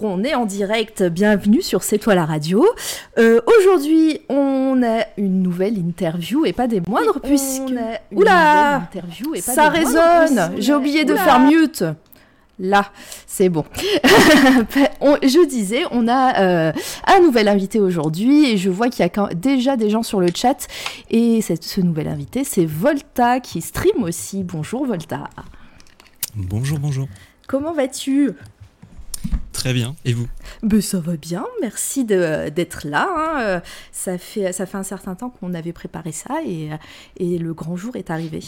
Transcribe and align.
bonjour, 0.00 0.18
on 0.18 0.24
est 0.24 0.34
en 0.34 0.46
direct, 0.46 1.02
bienvenue 1.02 1.62
sur 1.62 1.82
C'est 1.82 1.98
toi 1.98 2.14
la 2.14 2.24
radio. 2.24 2.66
Euh, 3.18 3.40
Aujourd'hui, 3.58 4.20
on 4.28 4.82
a 4.82 5.04
une 5.16 5.42
nouvelle 5.42 5.78
interview 5.78 6.44
et 6.46 6.52
pas 6.52 6.66
des 6.66 6.80
moindres 6.86 7.20
puisque... 7.22 7.72
Oula 8.12 8.88
Ça 9.40 9.68
résonne 9.68 10.52
J'ai 10.58 10.74
oublié 10.74 11.04
de 11.04 11.14
faire 11.14 11.40
mute 11.40 11.84
Là, 12.62 12.90
c'est 13.26 13.48
bon. 13.48 13.64
On- 15.00 15.16
je 15.22 15.46
disais, 15.48 15.84
on 15.92 16.06
a 16.08 16.38
euh, 16.40 16.72
un 17.06 17.20
nouvel 17.20 17.48
invité 17.48 17.80
aujourd'hui 17.80 18.50
et 18.50 18.58
je 18.58 18.68
vois 18.68 18.90
qu'il 18.90 19.00
y 19.00 19.06
a 19.06 19.08
quand- 19.08 19.32
déjà 19.34 19.78
des 19.78 19.88
gens 19.88 20.02
sur 20.02 20.20
le 20.20 20.26
chat. 20.34 20.66
Et 21.10 21.40
cette- 21.40 21.64
ce 21.64 21.80
nouvel 21.80 22.06
invité, 22.06 22.44
c'est 22.44 22.66
Volta 22.66 23.40
qui 23.40 23.62
stream 23.62 24.02
aussi. 24.02 24.44
Bonjour 24.44 24.84
Volta. 24.84 25.24
Bonjour, 26.34 26.78
bonjour. 26.78 27.08
Comment 27.48 27.72
vas-tu? 27.72 28.32
Très 29.52 29.72
bien. 29.74 29.94
Et 30.04 30.12
vous? 30.12 30.26
Ben, 30.62 30.80
ça 30.80 31.00
va 31.00 31.16
bien, 31.16 31.44
merci 31.60 32.04
de- 32.04 32.48
d'être 32.48 32.86
là. 32.86 33.08
hein. 33.14 33.40
Euh, 33.42 33.60
Ça, 33.92 34.16
fait, 34.18 34.52
ça 34.52 34.64
fait 34.66 34.78
un 34.78 34.82
certain 34.82 35.14
temps 35.14 35.30
qu'on 35.30 35.52
avait 35.54 35.72
préparé 35.72 36.12
ça 36.12 36.36
et, 36.46 36.72
euh, 36.72 36.76
et 37.18 37.38
le 37.38 37.52
grand 37.52 37.76
jour 37.76 37.96
est 37.96 38.10
arrivé. 38.10 38.40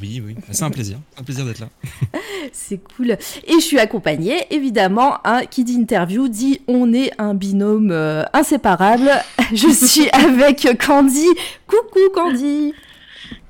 Oui, 0.00 0.22
oui. 0.24 0.36
C'est 0.52 0.62
un 0.64 0.70
plaisir. 0.70 0.98
Un 1.18 1.22
plaisir 1.22 1.44
d'être 1.44 1.58
là. 1.60 1.68
C'est 2.52 2.78
cool. 2.78 3.10
Et 3.10 3.52
je 3.56 3.60
suis 3.60 3.78
accompagnée, 3.78 4.46
évidemment, 4.50 5.18
hein, 5.24 5.42
qui 5.50 5.64
dit 5.64 5.74
interview 5.74 6.28
dit 6.28 6.62
on 6.66 6.94
est 6.94 7.10
un 7.18 7.34
binôme 7.34 7.90
euh, 7.90 8.24
inséparable. 8.32 9.10
Je 9.52 9.68
suis 9.68 10.08
avec 10.10 10.66
Candy. 10.84 11.26
Coucou 11.66 12.00
Candy. 12.14 12.72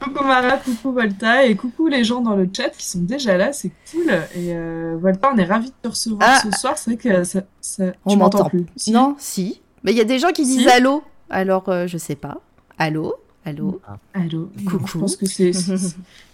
Coucou 0.00 0.24
Mara, 0.24 0.56
coucou 0.58 0.92
Volta 0.92 1.44
et 1.44 1.54
coucou 1.56 1.86
les 1.88 2.04
gens 2.04 2.20
dans 2.20 2.34
le 2.36 2.48
chat 2.54 2.70
qui 2.70 2.86
sont 2.86 3.00
déjà 3.00 3.36
là, 3.36 3.52
c'est 3.52 3.70
cool. 3.90 4.10
Et 4.34 4.54
euh, 4.54 4.96
Volta, 5.00 5.30
on 5.32 5.36
est 5.38 5.44
ravis 5.44 5.68
de 5.70 5.74
te 5.82 5.88
recevoir 5.88 6.28
Ah. 6.32 6.40
ce 6.42 6.50
soir. 6.58 6.76
C'est 6.78 6.90
vrai 6.92 6.96
que 6.96 7.24
ça, 7.24 7.40
ça- 7.60 7.92
On 8.04 8.16
m'entend. 8.16 8.44
plus. 8.48 8.66
Si 8.76 8.90
Non, 8.92 9.14
si. 9.18 9.60
Mais 9.84 9.92
il 9.92 9.98
y 9.98 10.00
a 10.00 10.04
des 10.04 10.18
gens 10.18 10.30
qui 10.32 10.44
disent 10.44 10.68
allô. 10.68 11.02
Alors, 11.30 11.68
euh, 11.68 11.86
je 11.86 11.98
sais 11.98 12.14
pas. 12.16 12.40
Allô? 12.78 13.14
Allô 13.44 13.80
Allô. 14.14 14.50
Coucou. 14.66 14.86
Je 14.86 14.98
pense 14.98 15.16
que 15.16 15.26
c'est 15.26 15.52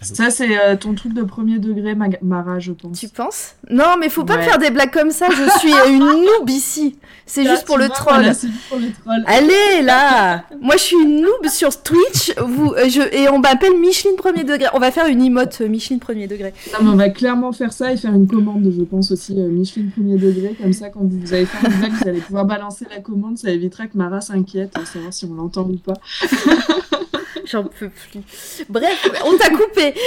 ça, 0.01 0.29
c'est 0.29 0.57
euh, 0.59 0.75
ton 0.75 0.93
truc 0.93 1.13
de 1.13 1.23
premier 1.23 1.57
degré, 1.57 1.95
Ma- 1.95 2.07
Mara, 2.21 2.59
je 2.59 2.71
pense. 2.71 2.99
Tu 2.99 3.07
penses? 3.09 3.55
Non, 3.69 3.95
mais 3.99 4.09
faut 4.09 4.23
pas 4.25 4.37
me 4.37 4.43
faire 4.43 4.59
des 4.59 4.69
blagues 4.69 4.91
comme 4.93 5.09
ça. 5.11 5.27
Je 5.31 5.59
suis 5.59 5.71
une 5.91 5.99
noob 5.99 6.47
ici. 6.49 6.97
C'est 7.25 7.45
juste 7.45 7.65
pour 7.65 7.77
le 7.77 7.85
vois, 7.85 7.95
troll. 7.95 8.13
voilà, 8.15 8.33
c'est 8.33 8.47
juste 8.47 8.67
pour 8.69 8.77
le 8.79 8.91
troll. 8.91 9.23
Allez 9.27 9.83
là 9.83 10.45
Moi 10.61 10.75
je 10.77 10.83
suis 10.83 10.95
une 10.97 11.21
noob 11.21 11.47
sur 11.47 11.81
Twitch 11.83 12.33
vous, 12.39 12.73
euh, 12.73 12.89
je, 12.89 13.01
et 13.15 13.29
on 13.29 13.37
m'appelle 13.39 13.77
Micheline 13.79 14.15
premier 14.15 14.43
degré. 14.43 14.65
On 14.73 14.79
va 14.79 14.89
faire 14.91 15.05
une 15.07 15.21
emote 15.23 15.59
euh, 15.61 15.67
Micheline 15.67 15.99
premier 15.99 16.27
degré. 16.27 16.53
Non, 16.73 16.79
mais 16.85 16.89
on 16.91 16.95
va 16.95 17.09
clairement 17.09 17.51
faire 17.51 17.71
ça 17.73 17.91
et 17.91 17.97
faire 17.97 18.13
une 18.15 18.27
commande, 18.27 18.71
je 18.75 18.83
pense 18.83 19.11
aussi, 19.11 19.33
euh, 19.39 19.47
Micheline 19.49 19.91
premier 19.91 20.17
degré. 20.17 20.55
Comme 20.59 20.73
ça, 20.73 20.89
quand 20.89 21.01
vous 21.03 21.33
allez 21.33 21.45
faire 21.45 21.69
une 21.71 21.77
blague, 21.79 21.91
vous 21.93 22.07
allez 22.07 22.21
pouvoir 22.21 22.45
balancer 22.45 22.85
la 22.89 22.99
commande. 22.99 23.37
Ça 23.37 23.49
évitera 23.51 23.85
que 23.87 23.97
Mara 23.97 24.21
s'inquiète, 24.21 24.75
à 24.77 24.85
savoir 24.85 25.11
si 25.13 25.25
on 25.25 25.33
l'entend 25.35 25.63
ou 25.69 25.75
pas. 25.77 25.93
J'en 27.49 27.63
peux 27.63 27.89
plus. 27.89 28.65
Bref, 28.69 29.09
on 29.25 29.37
t'a 29.37 29.49
coupé. 29.49 29.93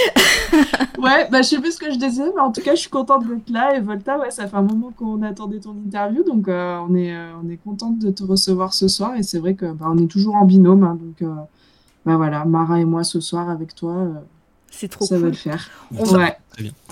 Ouais, 0.99 1.29
bah 1.31 1.43
je 1.43 1.49
sais 1.49 1.59
plus 1.59 1.73
ce 1.73 1.79
que 1.79 1.91
je 1.91 1.99
disais, 1.99 2.31
mais 2.33 2.41
en 2.41 2.53
tout 2.53 2.61
cas, 2.61 2.77
je 2.77 2.81
suis 2.81 2.91
contente 2.91 3.27
d'être 3.27 3.51
là. 3.51 3.75
Et 3.75 3.81
Volta, 3.81 4.19
ouais, 4.19 4.31
ça 4.31 4.47
fait 4.47 4.57
un 4.57 4.63
moment 4.63 4.93
qu'on 4.97 5.23
attendait 5.23 5.59
ton 5.59 5.73
interview, 5.73 6.23
donc 6.23 6.47
euh, 6.47 6.79
on 6.89 6.95
est 6.95 7.13
euh, 7.13 7.51
est 7.51 7.57
contente 7.57 7.99
de 7.99 8.11
te 8.13 8.23
recevoir 8.23 8.73
ce 8.73 8.87
soir. 8.87 9.17
Et 9.17 9.25
c'est 9.25 9.39
vrai 9.41 9.55
que 9.55 9.67
bah, 9.73 9.87
on 9.89 9.99
est 9.99 10.07
toujours 10.07 10.37
en 10.37 10.45
binôme, 10.45 10.85
hein, 10.85 10.97
donc 11.01 11.23
euh, 11.23 11.35
bah 12.07 12.17
voilà, 12.17 12.45
Mara 12.45 12.79
et 12.79 12.85
moi 12.85 13.03
ce 13.03 13.19
soir 13.19 13.51
avec 13.51 13.75
toi, 13.75 14.07
C'est 14.75 14.89
trop 14.89 15.05
ça 15.05 15.15
va 15.17 15.21
cool. 15.21 15.29
le 15.31 15.35
faire. 15.37 15.71
On 15.97 16.03
va- 16.05 16.19
Ouais. 16.19 16.37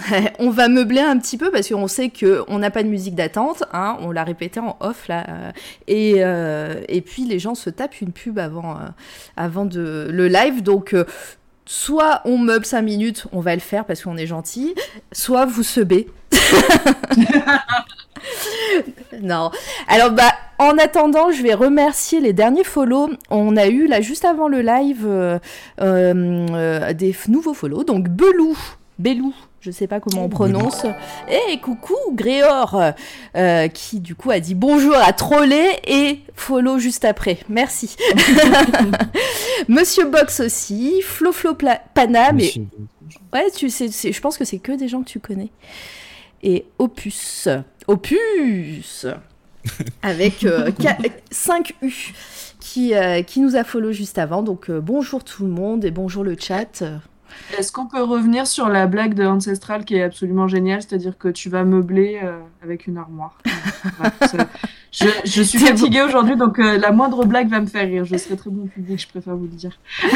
on 0.39 0.51
va 0.51 0.69
meubler 0.69 1.01
un 1.01 1.19
petit 1.19 1.37
peu 1.37 1.51
parce 1.51 1.69
qu'on 1.69 1.89
sait 1.89 2.11
que 2.11 2.45
on 2.49 2.59
n'a 2.59 2.71
pas 2.71 2.83
de 2.83 2.89
musique 2.89 3.15
d'attente. 3.15 3.65
Hein, 3.73 3.97
on 4.01 4.11
l'a 4.11 4.23
répété 4.23 4.61
en 4.61 4.77
off 4.81 5.09
là. 5.09 5.53
et, 5.89 6.17
euh, 6.19 6.81
et 6.89 7.01
puis 7.01 7.25
les 7.25 7.39
gens 7.39 7.55
se 7.55 7.69
tapent 7.71 8.01
une 8.01 8.13
pub 8.13 8.39
avant, 8.39 8.77
euh, 8.77 8.89
avant 9.37 9.65
de, 9.65 10.09
le 10.11 10.29
live. 10.29 10.63
Donc 10.63 10.95
euh, 10.95 11.05
soit 11.67 12.21
on 12.25 12.39
meuble 12.39 12.65
5 12.65 12.83
minutes, 12.83 13.27
on 13.33 13.41
va 13.41 13.55
le 13.55 13.61
faire 13.61 13.85
parce 13.85 14.03
qu'on 14.03 14.17
est 14.17 14.27
gentil. 14.27 14.75
Soit 15.13 15.47
vous 15.47 15.63
sebez. 15.63 16.09
non. 19.21 19.51
Alors 19.89 20.11
bah 20.13 20.33
en 20.59 20.77
attendant, 20.79 21.31
je 21.33 21.43
vais 21.43 21.55
remercier 21.55 22.21
les 22.21 22.33
derniers 22.33 22.65
follow. 22.65 23.11
On 23.31 23.57
a 23.57 23.67
eu 23.67 23.87
là 23.87 24.01
juste 24.01 24.25
avant 24.25 24.49
le 24.49 24.61
live 24.61 25.05
euh, 25.07 25.39
euh, 25.81 26.93
des 26.93 27.15
nouveaux 27.29 27.55
follow. 27.55 27.83
Donc 27.85 28.09
Belou, 28.09 28.57
Belou, 28.99 29.33
je 29.61 29.71
sais 29.71 29.87
pas 29.87 30.01
comment 30.01 30.25
on 30.25 30.29
prononce. 30.29 30.85
Et 31.29 31.59
coucou 31.61 31.95
Gréor, 32.13 32.79
euh, 33.37 33.69
qui 33.69 34.01
du 34.01 34.15
coup 34.15 34.31
a 34.31 34.41
dit 34.41 34.55
bonjour 34.55 34.97
à 34.97 35.13
Trollé 35.15 35.79
et 35.87 36.21
follow 36.35 36.79
juste 36.79 37.05
après. 37.07 37.39
Merci. 37.49 37.97
Monsieur 39.69 40.05
Box 40.07 40.41
aussi, 40.41 41.01
Flo 41.03 41.33
Flo 41.33 41.55
Pla- 41.55 41.81
Monsieur- 42.45 42.63
Ouais, 43.33 43.47
tu 43.57 43.71
sais, 43.71 43.89
c'est- 43.89 44.13
je 44.13 44.21
pense 44.21 44.37
que 44.39 44.45
c'est 44.45 44.59
que 44.59 44.73
des 44.73 44.89
gens 44.89 45.03
que 45.03 45.09
tu 45.09 45.21
connais. 45.21 45.49
Et 46.43 46.67
Opus. 46.79 47.49
Opus 47.87 49.07
Avec 50.03 50.47
5 51.31 51.75
U 51.83 51.93
qui, 52.61 52.95
euh, 52.95 53.23
qui 53.23 53.41
nous 53.41 53.57
a 53.57 53.65
follow 53.65 53.93
juste 53.93 54.19
avant. 54.19 54.43
Donc 54.43 54.71
euh, 54.71 54.81
bonjour 54.81 55.23
tout 55.23 55.45
le 55.45 55.51
monde 55.51 55.85
et 55.85 55.91
bonjour 55.91 56.25
le 56.25 56.37
chat. 56.39 56.83
Est-ce 57.59 57.73
qu'on 57.73 57.87
peut 57.87 58.03
revenir 58.03 58.47
sur 58.47 58.69
la 58.69 58.87
blague 58.87 59.15
de 59.15 59.25
Ancestral 59.25 59.85
qui 59.85 59.97
est 59.97 60.03
absolument 60.03 60.49
géniale, 60.49 60.83
c'est-à-dire 60.83 61.17
que 61.19 61.29
tu 61.29 61.49
vas 61.49 61.65
meubler 61.65 62.21
euh, 62.23 62.39
avec 62.63 62.87
une 62.87 62.99
armoire. 62.99 63.39
Ouais, 63.99 64.11
je, 64.93 65.07
je 65.25 65.43
suis 65.43 65.59
fatiguée 65.59 66.03
aujourd'hui, 66.03 66.37
donc 66.37 66.59
euh, 66.59 66.77
la 66.77 66.93
moindre 66.93 67.25
blague 67.25 67.49
va 67.49 67.61
me 67.61 67.67
faire 67.67 67.87
rire. 67.87 68.05
Je 68.05 68.17
serai 68.17 68.37
très 68.37 68.51
bon 68.51 68.67
public, 68.67 69.01
je 69.01 69.09
préfère 69.09 69.37
vous 69.37 69.45
le 69.45 69.57
dire. 69.57 69.79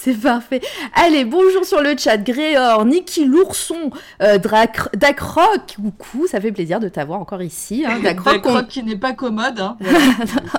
C'est 0.00 0.14
parfait. 0.14 0.60
Allez, 0.94 1.24
bonjour 1.24 1.64
sur 1.64 1.82
le 1.82 1.96
chat. 1.98 2.18
Gréor, 2.18 2.84
Niki 2.84 3.24
l'ourson, 3.24 3.90
euh, 4.22 4.38
Dacroc. 4.38 5.74
Coucou, 5.74 6.28
ça 6.28 6.40
fait 6.40 6.52
plaisir 6.52 6.78
de 6.78 6.88
t'avoir 6.88 7.18
encore 7.20 7.42
ici. 7.42 7.84
Hein, 7.84 7.98
Dacroc, 8.04 8.68
qui 8.68 8.84
n'est 8.84 8.94
pas 8.96 9.12
commode. 9.12 9.58
Hein. 9.58 9.76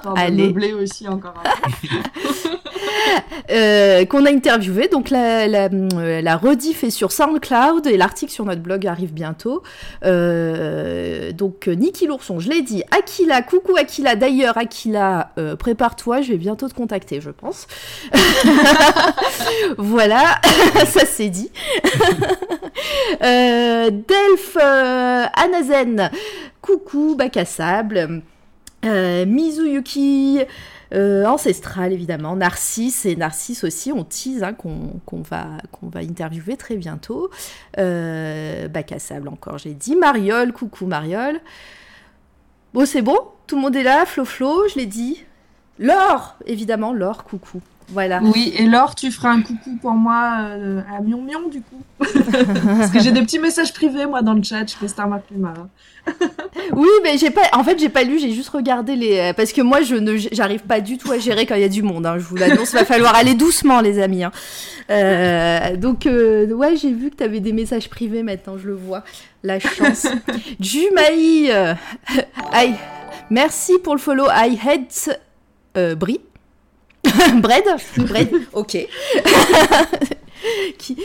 Voilà, 0.04 0.22
Allez. 0.22 0.74
aussi 0.74 1.08
encore 1.08 1.36
un 1.46 1.70
peu. 1.70 2.58
euh, 3.52 4.06
qu'on 4.06 4.26
a 4.26 4.32
interviewé. 4.32 4.88
Donc 4.88 5.10
la, 5.10 5.48
la, 5.48 5.70
euh, 5.70 6.22
la 6.22 6.38
rediff 6.38 6.84
est 6.84 6.90
sur 6.90 7.12
SoundCloud 7.12 7.88
et 7.88 7.98
l'article 7.98 8.32
sur 8.32 8.46
notre 8.46 8.62
blog 8.62 8.88
arrive 8.88 9.14
bientôt. 9.14 9.64
Euh, 10.06 11.32
donc 11.32 11.68
Niki 11.68 12.08
l'ourson, 12.08 12.40
je 12.40 12.50
l'ai 12.50 12.62
dit. 12.62 12.84
Aquila, 12.92 13.42
coucou 13.42 13.76
Aquila. 13.78 14.16
D'ailleurs 14.16 14.58
euh, 15.38 15.56
prépare-toi, 15.56 16.22
je 16.22 16.32
vais 16.32 16.38
bientôt 16.38 16.68
te 16.68 16.74
contacter, 16.74 17.22
je 17.22 17.32
pense. 17.32 17.68
voilà, 19.78 20.40
ça 20.86 21.06
c'est 21.06 21.30
dit. 21.30 21.52
Delph, 23.22 24.58
Anazen, 24.58 26.12
coucou 26.62 27.16
Bac 27.16 27.38
à 27.38 27.46
sable. 27.46 28.22
Mizuyuki, 28.84 30.40
euh, 30.94 31.26
Ancestral 31.26 31.94
évidemment, 31.94 32.36
Narcisse 32.36 33.06
et 33.06 33.16
Narcisse 33.16 33.64
aussi, 33.64 33.92
on 33.92 34.04
tease 34.04 34.44
hein, 34.44 34.54
qu'on 34.54 35.00
qu'on 35.06 35.22
va, 35.22 35.58
qu'on 35.72 35.88
va 35.88 36.00
interviewer 36.00 36.58
très 36.58 36.76
bientôt. 36.76 37.30
Euh, 37.78 38.68
Bac 38.68 38.92
à 38.92 39.00
sable 39.00 39.28
encore, 39.28 39.58
j'ai 39.58 39.74
dit. 39.74 39.96
Mariole, 39.96 40.52
coucou 40.52 40.86
Mariole. 40.86 41.40
Bon, 42.74 42.86
c'est 42.86 43.02
bon 43.02 43.18
Tout 43.48 43.56
le 43.56 43.62
monde 43.62 43.76
est 43.76 43.84
là 43.84 44.06
Flo 44.06 44.26
Flo, 44.26 44.68
je 44.68 44.76
l'ai 44.76 44.86
dit. 44.86 45.24
Laure, 45.78 46.36
évidemment, 46.46 46.94
Laure, 46.94 47.24
coucou. 47.24 47.62
Voilà. 47.92 48.20
Oui, 48.24 48.54
et 48.56 48.66
Laure, 48.68 48.94
tu 48.96 49.10
feras 49.12 49.30
un 49.32 49.42
coucou 49.42 49.78
pour 49.82 49.92
moi 49.94 50.42
euh, 50.50 50.82
à 50.96 51.02
Mion 51.02 51.22
Mion 51.22 51.50
du 51.50 51.62
coup. 51.62 51.82
Parce 52.00 52.92
que 52.92 53.00
j'ai 53.00 53.12
des 53.12 53.22
petits 53.22 53.40
messages 53.40 53.74
privés 53.74 54.06
moi 54.06 54.22
dans 54.22 54.34
le 54.34 54.44
chat, 54.44 54.66
je 54.70 54.76
fais 54.76 54.88
Star 54.88 55.08
Mara. 55.08 55.68
Oui, 56.74 56.88
mais 57.04 57.18
j'ai 57.18 57.30
pas. 57.30 57.42
En 57.54 57.64
fait, 57.64 57.78
j'ai 57.80 57.90
pas 57.90 58.04
lu, 58.04 58.20
j'ai 58.20 58.32
juste 58.32 58.50
regardé 58.50 58.96
les. 58.96 59.18
euh, 59.20 59.34
Parce 59.34 59.52
que 59.54 59.62
moi, 59.62 59.82
je 59.82 59.96
ne, 59.96 60.18
j'arrive 60.18 60.62
pas 60.62 60.82
du 60.82 60.98
tout 60.98 61.12
à 61.12 61.20
gérer 61.20 61.46
quand 61.46 61.56
il 61.56 61.62
y 61.62 61.66
a 61.66 61.70
du 61.70 61.84
monde. 61.84 62.06
hein, 62.06 62.16
je 62.18 62.24
vous 62.24 62.36
l'annonce, 62.36 62.74
va 62.74 62.86
falloir 62.86 63.16
aller 63.16 63.34
doucement, 63.36 63.82
les 63.82 64.00
amis. 64.00 64.24
hein. 64.24 64.32
Euh, 64.90 65.76
donc, 65.76 66.06
euh, 66.08 66.48
ouais, 66.54 66.76
j'ai 66.78 66.92
vu 66.92 67.10
que 67.12 67.18
tu 67.18 67.24
avais 67.24 67.40
des 67.42 67.54
messages 67.54 67.90
privés 67.90 68.24
maintenant, 68.24 68.58
je 68.58 68.68
le 68.68 68.76
vois. 68.76 69.04
La 69.44 69.60
chance. 69.60 70.08
Jumaï, 70.60 71.52
aïe. 72.52 72.76
Merci 73.30 73.74
pour 73.84 73.94
le 73.94 74.00
follow. 74.00 74.26
I 74.30 74.58
hate 74.64 75.10
Brie. 75.98 76.20
Bread 77.42 77.64
Bread, 77.98 78.30
ok. 78.54 78.78
Qui... 80.78 80.96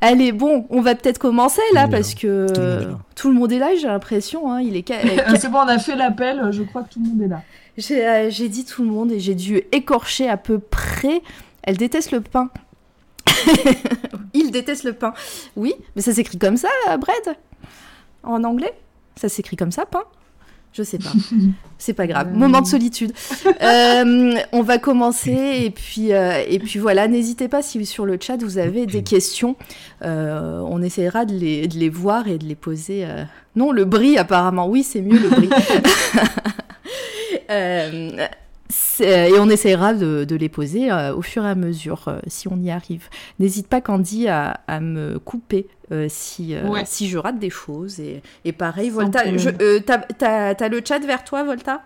Allez, 0.00 0.32
bon, 0.32 0.66
on 0.70 0.80
va 0.80 0.94
peut-être 0.96 1.18
commencer 1.18 1.60
là 1.72 1.86
parce 1.88 2.14
que 2.14 2.46
Tout 2.52 2.58
le 2.58 2.64
monde 2.64 2.82
est 2.82 2.88
là. 2.88 2.98
tout 3.14 3.28
le 3.28 3.34
monde 3.34 3.52
est 3.52 3.58
là, 3.58 3.76
j'ai 3.80 3.86
l'impression. 3.86 4.50
hein, 4.52 4.60
il 4.60 4.76
est 4.76 4.90
Ah, 5.24 5.36
C'est 5.40 5.48
bon, 5.48 5.58
on 5.58 5.68
a 5.68 5.78
fait 5.78 5.94
l'appel, 5.94 6.48
je 6.50 6.62
crois 6.64 6.82
que 6.82 6.94
tout 6.94 7.00
le 7.02 7.08
monde 7.10 7.22
est 7.22 7.28
là. 7.28 7.42
J'ai 7.78 8.06
euh, 8.06 8.28
j'ai 8.30 8.48
dit 8.48 8.64
tout 8.64 8.82
le 8.82 8.88
monde 8.90 9.12
et 9.12 9.20
j'ai 9.20 9.34
dû 9.36 9.62
écorcher 9.70 10.28
à 10.28 10.36
peu 10.36 10.58
près. 10.58 11.22
Elle 11.62 11.76
déteste 11.76 12.10
le 12.10 12.20
pain. 12.20 12.50
Il 14.34 14.50
déteste 14.50 14.84
le 14.84 14.92
pain. 14.92 15.14
Oui, 15.56 15.74
mais 15.94 16.02
ça 16.02 16.12
s'écrit 16.12 16.38
comme 16.38 16.56
ça, 16.56 16.68
euh, 16.90 16.96
bread? 16.96 17.36
En 18.24 18.42
anglais? 18.44 18.74
Ça 19.16 19.28
s'écrit 19.28 19.56
comme 19.56 19.70
ça, 19.72 19.86
pain? 19.86 20.02
Je 20.72 20.82
sais 20.82 20.98
pas. 20.98 21.12
C'est 21.78 21.92
pas 21.92 22.06
grave. 22.06 22.28
Euh. 22.32 22.36
Moment 22.36 22.60
de 22.60 22.66
solitude. 22.66 23.12
Euh, 23.62 24.34
on 24.52 24.62
va 24.62 24.78
commencer 24.78 25.62
et 25.64 25.70
puis, 25.70 26.12
euh, 26.12 26.42
et 26.48 26.58
puis 26.58 26.78
voilà. 26.78 27.06
N'hésitez 27.06 27.48
pas 27.48 27.62
si 27.62 27.84
sur 27.86 28.06
le 28.06 28.18
chat 28.20 28.42
vous 28.42 28.58
avez 28.58 28.86
des 28.86 29.02
questions. 29.02 29.56
Euh, 30.02 30.60
on 30.66 30.82
essaiera 30.82 31.24
de 31.24 31.34
les, 31.34 31.68
de 31.68 31.78
les 31.78 31.88
voir 31.88 32.26
et 32.28 32.38
de 32.38 32.44
les 32.44 32.54
poser. 32.54 33.06
Non, 33.54 33.70
le 33.70 33.84
bris 33.84 34.18
apparemment. 34.18 34.68
Oui, 34.68 34.82
c'est 34.82 35.00
mieux 35.00 35.18
le 35.18 35.28
bris. 35.28 35.50
Euh, 39.00 39.26
et 39.26 39.38
on 39.38 39.48
essaiera 39.48 39.94
de, 39.94 40.24
de 40.24 40.36
les 40.36 40.48
poser 40.48 40.90
euh, 40.90 41.14
au 41.14 41.22
fur 41.22 41.44
et 41.44 41.48
à 41.50 41.54
mesure, 41.54 42.04
euh, 42.08 42.18
si 42.26 42.48
on 42.48 42.56
y 42.58 42.70
arrive. 42.70 43.08
N'hésite 43.38 43.66
pas, 43.68 43.80
Candy, 43.80 44.28
à, 44.28 44.60
à 44.66 44.80
me 44.80 45.18
couper 45.18 45.66
euh, 45.90 46.06
si, 46.08 46.54
Ouais. 46.64 46.82
si 46.86 47.08
je 47.08 47.18
rate 47.18 47.38
des 47.38 47.50
choses. 47.50 48.00
Et, 48.00 48.22
et 48.44 48.52
pareil, 48.52 48.90
Volta, 48.90 49.20
t'as 49.24 50.68
le 50.68 50.80
chat 50.86 50.98
vers 51.00 51.24
toi, 51.24 51.42
Volta? 51.44 51.82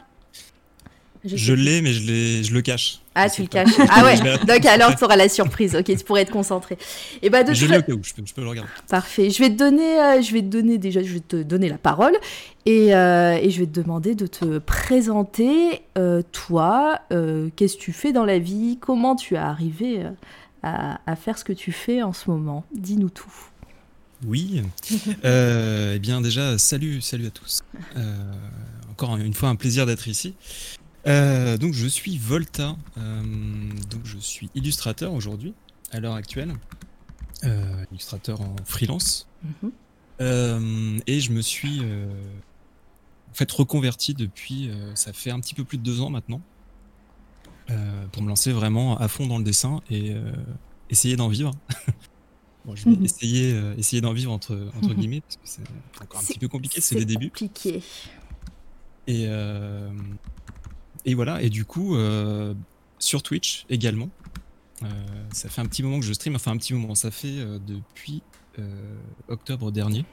Je 1.35 1.53
l'ai, 1.55 1.83
mais 1.83 1.93
je, 1.93 2.53
le 2.55 2.61
cache. 2.63 3.01
Ah, 3.15 3.29
tu 3.31 3.43
le 3.43 3.49
pas. 3.49 3.65
caches. 3.65 3.75
Ah 3.91 4.05
ouais, 4.05 4.17
donc 4.47 4.65
alors 4.67 4.95
tu 4.95 5.05
auras 5.05 5.17
la 5.17 5.29
surprise. 5.29 5.75
Ok, 5.75 5.85
tu 5.87 6.05
pourrais 6.05 6.23
être 6.23 6.31
concentré. 6.33 6.77
Et 7.23 7.31
bah 7.31 7.43
de 7.43 7.53
Je 7.55 7.67
l'ai 7.67 7.79
au 7.79 7.83
cas 7.83 7.93
où, 7.93 8.03
je 8.03 8.13
peux, 8.15 8.23
je 8.25 8.35
peux 8.35 8.43
le 8.43 8.49
regarder. 8.49 8.71
Parfait. 8.89 9.31
Je 9.31 9.43
vais 9.43 9.51
te 9.51 9.57
donner, 9.57 10.01
euh, 10.01 10.23
je 10.23 10.33
vais 10.33 10.41
te 10.43 10.47
donner 10.47 10.79
déjà, 10.79 11.03
je 11.03 11.13
vais 11.13 11.21
te 11.21 11.43
donner 11.43 11.69
la 11.69 11.79
parole 11.79 12.15
et, 12.67 12.95
euh, 12.95 13.39
et 13.41 13.51
je 13.51 13.61
vais 13.61 13.67
te 13.67 13.81
demander 13.81 14.15
de 14.15 14.27
te 14.27 14.59
présenter. 14.59 15.83
euh, 15.99 16.23
toi, 16.33 17.01
qu'est-ce 17.57 17.77
que 17.77 17.83
tu 17.83 17.93
fais 17.93 18.13
dans 18.13 18.25
la 18.25 18.39
vie? 18.39 18.79
Comment 18.81 19.17
tu 19.17 19.35
es 19.35 19.39
arrivé 19.39 20.03
à, 20.63 21.01
à 21.07 21.17
faire 21.17 21.39
ce 21.39 21.45
que 21.45 21.53
tu 21.53 21.73
fais 21.73 22.03
en 22.03 22.13
ce 22.13 22.31
moment? 22.31 22.65
Dis-nous 22.75 23.11
tout. 23.11 23.33
Oui. 24.27 24.63
Eh 25.25 25.99
bien, 25.99 26.21
déjà, 26.21 26.59
salut, 26.59 27.01
salut 27.01 27.27
à 27.27 27.31
tous. 27.31 27.63
Encore 28.91 29.17
une 29.17 29.35
fois, 29.35 29.49
un 29.51 29.57
plaisir 29.57 29.85
d'être 29.87 30.09
ici. 30.09 30.35
Euh, 31.07 31.57
donc, 31.57 31.73
je 31.73 31.87
suis 31.87 32.19
Volta. 32.19 32.77
euh, 32.99 33.23
donc, 33.91 34.05
je 34.05 34.19
suis 34.19 34.51
illustrateur 34.55 35.13
aujourd'hui, 35.13 35.55
à 35.91 36.01
l'heure 36.01 36.15
actuelle. 36.15 36.55
Euh, 37.45 37.85
illustrateur 37.91 38.41
en 38.41 38.57
freelance. 38.65 39.29
Mhm. 39.63 41.01
Et 41.07 41.21
je 41.21 41.31
me 41.33 41.43
suis 41.43 41.81
en 41.81 43.35
fait 43.35 43.51
reconverti 43.53 44.15
depuis, 44.15 44.71
ça 44.95 45.13
fait 45.13 45.31
un 45.31 45.41
petit 45.41 45.55
peu 45.55 45.65
plus 45.65 45.79
de 45.79 45.83
deux 45.83 46.01
ans 46.01 46.11
maintenant, 46.11 46.41
pour 48.13 48.23
me 48.23 48.29
lancer 48.29 48.53
vraiment 48.53 48.97
à 48.99 49.09
fond 49.09 49.27
dans 49.27 49.39
le 49.39 49.45
dessin 49.45 49.81
et 49.91 50.15
essayer 50.89 51.17
d'en 51.17 51.29
vivre. 51.29 51.51
bon, 52.65 52.75
je 52.75 52.85
vais 52.89 52.97
Mhm. 52.97 53.05
essayer, 53.05 53.53
euh, 53.53 53.75
essayer 53.77 54.01
d'en 54.01 54.13
vivre 54.15 54.33
entre, 54.33 54.71
entre 54.75 54.89
Mhm. 54.91 54.95
guillemets, 54.97 55.21
parce 55.21 55.37
que 55.37 55.43
c'est 55.45 56.03
encore 56.03 56.21
un 56.21 56.25
petit 56.25 56.39
peu 56.39 56.49
compliqué, 56.49 56.81
c'est 56.81 56.95
les 56.95 57.05
débuts. 57.05 57.31
compliqué. 57.31 57.83
Et, 59.07 59.27
euh, 59.29 59.93
et 61.07 61.15
voilà, 61.15 61.41
et 61.41 61.49
du 61.49 61.65
coup, 61.65 61.97
euh, 61.97 62.53
sur 62.99 63.23
Twitch 63.23 63.65
également. 63.71 64.11
Euh, 64.83 64.87
ça 65.33 65.49
fait 65.49 65.63
un 65.63 65.67
petit 65.67 65.83
moment 65.83 65.99
que 66.01 66.05
je 66.05 66.13
stream, 66.13 66.35
enfin 66.37 66.51
un 66.53 66.59
petit 66.59 66.75
moment, 66.75 66.95
ça 66.95 67.11
fait 67.11 67.39
euh, 67.39 67.59
depuis 67.67 68.23
octobre 69.29 69.71
dernier. 69.73 70.05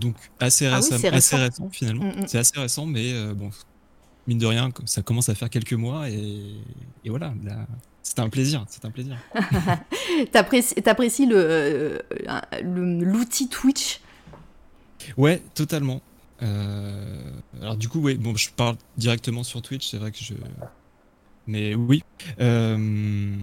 Donc 0.00 0.16
assez, 0.40 0.66
Ah 0.66 0.80
récem- 0.80 0.94
assez 0.94 1.08
récent. 1.10 1.36
récent 1.38 1.68
finalement. 1.70 2.04
Mm, 2.04 2.20
mm. 2.22 2.26
C'est 2.26 2.38
assez 2.38 2.58
récent, 2.58 2.86
mais 2.86 3.12
bon, 3.34 3.50
mine 4.26 4.38
de 4.38 4.46
rien, 4.46 4.70
ça 4.84 5.02
commence 5.02 5.28
à 5.28 5.34
faire 5.36 5.48
quelques 5.48 5.74
mois 5.74 6.10
et, 6.10 6.54
et 7.04 7.08
voilà, 7.10 7.34
là, 7.44 7.66
c'est 8.02 8.18
un 8.18 8.28
plaisir, 8.28 8.64
c'est 8.68 8.84
un 8.84 8.90
plaisir. 8.90 9.16
T'apprécies 10.32 10.74
t'apprécies 10.76 11.26
le 11.26 12.00
le- 12.62 13.04
l'outil 13.04 13.48
Twitch? 13.48 14.00
Ouais, 15.16 15.40
totalement. 15.54 16.00
Euh, 16.44 17.30
alors 17.60 17.76
du 17.76 17.88
coup, 17.88 18.00
ouais, 18.00 18.14
bon, 18.14 18.36
je 18.36 18.50
parle 18.50 18.76
directement 18.96 19.42
sur 19.42 19.62
Twitch, 19.62 19.90
c'est 19.90 19.98
vrai 19.98 20.12
que 20.12 20.18
je... 20.18 20.34
Mais 21.46 21.74
oui. 21.74 22.02
Euh, 22.40 23.36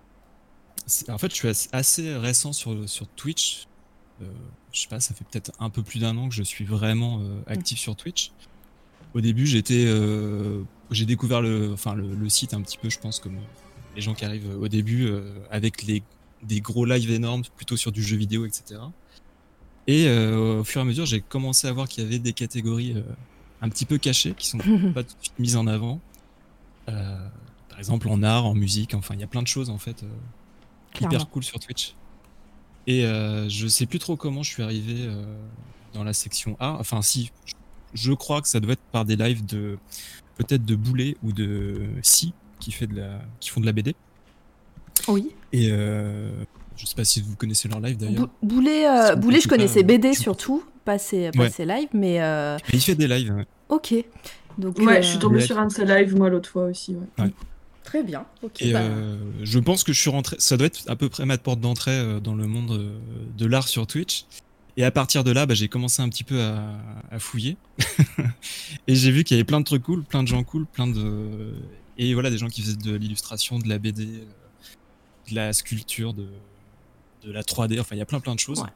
en 1.07 1.17
fait, 1.17 1.29
je 1.31 1.35
suis 1.35 1.69
assez, 1.71 2.15
récent 2.15 2.53
sur, 2.53 2.87
sur 2.89 3.07
Twitch. 3.07 3.67
Euh, 4.21 4.25
je 4.71 4.81
sais 4.81 4.87
pas, 4.87 4.99
ça 4.99 5.13
fait 5.13 5.25
peut-être 5.25 5.51
un 5.59 5.69
peu 5.69 5.83
plus 5.83 5.99
d'un 5.99 6.17
an 6.17 6.29
que 6.29 6.35
je 6.35 6.43
suis 6.43 6.65
vraiment 6.65 7.21
actif 7.47 7.79
sur 7.79 7.95
Twitch. 7.95 8.31
Au 9.13 9.21
début, 9.21 9.45
j'étais, 9.45 9.85
j'ai 10.91 11.05
découvert 11.05 11.41
le, 11.41 11.73
enfin, 11.73 11.95
le, 11.95 12.29
site 12.29 12.53
un 12.53 12.61
petit 12.61 12.77
peu, 12.77 12.89
je 12.89 12.99
pense, 12.99 13.19
comme 13.19 13.37
les 13.95 14.01
gens 14.01 14.13
qui 14.13 14.25
arrivent 14.25 14.57
au 14.59 14.67
début 14.67 15.11
avec 15.49 15.83
les, 15.83 16.01
des 16.43 16.61
gros 16.61 16.85
lives 16.85 17.11
énormes, 17.11 17.43
plutôt 17.57 17.77
sur 17.77 17.91
du 17.91 18.01
jeu 18.01 18.15
vidéo, 18.15 18.45
etc. 18.45 18.79
Et 19.87 20.07
euh, 20.07 20.59
au 20.59 20.63
fur 20.63 20.79
et 20.79 20.83
à 20.83 20.85
mesure, 20.85 21.05
j'ai 21.05 21.21
commencé 21.21 21.67
à 21.67 21.73
voir 21.73 21.87
qu'il 21.87 22.03
y 22.03 22.07
avait 22.07 22.19
des 22.19 22.33
catégories 22.33 22.93
euh, 22.95 23.01
un 23.61 23.69
petit 23.69 23.85
peu 23.85 23.97
cachées 23.97 24.33
qui 24.37 24.47
sont 24.47 24.57
pas 24.93 25.03
tout 25.03 25.15
de 25.15 25.21
suite 25.21 25.39
mises 25.39 25.55
en 25.55 25.67
avant. 25.67 25.99
Euh, 26.89 27.27
par 27.69 27.79
exemple, 27.79 28.07
en 28.09 28.21
art, 28.23 28.45
en 28.45 28.53
musique, 28.53 28.93
enfin, 28.93 29.13
il 29.15 29.19
y 29.19 29.23
a 29.23 29.27
plein 29.27 29.41
de 29.41 29.47
choses 29.47 29.69
en 29.69 29.77
fait 29.77 30.03
hyper 30.99 31.29
cool 31.29 31.43
sur 31.43 31.59
Twitch. 31.59 31.95
Et 32.87 33.05
euh, 33.05 33.47
je 33.49 33.67
sais 33.67 33.85
plus 33.85 33.99
trop 33.99 34.15
comment 34.15 34.43
je 34.43 34.49
suis 34.51 34.63
arrivé 34.63 34.95
euh, 34.99 35.23
dans 35.93 36.03
la 36.03 36.13
section 36.13 36.57
A. 36.59 36.77
Enfin, 36.79 37.01
si, 37.01 37.31
je- 37.45 37.53
je 37.93 38.13
crois 38.13 38.41
que 38.41 38.47
ça 38.47 38.59
doit 38.59 38.73
être 38.73 38.81
par 38.91 39.05
des 39.05 39.15
lives 39.15 39.45
de 39.45 39.77
peut-être 40.37 40.65
de 40.65 40.75
Boulet 40.75 41.15
ou 41.23 41.31
de 41.33 41.87
Si 42.01 42.33
qui 42.59 42.71
fait 42.71 42.87
de 42.87 42.95
la, 42.95 43.21
qui 43.39 43.49
font 43.49 43.61
de 43.61 43.65
la 43.65 43.71
BD. 43.71 43.95
Oui. 45.07 45.29
Et 45.53 45.69
euh, 45.71 46.43
je 46.77 46.85
sais 46.85 46.95
pas 46.95 47.05
si 47.05 47.21
vous 47.21 47.35
connaissez 47.35 47.67
leur 47.67 47.79
live 47.79 47.97
d'ailleurs. 47.97 48.27
Bou- 48.41 48.55
Boulet, 48.55 48.87
euh, 48.87 49.15
Boulet, 49.15 49.39
je 49.39 49.47
pas, 49.47 49.55
connaissais 49.55 49.79
euh, 49.81 49.83
BD 49.87 50.13
je- 50.13 50.19
surtout, 50.19 50.63
pas 50.85 50.97
ses, 50.97 51.31
pas 51.31 51.43
Ouais. 51.43 51.49
ses 51.49 51.65
lives, 51.65 51.89
mais 51.93 52.21
euh, 52.21 52.57
Mais 52.71 52.79
il 52.79 52.81
fait 52.81 52.95
des 52.95 53.07
lives. 53.07 53.33
ouais. 53.33 53.45
ok. 53.69 53.95
Donc, 54.57 54.77
Ouais, 54.79 54.97
euh, 54.97 55.01
je 55.01 55.07
suis 55.07 55.19
tombée 55.19 55.37
Ouais. 55.37 55.45
sur 55.45 55.57
un 55.57 55.67
de 55.67 55.71
ses 55.71 55.85
lives, 55.85 56.15
moi, 56.15 56.29
l'autre 56.29 56.49
fois 56.49 56.65
aussi. 56.65 56.95
Ouais. 57.17 57.31
Très 57.83 58.03
bien. 58.03 58.25
Et 58.59 58.73
bah, 58.73 58.81
euh, 58.81 59.17
je 59.43 59.59
pense 59.59 59.83
que 59.83 59.91
je 59.91 59.99
suis 59.99 60.09
rentré, 60.09 60.35
ça 60.39 60.55
doit 60.55 60.67
être 60.67 60.83
à 60.87 60.95
peu 60.95 61.09
près 61.09 61.25
ma 61.25 61.37
porte 61.37 61.59
d'entrée 61.59 61.91
euh, 61.97 62.19
dans 62.19 62.35
le 62.35 62.45
monde 62.47 62.71
euh, 62.71 62.97
de 63.37 63.45
l'art 63.45 63.67
sur 63.67 63.87
Twitch. 63.87 64.25
Et 64.77 64.85
à 64.85 64.91
partir 64.91 65.23
de 65.23 65.31
là, 65.31 65.45
bah, 65.45 65.53
j'ai 65.55 65.67
commencé 65.67 66.01
un 66.01 66.07
petit 66.09 66.23
peu 66.23 66.41
à, 66.41 66.63
à 67.11 67.19
fouiller. 67.19 67.57
et 68.87 68.95
j'ai 68.95 69.11
vu 69.11 69.23
qu'il 69.23 69.35
y 69.35 69.39
avait 69.39 69.45
plein 69.45 69.59
de 69.59 69.65
trucs 69.65 69.83
cool, 69.83 70.03
plein 70.03 70.23
de 70.23 70.27
gens 70.27 70.43
cool, 70.43 70.65
plein 70.65 70.87
de. 70.87 71.53
Et 71.97 72.13
voilà, 72.13 72.29
des 72.29 72.37
gens 72.37 72.47
qui 72.47 72.61
faisaient 72.61 72.75
de 72.77 72.95
l'illustration, 72.95 73.59
de 73.59 73.67
la 73.67 73.77
BD, 73.79 74.03
euh, 74.03 74.25
de 75.29 75.35
la 75.35 75.51
sculpture, 75.53 76.13
de, 76.13 76.25
de 77.23 77.31
la 77.31 77.43
3D, 77.43 77.79
enfin, 77.79 77.95
il 77.95 77.99
y 77.99 78.01
a 78.01 78.05
plein 78.05 78.19
plein 78.19 78.35
de 78.35 78.39
choses. 78.39 78.59
Ouais. 78.61 78.69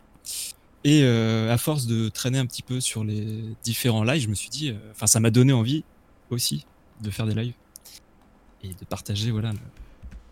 Et 0.84 1.02
euh, 1.04 1.52
à 1.52 1.58
force 1.58 1.88
de 1.88 2.10
traîner 2.10 2.38
un 2.38 2.46
petit 2.46 2.62
peu 2.62 2.80
sur 2.80 3.04
les 3.04 3.26
différents 3.64 4.04
lives, 4.04 4.22
je 4.24 4.28
me 4.28 4.36
suis 4.36 4.50
dit, 4.50 4.70
euh, 4.70 4.76
enfin, 4.92 5.08
ça 5.08 5.20
m'a 5.20 5.32
donné 5.32 5.52
envie 5.54 5.84
aussi 6.30 6.66
de 7.02 7.10
faire 7.10 7.26
des 7.26 7.34
lives 7.34 7.54
et 8.64 8.68
de 8.70 8.86
partager 8.88 9.32
voilà 9.32 9.52
le- 9.52 9.58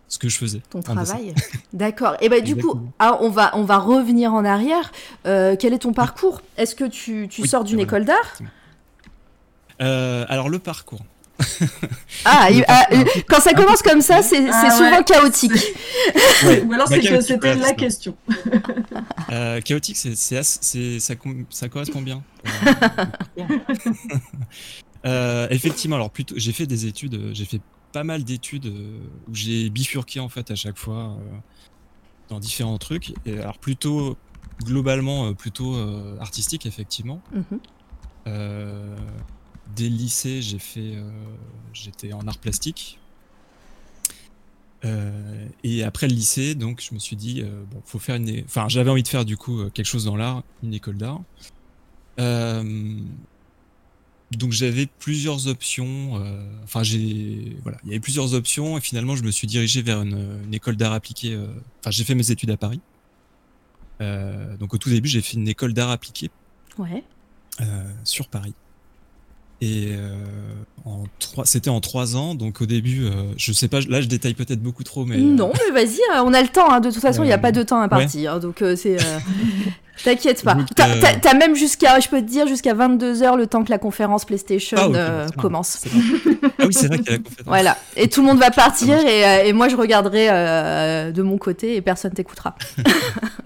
ce 0.07 0.19
que 0.19 0.29
je 0.29 0.37
faisais. 0.37 0.61
ton 0.69 0.81
travail. 0.81 1.33
D'accord. 1.73 2.15
Et 2.21 2.29
bah 2.29 2.39
du 2.39 2.55
coup, 2.55 2.79
ah, 2.99 3.17
on 3.21 3.29
va 3.29 3.49
on 3.55 3.63
va 3.63 3.79
revenir 3.79 4.31
en 4.33 4.45
arrière. 4.45 4.91
Euh, 5.25 5.55
quel 5.59 5.73
est 5.73 5.79
ton 5.79 5.93
parcours? 5.93 6.41
Est-ce 6.57 6.75
que 6.75 6.83
tu, 6.85 7.27
tu 7.29 7.41
Oui, 7.41 7.47
sors 7.47 7.63
d'une 7.63 7.77
voilà. 7.77 7.87
école 7.87 8.05
d'art? 8.05 8.37
Euh, 9.81 10.25
alors 10.29 10.49
le 10.49 10.59
parcours. 10.59 11.01
Ah, 12.25 12.47
ah, 12.67 12.85
quand 13.27 13.39
ça 13.41 13.53
commence 13.53 13.81
comme 13.81 14.01
ça, 14.01 14.21
c'est 14.21 14.47
Ah 14.51 14.69
souvent 14.71 14.91
ouais. 14.97 15.03
chaotique. 15.03 15.51
Ou 16.43 16.73
alors 16.73 16.87
Bah, 16.89 16.95
c'est 16.95 16.99
que 17.01 17.07
chaotique, 17.07 17.27
c'était 17.27 17.49
ouais, 17.49 17.55
la 17.55 17.73
question. 17.73 18.15
Euh, 19.31 19.59
chaotique, 19.61 19.97
c'est, 19.97 20.15
c'est, 20.15 20.37
assez- 20.37 20.59
c'est- 20.61 20.99
ça, 20.99 21.15
ça 21.49 21.69
correspond 21.69 22.01
bien. 22.01 22.23
Euh. 22.45 23.43
Euh, 25.05 25.47
effectivement, 25.49 25.97
alors 25.97 26.11
plutôt, 26.11 26.33
j'ai 26.37 26.53
fait 26.53 26.65
des 26.65 26.85
études, 26.85 27.31
j'ai 27.33 27.43
fait 27.43 27.59
pas 27.91 28.05
mal 28.05 28.23
d'études 28.23 28.67
où 29.27 29.35
j'ai 29.35 29.69
bifurqué 29.69 30.21
en 30.21 30.29
fait 30.29 30.49
à 30.49 30.55
chaque 30.55 30.77
fois 30.77 31.17
euh, 31.19 31.35
dans 32.29 32.39
différents 32.39 32.77
trucs. 32.77 33.13
Et 33.25 33.37
alors 33.37 33.57
plutôt 33.57 34.15
globalement 34.63 35.33
plutôt 35.33 35.75
euh, 35.75 36.17
artistique 36.21 36.65
effectivement. 36.65 37.21
Mhm. 37.33 37.59
Euh, 38.27 38.95
dès 39.75 39.89
le 39.89 39.95
lycée, 39.95 40.41
j'ai 40.41 40.59
fait, 40.59 40.95
euh, 40.95 41.09
j'étais 41.73 42.13
en 42.13 42.27
art 42.27 42.37
plastique. 42.37 42.99
Euh, 44.85 45.47
et 45.63 45.83
après 45.83 46.07
le 46.07 46.13
lycée, 46.13 46.55
donc 46.55 46.81
je 46.81 46.93
me 46.93 46.99
suis 46.99 47.15
dit, 47.15 47.41
euh, 47.41 47.63
bon, 47.71 47.81
faut 47.85 47.99
faire 47.99 48.15
une, 48.15 48.43
enfin, 48.45 48.67
j'avais 48.67 48.89
envie 48.89 49.03
de 49.03 49.07
faire 49.07 49.23
du 49.25 49.37
coup 49.37 49.69
quelque 49.73 49.85
chose 49.85 50.05
dans 50.05 50.17
l'art, 50.17 50.43
une 50.61 50.73
école 50.73 50.97
d'art. 50.97 51.21
Donc 54.31 54.51
j'avais 54.51 54.87
plusieurs 54.87 55.47
options. 55.47 56.15
Enfin, 56.63 56.81
j'ai 56.81 57.55
voilà, 57.61 57.77
il 57.83 57.89
y 57.89 57.91
avait 57.91 57.99
plusieurs 57.99 58.33
options 58.33 58.77
et 58.77 58.81
finalement 58.81 59.15
je 59.15 59.23
me 59.23 59.29
suis 59.29 59.45
dirigé 59.47 59.83
vers 59.83 60.01
une, 60.01 60.41
une 60.45 60.53
école 60.53 60.75
d'art 60.75 60.93
appliqué. 60.93 61.37
Enfin, 61.79 61.91
j'ai 61.91 62.03
fait 62.03 62.15
mes 62.15 62.31
études 62.31 62.49
à 62.49 62.57
Paris. 62.57 62.81
Euh, 64.01 64.57
donc 64.57 64.73
au 64.73 64.77
tout 64.77 64.89
début, 64.89 65.07
j'ai 65.07 65.21
fait 65.21 65.37
une 65.37 65.47
école 65.47 65.73
d'art 65.73 65.91
appliqué 65.91 66.29
Ouais. 66.79 67.03
euh, 67.61 67.93
sur 68.03 68.27
Paris. 68.27 68.53
Et 69.61 69.91
euh, 69.93 70.13
en 70.85 71.03
trois, 71.19 71.45
c'était 71.45 71.69
en 71.69 71.79
trois 71.79 72.15
ans. 72.17 72.35
Donc 72.35 72.61
au 72.61 72.65
début, 72.65 73.05
euh, 73.05 73.11
je 73.37 73.53
sais 73.53 73.67
pas, 73.69 73.79
là 73.87 74.01
je 74.01 74.07
détaille 74.07 74.33
peut-être 74.33 74.61
beaucoup 74.61 74.83
trop, 74.83 75.05
mais 75.05 75.15
euh, 75.17 75.19
Non, 75.21 75.51
mais 75.53 75.73
vas-y, 75.85 75.99
euh, 76.15 76.21
on 76.25 76.33
a 76.33 76.41
le 76.41 76.49
temps. 76.49 76.69
hein. 76.71 76.81
De 76.81 76.91
toute 76.91 77.01
façon, 77.01 77.23
il 77.23 77.27
n'y 77.27 77.33
a 77.33 77.37
pas 77.37 77.51
de 77.53 77.63
temps 77.63 77.79
imparti. 77.81 78.27
hein, 78.27 78.39
donc, 78.39 78.61
euh, 78.61 78.75
c'est. 78.75 78.99
euh, 79.01 79.19
T'inquiète 80.03 80.43
pas. 80.43 80.57
T'as 80.75 80.97
t'as- 80.99 81.13
t'as 81.17 81.33
même 81.35 81.55
jusqu'à, 81.55 81.99
je 81.99 82.09
peux 82.09 82.19
te 82.19 82.25
dire, 82.27 82.47
jusqu'à 82.47 82.73
22h 82.73 83.37
le 83.37 83.45
temps 83.45 83.63
que 83.63 83.69
la 83.69 83.77
conférence 83.77 84.25
PlayStation 84.25 84.75
Ah, 84.77 84.87
euh, 84.93 85.27
commence. 85.37 85.77
c'est. 85.83 85.91
Ah 86.59 86.65
oui, 86.65 86.73
c'est 86.73 86.87
vrai 86.87 86.97
qu'il 86.97 87.05
y 87.05 87.09
a 87.09 87.11
la 87.13 87.17
conférence. 87.19 87.45
Voilà. 87.45 87.77
Et 87.95 88.09
tout 88.09 88.21
le 88.21 88.27
monde 88.27 88.39
va 88.39 88.49
partir 88.49 88.97
et, 89.07 89.47
et 89.47 89.53
moi 89.53 89.69
je 89.69 89.75
regarderai 89.75 90.27
euh, 90.31 91.11
de 91.11 91.21
mon 91.21 91.37
côté 91.37 91.75
et 91.75 91.81
personne 91.81 92.11
t'écoutera. 92.11 92.55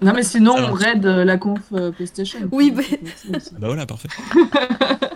Non, 0.00 0.12
mais 0.16 0.22
sinon, 0.22 0.54
on 0.58 0.72
raid 0.72 1.04
la 1.04 1.36
conf 1.36 1.60
PlayStation. 1.96 2.38
Oui, 2.50 2.72
mais- 2.74 2.98
Bah 3.58 3.66
voilà, 3.68 3.84
parfait. 3.84 4.08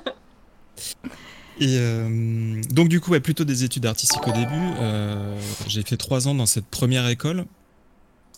Et 1.63 1.77
euh, 1.79 2.61
donc 2.71 2.89
du 2.89 3.01
coup, 3.01 3.13
ouais, 3.13 3.21
plutôt 3.21 3.45
des 3.45 3.63
études 3.63 3.87
artistiques 3.87 4.27
au 4.27 4.33
début. 4.33 4.51
Euh, 4.81 5.41
j'ai 5.69 5.83
fait 5.83 5.97
trois 5.97 6.27
ans 6.27 6.35
dans 6.35 6.45
cette 6.47 6.67
première 6.67 7.07
école. 7.07 7.45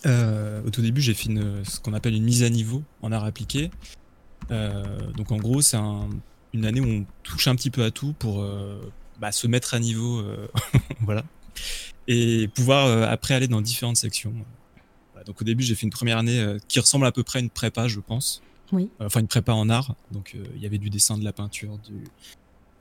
Euh, 0.05 0.63
au 0.67 0.69
tout 0.69 0.83
début, 0.83 1.01
j'ai 1.01 1.15
fait 1.15 1.31
une, 1.31 1.65
ce 1.65 1.81
qu'on 1.81 1.95
appelle 1.95 2.15
une 2.15 2.25
mise 2.25 2.43
à 2.43 2.51
niveau 2.51 2.83
en 3.01 3.13
art 3.13 3.25
appliqué. 3.25 3.71
Donc 4.51 5.33
en 5.33 5.39
gros, 5.39 5.63
c'est 5.63 5.79
un- 5.79 6.11
une 6.53 6.67
année 6.67 6.81
où 6.81 6.87
on 6.87 7.07
touche 7.23 7.49
un 7.49 7.55
petit 7.57 7.71
peu 7.71 7.83
à 7.83 7.91
tout 7.91 8.13
pour 8.19 8.47
bah, 9.19 9.33
se 9.33 9.47
mettre 9.47 9.73
à 9.73 9.79
niveau, 9.81 10.23
voilà, 11.01 11.25
et 12.09 12.49
pouvoir 12.49 13.11
après 13.11 13.33
aller 13.33 13.49
dans 13.49 13.63
différentes 13.63 13.97
sections. 13.97 14.35
Voilà, 15.13 15.25
donc 15.25 15.41
au 15.41 15.45
début, 15.45 15.65
j'ai 15.65 15.75
fait 15.75 15.85
une 15.85 15.91
première 15.93 16.19
année 16.19 16.57
qui 16.69 16.79
ressemble 16.79 17.07
à 17.07 17.13
peu 17.13 17.23
près 17.23 17.39
à 17.39 17.43
une 17.43 17.49
prépa, 17.49 17.89
je 17.89 18.01
pense. 18.01 18.43
Oui. 18.71 18.91
Enfin, 19.01 19.21
une 19.21 19.29
prépa 19.29 19.53
en 19.55 19.71
art. 19.71 19.95
Donc 20.13 20.37
il 20.55 20.61
y 20.63 20.67
avait 20.67 20.77
du 20.79 20.91
dessin, 20.91 21.17
de 21.17 21.25
la 21.25 21.33
peinture, 21.33 21.79
du, 21.79 22.05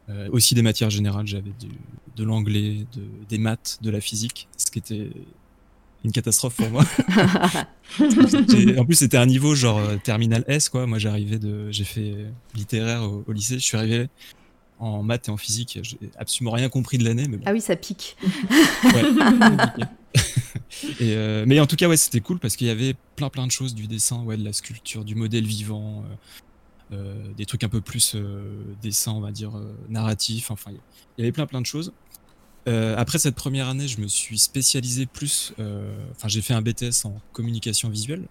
euh, 0.09 0.29
aussi 0.31 0.55
des 0.55 0.61
matières 0.61 0.89
générales. 0.89 1.27
J'avais 1.27 1.51
de 2.15 2.23
l'anglais, 2.23 2.85
de, 2.93 3.03
des 3.29 3.37
maths, 3.37 3.79
de 3.81 3.89
la 3.89 4.01
physique, 4.01 4.47
ce 4.57 4.69
qui 4.71 4.79
était 4.79 5.09
une 6.03 6.11
catastrophe 6.11 6.55
pour 6.55 6.69
moi. 6.69 6.85
En 7.99 8.85
plus, 8.85 8.95
c'était 8.95 9.17
un 9.17 9.27
niveau 9.27 9.53
genre 9.53 9.77
euh, 9.77 9.97
terminal 10.03 10.43
S, 10.47 10.67
quoi. 10.67 10.87
Moi, 10.87 10.97
j'arrivais 10.97 11.37
de, 11.37 11.69
j'ai 11.69 11.83
fait 11.83 12.15
littéraire 12.55 13.03
au, 13.03 13.23
au 13.27 13.31
lycée. 13.31 13.55
Je 13.55 13.63
suis 13.63 13.77
arrivé 13.77 14.07
en 14.79 15.03
maths 15.03 15.27
et 15.27 15.31
en 15.31 15.37
physique. 15.37 15.79
J'ai 15.81 15.97
absolument 16.17 16.51
rien 16.51 16.69
compris 16.69 16.97
de 16.97 17.05
l'année, 17.05 17.27
bon. 17.27 17.39
Ah 17.45 17.53
oui, 17.53 17.61
ça 17.61 17.75
pique. 17.75 18.17
Ouais, 18.21 19.03
compliqué. 19.03 19.83
et 20.99 21.15
euh, 21.15 21.45
mais 21.47 21.59
en 21.59 21.65
tout 21.65 21.75
cas, 21.75 21.87
ouais, 21.87 21.97
c'était 21.97 22.19
cool 22.19 22.39
parce 22.39 22.55
qu'il 22.55 22.67
y 22.67 22.69
avait 22.69 22.95
plein 23.15 23.29
plein 23.29 23.47
de 23.47 23.51
choses 23.51 23.73
du 23.73 23.87
dessin, 23.87 24.23
ouais, 24.23 24.37
de 24.37 24.43
la 24.43 24.53
sculpture, 24.53 25.03
du 25.05 25.15
modèle 25.15 25.45
vivant, 25.45 26.03
euh, 26.05 26.15
des 27.37 27.45
trucs 27.45 27.63
un 27.63 27.69
peu 27.69 27.81
plus 27.81 28.15
euh, 28.15 28.63
dessin, 28.81 29.11
on 29.13 29.21
va 29.21 29.31
dire 29.31 29.55
euh, 29.57 29.75
narratif. 29.89 30.51
Enfin, 30.51 30.71
il 30.71 30.77
y 31.17 31.21
avait 31.21 31.31
plein 31.31 31.45
plein 31.45 31.61
de 31.61 31.65
choses. 31.65 31.93
Euh, 32.67 32.95
après 32.97 33.19
cette 33.19 33.35
première 33.35 33.67
année, 33.67 33.87
je 33.87 33.99
me 33.99 34.07
suis 34.07 34.37
spécialisé 34.37 35.05
plus. 35.05 35.53
euh, 35.59 35.93
Enfin, 36.11 36.27
j'ai 36.29 36.41
fait 36.41 36.53
un 36.53 36.61
BTS 36.61 37.05
en 37.05 37.15
communication 37.33 37.89
visuelle, 37.89 38.27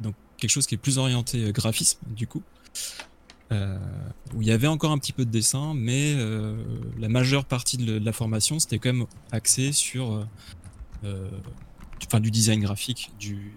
donc 0.00 0.14
quelque 0.36 0.50
chose 0.50 0.66
qui 0.66 0.74
est 0.74 0.78
plus 0.78 0.98
orienté 0.98 1.44
euh, 1.44 1.52
graphisme, 1.52 1.98
du 2.08 2.26
coup. 2.26 2.42
Euh, 3.50 3.78
où 4.34 4.42
il 4.42 4.48
y 4.48 4.50
avait 4.52 4.66
encore 4.66 4.92
un 4.92 4.98
petit 4.98 5.14
peu 5.14 5.24
de 5.24 5.30
dessin, 5.30 5.72
mais 5.74 6.12
euh, 6.16 6.54
la 6.98 7.08
majeure 7.08 7.46
partie 7.46 7.78
de, 7.78 7.98
de 7.98 8.04
la 8.04 8.12
formation, 8.12 8.58
c'était 8.58 8.78
quand 8.78 8.92
même 8.92 9.06
axé 9.32 9.72
sur 9.72 10.12
euh, 10.12 10.24
euh, 11.04 11.30
enfin, 12.06 12.20
du 12.20 12.30
design 12.30 12.60
graphique, 12.60 13.10
du, 13.18 13.52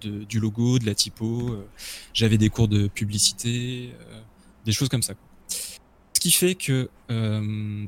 du 0.00 0.40
logo, 0.40 0.78
de 0.78 0.86
la 0.86 0.94
typo. 0.94 1.50
euh, 1.50 1.66
J'avais 2.14 2.38
des 2.38 2.48
cours 2.48 2.68
de 2.68 2.88
publicité, 2.88 3.92
euh, 4.00 4.20
des 4.64 4.72
choses 4.72 4.88
comme 4.88 5.02
ça. 5.02 5.14
Ce 5.48 6.20
qui 6.20 6.30
fait 6.30 6.54
que 6.54 6.88
euh, 7.10 7.84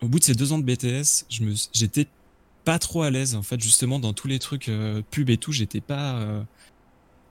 au 0.00 0.08
bout 0.08 0.18
de 0.18 0.24
ces 0.24 0.34
deux 0.34 0.52
ans 0.52 0.58
de 0.58 0.64
BTS, 0.64 1.26
j'étais 1.72 2.06
pas 2.64 2.78
trop 2.78 3.02
à 3.02 3.10
l'aise 3.10 3.34
en 3.34 3.42
fait 3.42 3.60
justement 3.60 3.98
dans 3.98 4.12
tous 4.12 4.28
les 4.28 4.38
trucs 4.38 4.70
pub 5.10 5.30
et 5.30 5.36
tout. 5.36 5.52
J'étais 5.52 5.80
pas, 5.80 6.44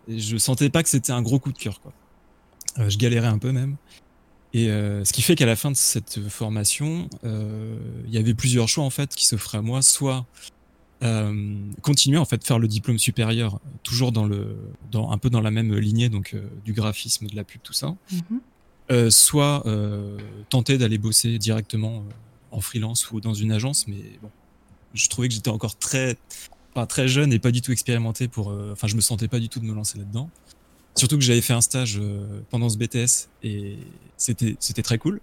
je 0.07 0.37
sentais 0.37 0.69
pas 0.69 0.81
que 0.83 0.89
c'était 0.89 1.11
un 1.11 1.21
gros 1.21 1.39
coup 1.39 1.51
de 1.51 1.57
cœur 1.57 1.79
je 2.77 2.97
galérais 2.97 3.27
un 3.27 3.37
peu 3.37 3.51
même. 3.51 3.75
Et 4.53 4.67
ce 4.67 5.11
qui 5.11 5.21
fait 5.21 5.35
qu'à 5.35 5.45
la 5.45 5.57
fin 5.57 5.71
de 5.71 5.75
cette 5.75 6.25
formation, 6.29 7.09
il 7.23 8.13
y 8.13 8.17
avait 8.17 8.33
plusieurs 8.33 8.69
choix 8.69 8.85
en 8.85 8.89
fait 8.89 9.13
qui 9.13 9.25
s'offraient 9.25 9.57
à 9.57 9.61
moi, 9.61 9.81
soit 9.81 10.25
euh, 11.03 11.55
continuer 11.81 12.17
en 12.17 12.25
fait 12.25 12.45
faire 12.45 12.59
le 12.59 12.67
diplôme 12.67 12.99
supérieur, 12.99 13.59
toujours 13.83 14.11
dans 14.11 14.25
le, 14.25 14.55
dans 14.91 15.11
un 15.11 15.17
peu 15.17 15.29
dans 15.29 15.41
la 15.41 15.51
même 15.51 15.73
lignée 15.75 16.09
donc 16.09 16.33
euh, 16.33 16.41
du 16.63 16.73
graphisme, 16.73 17.27
de 17.27 17.35
la 17.35 17.43
pub, 17.43 17.61
tout 17.63 17.73
ça, 17.73 17.95
Mhm. 18.11 18.39
euh, 18.91 19.09
soit 19.09 19.65
euh, 19.65 20.17
tenter 20.49 20.77
d'aller 20.77 20.97
bosser 20.97 21.37
directement 21.39 22.03
en 22.51 22.61
freelance 22.61 23.09
ou 23.11 23.19
dans 23.21 23.33
une 23.33 23.51
agence, 23.51 23.87
mais 23.87 24.03
bon, 24.21 24.29
je 24.93 25.07
trouvais 25.09 25.27
que 25.27 25.33
j'étais 25.33 25.49
encore 25.49 25.75
très, 25.77 26.17
enfin, 26.75 26.85
très 26.85 27.07
jeune 27.07 27.31
et 27.33 27.39
pas 27.39 27.51
du 27.51 27.61
tout 27.61 27.71
expérimenté 27.71 28.27
pour, 28.27 28.47
enfin 28.71 28.87
je 28.87 28.95
me 28.95 29.01
sentais 29.01 29.27
pas 29.27 29.39
du 29.39 29.49
tout 29.49 29.59
de 29.59 29.65
me 29.65 29.73
lancer 29.73 29.97
là-dedans. 29.97 30.29
Surtout 30.95 31.15
que 31.17 31.23
j'avais 31.23 31.39
fait 31.41 31.53
un 31.53 31.61
stage 31.61 32.01
pendant 32.49 32.67
ce 32.67 32.77
BTS 32.77 33.29
et 33.43 33.77
c'était 34.17 34.57
c'était 34.59 34.81
très 34.83 34.97
cool, 34.97 35.21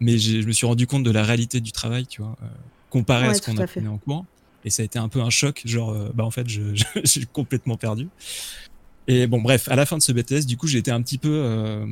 mais 0.00 0.18
je 0.18 0.46
me 0.46 0.52
suis 0.52 0.66
rendu 0.66 0.86
compte 0.86 1.02
de 1.02 1.10
la 1.10 1.24
réalité 1.24 1.60
du 1.60 1.72
travail, 1.72 2.06
tu 2.06 2.20
vois, 2.20 2.36
comparé 2.90 3.26
à 3.28 3.34
ce 3.34 3.40
qu'on 3.40 3.56
apprenait 3.80 3.88
en 3.88 3.96
cours. 3.96 4.26
Et 4.64 4.70
ça 4.70 4.82
a 4.82 4.84
été 4.84 4.98
un 4.98 5.08
peu 5.08 5.20
un 5.20 5.30
choc, 5.30 5.62
genre, 5.64 5.90
euh, 5.90 6.10
bah 6.14 6.24
en 6.24 6.30
fait, 6.30 6.48
je, 6.48 6.62
je, 6.74 6.84
je 7.04 7.26
complètement 7.26 7.76
perdu. 7.76 8.08
Et 9.06 9.26
bon, 9.26 9.40
bref, 9.40 9.68
à 9.68 9.76
la 9.76 9.86
fin 9.86 9.96
de 9.96 10.02
ce 10.02 10.12
BTS, 10.12 10.46
du 10.46 10.56
coup, 10.56 10.66
j'ai 10.66 10.78
été 10.78 10.90
un 10.90 11.00
petit 11.00 11.16
peu 11.16 11.30
euh, 11.32 11.86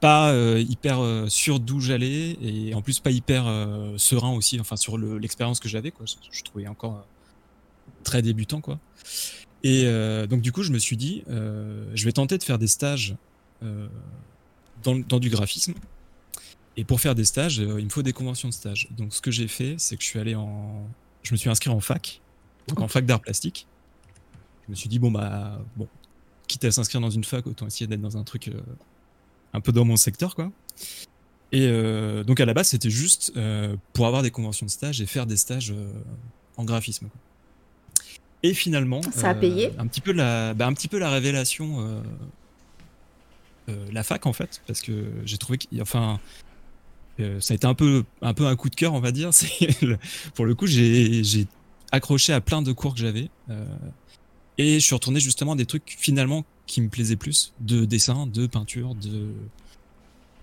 pas 0.00 0.30
euh, 0.30 0.64
hyper 0.68 1.00
euh, 1.00 1.26
sûr 1.28 1.58
d'où 1.58 1.80
j'allais 1.80 2.36
et 2.40 2.72
en 2.74 2.82
plus 2.82 3.00
pas 3.00 3.10
hyper 3.10 3.46
euh, 3.48 3.94
serein 3.98 4.32
aussi, 4.32 4.60
enfin 4.60 4.76
sur 4.76 4.96
le- 4.96 5.18
l'expérience 5.18 5.58
que 5.58 5.68
j'avais, 5.68 5.90
quoi. 5.90 6.06
Je, 6.06 6.42
trouvais 6.42 6.68
encore 6.68 6.98
euh, 6.98 7.92
très 8.04 8.22
débutant, 8.22 8.60
quoi. 8.60 8.78
Et 9.64 9.84
donc 10.28 10.40
du 10.40 10.50
coup, 10.50 10.64
je 10.64 10.72
me 10.72 10.78
suis 10.80 10.96
dit, 10.96 11.22
je 11.28 12.04
vais 12.04 12.10
tenter 12.10 12.36
de 12.36 12.42
faire 12.42 12.58
des 12.58 12.66
stages 12.66 13.14
dans, 14.82 14.96
dans 15.08 15.20
du 15.20 15.30
graphisme. 15.30 15.74
Et 16.76 16.84
pour 16.84 17.00
faire 17.00 17.14
des 17.14 17.24
stages, 17.24 17.58
il 17.58 17.84
me 17.84 17.88
faut 17.88 18.02
des 18.02 18.12
conventions 18.12 18.48
de 18.48 18.54
stage. 18.54 18.88
Donc 18.90 19.14
ce 19.14 19.20
que 19.20 19.30
j'ai 19.30 19.46
fait, 19.46 19.76
c'est 19.78 19.96
que 19.96 20.02
je 20.02 20.08
suis 20.08 20.18
allé 20.18 20.34
en, 20.34 20.84
je 21.22 21.32
me 21.32 21.36
suis 21.36 21.50
inscrit 21.50 21.70
en 21.70 21.80
fac, 21.80 22.20
donc 22.68 22.80
en 22.80 22.88
fac 22.88 23.06
d'art 23.06 23.20
plastique. 23.20 23.66
Je 24.66 24.70
me 24.70 24.76
suis 24.76 24.88
dit 24.88 24.98
bon 24.98 25.10
bah 25.10 25.58
bon, 25.76 25.88
quitte 26.46 26.64
à 26.64 26.70
s'inscrire 26.70 27.00
dans 27.00 27.10
une 27.10 27.24
fac, 27.24 27.46
autant 27.46 27.66
essayer 27.66 27.86
d'être 27.86 28.00
dans 28.00 28.16
un 28.16 28.24
truc 28.24 28.48
euh, 28.48 28.60
un 29.52 29.60
peu 29.60 29.72
dans 29.72 29.84
mon 29.84 29.96
secteur, 29.96 30.34
quoi. 30.34 30.50
Et 31.50 31.66
euh, 31.66 32.24
donc 32.24 32.40
à 32.40 32.46
la 32.46 32.54
base, 32.54 32.68
c'était 32.68 32.90
juste 32.90 33.32
euh, 33.36 33.76
pour 33.92 34.06
avoir 34.06 34.22
des 34.22 34.30
conventions 34.30 34.66
de 34.66 34.70
stage 34.70 35.00
et 35.00 35.06
faire 35.06 35.26
des 35.26 35.36
stages 35.36 35.74
en 36.56 36.64
graphisme. 36.64 37.08
quoi. 37.08 37.20
Et 38.42 38.54
finalement, 38.54 39.02
Ça 39.12 39.30
a 39.30 39.34
payé 39.34 39.72
un 39.78 39.86
petit 39.86 40.00
peu 40.00 40.12
la, 40.12 40.54
bah, 40.54 40.66
un 40.66 40.72
petit 40.72 40.88
peu 40.88 40.98
la 40.98 41.10
révélation, 41.10 42.02
la 43.68 44.02
fac 44.02 44.26
en 44.26 44.32
fait, 44.32 44.62
parce 44.66 44.80
que 44.80 45.12
j'ai 45.24 45.38
trouvé 45.38 45.58
que, 45.58 45.66
enfin, 45.80 46.18
euh, 47.20 47.40
ça 47.40 47.52
a 47.52 47.56
été 47.56 47.66
un 47.66 47.74
peu, 47.74 48.04
un 48.22 48.34
peu 48.34 48.46
un 48.46 48.56
coup 48.56 48.68
de 48.70 48.74
cœur, 48.76 48.94
on 48.94 49.00
va 49.00 49.12
dire. 49.12 49.30
Le- 49.82 49.98
pour 50.34 50.44
le 50.46 50.54
coup, 50.54 50.66
j'ai 50.66 51.22
j'ai 51.24 51.46
accroché 51.92 52.32
à 52.32 52.40
plein 52.40 52.62
de 52.62 52.72
cours 52.72 52.94
que 52.94 53.00
j'avais. 53.00 53.28
euh, 53.50 53.64
et 54.58 54.74
je 54.80 54.84
suis 54.84 54.94
retourné 54.94 55.18
justement 55.20 55.52
à 55.52 55.56
des 55.56 55.66
trucs 55.66 55.96
finalement 55.98 56.44
qui 56.66 56.80
me 56.82 56.88
plaisaient 56.88 57.16
plus, 57.16 57.54
de 57.60 57.84
dessin, 57.84 58.26
de 58.26 58.46
peinture, 58.46 58.94
de, 58.94 59.32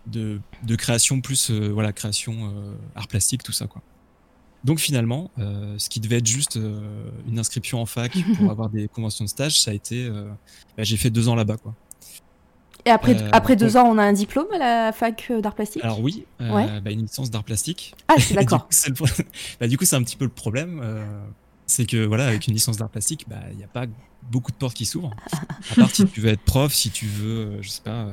de, 0.08 0.42
de 0.64 0.76
création 0.76 1.22
plus, 1.22 1.52
euh, 1.52 1.70
voilà, 1.70 1.94
création 1.94 2.54
art 2.96 3.08
plastique, 3.08 3.44
tout 3.44 3.52
ça 3.52 3.68
quoi. 3.68 3.82
Donc 4.66 4.80
finalement, 4.80 5.32
ce 5.38 5.88
qui 5.90 6.02
devait 6.02 6.18
être 6.18 6.28
juste 6.28 6.60
une 7.28 7.40
inscription 7.40 7.82
en 7.82 7.86
fac 7.86 8.12
pour 8.36 8.50
avoir 8.52 8.70
des 8.70 8.90
conventions 8.90 9.24
de 9.24 9.30
stage, 9.30 9.58
ça 9.62 9.72
a 9.72 9.74
été, 9.74 10.10
bah, 10.10 10.84
j'ai 10.84 10.98
fait 10.98 11.10
deux 11.10 11.30
ans 11.30 11.36
là-bas 11.36 11.56
quoi. 11.58 11.76
Et 12.86 12.90
après, 12.90 13.16
Euh, 13.22 13.30
après 13.34 13.56
deux 13.56 13.76
ans, 13.78 13.84
on 13.88 13.98
a 13.98 14.04
un 14.04 14.14
diplôme 14.14 14.48
à 14.54 14.58
la 14.58 14.92
fac 14.92 15.28
euh, 15.32 15.42
d'art 15.42 15.54
plastique 15.56 15.84
Alors 15.84 16.00
oui, 16.02 16.26
euh, 16.42 16.52
Ouais. 16.54 16.82
bah, 16.82 16.92
une 16.92 17.02
licence 17.02 17.30
d'art 17.30 17.44
plastique. 17.44 17.94
Ah, 18.08 18.16
du 18.28 18.34
d'accord. 18.34 18.62
coup, 18.64 18.68
c'est 18.72 18.94
pro- 18.94 19.06
bah, 19.60 19.68
du 19.68 19.78
coup, 19.78 19.86
c'est 19.86 19.96
un 19.98 20.04
petit 20.04 20.16
peu 20.16 20.26
le 20.26 20.32
problème. 20.32 20.80
euh, 20.84 21.06
c'est 21.68 21.86
que 21.86 22.04
voilà, 22.06 22.28
avec 22.28 22.48
une 22.48 22.54
licence 22.54 22.78
d'art 22.78 22.90
plastique, 22.90 23.26
bah, 23.28 23.42
il 23.52 23.58
n'y 23.58 23.64
a 23.64 23.68
pas 23.68 23.86
beaucoup 24.24 24.52
de 24.52 24.58
portes 24.58 24.76
qui 24.76 24.86
s'ouvrent. 24.86 25.12
À 25.72 25.76
part 25.76 25.92
si 25.94 26.06
tu 26.08 26.20
veux 26.22 26.30
être 26.30 26.42
prof, 26.42 26.74
si 26.74 26.90
tu 26.90 27.06
veux, 27.06 27.62
je 27.62 27.70
sais 27.70 27.82
pas. 27.84 28.08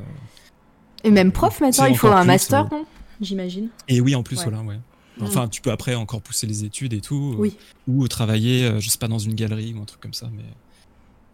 Et 1.05 1.11
même 1.11 1.33
prof 1.33 1.61
maintenant, 1.61 1.87
il 1.87 1.97
faut 1.97 2.09
un 2.09 2.21
plus, 2.21 2.27
master, 2.27 2.69
non? 2.71 2.85
J'imagine. 3.21 3.69
Et 3.89 4.01
oui, 4.01 4.15
en 4.15 4.23
plus, 4.23 4.37
Ouais. 4.39 4.45
voilà, 4.45 4.61
ouais. 4.63 4.79
Enfin, 5.23 5.49
tu 5.49 5.63
peux 5.63 5.71
après 5.71 5.95
encore 5.95 6.21
pousser 6.21 6.47
les 6.47 6.65
études 6.65 6.93
et 6.93 7.01
tout. 7.01 7.37
Oui. 7.39 7.57
Ou 7.87 8.07
travailler, 8.09 8.79
je 8.81 8.91
sais 8.91 8.99
pas, 8.99 9.09
dans 9.09 9.19
une 9.19 9.35
galerie 9.35 9.73
ou 9.75 9.81
un 9.81 9.87
truc 9.87 10.01
comme 10.03 10.13
ça. 10.13 10.29
Mais 10.31 10.43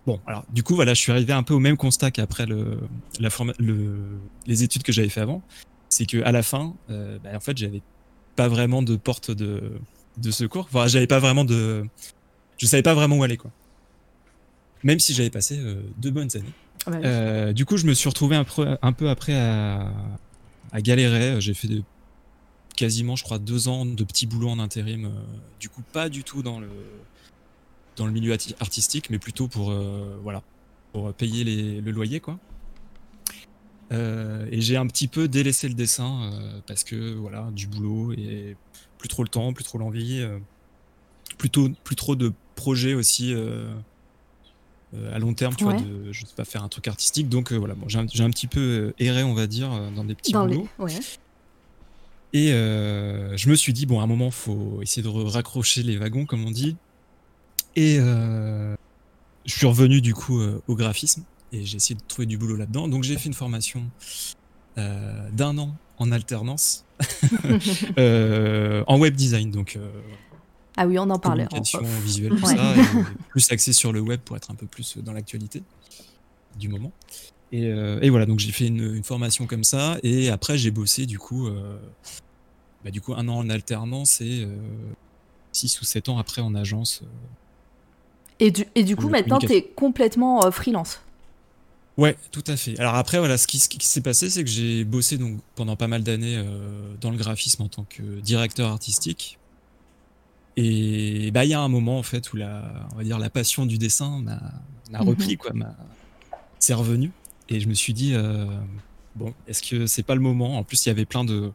bon, 0.07 0.21
alors, 0.27 0.45
du 0.53 0.63
coup, 0.63 0.75
voilà, 0.75 0.95
je 0.95 1.01
suis 1.01 1.13
arrivé 1.13 1.33
un 1.33 1.43
peu 1.43 1.55
au 1.55 1.59
même 1.61 1.77
constat 1.77 2.11
qu'après 2.11 2.47
le, 2.47 2.79
la 3.21 3.31
forma- 3.31 3.55
le, 3.59 3.99
les 4.47 4.63
études 4.63 4.83
que 4.83 4.93
j'avais 4.93 5.09
fait 5.09 5.21
avant. 5.21 5.43
C'est 5.89 6.07
que 6.07 6.23
à 6.23 6.33
la 6.33 6.43
fin, 6.43 6.75
bah, 6.89 7.31
en 7.35 7.41
fait, 7.41 7.57
j'avais 7.59 7.83
pas 8.37 8.49
vraiment 8.49 8.83
de 8.83 8.97
porte 8.97 9.31
de, 9.31 9.73
de 10.17 10.31
secours. 10.31 10.67
Enfin, 10.73 10.87
j'avais 10.87 11.07
pas 11.07 11.19
vraiment 11.19 11.45
de, 11.45 11.85
je 12.59 12.67
savais 12.67 12.83
pas 12.83 12.95
vraiment 12.95 13.17
où 13.19 13.23
aller, 13.23 13.37
quoi. 13.37 13.51
Même 14.85 14.99
si 14.99 15.13
j'avais 15.15 15.31
passé 15.31 15.61
deux 15.99 16.11
bonnes 16.11 16.31
années. 16.35 16.53
Ah 16.87 16.91
bah 16.91 17.53
du 17.53 17.65
coup, 17.65 17.77
je 17.77 17.87
me 17.87 17.95
suis 17.95 18.09
retrouvé 18.09 18.35
un 18.35 18.43
peu, 18.45 18.77
un 18.81 18.93
peu 18.93 19.09
après 19.09 19.35
à, 19.35 19.93
à 20.73 20.81
galérer. 20.81 21.41
J'ai 21.41 21.55
fait 21.55 21.69
de, 21.69 21.83
quasiment, 22.75 23.15
je 23.15 23.23
crois, 23.23 23.39
deux 23.39 23.69
ans 23.69 23.85
de 23.87 24.03
petits 24.03 24.27
boulots 24.27 24.49
en 24.49 24.59
intérim. 24.59 25.13
du 25.61 25.69
coup, 25.69 25.83
pas 25.93 26.09
du 26.09 26.25
tout 26.25 26.43
dans 26.43 26.59
le 26.59 26.69
dans 27.97 28.07
le 28.07 28.13
milieu 28.13 28.33
artistique, 28.61 29.11
mais 29.11 29.19
plutôt 29.19 29.49
pour 29.49 29.71
euh, 29.71 30.19
voilà 30.23 30.43
pour 30.93 31.13
payer 31.15 31.45
les, 31.45 31.81
le 31.81 31.91
loyer 31.91 32.21
quoi. 32.21 32.39
Euh, 33.93 34.47
et 34.51 34.61
j'ai 34.61 34.77
un 34.77 34.87
petit 34.87 35.09
peu 35.09 35.29
délaissé 35.29 35.69
le 35.69 35.75
dessin 35.75 36.23
euh, 36.23 36.61
parce 36.67 36.85
que 36.85 37.15
voilà 37.15 37.51
du 37.53 37.67
boulot 37.67 38.13
et 38.13 38.57
plus 38.99 39.09
trop 39.09 39.23
le 39.23 39.29
temps, 39.29 39.53
plus 39.53 39.65
trop 39.65 39.79
l'envie, 39.79 40.25
plutôt 41.37 41.69
plus 41.85 41.97
trop 41.97 42.17
de 42.17 42.33
projets 42.55 42.95
aussi 42.95 43.35
à 45.13 45.19
long 45.19 45.35
terme, 45.35 45.57
tu 45.57 45.65
vois, 45.65 45.73
de, 45.73 46.13
je 46.13 46.25
sais 46.25 46.35
pas 46.37 46.45
faire 46.45 46.63
un 46.63 46.69
truc 46.69 46.87
artistique. 46.87 47.29
Donc 47.29 47.53
voilà, 47.53 47.75
bon, 47.75 47.89
j'ai 47.89 47.99
un, 47.99 48.03
un, 48.03 48.31
petit 48.31 48.47
peu 48.47 48.95
erré, 49.01 49.25
on 49.25 49.35
va 49.35 49.49
dire, 49.49 49.71
dans 49.97 50.05
des 50.05 50.15
petits 50.15 50.33
boulots. 50.33 50.69
Et 52.33 52.51
je 52.51 53.49
me 53.51 53.57
suis 53.57 53.73
dit, 53.73 53.85
bon, 53.87 53.99
à 53.99 54.05
un 54.05 54.07
moment, 54.07 54.31
faut 54.31 54.81
essayer 54.83 55.03
de 55.03 55.09
raccrocher 55.09 55.83
les 55.83 55.97
wagons, 55.97 56.25
comme 56.25 56.45
on 56.45 56.53
dit. 56.53 56.77
Et 57.77 57.99
euh, 58.01 58.75
je 59.45 59.55
suis 59.55 59.67
revenu 59.67 60.01
du 60.01 60.15
coup 60.15 60.41
euh, 60.41 60.63
au 60.67 60.75
graphisme 60.75 61.25
et 61.53 61.65
j'ai 61.65 61.77
essayé 61.77 61.95
de 61.95 62.05
trouver 62.07 62.27
du 62.27 62.39
boulot 62.39 62.57
là-dedans. 62.57 62.89
Donc 62.89 63.03
j'ai 63.03 63.17
fait 63.17 63.27
une 63.27 63.35
formation 63.35 63.85
euh, 64.79 65.31
d'un 65.31 65.57
an 65.59 65.75
en 65.99 66.13
alternance 66.13 66.85
en 67.97 68.99
web 68.99 69.15
design. 69.15 69.51
Donc 69.51 69.79
ah 70.77 70.87
oui, 70.87 70.99
on 70.99 71.09
en 71.11 71.19
parlait. 71.19 71.47
Communication 71.47 71.83
visuelle, 72.03 72.31
tout 72.31 72.47
ça, 72.47 72.75
plus 73.29 73.53
axé 73.53 73.73
sur 73.73 73.93
le 73.93 74.01
web 74.01 74.21
pour 74.21 74.37
être 74.37 74.51
un 74.51 74.55
peu 74.55 74.67
plus 74.67 74.99
dans 74.99 75.13
l'actualité 75.13 75.63
du 76.59 76.69
moment. 76.69 76.93
Et, 77.53 77.65
et 77.67 78.09
voilà, 78.09 78.25
donc 78.25 78.39
j'ai 78.39 78.53
fait 78.53 78.67
une, 78.69 78.95
une, 78.95 79.05
formation 79.05 79.47
comme 79.47 79.65
ça, 79.65 79.99
et 80.03 80.31
après 80.31 80.57
j'ai 80.57 80.71
bossé 80.71 81.05
du 81.05 81.19
coup, 81.19 81.51
bah, 82.83 82.91
du 82.91 83.03
coup 83.03 83.13
un 83.13 83.29
an 83.29 83.37
en 83.37 83.51
alternance 83.51 84.23
et 84.23 84.49
6 85.53 85.83
ou 85.83 85.85
7 85.85 86.09
ans 86.09 86.17
après 86.19 86.41
en 86.41 86.55
agence 86.55 87.05
et 88.43 88.51
du, 88.51 88.65
et 88.75 88.83
du 88.83 88.97
coup, 88.97 89.09
maintenant, 89.09 89.39
tu 89.39 89.53
es 89.53 89.63
complètement 89.63 90.45
euh, 90.45 90.51
freelance. 90.51 91.01
Ouais, 91.97 92.17
tout 92.33 92.43
à 92.49 92.57
fait. 92.57 92.77
Alors 92.81 92.97
après, 92.97 93.19
voilà, 93.19 93.39
ce 93.39 93.47
qui, 93.47 93.61
s'est 93.61 94.01
passé, 94.01 94.31
c'est 94.31 94.43
que 94.43 94.51
j'ai 94.51 94.83
bossé 94.83 95.17
donc 95.17 95.39
pendant 95.55 95.77
pas 95.77 95.87
mal 95.87 96.03
d'années 96.03 96.37
euh, 96.39 96.95
dans 97.01 97.13
le 97.13 97.17
graphisme 97.17 97.63
en 97.63 97.69
tant 97.69 97.85
que 97.85 98.03
directeur 98.19 98.73
artistique. 98.73 99.39
Et 100.57 101.31
bah, 101.31 101.45
il 101.45 101.51
y 101.51 101.55
a 101.55 101.61
un 101.61 101.69
moment 101.69 101.99
en 101.99 102.03
fait 102.03 102.33
où 102.33 102.37
la, 102.37 102.65
on 102.93 102.97
va 102.97 103.05
dire, 103.05 103.21
la 103.21 103.31
passion 103.31 103.65
du 103.65 103.79
dessin 103.79 104.19
m'a 104.19 104.41
mhm. 104.91 105.09
repris, 105.09 105.37
quoi, 105.37 105.53
c'est 106.59 106.75
revenu. 106.75 107.13
Et 107.49 107.61
je 107.61 107.69
me 107.69 107.75
suis 107.75 107.95
dit, 107.95 108.13
euh, 108.15 108.45
bon, 109.15 109.35
est-ce 109.47 109.63
que 109.63 109.87
c'est 109.87 110.03
pas 110.03 110.17
le 110.17 110.21
moment? 110.21 110.59
En 110.59 110.65
plus, 110.65 110.85
il 110.85 110.89
y 110.89 110.91
avait 110.91 111.05
plein 111.05 111.25
de, 111.25 111.53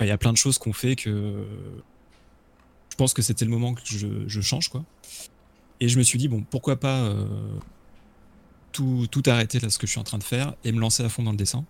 il 0.00 0.06
y 0.06 0.10
a 0.10 0.18
plein 0.18 0.32
de 0.32 0.38
choses 0.38 0.56
qu'on 0.56 0.72
fait 0.72 0.96
que 0.96 1.44
je 2.88 2.96
pense 2.96 3.12
que 3.12 3.20
c'était 3.20 3.44
le 3.44 3.50
moment 3.50 3.74
que 3.74 3.82
je, 3.84 4.06
je 4.26 4.40
change, 4.40 4.70
quoi. 4.70 4.82
Et 5.82 5.88
je 5.88 5.98
me 5.98 6.04
suis 6.04 6.16
dit, 6.16 6.28
bon, 6.28 6.44
pourquoi 6.48 6.76
pas 6.76 7.00
euh, 7.00 7.26
tout, 8.70 9.08
tout 9.10 9.24
arrêter 9.26 9.58
là, 9.58 9.68
ce 9.68 9.78
que 9.78 9.86
je 9.88 9.90
suis 9.90 9.98
en 9.98 10.04
train 10.04 10.18
de 10.18 10.22
faire, 10.22 10.54
et 10.62 10.70
me 10.70 10.78
lancer 10.78 11.02
à 11.02 11.08
fond 11.08 11.24
dans 11.24 11.32
le 11.32 11.36
dessin. 11.36 11.64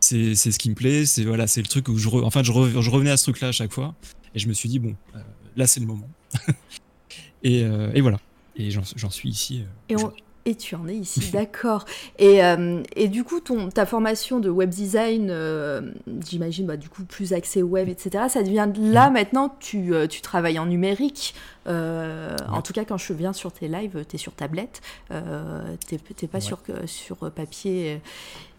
C'est 0.00 0.34
ce 0.34 0.58
qui 0.58 0.70
me 0.70 0.74
plaît, 0.74 1.04
c'est 1.04 1.24
voilà, 1.24 1.46
c'est 1.46 1.60
le 1.60 1.66
truc 1.66 1.88
où 1.88 1.98
je, 1.98 2.08
enfin, 2.08 2.42
je, 2.42 2.50
je, 2.50 2.90
revenais 2.90 3.10
à 3.10 3.18
ce 3.18 3.24
truc-là 3.24 3.48
à 3.48 3.52
chaque 3.52 3.70
fois, 3.70 3.94
et 4.34 4.38
je 4.38 4.48
me 4.48 4.54
suis 4.54 4.70
dit, 4.70 4.78
bon, 4.78 4.96
euh, 5.14 5.18
là 5.56 5.66
c'est 5.66 5.78
le 5.78 5.84
moment. 5.84 6.08
et, 7.42 7.64
euh, 7.64 7.92
et, 7.92 8.00
voilà, 8.00 8.18
et 8.56 8.70
j'en 8.70 9.10
suis 9.10 9.28
ici. 9.28 9.62
et 9.90 9.96
et 10.44 10.54
tu 10.54 10.74
en 10.74 10.88
es 10.88 10.94
ici, 10.94 11.30
d'accord. 11.32 11.84
Et, 12.18 12.42
euh, 12.42 12.82
et, 12.96 13.08
du 13.08 13.24
coup, 13.24 13.40
ton, 13.40 13.68
ta 13.68 13.86
formation 13.86 14.40
de 14.40 14.48
web 14.48 14.70
design, 14.70 15.28
euh, 15.30 15.82
j'imagine, 16.26 16.66
bah, 16.66 16.76
du 16.76 16.88
coup, 16.88 17.04
plus 17.04 17.32
accès 17.32 17.62
web, 17.62 17.88
etc., 17.88 18.24
ça 18.28 18.42
devient 18.42 18.68
là 18.78 19.10
maintenant, 19.10 19.54
tu, 19.60 19.94
euh, 19.94 20.06
tu 20.06 20.22
travailles 20.22 20.58
en 20.58 20.66
numérique. 20.66 21.34
En 21.66 22.62
tout 22.62 22.72
cas, 22.72 22.86
quand 22.86 22.96
je 22.96 23.12
viens 23.12 23.34
sur 23.34 23.52
tes 23.52 23.68
lives, 23.68 24.02
tu 24.08 24.16
es 24.16 24.18
sur 24.18 24.32
tablette, 24.32 24.80
tu 25.10 25.14
n'es 25.94 26.28
pas 26.28 26.40
sur, 26.40 26.60
sur 26.86 27.30
papier 27.30 28.00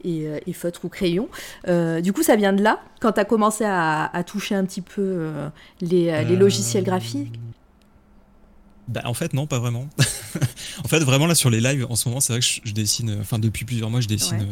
et, 0.04 0.28
et, 0.46 0.54
feutre 0.54 0.86
ou 0.86 0.90
crayon. 0.90 1.28
du 1.66 2.14
coup, 2.14 2.22
ça 2.22 2.36
vient 2.36 2.54
de 2.54 2.62
là, 2.62 2.84
quand 3.00 3.14
tu 3.14 3.20
as 3.20 3.26
commencé 3.26 3.64
à, 3.66 4.16
à, 4.16 4.24
toucher 4.24 4.54
un 4.54 4.64
petit 4.64 4.82
peu 4.82 5.32
les, 5.82 6.24
les 6.24 6.36
logiciels 6.36 6.84
graphiques? 6.84 7.40
Bah, 8.90 9.02
en 9.06 9.14
fait, 9.14 9.34
non, 9.34 9.46
pas 9.46 9.60
vraiment. 9.60 9.88
en 10.84 10.88
fait, 10.88 11.00
vraiment, 11.00 11.28
là, 11.28 11.36
sur 11.36 11.52
les 11.52 11.62
lives, 11.62 11.86
en 11.90 11.96
ce 11.96 12.10
moment, 12.10 12.20
c'est 12.20 12.34
vrai 12.34 12.40
que 12.40 12.46
je, 12.46 12.74
dessine, 12.74 13.18
enfin, 13.22 13.38
depuis 13.38 13.64
plusieurs 13.64 13.92
mois, 13.92 14.02
je 14.02 14.08
dessine 14.08 14.48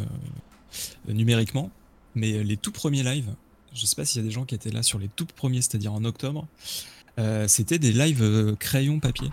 euh, 1.10 1.14
numériquement. 1.14 1.72
Mais 2.14 2.34
euh, 2.34 2.44
les 2.44 2.56
tout 2.56 2.72
premiers 2.72 3.02
lives, 3.02 3.34
je 3.74 3.86
sais 3.88 3.96
pas 3.96 4.06
s'il 4.06 4.22
y 4.22 4.26
a 4.26 4.28
des 4.28 4.34
gens 4.34 4.46
qui 4.46 4.54
étaient 4.54 4.70
là 4.70 4.84
sur 4.84 5.00
les 5.00 5.08
tout 5.08 5.26
premiers, 5.36 5.62
c'est-à-dire 5.62 5.92
en 5.92 6.06
octobre, 6.06 6.48
euh, 7.18 7.48
c'était 7.48 7.80
des 7.80 7.92
lives 7.92 8.56
crayon 8.60 9.00
papier. 9.00 9.30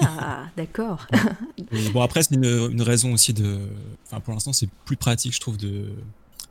Ah, 0.00 0.46
d'accord. 0.56 1.06
bon, 1.92 2.00
après, 2.00 2.22
c'est 2.22 2.34
une, 2.34 2.82
raison 2.82 3.12
aussi 3.12 3.34
de. 3.34 3.58
Enfin, 4.06 4.20
pour 4.20 4.32
l'instant, 4.32 4.54
c'est 4.54 4.70
plus 4.86 4.96
pratique, 4.96 5.34
je 5.34 5.40
trouve, 5.40 5.58
de, 5.58 5.92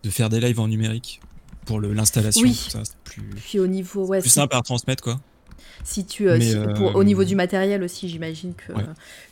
de 0.03 0.09
faire 0.11 0.29
des 0.29 0.39
lives 0.39 0.59
en 0.59 0.67
numérique 0.67 1.21
pour 1.65 1.81
l'installation. 1.81 2.43
Oui. 2.43 2.53
Ça, 2.53 2.83
plus, 3.03 3.23
Puis 3.31 3.57
au 3.57 3.65
niveau. 3.65 4.05
Ouais, 4.05 4.21
plus 4.21 4.29
simple 4.29 4.55
à 4.55 4.61
transmettre, 4.61 5.01
quoi. 5.01 5.19
Si 5.83 6.05
tu, 6.05 6.27
euh, 6.27 6.73
pour, 6.73 6.95
au 6.95 7.03
niveau 7.03 7.21
euh, 7.21 7.25
du 7.25 7.35
matériel 7.35 7.83
aussi, 7.83 8.09
j'imagine 8.09 8.53
que, 8.55 8.73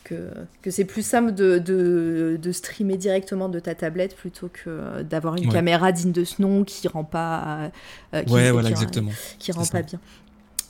que, 0.03 0.29
que 0.61 0.71
c'est 0.71 0.85
plus 0.85 1.05
simple 1.05 1.33
de, 1.33 1.57
de, 1.57 2.39
de, 2.41 2.51
streamer 2.51 2.97
directement 2.97 3.49
de 3.49 3.59
ta 3.59 3.75
tablette 3.75 4.15
plutôt 4.15 4.49
que 4.51 5.01
d'avoir 5.01 5.35
une 5.35 5.51
caméra 5.51 5.91
digne 5.91 6.11
de 6.11 6.23
ce 6.23 6.41
nom 6.41 6.63
qui 6.63 6.87
rend 6.87 7.03
pas, 7.03 7.71
euh, 8.13 8.23
qui, 8.23 8.33
ouais, 8.33 8.51
voilà, 8.51 8.69
exactement. 8.69 9.11
qui 9.37 9.51
rend 9.51 9.65
pas 9.65 9.81
bien. 9.81 9.99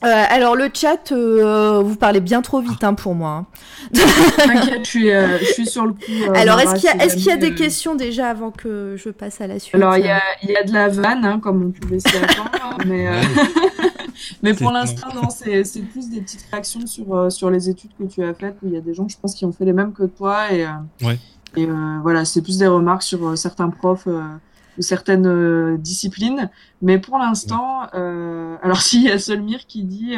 alors 0.02 0.56
le 0.56 0.70
chat, 0.74 1.14
vous 1.14 1.96
parlez 1.96 2.20
bien 2.20 2.42
trop 2.42 2.62
vite 2.62 2.84
hein, 2.84 2.94
pour 2.94 3.14
moi. 3.14 3.46
Hein. 3.46 3.46
T'inquiète, 4.38 4.86
je 4.86 4.90
suis, 4.90 5.10
je 5.10 5.52
suis 5.54 5.68
sur 5.68 5.86
le 5.86 5.94
coup. 5.94 6.34
alors 6.34 6.60
est-ce 6.60 6.76
qu'il 6.76 6.86
y 6.86 6.88
a, 6.88 7.06
est 7.06 7.16
qu'il 7.16 7.26
y 7.26 7.32
a 7.32 7.38
des 7.38 7.54
questions 7.54 7.96
déjà 7.96 8.30
avant 8.30 8.52
que 8.52 8.96
je 8.98 9.10
passe 9.10 9.40
à 9.42 9.48
la 9.48 9.60
suite? 9.60 9.76
Alors 9.76 9.98
il 9.98 10.06
y 10.06 10.10
a, 10.10 10.22
y 10.44 10.56
a, 10.56 10.64
de 10.64 10.74
la 10.74 10.88
vanne, 10.88 11.26
hein, 11.26 11.40
comme 11.40 11.64
on 11.64 11.72
pouvait 11.72 12.00
s'y 12.00 12.18
attendre, 12.18 12.78
mais 12.88 13.08
mais 14.42 14.54
pour 14.54 14.72
l'instant, 14.72 15.08
non, 15.14 15.30
c'est 15.30 15.64
plus 15.92 16.10
des 16.10 16.22
petites 16.22 16.46
réactions 16.52 16.86
sur, 16.86 17.16
euh, 17.16 17.30
sur 17.30 17.50
les 17.50 17.70
études 17.70 17.92
que 17.98 18.04
tu 18.04 18.24
as 18.24 18.34
faites, 18.34 18.58
où 18.62 18.68
il 18.68 18.74
y 18.74 18.78
a 18.78 18.82
des 18.82 18.94
gens, 18.94 19.08
je 19.08 19.18
pense, 19.18 19.36
qui 19.36 19.46
ont 19.46 19.52
fait 19.52 19.66
les 19.66 19.74
mêmes 19.74 19.94
que 19.94 20.04
toi. 20.04 20.52
Et, 20.52 20.66
euh, 20.66 21.14
et 21.56 21.66
euh, 21.66 22.00
voilà, 22.02 22.26
c'est 22.26 22.42
plus 22.42 22.58
des 22.58 22.68
remarques 22.68 23.04
sur 23.04 23.38
certains 23.38 23.70
profs 23.70 24.08
ou 24.08 24.82
certaines 24.82 25.78
disciplines. 25.78 26.50
Mais 26.82 27.00
pour 27.00 27.18
l'instant, 27.18 27.82
alors 27.92 28.82
s'il 28.82 29.04
y 29.04 29.12
a 29.12 29.20
Solmir 29.20 29.66
qui 29.68 29.84
dit 29.84 30.16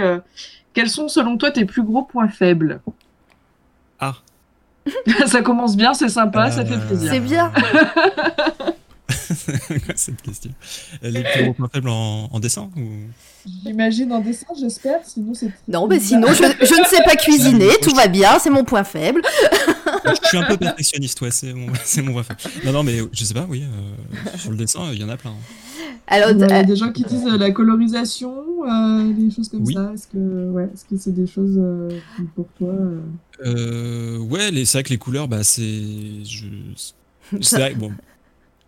Quels 0.73 0.89
sont 0.89 1.07
selon 1.07 1.37
toi 1.37 1.51
tes 1.51 1.65
plus 1.65 1.83
gros 1.83 2.03
points 2.03 2.29
faibles? 2.29 2.81
Ah 3.99 4.15
Ça 5.25 5.41
commence 5.41 5.75
bien, 5.75 5.93
c'est 5.93 6.09
sympa, 6.09 6.51
ça 6.51 6.65
fait 6.65 6.79
plaisir. 6.79 7.11
C'est 7.11 7.19
bien 7.19 7.51
cette 9.95 10.21
question 10.21 10.51
Les 11.01 11.23
plus 11.23 11.53
points 11.53 11.69
faibles 11.73 11.89
en, 11.89 12.29
en 12.31 12.39
dessin 12.39 12.69
ou... 12.77 12.81
J'imagine 13.65 14.11
en 14.11 14.19
dessin, 14.19 14.47
j'espère. 14.59 14.99
Sinon, 15.03 15.33
c'est. 15.33 15.51
Non, 15.67 15.87
mais 15.87 15.99
sinon, 15.99 16.27
je, 16.29 16.43
je, 16.65 16.79
ne 16.79 16.85
sais 16.85 17.03
pas 17.03 17.15
cuisiner, 17.15 17.69
tout 17.81 17.95
va 17.95 18.07
bien, 18.07 18.39
c'est 18.39 18.49
mon 18.49 18.63
point 18.63 18.83
faible. 18.83 19.21
je 20.05 20.27
suis 20.27 20.37
un 20.37 20.43
peu 20.43 20.57
perfectionniste, 20.57 21.21
ouais, 21.21 21.31
c'est 21.31 21.53
mon, 21.53 21.67
mon 21.67 22.13
point 22.13 22.23
faible. 22.23 22.39
Non, 22.65 22.71
non, 22.73 22.83
mais 22.83 22.97
je 23.11 23.23
sais 23.23 23.33
pas, 23.33 23.45
oui, 23.49 23.63
euh, 23.63 24.37
sur 24.37 24.51
le 24.51 24.57
dessin, 24.57 24.91
il 24.91 24.99
y 24.99 25.03
en 25.03 25.09
a 25.09 25.17
plein. 25.17 25.33
Alors, 26.07 26.31
il 26.31 26.39
y 26.39 26.43
a 26.43 26.63
des 26.63 26.75
gens 26.75 26.91
qui 26.91 27.03
disent 27.03 27.25
euh, 27.25 27.37
la 27.37 27.51
colorisation, 27.51 28.33
euh, 28.65 29.13
des 29.13 29.33
choses 29.33 29.49
comme 29.49 29.65
ça. 29.65 29.91
Est-ce 29.93 30.07
que 30.07 30.51
ouais, 30.51 30.69
est-ce 30.73 30.85
que 30.85 30.97
c'est 30.97 31.13
des 31.13 31.27
choses 31.27 31.59
pour 32.35 32.47
toi 32.57 32.73
Ouais, 33.43 34.65
c'est 34.65 34.77
vrai 34.77 34.83
que 34.83 34.89
les 34.89 34.97
couleurs, 34.97 35.27
bah, 35.27 35.43
c'est. 35.43 35.61
Je... 36.23 36.47
C'est 37.41 37.57
vrai, 37.57 37.75
bon. 37.75 37.91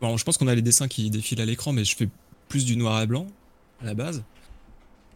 Bon. 0.02 0.18
Je 0.18 0.24
pense 0.24 0.38
qu'on 0.38 0.48
a 0.48 0.56
les 0.56 0.62
dessins 0.62 0.88
qui 0.88 1.10
défilent 1.10 1.42
à 1.42 1.46
l'écran, 1.46 1.74
mais 1.74 1.84
je 1.84 1.96
fais 1.96 2.10
plus 2.48 2.66
du 2.66 2.78
noir 2.78 3.02
et 3.02 3.08
blanc 3.08 3.28
à 3.82 3.86
la 3.86 3.94
base. 3.94 4.24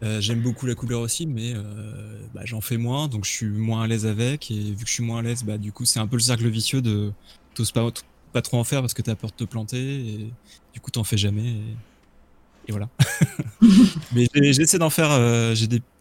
Euh, 0.02 0.20
j'aime 0.20 0.42
beaucoup 0.42 0.66
la 0.66 0.74
couleur 0.74 1.00
aussi, 1.00 1.26
mais 1.26 1.54
euh, 1.54 2.20
bah, 2.34 2.42
j'en 2.44 2.60
fais 2.60 2.76
moins, 2.76 3.08
donc 3.08 3.24
je 3.24 3.30
suis 3.30 3.46
moins 3.46 3.82
à 3.82 3.86
l'aise 3.86 4.06
avec. 4.06 4.50
Et 4.50 4.54
vu 4.54 4.84
que 4.84 4.88
je 4.88 4.94
suis 4.94 5.04
moins 5.04 5.20
à 5.20 5.22
l'aise, 5.22 5.44
bah, 5.44 5.58
du 5.58 5.72
coup, 5.72 5.84
c'est 5.84 6.00
un 6.00 6.06
peu 6.06 6.16
le 6.16 6.22
cercle 6.22 6.48
vicieux 6.48 6.82
de 6.82 7.12
t'oses 7.54 7.72
pas, 7.72 7.88
pas 8.32 8.42
trop 8.42 8.58
en 8.58 8.64
faire 8.64 8.80
parce 8.80 8.94
que 8.94 9.02
t'as 9.02 9.14
peur 9.14 9.30
de 9.30 9.36
te 9.36 9.44
planter. 9.44 9.78
Et 9.78 10.32
du 10.72 10.80
coup, 10.80 10.90
t'en 10.90 11.04
fais 11.04 11.16
jamais. 11.16 11.56
Voilà. 12.70 12.88
mais 14.14 14.52
j'essaie 14.52 14.78
d'en 14.78 14.90
faire, 14.90 15.10
euh, 15.10 15.54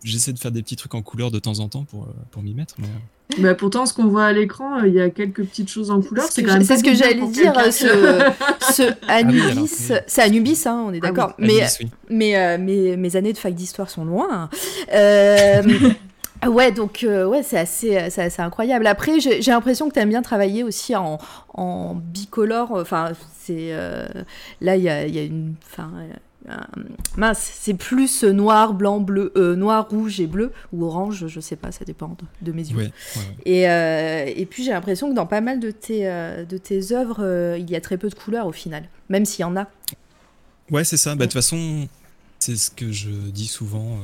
j'essaie 0.04 0.34
de 0.34 0.40
faire 0.40 0.52
des 0.52 0.62
petits 0.62 0.76
trucs 0.76 0.94
en 0.96 1.02
couleur 1.02 1.32
de 1.32 1.40
temps 1.40 1.60
en 1.60 1.70
temps 1.70 1.84
pour, 1.84 2.04
euh, 2.04 2.14
pour 2.32 2.44
m'y 2.44 2.54
mettre. 2.54 2.76
Mais... 2.80 2.88
Euh. 2.88 3.42
Bah 3.42 3.56
pourtant, 3.56 3.86
ce 3.86 3.94
qu'on 3.94 4.08
voit 4.08 4.26
à 4.26 4.34
l'écran, 4.34 4.82
il 4.84 4.94
y 4.94 5.02
a 5.02 5.10
quelques 5.10 5.44
petites 5.44 5.70
choses 5.70 5.90
en 5.90 6.02
couleur. 6.02 6.26
C'est 6.30 6.44
ce 6.44 6.84
que 6.84 6.94
j'allais 6.94 7.26
dire. 7.28 7.54
Ce, 7.72 7.88
ce 8.74 8.94
ah 9.08 9.16
Anubis, 9.16 9.92
c'est 10.08 10.22
Anubis, 10.22 10.64
hein, 10.66 10.84
on 10.88 10.94
est 10.94 11.00
ah 11.02 11.08
d'accord. 11.08 11.34
mais, 11.40 11.66
mais, 12.10 12.58
mais 12.58 12.96
mes 12.98 13.16
années 13.16 13.34
de 13.34 13.38
fac 13.38 13.54
d'histoire 13.54 13.90
sont 13.90 14.06
loin. 14.06 14.50
Ouais, 16.46 16.74
donc 16.74 17.06
ouais, 17.08 17.42
c'est 17.42 17.58
assez, 17.58 17.96
assez, 17.96 18.42
incroyable. 18.42 18.86
Après, 18.86 19.22
j'ai 19.22 19.40
l'impression 19.40 19.88
que 19.88 19.94
tu 19.94 20.02
aimes 20.02 20.10
bien 20.10 20.22
travailler 20.22 20.64
aussi 20.64 20.94
en, 20.94 21.18
en 21.54 21.96
bicolore. 21.96 22.74
Enfin, 22.74 23.14
c'est 23.40 23.72
là, 24.60 24.76
il 24.76 24.84
y 24.84 24.90
a, 24.90 25.08
y 25.08 25.20
a, 25.20 25.24
une, 25.24 25.56
euh, 25.80 26.14
mince, 27.18 27.52
c'est 27.54 27.74
plus 27.74 28.24
noir, 28.24 28.74
blanc, 28.74 29.00
bleu, 29.00 29.32
euh, 29.36 29.56
noir, 29.56 29.88
rouge 29.90 30.20
et 30.20 30.28
bleu, 30.28 30.52
ou 30.72 30.86
orange, 30.86 31.28
je 31.28 31.40
sais 31.40 31.56
pas, 31.56 31.72
ça 31.72 31.86
dépend 31.86 32.16
de, 32.42 32.52
mes 32.52 32.70
yeux. 32.70 32.92
Et, 33.46 33.70
euh, 33.70 34.26
et, 34.28 34.46
puis 34.46 34.64
j'ai 34.64 34.72
l'impression 34.72 35.10
que 35.10 35.16
dans 35.16 35.26
pas 35.26 35.42
mal 35.42 35.60
de 35.60 35.72
tes, 35.72 36.04
de 36.04 36.58
tes 36.58 36.94
œuvres, 36.94 37.56
il 37.58 37.70
y 37.70 37.76
a 37.76 37.82
très 37.82 37.98
peu 37.98 38.10
de 38.10 38.16
couleurs 38.16 38.48
au 38.48 38.52
final, 38.52 38.84
même 39.10 39.26
s'il 39.26 39.42
y 39.42 39.46
en 39.46 39.56
a. 39.56 39.68
Ouais, 40.70 40.84
c'est 40.84 40.98
ça. 40.98 41.16
Bah, 41.16 41.26
de 41.26 41.32
toute 41.32 41.34
façon, 41.34 41.88
c'est 42.40 42.56
ce 42.56 42.72
que 42.72 42.92
je 42.92 43.10
dis 43.10 43.48
souvent 43.48 44.00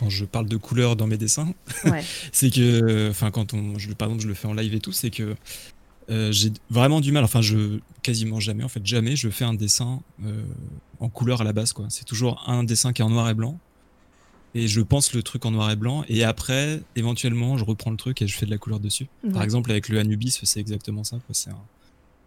quand 0.00 0.08
je 0.08 0.24
parle 0.24 0.46
de 0.46 0.56
couleurs 0.56 0.96
dans 0.96 1.06
mes 1.06 1.18
dessins. 1.18 1.52
c'est 2.32 2.50
que, 2.50 3.10
enfin, 3.10 3.30
quand 3.30 3.52
on, 3.52 3.78
je, 3.78 3.92
par 3.92 4.08
exemple, 4.08 4.22
je 4.22 4.28
le 4.28 4.34
fais 4.34 4.48
en 4.48 4.54
live 4.54 4.74
et 4.74 4.80
tout, 4.80 4.92
c'est 4.92 5.10
que 5.10 5.36
euh, 6.10 6.32
j'ai 6.32 6.52
vraiment 6.70 7.00
du 7.00 7.12
mal, 7.12 7.22
enfin 7.22 7.40
je 7.40 7.78
quasiment 8.02 8.40
jamais, 8.40 8.64
en 8.64 8.68
fait 8.68 8.84
jamais, 8.84 9.14
je 9.14 9.28
fais 9.28 9.44
un 9.44 9.54
dessin 9.54 10.00
euh, 10.24 10.42
en 10.98 11.08
couleur 11.08 11.40
à 11.40 11.44
la 11.44 11.52
base 11.52 11.72
quoi. 11.72 11.86
C'est 11.88 12.04
toujours 12.04 12.42
un 12.48 12.64
dessin 12.64 12.92
qui 12.92 13.02
est 13.02 13.04
en 13.04 13.10
noir 13.10 13.28
et 13.28 13.34
blanc 13.34 13.58
et 14.54 14.66
je 14.66 14.80
pense 14.80 15.12
le 15.14 15.22
truc 15.22 15.46
en 15.46 15.52
noir 15.52 15.70
et 15.70 15.76
blanc 15.76 16.04
et 16.08 16.24
après 16.24 16.82
éventuellement 16.96 17.56
je 17.56 17.64
reprends 17.64 17.92
le 17.92 17.96
truc 17.96 18.20
et 18.22 18.26
je 18.26 18.36
fais 18.36 18.46
de 18.46 18.50
la 18.50 18.58
couleur 18.58 18.80
dessus. 18.80 19.06
Par 19.32 19.42
exemple 19.42 19.70
avec 19.70 19.88
le 19.88 20.00
Anubis 20.00 20.40
c'est 20.42 20.60
exactement 20.60 21.04
ça 21.04 21.18
quoi. 21.26 21.34
C'est 21.34 21.50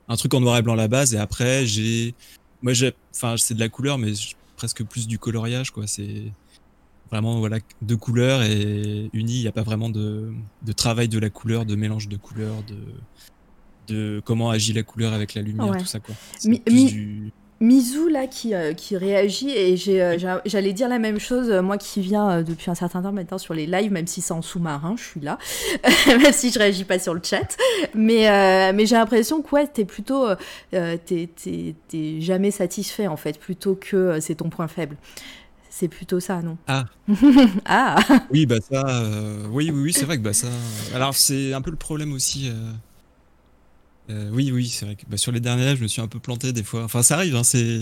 un, 0.07 0.15
truc 0.15 0.33
en 0.33 0.39
noir 0.39 0.57
et 0.57 0.61
blanc 0.61 0.73
à 0.73 0.77
la 0.77 0.87
base 0.87 1.13
et 1.13 1.17
après 1.17 1.65
j'ai, 1.65 2.15
moi 2.61 2.71
j'ai, 2.71 2.93
enfin 3.13 3.35
c'est 3.37 3.53
de 3.53 3.59
la 3.59 3.69
couleur 3.69 3.97
mais 3.97 4.13
presque 4.55 4.83
plus 4.85 5.07
du 5.07 5.19
coloriage 5.19 5.71
quoi. 5.71 5.87
C'est 5.87 6.31
vraiment 7.11 7.39
voilà 7.39 7.59
deux 7.81 7.97
couleurs 7.97 8.43
et 8.43 9.09
unies. 9.11 9.39
Il 9.39 9.41
n'y 9.41 9.47
a 9.47 9.51
pas 9.51 9.63
vraiment 9.63 9.89
de, 9.89 10.31
de 10.61 10.71
travail 10.71 11.09
de 11.09 11.19
la 11.19 11.29
couleur, 11.29 11.65
de 11.65 11.75
mélange 11.75 12.07
de 12.07 12.15
couleurs, 12.15 12.63
de 12.63 12.77
de 13.87 14.21
comment 14.25 14.49
agit 14.49 14.73
la 14.73 14.83
couleur 14.83 15.13
avec 15.13 15.33
la 15.33 15.41
lumière, 15.41 15.77
tout 15.77 15.85
ça 15.85 15.99
quoi. 15.99 16.15
Mizou 17.63 18.09
là 18.09 18.27
qui, 18.27 18.53
euh, 18.53 18.73
qui 18.73 18.97
réagit 18.97 19.49
et 19.51 19.77
euh, 20.01 20.17
j'allais 20.45 20.73
dire 20.73 20.89
la 20.89 20.99
même 20.99 21.17
chose 21.17 21.49
euh, 21.49 21.61
moi 21.61 21.77
qui 21.77 22.01
viens 22.01 22.41
depuis 22.41 22.69
un 22.69 22.75
certain 22.75 23.01
temps 23.01 23.13
maintenant 23.13 23.37
sur 23.37 23.53
les 23.53 23.65
lives 23.65 23.91
même 23.91 24.05
si 24.05 24.19
c'est 24.19 24.33
en 24.33 24.41
sous-marin 24.41 24.95
je 24.97 25.03
suis 25.03 25.21
là 25.21 25.37
même 26.07 26.33
si 26.33 26.51
je 26.51 26.59
réagis 26.59 26.83
pas 26.83 26.99
sur 26.99 27.13
le 27.13 27.21
chat 27.23 27.55
mais, 27.95 28.73
mais 28.73 28.85
j'ai 28.85 28.95
l'impression 28.95 29.41
que 29.41 29.55
ouais 29.55 29.67
t'es 29.67 29.85
plutôt 29.85 30.27
t'es 30.71 32.19
jamais 32.19 32.51
satisfait 32.51 33.07
en 33.07 33.17
fait 33.17 33.39
plutôt 33.39 33.75
que 33.75 34.19
c'est 34.19 34.35
ton 34.35 34.49
point 34.49 34.67
faible 34.67 34.97
c'est 35.75 35.87
plutôt 35.87 36.19
ça, 36.19 36.43
non? 36.43 36.55
Ah. 36.67 36.85
ah. 37.65 37.95
Oui, 38.29 38.45
bah 38.45 38.57
ça, 38.61 38.83
oui, 39.49 39.71
oui, 39.73 39.81
oui, 39.85 39.91
c'est 39.91 40.05
vrai 40.05 40.17
que 40.17 40.21
bah 40.21 40.31
ça. 40.31 40.47
Alors 40.93 41.15
c'est 41.15 41.51
un 41.51 41.61
peu 41.61 41.71
le 41.71 41.77
problème 41.77 42.13
aussi 42.13 42.51
euh, 44.09 44.29
oui, 44.33 44.51
oui, 44.53 44.67
c'est 44.67 44.85
vrai 44.85 44.95
que 44.95 45.03
bah, 45.07 45.15
sur 45.15 45.31
les 45.31 45.39
derniers 45.39 45.65
lives, 45.65 45.77
je 45.77 45.83
me 45.83 45.87
suis 45.87 46.01
un 46.01 46.07
peu 46.07 46.19
planté 46.19 46.51
des 46.51 46.63
fois. 46.63 46.83
Enfin, 46.83 47.01
ça 47.03 47.15
arrive, 47.15 47.35
hein, 47.35 47.43
c'est 47.43 47.79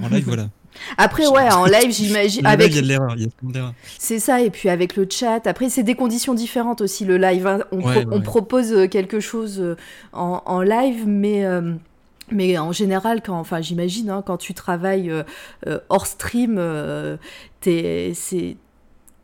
en 0.00 0.08
live, 0.08 0.24
voilà. 0.26 0.48
Après, 0.96 1.26
ouais, 1.26 1.50
en 1.50 1.64
live, 1.64 1.90
j'imagine. 1.90 2.46
Avec... 2.46 2.70
Il 2.70 2.76
y 2.76 2.78
a 2.78 2.82
de 2.82 2.86
l'erreur, 2.86 3.14
il 3.16 3.22
y 3.22 3.24
a 3.24 3.28
de 3.42 3.52
l'erreur. 3.52 3.74
C'est 3.98 4.20
ça, 4.20 4.40
et 4.40 4.50
puis 4.50 4.68
avec 4.68 4.94
le 4.94 5.08
chat. 5.10 5.44
Après, 5.46 5.68
c'est 5.68 5.82
des 5.82 5.94
conditions 5.94 6.34
différentes 6.34 6.82
aussi, 6.82 7.04
le 7.04 7.16
live. 7.16 7.46
Hein. 7.46 7.60
On, 7.72 8.20
propose 8.20 8.72
euh, 8.72 8.86
quelque 8.86 9.18
chose 9.18 9.58
euh, 9.60 9.76
en, 10.12 10.62
live, 10.62 11.04
mais. 11.06 11.44
mais 12.30 12.58
en 12.58 12.70
général, 12.70 13.20
quand, 13.22 13.38
enfin, 13.38 13.60
j'imagine, 13.60 14.10
hein, 14.10 14.22
quand 14.24 14.36
tu 14.36 14.54
travailles 14.54 15.12
hors 15.88 16.06
stream, 16.06 16.60
c'est 17.62 18.56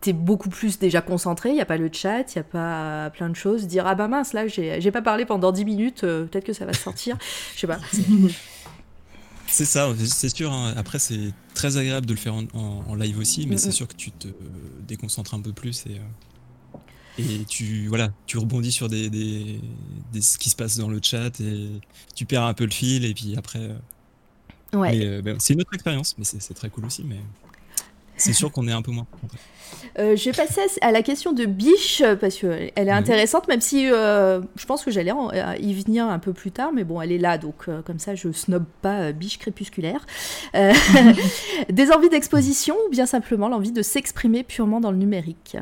t'es 0.03 0.13
beaucoup 0.13 0.51
plus 0.51 0.79
déjà 0.79 1.01
concentré, 1.01 1.51
il 1.51 1.55
n'y 1.55 1.61
a 1.61 1.65
pas 1.65 1.77
le 1.77 1.89
chat, 1.91 2.35
il 2.35 2.39
n'y 2.39 2.41
a 2.41 2.45
pas 2.45 3.11
plein 3.11 3.31
de 3.31 3.37
choses. 3.37 3.67
Dire 3.67 3.87
ah 3.87 3.95
bah 3.95 4.09
mince, 4.09 4.33
là 4.33 4.49
j'ai 4.49 4.91
pas 4.91 5.01
parlé 5.01 5.25
pendant 5.25 5.53
10 5.53 5.65
minutes, 5.65 6.05
euh, 6.05 6.27
peut-être 6.27 6.45
que 6.45 6.53
ça 6.53 6.67
va 6.67 6.73
sortir. 6.73 7.17
Je 7.55 7.61
sais 7.61 7.67
pas. 7.67 7.79
C'est 9.49 9.67
ça, 9.67 9.93
c'est 10.07 10.35
sûr. 10.35 10.51
Hein. 10.51 10.73
Après, 10.79 10.99
c'est 10.99 11.35
très 11.53 11.77
agréable 11.77 12.07
de 12.07 12.15
le 12.15 12.19
faire 12.19 12.33
en, 12.33 12.95
live 12.95 13.19
aussi, 13.19 13.47
mais 13.47 13.59
c'est 13.59 13.71
sûr 13.71 13.87
que 13.87 13.95
tu 13.95 14.11
te 14.11 14.29
déconcentres 14.89 15.35
un 15.35 15.43
peu 15.43 15.53
plus 15.53 15.85
et, 15.85 15.99
euh, 15.99 16.79
et 17.19 17.45
tu, 17.45 17.87
voilà, 17.89 18.13
tu 18.25 18.39
rebondis 18.39 18.73
sur 18.73 18.89
des, 18.89 19.11
des, 19.11 19.61
ce 20.23 20.39
qui 20.39 20.49
se 20.49 20.57
passe 20.57 20.79
dans 20.79 20.89
le 20.89 21.01
chat 21.03 21.39
et 21.41 21.69
tu 22.15 22.25
perds 22.25 22.45
un 22.45 22.55
peu 22.55 22.65
le 22.65 22.71
fil 22.71 23.05
et 23.05 23.13
puis 23.13 23.37
après. 23.37 23.59
Euh, 23.59 24.79
ouais. 24.79 25.21
Ben, 25.21 25.39
c'est 25.39 25.53
une 25.53 25.61
autre 25.61 25.75
expérience, 25.75 26.17
mais 26.17 26.25
c'est 26.25 26.55
très 26.55 26.71
cool 26.71 26.87
aussi. 26.87 27.05
Mais 27.05 27.21
c'est 28.17 28.33
sûr 28.33 28.51
qu'on 28.51 28.67
est 28.69 28.73
un 28.73 28.83
peu 28.83 28.93
moins. 28.93 29.07
Euh, 29.99 30.17
je 30.17 30.25
vais 30.31 30.33
passer 30.33 30.61
à 30.81 30.91
la 30.91 31.03
question 31.03 31.33
de 31.33 31.45
Biche, 31.45 32.03
parce 32.21 32.37
qu'elle 32.37 32.71
est 32.75 32.91
intéressante, 32.91 33.49
même 33.49 33.61
si 33.61 33.91
euh, 33.91 34.41
je 34.57 34.67
pense 34.67 34.85
que 34.85 34.91
j'allais 34.91 35.13
euh, 35.13 35.57
y 35.61 35.75
venir 35.75 36.07
un 36.07 36.19
peu 36.19 36.33
plus 36.33 36.51
tard, 36.51 36.73
mais 36.73 36.85
bon, 36.85 37.01
elle 37.01 37.13
est 37.13 37.19
là, 37.19 37.39
donc 37.39 37.67
comme 37.85 37.99
ça, 37.99 38.15
je 38.15 38.33
snob 38.33 38.65
pas 38.81 39.13
Biche 39.13 39.39
crépusculaire. 39.39 40.07
des 41.69 41.93
envies 41.93 42.09
d'exposition 42.09 42.77
ou 42.87 42.91
bien 42.91 43.07
simplement 43.07 43.49
l'envie 43.49 43.73
de 43.73 43.83
s'exprimer 43.83 44.43
purement 44.43 44.81
dans 44.81 44.91
le 44.91 44.99
numérique? 44.99 45.57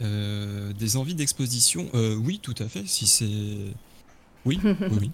Des 0.00 0.96
envies 0.96 1.14
d'exposition, 1.14 1.88
oui, 1.92 2.38
tout 2.42 2.54
à 2.58 2.68
fait, 2.68 2.86
si 2.86 3.06
c'est... 3.06 3.74
Oui, 4.44 4.60
oui, 5.00 5.10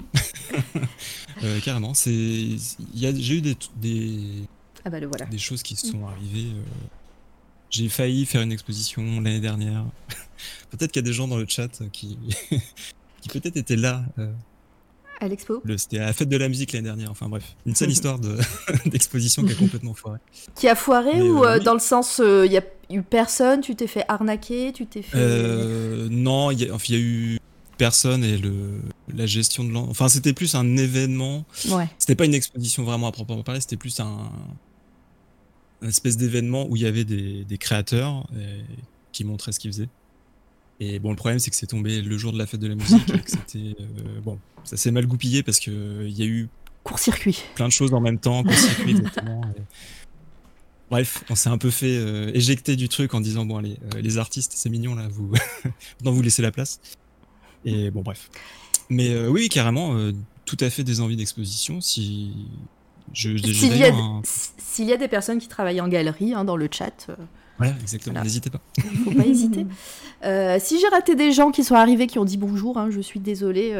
carrément. 1.64 1.92
J'ai 1.94 2.56
eu 3.34 3.40
des, 3.40 3.56
des 3.80 4.46
ah 4.84 4.90
bah 4.90 5.00
le 5.00 5.06
voilà. 5.06 5.24
Des 5.26 5.38
choses 5.38 5.62
qui 5.62 5.76
se 5.76 5.88
sont 5.88 6.06
arrivées. 6.06 6.50
Euh, 6.54 6.62
j'ai 7.70 7.88
failli 7.88 8.26
faire 8.26 8.42
une 8.42 8.52
exposition 8.52 9.02
l'année 9.20 9.40
dernière. 9.40 9.84
peut-être 10.70 10.92
qu'il 10.92 11.02
y 11.02 11.04
a 11.04 11.08
des 11.08 11.14
gens 11.14 11.26
dans 11.26 11.38
le 11.38 11.46
chat 11.48 11.82
qui, 11.90 12.18
qui 13.20 13.28
peut-être 13.28 13.56
étaient 13.56 13.76
là. 13.76 14.04
Euh, 14.18 14.32
à 15.20 15.28
l'expo 15.28 15.62
C'était 15.78 16.00
à 16.00 16.06
la 16.06 16.12
fête 16.12 16.28
de 16.28 16.36
la 16.36 16.48
musique 16.48 16.72
l'année 16.72 16.84
dernière. 16.84 17.10
Enfin 17.10 17.28
bref, 17.28 17.56
une 17.64 17.74
seule 17.74 17.90
histoire 17.90 18.18
d'exposition 18.86 19.42
qui 19.42 19.52
a 19.52 19.54
complètement 19.54 19.94
foiré. 19.94 20.18
Qui 20.54 20.68
a 20.68 20.74
foiré 20.74 21.22
ou 21.22 21.44
euh, 21.44 21.60
dans 21.60 21.74
le 21.74 21.80
sens, 21.80 22.20
il 22.22 22.50
n'y 22.50 22.58
a 22.58 22.64
eu 22.90 23.02
personne, 23.02 23.62
tu 23.62 23.74
t'es 23.74 23.86
fait 23.86 24.04
arnaquer, 24.08 24.72
tu 24.74 24.86
t'es 24.86 25.02
fait... 25.02 25.16
non, 26.10 26.50
il 26.50 26.60
y, 26.60 26.94
a 26.94 26.98
eu 26.98 27.38
personne 27.78 28.22
et 28.22 28.36
le, 28.36 28.80
la 29.14 29.26
gestion 29.26 29.64
de 29.64 29.70
l'enfant. 29.70 29.90
Enfin, 29.90 30.08
c'était 30.08 30.32
plus 30.32 30.54
un 30.54 30.76
événement. 30.76 31.44
Ouais. 31.70 31.88
C'était 31.98 32.14
pas 32.14 32.24
une 32.24 32.34
exposition 32.34 32.84
vraiment 32.84 33.06
à 33.06 33.12
proprement 33.12 33.42
parler, 33.42 33.60
c'était 33.60 33.76
plus 33.76 33.98
un, 34.00 34.30
une 35.84 35.90
espèce 35.90 36.16
d'événement 36.16 36.66
où 36.68 36.76
il 36.76 36.82
y 36.82 36.86
avait 36.86 37.04
des, 37.04 37.58
créateurs 37.58 38.26
euh, 38.34 38.62
qui 39.12 39.24
montraient 39.24 39.52
ce 39.52 39.60
qu'ils 39.60 39.70
faisaient. 39.70 39.88
Et 40.80 40.98
bon, 40.98 41.10
le 41.10 41.16
problème, 41.16 41.38
c'est 41.38 41.50
que 41.50 41.56
c'est 41.56 41.66
tombé 41.66 42.00
le 42.00 42.18
jour 42.18 42.32
de 42.32 42.38
la 42.38 42.46
fête 42.46 42.60
de 42.60 42.66
la 42.66 42.74
musique 42.74 43.06
que 43.06 43.12
c'était. 43.30 43.76
Euh, 43.80 44.20
bon, 44.24 44.38
ça 44.64 44.76
s'est 44.76 44.90
mal 44.90 45.06
goupillé 45.06 45.42
parce 45.42 45.60
qu'il 45.60 45.74
euh, 45.74 46.08
il 46.08 46.18
y 46.18 46.22
a 46.22 46.26
eu. 46.26 46.48
Court-circuit. 46.82 47.42
Plein 47.54 47.68
de 47.68 47.72
choses 47.72 47.94
en 47.94 48.00
même 48.00 48.18
temps, 48.18 48.42
court-circuit, 48.42 48.90
exactement. 48.96 49.42
Bref, 50.90 51.24
on 51.30 51.34
s'est 51.34 51.48
un 51.48 51.58
peu 51.58 51.70
fait 51.70 51.96
éjecter 52.34 52.76
du 52.76 52.88
truc 52.88 53.14
en 53.14 53.20
disant 53.20 53.46
bon, 53.46 53.56
allez, 53.56 53.78
les 54.00 54.18
artistes, 54.18 54.52
c'est 54.54 54.68
mignon 54.68 54.94
là, 54.94 55.08
vous. 55.08 55.32
non, 56.04 56.12
vous 56.12 56.22
laissez 56.22 56.42
la 56.42 56.50
place. 56.50 56.80
Et 57.64 57.90
bon, 57.90 58.02
bref. 58.02 58.30
Mais 58.90 59.26
oui, 59.26 59.48
carrément, 59.48 59.96
tout 60.44 60.58
à 60.60 60.68
fait 60.68 60.84
des 60.84 61.00
envies 61.00 61.16
d'exposition. 61.16 61.80
Si 61.80 62.32
s'il 63.12 63.76
y, 63.76 63.84
a... 63.84 63.90
y, 64.78 64.92
a 64.92 64.96
des 64.96 65.08
personnes 65.08 65.38
qui 65.38 65.48
travaillent 65.48 65.80
en 65.80 65.88
galerie 65.88 66.34
hein, 66.34 66.44
dans 66.44 66.56
le 66.56 66.68
chat. 66.70 67.06
Euh, 67.08 67.14
voilà, 67.58 67.74
exactement, 67.80 68.22
n'hésitez 68.22 68.50
pas. 68.50 68.60
Il 68.78 68.96
faut 69.04 69.12
pas 69.12 69.24
hésiter. 69.24 69.66
Euh, 70.24 70.58
si 70.60 70.80
j'ai 70.80 70.88
raté 70.88 71.14
des 71.14 71.32
gens 71.32 71.50
qui 71.50 71.62
sont 71.62 71.76
arrivés, 71.76 72.06
qui 72.06 72.18
ont 72.18 72.24
dit 72.24 72.36
bonjour, 72.36 72.78
hein, 72.78 72.88
je 72.90 73.00
suis 73.00 73.20
désolée, 73.20 73.78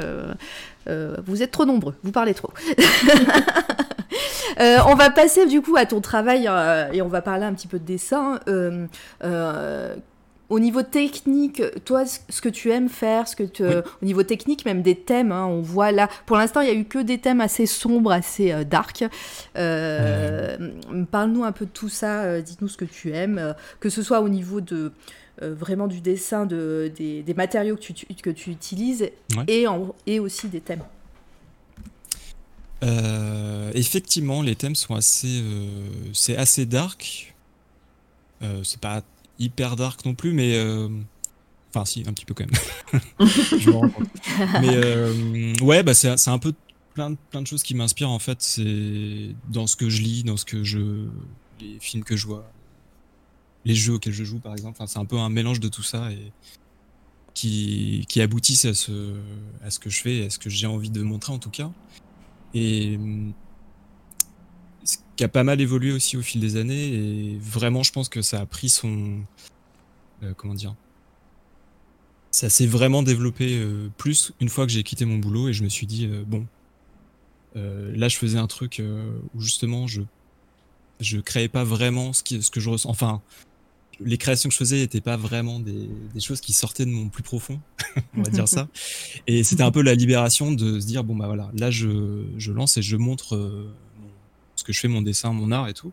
euh, 0.87 1.17
vous 1.27 1.43
êtes 1.43 1.51
trop 1.51 1.65
nombreux, 1.65 1.95
vous 2.03 2.13
parlez 2.13 2.35
trop. 2.35 2.51
on 4.59 4.95
va 4.95 5.11
passer 5.11 5.47
du 5.47 5.61
coup 5.61 5.77
à 5.77 5.87
ton 5.87 6.01
travail 6.01 6.49
et 6.93 7.03
on 7.03 7.09
va 7.09 7.23
parler 7.23 7.45
un 7.45 7.55
petit 7.55 7.67
peu 7.67 7.79
de 7.79 7.85
dessin 7.85 8.39
au 10.49 10.59
niveau 10.61 10.83
technique, 10.83 11.63
toi, 11.85 12.05
ce 12.07 12.41
que 12.41 12.49
tu 12.49 12.71
aimes 12.71 12.89
faire, 12.89 13.29
ce 13.29 13.37
que 13.37 13.45
tu, 13.45 13.65
au 13.65 14.05
niveau 14.05 14.23
technique, 14.23 14.65
même 14.65 14.83
des 14.83 14.95
thèmes, 14.95 15.33
hein, 15.33 15.47
on 15.47 15.61
voit 15.61 15.93
là, 15.93 16.09
pour 16.27 16.37
l'instant, 16.37 16.61
il 16.61 16.69
y 16.69 16.71
a 16.71 16.75
eu 16.75 16.85
que 16.85 16.99
des 16.99 17.19
thèmes 17.19 17.41
assez 17.41 17.67
sombres, 17.67 18.13
assez 18.13 18.53
euh, 18.53 18.65
dark. 18.65 19.05
Euh, 19.57 20.57
parle-nous 21.11 21.45
un 21.45 21.53
peu 21.53 21.65
de 21.65 21.71
tout 21.71 21.89
ça, 21.89 22.23
euh, 22.23 22.41
dites-nous 22.43 22.69
ce 22.69 22.77
que 22.77 22.85
tu 22.85 23.13
aimes, 23.13 23.55
que 23.81 23.89
ce 23.89 24.03
soit 24.03 24.21
au 24.21 24.29
niveau 24.29 24.61
de 24.61 24.93
vraiment 25.41 25.89
du 25.89 26.01
dessin, 26.01 26.47
de, 26.47 26.93
des, 26.97 27.35
matériaux 27.35 27.75
que 27.75 27.93
tu, 27.93 28.07
que 28.07 28.31
tu 28.31 28.51
utilises 28.51 29.11
et, 29.49 29.67
et 30.07 30.21
aussi 30.21 30.49
des 30.49 30.61
thèmes. 30.61 30.83
Euh, 32.85 33.71
effectivement, 33.75 34.43
les 34.43 34.57
thèmes 34.57 34.75
sont 34.75 34.95
assez, 34.95 35.41
euh, 35.43 35.69
c'est 36.13 36.37
assez 36.37 36.67
dark. 36.67 37.35
Euh, 38.43 38.63
c'est 38.63 38.81
pas 38.81 39.03
hyper 39.39 39.77
dark 39.77 40.05
non 40.05 40.15
plus, 40.15 40.33
mais 40.33 40.59
enfin 41.71 41.85
si, 41.85 42.05
un 42.07 42.13
petit 42.13 42.25
peu 42.25 42.35
quand 42.35 42.47
même. 42.47 43.01
Je 43.59 43.71
me 43.71 43.75
rends 43.75 43.89
compte. 43.89 44.09
Mais 44.61 45.61
ouais, 45.63 45.83
bah 45.83 45.95
c'est 45.95 46.29
un 46.29 46.39
peu 46.39 46.53
plein 46.95 47.11
de, 47.11 47.17
plein 47.31 47.43
de 47.43 47.47
choses 47.47 47.63
qui 47.63 47.75
m'inspirent 47.75 48.11
en 48.11 48.19
fait. 48.19 48.41
C'est 48.41 49.35
dans 49.51 49.67
ce 49.67 49.77
que 49.77 49.91
je 49.91 50.03
lis, 50.03 50.23
dans 50.23 50.37
ce 50.37 50.45
que 50.45 50.65
je, 50.65 51.09
les 51.61 51.79
films 51.81 52.05
que 52.05 52.17
je 52.17 52.27
vois, 52.27 52.51
les 53.65 53.75
jeux 53.75 53.95
auxquels 53.95 54.13
je 54.13 54.25
joue 54.25 54.39
par 54.39 54.53
exemple. 54.53 54.77
Enfin, 54.79 54.87
c'est 54.87 54.99
un 54.99 55.05
peu 55.05 55.19
un 55.19 55.31
mélange 55.31 55.61
de 55.61 55.69
tout 55.69 55.83
ça 55.83 56.11
et 56.13 56.33
qui, 57.35 58.07
qui 58.09 58.21
aboutissent 58.21 58.65
à 58.65 58.75
ce, 58.75 59.15
à 59.63 59.71
ce 59.71 59.79
que 59.79 59.91
je 59.91 60.01
fais, 60.01 60.27
à 60.27 60.31
ce 60.31 60.39
que 60.39 60.49
j'ai 60.49 60.67
envie 60.67 60.91
de 60.91 61.03
montrer 61.03 61.33
en 61.33 61.39
tout 61.39 61.51
cas. 61.51 61.71
Et 62.55 62.99
qui 65.17 65.25
a 65.25 65.29
pas 65.29 65.45
mal 65.45 65.61
évolué 65.61 65.93
aussi 65.93 66.17
au 66.17 66.23
fil 66.23 66.41
des 66.41 66.57
années. 66.57 66.89
Et 66.89 67.39
vraiment, 67.41 67.83
je 67.83 67.93
pense 67.93 68.09
que 68.09 68.23
ça 68.23 68.41
a 68.41 68.47
pris 68.47 68.69
son. 68.69 69.21
Euh, 70.23 70.33
comment 70.37 70.55
dire 70.55 70.75
Ça 72.31 72.49
s'est 72.49 72.67
vraiment 72.67 73.03
développé 73.03 73.59
euh, 73.59 73.89
plus 73.97 74.33
une 74.41 74.49
fois 74.49 74.67
que 74.67 74.73
j'ai 74.73 74.83
quitté 74.83 75.05
mon 75.05 75.19
boulot 75.19 75.49
et 75.49 75.53
je 75.53 75.65
me 75.65 75.69
suis 75.69 75.87
dit, 75.87 76.07
euh, 76.07 76.25
bon, 76.27 76.47
là, 77.55 78.09
je 78.09 78.17
faisais 78.17 78.39
un 78.39 78.49
truc 78.49 78.83
où 79.35 79.41
justement, 79.41 79.87
je 79.87 80.03
je 81.01 81.19
créais 81.19 81.49
pas 81.49 81.65
vraiment 81.65 82.13
ce, 82.13 82.23
qui, 82.23 82.43
ce 82.43 82.51
que 82.51 82.61
je 82.61 82.71
ressens. 82.71 82.89
Enfin, 82.89 83.21
les 84.01 84.17
créations 84.17 84.49
que 84.49 84.53
je 84.53 84.59
faisais 84.59 84.79
n'étaient 84.79 85.01
pas 85.01 85.17
vraiment 85.17 85.61
des, 85.61 85.89
des, 86.15 86.21
choses 86.21 86.41
qui 86.41 86.53
sortaient 86.53 86.85
de 86.85 86.91
mon 86.91 87.09
plus 87.09 87.23
profond, 87.23 87.61
on 88.17 88.23
va 88.23 88.31
dire 88.31 88.49
ça. 88.49 88.69
Et 89.27 89.45
c'était 89.45 89.63
un 89.63 89.71
peu 89.71 89.83
la 89.83 89.95
libération 89.95 90.51
de 90.53 90.81
se 90.81 90.87
dire 90.87 91.05
bon 91.05 91.15
bah 91.15 91.27
voilà, 91.27 91.51
là 91.55 91.71
je, 91.71 92.25
je 92.39 92.53
lance 92.53 92.77
et 92.77 92.83
je 92.83 92.97
montre 92.97 93.37
euh, 94.55 94.57
ce 94.57 94.65
que 94.65 94.73
je 94.73 94.81
fais, 94.81 94.89
mon 94.89 95.03
dessin, 95.03 95.33
mon 95.33 95.53
art 95.53 95.69
et 95.69 95.75
tout. 95.75 95.93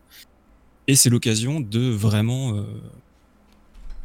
Et 0.86 0.96
c'est 0.96 1.10
l'occasion 1.10 1.60
de 1.60 1.90
vraiment 1.90 2.56
euh, 2.56 2.64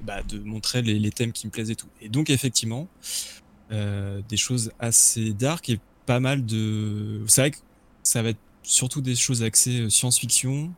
bah, 0.02 0.22
de 0.24 0.40
montrer 0.40 0.82
les, 0.82 1.00
les, 1.00 1.12
thèmes 1.12 1.32
qui 1.32 1.48
me 1.48 1.52
plaisent 1.52 1.72
et 1.72 1.76
tout. 1.76 1.88
Et 2.02 2.10
donc 2.10 2.30
effectivement, 2.30 2.88
euh, 3.72 4.22
des 4.30 4.38
choses 4.38 4.72
assez 4.80 5.34
dark 5.34 5.70
et 5.70 5.80
pas 6.06 6.20
mal 6.20 6.46
de. 6.46 7.24
C'est 7.28 7.42
vrai 7.42 7.52
que 7.52 7.58
ça 8.04 8.22
va 8.22 8.30
être 8.30 8.40
surtout 8.64 9.02
des 9.02 9.16
choses 9.16 9.44
axées 9.44 9.82
euh, 9.82 9.90
science-fiction, 9.90 10.72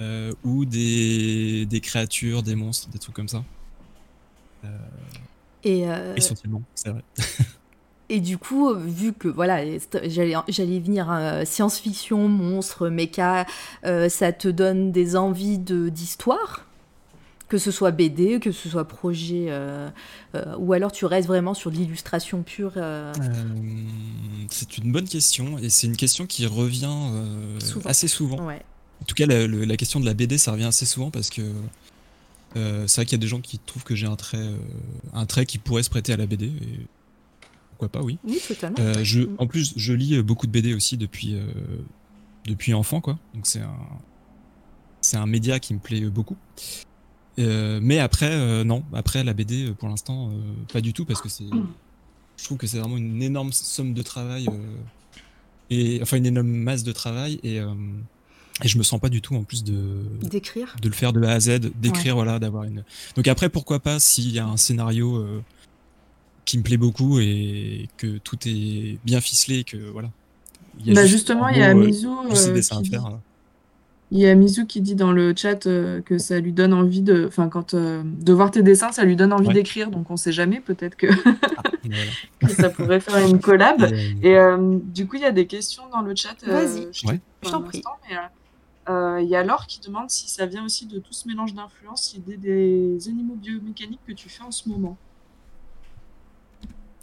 euh, 0.00 0.32
ou 0.44 0.64
des, 0.64 1.66
des, 1.66 1.80
créatures, 1.80 2.42
des 2.42 2.54
monstres, 2.54 2.88
des 2.90 2.98
trucs 2.98 3.14
comme 3.14 3.28
ça. 3.28 3.44
Euh, 4.64 4.68
et. 5.64 5.84
Essentiellement, 6.16 6.62
c'est 6.74 6.90
vrai. 6.90 7.02
Et 8.12 8.20
du 8.20 8.36
coup, 8.36 8.74
vu 8.74 9.14
que 9.14 9.26
voilà, 9.26 9.64
j'allais, 10.04 10.80
venir 10.80 11.10
euh, 11.10 11.46
science-fiction, 11.46 12.28
monstres, 12.28 12.90
méca, 12.90 13.46
euh, 13.86 14.10
ça 14.10 14.32
te 14.32 14.48
donne 14.48 14.92
des 14.92 15.16
envies 15.16 15.58
de, 15.58 15.88
d'histoire? 15.88 16.66
Que 17.48 17.56
ce 17.56 17.70
soit 17.70 17.90
BD, 17.90 18.38
que 18.38 18.52
ce 18.52 18.68
soit 18.68 18.86
projet, 18.86 19.46
euh, 19.48 19.88
ou 20.58 20.74
alors 20.74 20.92
tu 20.92 21.06
restes 21.06 21.26
vraiment 21.26 21.54
sur 21.54 21.70
de 21.70 21.76
l'illustration 21.76 22.42
pure 22.42 22.72
C'est 24.50 24.78
une 24.78 24.92
bonne 24.92 25.08
question, 25.08 25.58
et 25.58 25.70
c'est 25.70 25.86
une 25.86 25.96
question 25.96 26.26
qui 26.26 26.46
revient 26.46 26.96
souvent. 27.60 27.88
assez 27.88 28.08
souvent. 28.08 28.46
Ouais. 28.46 28.62
En 29.02 29.04
tout 29.04 29.14
cas, 29.14 29.26
la, 29.26 29.46
la, 29.46 29.76
question 29.76 30.00
de 30.00 30.06
la 30.06 30.14
BD, 30.14 30.38
ça 30.38 30.52
revient 30.52 30.64
assez 30.64 30.86
souvent 30.86 31.10
parce 31.10 31.28
que 31.28 31.42
euh, 32.56 32.86
c'est 32.86 32.96
vrai 32.96 33.06
qu'il 33.06 33.18
y 33.18 33.20
a 33.20 33.24
des 33.24 33.28
gens 33.28 33.40
qui 33.40 33.58
trouvent 33.58 33.84
que 33.84 33.94
j'ai 33.94 34.06
un 34.06 34.16
trait, 34.16 34.38
euh, 34.38 34.56
un 35.14 35.26
trait 35.26 35.46
qui 35.46 35.58
pourrait 35.58 35.82
se 35.82 35.90
prêter 35.90 36.12
à 36.12 36.16
la 36.16 36.26
BD. 36.26 36.46
Et 36.46 36.86
pourquoi 37.88 38.00
pas, 38.00 38.04
oui. 38.04 38.18
Oui, 38.24 38.40
totalement. 38.46 38.76
Euh, 38.80 39.02
je, 39.02 39.22
en 39.38 39.46
plus, 39.46 39.74
je 39.76 39.92
lis 39.92 40.22
beaucoup 40.22 40.46
de 40.46 40.52
BD 40.52 40.74
aussi 40.74 40.96
depuis, 40.96 41.36
depuis 42.46 42.74
enfant, 42.74 43.00
quoi. 43.00 43.18
Donc 43.34 43.46
c'est 43.46 43.60
un, 43.60 43.76
c'est 45.00 45.16
un 45.16 45.26
média 45.26 45.58
qui 45.58 45.74
me 45.74 45.78
plaît 45.78 46.00
beaucoup. 46.02 46.36
mais 47.38 47.98
après, 47.98 48.64
non, 48.64 48.84
après 48.92 49.24
la 49.24 49.34
BD, 49.34 49.72
pour 49.78 49.88
l'instant, 49.88 50.30
pas 50.72 50.80
du 50.80 50.92
tout 50.92 51.04
parce 51.04 51.20
que 51.20 51.28
c'est, 51.28 51.44
je 52.36 52.44
trouve 52.44 52.58
que 52.58 52.66
c'est 52.66 52.78
vraiment 52.78 52.96
une 52.96 53.22
énorme 53.22 53.52
somme 53.52 53.94
de 53.94 54.02
travail 54.02 54.46
et 55.70 56.00
enfin 56.02 56.18
une 56.18 56.26
énorme 56.26 56.48
masse 56.48 56.84
de 56.84 56.92
travail 56.92 57.40
et 57.42 57.60
et 58.62 58.68
je 58.68 58.78
me 58.78 58.82
sens 58.82 59.00
pas 59.00 59.08
du 59.08 59.22
tout 59.22 59.34
en 59.34 59.44
plus 59.44 59.64
de 59.64 60.04
d'écrire, 60.22 60.76
de 60.80 60.88
le 60.88 60.94
faire 60.94 61.12
de 61.12 61.22
A 61.22 61.32
à 61.32 61.40
Z, 61.40 61.60
d'écrire 61.80 62.16
ouais. 62.16 62.24
voilà, 62.24 62.38
d'avoir 62.38 62.64
une. 62.64 62.84
Donc 63.16 63.26
après 63.26 63.48
pourquoi 63.48 63.80
pas 63.80 63.98
s'il 63.98 64.30
y 64.30 64.38
a 64.38 64.46
un 64.46 64.56
scénario 64.56 65.16
euh, 65.16 65.42
qui 66.44 66.58
me 66.58 66.62
plaît 66.62 66.76
beaucoup 66.76 67.18
et 67.20 67.88
que 67.96 68.18
tout 68.18 68.38
est 68.46 68.98
bien 69.04 69.20
ficelé, 69.20 69.64
que 69.64 69.76
voilà. 69.76 70.10
Il 70.80 70.86
y 70.86 70.90
a 70.90 70.94
bah 70.94 71.06
justement 71.06 71.48
il 71.48 71.58
y 71.58 71.62
a 71.62 71.74
Mizu 71.74 72.06
euh, 72.06 72.54
qui 72.54 72.82
dit... 72.82 72.90
faire, 72.90 73.18
il 74.14 74.18
y 74.18 74.28
a 74.28 74.34
Mizu 74.34 74.66
qui 74.66 74.82
dit 74.82 74.94
dans 74.94 75.10
le 75.10 75.32
chat 75.34 75.66
euh, 75.66 76.02
que 76.02 76.18
ça 76.18 76.38
lui 76.38 76.52
donne 76.52 76.74
envie 76.74 77.00
de, 77.00 77.24
enfin 77.26 77.48
quand 77.48 77.72
euh, 77.72 78.02
de 78.04 78.32
voir 78.34 78.50
tes 78.50 78.62
dessins, 78.62 78.92
ça 78.92 79.04
lui 79.04 79.16
donne 79.16 79.32
envie 79.32 79.46
ouais. 79.46 79.54
d'écrire. 79.54 79.90
Donc 79.90 80.10
on 80.10 80.18
sait 80.18 80.32
jamais, 80.32 80.60
peut-être 80.60 80.96
que... 80.96 81.06
ah, 81.56 81.62
voilà. 81.82 82.10
que 82.40 82.50
ça 82.50 82.68
pourrait 82.68 83.00
faire 83.00 83.26
une 83.26 83.40
collab. 83.40 83.90
Et 84.22 84.36
euh, 84.36 84.78
du 84.84 85.06
coup 85.06 85.16
il 85.16 85.22
y 85.22 85.24
a 85.24 85.32
des 85.32 85.46
questions 85.46 85.84
dans 85.90 86.02
le 86.02 86.14
chat. 86.14 86.36
Vas-y, 86.46 86.88
ouais. 87.06 87.20
je 87.42 87.50
t'en 87.50 87.62
prie. 87.62 87.82
Il 88.86 89.28
y 89.28 89.34
a 89.34 89.42
Laure 89.44 89.66
qui 89.66 89.80
demande 89.80 90.10
si 90.10 90.28
ça 90.28 90.44
vient 90.44 90.66
aussi 90.66 90.84
de 90.84 90.98
tout 90.98 91.14
ce 91.14 91.26
mélange 91.26 91.54
d'influences, 91.54 92.12
l'idée 92.14 92.36
des 92.36 93.08
animaux 93.08 93.36
biomécaniques 93.36 94.04
que 94.06 94.12
tu 94.12 94.28
fais 94.28 94.42
en 94.42 94.50
ce 94.50 94.68
moment. 94.68 94.98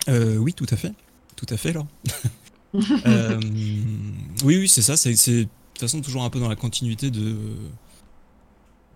Euh, 0.10 0.38
oui, 0.38 0.54
tout 0.54 0.66
à 0.70 0.76
fait. 0.76 0.94
Tout 1.36 1.46
à 1.50 1.58
fait, 1.58 1.74
Laure. 1.74 1.88
euh, 3.06 3.40
oui, 4.44 4.58
oui, 4.58 4.68
c'est 4.68 4.82
ça. 4.82 4.98
C'est 4.98 5.12
de 5.12 5.44
toute 5.44 5.80
façon 5.80 6.02
toujours 6.02 6.24
un 6.24 6.30
peu 6.30 6.40
dans 6.40 6.50
la 6.50 6.56
continuité 6.56 7.12
de, 7.12 7.36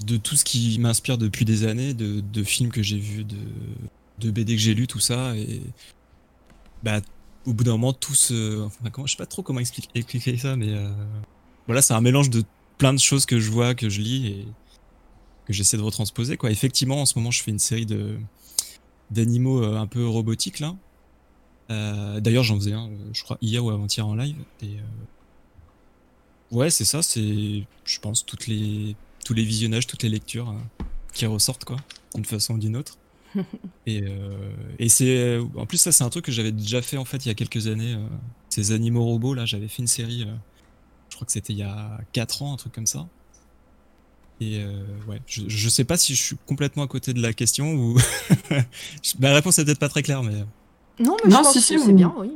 de 0.06 0.18
tout 0.18 0.36
ce 0.36 0.44
qui 0.44 0.78
m'inspire 0.80 1.18
depuis 1.18 1.46
des 1.46 1.66
années, 1.66 1.94
de, 1.94 2.20
de 2.20 2.44
films 2.44 2.72
que 2.72 2.84
j'ai 2.84 2.98
vus, 2.98 3.24
de, 3.24 3.38
de 4.20 4.32
BD 4.32 4.56
que 4.56 4.62
j'ai 4.62 4.74
lus, 4.74 4.88
tout 4.88 5.00
ça. 5.00 5.36
Et 5.38 5.62
bah, 6.84 7.02
au 7.46 7.54
bout 7.54 7.64
d'un 7.64 7.74
moment, 7.74 7.94
tout 7.94 8.16
se. 8.16 8.62
Enfin, 8.64 8.90
comment, 8.92 9.08
je 9.08 9.14
sais 9.14 9.18
pas 9.18 9.26
trop 9.26 9.44
comment 9.44 9.60
expliquer, 9.60 9.90
expliquer 9.96 10.38
ça, 10.38 10.56
mais 10.56 10.70
euh, 10.70 10.90
voilà, 11.68 11.82
c'est 11.82 11.94
un 11.94 12.02
mélange 12.02 12.30
de 12.30 12.44
plein 12.78 12.94
de 12.94 13.00
choses 13.00 13.26
que 13.26 13.40
je 13.40 13.52
vois, 13.52 13.76
que 13.76 13.90
je 13.90 14.02
lis 14.02 14.28
et 14.28 14.48
que 15.46 15.54
j'essaie 15.54 15.78
de 15.78 15.82
retransposer. 15.82 16.38
Quoi. 16.38 16.52
Effectivement, 16.52 17.02
en 17.02 17.06
ce 17.06 17.18
moment, 17.18 17.32
je 17.32 17.42
fais 17.44 17.52
une 17.52 17.60
série 17.60 17.86
de 17.86 18.18
d'animaux 19.12 19.64
un 19.64 19.86
peu 19.86 20.08
robotiques 20.08 20.60
là. 20.60 20.76
Euh, 21.72 22.20
D'ailleurs, 22.20 22.44
j'en 22.44 22.56
faisais 22.58 22.74
un, 22.74 22.90
je 23.14 23.24
crois 23.24 23.38
hier 23.42 23.64
ou 23.64 23.70
avant-hier 23.70 24.06
en 24.08 24.16
live. 24.16 24.36
Et 24.62 24.78
euh... 24.78 24.82
ouais, 26.52 26.70
c'est 26.70 26.86
ça. 26.86 27.02
C'est, 27.02 27.66
je 27.86 28.00
pense, 28.00 28.26
toutes 28.26 28.48
les 28.48 28.96
tous 29.26 29.34
les 29.34 29.44
visionnages, 29.46 29.88
toutes 29.88 30.04
les 30.04 30.10
lectures 30.10 30.50
euh, 30.50 30.84
qui 31.14 31.26
ressortent 31.26 31.64
quoi, 31.64 31.78
d'une 32.14 32.26
façon 32.26 32.56
ou 32.56 32.58
d'une 32.58 32.76
autre. 32.76 32.98
et, 33.88 34.04
euh, 34.04 34.54
et 34.80 34.90
c'est 34.90 35.40
en 35.56 35.66
plus 35.66 35.78
ça 35.80 35.92
c'est 35.92 36.04
un 36.04 36.10
truc 36.12 36.26
que 36.26 36.32
j'avais 36.32 36.52
déjà 36.52 36.84
fait 36.84 36.98
en 36.98 37.06
fait 37.06 37.26
il 37.26 37.30
y 37.30 37.32
a 37.32 37.34
quelques 37.34 37.66
années. 37.68 37.96
euh, 37.96 38.08
ces 38.50 38.72
animaux 38.74 39.04
robots 39.04 39.34
là, 39.34 39.46
j'avais 39.46 39.68
fait 39.68 39.82
une 39.82 39.88
série 39.88 40.24
euh, 40.24 40.36
je 41.10 41.16
crois 41.16 41.26
que 41.26 41.32
c'était 41.32 41.54
il 41.54 41.60
y 41.60 41.64
a 41.64 42.00
4 42.14 42.44
ans, 42.44 42.54
un 42.54 42.58
truc 42.58 42.74
comme 42.74 42.86
ça. 42.86 43.10
Et 44.40 44.60
euh, 44.64 44.84
ouais, 45.08 45.22
je, 45.28 45.44
je 45.48 45.70
sais 45.70 45.86
pas 45.86 45.96
si 45.98 46.16
je 46.16 46.22
suis 46.22 46.38
complètement 46.46 46.84
à 46.84 46.88
côté 46.88 47.14
de 47.14 47.22
la 47.22 47.34
question 47.34 47.74
ou. 47.74 47.98
Ma 49.20 49.34
réponse 49.34 49.60
est 49.60 49.66
peut-être 49.66 49.80
pas 49.80 49.90
très 49.90 50.04
claire, 50.04 50.24
mais. 50.24 50.44
Non, 51.00 51.18
mais 51.24 51.30
Non, 51.32 51.38
je 51.38 51.44
pense 51.44 51.54
si, 51.54 51.60
que 51.60 51.66
si, 51.66 51.80
c'est 51.80 51.88
oui. 51.88 51.94
bien, 51.94 52.14
oui. 52.18 52.32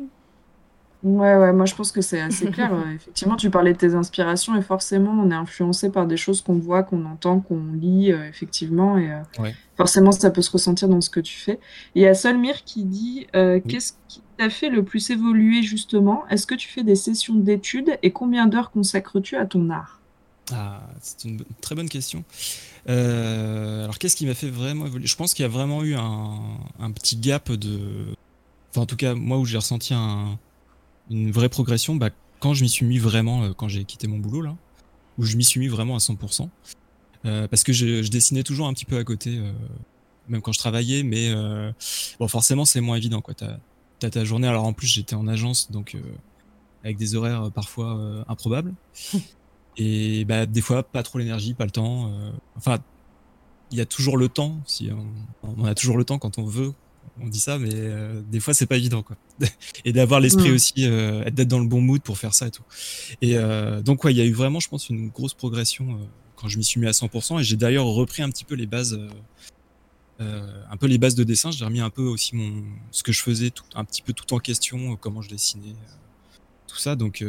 Ouais, 1.04 1.36
ouais, 1.38 1.54
moi 1.54 1.65
je 1.65 1.76
pense 1.76 1.91
que 1.91 2.02
c'est 2.02 2.20
assez 2.20 2.48
clair. 2.52 2.72
Effectivement, 2.96 3.36
tu 3.36 3.52
parlais 3.52 3.74
de 3.74 3.78
tes 3.78 3.93
inspirations 3.93 4.56
et 4.56 4.62
forcément, 4.63 5.12
on 5.12 5.30
est 5.30 5.36
influencé 5.36 5.91
par 5.91 6.08
des 6.08 6.17
choses 6.17 6.41
qu'on 6.41 6.58
voit, 6.58 6.82
qu'on 6.84 7.06
entend, 7.06 7.39
qu'on 7.39 7.74
lit, 7.74 8.12
euh, 8.12 8.28
effectivement. 8.28 8.98
Et 8.98 9.12
euh, 9.12 9.22
Ouais. 9.39 9.54
forcément, 9.76 10.12
ça 10.12 10.32
peut 10.32 10.41
se 10.41 10.50
ressentir 10.52 10.89
dans 10.89 11.00
ce 11.02 11.12
que 11.12 11.20
tu 11.20 11.38
fais. 11.38 11.60
Il 11.93 12.02
y 12.02 12.08
a 12.08 12.15
Solmir 12.15 12.63
qui 12.63 12.84
dit 12.84 13.28
euh, 13.36 13.60
Oui. 13.63 13.72
Qu'est-ce 13.74 13.93
qui 14.08 14.24
t'a 14.38 14.50
fait 14.50 14.70
le 14.70 14.84
plus 14.84 15.12
évoluer, 15.12 15.62
justement? 15.62 16.28
Est-ce 16.30 16.48
que 16.48 16.56
tu 16.56 16.67
fais 16.67 16.84
des 16.84 16.96
sessions 16.96 17.36
d'études 17.36 17.98
et 18.02 18.12
combien 18.12 18.48
d'heures 18.48 18.72
consacres-tu 18.72 19.36
à 19.38 19.46
ton 19.46 19.70
art? 19.70 20.02
Ah, 20.52 20.82
c'est 21.02 21.26
une 21.26 21.43
très 21.62 21.76
bonne 21.76 21.89
question. 21.89 22.24
Euh, 22.89 23.84
alors, 23.84 24.00
qu'est-ce 24.00 24.15
qui 24.15 24.26
m'a 24.26 24.34
fait 24.34 24.50
vraiment 24.50 24.86
évoluer? 24.88 25.06
Je 25.06 25.15
pense 25.15 25.34
qu'il 25.36 25.43
y 25.43 25.46
a 25.46 25.50
vraiment 25.50 25.84
eu 25.84 25.93
un, 25.96 26.39
un 26.80 26.91
petit 26.91 27.17
gap 27.17 27.52
de. 27.52 28.06
Enfin, 28.71 28.82
en 28.82 28.86
tout 28.86 28.95
cas, 28.97 29.13
moi, 29.15 29.38
où 29.38 29.45
j'ai 29.45 29.58
ressenti 29.58 29.93
un- 29.93 30.38
une 31.10 31.32
vraie 31.32 31.49
progression, 31.49 31.95
bah, 31.95 32.10
quand 32.39 32.53
je 32.53 32.63
m'y 32.63 32.69
suis 32.69 32.86
mis 32.86 32.97
vraiment, 32.99 33.43
euh, 33.43 33.53
quand 33.53 33.67
j'ai 33.67 33.84
quitté 33.86 34.08
mon 34.08 34.19
boulot, 34.19 34.41
là, 34.41 34.56
où 35.17 35.23
je 35.23 35.38
m'y 35.38 35.43
suis 35.43 35.60
mis 35.60 35.67
vraiment 35.67 35.95
à 35.95 35.99
100%. 35.99 36.49
Euh, 37.25 37.47
parce 37.47 37.63
que 37.63 37.73
je, 37.73 38.03
je 38.03 38.10
dessinais 38.12 38.43
toujours 38.43 38.67
un 38.67 38.73
petit 38.73 38.86
peu 38.86 38.97
à 38.97 39.03
côté, 39.03 39.38
euh, 39.39 39.51
même 40.27 40.41
quand 40.41 40.51
je 40.51 40.60
travaillais, 40.60 41.03
mais 41.03 41.30
euh, 41.30 41.71
bon, 42.19 42.27
forcément, 42.27 42.65
c'est 42.65 42.82
moins 42.82 42.97
évident, 42.97 43.21
quoi. 43.21 43.34
T'as, 43.34 43.58
t'as 43.99 44.10
ta 44.10 44.23
journée. 44.25 44.47
Alors, 44.47 44.65
en 44.65 44.73
plus, 44.73 44.88
j'étais 44.88 45.15
en 45.15 45.27
agence, 45.27 45.71
donc 45.71 45.95
euh, 45.95 46.01
avec 46.84 46.97
des 46.97 47.15
horaires 47.15 47.49
parfois 47.51 47.97
euh, 47.97 48.23
improbables. 48.27 48.73
Et 49.77 50.25
bah, 50.25 50.45
des 50.45 50.62
fois, 50.62 50.84
pas 50.84 51.03
trop 51.03 51.19
l'énergie, 51.19 51.53
pas 51.53 51.65
le 51.65 51.71
temps. 51.71 52.12
euh, 52.12 52.32
enfin, 52.56 52.80
il 53.71 53.77
y 53.77 53.82
a 53.82 53.86
toujours 53.86 54.17
le 54.17 54.30
temps, 54.30 54.58
si 54.65 54.89
on, 54.91 55.53
on 55.62 55.65
a 55.65 55.75
toujours 55.75 55.97
le 55.97 56.03
temps 56.06 56.17
quand 56.19 56.38
on 56.38 56.45
veut, 56.45 56.73
on 57.22 57.28
dit 57.28 57.39
ça, 57.39 57.58
mais 57.58 57.72
des 58.30 58.39
fois, 58.39 58.54
c'est 58.54 58.65
pas 58.65 58.78
évident, 58.78 59.04
quoi. 59.04 59.15
et 59.86 59.93
d'avoir 59.93 60.20
l'esprit 60.20 60.52
aussi, 60.52 60.88
d'être 60.88 61.48
dans 61.48 61.60
le 61.60 61.67
bon 61.67 61.82
mood 61.82 62.02
pour 62.02 62.17
faire 62.17 62.34
ça 62.34 62.48
et 62.48 62.52
tout. 62.52 62.63
Et 63.22 63.38
donc, 63.84 64.04
ouais, 64.04 64.13
il 64.13 64.17
y 64.17 64.22
a 64.22 64.26
eu 64.26 64.34
vraiment, 64.34 64.60
je 64.60 64.70
pense, 64.70 64.89
une 64.89 65.10
grosse 65.10 65.34
progression 65.34 66.00
quand 66.36 66.48
je 66.48 66.58
m'y 66.58 66.63
suis 66.63 66.80
mis 66.80 66.88
à 66.88 66.91
100%. 66.91 67.39
Et 67.39 67.43
j'ai 67.43 67.56
d'ailleurs 67.56 67.86
repris 67.86 68.24
un 68.24 68.30
petit 68.30 68.46
peu 68.46 68.56
les 68.56 68.67
bases. 68.67 69.00
un 70.20 70.78
peu 70.78 70.88
les 70.88 70.98
bases 70.98 71.15
de 71.15 71.24
dessin, 71.24 71.52
j'ai 71.52 71.65
remis 71.65 71.80
un 71.80 71.89
peu 71.89 72.04
aussi 72.04 72.36
mon 72.36 72.63
ce 72.91 73.04
que 73.04 73.12
je 73.12 73.22
faisais 73.22 73.50
tout, 73.50 73.65
un 73.76 73.84
petit 73.84 74.02
peu 74.02 74.13
tout 74.13 74.34
en 74.34 74.39
question, 74.39 74.96
comment 74.96 75.22
je 75.22 75.30
dessinais, 75.30 75.76
tout 76.67 76.78
ça. 76.78 76.96
Donc 76.96 77.24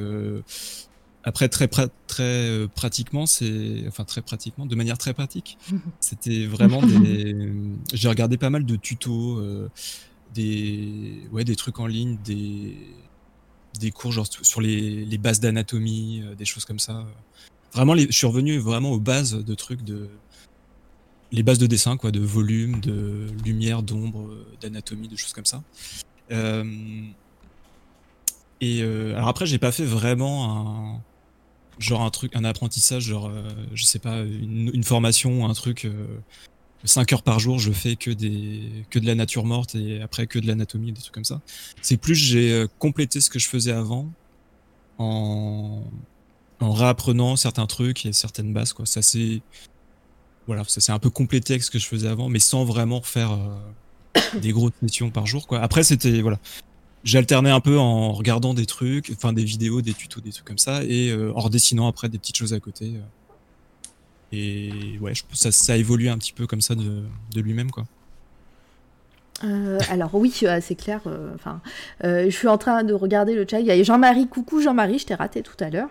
après, 1.29 1.51
très, 1.51 1.69
très 1.69 2.23
euh, 2.23 2.69
pratiquement, 2.75 3.27
c'est. 3.27 3.85
Enfin, 3.87 4.05
très 4.05 4.23
pratiquement, 4.23 4.64
de 4.64 4.75
manière 4.75 4.97
très 4.97 5.12
pratique. 5.12 5.59
C'était 6.01 6.47
vraiment 6.47 6.81
des. 6.81 7.37
J'ai 7.93 8.09
regardé 8.09 8.38
pas 8.38 8.49
mal 8.49 8.64
de 8.64 8.77
tutos, 8.77 9.38
euh, 9.38 9.69
des, 10.35 11.21
ouais, 11.31 11.45
des 11.45 11.55
trucs 11.55 11.81
en 11.81 11.87
ligne, 11.87 12.17
des, 12.25 12.79
des 13.79 13.91
cours 13.91 14.11
genre 14.11 14.27
sur 14.27 14.62
les, 14.62 15.05
les 15.05 15.19
bases 15.19 15.38
d'anatomie, 15.38 16.23
euh, 16.25 16.35
des 16.35 16.47
choses 16.47 16.64
comme 16.64 16.79
ça. 16.79 17.05
Vraiment, 17.75 17.93
les... 17.93 18.07
je 18.07 18.12
suis 18.12 18.27
revenu 18.27 18.57
vraiment 18.57 18.93
aux 18.93 19.01
bases 19.01 19.35
de 19.35 19.55
trucs 19.55 19.83
de. 19.83 20.09
Les 21.31 21.43
bases 21.43 21.59
de 21.59 21.67
dessin, 21.67 21.99
quoi, 21.99 22.11
de 22.11 22.21
volume, 22.21 22.81
de 22.81 23.27
lumière, 23.45 23.83
d'ombre, 23.83 24.31
d'anatomie, 24.62 25.09
de 25.09 25.17
choses 25.17 25.35
comme 25.35 25.45
ça. 25.45 25.62
Et 28.62 28.83
alors 28.83 29.29
après, 29.29 29.45
j'ai 29.45 29.59
pas 29.59 29.73
fait 29.73 29.85
vraiment 29.85 30.97
un, 30.97 31.03
genre 31.79 32.03
un 32.03 32.11
truc, 32.11 32.35
un 32.35 32.45
apprentissage, 32.45 33.05
genre, 33.05 33.27
euh, 33.27 33.43
je 33.75 33.85
sais 33.85 33.99
pas, 33.99 34.21
une, 34.21 34.85
formation, 34.85 35.49
un 35.49 35.55
truc, 35.55 35.87
5 36.85 37.12
euh, 37.12 37.14
heures 37.14 37.23
par 37.23 37.38
jour, 37.38 37.59
je 37.59 37.73
fais 37.73 37.97
que, 37.97 38.11
des, 38.11 38.85
que 38.91 38.99
de 38.99 39.07
la 39.07 39.14
nature 39.14 39.45
morte 39.45 39.75
et 39.75 40.01
après 40.03 40.27
que 40.27 40.38
de 40.38 40.47
l'anatomie, 40.47 40.93
des 40.93 41.01
trucs 41.01 41.14
comme 41.14 41.25
ça. 41.25 41.41
C'est 41.83 41.97
plus 41.97 42.14
j'ai 42.14 42.53
euh, 42.53 42.67
complété 42.79 43.21
ce 43.21 43.31
que 43.31 43.38
je 43.38 43.49
faisais 43.49 43.73
avant 43.73 44.11
en, 44.99 45.83
en 46.61 46.73
réapprenant 46.73 47.37
certains 47.37 47.67
trucs 47.67 48.07
et 48.07 48.12
certaines 48.12 48.53
bases, 48.53 48.73
quoi. 48.73 48.87
Ça 48.87 49.03
c'est. 49.03 49.41
Voilà, 50.47 50.64
ça 50.67 50.95
un 50.95 50.99
peu 50.99 51.11
complété 51.11 51.53
avec 51.53 51.62
ce 51.62 51.71
que 51.71 51.79
je 51.79 51.87
faisais 51.87 52.09
avant, 52.09 52.31
mais 52.31 52.38
sans 52.38 52.64
vraiment 52.64 53.03
faire 53.03 53.38
des 54.41 54.51
grosses 54.51 54.73
missions 54.81 55.11
par 55.11 55.27
jour, 55.27 55.47
quoi. 55.47 55.61
Après, 55.61 55.85
c'était. 55.85 56.23
Voilà 56.23 56.38
j'alternais 57.05 57.51
un 57.51 57.61
peu 57.61 57.79
en 57.79 58.13
regardant 58.13 58.55
des 58.55 58.67
trucs, 58.67 59.11
enfin 59.13 59.33
des 59.33 59.45
vidéos, 59.45 59.81
des 59.83 59.95
tutos, 59.95 60.21
des 60.21 60.33
trucs 60.33 60.47
comme 60.47 60.59
ça, 60.59 60.85
et 60.85 61.11
euh, 61.11 61.33
en 61.35 61.41
redessinant 61.41 61.89
après 61.89 62.09
des 62.09 62.19
petites 62.19 62.37
choses 62.37 62.55
à 62.55 62.61
côté. 62.61 62.95
Euh. 62.97 63.01
Et 64.33 64.99
ouais, 65.01 65.15
je, 65.15 65.23
ça, 65.33 65.53
ça 65.53 65.73
a 65.73 65.77
évolué 65.77 66.09
un 66.09 66.19
petit 66.19 66.33
peu 66.33 66.47
comme 66.47 66.61
ça 66.61 66.75
de, 66.75 67.05
de 67.33 67.41
lui-même, 67.41 67.71
quoi. 67.71 67.87
Euh, 69.44 69.79
alors 69.90 70.14
oui, 70.14 70.35
euh, 70.42 70.59
c'est 70.61 70.74
clair. 70.74 71.01
Euh, 71.07 72.24
je 72.24 72.31
suis 72.31 72.48
en 72.48 72.59
train 72.59 72.83
de 72.83 72.92
regarder 72.94 73.35
le 73.35 73.46
chat. 73.48 73.61
Il 73.61 73.66
y 73.66 73.70
a 73.70 73.83
Jean-Marie. 73.83 74.27
Coucou 74.27 74.61
Jean-Marie, 74.61 74.98
je 74.98 75.07
t'ai 75.07 75.14
raté 75.14 75.42
tout 75.42 75.57
à 75.61 75.70
l'heure. 75.70 75.88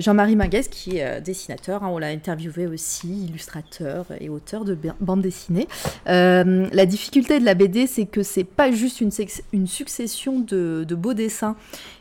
Jean-Marie 0.00 0.36
Manguez 0.36 0.62
qui 0.70 0.98
est 0.98 1.20
dessinateur. 1.20 1.84
Hein, 1.84 1.88
on 1.90 1.98
l'a 1.98 2.08
interviewé 2.08 2.66
aussi, 2.66 3.26
illustrateur 3.26 4.06
et 4.20 4.28
auteur 4.28 4.64
de 4.64 4.76
bande 5.00 5.22
dessinée. 5.22 5.68
la 6.06 6.86
difficulté 6.86 7.40
de 7.40 7.44
la 7.44 7.54
BD, 7.54 7.86
c'est 7.86 8.06
que 8.06 8.22
c'est 8.22 8.44
pas 8.44 8.70
juste 8.70 9.00
une, 9.00 9.66
succession 9.66 10.40
de, 10.40 10.84
de, 10.86 10.94
beaux 10.94 11.14
dessins. 11.14 11.56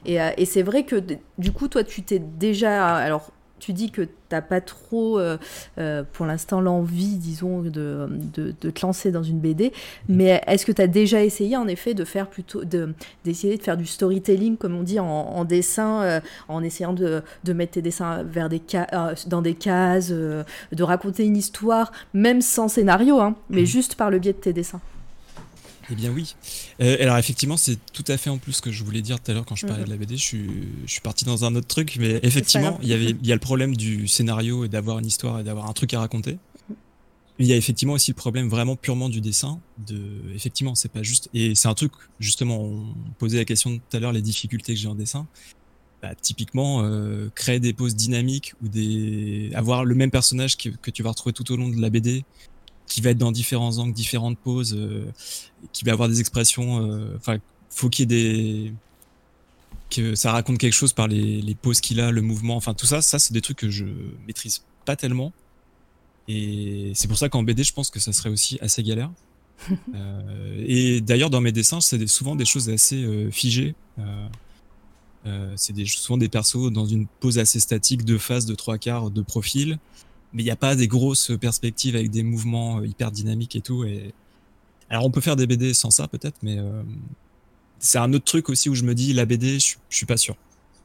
Et, 0.06 0.18
et 0.38 0.46
c'est 0.46 0.64
vrai 0.64 0.84
que 0.84 0.96
du 1.38 1.52
coup, 1.52 1.68
toi, 1.68 1.84
tu 1.84 2.04
t'es 2.04 2.20
déjà. 2.20 2.96
Alors, 2.96 3.32
tu 3.66 3.74
dis 3.74 3.90
que 3.90 4.04
tu 4.04 4.10
n'as 4.32 4.44
pas 4.44 4.62
trop, 4.62 5.18
euh, 5.18 5.38
euh, 5.80 6.04
pour 6.14 6.28
l'instant, 6.28 6.62
l'envie, 6.62 7.18
disons, 7.18 7.62
de, 7.62 8.08
de, 8.34 8.52
te 8.52 8.86
lancer 8.86 9.12
dans 9.12 9.24
une 9.24 9.40
BD, 9.40 9.74
mais 10.08 10.40
est-ce 10.46 10.68
que 10.68 10.72
tu 10.72 10.84
as 10.84 10.88
déjà 10.88 11.24
essayé, 11.24 11.58
en 11.58 11.68
effet, 11.68 11.96
de 11.96 12.06
faire 12.06 12.28
plutôt, 12.28 12.62
d'essayer 13.24 13.58
de, 13.58 13.64
faire 13.64 13.76
du 13.76 13.88
storytelling, 13.88 14.58
comme 14.58 14.76
on 14.76 14.84
dit, 14.84 15.00
en, 15.00 15.46
dessin, 15.46 16.04
euh, 16.04 16.20
en 16.48 16.62
essayant 16.62 16.94
de, 16.94 17.24
de, 17.44 17.54
mettre 17.54 17.74
tes 17.74 17.82
dessins 17.82 18.22
vers 18.22 18.50
des 18.50 18.62
dans 19.26 19.42
des 19.42 19.56
cases, 19.56 20.12
de 20.12 20.84
raconter 20.84 21.26
une 21.26 21.38
histoire, 21.38 21.92
même 22.14 22.42
sans 22.42 22.68
scénario, 22.68 23.20
hein, 23.20 23.36
mais 23.50 23.64
mmh. 23.64 23.66
juste 23.66 23.96
par 23.96 24.12
le 24.12 24.20
biais 24.20 24.34
de 24.34 24.38
tes 24.38 24.54
dessins? 24.54 24.82
Eh 25.92 25.96
bien 25.96 26.12
oui. 26.12 26.36
Euh, 26.82 26.98
alors 27.00 27.18
effectivement, 27.18 27.58
c'est 27.58 27.78
tout 27.94 28.04
à 28.08 28.18
fait 28.18 28.30
en 28.30 28.38
plus 28.38 28.54
ce 28.54 28.62
que 28.62 28.72
je 28.72 28.84
voulais 28.84 29.02
dire 29.02 29.20
tout 29.20 29.32
à 29.32 29.34
l'heure 29.34 29.46
quand 29.46 29.56
je 29.56 29.66
parlais 29.66 29.82
mhm. 29.84 29.88
de 29.88 29.94
la 29.94 29.98
BD. 29.98 30.18
Je 30.18 30.24
suis, 30.24 30.50
je 30.86 30.92
suis 30.92 31.02
parti 31.02 31.26
dans 31.26 31.46
un 31.46 31.56
autre 31.56 31.68
truc, 31.68 31.98
mais 32.00 32.20
effectivement, 32.24 32.80
il 32.82 32.90
y 32.90 32.94
avait, 32.94 33.12
il 33.12 33.26
y 33.26 33.32
a 33.32 33.36
le 33.36 33.42
problème 33.42 33.76
du 33.76 34.08
scénario 34.08 34.66
et 34.66 34.70
d'avoir 34.70 35.00
une 35.00 35.06
histoire 35.06 35.40
et 35.40 35.44
d'avoir 35.44 35.70
un 35.70 35.74
truc 35.74 35.94
à 35.94 36.00
raconter. 36.00 36.38
Il 37.38 37.46
y 37.46 37.54
a 37.54 37.58
effectivement 37.58 37.96
aussi 37.96 38.12
le 38.12 38.16
problème 38.16 38.48
vraiment 38.48 38.78
purement 38.78 39.10
du 39.10 39.20
dessin. 39.20 39.60
De, 39.86 40.00
effectivement, 40.34 40.74
c'est 40.74 40.92
pas 40.92 41.04
juste. 41.04 41.30
Et 41.34 41.54
c'est 41.54 41.68
un 41.68 41.74
truc 41.74 41.92
justement. 42.20 42.62
On 42.62 42.94
posait 43.20 43.38
la 43.38 43.46
question 43.46 43.78
tout 43.78 43.98
à 43.98 44.00
l'heure 44.00 44.14
les 44.14 44.22
difficultés 44.22 44.74
que 44.74 44.80
j'ai 44.80 44.88
en 44.88 44.96
dessin. 44.96 45.28
Bah, 46.02 46.16
typiquement, 46.16 46.84
euh, 46.84 47.30
créer 47.36 47.60
des 47.60 47.74
poses 47.74 47.96
dynamiques 47.96 48.54
ou 48.64 48.68
des 48.70 49.52
avoir 49.54 49.84
le 49.84 49.96
même 49.96 50.12
personnage 50.12 50.56
que, 50.56 50.70
que 50.70 50.92
tu 50.92 51.04
vas 51.04 51.10
retrouver 51.10 51.34
tout 51.34 51.52
au 51.52 51.58
long 51.58 51.68
de 51.70 51.82
la 51.82 51.90
BD 51.90 52.24
qui 52.88 53.02
va 53.02 53.12
être 53.12 53.18
dans 53.18 53.32
différents 53.32 53.78
angles, 53.78 53.94
différentes 53.94 54.38
poses, 54.38 54.76
euh, 54.78 55.06
qui 55.74 55.86
va 55.86 55.94
avoir 55.94 56.10
des 56.10 56.20
expressions. 56.20 56.90
Euh, 56.90 57.16
enfin, 57.18 57.38
faut 57.70 57.90
qu'il 57.90 58.12
y 58.12 58.16
ait 58.16 58.24
des 58.24 58.74
que 59.90 60.16
ça 60.16 60.32
raconte 60.32 60.58
quelque 60.58 60.74
chose 60.74 60.94
par 60.94 61.08
les, 61.08 61.42
les 61.42 61.56
poses 61.56 61.80
qu'il 61.80 62.00
a, 62.00 62.12
le 62.12 62.22
mouvement, 62.22 62.56
enfin 62.56 62.74
tout 62.74 62.88
ça, 62.88 63.02
ça 63.02 63.20
c'est 63.20 63.34
des 63.34 63.42
trucs 63.42 63.58
que 63.58 63.70
je 63.70 63.86
maîtrise 64.26 64.64
pas 64.84 64.96
tellement. 64.96 65.32
Et 66.28 66.92
c'est 66.96 67.08
pour 67.08 67.18
ça 67.18 67.30
qu'en 67.30 67.44
BD, 67.44 67.64
je 67.64 67.74
pense 67.74 67.90
que 67.90 68.00
ça 68.00 68.12
serait 68.14 68.30
aussi 68.30 68.58
assez 68.62 68.82
galère. 68.84 69.12
euh, 69.96 70.64
et 70.66 71.02
d'ailleurs, 71.02 71.30
dans 71.30 71.42
mes 71.42 71.52
dessins, 71.52 71.82
c'est 71.82 72.08
souvent 72.08 72.36
des 72.36 72.46
choses 72.46 72.70
assez 72.70 73.04
euh, 73.04 73.30
figées. 73.32 73.76
Euh, 75.26 75.54
c'est 75.56 75.74
souvent 75.86 76.18
des 76.18 76.30
persos 76.30 76.72
dans 76.72 76.86
une 76.86 77.08
pose 77.08 77.40
assez 77.40 77.60
statique, 77.60 78.06
de 78.06 78.18
face, 78.18 78.46
de 78.46 78.54
trois 78.54 78.78
quarts, 78.78 79.10
de 79.10 79.22
profil 79.22 79.80
mais 80.36 80.44
il 80.44 80.46
n'y 80.46 80.52
a 80.52 80.58
pas 80.58 80.76
des 80.76 80.88
grosses 80.88 81.32
perspectives 81.40 81.96
avec 81.96 82.12
des 82.12 82.22
mouvements 82.22 82.80
euh, 82.80 82.86
hyper 82.86 83.10
dynamiques 83.10 83.56
et 83.56 83.62
tout. 83.62 83.86
Et... 83.86 84.14
Alors 84.90 85.06
on 85.06 85.10
peut 85.10 85.22
faire 85.22 85.38
des 85.38 85.48
BD 85.48 85.74
sans 85.74 85.90
ça 85.90 86.08
peut-être, 86.10 86.38
mais 86.44 86.60
euh, 86.60 86.84
c'est 87.80 87.98
un 87.98 88.14
autre 88.14 88.26
truc 88.26 88.50
aussi 88.50 88.70
où 88.70 88.76
je 88.76 88.84
me 88.84 88.94
dis 88.94 89.14
la 89.14 89.26
BD, 89.26 89.60
je, 89.60 89.78
suis 89.90 90.06
pas 90.06 90.18
sûr. 90.18 90.36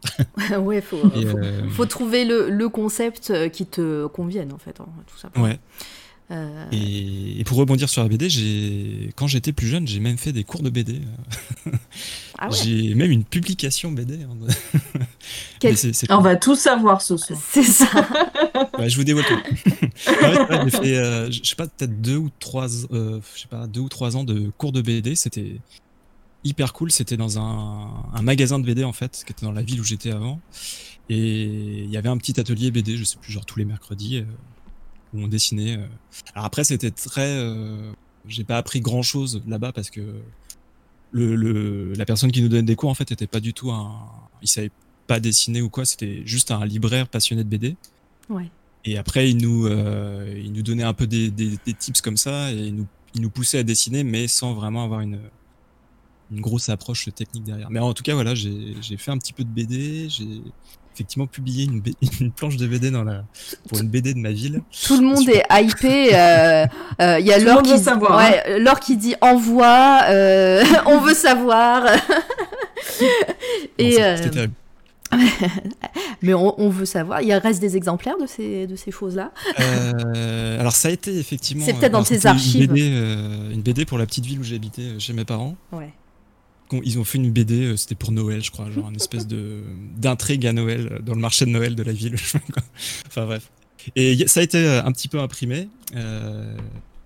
ouais, 0.61 0.81
faut, 0.81 0.97
faut, 0.99 1.11
euh, 1.15 1.69
faut, 1.69 1.85
trouver 1.85 2.25
le, 2.25 2.49
le, 2.49 2.69
concept 2.71 3.51
qui 3.51 3.67
te 3.67 4.07
convienne 4.07 4.51
en 4.53 4.57
fait, 4.57 4.81
hein, 4.81 4.87
tout 5.07 5.19
simplement. 5.19 5.45
Ouais. 5.45 5.59
Euh, 6.31 6.65
et, 6.71 7.43
pour 7.45 7.59
rebondir 7.59 7.89
sur 7.89 8.03
la 8.03 8.09
BD, 8.09 8.29
quand 9.17 9.27
j'étais 9.27 9.53
plus 9.53 9.67
jeune, 9.67 9.87
j'ai 9.89 9.99
même 9.99 10.17
fait 10.17 10.33
des 10.33 10.45
cours 10.45 10.63
de 10.63 10.71
BD. 10.71 11.01
Ah 12.43 12.49
j'ai 12.51 12.95
même 12.95 13.11
une 13.11 13.25
publication 13.25 13.93
BD. 13.93 14.21
Hein. 14.23 14.29
On 16.09 16.21
va 16.23 16.37
tout 16.37 16.55
savoir 16.55 17.03
ce 17.03 17.19
soir. 17.19 17.39
C'est 17.51 17.63
ça. 17.63 17.85
je 18.89 18.97
vous 18.97 19.05
dévoile 19.05 19.27
tout. 19.27 19.39
j'ai 20.07 20.71
fait, 20.71 20.97
euh, 20.97 21.31
je 21.31 21.41
sais 21.45 21.55
pas, 21.55 21.67
peut-être 21.67 22.01
deux 22.01 22.17
ou 22.17 22.31
trois, 22.41 22.67
euh, 22.95 23.21
je 23.35 23.43
sais 23.43 23.49
pas, 23.49 23.67
deux 23.67 23.83
ou 23.83 23.91
trois 23.91 24.17
ans 24.17 24.25
de 24.25 24.51
cours 24.57 24.73
de 24.73 24.81
BD. 24.81 25.17
C'était 25.17 25.61
hyper 26.43 26.73
cool. 26.73 26.91
C'était 26.91 27.19
dans 27.19 27.39
un, 27.39 27.91
un, 28.15 28.23
magasin 28.23 28.59
de 28.59 28.65
BD 28.65 28.85
en 28.85 28.95
fait, 28.95 29.23
qui 29.27 29.33
était 29.33 29.45
dans 29.45 29.53
la 29.53 29.61
ville 29.61 29.83
où 29.83 29.85
j'étais 29.85 30.11
avant. 30.11 30.41
Et 31.11 31.83
il 31.85 31.91
y 31.91 31.99
avait 31.99 32.09
un 32.09 32.17
petit 32.17 32.41
atelier 32.41 32.71
BD, 32.71 32.97
je 32.97 33.05
sais 33.05 33.19
plus, 33.21 33.35
genre 33.35 33.45
tous 33.45 33.59
les 33.59 33.67
mercredis 33.67 34.25
où 35.15 35.21
on 35.21 35.29
dessinait. 35.29 35.77
Euh. 35.77 35.87
Alors 36.35 36.47
après, 36.47 36.65
c'était 36.65 36.91
très. 36.91 37.29
Euh, 37.29 37.93
j'ai 38.27 38.45
pas 38.45 38.59
appris 38.59 38.81
grand 38.81 39.03
chose 39.03 39.43
là-bas 39.47 39.73
parce 39.73 39.91
que 39.91 40.01
le, 41.13 41.35
le, 41.35 41.93
la 41.95 42.05
personne 42.05 42.31
qui 42.31 42.43
nous 42.43 42.49
donnait 42.49 42.63
des 42.63 42.77
cours, 42.77 42.91
en 42.91 42.95
fait, 42.95 43.11
était 43.11 43.27
pas 43.27 43.41
du 43.41 43.55
tout 43.55 43.71
un. 43.71 43.95
Il 44.43 44.49
savait 44.49 44.71
pas 45.07 45.21
dessiner 45.21 45.61
ou 45.61 45.69
quoi, 45.69 45.85
c'était 45.85 46.23
juste 46.25 46.51
un 46.51 46.65
libraire 46.65 47.09
passionné 47.09 47.43
de 47.43 47.49
BD. 47.49 47.77
Ouais. 48.29 48.49
Et 48.85 48.97
après, 48.97 49.29
il 49.29 49.39
nous, 49.39 49.67
euh, 49.67 50.41
il 50.43 50.53
nous 50.53 50.63
donnait 50.63 50.85
un 50.85 50.95
peu 50.95 51.07
des, 51.07 51.31
des, 51.31 51.59
des, 51.67 51.75
tips 51.75 52.01
comme 52.01 52.17
ça 52.17 52.53
et 52.53 52.57
il 52.57 52.77
nous, 52.77 52.87
il 53.15 53.21
nous 53.21 53.29
poussait 53.29 53.59
à 53.59 53.63
dessiner, 53.63 54.05
mais 54.05 54.29
sans 54.29 54.55
vraiment 54.55 54.85
avoir 54.85 55.01
une, 55.01 55.19
une 56.31 56.41
grosse 56.41 56.69
approche 56.69 57.09
technique 57.15 57.45
derrière. 57.45 57.71
Mais 57.71 57.81
en 57.81 57.93
tout 57.93 58.03
cas, 58.03 58.15
voilà, 58.15 58.35
j'ai 58.35 58.97
fait 58.97 59.11
un 59.11 59.19
petit 59.19 59.33
peu 59.33 59.45
de 59.45 59.49
BD, 59.49 60.09
j'ai 60.09 60.43
effectivement 60.95 61.27
publié 61.27 61.65
une, 61.65 61.83
une, 62.21 62.31
planche 62.31 62.57
de 62.57 62.67
BD 62.67 62.91
dans 62.91 63.05
la, 63.05 63.25
pour 63.69 63.79
une 63.81 63.89
BD 63.89 64.15
de 64.15 64.19
ma 64.19 64.33
ville. 64.33 64.63
Tout 64.87 65.01
le 65.01 65.07
monde 65.07 65.29
est 65.29 65.45
hypé. 65.51 66.15
Euh, 66.15 66.67
euh, 67.01 67.19
il 67.21 67.27
y 67.27 67.33
a 67.33 67.39
Laure 67.39 67.63
qui, 67.63 67.79
savoir, 67.79 68.19
ouais, 68.19 68.61
hein. 68.67 68.75
qui 68.81 68.97
dit 68.97 69.15
envoie, 69.21 70.03
euh, 70.09 70.65
on 70.87 70.99
veut 70.99 71.15
savoir. 71.15 71.85
Et 73.79 73.99
Mais 76.23 76.35
on, 76.35 76.69
veut 76.69 76.85
savoir. 76.85 77.21
Il 77.21 77.33
reste 77.33 77.61
des 77.61 77.77
exemplaires 77.77 78.17
de 78.17 78.27
ces, 78.27 78.69
de 78.69 78.77
ces 78.77 78.93
choses-là 78.93 79.33
Alors, 80.59 80.73
ça 80.73 80.89
a 80.89 80.91
été 80.93 81.19
effectivement. 81.19 81.65
C'est 81.65 81.73
peut-être 81.73 81.93
dans 81.93 82.05
tes 82.05 82.27
archives. 82.27 82.63
Une 82.63 82.67
BD, 82.69 83.55
une 83.55 83.63
BD, 83.63 83.85
pour 83.87 83.99
la 83.99 84.07
petite 84.07 84.27
ville 84.27 84.39
où 84.39 84.45
j'habitais 84.45 85.01
chez 85.01 85.13
mes 85.13 85.25
parents. 85.25 85.57
Ouais 85.73 85.91
ils 86.85 86.99
ont 86.99 87.05
fait 87.05 87.19
une 87.19 87.31
BD, 87.31 87.65
euh, 87.67 87.77
c'était 87.77 87.95
pour 87.95 88.13
Noël, 88.13 88.43
je 88.43 88.51
crois, 88.51 88.71
genre 88.71 88.89
une 88.91 88.97
espèce 88.97 89.27
de 89.27 89.63
d'intrigue 89.97 90.47
à 90.47 90.53
Noël 90.53 90.89
euh, 90.93 90.99
dans 91.01 91.15
le 91.15 91.21
marché 91.21 91.45
de 91.45 91.51
Noël 91.51 91.75
de 91.75 91.83
la 91.83 91.93
ville. 91.93 92.15
enfin 93.07 93.27
bref. 93.27 93.51
Et 93.97 94.27
ça 94.29 94.41
a 94.41 94.43
été 94.43 94.59
euh, 94.59 94.85
un 94.85 94.93
petit 94.93 95.09
peu 95.09 95.19
imprimé. 95.21 95.69
Euh, 95.97 96.57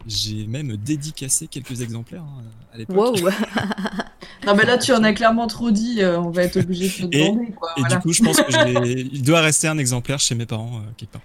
j'ai 0.07 0.47
même 0.47 0.77
dédicacé 0.77 1.47
quelques 1.47 1.81
exemplaires 1.81 2.23
hein, 2.25 2.43
à 2.75 2.79
l'époque. 2.79 2.97
Wow. 2.97 3.15
non, 4.47 4.55
mais 4.55 4.65
là, 4.65 4.77
tu 4.77 4.93
en 4.93 5.03
as 5.05 5.13
clairement 5.15 5.47
trop 5.47 5.71
dit. 5.71 6.03
euh, 6.03 6.19
on 6.21 6.31
va 6.31 6.43
être 6.43 6.59
obligé 6.59 6.89
de 6.89 7.07
te 7.07 7.17
demander. 7.17 7.53
Quoi, 7.53 7.71
Et 7.77 7.81
voilà. 7.81 7.97
du 7.97 8.03
coup, 8.03 8.13
je 8.13 8.23
pense 8.23 8.37
que 8.43 8.53
j'ai- 8.53 9.09
il 9.13 9.23
doit 9.23 9.41
rester 9.41 9.69
un 9.69 9.79
exemplaire 9.79 10.19
chez 10.21 10.35
mes 10.35 10.47
parents 10.47 10.79
euh, 10.79 10.91
quelque 10.97 11.13
part. 11.13 11.23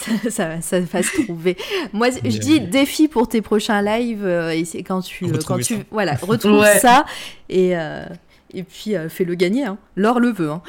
Ça, 0.00 0.30
ça, 0.30 0.60
ça 0.60 0.80
va 0.80 1.02
se 1.02 1.22
trouver. 1.22 1.56
Moi, 1.92 2.08
je 2.10 2.38
dis 2.38 2.60
défi 2.60 3.08
pour 3.08 3.28
tes 3.28 3.42
prochains 3.42 3.82
lives. 3.82 4.24
euh, 4.24 4.50
et 4.50 4.64
c'est 4.64 4.82
quand 4.82 5.00
tu, 5.02 5.26
euh, 5.26 5.38
quand 5.46 5.58
tu, 5.58 5.74
ça. 5.76 5.80
voilà, 5.90 6.14
retrouve 6.22 6.60
Ouais. 6.60 6.78
ça 6.78 7.04
et 7.48 7.76
euh, 7.76 8.04
et 8.52 8.62
puis 8.62 8.96
euh, 8.96 9.08
fais-le 9.08 9.34
gagner. 9.34 9.64
Hein. 9.64 9.78
L'or 9.96 10.18
le 10.20 10.30
veut. 10.32 10.50
Hein. 10.50 10.62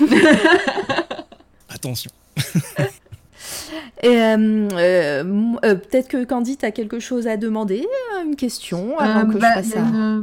Attention. 1.68 2.10
Et 4.02 4.08
euh, 4.08 4.68
euh, 4.72 5.24
euh, 5.64 5.74
peut-être 5.74 6.08
que 6.08 6.24
Candy, 6.24 6.56
tu 6.56 6.64
as 6.64 6.70
quelque 6.70 6.98
chose 7.00 7.26
à 7.26 7.36
demander, 7.36 7.86
une 8.24 8.36
question 8.36 8.98
avant 8.98 9.28
Euh, 9.28 9.32
que 9.32 9.38
bah, 9.38 9.62
je 9.62 9.70
y 9.70 9.74
a 9.74 9.80
à... 9.82 10.18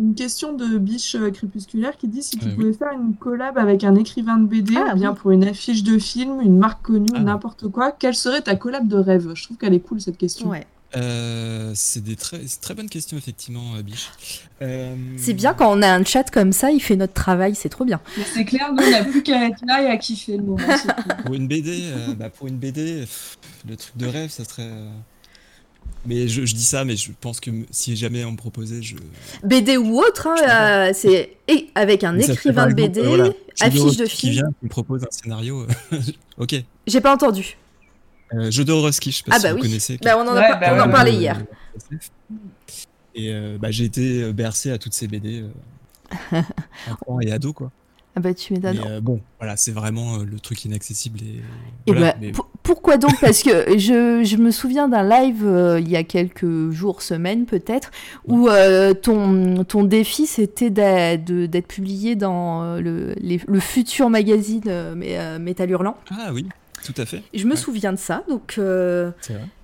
une, 0.00 0.14
question 0.14 0.52
de 0.52 0.78
Biche 0.78 1.14
euh, 1.14 1.30
Crépusculaire 1.30 1.96
qui 1.96 2.08
dit 2.08 2.22
si 2.22 2.36
tu 2.38 2.46
Euh, 2.46 2.48
oui. 2.50 2.54
pouvais 2.56 2.72
faire 2.72 2.92
une 2.92 3.14
collab 3.14 3.58
avec 3.58 3.84
un 3.84 3.94
écrivain 3.94 4.36
de 4.38 4.46
BD 4.46 4.74
Ah, 4.76 4.92
ou 4.94 4.98
bien 4.98 5.10
oui. 5.12 5.16
pour 5.20 5.30
une 5.30 5.44
affiche 5.44 5.82
de 5.82 5.98
film, 5.98 6.40
une 6.40 6.58
marque 6.58 6.82
connue 6.82 7.06
Ah. 7.14 7.20
n'importe 7.20 7.68
quoi, 7.68 7.92
quelle 7.92 8.14
serait 8.14 8.40
ta 8.42 8.56
collab 8.56 8.88
de 8.88 8.96
rêve? 8.96 9.32
Je 9.34 9.42
trouve 9.44 9.56
qu'elle 9.56 9.74
est 9.74 9.80
cool 9.80 10.00
cette 10.00 10.16
question. 10.18 10.48
Ouais. 10.48 10.66
Euh, 10.96 11.70
c'est 11.76 12.02
des 12.02 12.16
très, 12.16 12.40
très 12.60 12.74
bonnes 12.74 12.88
questions, 12.88 13.16
effectivement, 13.16 13.76
euh, 13.76 13.82
Biche. 13.82 14.10
Euh, 14.60 14.96
C'est 15.18 15.34
bien 15.34 15.54
quand 15.54 15.70
on 15.72 15.82
a 15.82 15.88
un 15.88 16.02
chat 16.04 16.28
comme 16.32 16.50
ça, 16.50 16.72
il 16.72 16.80
fait 16.82 16.96
notre 16.96 17.12
travail, 17.12 17.54
c'est 17.54 17.68
trop 17.68 17.84
bien. 17.84 18.00
C'est 18.34 18.44
clair, 18.44 18.72
nous 18.72 18.82
on 18.84 18.90
n'a 18.90 19.04
plus 19.04 19.22
qu'à 19.22 19.46
être 19.46 19.60
là 19.68 19.82
et 19.82 19.86
à 19.86 19.96
kiffer 19.98 20.36
le 20.36 20.42
moment. 20.42 20.66
Pour 21.24 21.34
une 21.36 21.46
BD, 21.46 21.82
euh, 21.84 22.14
bah, 22.14 22.28
pour 22.28 22.48
une 22.48 22.56
BD, 22.56 23.02
pff, 23.02 23.38
le 23.68 23.76
truc 23.76 23.96
de 23.98 24.06
rêve, 24.06 24.30
ça 24.30 24.44
serait. 24.44 24.68
Mais 26.06 26.28
je, 26.28 26.46
je 26.46 26.54
dis 26.54 26.64
ça, 26.64 26.84
mais 26.84 26.96
je 26.96 27.10
pense 27.20 27.40
que 27.40 27.50
si 27.70 27.94
jamais 27.94 28.24
on 28.24 28.32
me 28.32 28.36
proposait, 28.36 28.80
je. 28.80 28.96
BD 29.44 29.76
ou 29.76 29.98
autre, 30.00 30.26
hein, 30.28 30.36
euh, 30.88 30.92
c'est 30.94 31.36
et 31.46 31.68
avec 31.74 32.04
un 32.04 32.18
ça 32.20 32.32
écrivain 32.32 32.68
de 32.68 32.74
BD, 32.74 33.00
euh, 33.00 33.08
voilà, 33.08 33.24
affiche 33.60 33.74
de 33.74 34.06
Jodorowsky 34.06 34.08
qui 34.08 34.16
film. 34.16 34.32
vient, 34.32 34.48
qui 34.58 34.64
me 34.64 34.68
propose 34.70 35.02
un 35.04 35.10
scénario. 35.10 35.66
euh, 35.92 35.98
ok. 36.38 36.54
J'ai 36.86 37.00
pas 37.02 37.12
entendu. 37.14 37.56
Euh, 38.32 38.50
Jodorowsky, 38.50 39.10
je 39.10 39.16
sais 39.18 39.22
pas 39.24 39.32
Ah 39.34 39.38
si 39.38 39.42
bah 39.42 39.50
vous 39.52 39.56
oui. 39.56 39.62
connaissez. 39.62 39.98
Bah, 40.02 40.16
on 40.16 40.22
en, 40.22 40.28
a 40.36 40.40
Ouais, 40.40 40.48
pas- 40.48 40.56
bah 40.56 40.66
on 40.70 40.74
ouais, 40.76 40.80
en 40.80 40.86
ouais, 40.86 40.92
parlait 40.92 41.10
Euh, 41.12 41.20
hier. 41.20 41.42
Et 43.14 43.32
euh, 43.32 43.58
bah, 43.60 43.70
j'ai 43.70 43.84
été 43.84 44.32
bercé 44.32 44.70
à 44.70 44.78
toutes 44.78 44.94
ces 44.94 45.06
BD. 45.08 45.42
Euh, 45.42 46.42
enfant 46.90 47.20
et 47.20 47.30
ado, 47.32 47.52
quoi. 47.52 47.70
Ah 48.16 48.20
bah 48.20 48.34
tu 48.34 48.52
m'étonnes. 48.52 48.80
Euh, 48.86 49.00
bon, 49.00 49.20
voilà, 49.38 49.56
c'est 49.56 49.70
vraiment 49.70 50.16
euh, 50.16 50.24
le 50.24 50.40
truc 50.40 50.64
inaccessible. 50.64 51.20
Et, 51.22 51.40
Et 51.86 51.92
voilà, 51.92 52.12
bah, 52.12 52.18
mais- 52.20 52.32
pourquoi 52.64 52.96
donc? 52.96 53.12
Parce 53.20 53.42
que 53.42 53.78
je, 53.78 54.22
je 54.24 54.36
me 54.36 54.50
souviens 54.50 54.88
d'un 54.88 55.08
live 55.08 55.46
euh, 55.46 55.78
il 55.80 55.88
y 55.88 55.96
a 55.96 56.02
quelques 56.02 56.70
jours, 56.70 57.02
semaines 57.02 57.46
peut-être, 57.46 57.90
où 58.26 58.48
euh, 58.48 58.94
ton, 58.94 59.62
ton 59.64 59.84
défi 59.84 60.26
c'était 60.26 60.70
d'être 60.70 61.66
publié 61.68 62.16
dans 62.16 62.76
le, 62.80 63.14
les- 63.20 63.40
le 63.46 63.60
futur 63.60 64.10
magazine 64.10 64.62
Mé- 64.96 65.38
Métal 65.38 65.70
Hurlant. 65.70 65.96
Ah 66.10 66.30
oui, 66.32 66.46
tout 66.84 66.94
à 66.96 67.06
fait. 67.06 67.22
Je 67.32 67.44
me 67.46 67.52
Ouais. 67.52 67.56
souviens 67.56 67.92
de 67.92 67.98
ça, 67.98 68.24
donc 68.28 68.54
vrai. 68.58 69.12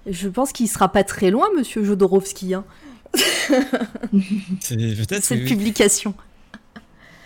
je 0.07 0.29
pense 0.29 0.53
qu'il 0.53 0.69
sera 0.69 0.89
pas 0.93 1.03
très 1.03 1.31
loin, 1.33 1.47
monsieur 1.57 1.83
Jodorowsky, 1.83 2.55
hein, 2.55 2.65
C'est 4.61 4.77
peut-être. 4.77 5.25
cette 5.25 5.41
oui, 5.41 5.47
publication. 5.47 6.15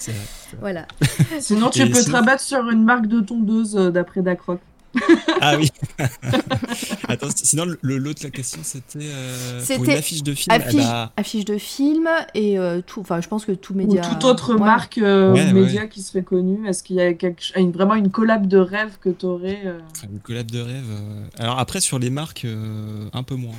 Vrai, 0.09 0.21
c'est 0.51 0.57
vrai. 0.57 0.61
Voilà. 0.61 0.87
Sinon, 1.41 1.71
tu 1.71 1.81
Et 1.83 1.87
peux 1.87 1.93
te 1.99 2.03
sinon- 2.05 2.17
rabattre 2.19 2.43
sur 2.43 2.69
une 2.71 2.85
marque 2.85 3.07
de 3.07 3.21
tondeuse 3.21 3.77
euh, 3.77 3.91
d'après 3.91 4.23
Dacroc. 4.23 4.61
Ah 5.41 5.57
oui. 5.57 5.71
Attends, 7.09 7.29
sinon 7.35 7.65
le 7.81 7.97
lot 7.99 8.13
de 8.19 8.25
la 8.25 8.31
question 8.31 8.61
c'était 8.65 8.99
euh, 9.03 9.65
pour 9.77 9.85
une 9.85 9.91
affiche 9.93 10.23
de 10.25 10.35
film. 10.35 10.53
eh 10.59 10.63
Affiche, 10.63 10.83
bah, 10.85 11.13
affiche 11.17 11.45
de 11.45 11.59
film 11.59 12.09
et 12.35 12.59
euh, 12.59 12.81
tout. 12.85 13.01
Enfin, 13.01 13.21
je 13.21 13.29
pense 13.29 13.45
que 13.45 13.53
tout 13.53 13.73
Ou 13.73 13.77
média. 13.77 14.03
toute 14.03 14.25
autre 14.25 14.55
Ouais. 14.55 14.61
marque 14.61 14.99
euh, 14.99 15.33
Ouais, 15.33 15.43
ou 15.43 15.47
ouais. 15.47 15.53
média 15.53 15.87
qui 15.87 16.03
serait 16.03 16.23
connue. 16.25 16.69
Est-ce 16.69 16.83
qu'il 16.83 16.97
y 16.97 17.01
a 17.01 17.15
quelque... 17.15 17.43
une- 17.57 17.71
vraiment 17.71 17.95
une 17.95 18.11
collab 18.11 18.49
de 18.49 18.59
rêve 18.59 18.99
que 19.01 19.11
tu 19.11 19.27
aurais 19.27 19.63
une 20.11 20.19
collab 20.21 20.51
de 20.51 20.61
rêve. 20.61 20.85
euh, 20.91 21.25
Alors 21.39 21.59
après 21.61 21.81
sur 21.81 21.99
les 22.01 22.11
marques 22.11 22.45
euh, 22.45 23.09
un 23.13 23.23
peu 23.23 23.37
moins. 23.37 23.55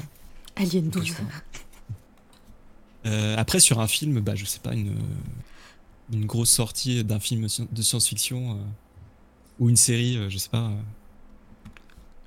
Alien 0.58 0.84
Donc, 0.90 1.04
12. 1.04 1.06
je 1.08 1.14
crois. 1.14 1.26
Euh, 3.08 3.36
après 3.38 3.60
sur 3.62 3.80
un 3.80 3.88
film, 3.88 4.20
bah 4.20 4.34
je 4.36 4.46
sais 4.46 4.60
pas 4.60 4.74
une 4.74 4.96
une 6.12 6.26
grosse 6.26 6.50
sortie 6.50 7.04
d'un 7.04 7.20
film 7.20 7.48
de 7.72 7.82
science-fiction 7.82 8.52
euh, 8.52 8.56
ou 9.60 9.70
une 9.70 9.78
série, 9.78 10.18
euh, 10.18 10.30
je 10.30 10.38
sais 10.38 10.50
pas, 10.50 10.68
euh, 10.68 10.76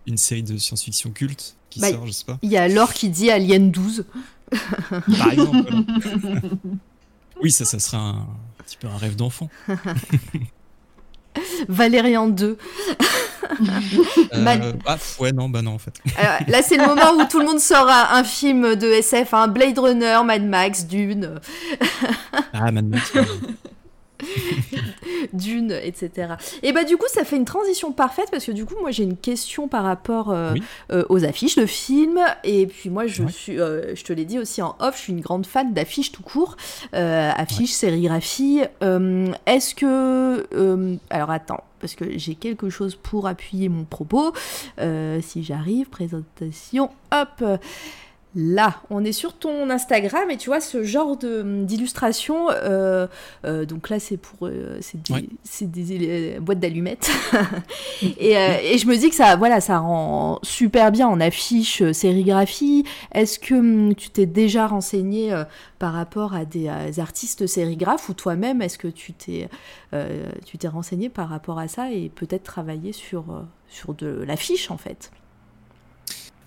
une 0.06 0.16
série 0.16 0.42
de 0.42 0.56
science-fiction 0.56 1.10
culte 1.10 1.56
qui 1.70 1.80
Bah, 1.80 1.90
sort, 1.90 2.06
je 2.06 2.12
sais 2.12 2.24
pas. 2.24 2.38
Il 2.42 2.50
y 2.50 2.56
a 2.56 2.68
Laure 2.68 2.92
qui 2.92 3.08
dit 3.08 3.30
Alien 3.30 3.70
12. 3.70 4.04
Par 5.18 5.32
exemple. 5.32 5.74
voilà. 6.18 6.40
oui, 7.42 7.50
ça, 7.50 7.64
ça 7.64 7.78
serait 7.78 7.96
un, 7.96 8.10
un 8.10 8.62
petit 8.64 8.76
peu 8.76 8.88
un 8.88 8.96
rêve 8.96 9.16
d'enfant. 9.16 9.48
Valérian 11.68 12.28
2. 12.28 12.58
Euh, 14.34 14.72
ah, 14.86 14.96
ouais, 15.20 15.32
non, 15.32 15.48
bah 15.48 15.62
non, 15.62 15.72
en 15.74 15.78
fait. 15.78 15.94
Alors, 16.16 16.38
là, 16.48 16.62
c'est 16.62 16.76
le 16.76 16.86
moment 16.86 17.12
où 17.18 17.24
tout 17.28 17.38
le 17.40 17.46
monde 17.46 17.60
sort 17.60 17.88
un, 17.88 18.18
un 18.18 18.24
film 18.24 18.74
de 18.74 18.86
SF, 18.86 19.32
un 19.34 19.48
Blade 19.48 19.78
Runner, 19.78 20.18
Mad 20.24 20.44
Max, 20.44 20.86
Dune, 20.86 21.40
Ah, 22.52 22.70
Mad 22.72 22.88
Max. 22.88 23.12
Dune, 25.32 25.72
etc. 25.82 26.34
Et 26.62 26.72
bah 26.72 26.84
du 26.84 26.96
coup, 26.96 27.06
ça 27.12 27.24
fait 27.24 27.36
une 27.36 27.44
transition 27.44 27.92
parfaite 27.92 28.28
parce 28.30 28.44
que 28.44 28.52
du 28.52 28.64
coup, 28.64 28.74
moi, 28.80 28.90
j'ai 28.90 29.02
une 29.04 29.16
question 29.16 29.68
par 29.68 29.84
rapport 29.84 30.30
euh, 30.30 30.52
Oui. 30.54 30.62
euh, 30.92 31.04
aux 31.08 31.24
affiches 31.24 31.56
de 31.56 31.66
films. 31.66 32.20
Et 32.44 32.66
puis 32.66 32.90
moi, 32.90 33.06
je 33.06 33.22
Ouais. 33.24 33.30
suis, 33.32 33.60
euh, 33.60 33.94
je 33.94 34.04
te 34.04 34.12
l'ai 34.12 34.24
dit 34.24 34.38
aussi 34.38 34.62
en 34.62 34.76
off, 34.80 34.96
je 34.96 35.02
suis 35.02 35.12
une 35.12 35.20
grande 35.20 35.46
fan 35.46 35.72
d'affiches 35.72 36.12
tout 36.12 36.22
court, 36.22 36.56
affiches, 36.92 37.70
sérigraphie. 37.72 38.62
Euh, 38.82 39.32
Est-ce 39.46 39.74
que, 39.74 40.46
alors 41.10 41.30
attends, 41.30 41.64
parce 41.80 41.94
que 41.94 42.18
j'ai 42.18 42.34
quelque 42.34 42.70
chose 42.70 42.94
pour 42.96 43.26
appuyer 43.26 43.68
mon 43.68 43.84
propos. 43.84 44.32
Si 45.22 45.42
j'arrive, 45.44 45.88
présentation, 45.88 46.90
hop. 47.12 47.44
Là, 48.36 48.76
on 48.90 49.04
est 49.04 49.12
sur 49.12 49.32
ton 49.38 49.70
Instagram 49.70 50.28
et 50.28 50.36
tu 50.36 50.50
vois 50.50 50.60
ce 50.60 50.82
genre 50.82 51.16
de 51.16 51.62
d'illustration. 51.64 52.50
euh, 52.50 53.06
euh, 53.44 53.64
donc 53.64 53.90
là, 53.90 54.00
c'est 54.00 54.16
pour 54.16 54.48
euh, 54.48 54.78
c'est 54.80 55.00
des, 55.00 55.14
Ouais. 55.14 55.28
c'est 55.44 55.70
des 55.70 56.36
euh, 56.36 56.40
boîtes 56.40 56.58
d'allumettes. 56.58 57.10
et, 58.02 58.32
et 58.32 58.78
je 58.78 58.86
me 58.88 58.96
dis 58.96 59.08
que 59.10 59.14
ça, 59.14 59.36
voilà, 59.36 59.60
ça 59.60 59.78
rend 59.78 60.40
super 60.42 60.90
bien 60.90 61.06
en 61.06 61.20
affiche, 61.20 61.82
sérigraphie. 61.92 62.84
Est-ce 63.12 63.38
que 63.38 63.54
hum, 63.54 63.94
tu 63.94 64.10
t'es 64.10 64.26
déjà 64.26 64.66
renseigné 64.66 65.32
par 65.78 65.92
rapport 65.92 66.34
à 66.34 66.44
des 66.44 66.68
artistes 66.98 67.46
sérigraphes 67.46 68.08
ou 68.08 68.14
toi-même, 68.14 68.62
est-ce 68.62 68.78
que 68.78 68.88
tu 68.88 69.12
t'es 69.12 69.48
tu 70.44 70.58
t'es 70.58 70.66
renseigné 70.68 71.08
par 71.08 71.28
rapport 71.28 71.58
à 71.60 71.68
ça 71.68 71.92
et 71.92 72.08
peut-être 72.08 72.42
travailler 72.42 72.92
sur 72.92 73.24
sur 73.68 73.94
de 73.94 74.24
l'affiche 74.26 74.70
en 74.72 74.76
fait? 74.76 75.12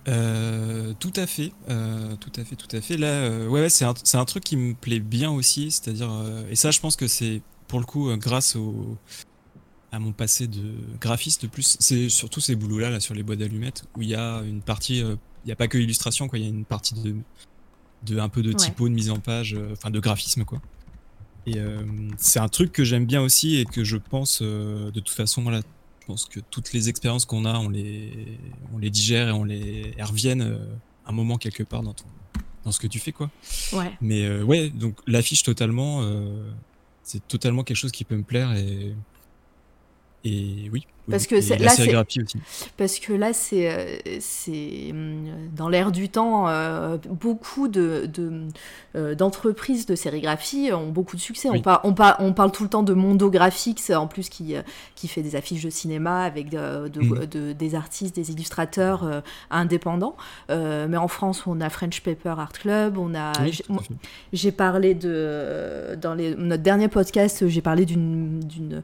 Euh, 0.08 0.94
tout 0.98 1.12
à 1.16 1.26
fait, 1.26 1.52
euh, 1.68 2.16
tout 2.16 2.32
à 2.40 2.44
fait, 2.44 2.56
tout 2.56 2.74
à 2.74 2.80
fait. 2.80 2.96
Là, 2.96 3.08
euh, 3.08 3.48
ouais, 3.48 3.60
ouais, 3.60 3.68
c'est 3.68 3.84
un, 3.84 3.94
c'est 4.04 4.16
un 4.16 4.24
truc 4.24 4.42
qui 4.42 4.56
me 4.56 4.74
plaît 4.74 5.00
bien 5.00 5.30
aussi, 5.30 5.70
c'est-à-dire, 5.70 6.10
et 6.50 6.56
ça, 6.56 6.70
je 6.70 6.80
pense 6.80 6.96
que 6.96 7.06
c'est 7.06 7.42
pour 7.66 7.78
le 7.78 7.84
coup 7.84 8.10
grâce 8.16 8.56
au, 8.56 8.96
à 9.92 9.98
mon 9.98 10.12
passé 10.12 10.46
de 10.46 10.74
graphiste 11.00 11.48
plus, 11.48 11.76
c'est 11.78 12.08
surtout 12.08 12.40
ces 12.40 12.56
boulots-là, 12.56 12.90
là, 12.90 13.00
sur 13.00 13.14
les 13.14 13.22
boîtes 13.22 13.38
d'allumettes, 13.40 13.84
où 13.96 14.02
il 14.02 14.08
y 14.08 14.14
a 14.14 14.40
une 14.42 14.62
partie, 14.62 14.98
il 15.00 15.18
n'y 15.46 15.52
a 15.52 15.56
pas 15.56 15.68
que 15.68 15.76
illustration, 15.78 16.26
quoi, 16.28 16.38
il 16.38 16.42
y 16.42 16.46
a 16.46 16.50
une 16.50 16.64
partie 16.64 16.94
de, 16.94 17.14
de 18.06 18.18
un 18.18 18.30
peu 18.30 18.42
de 18.42 18.50
Ouais. 18.50 18.54
typo, 18.54 18.88
de 18.88 18.94
mise 18.94 19.10
en 19.10 19.20
page, 19.20 19.56
enfin 19.72 19.90
de 19.90 20.00
graphisme, 20.00 20.44
quoi. 20.44 20.60
Et 21.46 21.56
c'est 22.16 22.40
un 22.40 22.48
truc 22.48 22.72
que 22.72 22.84
j'aime 22.84 23.06
bien 23.06 23.20
aussi 23.20 23.56
et 23.56 23.64
que 23.66 23.84
je 23.84 23.96
pense, 23.96 24.40
de 24.42 24.90
toute 25.00 25.10
façon, 25.10 25.42
voilà, 25.42 25.60
pense 26.08 26.24
que 26.24 26.40
toutes 26.40 26.72
les 26.72 26.88
expériences 26.88 27.26
qu'on 27.26 27.44
a, 27.44 27.58
on 27.58 27.68
les, 27.68 28.38
on 28.74 28.78
les 28.78 28.88
digère 28.88 29.28
et 29.28 29.32
on 29.32 29.44
les 29.44 29.94
elles 29.96 30.04
reviennent 30.04 30.40
euh, 30.42 30.56
un 31.06 31.12
moment 31.12 31.36
quelque 31.36 31.62
part 31.62 31.82
dans 31.82 31.92
ton, 31.92 32.06
dans 32.64 32.72
ce 32.72 32.80
que 32.80 32.86
tu 32.86 32.98
fais, 32.98 33.12
quoi. 33.12 33.30
Ouais. 33.74 33.92
Mais 34.00 34.24
euh, 34.24 34.42
ouais, 34.42 34.70
donc 34.70 34.96
l'affiche 35.06 35.42
totalement, 35.42 36.00
euh, 36.02 36.50
c'est 37.02 37.26
totalement 37.28 37.62
quelque 37.62 37.76
chose 37.76 37.92
qui 37.92 38.04
peut 38.04 38.16
me 38.16 38.22
plaire 38.22 38.52
et 38.54 38.94
et 40.24 40.70
oui. 40.72 40.86
Parce 41.10 41.26
que 41.26 41.40
c'est- 41.40 41.56
là, 41.58 41.70
c'est-. 41.70 41.84
Parce 42.76 42.98
que 42.98 43.12
là, 43.12 43.32
c'est 43.32 43.70
euh, 43.70 43.96
c'est 44.20 44.88
hum, 44.90 45.24
dans 45.54 45.68
l'air 45.68 45.90
du 45.92 46.08
temps. 46.08 46.48
euh, 46.48 46.96
beaucoup 47.10 47.68
de 47.68 48.08
de, 48.12 48.42
euh, 48.96 49.14
d'entreprises 49.14 49.86
de 49.86 49.94
sérigraphie 49.94 50.70
ont 50.72 50.88
beaucoup 50.90 51.16
de 51.16 51.20
succès. 51.20 51.48
Oui. 51.50 51.58
On, 51.58 51.62
par- 51.62 51.80
on, 51.84 51.94
par- 51.94 52.16
on 52.20 52.32
parle 52.32 52.52
tout 52.52 52.62
le 52.62 52.68
temps 52.68 52.82
de 52.82 52.92
Mondo 52.94 53.30
Graphics, 53.30 53.90
en 53.90 54.06
plus 54.06 54.28
qui 54.28 54.54
euh, 54.56 54.62
qui 54.94 55.08
fait 55.08 55.22
des 55.22 55.36
affiches 55.36 55.64
de 55.64 55.70
cinéma 55.70 56.22
avec 56.22 56.50
de, 56.50 56.88
de- 56.88 57.24
de- 57.26 57.52
des 57.52 57.74
artistes, 57.74 58.14
des 58.16 58.30
illustrateurs 58.30 59.04
euh, 59.04 59.20
indépendants. 59.50 60.16
Euh, 60.50 60.86
mais 60.88 60.96
en 60.96 61.08
France, 61.08 61.44
on 61.46 61.60
a 61.60 61.70
French 61.70 62.00
Paper 62.02 62.34
Art 62.38 62.52
Club. 62.52 62.98
On 62.98 63.14
a 63.14 63.32
Oui, 63.42 63.52
j'ai- 64.32 64.52
parlé 64.52 64.94
de 64.94 65.96
dans 66.00 66.14
les, 66.14 66.34
notre 66.34 66.62
dernier 66.62 66.88
podcast, 66.88 67.46
j'ai 67.48 67.62
parlé 67.62 67.84
d'une 67.84 68.40
d'une 68.40 68.82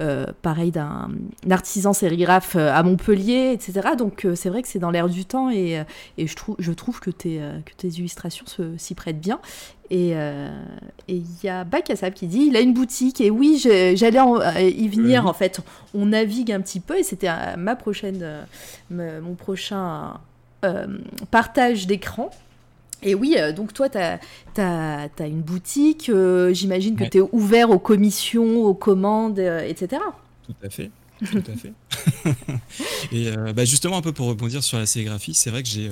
euh, 0.00 0.26
pareil 0.42 0.70
d'un 0.70 1.08
d'un 1.44 1.63
artisan 1.64 1.92
sérigraphe 1.92 2.56
à 2.56 2.82
Montpellier, 2.82 3.52
etc. 3.52 3.90
Donc 3.96 4.26
c'est 4.34 4.50
vrai 4.50 4.62
que 4.62 4.68
c'est 4.68 4.78
dans 4.78 4.90
l'air 4.90 5.08
du 5.08 5.24
temps 5.24 5.50
et, 5.50 5.82
et 6.18 6.26
je, 6.26 6.36
trouve, 6.36 6.56
je 6.58 6.72
trouve 6.72 7.00
que 7.00 7.10
tes, 7.10 7.40
que 7.64 7.72
tes 7.76 7.88
illustrations 7.88 8.44
s'y 8.76 8.94
prêtent 8.94 9.20
bien. 9.20 9.40
Et 9.90 10.14
il 11.08 11.24
y 11.42 11.48
a 11.48 11.64
Bakassab 11.64 12.12
qui 12.12 12.26
dit 12.26 12.46
il 12.48 12.56
a 12.56 12.60
une 12.60 12.74
boutique 12.74 13.20
et 13.20 13.30
oui 13.30 13.58
j'allais 13.58 14.20
y 14.70 14.88
venir 14.88 15.26
en 15.26 15.32
fait 15.32 15.60
on 15.94 16.06
navigue 16.06 16.52
un 16.52 16.60
petit 16.60 16.80
peu 16.80 16.98
et 16.98 17.02
c'était 17.02 17.30
ma 17.56 17.76
prochaine 17.76 18.46
mon 18.90 19.34
prochain 19.34 20.20
partage 21.30 21.86
d'écran 21.86 22.30
et 23.04 23.14
oui, 23.14 23.36
euh, 23.38 23.52
donc 23.52 23.72
toi, 23.74 23.88
tu 23.88 23.98
as, 23.98 24.18
as, 24.56 25.26
une 25.26 25.42
boutique, 25.42 26.08
euh, 26.08 26.52
j'imagine 26.54 26.96
que 26.96 27.04
tu 27.04 27.18
es 27.18 27.20
ouvert 27.20 27.70
aux 27.70 27.78
commissions, 27.78 28.64
aux 28.64 28.74
commandes, 28.74 29.38
euh, 29.38 29.60
etc. 29.60 30.02
Tout 30.46 30.54
à 30.62 30.70
fait. 30.70 30.90
Tout 31.20 31.42
à 31.46 31.56
fait. 31.56 31.72
et 33.12 33.30
bah, 33.54 33.64
justement, 33.64 33.96
un 33.96 34.02
peu 34.02 34.12
pour 34.12 34.26
rebondir 34.26 34.62
sur 34.62 34.78
la 34.78 34.86
sérigraphie, 34.86 35.34
c'est 35.34 35.50
vrai 35.50 35.62
que 35.62 35.68
j'ai 35.68 35.90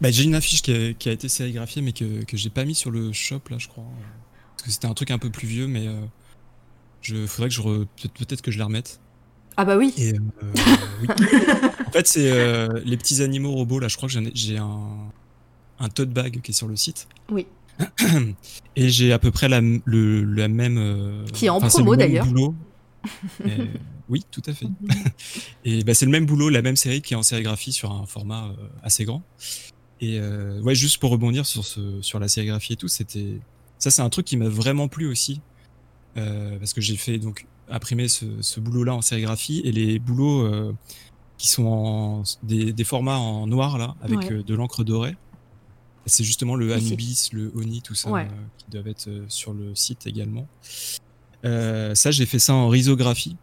bah, 0.00 0.10
j'ai 0.10 0.24
une 0.24 0.34
affiche 0.34 0.62
qui 0.62 0.72
a, 0.72 0.92
qui 0.94 1.08
a, 1.08 1.12
été 1.12 1.28
sérigraphiée, 1.28 1.82
mais 1.82 1.92
que, 1.92 2.24
que 2.24 2.36
j'ai 2.36 2.48
pas 2.48 2.64
mis 2.64 2.74
sur 2.74 2.90
le 2.90 3.12
shop, 3.12 3.40
là, 3.50 3.58
je 3.58 3.68
crois. 3.68 3.84
Parce 4.56 4.62
que 4.62 4.70
c'était 4.70 4.86
un 4.86 4.94
truc 4.94 5.10
un 5.10 5.18
peu 5.18 5.30
plus 5.30 5.46
vieux, 5.46 5.66
mais 5.66 5.88
je 7.02 7.26
faudrait 7.26 7.48
que 7.48 7.54
je 7.54 7.62
peut-être 7.62 8.42
que 8.42 8.50
je 8.50 8.58
la 8.58 8.66
remette. 8.66 9.00
Ah 9.56 9.64
bah 9.64 9.76
oui. 9.76 9.92
Et, 9.98 10.12
oui. 10.12 11.08
en 11.86 11.90
fait, 11.90 12.06
c'est 12.06 12.68
les 12.84 12.96
petits 12.96 13.22
animaux 13.22 13.52
robots, 13.52 13.80
là, 13.80 13.88
je 13.88 13.96
crois 13.96 14.08
que 14.08 14.14
j'ai 14.34 14.56
un 14.56 15.10
un 15.80 15.88
tote 15.88 16.10
bag 16.10 16.40
qui 16.42 16.52
est 16.52 16.54
sur 16.54 16.68
le 16.68 16.76
site. 16.76 17.08
Oui. 17.30 17.46
Et 18.76 18.90
j'ai 18.90 19.12
à 19.12 19.18
peu 19.18 19.30
près 19.30 19.48
la, 19.48 19.60
le, 19.60 20.22
la 20.24 20.48
même. 20.48 20.76
Euh, 20.78 21.24
qui 21.32 21.46
est 21.46 21.48
en 21.48 21.60
promo 21.60 21.96
d'ailleurs. 21.96 22.26
oui, 24.08 24.24
tout 24.30 24.42
à 24.46 24.52
fait. 24.52 24.66
Mhm. 24.66 24.88
et 25.64 25.84
bah, 25.84 25.94
c'est 25.94 26.04
le 26.04 26.10
même 26.10 26.26
boulot, 26.26 26.48
la 26.48 26.62
même 26.62 26.76
série 26.76 27.02
qui 27.02 27.14
est 27.14 27.16
en 27.16 27.22
sérigraphie 27.22 27.72
sur 27.72 27.92
un 27.92 28.06
format 28.06 28.48
euh, 28.48 28.68
assez 28.82 29.04
grand. 29.04 29.22
Et 30.00 30.18
euh, 30.18 30.60
ouais, 30.62 30.74
juste 30.74 30.98
pour 30.98 31.10
rebondir 31.10 31.46
sur, 31.46 31.64
ce, 31.64 32.00
sur 32.02 32.18
la 32.18 32.28
sérigraphie 32.28 32.74
et 32.74 32.76
tout, 32.76 32.88
c'était. 32.88 33.40
Ça, 33.78 33.90
c'est 33.90 34.02
un 34.02 34.10
truc 34.10 34.26
qui 34.26 34.36
m'a 34.36 34.48
vraiment 34.48 34.88
plu 34.88 35.06
aussi. 35.06 35.40
parce 36.14 36.74
que 36.74 36.80
j'ai 36.80 36.96
fait 36.96 37.18
donc 37.18 37.46
imprimer 37.68 38.08
ce, 38.08 38.26
ce 38.40 38.60
boulot-là 38.60 38.94
en 38.94 39.00
sérigraphie 39.00 39.62
et 39.64 39.72
les 39.72 39.98
boulots 39.98 40.74
qui 41.38 41.48
sont 41.48 41.66
en, 41.66 42.22
des, 42.42 42.74
des, 42.74 42.84
formats 42.84 43.18
en 43.18 43.46
noir 43.46 43.78
là, 43.78 43.94
avec 44.02 44.30
de 44.30 44.54
l'encre 44.54 44.84
dorée. 44.84 45.16
C'est 46.06 46.24
justement 46.24 46.56
le 46.56 46.72
Anubis, 46.72 47.30
le 47.32 47.52
Oni, 47.54 47.82
tout 47.82 47.94
ça, 47.94 48.10
euh, 48.10 48.24
qui 48.58 48.70
doivent 48.70 48.88
être 48.88 49.08
euh, 49.08 49.24
sur 49.28 49.52
le 49.52 49.74
site 49.74 50.06
également. 50.06 50.48
Euh, 51.44 51.94
ça, 51.94 52.10
j'ai 52.10 52.26
fait 52.26 52.38
ça 52.38 52.54
en 52.54 52.68
risographie. 52.68 53.36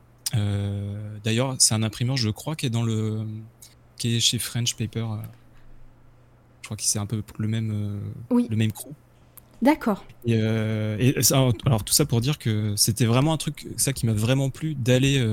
D'ailleurs, 1.24 1.56
c'est 1.60 1.74
un 1.74 1.84
imprimeur, 1.84 2.18
je 2.18 2.30
crois, 2.30 2.56
qui 2.56 2.66
est 2.66 2.70
dans 2.70 2.84
le, 2.84 3.26
qui 3.98 4.16
est 4.16 4.20
chez 4.20 4.40
French 4.40 4.76
Paper. 4.76 5.06
Je 6.62 6.68
crois 6.68 6.78
que 6.78 6.84
c'est 6.84 7.00
un 7.00 7.06
peu 7.06 7.24
le 7.38 7.48
même, 7.48 8.02
le 8.30 8.56
même 8.56 8.72
crew. 8.72 8.90
D'accord. 9.62 10.06
Et, 10.26 10.40
alors 10.40 11.84
tout 11.84 11.94
ça 11.94 12.06
pour 12.06 12.22
dire 12.22 12.38
que 12.38 12.74
c'était 12.76 13.06
vraiment 13.06 13.34
un 13.34 13.38
truc, 13.38 13.68
ça 13.78 13.94
qui 13.94 14.06
m'a 14.06 14.14
vraiment 14.14 14.50
plu, 14.50 14.76
d'aller 14.76 15.26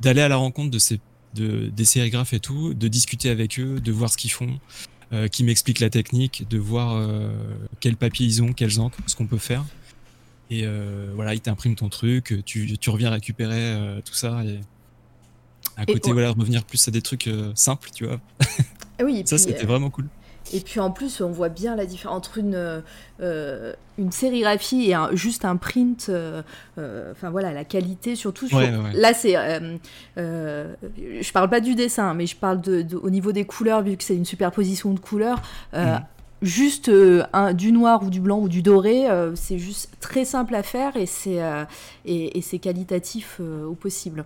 d'aller 0.00 0.22
à 0.22 0.28
la 0.28 0.36
rencontre 0.36 0.70
de 0.70 0.78
ces 0.78 0.98
de, 1.34 1.70
des 1.74 1.84
sérigraphes 1.84 2.32
et 2.32 2.40
tout, 2.40 2.74
de 2.74 2.88
discuter 2.88 3.30
avec 3.30 3.58
eux, 3.58 3.80
de 3.80 3.92
voir 3.92 4.10
ce 4.10 4.16
qu'ils 4.16 4.32
font, 4.32 4.58
euh, 5.12 5.28
qui 5.28 5.44
m'explique 5.44 5.80
la 5.80 5.90
technique, 5.90 6.46
de 6.48 6.58
voir 6.58 6.94
euh, 6.94 7.30
quel 7.80 7.96
papier 7.96 8.26
ils 8.26 8.42
ont, 8.42 8.52
quelles 8.52 8.80
encres, 8.80 8.98
ce 9.06 9.16
qu'on 9.16 9.26
peut 9.26 9.38
faire. 9.38 9.64
Et 10.50 10.62
euh, 10.64 11.12
voilà, 11.14 11.34
ils 11.34 11.40
t'impriment 11.40 11.76
ton 11.76 11.88
truc, 11.88 12.42
tu, 12.44 12.76
tu 12.76 12.90
reviens 12.90 13.10
récupérer 13.10 14.00
tout 14.04 14.14
ça. 14.14 14.42
Et 14.44 14.60
à 15.76 15.86
côté, 15.86 16.12
voilà, 16.12 16.30
revenir 16.30 16.64
plus 16.64 16.88
à 16.88 16.90
des 16.90 17.02
trucs 17.02 17.30
simples, 17.54 17.90
tu 17.94 18.06
vois. 18.06 18.20
Oui, 19.02 19.22
ça, 19.26 19.38
c'était 19.38 19.66
vraiment 19.66 19.90
cool. 19.90 20.06
Et 20.52 20.60
puis 20.60 20.80
en 20.80 20.90
plus, 20.90 21.20
on 21.20 21.30
voit 21.30 21.48
bien 21.48 21.76
la 21.76 21.86
différence 21.86 22.16
entre 22.16 22.38
une, 22.38 22.82
euh, 23.20 23.72
une 23.98 24.10
sérigraphie 24.10 24.90
et 24.90 24.94
un, 24.94 25.14
juste 25.14 25.44
un 25.44 25.56
print. 25.56 26.06
Euh, 26.08 26.42
euh, 26.78 27.12
enfin 27.12 27.30
voilà, 27.30 27.52
la 27.52 27.64
qualité, 27.64 28.16
surtout. 28.16 28.48
Là, 28.94 29.14
c'est. 29.14 29.34
je 30.16 31.32
parle 31.32 31.50
pas 31.50 31.60
du 31.60 31.74
dessin, 31.74 32.14
mais 32.14 32.26
je 32.26 32.36
parle 32.36 32.60
de, 32.60 32.84
au 32.96 33.10
niveau 33.10 33.32
des 33.32 33.44
couleurs, 33.44 33.82
vu 33.82 33.96
que 33.96 34.04
c'est 34.04 34.16
une 34.16 34.24
superposition 34.24 34.92
de 34.92 35.00
couleurs. 35.00 35.40
Mm. 35.72 35.98
Juste 36.42 36.90
un, 37.32 37.52
du 37.52 37.70
noir 37.72 38.02
ou 38.02 38.10
du 38.10 38.20
blanc 38.20 38.38
ou 38.38 38.48
du 38.48 38.62
doré, 38.62 39.06
c'est 39.34 39.58
juste 39.58 39.90
très 40.00 40.24
simple 40.24 40.54
à 40.54 40.62
faire 40.62 40.96
et 40.96 41.06
c'est 41.06 41.38
et, 42.06 42.38
et 42.38 42.40
c'est 42.40 42.58
qualitatif 42.58 43.40
au 43.40 43.74
possible. 43.74 44.24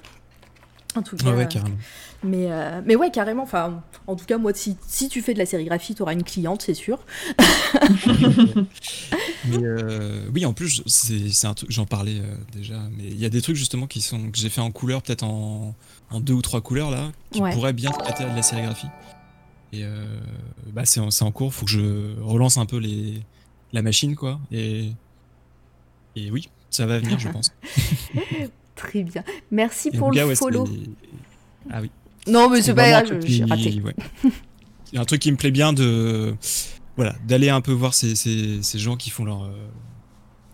En 0.97 1.03
tout 1.03 1.17
cas. 1.17 1.33
Ouais, 1.33 1.49
carrément. 1.49 1.77
Mais, 2.23 2.47
euh, 2.51 2.81
mais 2.85 2.97
ouais, 2.97 3.11
carrément. 3.11 3.43
Enfin, 3.43 3.83
en 4.07 4.17
tout 4.17 4.25
cas, 4.25 4.39
moi, 4.39 4.53
si, 4.55 4.77
si 4.87 5.09
tu 5.09 5.23
fais 5.23 5.35
de 5.35 5.39
la 5.39 5.47
sérigraphie, 5.47 5.95
tu 5.95 6.03
auras 6.03 6.13
une 6.13 6.23
cliente, 6.23 6.63
c'est 6.63 6.75
sûr. 6.75 7.01
mais 9.47 9.59
euh, 9.63 10.27
oui, 10.33 10.47
en 10.47 10.53
plus, 10.53 10.83
c'est 10.87 11.47
un 11.47 11.55
truc, 11.55 11.71
j'en 11.71 11.87
parlais 11.87 12.21
euh, 12.21 12.37
déjà, 12.53 12.81
mais 12.97 13.05
il 13.05 13.19
y 13.21 13.27
a 13.27 13.29
des 13.29 13.43
trucs 13.43 13.57
justement 13.57 13.87
qui 13.87 14.01
sont, 14.01 14.31
que 14.31 14.39
j'ai 14.39 14.51
fait 14.51 14.61
en 14.61 14.71
couleur, 14.71 15.03
peut-être 15.03 15.25
en, 15.25 15.75
en, 16.11 16.21
deux 16.21 16.35
ou 16.35 16.43
trois 16.43 16.61
couleurs 16.61 16.91
là, 16.91 17.11
qui 17.33 17.41
pourraient 17.41 17.73
bien 17.73 17.93
se 17.93 17.99
prêter 17.99 18.25
à 18.25 18.31
de 18.31 18.37
la 18.37 18.43
sérigraphie. 18.43 18.89
Et 19.81 20.73
bah, 20.73 20.85
c'est 20.85 21.01
en, 21.01 21.09
en, 21.21 21.33
cours, 21.33 21.55
faut 21.55 21.65
que 21.65 21.71
je 21.71 22.21
relance 22.21 22.57
un 22.57 22.67
peu 22.67 22.79
les, 22.79 23.23
la 23.73 23.83
machine, 23.83 24.17
quoi. 24.17 24.41
Et, 24.53 24.91
et 26.17 26.31
oui, 26.31 26.49
ça 26.71 26.87
va 26.87 26.99
venir, 26.99 27.19
je 27.19 27.29
pense. 27.29 27.53
Très 28.75 29.05
bien. 29.05 29.23
Merci 29.51 29.91
pour 29.91 30.13
le 30.13 30.35
follow. 30.35 30.67
Ah 31.71 31.81
oui. 31.81 31.91
Non, 32.27 32.49
mais 32.49 32.63
c'est 32.63 32.75
pas 32.75 33.03
grave, 33.03 33.21
j'ai 33.25 33.45
raté. 33.45 33.71
Il 33.71 34.97
y 34.97 34.99
a 34.99 35.01
un 35.01 35.05
truc 35.05 35.21
qui 35.21 35.33
me 35.33 35.37
plaît 35.37 35.51
bien 35.51 35.73
de 35.73 36.35
voilà 36.97 37.17
d'aller 37.27 37.51
un 37.51 37.61
peu 37.61 37.73
voir 37.73 37.95
ces, 37.95 38.15
ces, 38.15 38.63
ces, 38.63 38.79
gens 38.79 38.97
qui 38.97 39.11
font 39.11 39.25
leur 39.25 39.43
euh, 39.43 39.51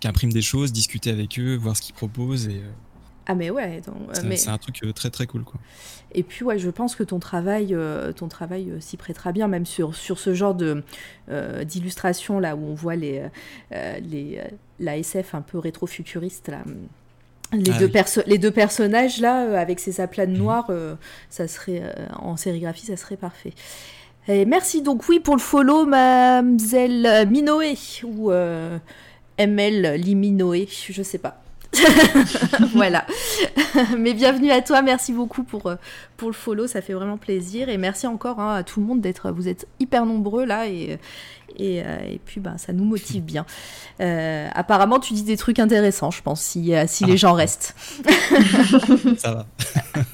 qui 0.01 0.09
impriment 0.09 0.33
des 0.33 0.43
choses, 0.43 0.73
discuter 0.73 1.11
avec 1.11 1.39
eux, 1.39 1.57
voir 1.57 1.77
ce 1.77 1.83
qu'ils 1.83 1.95
proposent 1.95 2.49
et 2.49 2.57
euh, 2.57 2.71
ah 3.31 3.35
mais 3.35 3.51
ouais, 3.51 3.81
euh, 3.89 4.37
c'est 4.37 4.49
un 4.49 4.59
truc 4.59 4.83
très 4.95 5.11
très 5.11 5.27
cool 5.27 5.45
quoi. 5.45 5.61
Et 6.13 6.23
puis 6.23 6.45
ouais, 6.45 6.59
je 6.59 6.71
pense 6.71 6.97
que 6.97 7.05
ton 7.05 7.21
travail, 7.21 7.77
ton 8.17 8.27
travail 8.27 8.73
s'y 8.81 8.97
prêtera 8.97 9.31
bien, 9.31 9.47
même 9.47 9.67
sur, 9.67 9.95
sur 9.95 10.19
ce 10.19 10.35
genre 10.35 10.55
de 10.55 10.83
d'illustration 11.65 12.41
là 12.41 12.57
où 12.57 12.65
on 12.65 12.75
voit 12.75 12.97
les, 12.97 13.23
les 13.71 14.43
la 14.81 14.97
SF 14.97 15.35
un 15.35 15.43
peu 15.43 15.59
rétro-futuriste 15.59 16.49
là, 16.49 16.65
les, 17.53 17.73
ah 17.73 17.79
deux 17.79 17.91
les, 18.27 18.39
deux 18.39 18.51
personnages 18.51 19.21
là, 19.21 19.45
euh, 19.45 19.57
avec 19.57 19.81
ces 19.81 20.01
aplats 20.01 20.27
de 20.27 20.33
mhm. 20.33 20.39
noir, 20.39 20.67
euh, 20.71 20.95
ça 21.29 21.49
serait 21.49 21.83
euh, 21.83 22.07
en 22.19 22.37
sérigraphie, 22.37 22.87
ça 22.87 22.97
serait 22.97 23.17
parfait. 23.17 23.53
Et 24.29 24.45
merci 24.45 24.83
donc 24.83 25.09
oui 25.09 25.19
pour 25.19 25.35
le 25.35 25.41
follow, 25.41 25.87
Mademoiselle 25.87 27.27
Minoé 27.29 27.77
ou 28.05 28.31
ML 29.39 29.95
Liminoé, 29.95 30.69
je 30.69 31.03
sais 31.03 31.19
pas. 31.19 31.43
voilà. 32.75 33.07
Mais 33.97 34.15
bienvenue 34.15 34.51
à 34.51 34.61
toi, 34.61 34.83
merci 34.83 35.13
beaucoup 35.13 35.45
pour, 35.45 35.73
pour 36.17 36.29
le 36.29 36.35
follow, 36.35 36.67
ça 36.67 36.83
fait 36.83 36.93
vraiment 36.93 37.17
plaisir. 37.17 37.69
Et 37.69 37.79
merci 37.79 38.07
encore 38.07 38.41
hein, 38.41 38.57
à 38.57 38.63
tout 38.63 38.81
le 38.81 38.87
monde 38.87 39.01
d'être, 39.01 39.31
vous 39.31 39.49
êtes 39.49 39.67
hyper 39.79 40.05
nombreux 40.07 40.45
là 40.45 40.67
et, 40.67 40.99
et, 41.57 41.79
et 41.79 42.21
puis 42.25 42.41
bah, 42.41 42.55
ça 42.59 42.73
nous 42.73 42.85
motive 42.85 43.23
bien. 43.23 43.47
Euh, 44.01 44.49
apparemment, 44.55 44.99
tu 44.99 45.15
dis 45.15 45.23
des 45.23 45.37
trucs 45.37 45.59
intéressants, 45.59 46.11
je 46.11 46.23
pense, 46.23 46.41
si, 46.41 46.75
euh, 46.75 46.85
si 46.87 47.05
les 47.05 47.17
gens 47.17 47.35
restent. 47.35 47.75
Ça 49.19 49.33
va. 49.33 49.47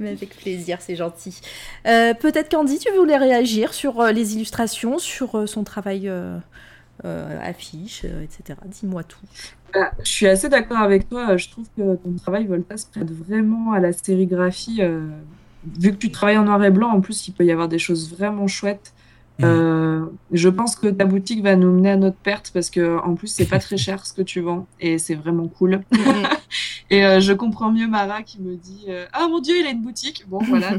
Mais 0.00 0.10
avec 0.10 0.36
plaisir, 0.36 0.78
c'est 0.80 0.96
gentil. 0.96 1.40
Euh, 1.86 2.14
peut-être 2.14 2.50
Candy, 2.50 2.78
tu 2.78 2.90
voulais 2.92 3.16
réagir 3.16 3.72
sur 3.72 4.02
les 4.04 4.34
illustrations, 4.34 4.98
sur 4.98 5.48
son 5.48 5.62
travail 5.62 6.10
affiche, 7.04 8.04
etc. 8.04 8.58
Dis-moi 8.66 9.04
tout. 9.04 9.20
Bah, 9.72 9.92
je 10.02 10.10
suis 10.10 10.26
assez 10.26 10.48
d'accord 10.48 10.78
avec 10.78 11.08
toi. 11.08 11.36
Je 11.36 11.48
trouve 11.48 11.66
que 11.76 11.96
ton 11.96 12.12
travail 12.14 12.46
Volta 12.46 12.76
se 12.76 12.86
prête 12.86 13.10
vraiment 13.10 13.72
à 13.72 13.80
la 13.80 13.92
sérigraphie. 13.92 14.80
vu 15.78 15.92
que 15.92 15.96
tu 15.96 16.10
travailles 16.10 16.38
en 16.38 16.44
noir 16.44 16.62
et 16.64 16.70
blanc, 16.70 16.90
en 16.90 17.00
plus, 17.00 17.28
il 17.28 17.32
peut 17.32 17.44
y 17.44 17.52
avoir 17.52 17.68
des 17.68 17.78
choses 17.78 18.10
vraiment 18.10 18.46
chouettes. 18.46 18.92
Mm. 19.40 19.44
Euh, 19.44 20.06
je 20.32 20.48
pense 20.50 20.76
que 20.76 20.88
ta 20.88 21.06
boutique 21.06 21.42
va 21.42 21.56
nous 21.56 21.72
mener 21.72 21.92
à 21.92 21.96
notre 21.96 22.18
perte 22.18 22.50
parce 22.52 22.68
que 22.68 22.98
en 22.98 23.14
plus 23.14 23.28
c'est 23.28 23.46
pas 23.46 23.58
très 23.58 23.76
cher 23.78 24.04
ce 24.04 24.12
que 24.12 24.20
tu 24.20 24.40
vends 24.40 24.66
et 24.80 24.98
c'est 24.98 25.14
vraiment 25.14 25.48
cool. 25.48 25.80
Mm. 25.92 25.96
et 26.90 27.06
euh, 27.06 27.20
je 27.20 27.32
comprends 27.32 27.72
mieux 27.72 27.86
Mara 27.86 28.22
qui 28.22 28.38
me 28.40 28.56
dit 28.56 28.84
euh, 28.88 29.06
ah 29.12 29.28
mon 29.28 29.40
dieu 29.40 29.54
il 29.58 29.66
a 29.66 29.70
une 29.70 29.80
boutique. 29.80 30.24
Bon 30.28 30.40
voilà. 30.42 30.72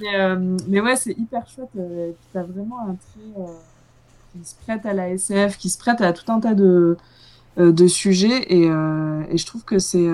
mais, 0.00 0.36
mais, 0.68 0.80
ouais 0.80 0.96
c'est 0.96 1.12
hyper 1.18 1.46
chouette. 1.48 1.68
tu 1.74 2.38
as 2.38 2.42
vraiment 2.42 2.88
un 2.88 2.94
trait 2.94 3.44
qui 4.38 4.48
se 4.48 4.54
prête 4.54 4.84
à 4.86 4.92
la 4.92 5.10
SF, 5.10 5.56
qui 5.56 5.70
se 5.70 5.78
prête 5.78 6.00
à 6.00 6.12
tout 6.12 6.30
un 6.30 6.40
tas 6.40 6.54
de 6.54 6.96
de 7.56 7.86
sujets 7.86 8.52
et, 8.52 8.64
et 8.64 9.38
je 9.38 9.46
trouve 9.46 9.64
que 9.64 9.78
c'est 9.78 10.08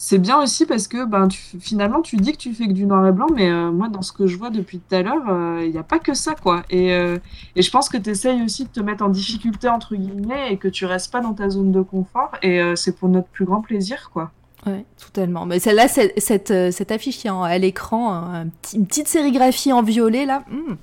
c'est 0.00 0.18
bien 0.18 0.40
aussi 0.40 0.64
parce 0.64 0.86
que 0.86 1.04
ben, 1.04 1.28
finalement, 1.60 2.02
tu 2.02 2.16
dis 2.16 2.30
que 2.30 2.38
tu 2.38 2.54
fais 2.54 2.68
que 2.68 2.72
du 2.72 2.86
noir 2.86 3.04
et 3.08 3.12
blanc, 3.12 3.26
mais 3.34 3.50
euh, 3.50 3.72
moi, 3.72 3.88
dans 3.88 4.02
ce 4.02 4.12
que 4.12 4.28
je 4.28 4.36
vois 4.36 4.50
depuis 4.50 4.78
tout 4.78 4.94
à 4.94 5.02
l'heure, 5.02 5.28
euh, 5.28 5.64
il 5.64 5.72
n'y 5.72 5.78
a 5.78 5.82
pas 5.82 5.98
que 5.98 6.14
ça, 6.14 6.36
quoi. 6.36 6.62
Et, 6.70 6.92
euh, 6.92 7.18
et 7.56 7.62
je 7.62 7.70
pense 7.70 7.88
que 7.88 7.96
tu 7.96 8.10
essayes 8.10 8.40
aussi 8.42 8.64
de 8.64 8.68
te 8.68 8.78
mettre 8.78 9.04
en 9.04 9.08
difficulté, 9.08 9.68
entre 9.68 9.96
guillemets, 9.96 10.52
et 10.52 10.56
que 10.56 10.68
tu 10.68 10.86
restes 10.86 11.10
pas 11.10 11.20
dans 11.20 11.34
ta 11.34 11.50
zone 11.50 11.72
de 11.72 11.82
confort, 11.82 12.30
et 12.42 12.60
c'est 12.76 12.96
pour 12.96 13.08
notre 13.08 13.26
plus 13.28 13.44
grand 13.44 13.60
plaisir, 13.60 14.10
quoi. 14.12 14.30
Ouais, 14.66 14.84
totalement. 15.04 15.46
Mais 15.46 15.58
celle-là, 15.58 15.88
cette, 15.88 16.70
cette, 16.72 16.90
affiche 16.92 17.18
qui 17.18 17.26
est 17.26 17.30
à 17.30 17.58
l'écran, 17.58 18.44
une 18.74 18.86
petite 18.86 19.08
sérigraphie 19.08 19.72
en 19.72 19.82
violet, 19.82 20.26
là. 20.26 20.44
Hmm. 20.48 20.74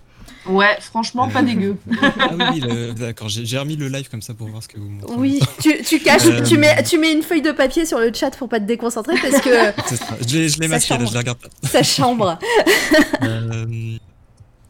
Ouais, 0.48 0.78
franchement, 0.80 1.28
pas 1.30 1.42
dégueu. 1.42 1.78
ah 2.02 2.30
oui, 2.54 2.62
d'accord, 2.96 3.30
j'ai 3.30 3.58
remis 3.58 3.76
le 3.76 3.88
live 3.88 4.10
comme 4.10 4.22
ça 4.22 4.34
pour 4.34 4.48
voir 4.48 4.62
ce 4.62 4.68
que 4.68 4.80
vous 4.80 4.90
montrez. 4.90 5.16
Oui, 5.16 5.40
tu, 5.62 5.82
tu 5.84 6.00
caches, 6.00 6.26
euh, 6.26 6.44
tu, 6.44 6.58
mets, 6.58 6.84
tu 6.84 7.00
mets 7.00 7.14
une 7.14 7.24
feuille 7.24 7.42
de 7.42 7.52
papier 7.52 7.86
sur 7.86 8.00
le 8.00 8.14
chat 8.14 8.32
pour 8.32 8.48
pas 8.48 8.60
te 8.60 8.66
déconcentrer 8.66 9.16
parce 9.22 9.42
que. 9.42 9.50
Je 10.28 10.60
l'ai 10.60 10.68
masqué, 10.68 10.98
là, 10.98 11.06
je 11.06 11.14
la 11.14 11.20
regarde 11.20 11.40
pas. 11.40 11.50
Ça 11.68 11.84
chambre. 11.84 12.38
euh... 13.24 13.98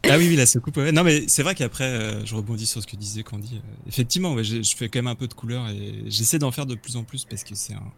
Ah 0.07 0.17
oui, 0.17 0.28
oui, 0.30 0.36
là, 0.36 0.45
ça 0.45 0.59
coupe. 0.59 0.78
Non, 0.78 1.03
mais 1.03 1.26
c'est 1.28 1.43
vrai 1.43 1.55
qu'après, 1.55 1.86
euh, 1.86 2.26
je 2.26 2.36
rebondis 2.36 2.67
sur 2.67 2.82
ce 2.82 2.88
que 2.88 2.95
disait 2.95 3.23
Candy. 3.23 3.59
effectivement, 3.88 4.34
ouais, 4.34 4.43
je 4.43 4.76
fais 4.76 4.88
quand 4.88 4.99
même 4.99 5.07
un 5.07 5.15
peu 5.15 5.28
de 5.28 5.34
couleur 5.34 5.67
et 5.69 6.03
j'essaie 6.07 6.39
d'en 6.39 6.51
faire 6.51 6.65
de 6.65 6.76
plus 6.76 6.95
en 6.95 7.03
plus 7.03 7.26
parce 7.26 7.43
que 7.43 7.55
c'est 7.55 7.73
un... 7.73 7.91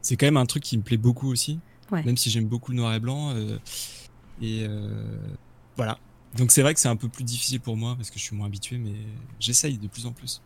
c'est 0.00 0.16
quand 0.16 0.26
même 0.26 0.36
un 0.36 0.46
truc 0.46 0.62
qui 0.62 0.78
me 0.78 0.82
plaît 0.82 0.96
beaucoup 0.96 1.30
aussi. 1.30 1.58
Même 1.92 2.16
si 2.16 2.30
j'aime 2.30 2.46
beaucoup 2.46 2.70
le 2.70 2.76
noir 2.76 2.94
et 2.94 3.00
blanc. 3.00 3.34
Euh, 3.34 3.58
et 4.40 4.66
voilà, 5.76 5.98
donc 6.36 6.50
c'est 6.50 6.62
vrai 6.62 6.74
que 6.74 6.80
c'est 6.80 6.88
un 6.88 6.96
peu 6.96 7.08
plus 7.08 7.24
difficile 7.24 7.60
pour 7.60 7.76
moi 7.76 7.94
parce 7.96 8.10
que 8.10 8.18
je 8.18 8.24
suis 8.24 8.36
moins 8.36 8.46
habitué, 8.46 8.78
mais 8.78 8.92
j'essaye 9.38 9.78
de 9.78 9.88
plus 9.88 10.06
en 10.06 10.12
plus. 10.12 10.40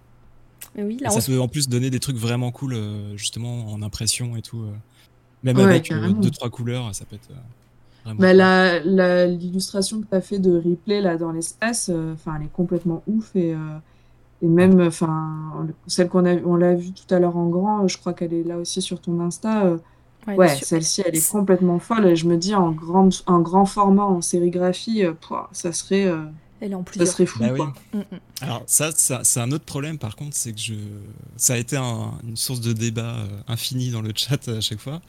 oui, 0.77 0.99
ça 1.09 1.21
peut 1.21 1.41
en 1.41 1.49
plus 1.49 1.69
donner 1.69 1.91
des 1.91 2.01
trucs 2.01 2.17
vraiment 2.17 2.51
cool, 2.51 2.75
euh, 2.75 3.17
justement 3.17 3.71
en 3.71 3.83
impression 3.83 4.37
et 4.37 4.43
tout. 4.43 4.63
Euh. 4.63 4.73
Même 5.43 5.59
avec 5.59 5.91
euh, 5.91 6.13
deux 6.13 6.31
trois 6.31 6.49
couleurs, 6.49 6.95
ça 6.95 7.05
peut 7.05 7.17
être. 7.17 7.29
Vraiment 8.05 8.21
bah, 8.21 9.27
l'illustration 9.27 10.01
que 10.01 10.07
tu 10.07 10.15
as 10.15 10.21
fait 10.21 10.39
de 10.39 10.57
replay 10.57 11.01
là 11.01 11.17
dans 11.17 11.33
l'espace, 11.33 11.91
enfin 12.13 12.37
elle 12.37 12.47
est 12.47 12.53
complètement 12.53 13.03
ouf 13.07 13.35
et, 13.35 13.55
et 14.43 14.47
même 14.47 14.79
enfin 14.81 15.67
celle 15.87 16.11
qu'on 16.11 16.27
a 16.27 16.35
on 16.45 16.57
l'a 16.57 16.75
vue 16.75 16.93
tout 16.93 17.15
à 17.15 17.19
l'heure 17.19 17.39
en 17.39 17.49
grand, 17.49 17.89
je 17.89 17.97
crois 17.97 18.13
qu'elle 18.13 18.35
est 18.35 18.43
là 18.43 18.59
aussi 18.59 18.83
sur 18.83 19.01
ton 19.01 19.21
Insta 19.21 19.79
Ouais, 20.27 20.57
celle-ci, 20.57 21.03
elle 21.05 21.17
est 21.17 21.31
complètement 21.31 21.79
folle. 21.79 22.07
Et 22.07 22.17
je 22.17 22.27
me 22.27 22.37
dis, 22.37 22.55
en 22.55 22.71
grand, 22.71 23.09
en 23.27 23.41
grand 23.41 23.67
format, 23.67 24.05
en 24.05 24.21
sérigraphie, 24.21 25.05
euh, 25.05 25.13
ça 25.53 25.73
serait. 25.73 26.07
Euh, 26.07 26.25
elle 26.61 26.73
est 26.73 26.77
en 26.77 26.85
ça 26.97 27.07
serait 27.07 27.27
fou. 27.27 27.41
Bah 27.41 27.51
quoi. 27.51 27.75
Mm, 27.93 27.99
mm. 27.99 28.05
Alors, 28.41 28.63
ça, 28.67 28.91
c'est 28.95 29.41
un 29.41 29.53
autre 29.53 29.65
problème, 29.65 29.99
par 29.99 30.17
contre, 30.17 30.37
c'est 30.37 30.53
que 30.53 30.61
je... 30.61 30.75
ça 31.37 31.55
a 31.55 31.57
été 31.57 31.77
une 31.77 32.37
source 32.37 32.61
de 32.61 32.73
débat 32.73 33.17
euh, 33.17 33.27
infini 33.49 33.91
dans 33.91 34.01
le 34.01 34.13
chat 34.15 34.49
à 34.49 34.61
chaque 34.61 34.81
fois. 34.81 35.03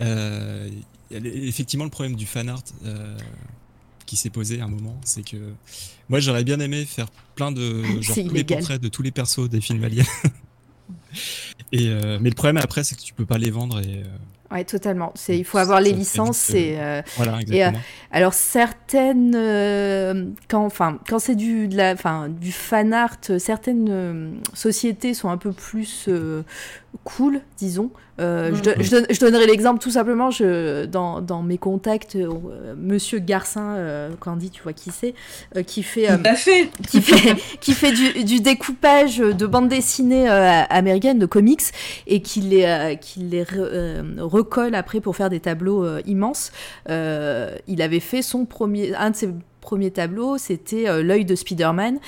Euh, 0.00 0.68
effectivement, 1.10 1.84
le 1.84 1.90
problème 1.90 2.16
du 2.16 2.26
fan 2.26 2.48
art 2.48 2.62
qui 4.06 4.16
s'est 4.16 4.30
posé 4.30 4.60
à 4.60 4.64
un 4.64 4.68
moment, 4.68 5.00
c'est 5.04 5.24
que 5.28 5.36
moi, 6.08 6.20
j'aurais 6.20 6.44
bien 6.44 6.60
aimé 6.60 6.84
faire 6.84 7.08
plein 7.34 7.50
de. 7.50 7.82
Genre, 8.00 8.16
tous 8.16 8.34
les 8.34 8.44
portraits 8.44 8.80
de 8.80 8.88
tous 8.88 9.02
les 9.02 9.10
persos 9.10 9.48
des 9.48 9.60
films 9.60 9.82
aliens. 9.82 10.04
et, 11.72 11.88
mais 12.20 12.28
le 12.28 12.34
problème 12.34 12.58
après, 12.58 12.84
c'est 12.84 12.94
que 12.94 13.02
tu 13.02 13.14
peux 13.14 13.26
pas 13.26 13.38
les 13.38 13.50
vendre 13.50 13.80
et. 13.80 14.04
Ouais, 14.50 14.64
totalement. 14.64 15.12
C'est, 15.14 15.38
il 15.38 15.44
faut 15.44 15.58
avoir 15.58 15.80
les 15.80 15.92
licences. 15.92 16.50
Et, 16.50 16.76
euh, 16.78 17.02
voilà, 17.16 17.38
et, 17.50 17.64
euh, 17.64 17.70
alors 18.12 18.34
certaines, 18.34 19.34
euh, 19.34 20.26
quand, 20.48 20.64
enfin, 20.64 20.98
quand 21.08 21.18
c'est 21.18 21.34
du, 21.34 21.66
de 21.66 21.76
la, 21.76 21.94
du 22.28 22.52
fan 22.52 22.92
art, 22.92 23.16
certaines 23.38 24.40
sociétés 24.52 25.14
sont 25.14 25.30
un 25.30 25.38
peu 25.38 25.52
plus 25.52 26.08
cool, 27.02 27.40
disons. 27.58 27.90
Euh, 28.20 28.52
mm. 28.52 28.82
je, 29.10 29.20
donnerai 29.20 29.46
l'exemple 29.46 29.80
tout 29.80 29.90
simplement. 29.90 30.30
Je, 30.30 30.84
dans, 30.84 31.20
dans 31.20 31.42
mes 31.42 31.58
contacts, 31.58 32.14
euh, 32.16 32.28
Monsieur 32.76 33.18
Garcin, 33.18 33.74
euh, 33.74 34.10
Candy, 34.20 34.50
tu 34.50 34.62
vois 34.62 34.72
qui 34.72 34.90
c'est, 34.92 35.14
qui 35.66 35.82
fait, 35.82 36.06
fait. 36.36 36.70
qui 36.88 37.02
fait, 37.02 37.34
qui 37.60 37.72
fait 37.72 37.92
du, 37.92 38.24
du, 38.24 38.40
découpage 38.40 39.18
de 39.18 39.46
bandes 39.46 39.68
dessinées 39.68 40.28
américaines, 40.28 41.18
de 41.18 41.26
comics, 41.26 41.62
et 42.06 42.22
qui 42.22 42.40
les, 42.40 42.98
qui 43.00 43.20
les 43.20 43.44
recolle 44.18 44.74
après 44.74 45.00
pour 45.00 45.16
faire 45.16 45.30
des 45.30 45.40
tableaux 45.40 45.98
immenses. 46.06 46.52
il 46.88 47.82
avait 47.82 48.00
fait 48.00 48.22
son 48.22 48.44
premier, 48.44 48.94
un 48.94 49.10
de 49.10 49.16
ses 49.16 49.30
premiers 49.64 49.90
tableaux, 49.90 50.38
c'était 50.38 51.02
l'œil 51.02 51.24
de 51.24 51.34
Spider-Man. 51.34 51.98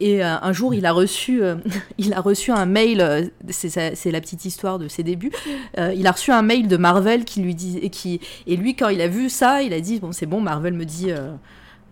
Et 0.00 0.24
euh, 0.24 0.36
un 0.40 0.52
jour, 0.52 0.74
il 0.74 0.86
a 0.86 0.92
reçu, 0.92 1.42
euh, 1.42 1.56
il 1.98 2.14
a 2.14 2.20
reçu 2.20 2.50
un 2.50 2.64
mail, 2.64 3.00
euh, 3.02 3.26
c'est 3.50 4.10
la 4.10 4.20
petite 4.20 4.46
histoire 4.46 4.78
de 4.78 4.88
ses 4.88 5.02
débuts, 5.02 5.32
il 5.76 6.06
a 6.06 6.12
reçu 6.12 6.32
un 6.32 6.42
mail 6.42 6.68
de 6.68 6.76
Marvel 6.76 7.24
qui 7.24 7.42
lui 7.42 7.54
dit, 7.54 7.78
et, 7.82 7.90
qui, 7.90 8.20
et 8.46 8.56
lui, 8.56 8.74
quand 8.74 8.88
il 8.88 9.00
a 9.02 9.08
vu 9.08 9.28
ça, 9.28 9.62
il 9.62 9.74
a 9.74 9.80
dit, 9.80 10.00
bon, 10.00 10.12
c'est 10.12 10.26
bon, 10.26 10.40
Marvel 10.40 10.72
me 10.72 10.84
dit 10.84 11.10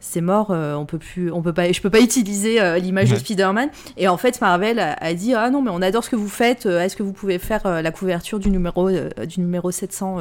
c'est 0.00 0.20
mort, 0.20 0.50
on 0.50 0.86
peut 0.86 0.98
plus, 0.98 1.30
on 1.32 1.42
peut 1.42 1.52
pas, 1.52 1.70
je 1.72 1.80
peux 1.80 1.90
pas 1.90 2.00
utiliser 2.00 2.80
l'image 2.80 3.10
de 3.10 3.16
Spider-Man. 3.16 3.68
Et 3.96 4.06
en 4.06 4.16
fait, 4.16 4.40
Marvel 4.40 4.78
a, 4.78 5.14
dit 5.14 5.34
ah 5.34 5.50
non 5.50 5.60
mais 5.60 5.70
on 5.72 5.82
adore 5.82 6.04
ce 6.04 6.10
que 6.10 6.16
vous 6.16 6.28
faites. 6.28 6.66
Est-ce 6.66 6.96
que 6.96 7.02
vous 7.02 7.12
pouvez 7.12 7.40
faire 7.40 7.82
la 7.82 7.90
couverture 7.90 8.38
du 8.38 8.48
numéro 8.48 8.88
du 8.90 9.40
numéro 9.40 9.70
700 9.72 10.18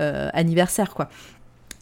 anniversaire 0.00 0.92
quoi 0.94 1.08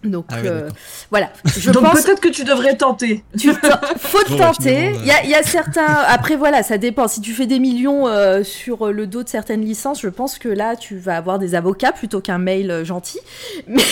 donc 0.04 0.26
ah 0.30 0.38
euh, 0.38 0.68
voilà. 1.10 1.32
Je 1.44 1.70
Donc 1.70 1.84
peut-être 1.92 2.20
que 2.20 2.28
tu 2.28 2.44
devrais 2.44 2.76
tenter. 2.76 3.22
Tu 3.38 3.52
faut 3.98 4.36
tenter. 4.36 4.92
Il 5.00 5.06
y, 5.06 5.10
a, 5.10 5.24
y, 5.24 5.34
a 5.34 5.42
certains. 5.42 5.86
Après 5.86 6.36
voilà, 6.36 6.62
ça 6.62 6.78
dépend. 6.78 7.06
Si 7.06 7.20
tu 7.20 7.32
fais 7.32 7.46
des 7.46 7.60
millions 7.60 8.08
euh, 8.08 8.42
sur 8.42 8.92
le 8.92 9.06
dos 9.06 9.22
de 9.22 9.28
certaines 9.28 9.64
licences, 9.64 10.00
je 10.00 10.08
pense 10.08 10.38
que 10.38 10.48
là 10.48 10.74
tu 10.74 10.98
vas 10.98 11.16
avoir 11.16 11.38
des 11.38 11.54
avocats 11.54 11.92
plutôt 11.92 12.20
qu'un 12.20 12.38
mail 12.38 12.70
euh, 12.70 12.84
gentil. 12.84 13.20
Mais 13.68 13.82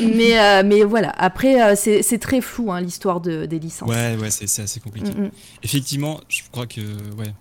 mais, 0.00 0.62
mais 0.64 0.84
voilà. 0.84 1.10
Après 1.16 1.76
c'est 1.76 2.18
très 2.18 2.40
flou 2.40 2.72
hein, 2.72 2.80
l'histoire 2.80 3.20
de, 3.20 3.46
des 3.46 3.58
licences. 3.58 3.88
Ouais 3.88 4.16
ouais 4.16 4.30
c'est 4.30 4.62
assez 4.62 4.80
compliqué. 4.80 5.10
Mm, 5.10 5.24
mm. 5.24 5.30
Effectivement, 5.62 6.20
je 6.28 6.42
crois 6.50 6.66
que 6.66 6.80
ouais. 7.18 7.32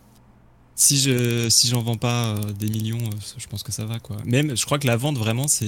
Si 0.75 0.97
je 0.97 1.49
si 1.49 1.67
j'en 1.67 1.81
vends 1.81 1.97
pas 1.97 2.35
des 2.57 2.67
millions, 2.67 3.09
je 3.37 3.47
pense 3.47 3.63
que 3.63 3.71
ça 3.71 3.85
va 3.85 3.99
quoi. 3.99 4.17
Même 4.25 4.55
je 4.55 4.65
crois 4.65 4.79
que 4.79 4.87
la 4.87 4.95
vente 4.95 5.17
vraiment 5.17 5.47
c'est 5.47 5.65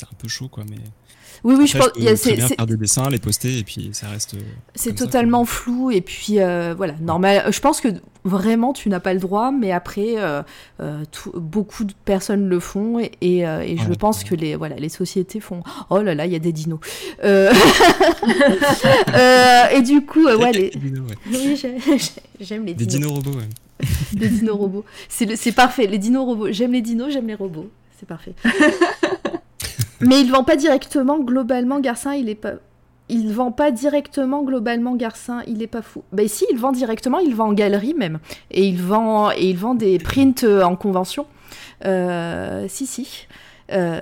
c'est 0.00 0.06
un 0.06 0.16
peu 0.18 0.28
chaud, 0.28 0.48
quoi. 0.48 0.64
Mais 0.68 0.78
oui, 1.44 1.54
oui, 1.58 1.66
je 1.66 1.78
pense. 1.78 1.88
C'est 2.16 2.36
faire 2.36 2.66
des 2.66 2.76
dessins, 2.76 3.08
les 3.08 3.18
poster, 3.18 3.58
et 3.58 3.64
puis 3.64 3.90
ça 3.92 4.08
reste. 4.08 4.34
Euh, 4.34 4.40
c'est 4.74 4.94
totalement 4.94 5.46
flou, 5.46 5.90
et 5.90 6.02
puis 6.02 6.38
euh, 6.38 6.74
voilà, 6.76 6.94
normal. 7.00 7.44
Je 7.50 7.60
pense 7.60 7.80
que 7.80 7.88
vraiment, 8.24 8.72
tu 8.72 8.88
n'as 8.88 9.00
pas 9.00 9.14
le 9.14 9.20
droit, 9.20 9.50
mais 9.50 9.72
après, 9.72 10.16
euh, 10.18 10.42
beaucoup 11.34 11.84
de 11.84 11.94
personnes 12.04 12.48
le 12.48 12.60
font, 12.60 12.98
et, 12.98 13.12
et, 13.20 13.76
je 13.78 13.94
pense 13.94 14.24
que 14.24 14.34
les, 14.34 14.56
voilà, 14.56 14.76
les 14.76 14.90
sociétés 14.90 15.40
font. 15.40 15.62
Oh 15.88 16.02
là 16.02 16.14
là, 16.14 16.26
il 16.26 16.32
y 16.32 16.36
a 16.36 16.40
des 16.40 16.52
dinos. 16.52 16.80
et 17.24 17.42
du 19.82 20.04
coup, 20.04 20.24
ouais, 20.24 20.52
les... 20.56 20.70
oui, 21.30 21.56
j'aime 22.40 22.66
les 22.66 22.74
dinos. 22.74 22.92
Des 22.92 22.98
dinos 22.98 23.12
robots, 23.12 23.38
ouais. 23.38 23.48
des 24.12 24.28
dinos 24.28 24.56
robots. 24.56 24.84
C'est 25.08 25.52
parfait. 25.52 25.86
Les 25.86 25.98
dinos 25.98 26.26
robots. 26.26 26.52
J'aime 26.52 26.72
les 26.72 26.82
dinos, 26.82 27.10
j'aime 27.12 27.28
les 27.28 27.34
robots. 27.34 27.70
C'est 27.98 28.06
parfait. 28.06 28.34
Mais 30.00 30.20
il 30.20 30.30
vend 30.30 30.44
pas 30.44 30.56
directement, 30.56 31.18
globalement, 31.18 31.80
Garcin, 31.80 32.14
il 32.14 32.28
est 32.28 32.34
pas. 32.34 32.54
Il 33.08 33.32
vend 33.32 33.50
pas 33.50 33.70
directement, 33.70 34.42
globalement, 34.42 34.94
Garcin, 34.94 35.42
il 35.46 35.62
est 35.62 35.66
pas 35.66 35.82
fou. 35.82 36.04
Ben 36.12 36.28
si, 36.28 36.46
il 36.50 36.58
vend 36.58 36.72
directement, 36.72 37.18
il 37.18 37.34
vend 37.34 37.48
en 37.48 37.52
galerie 37.52 37.94
même. 37.94 38.20
Et 38.50 38.66
il 38.66 38.80
vend, 38.80 39.32
et 39.32 39.50
il 39.50 39.56
vend 39.56 39.74
des 39.74 39.98
prints 39.98 40.44
euh, 40.44 40.62
en 40.62 40.76
convention. 40.76 41.26
Euh, 41.84 42.66
si, 42.68 42.86
si. 42.86 43.26
Euh, 43.72 44.00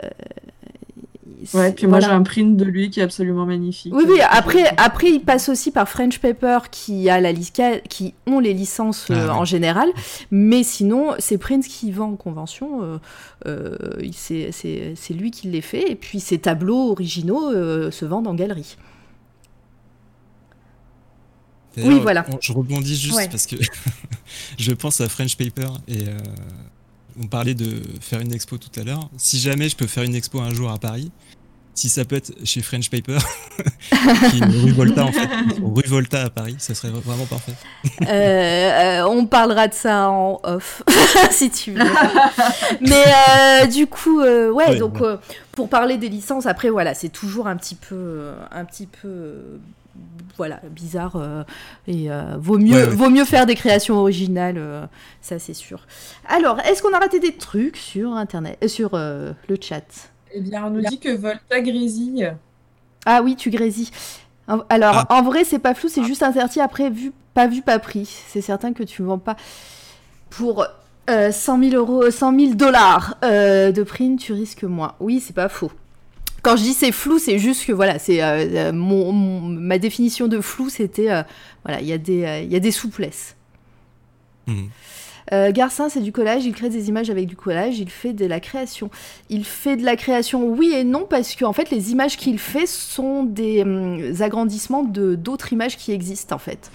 Ouais, 1.55 1.73
puis 1.73 1.87
moi 1.87 2.01
j'ai 2.01 2.07
un 2.07 2.23
print 2.23 2.57
de 2.57 2.65
lui 2.65 2.91
qui 2.91 3.01
est 3.01 3.03
absolument 3.03 3.47
magnifique. 3.47 3.93
Oui, 3.95 4.05
oui, 4.09 4.21
après, 4.29 4.65
après 4.77 5.11
il 5.11 5.21
passe 5.21 5.49
aussi 5.49 5.71
par 5.71 5.89
French 5.89 6.19
Paper 6.19 6.59
qui, 6.71 7.09
a 7.09 7.21
la 7.21 7.33
qui 7.33 8.15
ont 8.27 8.41
les 8.41 8.53
licences 8.55 9.07
ah 9.11 9.15
euh, 9.15 9.29
en 9.31 9.45
général, 9.45 9.89
mais 10.31 10.63
sinon, 10.63 11.15
c'est 11.19 11.39
Prince 11.39 11.69
qui 11.69 11.93
vend 11.93 12.13
en 12.13 12.17
convention, 12.17 12.83
euh, 12.83 12.99
euh, 13.47 13.77
c'est 14.13 15.15
lui 15.15 15.31
qui 15.31 15.49
les 15.49 15.61
fait, 15.61 15.91
et 15.91 15.95
puis 15.95 16.21
ses 16.21 16.39
tableaux 16.39 16.91
originaux 16.91 17.53
se 17.91 18.05
vendent 18.05 18.29
en 18.29 18.35
galerie. 18.35 18.77
Oui, 21.77 22.01
voilà. 22.01 22.27
Je 22.41 22.53
rebondis 22.53 22.97
juste 22.97 23.31
parce 23.31 23.47
que 23.47 23.57
je 24.59 24.73
pense 24.73 25.01
à 25.01 25.09
French 25.09 25.37
Paper 25.37 25.69
et 25.87 26.07
on 27.21 27.27
parlait 27.27 27.55
de 27.55 27.83
faire 28.01 28.21
une 28.21 28.33
expo 28.33 28.59
tout 28.59 28.81
à 28.81 28.85
l'heure. 28.85 29.09
Si 29.17 29.39
jamais 29.39 29.69
je 29.69 29.77
peux 29.77 29.87
faire 29.87 30.05
une 30.05 30.15
expo 30.15 30.41
un 30.41 30.53
jour 30.53 30.71
à 30.71 30.79
Paris, 30.79 31.11
si 31.79 31.89
ça 31.89 32.05
peut 32.05 32.17
être 32.17 32.33
chez 32.45 32.61
French 32.61 32.91
Paper, 32.91 33.19
qui 34.31 34.41
est 34.41 34.45
rue 34.45 34.73
Volta 34.73 35.05
en 35.05 35.13
fait, 35.13 35.29
rue 35.63 35.87
Volta 35.87 36.25
à 36.25 36.31
Paris, 36.31 36.57
ça 36.59 36.75
serait 36.75 36.91
vraiment 36.91 37.27
parfait. 37.27 37.53
Euh, 38.03 38.11
euh, 38.11 39.05
on 39.09 39.27
parlera 39.27 39.69
de 39.69 39.75
ça 39.75 40.11
en 40.11 40.41
off, 40.43 40.83
si 41.31 41.51
tu 41.51 41.73
veux. 41.73 41.85
Mais 42.81 43.05
euh, 43.07 43.67
du 43.67 43.87
coup, 43.87 44.21
ouais, 44.21 44.77
donc 44.77 44.99
pour 45.53 45.69
parler 45.69 45.99
des 45.99 46.09
licences, 46.09 46.47
après 46.47 46.71
voilà, 46.71 46.95
c'est 46.95 47.11
toujours 47.11 47.47
un 47.47 47.57
petit 47.57 47.77
peu, 47.77 48.31
un 48.51 48.65
petit 48.65 48.87
peu 48.87 49.61
voilà, 50.37 50.61
bizarre. 50.71 51.17
et 51.87 52.09
vaut, 52.39 52.59
mieux, 52.59 52.85
vaut 52.85 53.11
mieux 53.11 53.25
faire 53.25 53.47
des 53.47 53.55
créations 53.55 53.97
originales, 53.97 54.89
ça 55.21 55.39
c'est 55.39 55.55
sûr. 55.55 55.87
Alors, 56.29 56.61
est-ce 56.61 56.83
qu'on 56.83 56.93
a 56.93 56.99
raté 56.99 57.21
des 57.21 57.33
trucs 57.33 57.77
sur 57.77 58.13
Internet, 58.15 58.69
sur 58.69 58.91
le 58.95 59.57
chat? 59.61 60.11
Eh 60.33 60.41
bien, 60.41 60.65
on 60.67 60.71
nous 60.71 60.83
dit 60.83 60.99
que 60.99 61.15
Volta 61.15 61.61
grésille. 61.61 62.33
Ah 63.07 63.23
oui, 63.23 63.37
tu 63.37 63.51
grésilles. 63.51 63.91
Alors, 64.69 65.07
ah. 65.09 65.19
en 65.19 65.23
vrai, 65.23 65.45
c'est 65.45 65.59
pas 65.59 65.75
flou, 65.75 65.89
c'est 65.89 66.05
juste 66.05 66.23
interdit 66.23 66.61
après, 66.61 66.91
vu, 66.91 67.13
pas 67.35 67.47
vu, 67.47 67.63
pas 67.63 67.79
pris. 67.79 68.07
C'est 68.29 68.41
certain 68.41 68.73
que 68.73 68.83
tu 68.83 69.03
ne 69.03 69.09
vends 69.09 69.19
pas 69.19 69.37
pour 70.31 70.67
100 71.09 71.11
euh, 71.11 71.71
000 71.71 71.77
euros, 71.77 72.11
100 72.11 72.39
000 72.39 72.55
dollars 72.55 73.17
euh, 73.25 73.73
de 73.73 73.83
prime, 73.83 74.19
tu 74.19 74.33
risques 74.33 74.65
moins. 74.65 74.95
Oui, 75.01 75.21
c'est 75.21 75.35
pas 75.35 75.49
faux. 75.49 75.71
Quand 76.49 76.57
je 76.57 76.63
dis 76.63 76.73
c'est 76.73 76.93
flou, 76.93 77.19
c'est 77.19 77.39
juste 77.39 77.67
que 77.67 77.73
voilà, 77.73 77.99
c'est 77.99 78.23
euh, 78.23 78.73
mon, 78.73 79.13
ma 79.13 79.79
définition 79.79 80.29
de 80.29 80.41
flou, 80.41 80.71
c'était 80.71 81.09
voilà, 81.63 81.83
il 81.83 81.87
y 81.87 81.93
a 81.93 81.99
des 81.99 82.43
il 82.45 82.51
y 82.51 82.57
a 82.57 82.61
des 82.61 82.71
souplesses. 82.71 83.37
Mmh. 84.47 84.69
Euh, 85.33 85.53
Garcin, 85.53 85.89
c'est 85.89 86.01
du 86.01 86.13
collage, 86.13 86.45
il 86.45 86.55
crée 86.55 86.71
des 86.71 86.89
images 86.89 87.11
avec 87.11 87.27
du 87.27 87.37
collage, 87.37 87.79
il 87.79 87.91
fait 87.91 88.13
de 88.13 88.25
la 88.25 88.41
création. 88.41 88.91
Il 89.29 89.45
fait 89.45 89.77
de 89.77 89.85
la 89.85 89.97
création, 89.97 90.49
oui 90.49 90.73
et 90.75 90.85
non, 90.85 91.07
parce 91.09 91.35
que 91.35 91.45
en 91.45 91.53
fait, 91.53 91.71
les 91.71 91.93
images 91.93 92.17
qu'il 92.17 92.39
fait 92.39 92.67
sont 92.67 93.25
des 93.25 93.63
hum, 93.63 94.15
agrandissements 94.21 94.85
de 94.85 95.15
d'autres 95.15 95.53
images 95.53 95.77
qui 95.77 95.93
existent 95.93 96.35
en 96.35 96.39
fait. 96.39 96.71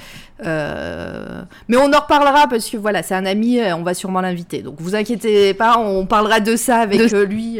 Euh, 0.46 1.44
mais 1.68 1.78
on 1.78 1.94
en 1.94 2.00
reparlera 2.00 2.48
parce 2.48 2.70
que 2.70 2.78
voilà, 2.78 3.04
c'est 3.04 3.16
un 3.16 3.26
ami, 3.26 3.60
euh, 3.60 3.76
on 3.76 3.84
va 3.84 3.94
sûrement 3.94 4.22
l'inviter. 4.22 4.62
Donc 4.62 4.76
vous 4.80 4.96
inquiétez 4.96 5.54
pas, 5.54 5.78
on 5.78 6.06
parlera 6.06 6.40
de 6.40 6.56
ça 6.56 6.78
avec 6.78 7.12
lui. 7.12 7.60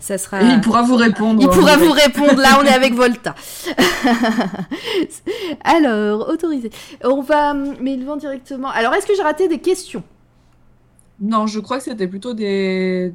ça 0.00 0.18
sera. 0.18 0.42
il 0.42 0.60
pourra 0.60 0.82
vous 0.82 0.96
répondre. 0.96 1.42
Il 1.42 1.48
pourra 1.48 1.76
vous 1.76 1.92
répondre. 1.92 2.40
Là, 2.40 2.58
on 2.60 2.64
est 2.64 2.74
avec 2.74 2.94
Volta. 2.96 3.34
Alors, 5.64 6.28
autorisé. 6.28 6.70
On 7.04 7.20
va, 7.20 7.52
hum, 7.52 7.74
mais 7.80 7.94
ils 7.94 8.04
vont 8.04 8.16
directement. 8.16 8.70
Alors, 8.70 8.94
est-ce 8.94 9.06
que 9.06 9.14
j'ai 9.14 9.22
raté 9.22 9.48
des 9.48 9.58
questions? 9.58 10.02
Non, 11.20 11.46
je 11.46 11.60
crois 11.60 11.78
que 11.78 11.84
c'était 11.84 12.08
plutôt 12.08 12.34
des, 12.34 13.12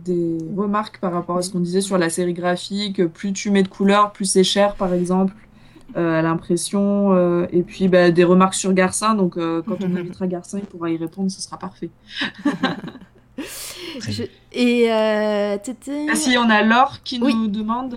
remarques 0.55 0.99
par 0.99 1.11
rapport 1.11 1.37
à 1.37 1.41
ce 1.43 1.51
qu'on 1.51 1.59
disait 1.59 1.81
sur 1.81 1.97
la 1.97 2.09
série 2.09 2.33
graphique. 2.33 3.05
Plus 3.07 3.31
tu 3.33 3.51
mets 3.51 3.63
de 3.63 3.67
couleurs, 3.67 4.11
plus 4.11 4.25
c'est 4.25 4.43
cher, 4.43 4.75
par 4.75 4.93
exemple, 4.93 5.33
euh, 5.33 5.50
à 5.95 6.21
l'impression. 6.21 7.13
Euh, 7.13 7.47
et 7.51 7.63
puis 7.63 7.87
bah, 7.87 8.11
des 8.11 8.23
remarques 8.23 8.55
sur 8.55 8.73
Garcin. 8.73 9.15
Donc 9.15 9.37
euh, 9.37 9.61
quand 9.65 9.83
on 9.83 9.95
invitera 9.95 10.27
Garcin, 10.27 10.59
il 10.59 10.65
pourra 10.65 10.89
y 10.89 10.97
répondre, 10.97 11.31
ce 11.31 11.41
sera 11.41 11.57
parfait. 11.57 11.89
Et 14.53 14.91
ah, 14.91 15.57
si 16.15 16.37
on 16.37 16.49
a 16.49 16.61
Laure 16.61 16.99
qui 17.03 17.19
nous 17.19 17.47
demande 17.47 17.95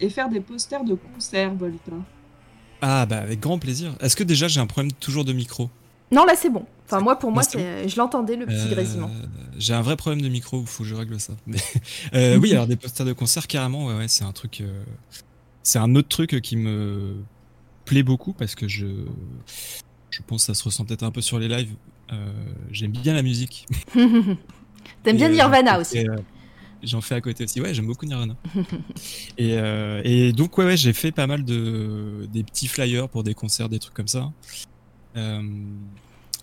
et 0.00 0.08
faire 0.08 0.28
des 0.28 0.40
posters 0.40 0.84
de 0.84 0.94
concerts, 0.94 1.54
Volta. 1.54 1.92
Ah 2.80 3.06
bah 3.06 3.18
avec 3.18 3.40
grand 3.40 3.58
plaisir. 3.58 3.94
Est-ce 4.00 4.16
que 4.16 4.24
déjà 4.24 4.48
j'ai 4.48 4.60
un 4.60 4.66
problème 4.66 4.92
toujours 4.92 5.24
de 5.24 5.32
micro? 5.32 5.70
Non, 6.10 6.24
là 6.24 6.34
c'est 6.36 6.50
bon. 6.50 6.66
Enfin, 6.86 7.00
moi, 7.00 7.18
pour 7.18 7.30
moi, 7.30 7.42
je 7.52 7.96
l'entendais 7.96 8.36
le 8.36 8.46
petit 8.46 8.68
grésillement. 8.68 9.08
Euh, 9.08 9.26
j'ai 9.58 9.72
un 9.72 9.80
vrai 9.80 9.96
problème 9.96 10.20
de 10.20 10.28
micro, 10.28 10.60
il 10.60 10.66
faut 10.66 10.82
que 10.82 10.88
je 10.88 10.94
règle 10.94 11.18
ça. 11.18 11.32
Euh, 12.14 12.36
oui, 12.36 12.52
alors 12.52 12.66
des 12.66 12.76
posters 12.76 13.06
de 13.06 13.12
concert, 13.12 13.46
carrément, 13.46 13.86
ouais, 13.86 13.96
ouais 13.96 14.08
c'est 14.08 14.24
un 14.24 14.32
truc. 14.32 14.62
Euh, 15.64 15.70
c'est 15.70 15.78
un 15.78 15.94
autre 15.94 16.08
truc 16.08 16.40
qui 16.42 16.56
me 16.56 17.16
plaît 17.84 18.02
beaucoup 18.02 18.32
parce 18.32 18.54
que 18.54 18.68
je. 18.68 18.86
Je 20.10 20.20
pense 20.24 20.42
que 20.42 20.46
ça 20.46 20.54
se 20.54 20.62
ressent 20.62 20.84
peut-être 20.84 21.02
un 21.02 21.10
peu 21.10 21.20
sur 21.20 21.40
les 21.40 21.48
lives. 21.48 21.74
j'aime 22.70 22.92
bien 22.92 23.14
la 23.14 23.22
musique. 23.22 23.66
T'aimes 25.02 25.16
bien 25.16 25.28
Nirvana 25.28 25.80
aussi. 25.80 26.06
J'en 26.84 27.00
fais 27.00 27.16
à 27.16 27.20
côté 27.20 27.42
aussi. 27.42 27.60
Ouais, 27.60 27.74
j'aime 27.74 27.86
beaucoup 27.86 28.06
Nirvana. 28.06 28.36
et, 29.38 29.56
et, 30.04 30.32
donc, 30.32 30.56
ouais, 30.56 30.66
ouais 30.66 30.76
j'ai 30.76 30.92
fait 30.92 31.10
pas 31.10 31.26
mal 31.26 31.44
de 31.44 32.28
des 32.32 32.44
petits 32.44 32.68
flyers 32.68 33.08
pour 33.08 33.24
des 33.24 33.34
concerts, 33.34 33.68
des 33.68 33.80
trucs 33.80 33.94
comme 33.94 34.06
ça. 34.06 34.30
Euh, 35.16 35.42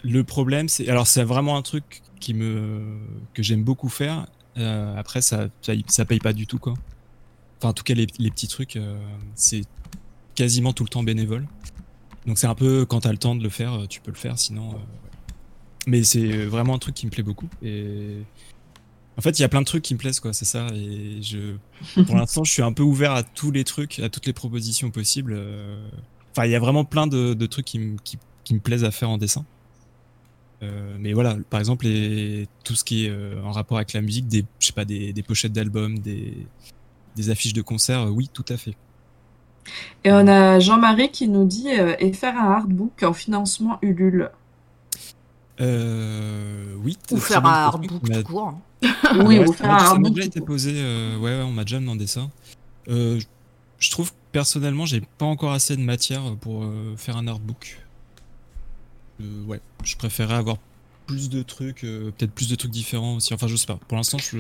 le 0.03 0.23
problème, 0.23 0.69
c'est 0.69 0.87
alors 0.87 1.07
c'est 1.07 1.23
vraiment 1.23 1.57
un 1.57 1.61
truc 1.61 2.01
qui 2.19 2.33
me 2.33 2.97
que 3.33 3.43
j'aime 3.43 3.63
beaucoup 3.63 3.89
faire. 3.89 4.27
Euh, 4.57 4.95
après, 4.97 5.21
ça, 5.21 5.47
ça, 5.87 6.05
paye 6.05 6.19
pas 6.19 6.33
du 6.33 6.47
tout 6.47 6.59
quoi. 6.59 6.73
Enfin, 7.61 7.69
en 7.69 7.73
tout 7.73 7.83
cas, 7.83 7.93
les, 7.93 8.07
petits 8.07 8.47
trucs, 8.47 8.75
euh, 8.75 8.97
c'est 9.35 9.61
quasiment 10.35 10.73
tout 10.73 10.83
le 10.83 10.89
temps 10.89 11.03
bénévole. 11.03 11.47
Donc 12.25 12.37
c'est 12.37 12.47
un 12.47 12.55
peu 12.55 12.85
quand 12.85 13.01
t'as 13.01 13.11
le 13.11 13.17
temps 13.17 13.35
de 13.35 13.43
le 13.43 13.49
faire, 13.49 13.87
tu 13.87 14.01
peux 14.01 14.11
le 14.11 14.17
faire. 14.17 14.37
Sinon, 14.39 14.75
mais 15.87 16.03
c'est 16.03 16.45
vraiment 16.45 16.75
un 16.75 16.79
truc 16.79 16.95
qui 16.95 17.05
me 17.05 17.11
plaît 17.11 17.23
beaucoup. 17.23 17.49
Et 17.63 18.17
en 19.17 19.21
fait, 19.21 19.37
il 19.39 19.41
y 19.41 19.45
a 19.45 19.49
plein 19.49 19.61
de 19.61 19.65
trucs 19.65 19.83
qui 19.83 19.93
me 19.93 19.99
plaisent, 19.99 20.19
quoi, 20.19 20.33
c'est 20.33 20.45
ça. 20.45 20.67
Et 20.73 21.21
je, 21.21 21.55
pour 22.03 22.15
l'instant, 22.17 22.43
je 22.43 22.51
suis 22.51 22.63
un 22.63 22.73
peu 22.73 22.83
ouvert 22.83 23.11
à 23.11 23.23
tous 23.23 23.51
les 23.51 23.63
trucs, 23.63 23.99
à 23.99 24.09
toutes 24.09 24.25
les 24.25 24.33
propositions 24.33 24.91
possibles. 24.91 25.39
Enfin, 26.31 26.45
il 26.45 26.51
y 26.51 26.55
a 26.55 26.59
vraiment 26.59 26.85
plein 26.85 27.07
de, 27.07 27.45
trucs 27.45 27.65
qui, 27.65 27.79
me 27.79 27.97
qui 28.43 28.53
me 28.53 28.59
plaisent 28.59 28.83
à 28.83 28.91
faire 28.91 29.09
en 29.09 29.17
dessin. 29.17 29.45
Euh, 30.63 30.95
mais 30.99 31.13
voilà, 31.13 31.37
par 31.49 31.59
exemple, 31.59 31.85
les, 31.85 32.47
tout 32.63 32.75
ce 32.75 32.83
qui 32.83 33.05
est 33.05 33.09
euh, 33.09 33.41
en 33.43 33.51
rapport 33.51 33.77
avec 33.77 33.93
la 33.93 34.01
musique, 34.01 34.27
des, 34.27 34.45
je 34.59 34.67
sais 34.67 34.73
pas, 34.73 34.85
des, 34.85 35.13
pochettes 35.25 35.53
d'albums, 35.53 35.97
des, 35.99 36.45
des, 37.15 37.29
affiches 37.29 37.53
de 37.53 37.61
concerts, 37.61 38.07
oui, 38.11 38.29
tout 38.31 38.45
à 38.49 38.57
fait. 38.57 38.75
Et 40.03 40.11
on 40.11 40.27
a 40.27 40.59
Jean-Marie 40.59 41.11
qui 41.11 41.27
nous 41.27 41.45
dit 41.45 41.69
euh, 41.69 41.95
et 41.99 42.13
faire 42.13 42.37
un 42.37 42.51
artbook 42.51 43.03
en 43.03 43.13
financement 43.13 43.77
Ulule. 43.81 44.31
oui. 45.59 46.97
Ou 47.11 47.17
faire 47.17 47.45
un 47.45 47.49
artbook 47.49 48.11
tout 48.11 48.23
court. 48.23 48.53
oui, 49.25 49.39
ou 49.39 49.53
faire 49.53 49.71
un 49.71 49.75
artbook. 49.75 50.13
Déjà 50.13 50.27
été 50.27 50.41
posé, 50.41 50.71
ouais, 51.19 51.41
on 51.43 51.51
m'a 51.51 51.63
déjà 51.63 51.79
demandé 51.79 52.07
ça. 52.07 52.29
je 52.87 53.91
trouve 53.91 54.11
personnellement, 54.31 54.85
j'ai 54.85 55.01
pas 55.17 55.25
encore 55.25 55.51
assez 55.51 55.75
de 55.75 55.81
matière 55.81 56.21
pour 56.41 56.65
faire 56.97 57.17
un 57.17 57.27
artbook 57.27 57.77
ouais, 59.47 59.61
je 59.83 59.95
préférais 59.95 60.35
avoir 60.35 60.57
plus 61.07 61.29
de 61.29 61.41
trucs, 61.41 61.83
euh, 61.83 62.11
peut-être 62.17 62.31
plus 62.31 62.49
de 62.49 62.55
trucs 62.55 62.71
différents 62.71 63.15
aussi. 63.15 63.33
Enfin, 63.33 63.47
je 63.47 63.55
sais 63.55 63.67
pas. 63.67 63.79
Pour 63.87 63.97
l'instant, 63.97 64.17
je. 64.17 64.37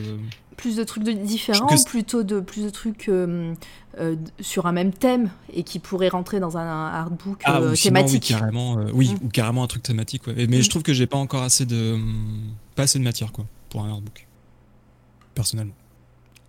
Plus 0.61 0.75
de 0.75 0.83
trucs 0.83 1.03
différents, 1.03 1.75
ou 1.75 1.83
plutôt 1.85 2.21
de 2.21 2.39
plus 2.39 2.63
de 2.63 2.69
trucs 2.69 3.09
euh, 3.09 3.55
euh, 3.99 4.15
sur 4.39 4.67
un 4.67 4.71
même 4.71 4.93
thème 4.93 5.31
et 5.51 5.63
qui 5.63 5.79
pourraient 5.79 6.09
rentrer 6.09 6.39
dans 6.39 6.55
un, 6.55 6.85
artbook 6.85 7.41
ah, 7.45 7.59
thématique. 7.81 8.25
oui, 8.29 8.35
carrément, 8.35 8.75
oui, 8.93 9.09
mm. 9.09 9.25
ou 9.25 9.29
carrément 9.29 9.63
un 9.63 9.67
truc 9.67 9.81
thématique. 9.81 10.27
Ouais. 10.27 10.45
Mais 10.47 10.61
je 10.61 10.67
mm. 10.67 10.69
trouve 10.69 10.83
que 10.83 10.93
j'ai 10.93 11.07
pas 11.07 11.17
encore 11.17 11.41
assez 11.41 11.65
de, 11.65 11.97
pas 12.75 12.83
assez 12.83 12.99
de 12.99 13.03
matière 13.03 13.31
quoi 13.31 13.45
pour 13.69 13.83
un 13.83 13.89
artbook, 13.89 14.27
personnellement. 15.33 15.73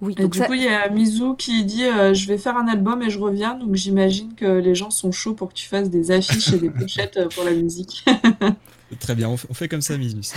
Oui, 0.03 0.15
donc 0.15 0.33
du 0.33 0.43
coup, 0.43 0.53
il 0.53 0.63
y 0.63 0.69
a 0.69 0.91
Mizu 0.91 1.37
qui 1.39 1.65
dit 1.65 1.85
je 2.13 2.27
vais 2.27 2.37
faire 2.37 2.59
un 2.59 2.69
album 2.69 3.01
et 3.01 3.09
je 3.09 3.19
reviens. 3.19 3.55
Donc 3.55 3.77
j'imagine 3.77 4.35
que 4.35 4.59
les 4.59 4.75
gens 4.75 4.91
sont 4.91 5.11
chauds 5.11 5.33
pour 5.33 5.49
que 5.49 5.55
tu 5.55 5.67
fasses 5.67 5.89
des 5.89 6.11
affiches 6.11 6.53
et 6.53 6.59
des 6.59 6.71
pochettes 6.79 7.19
pour 7.35 7.45
la 7.45 7.53
musique. 7.53 8.05
Très 9.01 9.15
bien, 9.15 9.29
on 9.29 9.37
fait, 9.37 9.69
comme 9.69 9.81
ça, 9.81 9.97
Mizu. 9.97 10.21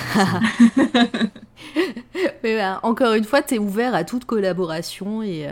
Ben, 2.44 2.80
encore 2.84 3.14
une 3.14 3.24
fois, 3.24 3.42
tu 3.42 3.56
es 3.56 3.58
ouvert 3.58 3.96
à 3.96 4.04
toute 4.04 4.26
collaboration 4.26 5.24
et, 5.24 5.50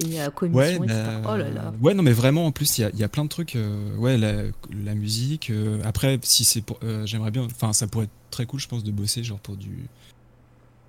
et 0.00 0.18
commission, 0.34 0.80
ouais, 0.80 0.86
bah, 0.86 1.22
Oh 1.26 1.36
là 1.36 1.50
là. 1.50 1.72
Ouais, 1.80 1.94
non, 1.94 2.02
mais 2.02 2.12
vraiment, 2.12 2.46
en 2.46 2.52
plus, 2.52 2.78
il 2.78 2.90
y, 2.94 3.02
a 3.02 3.08
plein 3.08 3.24
de 3.24 3.28
trucs. 3.28 3.56
ouais, 3.96 4.18
la, 4.18 4.94
musique. 4.94 5.50
après, 5.84 6.18
si 6.22 6.44
c'est 6.44 6.60
pour. 6.60 6.78
J'aimerais 7.04 7.30
bien. 7.30 7.44
Enfin, 7.44 7.72
ça 7.72 7.86
pourrait 7.86 8.04
être 8.04 8.12
très 8.30 8.46
cool, 8.46 8.60
je 8.60 8.68
pense, 8.68 8.84
de 8.84 8.90
bosser 8.92 9.24
genre 9.24 9.40
pour 9.40 9.56
du 9.56 9.88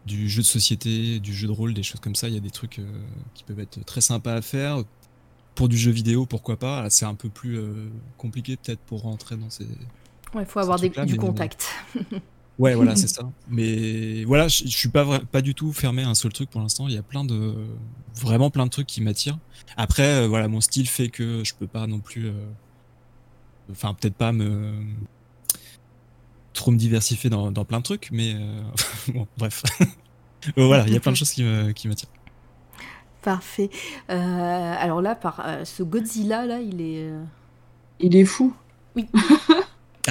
du 0.10 0.28
jeu 0.28 0.42
de 0.42 0.48
société, 0.48 1.20
du 1.20 1.34
jeu 1.34 1.48
de 1.48 1.52
rôle, 1.52 1.74
des 1.74 1.84
choses 1.84 2.00
comme 2.00 2.16
ça. 2.16 2.28
Il 2.28 2.34
y 2.34 2.38
a 2.38 2.42
des 2.42 2.50
trucs 2.50 2.80
euh, 2.80 2.86
qui 3.36 3.44
peuvent 3.44 3.60
être 3.60 3.84
très 3.86 4.02
sympas 4.02 4.34
à 4.34 4.42
faire. 4.42 4.84
Pour 5.56 5.70
du 5.70 5.78
jeu 5.78 5.92
vidéo, 5.92 6.26
pourquoi 6.26 6.58
pas. 6.58 6.90
C'est 6.90 7.06
un 7.06 7.16
peu 7.16 7.30
plus 7.30 7.58
euh, 7.58 7.90
compliqué 8.18 8.58
peut-être 8.58 8.80
pour 8.82 9.02
rentrer 9.02 9.36
dans 9.36 9.50
ces. 9.50 9.66
Ouais, 10.34 10.44
il 10.44 10.46
faut 10.46 10.60
avoir 10.60 10.80
du 10.80 11.18
contact. 11.18 11.68
ouais, 12.60 12.76
voilà, 12.76 12.96
c'est 12.96 13.08
ça. 13.08 13.24
Mais 13.48 14.24
voilà, 14.26 14.48
je, 14.48 14.68
suis 14.68 14.90
pas, 14.90 15.20
pas 15.20 15.42
du 15.42 15.56
tout 15.56 15.74
fermé 15.74 16.04
à 16.04 16.10
un 16.10 16.16
seul 16.16 16.32
truc 16.32 16.50
pour 16.50 16.62
l'instant. 16.62 16.88
Il 16.88 16.94
y 16.94 16.98
a 16.98 17.04
plein 17.04 17.24
de. 17.24 17.56
Vraiment 18.16 18.50
plein 18.50 18.66
de 18.66 18.72
trucs 18.72 18.88
qui 18.88 19.02
m'attirent. 19.02 19.40
Après, 19.78 20.24
euh, 20.24 20.28
voilà, 20.28 20.48
mon 20.48 20.62
style 20.62 20.88
fait 20.88 21.10
que 21.10 21.44
je 21.44 21.54
peux 21.54 21.68
pas 21.68 21.88
non 21.88 22.00
plus. 22.00 22.32
Enfin, 23.72 23.94
peut-être 23.94 24.16
pas 24.16 24.32
me 24.32 24.74
trop 26.54 26.72
me 26.72 26.78
diversifier 26.78 27.30
dans, 27.30 27.52
dans 27.52 27.64
plein 27.64 27.78
de 27.78 27.84
trucs, 27.84 28.10
mais 28.12 28.36
bon, 29.08 29.28
bref. 29.38 29.64
voilà, 30.58 30.86
il 30.88 30.94
y 30.94 30.98
a 30.98 31.00
plein 31.00 31.12
de 31.12 31.18
choses 31.18 31.32
qui 31.32 31.44
m'attirent. 31.88 32.10
Parfait. 33.22 33.70
Euh, 34.10 34.76
alors 34.80 35.02
là, 35.02 35.14
par 35.16 35.42
euh, 35.46 35.66
ce 35.66 35.84
Godzilla 35.84 36.46
là, 36.46 36.60
il 36.62 36.82
est. 36.82 37.10
Euh, 37.10 37.24
il 38.00 38.16
est 38.16 38.26
fou. 38.26 38.54
Oui. 38.96 39.08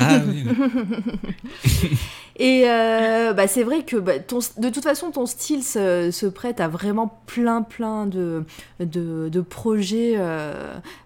ah 0.01 0.20
oui. 0.26 0.44
Et 2.38 2.64
euh, 2.66 3.32
bah, 3.32 3.49
c'est 3.49 3.64
vrai 3.64 3.82
que 3.82 3.96
bah, 3.96 4.20
ton, 4.20 4.38
de 4.59 4.68
toute 4.68 4.84
façon, 4.84 5.11
ton 5.11 5.26
style 5.26 5.64
se, 5.64 6.11
se, 6.12 6.26
prête 6.26 6.61
à 6.61 6.68
vraiment 6.68 7.20
plein, 7.26 7.62
plein 7.62 8.07
de, 8.07 8.44
de, 8.78 9.28
de 9.28 9.40
projets 9.40 10.14
euh, 10.16 10.53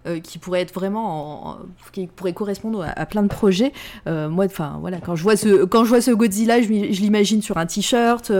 euh, 0.06 0.20
qui 0.20 0.38
pourraient 0.38 0.60
être 0.60 0.74
vraiment, 0.74 1.56
qui 1.92 2.06
pourraient 2.06 2.34
correspondre 2.34 2.86
à, 2.94 3.06
plein 3.06 3.22
de 3.22 3.28
projets. 3.28 3.72
moi, 4.06 4.44
enfin 4.44 4.76
voilà, 4.80 4.98
quand 4.98 5.16
je 5.16 5.22
vois 5.22 5.36
ce, 5.36 5.64
quand 5.64 5.84
je 5.84 5.88
vois 5.88 6.02
ce 6.02 6.10
Godzilla, 6.10 6.60
je, 6.60 6.66
je 6.66 7.00
l'imagine 7.00 7.40
sur 7.40 7.56
un 7.56 7.66
t-shirt. 7.66 8.30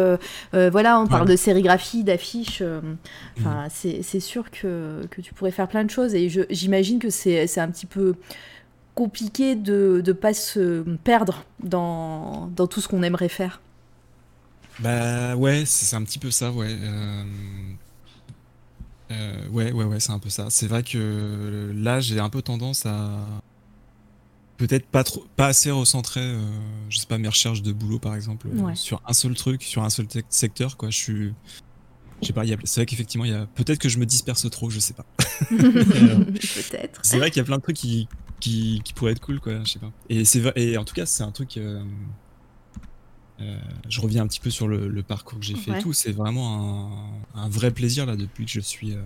voilà, 0.53 1.01
on 1.01 1.07
parle 1.07 1.29
de 1.29 1.37
sérigraphie, 1.37 2.05
d'affiches. 2.05 2.63
Enfin, 3.39 3.69
mm. 3.69 4.03
c'est 4.03 4.21
sûr 4.21 4.51
que, 4.51 5.01
que 5.11 5.23
tu 5.23 5.33
pourrais 5.33 5.51
faire 5.51 5.69
plein 5.69 5.85
de 5.85 5.91
choses. 5.91 6.15
Et 6.15 6.29
j'imagine 6.51 6.99
que 6.99 7.09
c'est 7.09 7.59
un 7.59 7.71
petit 7.71 7.87
peu 7.87 8.17
compliqué 8.95 9.55
de 9.55 10.03
ne 10.05 10.13
pas 10.13 10.35
se 10.35 10.83
perdre 11.05 11.45
dans, 11.63 12.49
dans 12.55 12.67
tout 12.67 12.81
ce 12.81 12.89
qu'on 12.89 13.03
aimerait 13.03 13.29
faire. 13.29 13.61
Bah 14.81 15.37
ouais, 15.37 15.65
c'est 15.67 15.97
un 15.97 16.03
petit 16.03 16.19
peu 16.19 16.31
ça, 16.31 16.51
ouais. 16.51 16.77
Euh, 16.81 17.25
euh, 19.11 19.49
ouais, 19.49 19.73
ouais, 19.73 19.85
ouais, 19.85 20.01
c'est 20.01 20.13
un 20.13 20.19
peu 20.19 20.31
ça. 20.31 20.47
C'est 20.51 20.67
vrai 20.67 20.83
que 20.83 21.73
là, 21.75 22.01
j'ai 22.01 22.19
un 22.19 22.31
peu 22.31 22.43
tendance 22.43 22.87
à 22.87 23.27
peut-être 24.57 24.87
pas 24.87 25.05
trop, 25.05 25.27
pas 25.37 25.49
assez 25.49 25.71
recentrer, 25.71 26.21
euh, 26.21 26.41
je 26.89 26.99
sais 26.99 27.07
pas, 27.07 27.19
mes 27.19 27.29
recherches 27.29 27.63
de 27.63 27.73
boulot 27.73 27.99
par 27.99 28.15
exemple, 28.15 28.49
sur 28.75 29.03
un 29.07 29.13
seul 29.13 29.35
truc, 29.35 29.63
sur 29.63 29.83
un 29.83 29.91
seul 29.91 30.07
secteur, 30.29 30.77
quoi. 30.77 30.91
Je 30.91 30.97
suis, 30.97 31.35
je 32.21 32.29
sais 32.29 32.33
pas, 32.33 32.45
c'est 32.65 32.81
vrai 32.81 32.87
qu'effectivement, 32.87 33.25
il 33.25 33.33
y 33.33 33.35
a 33.35 33.47
peut-être 33.47 33.79
que 33.79 33.89
je 33.89 33.99
me 33.99 34.07
disperse 34.07 34.49
trop, 34.51 34.71
je 34.71 34.79
sais 34.79 34.95
pas. 34.95 35.05
peut-être. 35.49 37.01
C'est 37.03 37.19
vrai 37.19 37.31
qu'il 37.31 37.39
y 37.39 37.43
a 37.43 37.45
plein 37.45 37.59
de 37.59 37.63
trucs 37.63 37.77
qui, 37.77 38.09
qui, 38.43 38.83
qui, 38.85 38.93
pourraient 38.93 39.13
être 39.13 39.21
cool, 39.21 39.41
quoi. 39.41 39.63
Je 39.65 39.71
sais 39.71 39.79
pas. 39.79 39.93
Et 40.09 40.25
c'est 40.25 40.43
et 40.57 40.77
en 40.77 40.85
tout 40.85 40.95
cas, 40.95 41.07
c'est 41.07 41.23
un 41.23 41.31
truc. 41.31 41.59
Euh, 43.43 43.57
je 43.89 44.01
reviens 44.01 44.23
un 44.23 44.27
petit 44.27 44.41
peu 44.41 44.51
sur 44.51 44.69
le, 44.69 45.03
parcours 45.03 45.39
que 45.39 45.45
j'ai 45.45 45.57
fait 45.57 45.79
et 45.79 45.83
tout. 45.83 45.93
C'est 45.93 46.13
vraiment 46.13 47.21
un, 47.35 47.49
vrai 47.49 47.71
plaisir 47.71 48.07
là 48.07 48.17
depuis 48.17 48.45
que 48.45 48.51
je 48.51 48.61
suis 48.61 48.93
euh, 48.93 49.03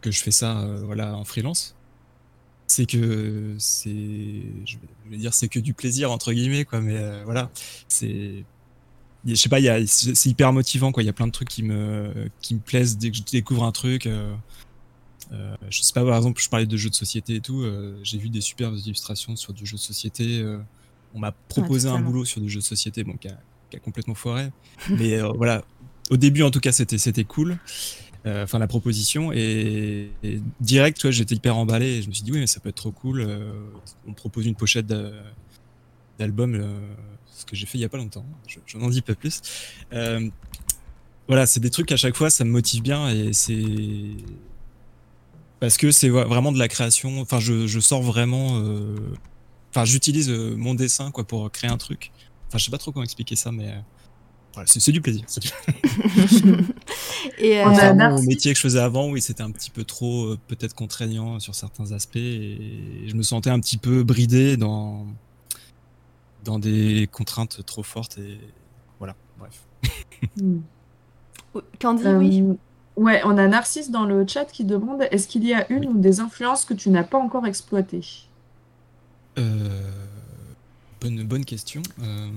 que 0.00 0.10
je 0.10 0.20
fais 0.20 0.30
ça 0.30 0.60
euh, 0.60 0.82
voilà 0.84 1.16
en 1.16 1.24
freelance. 1.24 1.74
C'est 2.66 2.86
que 2.86 3.54
c'est 3.58 4.42
je 4.64 4.76
vais 5.10 5.16
dire 5.16 5.34
c'est 5.34 5.48
que 5.48 5.60
du 5.60 5.74
plaisir 5.74 6.10
entre 6.10 6.32
guillemets 6.32 6.64
quoi. 6.64 6.80
Mais 6.80 7.22
voilà 7.24 7.50
c'est 7.88 8.44
je 9.26 9.34
sais 9.36 9.48
pas, 9.48 9.58
c'est 9.86 10.28
hyper 10.28 10.52
motivant 10.52 10.92
quoi. 10.92 11.02
Il 11.02 11.06
y 11.06 11.10
a 11.10 11.14
plein 11.14 11.26
de 11.26 11.32
trucs 11.32 11.48
qui 11.48 11.62
me 11.62 12.30
qui 12.40 12.54
me 12.54 12.60
plaisent 12.60 12.98
dès 12.98 13.10
que 13.10 13.16
je 13.16 13.22
découvre 13.22 13.64
un 13.64 13.72
truc. 13.72 14.08
Je 15.30 15.82
sais 15.82 15.92
pas, 15.92 16.04
par 16.04 16.16
exemple, 16.16 16.40
je 16.40 16.48
parlais 16.48 16.66
de 16.66 16.76
jeux 16.76 16.90
de 16.90 16.94
société 16.94 17.36
et 17.36 17.40
tout. 17.40 17.64
J'ai 18.02 18.18
vu 18.18 18.28
des 18.28 18.40
superbes 18.40 18.76
illustrations 18.76 19.36
sur 19.36 19.52
du 19.52 19.66
jeu 19.66 19.76
de 19.76 19.82
société. 19.82 20.44
on 21.14 21.18
m'a 21.18 21.32
proposé 21.32 21.88
un 21.88 22.00
boulot 22.00 22.24
sur 22.24 22.40
du 22.40 22.48
jeu 22.48 22.60
de 22.60 22.64
société, 22.64 23.04
bon, 23.04 23.16
qui 23.16 23.28
complètement 23.80 24.14
foiré. 24.14 24.50
Mais 24.90 25.14
euh, 25.14 25.28
voilà, 25.36 25.64
au 26.10 26.16
début 26.16 26.42
en 26.42 26.50
tout 26.50 26.60
cas, 26.60 26.72
c'était 26.72 26.98
c'était 26.98 27.24
cool. 27.24 27.58
Euh, 28.26 28.44
enfin, 28.44 28.58
la 28.58 28.66
proposition 28.66 29.32
et, 29.32 30.10
direct, 30.60 30.98
toi, 30.98 31.10
j'étais 31.10 31.34
hyper 31.34 31.56
emballé. 31.56 31.98
Et 31.98 32.02
je 32.02 32.08
me 32.08 32.14
suis 32.14 32.24
dit 32.24 32.32
oui, 32.32 32.38
mais 32.38 32.46
ça 32.46 32.60
peut 32.60 32.70
être 32.70 32.76
trop 32.76 32.90
cool. 32.90 33.20
Euh, 33.20 33.52
on 34.06 34.14
propose 34.14 34.46
une 34.46 34.54
pochette 34.54 34.86
d'album, 36.18 36.62
ce 37.26 37.44
que 37.44 37.54
j'ai 37.54 37.66
fait 37.66 37.76
il 37.76 37.82
y 37.82 37.84
a 37.84 37.88
pas 37.88 37.98
longtemps. 37.98 38.24
Je, 38.46 38.78
n'en 38.78 38.88
dis 38.88 39.02
pas 39.02 39.14
plus. 39.14 39.42
voilà, 41.28 41.46
c'est 41.46 41.60
des 41.60 41.70
trucs 41.70 41.92
à 41.92 41.96
chaque 41.96 42.16
fois, 42.16 42.30
ça 42.30 42.44
me 42.44 42.50
motive 42.50 42.82
bien 42.82 43.08
et 43.10 43.32
c'est 43.32 43.62
parce 45.64 45.76
que 45.76 45.90
c'est 45.90 46.08
vraiment 46.08 46.52
de 46.52 46.58
la 46.58 46.68
création. 46.68 47.20
Enfin, 47.20 47.40
je, 47.40 47.66
je 47.66 47.80
sors 47.80 48.02
vraiment. 48.02 48.62
Enfin, 49.70 49.84
j'utilise 49.84 50.30
mon 50.30 50.74
dessin 50.74 51.10
quoi 51.10 51.24
pour 51.24 51.50
créer 51.50 51.70
un 51.70 51.78
truc. 51.78 52.12
Enfin, 52.48 52.58
je 52.58 52.64
sais 52.64 52.70
pas 52.70 52.78
trop 52.78 52.92
comment 52.92 53.04
expliquer 53.04 53.36
ça, 53.36 53.50
mais 53.50 53.68
euh, 53.68 54.62
c'est 54.66 54.92
du 54.92 55.00
plaisir. 55.00 55.24
et 57.38 57.60
euh, 57.60 57.94
mon 57.94 58.22
métier 58.22 58.52
que 58.52 58.56
je 58.56 58.62
faisais 58.62 58.78
avant, 58.78 59.10
oui, 59.10 59.20
c'était 59.20 59.42
un 59.42 59.50
petit 59.50 59.70
peu 59.70 59.84
trop 59.84 60.26
euh, 60.26 60.38
peut-être 60.46 60.74
contraignant 60.74 61.40
sur 61.40 61.54
certains 61.54 61.92
aspects, 61.92 62.16
et 62.16 63.04
je 63.06 63.14
me 63.16 63.22
sentais 63.22 63.50
un 63.50 63.58
petit 63.58 63.78
peu 63.78 64.04
bridé 64.04 64.56
dans 64.56 65.06
dans 66.44 66.58
des 66.58 67.08
contraintes 67.10 67.64
trop 67.64 67.82
fortes, 67.82 68.18
et 68.18 68.38
voilà, 68.98 69.16
bref. 69.38 69.62
Hmm. 70.40 70.60
Candy, 71.78 72.08
oui. 72.08 72.42
Ouais, 72.96 73.20
on 73.24 73.36
a 73.38 73.48
Narcisse 73.48 73.90
dans 73.90 74.04
le 74.04 74.24
chat 74.26 74.44
qui 74.44 74.64
demande 74.64 75.02
est-ce 75.10 75.26
qu'il 75.26 75.44
y 75.44 75.52
a 75.52 75.70
une 75.70 75.86
ou 75.86 75.94
des 75.94 76.20
influences 76.20 76.64
que 76.64 76.74
tu 76.74 76.90
n'as 76.90 77.02
pas 77.02 77.18
encore 77.18 77.46
exploitées? 77.46 78.04
Euh 79.38 79.80
bonne, 81.04 81.22
bonne 81.24 81.44
question. 81.44 81.82
Euh, 82.02 82.28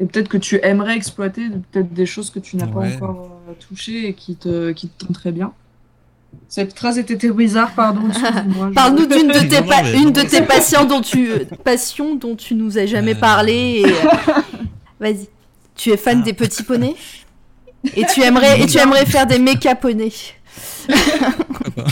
et 0.00 0.06
peut-être 0.06 0.28
que 0.28 0.38
tu 0.38 0.58
aimerais 0.62 0.96
exploiter 0.96 1.48
peut-être 1.70 1.92
des 1.92 2.06
choses 2.06 2.30
que 2.30 2.38
tu 2.38 2.56
n'as 2.56 2.66
pas 2.66 2.80
encore 2.80 3.40
euh, 3.48 3.52
touchées 3.68 4.08
et 4.08 4.14
qui 4.14 4.36
te, 4.36 4.72
qui 4.72 4.88
te 4.88 5.12
très 5.12 5.32
bien? 5.32 5.52
Cette 6.48 6.76
phrase 6.76 6.98
était 6.98 7.16
très 7.16 7.30
bizarre, 7.30 7.72
pardon. 7.74 8.02
Parle-nous 8.74 9.06
d'une 9.06 9.28
de 9.28 9.38
tes, 9.48 9.98
une 9.98 10.12
de 10.12 10.22
tes 10.22 10.42
patients 10.42 10.84
dont 10.84 11.00
tu, 11.00 11.30
passions 11.64 12.14
dont 12.14 12.36
tu 12.36 12.54
nous 12.54 12.78
as 12.78 12.86
jamais 12.86 13.14
euh. 13.14 13.20
parlé. 13.20 13.84
Vas-y. 15.00 15.28
Tu 15.74 15.90
es 15.90 15.96
fan 15.96 16.18
ah. 16.20 16.24
des 16.24 16.32
petits 16.32 16.62
poneys? 16.62 16.96
Et 17.94 18.04
tu 18.12 18.22
aimerais, 18.22 18.60
et 18.60 18.66
tu 18.66 18.78
aimerais 18.78 19.06
faire 19.06 19.26
des 19.26 19.38
méca 19.38 19.74
poneys 19.74 20.12
Pourquoi 20.88 21.70
pas 21.70 21.84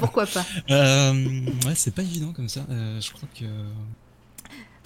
Pourquoi 0.00 0.26
pas 0.26 0.44
Ouais, 0.68 1.74
c'est 1.74 1.94
pas 1.94 2.02
évident 2.02 2.32
comme 2.32 2.48
ça. 2.48 2.60
je 2.68 3.10
crois 3.10 3.28
que 3.38 3.44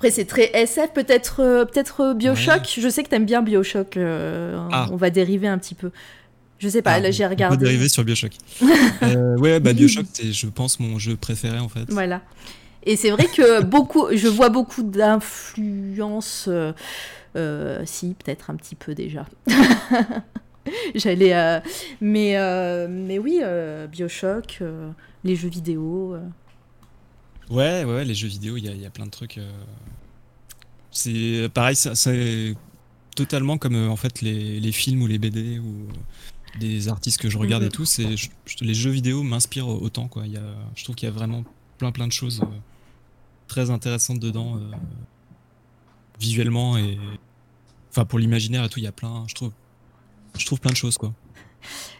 après, 0.01 0.13
c'est 0.13 0.25
très 0.25 0.51
SF, 0.55 0.95
peut-être 0.95 1.41
euh, 1.41 1.67
peut-être 1.67 2.01
euh, 2.01 2.15
Bioshock. 2.15 2.63
Je 2.81 2.89
sais 2.89 3.03
que 3.03 3.11
t'aimes 3.11 3.27
bien 3.27 3.43
Bioshock. 3.43 3.99
Euh, 3.99 4.59
ah. 4.73 4.89
On 4.91 4.97
va 4.97 5.11
dériver 5.11 5.47
un 5.47 5.59
petit 5.59 5.75
peu. 5.75 5.91
Je 6.59 6.71
sais 6.71 6.81
pas, 6.81 6.93
ah, 6.93 7.01
là 7.01 7.11
j'ai 7.11 7.27
regardé. 7.27 7.57
On 7.57 7.59
peut 7.59 7.67
dériver 7.67 7.91
sur 7.91 8.03
Bioshock. 8.03 8.33
ouais, 8.63 9.61
bah 9.61 9.75
Bioshock, 9.75 10.07
c'est, 10.11 10.33
je 10.33 10.47
pense, 10.47 10.81
mon 10.81 10.99
jeu 10.99 11.17
préféré 11.17 11.59
en 11.59 11.69
fait. 11.69 11.85
Voilà. 11.91 12.23
Et 12.85 12.97
c'est 12.97 13.11
vrai 13.11 13.27
que 13.27 13.63
beaucoup, 13.63 14.07
je 14.11 14.27
vois 14.27 14.49
beaucoup 14.49 14.83
d'influence. 17.35 17.89
si, 17.89 18.15
peut-être 18.15 18.51
un 18.51 18.57
petit 18.57 18.75
peu 18.75 18.95
déjà. 18.95 19.27
J'allais. 20.95 21.63
mais, 22.01 22.37
mais 22.89 23.19
oui, 23.19 23.41
Bioshock, 23.91 24.63
les 25.25 25.37
jeux 25.37 25.49
vidéo. 25.49 26.17
Ouais, 27.51 27.85
ouais, 27.85 28.05
les 28.05 28.15
jeux 28.15 28.29
vidéo, 28.29 28.57
il 28.57 28.65
y, 28.65 28.87
a 28.87 28.91
plein 28.91 29.07
de 29.07 29.11
trucs. 29.11 29.39
Euh. 29.39 29.65
C'est 30.93 31.49
pareil, 31.53 31.75
c'est 31.75 32.55
totalement 33.17 33.59
comme 33.59 33.75
euh, 33.75 33.89
en 33.89 33.97
fait 33.97 34.23
les, 34.23 34.73
films 34.73 35.03
ou 35.03 35.09
les 35.09 35.19
BD 35.19 35.59
ou 35.59 35.89
des 36.61 36.89
artistes 36.89 37.21
que 37.21 37.29
je 37.29 37.39
regarde 37.39 37.65
et 37.65 37.67
mhm. 37.67 37.73
tout. 37.73 37.85
C'est 37.85 38.15
les 38.61 38.75
jeux 38.75 38.91
vidéo 38.91 39.25
m'inspirent 39.25 39.69
autant 39.69 40.07
quoi. 40.07 40.27
Il 40.27 40.33
y 40.33 40.37
a, 40.37 40.55
je 40.77 40.85
trouve 40.85 40.95
qu'il 40.95 41.09
y 41.09 41.11
a 41.11 41.15
vraiment 41.15 41.45
plein 41.79 41.91
plein 41.91 42.07
de 42.07 42.13
choses 42.13 42.41
euh, 42.43 42.59
très 43.49 43.71
intéressantes 43.71 44.21
dedans, 44.21 44.61
visuellement 46.21 46.79
et 46.79 46.99
enfin 47.91 48.05
pour 48.05 48.19
l'imaginaire 48.19 48.65
et 48.65 48.69
tout. 48.69 48.79
Il 48.79 48.85
y 48.85 48.89
a 48.89 48.93
plein, 48.93 49.25
je 49.27 49.35
trouve, 49.35 49.53
je 50.39 50.47
trouve 50.47 50.61
plein 50.61 50.73
de 50.73 50.77
choses 50.77 50.97
quoi. 50.99 51.13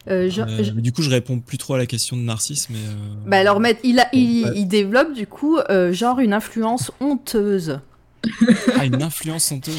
Euh, 0.09 0.31
euh, 0.39 0.63
du 0.63 0.93
coup, 0.93 1.03
je 1.03 1.11
réponds 1.11 1.41
plus 1.41 1.59
trop 1.59 1.75
à 1.75 1.79
la 1.79 1.87
question 1.87 2.17
de 2.17 2.23
Narcisse, 2.23 2.69
mais. 2.71 2.79
Euh, 2.79 3.27
bah 3.27 3.39
alors, 3.39 3.61
il, 3.85 4.03
il, 4.13 4.67
développe 4.67 5.13
du 5.13 5.27
coup 5.27 5.59
genre 5.91 6.21
une 6.21 6.33
influence 6.33 6.91
honteuse. 7.01 7.81
ah, 8.79 8.85
une 8.85 9.03
influence 9.03 9.51
honteuse. 9.51 9.79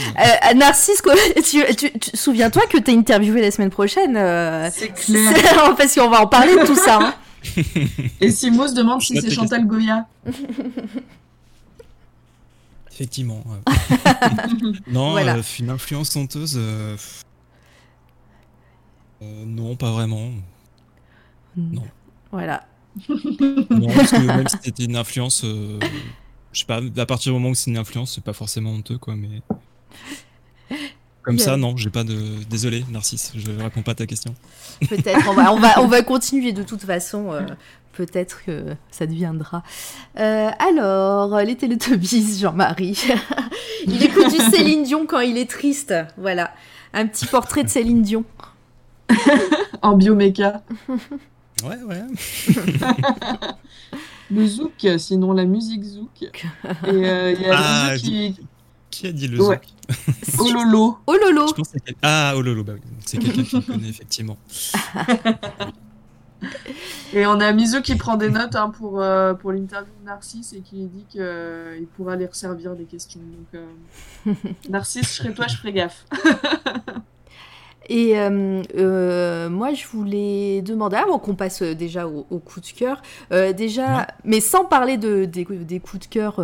Narcisse, 0.55 1.01
quoi, 1.01 1.13
tu, 1.43 1.91
souviens-toi 2.13 2.63
que 2.69 2.77
t'es 2.77 2.93
interviewé 2.93 3.41
la 3.41 3.51
semaine 3.51 3.69
prochaine. 3.69 4.13
c'est 4.71 4.93
clair. 4.93 5.75
Parce 5.75 5.95
qu'on 5.95 6.09
va 6.11 6.21
en 6.21 6.27
parler 6.27 6.55
de 6.55 6.65
tout 6.65 6.75
ça. 6.75 6.99
Hein. 7.01 7.13
Et 8.19 8.29
Simos 8.29 8.73
demande 8.73 9.01
si 9.01 9.19
c'est 9.19 9.31
Chantal 9.31 9.65
Goya. 9.65 10.05
Effectivement. 13.01 13.43
non, 14.87 15.17
une 15.17 15.69
influence 15.71 16.15
honteuse. 16.15 16.55
Euh, 16.55 16.95
non, 19.19 19.75
pas 19.75 19.91
vraiment. 19.91 20.29
Hmm. 21.57 21.73
Non. 21.73 21.87
Voilà. 22.31 22.67
non, 23.09 23.87
parce 23.87 24.11
que 24.11 24.19
même 24.19 24.47
si 24.47 24.57
c'était 24.61 24.83
une 24.83 24.97
influence, 24.97 25.43
euh, 25.45 25.79
je 26.53 26.59
sais 26.59 26.65
pas, 26.65 26.79
à 26.95 27.05
partir 27.07 27.31
du 27.31 27.39
moment 27.39 27.49
où 27.49 27.55
c'est 27.55 27.71
une 27.71 27.77
influence, 27.77 28.13
c'est 28.13 28.23
pas 28.23 28.33
forcément 28.33 28.69
honteux, 28.69 28.99
quoi, 28.99 29.15
mais. 29.15 29.41
Comme 31.23 31.39
ça, 31.39 31.57
non, 31.57 31.77
j'ai 31.77 31.89
pas 31.89 32.03
de. 32.03 32.43
Désolé, 32.49 32.85
Narcisse, 32.91 33.31
je 33.35 33.49
réponds 33.49 33.81
pas 33.81 33.93
à 33.93 33.95
ta 33.95 34.05
question. 34.05 34.35
Peut-être, 34.87 35.27
on 35.27 35.33
va, 35.33 35.53
on, 35.53 35.59
va, 35.59 35.81
on 35.81 35.87
va 35.87 36.03
continuer 36.03 36.51
de 36.51 36.61
toute 36.61 36.81
façon. 36.81 37.31
Euh, 37.31 37.47
peut-être 37.93 38.43
que 38.45 38.75
ça 38.89 39.05
deviendra. 39.05 39.63
alors, 40.15 41.37
les 41.39 41.55
Teletubbies, 41.55 42.39
Jean-Marie. 42.39 43.07
il 43.87 44.03
écoute 44.03 44.29
du 44.29 44.37
Céline 44.55 44.83
Dion 44.83 45.05
quand 45.05 45.19
il 45.19 45.37
est 45.37 45.49
triste. 45.49 45.93
Voilà. 46.17 46.53
Un 46.93 47.07
petit 47.07 47.25
portrait 47.25 47.63
de 47.63 47.69
Céline 47.69 48.01
Dion. 48.01 48.25
en 49.81 49.95
bioméca. 49.95 50.61
Ouais, 51.63 51.81
ouais. 51.83 52.01
le 54.31 54.47
zouk, 54.47 54.87
sinon 54.97 55.33
la 55.33 55.45
musique 55.45 55.83
zouk. 55.83 56.23
Et 56.23 56.29
euh, 56.87 57.31
il 57.33 57.41
y 57.41 57.45
a 57.45 57.57
ah, 57.57 57.97
qui... 57.97 58.35
qui 58.89 59.07
a 59.07 59.11
dit 59.11 59.27
le 59.27 59.37
zouk 59.37 59.61
Ololo. 60.39 60.97
Ololo. 61.07 61.45
Ah, 62.01 62.33
Ololo, 62.35 62.63
bah 62.63 62.73
c'est 63.05 63.17
quelqu'un 63.17 63.43
qui 63.43 63.61
connaît 63.63 63.89
effectivement. 63.89 64.37
Et 67.13 67.25
on 67.25 67.39
a 67.39 67.51
Mizu 67.51 67.81
qui 67.81 67.95
prend 67.95 68.15
des 68.15 68.29
notes 68.29 68.55
hein, 68.55 68.69
pour, 68.69 69.01
euh, 69.01 69.33
pour 69.33 69.51
l'interview 69.51 69.91
de 69.99 70.05
Narcisse 70.05 70.53
et 70.53 70.61
qui 70.61 70.85
dit 70.87 71.05
qu'il 71.09 71.21
euh, 71.21 71.79
pourra 71.95 72.15
les 72.15 72.25
resservir 72.25 72.75
des 72.75 72.85
questions. 72.85 73.21
Donc, 74.25 74.35
Narcisse, 74.69 75.07
je 75.07 75.13
serai 75.23 75.33
toi, 75.33 75.47
je 75.47 75.57
ferai 75.57 75.73
gaffe. 75.73 76.05
Et 77.93 78.13
moi, 79.49 79.73
je 79.73 79.85
voulais 79.87 80.61
demander, 80.61 80.95
avant 80.95 81.19
qu'on 81.19 81.35
passe 81.35 81.61
déjà 81.61 82.07
au, 82.07 82.39
coup 82.39 82.61
de 82.61 82.67
cœur, 82.67 83.01
déjà, 83.53 84.07
mais 84.23 84.39
sans 84.39 84.63
parler 84.63 84.95
de, 84.95 85.25
des, 85.25 85.43
coups 85.43 85.99
de 85.99 86.05
cœur 86.09 86.41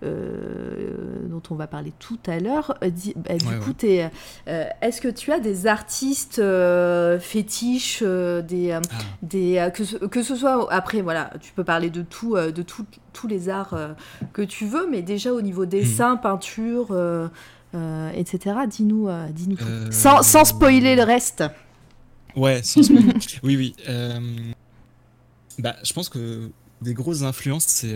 dont 0.00 1.42
on 1.50 1.54
va 1.54 1.66
parler 1.66 1.92
tout 1.98 2.18
à 2.26 2.38
l'heure, 2.38 2.78
bah, 2.80 2.88
du 3.36 3.58
coup, 3.58 3.74
est-ce 3.84 5.00
que 5.02 5.08
tu 5.08 5.32
as 5.32 5.38
des 5.38 5.66
artistes 5.66 6.42
fétiches, 7.20 8.02
des, 8.02 8.72
ah. 8.72 8.80
des, 9.20 9.68
que, 9.74 10.06
que, 10.06 10.22
ce 10.22 10.34
soit, 10.34 10.72
après, 10.72 11.02
voilà, 11.02 11.30
tu 11.42 11.52
peux 11.52 11.64
parler 11.64 11.90
de 11.90 12.00
tout, 12.00 12.36
de 12.36 12.62
tous 12.62 13.26
les 13.28 13.50
arts 13.50 13.76
que 14.32 14.40
tu 14.40 14.64
veux, 14.64 14.88
mais 14.90 15.02
déjà 15.02 15.34
au 15.34 15.42
niveau 15.42 15.66
dessin, 15.66 16.14
hmm. 16.14 16.20
peinture, 16.20 16.96
euh, 17.74 18.10
etc. 18.14 18.56
Dis-nous, 18.68 19.08
euh, 19.08 19.28
dis-nous 19.30 19.56
euh, 19.62 19.90
sans, 19.92 20.22
sans, 20.22 20.44
spoiler 20.44 20.96
le 20.96 21.04
reste. 21.04 21.44
Ouais, 22.34 22.62
sans 22.64 22.82
spoiler. 22.82 23.12
oui, 23.44 23.56
oui. 23.56 24.54
Bah, 25.58 25.76
je 25.84 25.92
pense 25.92 26.08
que 26.08 26.50
des 26.82 26.94
grosses 26.94 27.22
influences, 27.22 27.66
c'est, 27.66 27.94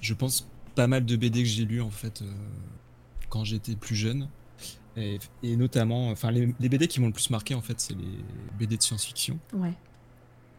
je 0.00 0.14
pense, 0.14 0.48
pas 0.74 0.86
mal 0.86 1.04
de 1.04 1.16
BD 1.16 1.42
que 1.42 1.48
j'ai 1.48 1.64
lu 1.64 1.82
en 1.82 1.90
fait 1.90 2.22
quand 3.28 3.44
j'étais 3.44 3.74
plus 3.76 3.96
jeune. 3.96 4.28
Et, 4.96 5.18
notamment, 5.56 6.10
enfin, 6.10 6.30
les, 6.30 6.46
BD 6.46 6.86
qui 6.86 7.00
m'ont 7.00 7.06
le 7.06 7.12
plus 7.12 7.30
marqué, 7.30 7.54
en 7.54 7.62
fait, 7.62 7.80
c'est 7.80 7.94
les 7.94 8.24
BD 8.58 8.76
de 8.76 8.82
science-fiction. 8.82 9.38
Ouais. 9.52 9.72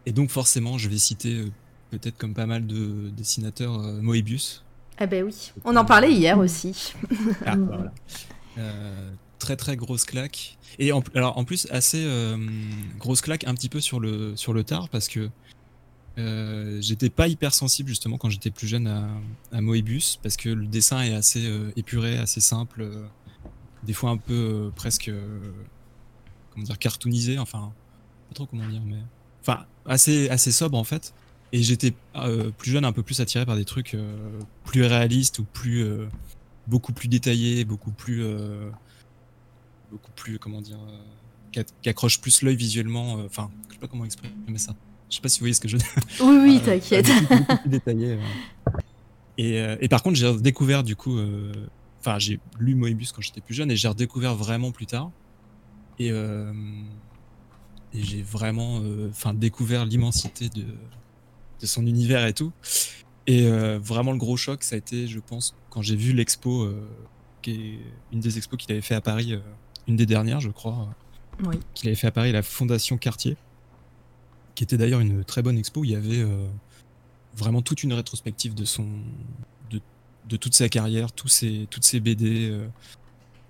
Et 0.06 0.12
donc, 0.12 0.30
forcément, 0.30 0.78
je 0.78 0.88
vais 0.88 0.98
citer, 0.98 1.44
peut-être 1.90 2.18
comme 2.18 2.34
pas 2.34 2.46
mal 2.46 2.66
de 2.66 3.10
dessinateurs, 3.10 3.78
Moebius, 3.78 4.64
eh 5.00 5.06
ben 5.06 5.24
oui, 5.24 5.52
on 5.64 5.74
en 5.76 5.84
parlait 5.84 6.12
hier 6.12 6.38
aussi. 6.38 6.94
Ah, 7.46 7.56
euh, 8.58 9.10
très 9.38 9.56
très 9.56 9.76
grosse 9.76 10.04
claque. 10.04 10.58
Et 10.78 10.92
en, 10.92 11.02
alors 11.14 11.38
en 11.38 11.44
plus 11.44 11.66
assez 11.70 12.04
euh, 12.04 12.36
grosse 12.98 13.20
claque 13.20 13.44
un 13.44 13.54
petit 13.54 13.68
peu 13.68 13.80
sur 13.80 14.00
le, 14.00 14.36
sur 14.36 14.52
le 14.52 14.64
tard 14.64 14.88
parce 14.88 15.08
que 15.08 15.30
euh, 16.18 16.78
j'étais 16.80 17.10
pas 17.10 17.28
hyper 17.28 17.54
sensible 17.54 17.88
justement 17.88 18.18
quand 18.18 18.28
j'étais 18.28 18.50
plus 18.50 18.66
jeune 18.66 18.86
à, 18.86 19.08
à, 19.50 19.60
Moebius 19.60 20.18
parce 20.22 20.36
que 20.36 20.50
le 20.50 20.66
dessin 20.66 21.00
est 21.02 21.14
assez 21.14 21.50
épuré, 21.76 22.18
assez 22.18 22.40
simple, 22.40 22.86
des 23.82 23.92
fois 23.92 24.10
un 24.10 24.18
peu 24.18 24.70
presque 24.76 25.10
comment 26.52 26.64
dire 26.64 26.78
cartoonisé, 26.78 27.38
enfin 27.38 27.72
pas 28.28 28.34
trop 28.34 28.46
comment 28.46 28.68
dire 28.68 28.82
mais 28.84 29.00
enfin 29.40 29.64
assez 29.86 30.28
assez 30.28 30.52
sobre 30.52 30.78
en 30.78 30.84
fait. 30.84 31.14
Et 31.52 31.62
j'étais 31.62 31.92
euh, 32.16 32.50
plus 32.50 32.70
jeune, 32.70 32.84
un 32.84 32.92
peu 32.92 33.02
plus 33.02 33.20
attiré 33.20 33.44
par 33.44 33.56
des 33.56 33.66
trucs 33.66 33.94
euh, 33.94 34.40
plus 34.64 34.84
réalistes 34.84 35.38
ou 35.38 35.44
plus 35.44 35.84
euh, 35.84 36.06
beaucoup 36.66 36.94
plus 36.94 37.08
détaillés, 37.08 37.64
beaucoup 37.64 37.90
plus 37.90 38.24
beaucoup 39.90 40.10
plus 40.16 40.38
comment 40.38 40.62
dire 40.62 40.78
qui 41.50 41.88
accroche 41.88 42.20
plus 42.20 42.40
l'œil 42.40 42.56
visuellement. 42.56 43.14
Enfin, 43.26 43.50
je 43.68 43.74
sais 43.74 43.80
pas 43.80 43.86
comment 43.86 44.06
exprimer 44.06 44.32
ça. 44.56 44.74
Je 45.10 45.16
sais 45.16 45.20
pas 45.20 45.28
si 45.28 45.40
vous 45.40 45.42
voyez 45.42 45.52
ce 45.52 45.60
que 45.60 45.68
je 45.68 45.76
veux 45.76 45.82
dire. 45.82 45.92
Oui, 46.22 46.38
oui, 46.42 46.60
t'inquiète. 46.64 47.06
beaucoup, 47.28 47.56
plus 47.56 47.68
détaillé. 47.68 48.18
Et, 49.36 49.62
et, 49.80 49.88
par 49.88 50.02
contre, 50.02 50.16
j'ai 50.16 50.28
redécouvert 50.28 50.82
du 50.82 50.96
coup. 50.96 51.18
Enfin, 52.00 52.18
j'ai 52.18 52.40
lu 52.58 52.74
Moebius 52.74 53.12
quand 53.12 53.20
j'étais 53.20 53.42
plus 53.42 53.52
jeune 53.52 53.70
et 53.70 53.76
j'ai 53.76 53.88
redécouvert 53.88 54.34
vraiment 54.34 54.70
plus 54.70 54.86
tard. 54.86 55.10
Et, 55.98 56.08
et 56.08 56.12
j'ai 57.92 58.22
vraiment 58.22 58.80
enfin 59.10 59.34
découvert 59.34 59.84
l'immensité 59.84 60.48
de, 60.48 60.64
de 61.62 61.66
son 61.66 61.86
univers 61.86 62.26
et 62.26 62.34
tout. 62.34 62.52
Et 63.26 63.46
euh, 63.46 63.78
vraiment 63.78 64.12
le 64.12 64.18
gros 64.18 64.36
choc, 64.36 64.62
ça 64.64 64.74
a 64.74 64.78
été, 64.78 65.06
je 65.06 65.20
pense, 65.20 65.54
quand 65.70 65.80
j'ai 65.80 65.96
vu 65.96 66.12
l'expo, 66.12 66.62
euh, 66.62 66.86
qui 67.40 67.52
est 67.52 67.78
une 68.12 68.20
des 68.20 68.36
expos 68.36 68.58
qu'il 68.58 68.72
avait 68.72 68.82
fait 68.82 68.96
à 68.96 69.00
Paris, 69.00 69.32
euh, 69.32 69.40
une 69.86 69.96
des 69.96 70.06
dernières, 70.06 70.40
je 70.40 70.50
crois, 70.50 70.88
oui. 71.44 71.58
qu'il 71.74 71.88
avait 71.88 71.96
fait 71.96 72.08
à 72.08 72.10
Paris, 72.10 72.32
la 72.32 72.42
Fondation 72.42 72.98
Cartier, 72.98 73.36
qui 74.54 74.64
était 74.64 74.76
d'ailleurs 74.76 75.00
une 75.00 75.24
très 75.24 75.42
bonne 75.42 75.56
expo. 75.56 75.80
Où 75.80 75.84
il 75.84 75.92
y 75.92 75.96
avait 75.96 76.26
vraiment 77.34 77.62
toute 77.62 77.82
une 77.82 77.92
rétrospective 77.94 78.54
de 78.54 78.64
son, 78.64 78.86
de, 79.70 79.80
de 80.28 80.36
toute 80.36 80.54
sa 80.54 80.68
carrière, 80.68 81.12
tous 81.12 81.28
ses, 81.28 81.66
toutes 81.70 81.84
ses 81.84 82.00
BD. 82.00 82.54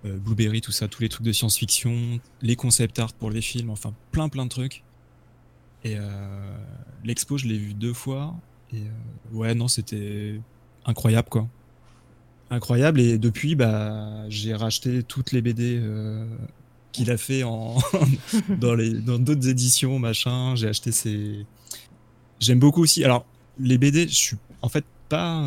Blueberry, 0.04 0.60
tout 0.60 0.72
ça, 0.72 0.88
tous 0.88 1.00
les 1.00 1.08
trucs 1.08 1.24
de 1.24 1.30
science-fiction, 1.30 2.18
les 2.40 2.56
concept 2.56 2.98
art 2.98 3.12
pour 3.12 3.30
les 3.30 3.40
films, 3.40 3.70
enfin 3.70 3.94
plein 4.10 4.28
plein 4.28 4.46
de 4.46 4.50
trucs. 4.50 4.82
Et 5.84 5.96
euh, 5.96 6.00
l'expo, 7.04 7.38
je 7.38 7.46
l'ai 7.46 7.58
vu 7.58 7.74
deux 7.74 7.92
fois. 7.92 8.34
Et 8.72 8.78
euh, 8.78 9.36
ouais, 9.36 9.54
non, 9.54 9.68
c'était 9.68 10.40
incroyable, 10.84 11.28
quoi. 11.28 11.48
Incroyable. 12.50 13.00
Et 13.00 13.18
depuis, 13.18 13.54
bah, 13.54 14.28
j'ai 14.28 14.54
racheté 14.54 15.02
toutes 15.02 15.32
les 15.32 15.42
BD 15.42 15.78
euh, 15.80 16.26
qu'il 16.92 17.10
a 17.10 17.16
fait 17.16 17.42
en 17.42 17.78
dans 18.60 18.74
les 18.74 18.92
dans 18.92 19.18
d'autres 19.18 19.48
éditions, 19.48 19.98
machin. 19.98 20.54
J'ai 20.56 20.68
acheté 20.68 20.92
ses. 20.92 21.46
J'aime 22.38 22.58
beaucoup 22.58 22.82
aussi. 22.82 23.04
Alors, 23.04 23.24
les 23.58 23.78
BD, 23.78 24.08
je 24.08 24.14
suis 24.14 24.36
en 24.62 24.68
fait 24.68 24.84
pas 25.08 25.44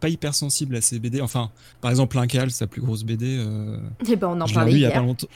pas 0.00 0.08
hyper 0.08 0.34
sensible 0.34 0.74
à 0.76 0.80
ces 0.80 0.98
BD. 0.98 1.20
Enfin, 1.20 1.50
par 1.80 1.90
exemple, 1.90 2.18
Incal, 2.18 2.50
sa 2.50 2.66
plus 2.66 2.80
grosse 2.80 3.04
BD. 3.04 3.36
Euh, 3.38 3.78
eh 4.08 4.16
ben, 4.16 4.28
on 4.28 4.40
en 4.40 4.46
parlait 4.48 4.72
hier. 4.72 4.78
Il 4.80 4.82
y 4.82 4.86
a 4.86 4.90
pas 4.90 5.06
longtemps. 5.06 5.28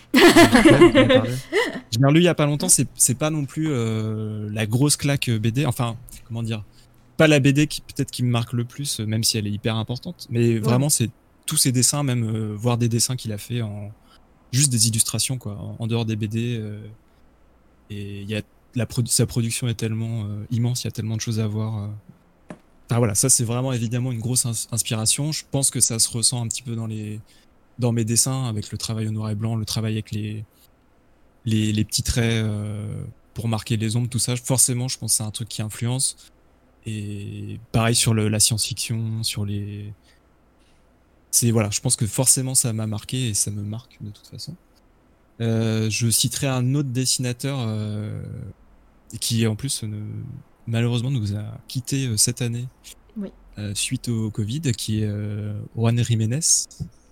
je 1.93 1.99
l'ai 1.99 2.07
relu 2.07 2.21
il 2.21 2.25
y 2.25 2.29
a 2.29 2.35
pas 2.35 2.47
longtemps. 2.47 2.69
C'est 2.69 3.19
pas 3.19 3.31
non 3.31 3.45
plus 3.45 3.69
euh, 3.71 4.49
la 4.53 4.67
grosse 4.67 4.97
claque 4.97 5.31
BD. 5.31 5.67
Enfin, 5.67 5.97
comment 6.27 6.43
dire 6.43 6.65
Pas 7.17 7.29
la 7.29 7.41
BD 7.41 7.67
qui 7.67 7.83
peut-être 7.83 8.11
qui 8.11 8.23
me 8.23 8.31
marque 8.31 8.53
le 8.55 8.65
plus, 8.65 9.01
même 9.01 9.23
si 9.23 9.39
elle 9.39 9.47
est 9.47 9.53
hyper 9.53 9.77
importante. 9.77 10.27
Mais 10.31 10.59
vraiment, 10.59 10.89
c'est 10.89 11.11
tous 11.47 11.57
ses 11.57 11.73
dessins, 11.73 12.03
même 12.03 12.25
euh, 12.25 12.55
voir 12.57 12.79
des 12.79 12.89
dessins 12.89 13.17
qu'il 13.17 13.33
a 13.33 13.39
fait 13.39 13.61
en 13.61 13.93
juste 14.51 14.71
des 14.71 14.89
illustrations, 14.89 15.37
quoi, 15.37 15.59
en, 15.79 15.87
dehors 15.87 16.05
des 16.05 16.17
BD. 16.17 16.59
Euh, 16.59 16.81
et 17.91 18.23
il 18.23 18.31
y 18.31 18.37
a 18.37 18.43
la 18.77 18.87
sa 19.07 19.27
production 19.27 19.69
est 19.69 19.75
tellement 19.75 20.27
immense, 20.51 20.83
il 20.83 20.87
y 20.87 20.89
a 20.89 20.91
tellement 20.91 21.15
de 21.15 21.21
choses 21.21 21.39
à 21.39 21.47
voir 21.47 21.91
voilà, 22.91 23.15
ça 23.15 23.29
c'est 23.29 23.45
vraiment 23.45 23.73
évidemment 23.73 24.13
une 24.13 24.21
grosse 24.21 24.47
inspiration. 24.71 25.33
Je 25.33 25.45
pense 25.51 25.71
que 25.71 25.81
ça 25.81 25.99
se 25.99 26.09
ressent 26.11 26.43
un 26.43 26.49
petit 26.49 26.63
peu 26.63 26.77
dans 26.77 26.87
les 26.87 27.21
dans 27.79 27.93
mes 27.93 28.05
dessins 28.05 28.45
avec 28.45 28.71
le 28.71 28.79
travail 28.79 29.09
au 29.09 29.11
noir 29.11 29.31
et 29.31 29.35
blanc, 29.35 29.57
le 29.57 29.65
travail 29.65 29.95
avec 29.95 30.11
les 30.11 30.45
les, 31.47 31.85
petits 31.85 32.03
traits 32.03 32.43
euh, 32.45 33.05
pour 33.35 33.49
marquer 33.49 33.77
les 33.77 33.97
ombres, 33.97 34.09
tout 34.09 34.19
ça. 34.19 34.35
Forcément, 34.37 34.89
je 34.89 34.99
pense 34.99 35.13
que 35.13 35.17
c'est 35.19 35.23
un 35.25 35.31
truc 35.31 35.49
qui 35.49 35.61
influence. 35.61 36.17
Et 36.87 37.59
pareil 37.73 37.95
sur 37.95 38.15
la 38.15 38.41
science-fiction, 38.41 39.23
sur 39.23 39.45
les 39.45 39.93
c'est 41.31 41.51
voilà, 41.51 41.71
je 41.71 41.81
pense 41.81 41.97
que 41.97 42.07
forcément 42.07 42.55
ça 42.55 42.73
m'a 42.73 42.87
marqué 42.87 43.31
et 43.31 43.35
ça 43.35 43.51
me 43.51 43.63
marque 43.63 43.97
de 44.01 44.11
toute 44.11 44.27
façon. 44.29 44.55
Euh, 45.41 45.91
je 45.91 46.09
citerai 46.09 46.47
un 46.47 46.75
autre 46.77 46.91
dessinateur 46.91 47.59
euh, 47.61 48.23
qui 49.21 49.45
en 49.47 49.57
plus 49.57 49.83
ne, 49.83 49.99
malheureusement 50.67 51.11
nous 51.11 51.37
a 51.37 51.45
quitté 51.69 52.07
euh, 52.07 52.17
cette 52.17 52.43
année 52.43 52.69
euh, 53.57 53.73
suite 53.75 54.09
au 54.09 54.31
Covid, 54.31 54.73
qui 54.73 55.03
est 55.03 55.07
euh, 55.07 55.53
Juan 55.77 56.03
Jiménez. 56.03 56.41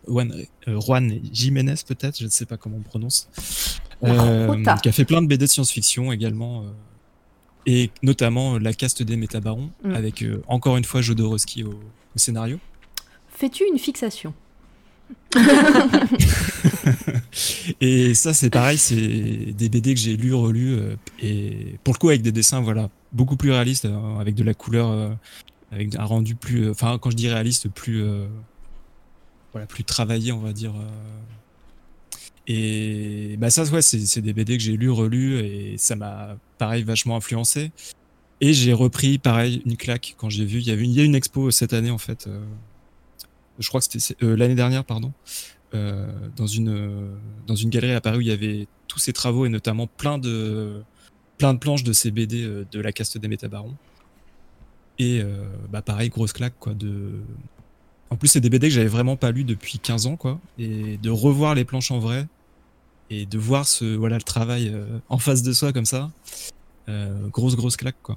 Juan, 0.08 0.34
Juan 0.66 1.20
Jiménez 1.32 1.76
peut-être, 1.86 2.18
je 2.18 2.24
ne 2.24 2.30
sais 2.30 2.46
pas 2.46 2.56
comment 2.56 2.78
on 2.78 2.82
prononce. 2.82 3.28
qui 4.02 4.88
a 4.88 4.92
fait 4.92 5.04
plein 5.04 5.22
de 5.22 5.28
BD 5.28 5.44
de 5.44 5.50
science-fiction 5.50 6.10
également. 6.10 6.64
et 7.66 7.90
notamment 8.02 8.58
La 8.58 8.72
caste 8.72 9.04
des 9.04 9.16
métabarons, 9.16 9.70
mm. 9.84 9.92
avec 9.92 10.24
encore 10.48 10.76
une 10.76 10.84
fois 10.84 11.02
Jodorowsky 11.02 11.62
au, 11.62 11.74
au 11.74 12.18
scénario. 12.18 12.58
Fais-tu 13.28 13.64
une 13.64 13.78
fixation? 13.78 14.34
et 17.80 18.14
ça, 18.14 18.34
c'est 18.34 18.50
pareil, 18.50 18.78
c'est 18.78 18.96
des 18.96 19.68
BD 19.68 19.94
que 19.94 20.00
j'ai 20.00 20.16
lu, 20.16 20.34
relus, 20.34 20.78
et 21.20 21.76
pour 21.84 21.94
le 21.94 21.98
coup, 21.98 22.08
avec 22.08 22.22
des 22.22 22.32
dessins, 22.32 22.60
voilà, 22.60 22.90
beaucoup 23.12 23.36
plus 23.36 23.50
réaliste, 23.50 23.84
euh, 23.84 24.18
avec 24.18 24.34
de 24.34 24.44
la 24.44 24.54
couleur, 24.54 24.90
euh, 24.90 25.10
avec 25.70 25.94
un 25.96 26.04
rendu 26.04 26.34
plus. 26.34 26.66
Euh, 26.66 26.70
enfin, 26.72 26.98
quand 27.00 27.10
je 27.10 27.16
dis 27.16 27.28
réaliste, 27.28 27.68
plus. 27.68 28.04
voilà, 29.52 29.66
plus 29.66 29.84
travaillé, 29.84 30.32
on 30.32 30.40
va 30.40 30.52
dire. 30.52 30.74
Et 32.48 33.36
bah 33.38 33.50
ça, 33.50 33.62
ouais, 33.64 33.82
c'est 33.82 34.20
des 34.20 34.32
BD 34.32 34.56
que 34.56 34.62
j'ai 34.62 34.76
lu, 34.76 34.90
relus, 34.90 35.38
et 35.40 35.76
ça 35.78 35.96
m'a, 35.96 36.36
pareil, 36.58 36.82
vachement 36.82 37.16
influencé. 37.16 37.70
Et 38.40 38.52
j'ai 38.52 38.72
repris, 38.72 39.18
pareil, 39.18 39.62
une 39.66 39.76
claque 39.76 40.14
quand 40.18 40.28
j'ai 40.28 40.44
vu. 40.44 40.58
Il 40.58 40.66
y, 40.66 40.72
avait 40.72 40.82
une, 40.82 40.98
a 40.98 41.04
une 41.04 41.14
expo 41.14 41.50
cette 41.52 41.72
année, 41.72 41.90
en 41.90 41.98
fait. 41.98 42.28
Je 43.62 43.68
crois 43.68 43.80
que 43.80 43.86
c'était 43.86 44.14
l'année 44.20 44.54
dernière, 44.54 44.84
pardon. 44.84 45.12
dans, 45.72 46.46
une, 46.46 47.16
dans 47.46 47.56
une 47.56 47.70
galerie 47.70 47.94
à 47.94 48.00
Paris 48.00 48.18
où 48.18 48.20
il 48.20 48.28
y 48.28 48.32
avait 48.32 48.66
tous 48.88 48.98
ces 48.98 49.14
travaux 49.14 49.46
et 49.46 49.48
notamment 49.48 49.86
plein 49.86 50.18
de, 50.18 50.82
plein 51.42 51.54
de 51.54 51.58
planches 51.58 51.82
de 51.82 51.92
ces 51.92 52.10
BD 52.12 52.44
euh, 52.44 52.64
de 52.70 52.80
la 52.80 52.92
caste 52.92 53.18
des 53.18 53.26
métabarons. 53.26 53.74
Et 54.98 55.20
euh, 55.20 55.44
bah 55.70 55.82
pareil, 55.82 56.08
grosse 56.08 56.32
claque 56.32 56.54
quoi. 56.60 56.72
De... 56.74 57.14
En 58.10 58.16
plus, 58.16 58.28
c'est 58.28 58.40
des 58.40 58.48
BD 58.48 58.68
que 58.68 58.74
j'avais 58.74 58.86
vraiment 58.86 59.16
pas 59.16 59.32
lu 59.32 59.42
depuis 59.42 59.80
15 59.80 60.06
ans 60.06 60.16
quoi. 60.16 60.38
Et 60.58 60.98
de 60.98 61.10
revoir 61.10 61.56
les 61.56 61.64
planches 61.64 61.90
en 61.90 61.98
vrai 61.98 62.28
et 63.10 63.26
de 63.26 63.38
voir 63.38 63.66
ce 63.66 63.96
voilà 63.96 64.16
le 64.16 64.22
travail 64.22 64.68
euh, 64.68 64.98
en 65.08 65.18
face 65.18 65.42
de 65.42 65.52
soi 65.52 65.72
comme 65.72 65.84
ça, 65.84 66.12
grosse 67.32 67.56
grosse 67.56 67.76
claque 67.76 68.00
quoi. 68.02 68.16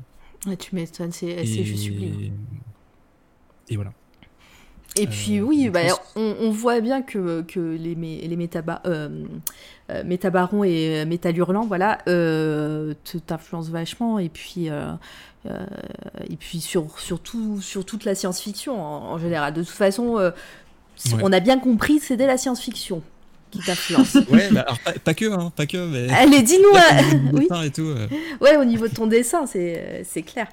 tu 0.59 0.75
m'étonnes, 0.75 1.11
c'est 1.11 1.45
juste 1.45 1.83
sublime. 1.83 2.33
Et 3.69 3.75
voilà. 3.75 3.93
Et 4.97 5.07
puis 5.07 5.41
oui, 5.41 5.69
bah, 5.69 5.81
on, 6.15 6.51
voit 6.51 6.79
bien 6.79 7.01
que, 7.01 7.41
que 7.41 7.59
les, 7.59 7.95
les 7.95 8.35
métaba, 8.35 8.81
Métabarons 10.05 10.63
et 10.63 11.03
Métal 11.05 11.37
Hurlant, 11.37 11.65
voilà, 11.65 11.97
t'influencent 13.27 13.71
vachement. 13.71 14.19
Et 14.19 14.29
puis, 14.29 14.67
et 14.67 16.35
puis 16.39 16.61
sur, 16.61 16.97
surtout 16.99 17.61
sur 17.61 17.83
toute 17.83 18.05
la 18.05 18.15
science-fiction 18.15 18.81
en, 18.81 19.17
général. 19.17 19.53
De 19.53 19.63
toute 19.63 19.75
façon, 19.75 20.31
on 21.21 21.33
a 21.33 21.39
bien 21.41 21.59
compris, 21.59 21.99
c'est 21.99 22.17
de 22.17 22.23
la 22.23 22.37
science-fiction 22.37 23.03
qui 23.55 23.65
t'influence. 23.65 24.15
ouais, 24.29 24.51
bah, 24.51 24.61
alors, 24.61 24.79
pas, 25.03 25.13
que, 25.13 25.31
hein, 25.31 25.51
pas 25.55 25.65
que, 25.65 25.77
mais. 25.87 26.09
Allez, 26.13 26.41
dis-nous. 26.43 27.33
oui. 27.33 27.47
Et 27.63 27.71
tout, 27.71 27.93
Ouais, 28.41 28.57
au 28.57 28.65
niveau 28.65 28.87
de 28.87 28.93
ton 28.93 29.07
dessin, 29.07 29.45
c'est, 29.45 30.03
c'est 30.07 30.23
clair. 30.23 30.47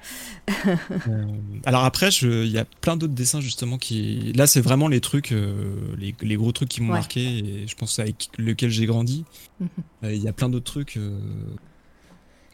Euh, 1.09 1.25
alors 1.65 1.83
après, 1.83 2.09
il 2.09 2.47
y 2.47 2.57
a 2.57 2.65
plein 2.65 2.95
d'autres 2.95 3.13
dessins 3.13 3.41
justement 3.41 3.77
qui. 3.77 4.31
Là, 4.33 4.47
c'est 4.47 4.61
vraiment 4.61 4.87
les 4.87 5.01
trucs, 5.01 5.31
euh, 5.31 5.73
les, 5.97 6.15
les, 6.21 6.35
gros 6.35 6.51
trucs 6.51 6.69
qui 6.69 6.81
m'ont 6.81 6.93
marqué 6.93 7.21
et 7.21 7.67
je 7.67 7.75
pense 7.75 7.99
avec 7.99 8.29
lequel 8.37 8.69
j'ai 8.69 8.85
grandi. 8.85 9.25
Euh, 10.03 10.13
il 10.13 10.21
y 10.21 10.27
a 10.27 10.33
plein 10.33 10.49
d'autres 10.49 10.71
trucs. 10.71 10.99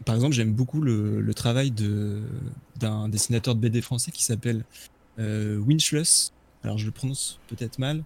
Par 0.05 0.15
exemple, 0.15 0.33
j'aime 0.33 0.53
beaucoup 0.53 0.81
le, 0.81 1.21
le 1.21 1.33
travail 1.33 1.71
de, 1.71 2.21
d'un 2.79 3.09
dessinateur 3.09 3.55
de 3.55 3.59
BD 3.59 3.81
français 3.81 4.11
qui 4.11 4.23
s'appelle 4.23 4.63
Winchless 5.17 6.31
alors 6.63 6.77
je 6.77 6.85
le 6.85 6.91
prononce 6.91 7.39
peut-être 7.47 7.79
mal, 7.79 8.03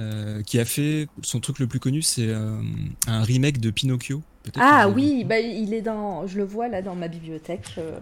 euh, 0.00 0.42
qui 0.42 0.58
a 0.58 0.64
fait 0.64 1.06
son 1.22 1.38
truc 1.38 1.60
le 1.60 1.68
plus 1.68 1.78
connu, 1.78 2.02
c'est 2.02 2.26
euh, 2.26 2.60
un 3.06 3.22
remake 3.22 3.60
de 3.60 3.70
Pinocchio. 3.70 4.22
Ah 4.56 4.88
oui, 4.88 5.22
bah, 5.22 5.38
il 5.38 5.72
est 5.72 5.82
dans, 5.82 6.26
je 6.26 6.36
le 6.36 6.44
vois 6.44 6.66
là 6.66 6.82
dans 6.82 6.96
ma 6.96 7.06
bibliothèque. 7.06 7.76
Euh, 7.78 8.00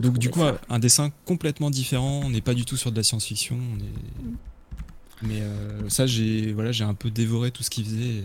donc 0.00 0.18
du 0.18 0.30
coup, 0.30 0.40
un 0.68 0.78
dessin 0.80 1.12
complètement 1.24 1.70
différent. 1.70 2.22
On 2.24 2.30
n'est 2.30 2.40
pas 2.40 2.54
du 2.54 2.64
tout 2.64 2.76
sur 2.76 2.90
de 2.90 2.96
la 2.96 3.04
science-fiction. 3.04 3.54
Mm. 3.54 4.36
Mais 5.22 5.40
ça, 5.88 6.06
j'ai 6.06 6.52
voilà, 6.52 6.72
j'ai 6.72 6.84
un 6.84 6.94
peu 6.94 7.10
dévoré 7.10 7.52
tout 7.52 7.62
ce 7.62 7.70
qu'il 7.70 7.84
faisait. 7.84 8.24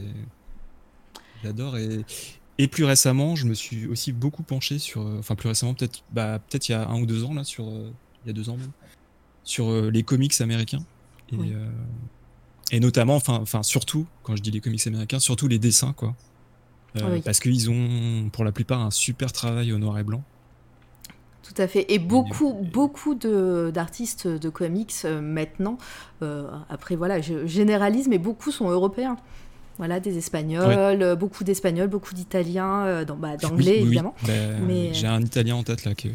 J'adore 1.43 1.78
et, 1.78 2.03
et 2.57 2.68
plus 2.68 2.86
récemment, 2.86 3.36
je 3.36 3.45
me 3.45 3.53
suis 3.53 3.86
aussi 3.86 4.12
beaucoup 4.12 4.41
penché 4.41 4.80
sur, 4.80 5.05
enfin 5.20 5.36
plus 5.36 5.47
récemment 5.47 5.76
peut-être, 5.76 6.03
bah, 6.12 6.39
peut-être 6.39 6.68
il 6.68 6.72
y 6.72 6.76
a 6.76 6.89
un 6.89 6.99
ou 6.99 7.05
deux 7.05 7.24
ans 7.24 7.36
là, 7.36 7.43
sur, 7.43 7.66
il 7.66 8.28
y 8.28 8.30
a 8.32 8.34
deux 8.34 8.49
ans 8.49 8.57
même, 8.57 8.72
sur 9.43 9.72
les 9.91 10.01
comics 10.01 10.41
américains. 10.41 10.84
Et, 11.34 11.53
euh, 11.53 11.67
et 12.71 12.80
notamment, 12.80 13.15
enfin, 13.15 13.39
enfin, 13.41 13.63
surtout, 13.63 14.05
quand 14.23 14.36
je 14.36 14.41
dis 14.41 14.51
les 14.51 14.61
comics 14.61 14.86
américains, 14.88 15.19
surtout 15.19 15.47
les 15.47 15.59
dessins, 15.59 15.93
quoi. 15.93 16.15
Euh, 16.97 17.17
ah 17.17 17.21
parce 17.23 17.39
qu'ils 17.39 17.69
ont, 17.69 18.30
pour 18.32 18.43
la 18.43 18.51
plupart, 18.51 18.82
un 18.82 18.91
super 18.91 19.32
travail 19.32 19.71
au 19.71 19.77
noir 19.77 19.99
et 19.99 20.03
blanc. 20.03 20.23
Tout 21.43 21.61
à 21.61 21.67
fait. 21.67 21.86
Et 21.89 21.99
beaucoup, 21.99 22.53
beaucoup 22.53 23.15
d'artistes 23.15 24.27
de, 24.27 24.49
comics 24.49 25.05
maintenant, 25.21 25.77
après 26.69 26.95
voilà, 26.95 27.21
je 27.21 27.45
généralise, 27.47 28.07
mais 28.07 28.17
beaucoup 28.17 28.51
sont 28.51 28.69
européens. 28.69 29.17
Voilà, 29.77 29.99
des 29.99 30.17
Espagnols, 30.17 31.15
beaucoup 31.15 31.43
d'Espagnols, 31.43 31.88
beaucoup 31.88 32.13
d'Italiens, 32.13 33.03
bah, 33.19 33.38
d'Anglais 33.38 33.82
évidemment. 33.82 34.15
Mais... 34.67 34.93
J'ai 34.93 35.07
un 35.07 35.21
Italien 35.21 35.55
en 35.55 35.63
tête 35.63 35.86
là 35.86 35.95
qui 35.95 36.09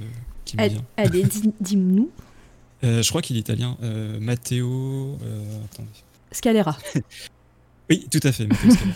me 0.57 0.69
vient. 0.69 0.83
Allez, 0.97 1.25
dis-nous. 1.61 2.11
Euh, 2.85 3.03
je 3.03 3.09
crois 3.09 3.23
qu'il 3.23 3.37
est 3.37 3.41
italien. 3.41 3.77
Euh, 3.83 4.21
Matteo. 4.21 5.19
Euh, 5.23 5.61
Scalera. 6.33 6.77
oui, 7.91 8.07
tout 8.11 8.21
à 8.23 8.33
fait. 8.33 8.49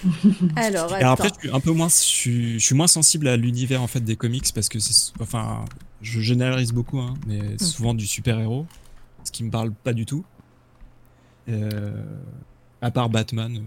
Alors, 0.57 0.93
après, 0.93 1.31
je 1.35 1.41
suis 1.41 1.51
un 1.51 1.61
peu 1.61 1.73
moins, 1.73 1.89
je 1.89 2.59
suis, 2.59 2.75
moins 2.75 2.87
sensible 2.87 3.29
à 3.29 3.37
l'univers 3.37 3.83
en 3.83 3.87
fait 3.87 4.01
des 4.01 4.17
comics 4.17 4.47
parce 4.55 4.69
que 4.69 4.79
c'est, 4.79 5.13
enfin, 5.21 5.65
je 6.03 6.21
généralise 6.21 6.73
beaucoup, 6.73 6.99
hein, 6.99 7.15
mais 7.27 7.39
mm. 7.39 7.59
souvent 7.59 7.95
du 7.95 8.07
super 8.07 8.39
héros, 8.39 8.67
ce 9.25 9.33
qui 9.33 9.45
me 9.45 9.51
parle 9.51 9.73
pas 9.73 9.93
du 9.93 10.05
tout. 10.05 10.25
à 12.83 12.91
part 12.91 13.09
Batman, 13.09 13.63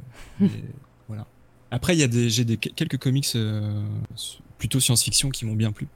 voilà. 1.07 1.25
Après, 1.71 1.95
il 1.95 1.99
y 1.99 2.03
a 2.03 2.07
des, 2.07 2.29
j'ai 2.29 2.45
des 2.45 2.57
quelques 2.57 2.97
comics 2.97 3.35
plutôt 4.57 4.79
science-fiction 4.79 5.29
qui 5.29 5.45
m'ont 5.45 5.55
bien 5.55 5.71
plu. 5.71 5.87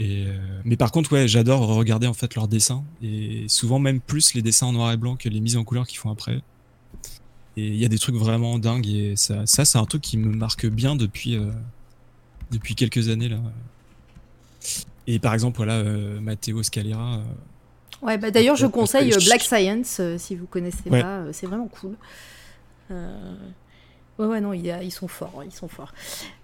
Euh, 0.00 0.36
mais 0.64 0.76
par 0.76 0.90
contre, 0.90 1.12
ouais, 1.12 1.28
j'adore 1.28 1.66
regarder 1.68 2.06
en 2.06 2.14
fait 2.14 2.34
leurs 2.34 2.48
dessins 2.48 2.82
et 3.02 3.44
souvent 3.48 3.78
même 3.78 4.00
plus 4.00 4.34
les 4.34 4.42
dessins 4.42 4.66
en 4.66 4.72
noir 4.72 4.92
et 4.92 4.96
blanc 4.96 5.16
que 5.16 5.28
les 5.28 5.40
mises 5.40 5.56
en 5.56 5.64
couleur 5.64 5.86
qu'ils 5.86 5.98
font 5.98 6.10
après. 6.10 6.40
Et 7.56 7.68
il 7.68 7.76
y 7.76 7.84
a 7.84 7.88
des 7.88 7.98
trucs 7.98 8.16
vraiment 8.16 8.58
dingues 8.58 8.88
et 8.88 9.14
ça, 9.16 9.46
ça 9.46 9.64
c'est 9.64 9.78
un 9.78 9.84
truc 9.84 10.02
qui 10.02 10.16
me 10.16 10.34
marque 10.34 10.66
bien 10.66 10.96
depuis 10.96 11.36
euh, 11.36 11.50
depuis 12.50 12.74
quelques 12.74 13.08
années 13.08 13.28
là. 13.28 13.38
Et 15.06 15.18
par 15.18 15.34
exemple, 15.34 15.58
voilà, 15.58 15.74
euh, 15.74 16.18
Matteo 16.20 16.62
Scalera. 16.62 17.20
ouais, 18.02 18.16
bah 18.16 18.30
d'ailleurs, 18.30 18.56
je 18.56 18.66
conseille 18.66 19.14
Black 19.26 19.42
Science 19.42 20.00
si 20.16 20.34
vous 20.34 20.46
connaissez 20.46 20.90
pas, 20.90 21.32
c'est 21.32 21.46
vraiment 21.46 21.68
cool. 21.68 21.94
Ouais, 24.18 24.26
ouais, 24.26 24.40
non, 24.40 24.52
ils 24.52 24.92
sont 24.92 25.08
forts, 25.08 25.42
ils 25.44 25.52
sont 25.52 25.66
forts. 25.66 25.92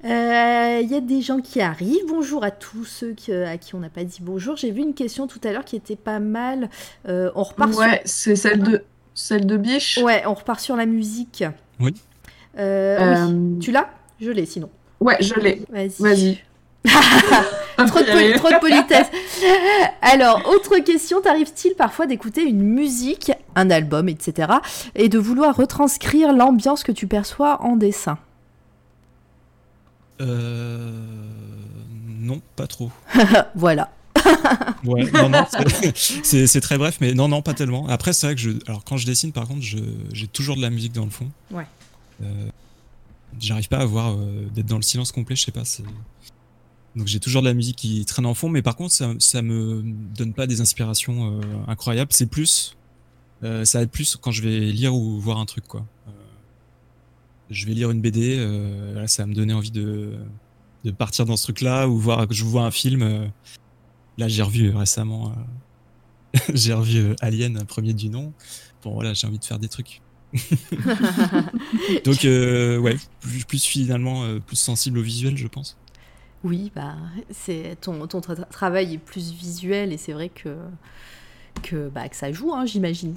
Euh, 0.04 0.80
il 0.82 0.90
y 0.90 0.94
a 0.96 1.00
des 1.00 1.22
gens 1.22 1.40
qui 1.40 1.60
arrivent. 1.60 2.06
Bonjour 2.08 2.42
à 2.42 2.50
tous 2.50 2.84
ceux 2.84 3.14
à 3.46 3.58
qui 3.58 3.74
on 3.76 3.78
n'a 3.78 3.88
pas 3.88 4.02
dit 4.02 4.18
bonjour. 4.20 4.56
J'ai 4.56 4.72
vu 4.72 4.80
une 4.80 4.94
question 4.94 5.28
tout 5.28 5.40
à 5.44 5.52
l'heure 5.52 5.64
qui 5.64 5.76
était 5.76 5.96
pas 5.96 6.18
mal. 6.18 6.68
Euh, 7.08 7.30
on 7.36 7.44
repart 7.44 7.72
ouais, 7.74 8.02
c'est 8.04 8.34
celle 8.34 8.62
de 8.62 8.84
celle 9.14 9.46
de 9.46 9.56
Biche. 9.56 9.98
Ouais, 10.02 10.24
on 10.26 10.34
repart 10.34 10.58
sur 10.58 10.74
la 10.74 10.86
musique. 10.86 11.44
Oui. 11.78 11.94
Euh, 12.58 13.58
tu 13.60 13.70
l'as? 13.70 13.88
Je 14.20 14.30
l'ai 14.30 14.46
sinon. 14.46 14.70
Ouais, 14.98 15.16
je 15.20 15.34
l'ai. 15.34 15.62
Vas-y. 15.70 15.92
Vas-y. 16.00 16.38
trop, 17.86 18.00
de 18.00 18.60
politesse. 18.60 19.08
Alors, 20.02 20.48
autre 20.48 20.78
question, 20.78 21.20
t'arrive-t-il 21.20 21.74
parfois 21.74 22.06
d'écouter 22.06 22.42
une 22.42 22.62
musique, 22.62 23.32
un 23.54 23.70
album, 23.70 24.08
etc., 24.08 24.52
et 24.94 25.08
de 25.08 25.18
vouloir 25.18 25.56
retranscrire 25.56 26.32
l'ambiance 26.32 26.82
que 26.82 26.92
tu 26.92 27.06
perçois 27.06 27.62
en 27.62 27.76
dessin? 27.76 28.18
Euh... 30.20 30.90
Non, 32.20 32.40
pas 32.56 32.66
trop. 32.66 32.90
voilà. 33.54 33.90
ouais, 34.84 35.10
non, 35.12 35.30
non, 35.30 35.46
c'est 35.94 36.60
très 36.60 36.76
bref, 36.76 36.98
mais 37.00 37.14
non, 37.14 37.28
non, 37.28 37.40
pas 37.42 37.54
tellement. 37.54 37.88
Après, 37.88 38.12
c'est 38.12 38.26
vrai 38.26 38.34
que 38.34 38.40
je, 38.40 38.50
alors 38.66 38.84
quand 38.84 38.96
je 38.96 39.06
dessine, 39.06 39.32
par 39.32 39.48
contre, 39.48 39.62
j'ai 39.62 40.26
toujours 40.26 40.56
de 40.56 40.62
la 40.62 40.70
musique 40.70 40.92
dans 40.92 41.04
le 41.04 41.10
fond. 41.10 41.30
Ouais. 41.50 41.66
Euh, 42.22 42.26
J'arrive 43.38 43.68
pas 43.68 43.78
à 43.78 43.84
voir 43.84 44.14
euh, 44.14 44.48
d'être 44.52 44.66
dans 44.66 44.76
le 44.76 44.82
silence 44.82 45.12
complet, 45.12 45.36
je 45.36 45.42
sais 45.42 45.52
pas. 45.52 45.62
Donc 46.96 47.06
j'ai 47.06 47.20
toujours 47.20 47.42
de 47.42 47.46
la 47.46 47.54
musique 47.54 47.76
qui 47.76 48.04
traîne 48.04 48.26
en 48.26 48.34
fond, 48.34 48.48
mais 48.48 48.62
par 48.62 48.74
contre 48.74 48.92
ça, 48.92 49.12
ça 49.18 49.42
me 49.42 49.82
donne 49.84 50.34
pas 50.34 50.46
des 50.46 50.60
inspirations 50.60 51.38
euh, 51.38 51.40
incroyables. 51.68 52.12
C'est 52.12 52.26
plus, 52.26 52.76
euh, 53.44 53.64
ça 53.64 53.78
va 53.78 53.84
être 53.84 53.92
plus 53.92 54.16
quand 54.16 54.32
je 54.32 54.42
vais 54.42 54.58
lire 54.58 54.94
ou 54.94 55.20
voir 55.20 55.38
un 55.38 55.46
truc 55.46 55.66
quoi. 55.68 55.86
Euh, 56.08 56.10
je 57.50 57.66
vais 57.66 57.74
lire 57.74 57.90
une 57.90 58.00
BD, 58.00 58.36
là, 58.94 59.06
ça 59.06 59.22
va 59.22 59.26
me 59.28 59.34
donner 59.34 59.52
envie 59.52 59.70
de, 59.70 60.18
de 60.84 60.90
partir 60.90 61.26
dans 61.26 61.36
ce 61.36 61.44
truc-là 61.44 61.88
ou 61.88 61.96
voir 61.96 62.26
que 62.26 62.34
je 62.34 62.44
vois 62.44 62.62
un 62.62 62.70
film. 62.70 63.30
là 64.18 64.28
j'ai 64.28 64.42
revu 64.42 64.70
récemment, 64.74 65.32
j'ai 66.54 66.72
revu 66.72 67.14
Alien, 67.20 67.64
premier 67.66 67.92
du 67.92 68.08
nom. 68.08 68.32
Bon 68.82 68.94
voilà, 68.94 69.14
j'ai 69.14 69.26
envie 69.26 69.38
de 69.38 69.44
faire 69.44 69.58
des 69.58 69.68
trucs. 69.68 70.00
Donc 72.04 72.22
ouais, 72.22 72.96
plus, 73.20 73.44
plus 73.44 73.64
finalement 73.64 74.24
plus 74.40 74.56
sensible 74.56 74.98
au 74.98 75.02
visuel, 75.02 75.36
je 75.36 75.48
pense. 75.48 75.76
Oui, 76.42 76.72
bah, 76.74 76.94
c'est 77.30 77.76
ton, 77.80 78.06
ton 78.06 78.20
travail 78.20 78.94
est 78.94 78.98
plus 78.98 79.32
visuel 79.32 79.92
et 79.92 79.98
c'est 79.98 80.12
vrai 80.12 80.30
que, 80.30 80.56
que, 81.62 81.88
bah, 81.88 82.08
que 82.08 82.16
ça 82.16 82.32
joue, 82.32 82.54
hein, 82.54 82.64
j'imagine. 82.64 83.14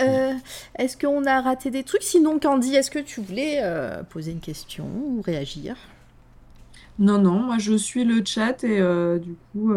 Euh, 0.00 0.32
est-ce 0.78 0.96
qu'on 0.96 1.24
a 1.26 1.42
raté 1.42 1.70
des 1.70 1.82
trucs? 1.82 2.02
Sinon, 2.02 2.38
Candy, 2.38 2.74
est-ce 2.74 2.90
que 2.90 2.98
tu 2.98 3.20
voulais 3.20 3.60
euh, 3.62 4.02
poser 4.02 4.32
une 4.32 4.40
question 4.40 4.86
ou 4.86 5.20
réagir? 5.20 5.76
Non, 6.98 7.18
non, 7.18 7.40
moi 7.40 7.58
je 7.58 7.74
suis 7.74 8.04
le 8.04 8.22
chat 8.24 8.64
et 8.64 8.78
euh, 8.80 9.18
du 9.18 9.34
coup, 9.52 9.72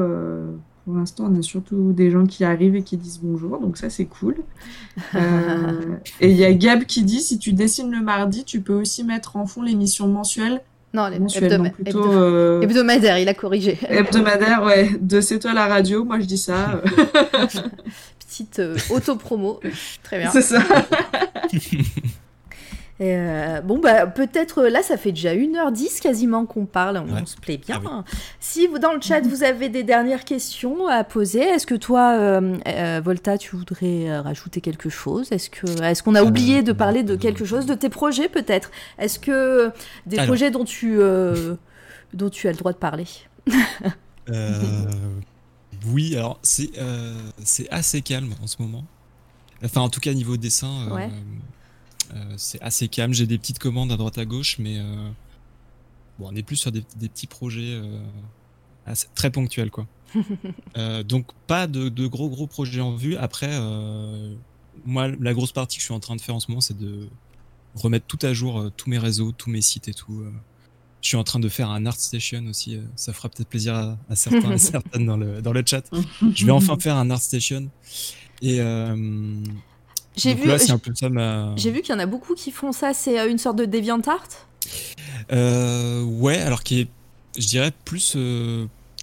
pour 0.86 0.94
l'instant, 0.96 1.26
on 1.30 1.38
a 1.38 1.42
surtout 1.42 1.92
des 1.92 2.12
gens 2.12 2.26
qui 2.26 2.46
arrivent 2.46 2.76
et 2.76 2.84
qui 2.84 2.96
disent 2.96 3.20
bonjour, 3.22 3.60
donc 3.60 3.78
ça 3.78 3.90
c'est 3.90 4.06
cool. 4.06 4.38
et 5.14 6.30
il 6.30 6.38
y 6.38 6.46
a 6.46 6.54
Gab 6.54 6.86
qui 6.86 7.04
dit 7.04 7.20
si 7.20 7.38
tu 7.38 7.52
dessines 7.52 7.92
le 7.92 8.02
mardi, 8.02 8.46
tu 8.46 8.62
peux 8.62 8.74
aussi 8.74 9.04
mettre 9.04 9.36
en 9.36 9.46
fond 9.46 9.62
l'émission 9.62 10.08
mensuelle 10.08 10.62
non, 10.96 11.08
les 11.08 11.20
plutôt, 11.20 12.14
euh, 12.14 12.62
hebdomadaire, 12.62 13.20
il 13.20 13.28
a 13.28 13.34
corrigé. 13.34 13.78
Hebdomadaire, 13.90 14.64
ouais. 14.64 14.92
De 15.00 15.20
C'est 15.20 15.40
toi 15.40 15.54
la 15.54 15.68
radio, 15.68 16.06
moi 16.06 16.20
je 16.22 16.26
dis 16.26 16.38
ça. 16.38 16.82
Petite 18.20 18.60
euh, 18.60 18.78
auto-promo. 18.90 19.60
Très 20.04 20.20
bien. 20.20 20.32
C'est 20.32 20.42
ça. 20.42 20.64
Euh, 23.02 23.60
bon, 23.60 23.80
bah, 23.80 24.08
peut-être 24.08 24.64
là, 24.64 24.82
ça 24.82 24.96
fait 24.96 25.12
déjà 25.12 25.34
1h10 25.36 26.02
quasiment 26.02 26.46
qu'on 26.46 26.66
parle, 26.66 26.98
on, 26.98 27.26
se 27.26 27.36
plaît 27.36 27.58
bien. 27.58 27.82
Ah 27.86 28.06
si 28.40 28.68
vous, 28.68 28.80
dans 28.80 28.94
le 28.94 29.02
chat, 29.02 29.20
vous 29.22 29.44
avez 29.44 29.68
des 29.68 29.84
dernières 29.84 30.24
questions 30.24 30.88
à 30.88 31.04
poser, 31.04 31.42
est-ce 31.42 31.66
que 31.66 31.76
toi, 31.76 32.14
euh, 32.14 32.56
euh, 32.68 33.02
Volta, 33.04 33.38
tu 33.38 33.58
voudrais 33.58 34.20
rajouter 34.20 34.62
quelque 34.62 34.90
chose? 34.90 35.30
Est-ce 35.32 35.50
qu'on 35.50 35.84
est 35.84 36.02
qu'on 36.02 36.16
a 36.16 36.24
oublié 36.24 36.64
de 36.64 36.72
parler 36.72 37.04
de 37.04 37.16
quelque 37.16 37.44
chose, 37.44 37.66
de 37.66 37.74
tes 37.74 37.90
projets 37.90 38.30
peut-être? 38.30 38.72
Est-ce 38.98 39.20
que 39.20 39.72
des 40.06 40.18
projets 40.18 40.52
dont 40.52 40.64
tu, 40.64 41.00
dont 42.14 42.30
tu 42.30 42.48
as 42.48 42.52
le 42.52 42.58
droit 42.58 42.72
de 42.72 42.78
parler? 42.78 43.08
Oui, 45.88 46.16
alors 46.16 46.40
c'est 46.42 46.72
c'est 47.44 47.70
assez 47.70 48.02
calme 48.02 48.34
en 48.42 48.48
ce 48.48 48.56
moment. 48.60 48.86
Enfin, 49.64 49.82
en 49.82 49.90
tout 49.90 50.00
cas, 50.00 50.14
niveau 50.14 50.38
dessin, 50.38 50.88
c'est 52.38 52.62
assez 52.62 52.88
calme. 52.88 53.14
J'ai 53.14 53.28
des 53.28 53.38
petites 53.38 53.60
commandes 53.60 53.92
à 53.92 53.98
droite 53.98 54.18
à 54.18 54.26
gauche, 54.26 54.58
mais 54.60 54.80
bon, 56.20 56.30
on 56.32 56.36
est 56.36 56.44
plus 56.44 56.56
sur 56.56 56.72
des, 56.72 56.84
des 56.98 57.10
petits 57.10 57.28
projets 57.28 57.80
très 59.16 59.32
ponctuels, 59.32 59.72
quoi. 59.72 59.88
donc, 61.04 61.28
pas 61.48 61.68
de, 61.68 61.90
de, 61.90 62.08
gros 62.08 62.30
gros 62.30 62.48
projets 62.48 62.82
en 62.82 62.96
vue. 62.96 63.16
Après, 63.18 63.58
moi, 64.86 65.10
la 65.20 65.34
grosse 65.34 65.52
partie 65.52 65.78
que 65.78 65.82
je 65.82 65.86
suis 65.86 65.94
en 65.94 66.00
train 66.00 66.16
de 66.16 66.22
faire 66.22 66.36
en 66.36 66.40
ce 66.40 66.50
moment, 66.50 66.62
c'est 66.62 66.78
de 66.78 67.08
remettre 67.76 68.06
tout 68.08 68.20
à 68.22 68.34
jour, 68.34 68.60
euh, 68.60 68.72
tous 68.76 68.90
mes 68.90 68.98
réseaux, 68.98 69.32
tous 69.32 69.50
mes 69.50 69.62
sites 69.62 69.88
et 69.88 69.94
tout. 69.94 70.22
Euh. 70.22 70.32
Je 71.02 71.10
suis 71.10 71.18
en 71.18 71.24
train 71.24 71.40
de 71.40 71.50
faire 71.50 71.70
un 71.70 71.86
ArtStation 71.86 72.46
aussi. 72.48 72.76
Euh, 72.76 72.82
ça 72.96 73.14
fera 73.14 73.30
peut-être 73.30 73.50
plaisir 73.50 73.76
à, 73.76 74.16
certains 74.16 74.58
certaines 74.58 75.06
dans 75.06 75.18
le, 75.18 75.42
dans 75.42 75.54
le 75.54 75.64
chat. 75.66 75.84
Je 76.34 76.46
vais 76.46 76.52
enfin 76.52 76.78
faire 76.80 76.96
un 76.96 77.10
ArtStation. 77.10 77.70
Et 78.42 78.60
j'ai 80.18 80.34
vu, 80.34 80.50
J'ai 81.56 81.72
vu 81.72 81.82
qu'il 81.82 81.94
y 81.94 81.98
en 81.98 82.00
a 82.00 82.06
beaucoup 82.06 82.36
qui 82.36 82.52
font 82.52 82.72
ça. 82.72 82.94
C'est 82.94 83.30
une 83.30 83.38
sorte 83.38 83.58
de 83.58 83.66
DeviantArt? 83.66 84.48
Euh, 85.32 86.04
Ouais, 86.04 86.38
alors 86.38 86.64
qui 86.64 86.82
est, 86.82 86.88
je 87.38 87.48
dirais, 87.48 87.72
plus 87.84 88.18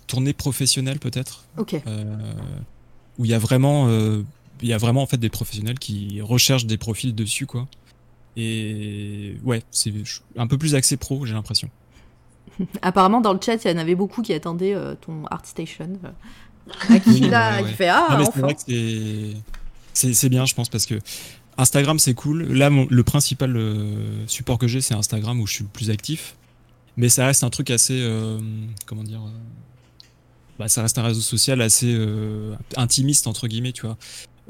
tournée 0.06 0.32
professionnelle 0.32 0.98
peut-être. 0.98 1.44
Ok. 1.58 1.74
où 3.18 3.24
il 3.24 3.30
y 3.30 3.34
a 3.34 3.38
vraiment 3.38 3.88
il 4.62 4.68
y 4.68 4.72
a 4.72 4.78
vraiment 4.78 5.02
en 5.02 5.06
fait 5.06 5.18
des 5.18 5.28
professionnels 5.28 5.78
qui 5.78 6.20
recherchent 6.22 6.66
des 6.66 6.78
profils 6.78 7.14
dessus 7.14 7.46
quoi. 7.46 7.66
Et 8.36 9.36
ouais, 9.44 9.62
c'est 9.70 9.92
un 10.36 10.46
peu 10.46 10.56
plus 10.56 10.74
axé 10.74 10.96
pro, 10.96 11.26
j'ai 11.26 11.34
l'impression. 11.34 11.68
Apparemment 12.82 13.20
dans 13.20 13.34
le 13.34 13.40
chat, 13.44 13.62
il 13.64 13.70
y 13.70 13.74
en 13.74 13.78
avait 13.78 13.94
beaucoup 13.94 14.22
qui 14.22 14.32
attendaient 14.32 14.74
euh, 14.74 14.94
ton 14.94 15.26
ArtStation. 15.26 15.98
Euh, 16.04 16.98
qui 17.00 17.20
là, 17.20 17.62
fait 17.64 17.88
ah 17.88 18.20
enfin. 18.20 18.48
C'est 19.92 20.28
bien, 20.28 20.46
je 20.46 20.54
pense, 20.54 20.68
parce 20.68 20.86
que 20.86 20.98
Instagram 21.58 21.98
c'est 21.98 22.14
cool. 22.14 22.44
Là, 22.52 22.70
le 22.70 23.02
principal 23.02 23.56
euh, 23.56 24.26
support 24.26 24.58
que 24.58 24.66
j'ai, 24.66 24.80
c'est 24.80 24.94
Instagram 24.94 25.40
où 25.40 25.46
je 25.46 25.54
suis 25.54 25.64
le 25.64 25.70
plus 25.70 25.90
actif. 25.90 26.36
Mais 26.96 27.08
ça 27.08 27.26
reste 27.26 27.42
un 27.42 27.50
truc 27.50 27.70
assez, 27.70 28.06
comment 28.84 29.02
dire, 29.02 29.22
bah, 30.58 30.68
ça 30.68 30.82
reste 30.82 30.98
un 30.98 31.02
réseau 31.02 31.22
social 31.22 31.62
assez 31.62 31.98
intimiste 32.76 33.26
entre 33.26 33.48
guillemets, 33.48 33.72
tu 33.72 33.86
vois. 33.86 33.96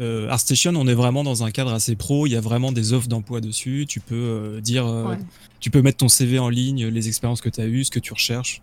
Euh, 0.01 0.29
ArtStation, 0.31 0.73
on 0.75 0.87
est 0.87 0.95
vraiment 0.95 1.23
dans 1.23 1.45
un 1.45 1.51
cadre 1.51 1.73
assez 1.73 1.97
pro. 1.97 2.27
Il 2.27 2.31
y 2.31 2.37
a 2.37 2.41
vraiment 2.41 2.73
des 2.73 2.93
offres 2.93 3.09
d'emploi 3.09 3.41
dessus. 3.41 3.87
Tu 3.89 4.01
peux 4.01 4.15
euh, 4.15 4.61
dire, 4.61 4.87
euh, 4.87 5.15
tu 5.61 5.71
peux 5.71 5.83
mettre 5.83 5.99
ton 5.99 6.09
CV 6.09 6.39
en 6.39 6.49
ligne, 6.49 6.87
les 6.87 7.09
expériences 7.09 7.41
que 7.41 7.49
tu 7.49 7.61
as 7.61 7.67
eues, 7.67 7.85
ce 7.85 7.91
que 7.91 8.01
tu 8.01 8.13
recherches. 8.13 8.63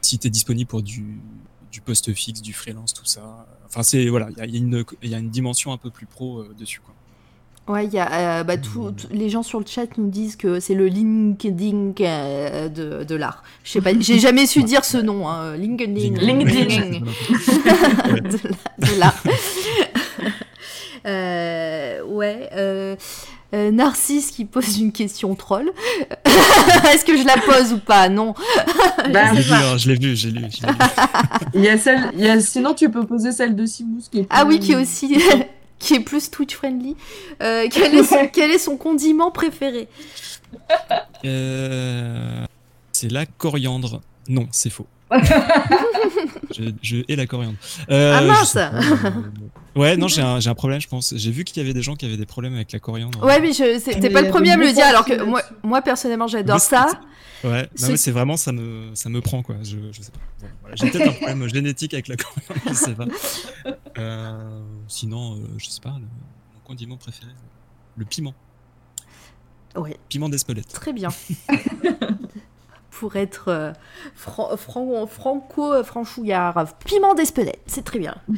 Si 0.00 0.18
tu 0.18 0.26
es 0.26 0.30
disponible 0.30 0.68
pour 0.68 0.82
du, 0.82 1.20
du 1.70 1.80
poste 1.80 2.12
fixe, 2.12 2.42
du 2.42 2.52
freelance, 2.52 2.94
tout 2.94 3.04
ça. 3.04 3.46
Enfin, 3.66 3.82
c'est 3.82 4.08
voilà, 4.08 4.28
il 4.46 4.54
y, 4.54 5.08
y, 5.08 5.14
a 5.14 5.18
une 5.18 5.30
dimension 5.30 5.72
un 5.72 5.76
peu 5.76 5.90
plus 5.90 6.06
pro 6.06 6.44
dessus. 6.58 6.80
Quoi. 6.80 6.94
Ouais, 7.68 7.84
il 7.84 7.92
y 7.92 7.98
a, 7.98 8.44
bah, 8.44 8.56
tout, 8.56 8.94
les 9.10 9.28
gens 9.28 9.42
sur 9.42 9.60
le 9.60 9.66
chat 9.66 9.98
nous 9.98 10.08
disent 10.08 10.36
que 10.36 10.58
c'est 10.58 10.74
le 10.74 10.86
LinkedIn 10.86 11.92
de, 12.70 13.04
de 13.04 13.14
l'art. 13.14 13.42
Je 13.62 13.72
sais 13.72 13.82
pas, 13.82 13.90
j'ai 13.98 14.18
jamais 14.18 14.46
su 14.46 14.62
dire 14.62 14.86
ce 14.86 14.96
nom, 14.96 15.28
hein. 15.28 15.54
LinkedIn. 15.54 16.16
LinkedIn. 16.18 17.00
de 18.78 18.98
l'art. 18.98 19.22
Euh, 21.06 22.02
ouais. 22.04 22.48
Euh, 23.54 23.68
euh, 23.68 23.70
Narcisse 23.70 24.30
qui 24.30 24.44
pose 24.44 24.78
une 24.78 24.92
question 24.92 25.34
troll. 25.34 25.70
Est-ce 26.92 27.04
que 27.04 27.16
je 27.16 27.24
la 27.24 27.36
pose 27.38 27.72
ou 27.72 27.78
pas? 27.78 28.08
Non. 28.08 28.34
Bah, 29.12 29.32
je 29.34 29.88
l'ai 29.88 29.94
vu, 29.94 30.16
j'ai 30.16 30.30
lu. 30.30 30.44
il 31.54 31.62
y 31.62 31.68
a 31.68 31.78
celle, 31.78 32.10
il 32.14 32.20
y 32.20 32.28
a, 32.28 32.40
sinon 32.40 32.74
tu 32.74 32.90
peux 32.90 33.06
poser 33.06 33.32
celle 33.32 33.56
de 33.56 33.64
Simous 33.64 34.02
qui 34.10 34.20
est 34.20 34.26
Ah 34.28 34.44
oui, 34.44 34.58
qui 34.58 34.72
est 34.72 34.76
aussi 34.76 35.16
qui 35.78 35.94
est 35.94 36.00
plus 36.00 36.30
Twitch 36.30 36.54
friendly. 36.54 36.96
quel, 37.38 37.94
est 37.94 38.02
son, 38.02 38.28
quel 38.30 38.50
est 38.50 38.58
son 38.58 38.76
condiment 38.76 39.30
préféré? 39.30 39.88
C'est 41.22 43.10
la 43.10 43.24
coriandre. 43.24 44.02
Non, 44.28 44.46
c'est 44.50 44.70
faux. 44.70 44.86
Je, 46.58 46.70
je, 46.82 46.96
hais 47.08 47.16
la 47.16 47.26
coriandre. 47.26 47.56
ah 47.88 48.20
mince 48.22 48.58
Ouais, 49.76 49.96
non, 49.96 50.08
j'ai 50.08 50.22
un, 50.22 50.38
un, 50.44 50.54
problème, 50.54 50.80
je 50.80 50.88
pense. 50.88 51.14
J'ai 51.16 51.30
vu 51.30 51.44
qu'il 51.44 51.62
y 51.62 51.64
avait 51.64 51.72
des 51.72 51.82
gens 51.82 51.94
qui 51.94 52.04
avaient 52.04 52.16
des 52.16 52.26
problèmes 52.26 52.54
avec 52.54 52.72
la 52.72 52.80
coriandre. 52.80 53.22
Ouais, 53.24 53.40
mais 53.40 53.52
t'es 53.52 54.10
pas 54.10 54.22
le 54.22 54.28
premier 54.28 54.52
à 54.52 54.56
me 54.56 54.66
le 54.66 54.72
dire, 54.72 54.84
alors 54.84 55.04
que 55.04 55.22
moi, 55.22 55.42
moi 55.62 55.82
personnellement, 55.82 56.26
j'adore 56.26 56.60
ça. 56.60 56.88
Ouais, 57.44 57.68
c'est 57.74 58.10
vraiment, 58.10 58.36
ça 58.36 58.52
me, 58.52 58.90
ça 58.94 59.08
me 59.08 59.20
prend, 59.20 59.42
quoi. 59.42 59.56
Je, 59.62 59.76
je 59.92 60.02
sais 60.02 60.10
pas. 60.10 60.46
voilà. 60.60 60.76
J'ai 60.76 60.90
peut-être 60.90 61.08
un 61.08 61.12
problème 61.12 61.48
génétique 61.48 61.94
avec 61.94 62.08
la 62.08 62.16
coriandre, 62.16 62.60
je 62.68 62.74
sais 62.74 62.94
pas. 62.94 63.06
Euh, 63.98 64.60
sinon, 64.86 65.34
euh, 65.34 65.40
je 65.56 65.66
sais 65.66 65.80
pas, 65.80 65.96
le, 65.98 66.04
mon 66.04 66.60
condiment 66.64 66.96
préféré, 66.96 67.32
le 67.96 68.04
piment. 68.04 68.32
Ouais. 69.74 69.98
Piment 70.08 70.28
d'Espelette. 70.28 70.68
Très 70.68 70.92
bien. 70.92 71.08
Pour 72.98 73.16
être 73.16 73.48
euh, 73.48 73.72
franco-franchouillard. 74.56 76.66
Piment 76.84 77.14
d'Espelette, 77.14 77.60
c'est 77.66 77.84
très 77.84 78.00
bien. 78.00 78.16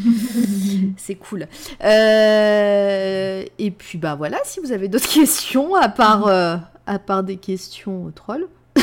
c'est 0.98 1.14
cool. 1.14 1.46
Euh, 1.82 3.42
et 3.58 3.70
puis, 3.70 3.96
bah 3.96 4.16
voilà, 4.16 4.36
si 4.44 4.60
vous 4.60 4.72
avez 4.72 4.88
d'autres 4.88 5.08
questions, 5.12 5.74
à 5.74 5.88
part, 5.88 6.26
euh, 6.26 6.58
à 6.86 6.98
part 6.98 7.22
des 7.22 7.38
questions 7.38 8.12
trolls. 8.14 8.48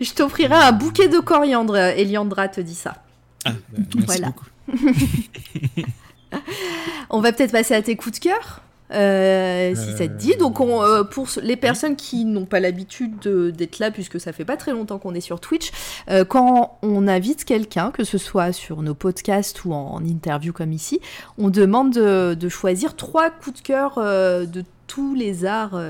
Je 0.00 0.14
t'offrirai 0.14 0.54
un 0.54 0.72
bouquet 0.72 1.08
de 1.08 1.18
coriandre, 1.18 1.76
Eliandra 1.76 2.48
te 2.48 2.62
dit 2.62 2.74
ça. 2.74 2.94
Ah, 3.44 3.50
bah, 3.50 3.58
merci 3.94 4.06
voilà. 4.06 4.28
beaucoup. 4.28 4.46
On 7.10 7.20
va 7.20 7.32
peut-être 7.32 7.52
passer 7.52 7.74
à 7.74 7.82
tes 7.82 7.96
coups 7.96 8.18
de 8.18 8.24
cœur 8.24 8.62
euh, 8.92 9.74
si 9.74 9.92
ça 9.92 10.08
te 10.08 10.16
dit. 10.16 10.36
Donc, 10.36 10.60
on, 10.60 10.82
euh, 10.82 11.04
pour 11.04 11.28
les 11.42 11.56
personnes 11.56 11.96
qui 11.96 12.24
n'ont 12.24 12.44
pas 12.44 12.60
l'habitude 12.60 13.18
d'être 13.20 13.78
là, 13.78 13.90
puisque 13.90 14.20
ça 14.20 14.32
fait 14.32 14.44
pas 14.44 14.56
très 14.56 14.72
longtemps 14.72 14.98
qu'on 14.98 15.14
est 15.14 15.20
sur 15.20 15.40
Twitch, 15.40 15.70
euh, 16.10 16.24
quand 16.24 16.78
on 16.82 17.06
invite 17.08 17.44
quelqu'un, 17.44 17.90
que 17.90 18.04
ce 18.04 18.18
soit 18.18 18.52
sur 18.52 18.82
nos 18.82 18.94
podcasts 18.94 19.64
ou 19.64 19.72
en, 19.72 20.04
interview 20.04 20.52
comme 20.52 20.72
ici, 20.72 21.00
on 21.38 21.50
demande 21.50 21.92
de, 21.92 22.48
choisir 22.48 22.96
trois 22.96 23.30
coups 23.30 23.62
de 23.62 23.66
cœur 23.66 23.96
de 23.96 24.64
tous 24.86 25.14
les 25.14 25.44
arts 25.44 25.80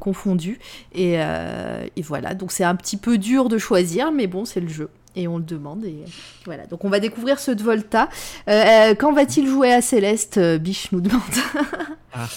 confondus. 0.00 0.58
Et, 0.92 1.14
et, 1.14 2.02
voilà, 2.02 2.34
donc 2.34 2.50
c'est 2.50 2.64
un 2.64 2.74
petit 2.74 2.96
peu 2.96 3.18
dur 3.18 3.48
de 3.48 3.58
choisir, 3.58 4.10
mais 4.10 4.26
bon, 4.26 4.44
c'est 4.44 4.60
le 4.60 4.68
jeu 4.68 4.88
et 5.16 5.28
on 5.28 5.38
le 5.38 5.44
demande. 5.44 5.84
Et 5.84 6.04
voilà. 6.44 6.66
Donc 6.66 6.84
on 6.84 6.88
va 6.88 7.00
découvrir 7.00 7.38
ceux 7.38 7.54
de 7.54 7.62
Volta. 7.62 8.08
Euh, 8.48 8.52
euh, 8.90 8.94
quand 8.94 9.12
va-t-il 9.12 9.48
jouer 9.48 9.72
à 9.72 9.82
Céleste 9.82 10.38
euh, 10.38 10.58
Biche 10.58 10.92
nous 10.92 11.00
demande. 11.00 11.22
ah, 12.12 12.28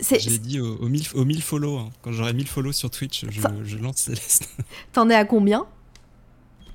j'ai 0.00 0.38
dit 0.38 0.60
au, 0.60 0.88
1000, 0.88 1.42
follow. 1.42 1.78
Hein. 1.78 1.90
Quand 2.02 2.12
j'aurai 2.12 2.32
1000 2.32 2.46
follow 2.46 2.72
sur 2.72 2.90
Twitch, 2.90 3.24
je, 3.28 3.76
lance 3.78 3.98
Céleste. 3.98 4.48
T'en 4.92 5.08
es 5.10 5.14
à 5.14 5.24
combien? 5.24 5.66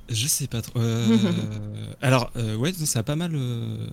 Je 0.08 0.28
sais 0.28 0.46
pas 0.46 0.62
trop. 0.62 0.80
alors, 2.00 2.32
ouais, 2.60 2.72
ça 2.74 3.00
a 3.00 3.04
pas 3.04 3.16
mal. 3.16 3.32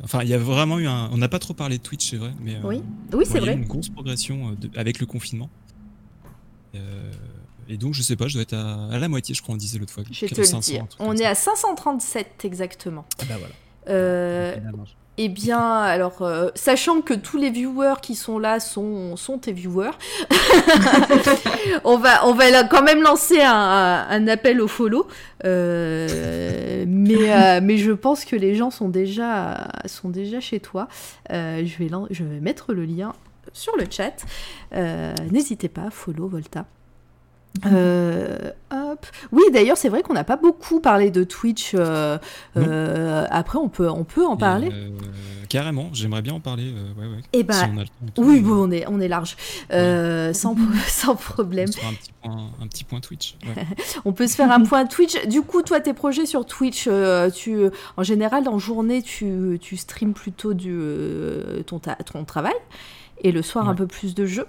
Enfin, 0.05 0.23
il 0.23 0.29
y 0.29 0.35
a 0.35 0.39
vraiment 0.39 0.79
eu 0.79 0.87
un. 0.87 1.09
On 1.11 1.17
n'a 1.17 1.29
pas 1.29 1.39
trop 1.39 1.55
parlé 1.55 1.79
de 1.79 1.83
Twitch, 1.83 2.11
c'est 2.11 2.19
vrai, 2.19 2.35
mais. 2.39 2.59
oui, 2.65 2.83
oui 3.15 3.25
c'est 3.27 3.41
vrai. 3.41 3.55
une 3.55 3.65
grosse 3.65 3.89
progression 3.89 4.55
avec 4.77 5.01
le 5.01 5.07
confinement. 5.07 5.49
Et 7.73 7.79
donc, 7.79 7.95
je 7.95 8.03
sais 8.03 8.17
pas, 8.17 8.29
je 8.29 8.35
dois 8.35 8.43
être 8.43 8.53
à, 8.53 8.99
la 8.99 9.09
moitié, 9.09 9.35
je 9.35 9.41
crois, 9.41 9.55
on 9.55 9.59
disait 9.59 9.79
l'autre 9.79 9.95
fois. 9.95 10.03
Je 10.11 10.27
te 10.27 10.41
le 10.41 10.61
dire. 10.61 10.85
On 10.99 11.17
est 11.17 11.25
à 11.25 11.35
537 11.35 12.45
exactement. 12.45 13.07
Ah 13.19 13.25
bah 13.27 13.37
voilà. 13.39 13.55
Euh, 13.89 14.55
eh 15.17 15.31
bien, 15.31 15.59
alors, 15.59 16.21
euh, 16.21 16.51
sachant 16.55 17.01
que 17.01 17.15
tous 17.15 17.39
les 17.39 17.49
viewers 17.49 17.95
qui 18.03 18.15
sont 18.15 18.39
là 18.39 18.61
sont, 18.61 19.17
sont 19.17 19.39
tes 19.39 19.53
viewers, 19.53 19.93
on, 21.85 21.97
va, 21.97 22.27
on 22.27 22.35
va 22.35 22.65
quand 22.65 22.83
même 22.83 23.01
lancer 23.01 23.41
un, 23.41 24.07
un 24.07 24.29
appel 24.29 24.61
au 24.61 24.69
follow. 24.69 25.09
Euh, 25.47 26.85
mais, 26.87 27.61
mais 27.63 27.79
je 27.79 27.93
pense 27.93 28.27
que 28.27 28.37
les 28.37 28.55
gens 28.55 28.71
sont 28.71 28.91
déjà, 28.91 29.67
sont 29.87 30.11
déjà 30.11 30.41
chez 30.41 30.61
toi. 30.61 30.89
je, 31.31 31.79
vais, 31.79 31.89
je 32.11 32.23
vais 32.23 32.41
mettre 32.41 32.75
le 32.75 32.85
lien 32.85 33.15
sur 33.55 33.75
le 33.79 33.87
chat. 33.89 34.27
N'hésitez 35.31 35.71
pas, 35.71 35.89
follow 35.91 36.29
Volta. 36.29 36.67
Euh, 37.67 38.51
hop. 38.71 39.07
Oui, 39.31 39.43
d'ailleurs, 39.53 39.77
c'est 39.77 39.89
vrai 39.89 40.03
qu'on 40.03 40.15
n'a 40.15 40.25
pas 40.25 40.37
beaucoup 40.37 40.81
parlé 40.81 41.11
de 41.11 41.25
Twitch. 41.25 41.73
Euh, 41.75 42.19
euh, 42.57 43.27
après, 43.31 43.59
on 43.59 43.69
peut, 43.69 43.89
on 43.89 44.05
peut 44.05 44.27
en 44.27 44.37
parler. 44.37 44.71
carrément, 45.49 45.91
j'aimerais 45.93 46.23
bien 46.23 46.35
en 46.35 46.41
parler. 46.41 46.73
ouais, 46.97 47.07
ouais, 47.07 47.19
Et 47.33 47.41
eh 47.41 47.43
bah, 47.43 47.69
oui, 48.17 48.41
bon, 48.41 48.69
on 48.69 48.71
est, 48.71 48.87
on 48.89 49.01
est 49.01 49.09
large, 49.09 49.37
sans, 49.71 50.57
sans 50.87 51.15
problème. 51.15 51.69
On 51.83 51.89
un 51.89 51.95
petit 51.95 52.13
point, 52.23 52.51
un 52.61 52.67
petit 52.67 52.85
point 52.85 53.01
Twitch. 53.01 53.37
on 54.05 54.13
peut 54.13 54.27
se 54.27 54.35
faire 54.35 54.51
un 54.51 54.63
point 54.63 54.87
Twitch. 54.87 55.27
Du 55.27 55.43
coup, 55.43 55.63
toi, 55.63 55.81
tes 55.81 55.93
projets 55.93 56.27
sur 56.27 56.47
Twitch, 56.47 56.89
tu, 57.35 57.57
en 57.97 58.03
général, 58.03 58.49
en 58.49 58.59
journée, 58.59 59.03
tu, 59.03 59.59
tu 59.61 59.77
streams 59.77 60.15
plutôt 60.15 60.55
du, 60.55 60.75
ton, 61.67 61.79
ton 61.79 62.25
travail, 62.25 62.55
et 63.21 63.31
le 63.31 63.43
soir, 63.43 63.69
un 63.69 63.75
peu 63.75 63.87
plus 63.87 64.15
de 64.15 64.27
jeux? 64.27 64.47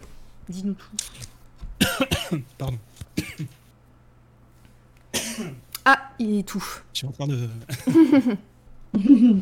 Dis-nous 0.49 0.73
tout. 0.73 0.97
Pardon. 2.57 2.77
Ah, 5.85 5.99
il 6.17 6.39
étouffe. 6.39 6.85
Je 6.93 6.99
suis 6.99 7.07
en 7.07 7.11
train 7.11 7.27
de. 7.27 7.49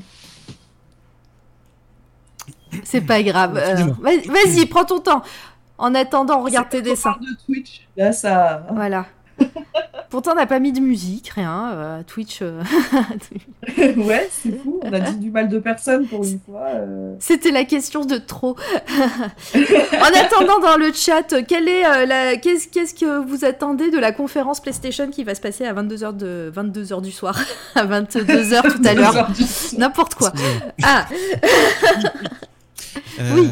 C'est 2.83 3.01
pas 3.01 3.21
grave. 3.21 3.57
Euh, 3.57 3.93
vas-y, 4.01 4.65
prends 4.65 4.85
ton 4.85 4.99
temps. 4.99 5.21
En 5.77 5.93
attendant, 5.93 6.41
regarde 6.43 6.69
tes 6.69 6.81
dessins. 6.81 7.15
de 7.21 7.27
Twitch. 7.45 7.87
Là, 7.95 8.11
ça. 8.11 8.65
Voilà. 8.71 9.05
Pourtant, 10.09 10.33
on 10.33 10.35
n'a 10.35 10.45
pas 10.45 10.59
mis 10.59 10.73
de 10.73 10.81
musique, 10.81 11.29
rien. 11.29 11.71
Euh, 11.71 12.03
Twitch. 12.05 12.39
Euh, 12.41 12.61
ouais, 13.77 14.29
c'est 14.29 14.61
fou. 14.61 14.81
On 14.83 14.91
a 14.91 14.99
dit 14.99 15.15
du 15.15 15.31
mal 15.31 15.47
de 15.47 15.57
personne 15.57 16.05
pour 16.05 16.25
une 16.25 16.39
fois. 16.45 16.65
Euh. 16.67 17.15
C'était 17.19 17.51
la 17.51 17.63
question 17.63 18.03
de 18.03 18.17
trop. 18.17 18.57
en 19.55 20.19
attendant, 20.19 20.59
dans 20.59 20.75
le 20.75 20.91
chat, 20.91 21.33
quelle 21.47 21.69
est 21.69 22.05
la... 22.05 22.35
qu'est-ce, 22.35 22.67
qu'est-ce 22.67 22.93
que 22.93 23.25
vous 23.25 23.45
attendez 23.45 23.89
de 23.89 23.97
la 23.97 24.11
conférence 24.11 24.59
PlayStation 24.59 25.09
qui 25.09 25.23
va 25.23 25.33
se 25.33 25.39
passer 25.39 25.65
à 25.65 25.73
22h, 25.73 26.17
de... 26.17 26.51
22h 26.53 27.01
du 27.01 27.11
soir? 27.11 27.39
À 27.75 27.85
22h 27.85 28.61
tout 28.63 28.81
à 28.85 28.93
l'heure. 28.93 29.31
N'importe 29.77 30.15
quoi. 30.15 30.33
Ah 30.83 31.05
oui. 33.33 33.49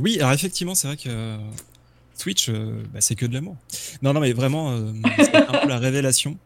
oui, 0.00 0.18
alors 0.18 0.32
effectivement, 0.32 0.74
c'est 0.74 0.88
vrai 0.88 0.96
que 0.96 1.08
Twitch, 2.18 2.48
euh, 2.48 2.82
bah, 2.92 3.00
c'est 3.00 3.14
que 3.14 3.26
de 3.26 3.34
l'amour. 3.34 3.56
Non, 4.02 4.12
non, 4.12 4.20
mais 4.20 4.32
vraiment, 4.32 4.72
euh, 4.72 4.92
c'est 5.18 5.34
un 5.34 5.60
peu 5.60 5.68
la 5.68 5.78
révélation. 5.78 6.38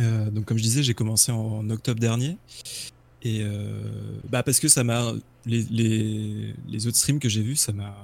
Euh, 0.00 0.30
donc, 0.30 0.44
comme 0.44 0.58
je 0.58 0.62
disais, 0.62 0.82
j'ai 0.82 0.94
commencé 0.94 1.32
en, 1.32 1.68
octobre 1.70 2.00
dernier. 2.00 2.36
Et 3.22 3.42
bah, 4.30 4.44
parce 4.44 4.60
que 4.60 4.68
ça 4.68 4.84
m'a. 4.84 5.12
Les, 5.46 6.54
les, 6.68 6.86
autres 6.86 6.96
streams 6.96 7.18
que 7.18 7.28
j'ai 7.28 7.42
vus, 7.42 7.56
ça 7.56 7.72
m'a. 7.72 7.96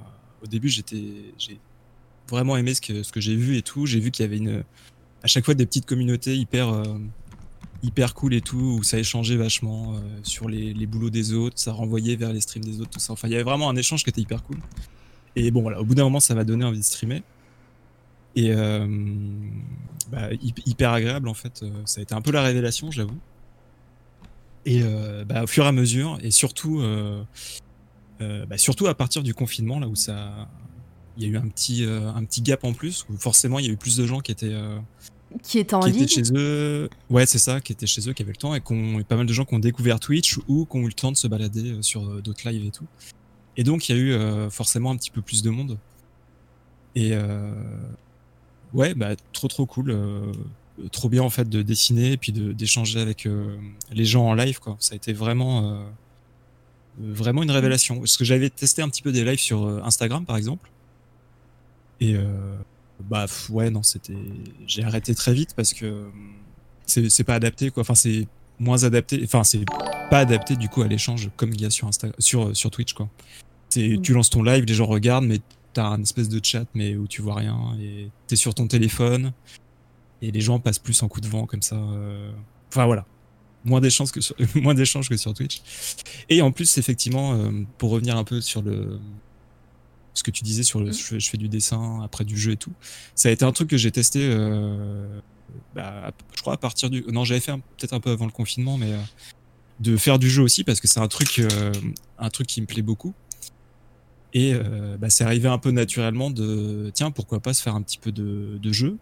Au 0.42 0.46
début, 0.46 0.68
j'étais, 0.68 1.04
j'ai 1.38 1.60
vraiment 2.28 2.56
aimé 2.56 2.74
ce 2.74 2.80
que, 2.80 3.04
ce 3.04 3.12
que 3.12 3.20
j'ai 3.20 3.36
vu 3.36 3.56
et 3.56 3.62
tout. 3.62 3.86
J'ai 3.86 4.00
vu 4.00 4.10
qu'il 4.10 4.24
y 4.24 4.26
avait 4.26 4.38
une, 4.38 4.64
à 5.22 5.28
chaque 5.28 5.44
fois 5.44 5.54
des 5.54 5.64
petites 5.64 5.86
communautés 5.86 6.36
hyper, 6.36 6.82
hyper 7.84 8.14
cool 8.14 8.34
et 8.34 8.40
tout, 8.40 8.78
où 8.80 8.82
ça 8.82 8.98
échangeait 8.98 9.36
vachement 9.36 9.94
sur 10.24 10.48
les, 10.48 10.74
les 10.74 10.86
boulots 10.86 11.10
des 11.10 11.34
autres, 11.34 11.56
ça 11.60 11.70
renvoyait 11.72 12.16
vers 12.16 12.32
les 12.32 12.40
streams 12.40 12.64
des 12.64 12.80
autres, 12.80 12.90
tout 12.90 12.98
ça. 12.98 13.12
Enfin, 13.12 13.28
il 13.28 13.32
y 13.32 13.34
avait 13.34 13.44
vraiment 13.44 13.70
un 13.70 13.76
échange 13.76 14.02
qui 14.02 14.10
était 14.10 14.22
hyper 14.22 14.42
cool. 14.42 14.58
Et 15.36 15.50
bon, 15.50 15.62
voilà, 15.62 15.80
au 15.80 15.84
bout 15.84 15.94
d'un 15.94 16.04
moment, 16.04 16.20
ça 16.20 16.34
m'a 16.34 16.44
donné 16.44 16.64
envie 16.64 16.78
de 16.78 16.84
streamer. 16.84 17.22
Et 18.34 18.50
euh, 18.50 18.86
bah, 20.10 20.28
hyper 20.66 20.92
agréable, 20.92 21.28
en 21.28 21.34
fait. 21.34 21.62
Euh, 21.62 21.70
ça 21.84 22.00
a 22.00 22.02
été 22.02 22.14
un 22.14 22.20
peu 22.20 22.32
la 22.32 22.42
révélation, 22.42 22.90
j'avoue. 22.90 23.18
Et 24.64 24.80
euh, 24.82 25.24
bah, 25.24 25.44
au 25.44 25.46
fur 25.46 25.64
et 25.64 25.68
à 25.68 25.72
mesure, 25.72 26.18
et 26.22 26.30
surtout, 26.30 26.82
bah, 28.20 28.58
surtout 28.58 28.86
à 28.86 28.94
partir 28.94 29.22
du 29.22 29.34
confinement, 29.34 29.80
là 29.80 29.88
où 29.88 29.96
ça. 29.96 30.48
Il 31.18 31.24
y 31.24 31.26
a 31.26 31.28
eu 31.28 31.36
un 31.36 31.46
petit, 31.46 31.84
un 31.84 32.24
petit 32.24 32.40
gap 32.40 32.64
en 32.64 32.72
plus, 32.72 33.04
où 33.10 33.16
forcément, 33.18 33.58
il 33.58 33.66
y 33.66 33.68
a 33.68 33.72
eu 33.72 33.76
plus 33.76 33.98
de 33.98 34.06
gens 34.06 34.20
qui 34.20 34.32
étaient. 34.32 34.56
qui 35.42 35.58
étaient 35.58 35.74
en 35.74 35.80
qui 35.80 35.90
ligne. 35.90 36.02
Étaient 36.04 36.24
chez 36.24 36.32
eux. 36.34 36.88
Ouais, 37.10 37.26
c'est 37.26 37.38
ça, 37.38 37.60
qui 37.60 37.72
étaient 37.72 37.86
chez 37.86 38.08
eux, 38.08 38.14
qui 38.14 38.22
avaient 38.22 38.32
le 38.32 38.38
temps, 38.38 38.54
et 38.54 38.62
qu'on 38.62 39.02
pas 39.02 39.16
mal 39.16 39.26
de 39.26 39.32
gens 39.32 39.44
qui 39.44 39.54
ont 39.54 39.58
découvert 39.58 40.00
Twitch 40.00 40.38
ou 40.48 40.64
qui 40.64 40.76
ont 40.76 40.80
eu 40.80 40.86
le 40.86 40.92
temps 40.94 41.12
de 41.12 41.18
se 41.18 41.28
balader 41.28 41.76
sur 41.82 42.22
d'autres 42.22 42.48
lives 42.48 42.64
et 42.64 42.70
tout. 42.70 42.86
Et 43.56 43.64
donc, 43.64 43.88
il 43.88 43.96
y 43.96 43.98
a 43.98 44.02
eu 44.02 44.12
euh, 44.12 44.50
forcément 44.50 44.90
un 44.90 44.96
petit 44.96 45.10
peu 45.10 45.22
plus 45.22 45.42
de 45.42 45.50
monde. 45.50 45.78
Et 46.94 47.10
euh, 47.12 47.52
ouais, 48.72 48.94
bah, 48.94 49.14
trop 49.32 49.48
trop 49.48 49.66
cool. 49.66 49.90
Euh, 49.90 50.32
trop 50.90 51.10
bien 51.10 51.22
en 51.22 51.30
fait 51.30 51.48
de 51.48 51.60
dessiner 51.60 52.12
et 52.12 52.16
puis 52.16 52.32
d'échanger 52.32 52.98
avec 52.98 53.28
les 53.92 54.04
gens 54.04 54.26
en 54.26 54.34
live. 54.34 54.58
Quoi. 54.58 54.76
Ça 54.80 54.94
a 54.94 54.96
été 54.96 55.12
vraiment, 55.12 55.84
vraiment 56.98 57.42
une 57.42 57.50
révélation. 57.50 57.98
Parce 57.98 58.16
que 58.16 58.24
j'avais 58.24 58.48
testé 58.48 58.80
un 58.80 58.88
petit 58.88 59.02
peu 59.02 59.12
des 59.12 59.22
lives 59.22 59.38
sur 59.38 59.66
Instagram 59.84 60.24
par 60.24 60.38
exemple. 60.38 60.70
Et 62.00 62.16
bah 63.00 63.26
ouais, 63.50 63.70
non, 63.70 63.82
c'était. 63.82 64.16
J'ai 64.66 64.82
arrêté 64.82 65.14
très 65.14 65.34
vite 65.34 65.54
parce 65.54 65.74
que 65.74 66.08
c'est 66.86 67.24
pas 67.24 67.34
adapté 67.34 67.70
quoi. 67.70 67.82
Enfin, 67.82 67.94
c'est 67.94 68.26
moins 68.62 68.84
adapté. 68.84 69.20
Enfin, 69.24 69.44
c'est 69.44 69.64
pas 70.10 70.20
adapté 70.20 70.56
du 70.56 70.68
coup 70.68 70.82
à 70.82 70.88
l'échange 70.88 71.30
comme 71.36 71.52
il 71.52 71.60
y 71.60 71.66
a 71.66 71.70
sur, 71.70 71.88
Insta 71.88 72.08
sur, 72.18 72.56
sur 72.56 72.70
Twitch 72.70 72.94
quoi. 72.94 73.08
Mm. 73.76 74.00
Tu 74.00 74.12
lances 74.12 74.30
ton 74.30 74.42
live, 74.42 74.64
les 74.64 74.74
gens 74.74 74.86
regardent, 74.86 75.26
mais 75.26 75.40
t'as 75.72 75.86
un 75.86 76.02
espèce 76.02 76.28
de 76.28 76.40
chat 76.42 76.66
mais 76.74 76.96
où 76.96 77.06
tu 77.08 77.22
vois 77.22 77.34
rien 77.36 77.58
et 77.80 78.08
t'es 78.26 78.36
sur 78.36 78.54
ton 78.54 78.66
téléphone 78.66 79.32
et 80.20 80.30
les 80.30 80.40
gens 80.40 80.60
passent 80.60 80.78
plus 80.78 81.02
en 81.02 81.08
coup 81.08 81.20
de 81.20 81.28
vent 81.28 81.46
comme 81.46 81.62
ça. 81.62 81.76
Euh. 81.76 82.30
Enfin 82.68 82.86
voilà, 82.86 83.06
moins 83.64 83.80
d'échanges 83.80 84.12
que 84.12 84.20
sur... 84.20 84.36
moins 84.54 84.74
d'échanges 84.74 85.08
que 85.08 85.16
sur 85.16 85.34
Twitch. 85.34 85.62
Et 86.28 86.42
en 86.42 86.52
plus 86.52 86.78
effectivement, 86.78 87.34
euh, 87.34 87.50
pour 87.78 87.90
revenir 87.90 88.16
un 88.16 88.24
peu 88.24 88.40
sur 88.40 88.62
le 88.62 88.98
ce 90.14 90.22
que 90.22 90.30
tu 90.30 90.44
disais 90.44 90.62
sur 90.62 90.80
le 90.80 90.90
mm. 90.90 91.18
je, 91.18 91.30
fais 91.30 91.38
du 91.38 91.48
dessin 91.48 92.00
après 92.04 92.24
du 92.24 92.38
jeu 92.38 92.52
et 92.52 92.56
tout, 92.56 92.72
ça 93.14 93.30
a 93.30 93.32
été 93.32 93.44
un 93.44 93.52
truc 93.52 93.68
que 93.70 93.78
j'ai 93.78 93.90
testé. 93.90 94.20
Euh, 94.22 95.20
bah, 95.74 96.10
je 96.34 96.40
crois 96.40 96.54
à 96.54 96.56
partir 96.56 96.90
du 96.90 97.04
non 97.08 97.24
j'avais 97.24 97.40
fait 97.40 97.52
peut-être 97.52 97.92
un 97.92 98.00
peu 98.00 98.10
avant 98.10 98.26
le 98.26 98.32
confinement 98.32 98.78
mais 98.78 98.92
de 99.80 99.96
faire 99.96 100.18
du 100.18 100.30
jeu 100.30 100.42
aussi 100.42 100.64
parce 100.64 100.80
que 100.80 100.88
c'est 100.88 101.00
un 101.00 101.08
truc 101.08 101.42
un 102.18 102.30
truc 102.30 102.46
qui 102.46 102.60
me 102.60 102.66
plaît 102.66 102.82
beaucoup 102.82 103.14
et 104.34 104.54
euh, 104.54 104.96
bah, 104.98 105.10
c'est 105.10 105.24
arrivé 105.24 105.48
un 105.48 105.58
peu 105.58 105.70
naturellement 105.70 106.30
de 106.30 106.90
tiens, 106.94 107.10
pourquoi 107.10 107.40
pas 107.40 107.52
se 107.54 107.62
faire 107.62 107.74
un 107.74 107.82
petit 107.82 107.98
peu 107.98 108.12
de, 108.12 108.58
de 108.60 108.72
jeu. 108.72 108.98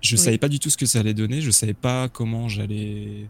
Je 0.00 0.16
savais 0.16 0.38
pas 0.38 0.48
du 0.48 0.58
tout 0.58 0.70
ce 0.70 0.76
que 0.76 0.86
ça 0.86 1.00
allait 1.00 1.14
donner, 1.14 1.40
je 1.40 1.50
savais 1.50 1.74
pas 1.74 2.08
comment 2.08 2.48
j'allais 2.48 3.28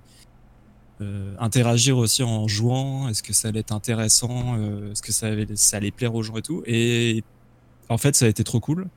euh, 1.00 1.34
interagir 1.38 1.96
aussi 1.96 2.22
en 2.22 2.48
jouant, 2.48 3.08
est-ce 3.08 3.22
que 3.22 3.32
ça 3.32 3.48
allait 3.48 3.60
être 3.60 3.72
intéressant, 3.72 4.56
euh, 4.58 4.92
est-ce 4.92 5.02
que 5.02 5.12
ça 5.12 5.28
allait, 5.28 5.46
ça 5.54 5.76
allait 5.76 5.90
plaire 5.90 6.14
aux 6.14 6.22
gens 6.22 6.36
et 6.36 6.42
tout. 6.42 6.62
Et 6.66 7.22
en 7.88 7.98
fait, 7.98 8.16
ça 8.16 8.26
a 8.26 8.28
été 8.28 8.42
trop 8.44 8.60
cool. 8.60 8.88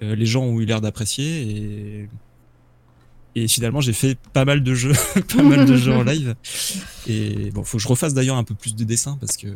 les 0.00 0.26
gens 0.26 0.44
ont 0.44 0.60
eu 0.60 0.64
l'air 0.64 0.80
d'apprécier 0.80 1.42
et 1.42 2.08
et 3.34 3.48
finalement, 3.48 3.80
j'ai 3.80 3.92
fait 3.92 4.16
pas 4.32 4.44
mal 4.44 4.62
de 4.62 4.74
jeux, 4.74 4.92
pas 5.36 5.42
mal 5.42 5.66
de 5.66 5.76
jeux 5.76 5.92
en 5.92 6.02
live. 6.02 6.34
Et 7.06 7.50
bon, 7.50 7.64
faut 7.64 7.78
que 7.78 7.82
je 7.82 7.88
refasse 7.88 8.14
d'ailleurs 8.14 8.36
un 8.36 8.44
peu 8.44 8.54
plus 8.54 8.76
de 8.76 8.84
dessins 8.84 9.18
parce 9.20 9.36
que 9.36 9.48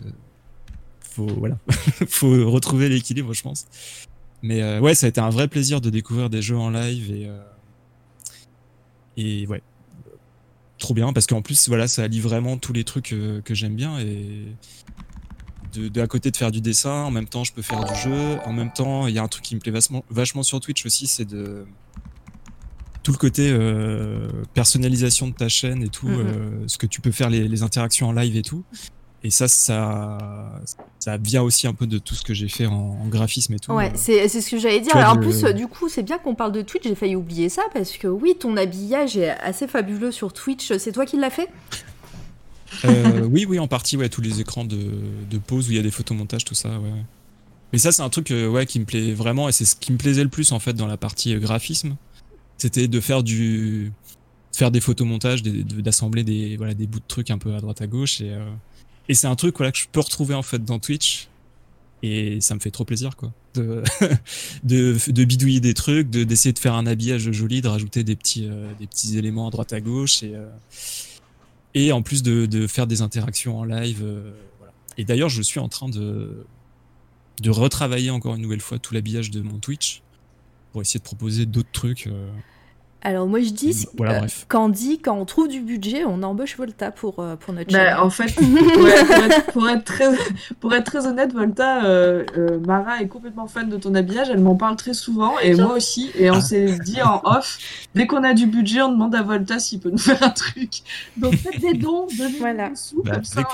faut 1.01 1.27
voilà, 1.27 1.59
faut 2.09 2.51
retrouver 2.51 2.89
l'équilibre, 2.89 3.33
je 3.35 3.43
pense. 3.43 3.67
Mais 4.43 4.63
euh, 4.63 4.81
ouais, 4.81 4.95
ça 4.95 5.07
a 5.07 5.09
été 5.09 5.21
un 5.21 5.31
vrai 5.31 5.49
plaisir 5.49 5.81
de 5.81 5.91
découvrir 5.91 6.31
des 6.31 6.43
jeux 6.43 6.57
en 6.57 6.71
live 6.71 7.13
et 7.13 7.27
euh, 7.27 7.39
et 9.17 9.47
ouais, 9.49 9.63
trop 10.79 10.95
bien 10.95 11.13
parce 11.13 11.27
qu'en 11.27 11.43
plus 11.43 11.69
voilà, 11.69 11.89
ça 11.89 12.05
allie 12.05 12.21
vraiment 12.21 12.57
tous 12.57 12.73
les 12.73 12.85
trucs 12.85 13.13
euh, 13.13 13.41
que 13.43 13.55
j'aime 13.55 13.75
bien 13.75 13.99
et 13.99 14.45
de, 15.75 16.01
à 16.01 16.07
côté 16.07 16.31
de 16.31 16.37
faire 16.37 16.51
du 16.51 16.61
dessin, 16.61 17.03
en 17.03 17.11
même 17.11 17.27
temps 17.27 17.45
je 17.45 17.53
peux 17.53 17.63
faire 17.63 17.85
du 17.85 17.95
jeu, 17.97 18.39
en 18.45 18.53
même 18.53 18.73
temps 18.73 19.07
il 19.07 19.15
y 19.15 19.19
a 19.19 19.23
un 19.23 19.29
truc 19.29 19.45
qui 19.45 19.55
me 19.55 19.61
plaît 19.61 19.73
vachement, 19.73 20.05
vachement 20.09 20.43
sur 20.43 20.61
Twitch 20.61 20.87
aussi, 20.87 21.07
c'est 21.07 21.25
de 21.25 21.67
tout 23.09 23.12
le 23.12 23.18
côté 23.18 23.56
personnalisation 24.52 25.28
de 25.28 25.32
ta 25.32 25.48
chaîne 25.48 25.82
et 25.82 25.89
tout, 25.89 26.09
mm-hmm. 26.09 26.68
ce 26.68 26.76
que 26.76 26.86
tu 26.86 27.01
peux 27.01 27.10
faire 27.10 27.30
les, 27.30 27.48
les, 27.48 27.62
interactions 27.62 28.09
en 28.09 28.12
live 28.12 28.36
et 28.36 28.43
tout. 28.43 28.64
Et 29.24 29.30
ça, 29.30 29.48
ça, 29.48 30.60
ça 30.98 31.16
vient 31.16 31.43
aussi 31.43 31.66
un 31.66 31.72
peu 31.72 31.86
de 31.86 31.97
tout 31.97 32.14
ce 32.14 32.22
que 32.22 32.35
j'ai 32.35 32.48
fait 32.48 32.66
en, 32.66 33.09
graphisme 33.09 33.55
et 33.55 33.59
tout. 33.59 33.72
Ouais, 33.72 33.93
c'est 33.94 34.28
ce 34.28 34.51
que 34.51 34.59
j'allais 34.59 34.80
dire. 34.80 34.94
Alors, 34.94 35.14
en 35.14 35.16
plus, 35.16 35.43
du 35.55 35.68
coup, 35.68 35.89
c'est 35.89 36.02
bien 36.02 36.18
qu'on 36.18 36.35
parle 36.35 36.52
de 36.52 36.60
Twitch. 36.60 36.85
J'ai 36.85 36.94
failli 36.94 37.16
oublier 37.16 37.48
ça 37.48 37.62
parce 37.72 37.97
que 37.97 38.09
oui, 38.09 38.35
ton 38.39 38.59
habillage 38.59 39.16
est 39.16 39.30
assez 39.40 39.66
fabuleux 39.66 40.12
sur 40.12 40.35
Twitch. 40.35 40.76
C'est 40.76 40.93
toi 40.93 41.06
qui 41.06 41.16
l'as 41.16 41.30
fait? 41.30 41.48
Euh, 42.85 43.26
Oui, 43.30 43.47
oui, 43.48 43.59
en 43.59 43.68
partie. 43.68 43.97
Ouais, 43.97 44.10
tous 44.10 44.20
les 44.20 44.43
écrans 44.43 44.64
de, 44.64 44.90
de 45.30 45.39
pause 45.39 45.68
où 45.68 45.72
il 45.72 45.76
y 45.76 45.80
a 45.80 45.82
des 45.82 45.90
photomontages, 45.90 46.44
tout 46.44 46.55
ça. 46.55 46.68
Ouais. 46.68 47.02
Mais 47.72 47.78
ça, 47.78 47.93
c'est 47.93 48.02
un 48.02 48.09
truc 48.09 48.30
euh, 48.30 48.48
ouais, 48.48 48.66
qui 48.66 48.80
me 48.80 48.85
plaît 48.85 49.12
vraiment 49.12 49.48
et 49.48 49.52
c'est 49.52 49.64
ce 49.64 49.76
qui 49.76 49.93
me 49.93 49.98
plaisait 49.98 50.22
le 50.22 50.30
plus 50.30 50.52
en 50.52 50.59
fait 50.59 50.72
dans 50.72 50.86
la 50.86 50.97
partie 50.97 51.35
euh, 51.35 51.39
graphisme. 51.39 51.97
C'était 52.59 52.89
de 52.89 53.01
faire 53.01 53.22
du 53.22 53.93
faire 54.52 54.70
des 54.70 54.80
photomontages, 54.80 55.43
d'assembler 55.43 56.24
des 56.24 56.56
voilà 56.56 56.74
des 56.74 56.86
bouts 56.86 56.98
de 56.98 57.05
trucs 57.06 57.30
un 57.30 57.39
peu 57.39 57.55
à 57.55 57.60
droite 57.60 57.80
à 57.80 57.86
gauche 57.86 58.20
et 58.20 58.36
et 59.09 59.14
c'est 59.14 59.26
un 59.26 59.36
truc 59.36 59.56
voilà, 59.56 59.72
que 59.72 59.78
je 59.78 59.86
peux 59.90 60.01
retrouver 60.01 60.35
en 60.35 60.43
fait 60.43 60.64
dans 60.64 60.78
Twitch. 60.78 61.28
Et 62.02 62.40
ça 62.40 62.55
me 62.55 62.60
fait 62.60 62.70
trop 62.70 62.85
plaisir, 62.85 63.16
quoi. 63.16 63.32
De, 63.55 63.82
de, 64.62 65.24
bidouiller 65.24 65.59
des 65.59 65.74
trucs, 65.74 66.10
d'essayer 66.10 66.52
de, 66.52 66.59
faire 66.59 66.74
un 66.74 66.86
habillage 66.86 67.32
joli, 67.32 67.60
de 67.60 67.66
rajouter 67.66 68.05
des 68.05 68.14
petits, 68.14 68.47
euh, 68.48 68.70
des 68.78 68.86
petits 68.86 69.18
éléments 69.18 69.48
à 69.48 69.51
droite 69.51 69.72
à 69.72 69.80
gauche. 69.80 70.22
Et, 70.22 70.36
euh, 70.36 70.48
et 71.74 71.90
en 71.90 72.02
plus 72.02 72.22
de, 72.22 72.47
de, 72.47 72.68
faire 72.68 72.86
des 72.86 73.02
interactions 73.02 73.59
en 73.59 73.64
live. 73.64 74.02
Euh. 74.02 74.30
Et 74.97 75.05
d'ailleurs, 75.05 75.28
je 75.28 75.43
suis 75.43 75.59
en 75.59 75.68
train 75.68 75.89
de, 75.89 76.47
de 77.43 77.51
retravailler 77.51 78.10
encore 78.10 78.36
une 78.36 78.43
nouvelle 78.43 78.60
fois 78.60 78.78
tout 78.78 78.94
l'habillage 78.94 79.30
de 79.30 79.40
mon 79.40 79.59
Twitch 79.59 80.02
pour 80.79 80.83
essayer 80.83 81.01
de 81.01 81.05
proposer 81.05 81.45
d'autres 81.45 81.73
trucs. 81.73 82.09
Alors 83.03 83.27
moi 83.27 83.41
je 83.41 83.51
dis, 83.51 83.87
voilà, 83.97 84.27
quand 84.49 84.69
dit 84.69 84.99
quand 84.99 85.17
on 85.17 85.25
trouve 85.25 85.49
du 85.49 85.61
budget, 85.61 86.05
on 86.05 86.23
embauche 86.23 86.57
Volta 86.57 86.91
pour, 86.91 87.21
euh, 87.21 87.37
pour 87.37 87.55
notre 87.55 87.73
bah, 87.73 88.03
En 88.03 88.11
fait, 88.11 88.33
pour, 88.75 88.89
être, 88.89 89.53
pour, 89.53 89.69
être, 89.69 89.85
très, 89.85 90.09
pour 90.61 90.75
être 90.75 90.85
très 90.85 91.07
honnête, 91.07 91.33
Volta, 91.33 91.85
euh, 91.85 92.25
euh, 92.37 92.59
Mara 92.59 93.01
est 93.01 93.07
complètement 93.09 93.47
fan 93.47 93.69
de 93.69 93.77
ton 93.77 93.95
habillage, 93.95 94.31
elle 94.31 94.41
m'en 94.41 94.57
parle 94.57 94.77
très 94.77 94.95
souvent, 94.95 95.39
et 95.39 95.55
moi 95.55 95.75
aussi, 95.75 96.11
et 96.17 96.31
on 96.31 96.41
s'est 96.41 96.77
dit 96.85 97.01
en 97.01 97.21
off, 97.25 97.59
dès 97.95 98.07
qu'on 98.07 98.25
a 98.25 98.35
du 98.35 98.47
budget, 98.47 98.83
on 98.83 98.91
demande 98.91 99.15
à 99.15 99.23
Volta 99.23 99.59
s'il 99.59 99.79
peut 99.79 99.91
nous 99.91 99.99
faire 99.99 100.23
un 100.23 100.31
truc. 100.31 100.83
Donc 101.17 101.35
faites 101.37 101.61
des 101.61 101.75
dons, 101.75 102.07
donnez 102.17 102.39
voilà. 102.39 102.71
des 102.71 102.77
sous, 102.77 103.03
bah, 103.05 103.13
comme 103.15 103.25
ça. 103.25 103.41
Avec 103.41 103.53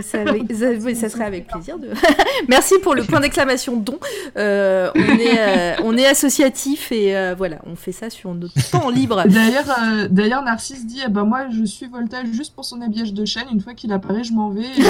ça, 0.00 0.18
ça, 0.94 1.08
serait 1.08 1.24
avec 1.24 1.46
plaisir. 1.46 1.78
De... 1.78 1.88
Merci 2.48 2.74
pour 2.82 2.94
le 2.94 3.04
point 3.04 3.20
d'exclamation 3.20 3.76
don. 3.76 3.98
on, 4.34 4.38
est, 4.38 5.80
on 5.82 5.96
est 5.96 6.06
associatif 6.06 6.92
et 6.92 7.34
voilà, 7.36 7.58
on 7.66 7.76
fait 7.76 7.92
ça 7.92 8.10
sur 8.10 8.34
notre 8.34 8.70
temps 8.70 8.90
libre. 8.90 9.24
D'ailleurs, 9.26 9.64
euh, 9.68 10.08
d'ailleurs, 10.08 10.42
Narcisse 10.42 10.86
dit, 10.86 11.00
eh 11.04 11.08
ben, 11.08 11.24
moi, 11.24 11.46
je 11.50 11.64
suis 11.64 11.86
Volta 11.86 12.24
juste 12.24 12.54
pour 12.54 12.64
son 12.64 12.80
habillage 12.80 13.12
de 13.12 13.24
chaîne. 13.24 13.46
Une 13.52 13.60
fois 13.60 13.74
qu'il 13.74 13.92
apparaît, 13.92 14.24
je 14.24 14.32
m'en 14.32 14.50
vais. 14.50 14.62
Et 14.62 14.82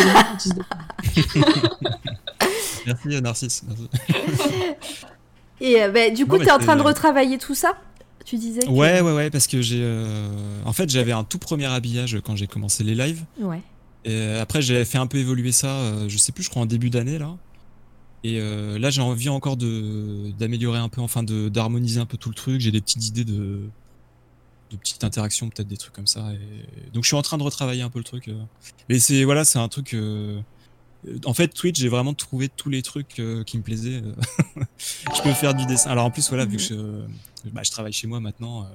Merci 2.86 3.20
Narcisse. 3.20 3.64
Et 5.60 5.76
bah, 5.88 6.10
du 6.10 6.26
coup, 6.26 6.38
tu 6.38 6.46
es 6.46 6.50
en 6.50 6.58
train 6.58 6.76
de 6.76 6.82
retravailler 6.82 7.38
tout 7.38 7.54
ça? 7.54 7.74
Tu 8.24 8.36
disais 8.36 8.60
que... 8.60 8.68
Ouais, 8.68 9.00
ouais, 9.00 9.12
ouais, 9.12 9.30
parce 9.30 9.46
que 9.46 9.62
j'ai. 9.62 9.84
En 10.64 10.72
fait, 10.72 10.88
j'avais 10.90 11.12
un 11.12 11.24
tout 11.24 11.38
premier 11.38 11.66
habillage 11.66 12.18
quand 12.24 12.36
j'ai 12.36 12.46
commencé 12.46 12.84
les 12.84 12.94
lives. 12.94 13.24
Ouais. 13.40 13.60
Et 14.06 14.36
après, 14.36 14.62
j'ai 14.62 14.84
fait 14.84 14.98
un 14.98 15.06
peu 15.06 15.18
évoluer 15.18 15.52
ça, 15.52 16.08
je 16.08 16.16
sais 16.16 16.32
plus, 16.32 16.44
je 16.44 16.50
crois 16.50 16.62
en 16.62 16.66
début 16.66 16.90
d'année 16.90 17.18
là. 17.18 17.36
Et 18.26 18.40
euh, 18.40 18.76
là, 18.80 18.90
j'ai 18.90 19.02
envie 19.02 19.28
encore 19.28 19.56
de 19.56 20.32
d'améliorer 20.36 20.80
un 20.80 20.88
peu, 20.88 21.00
enfin 21.00 21.22
d'harmoniser 21.22 22.00
un 22.00 22.06
peu 22.06 22.16
tout 22.16 22.28
le 22.28 22.34
truc. 22.34 22.60
J'ai 22.60 22.72
des 22.72 22.80
petites 22.80 23.06
idées 23.06 23.24
de 23.24 23.68
de 24.72 24.76
petites 24.76 25.04
interactions, 25.04 25.48
peut-être 25.48 25.68
des 25.68 25.76
trucs 25.76 25.92
comme 25.92 26.08
ça. 26.08 26.32
Et... 26.32 26.90
Donc, 26.92 27.04
je 27.04 27.08
suis 27.08 27.16
en 27.16 27.22
train 27.22 27.38
de 27.38 27.44
retravailler 27.44 27.82
un 27.82 27.88
peu 27.88 28.00
le 28.00 28.04
truc. 28.04 28.26
Euh. 28.26 28.42
Mais 28.88 28.98
c'est 28.98 29.22
voilà, 29.22 29.44
c'est 29.44 29.60
un 29.60 29.68
truc. 29.68 29.94
Euh, 29.94 30.40
en 31.24 31.34
fait, 31.34 31.48
Twitch, 31.48 31.78
j'ai 31.78 31.88
vraiment 31.88 32.14
trouvé 32.14 32.48
tous 32.48 32.68
les 32.68 32.82
trucs 32.82 33.22
qui 33.46 33.58
me 33.58 33.62
plaisaient. 33.62 34.02
je 34.78 35.22
peux 35.22 35.32
faire 35.32 35.54
du 35.54 35.64
dessin. 35.66 35.90
Alors 35.90 36.06
en 36.06 36.10
plus, 36.10 36.28
voilà, 36.28 36.46
vu 36.46 36.56
que 36.56 36.74
mhm. 36.74 37.08
je, 37.44 37.50
bah, 37.50 37.62
je 37.62 37.70
travaille 37.70 37.92
chez 37.92 38.08
moi 38.08 38.18
maintenant, 38.18 38.68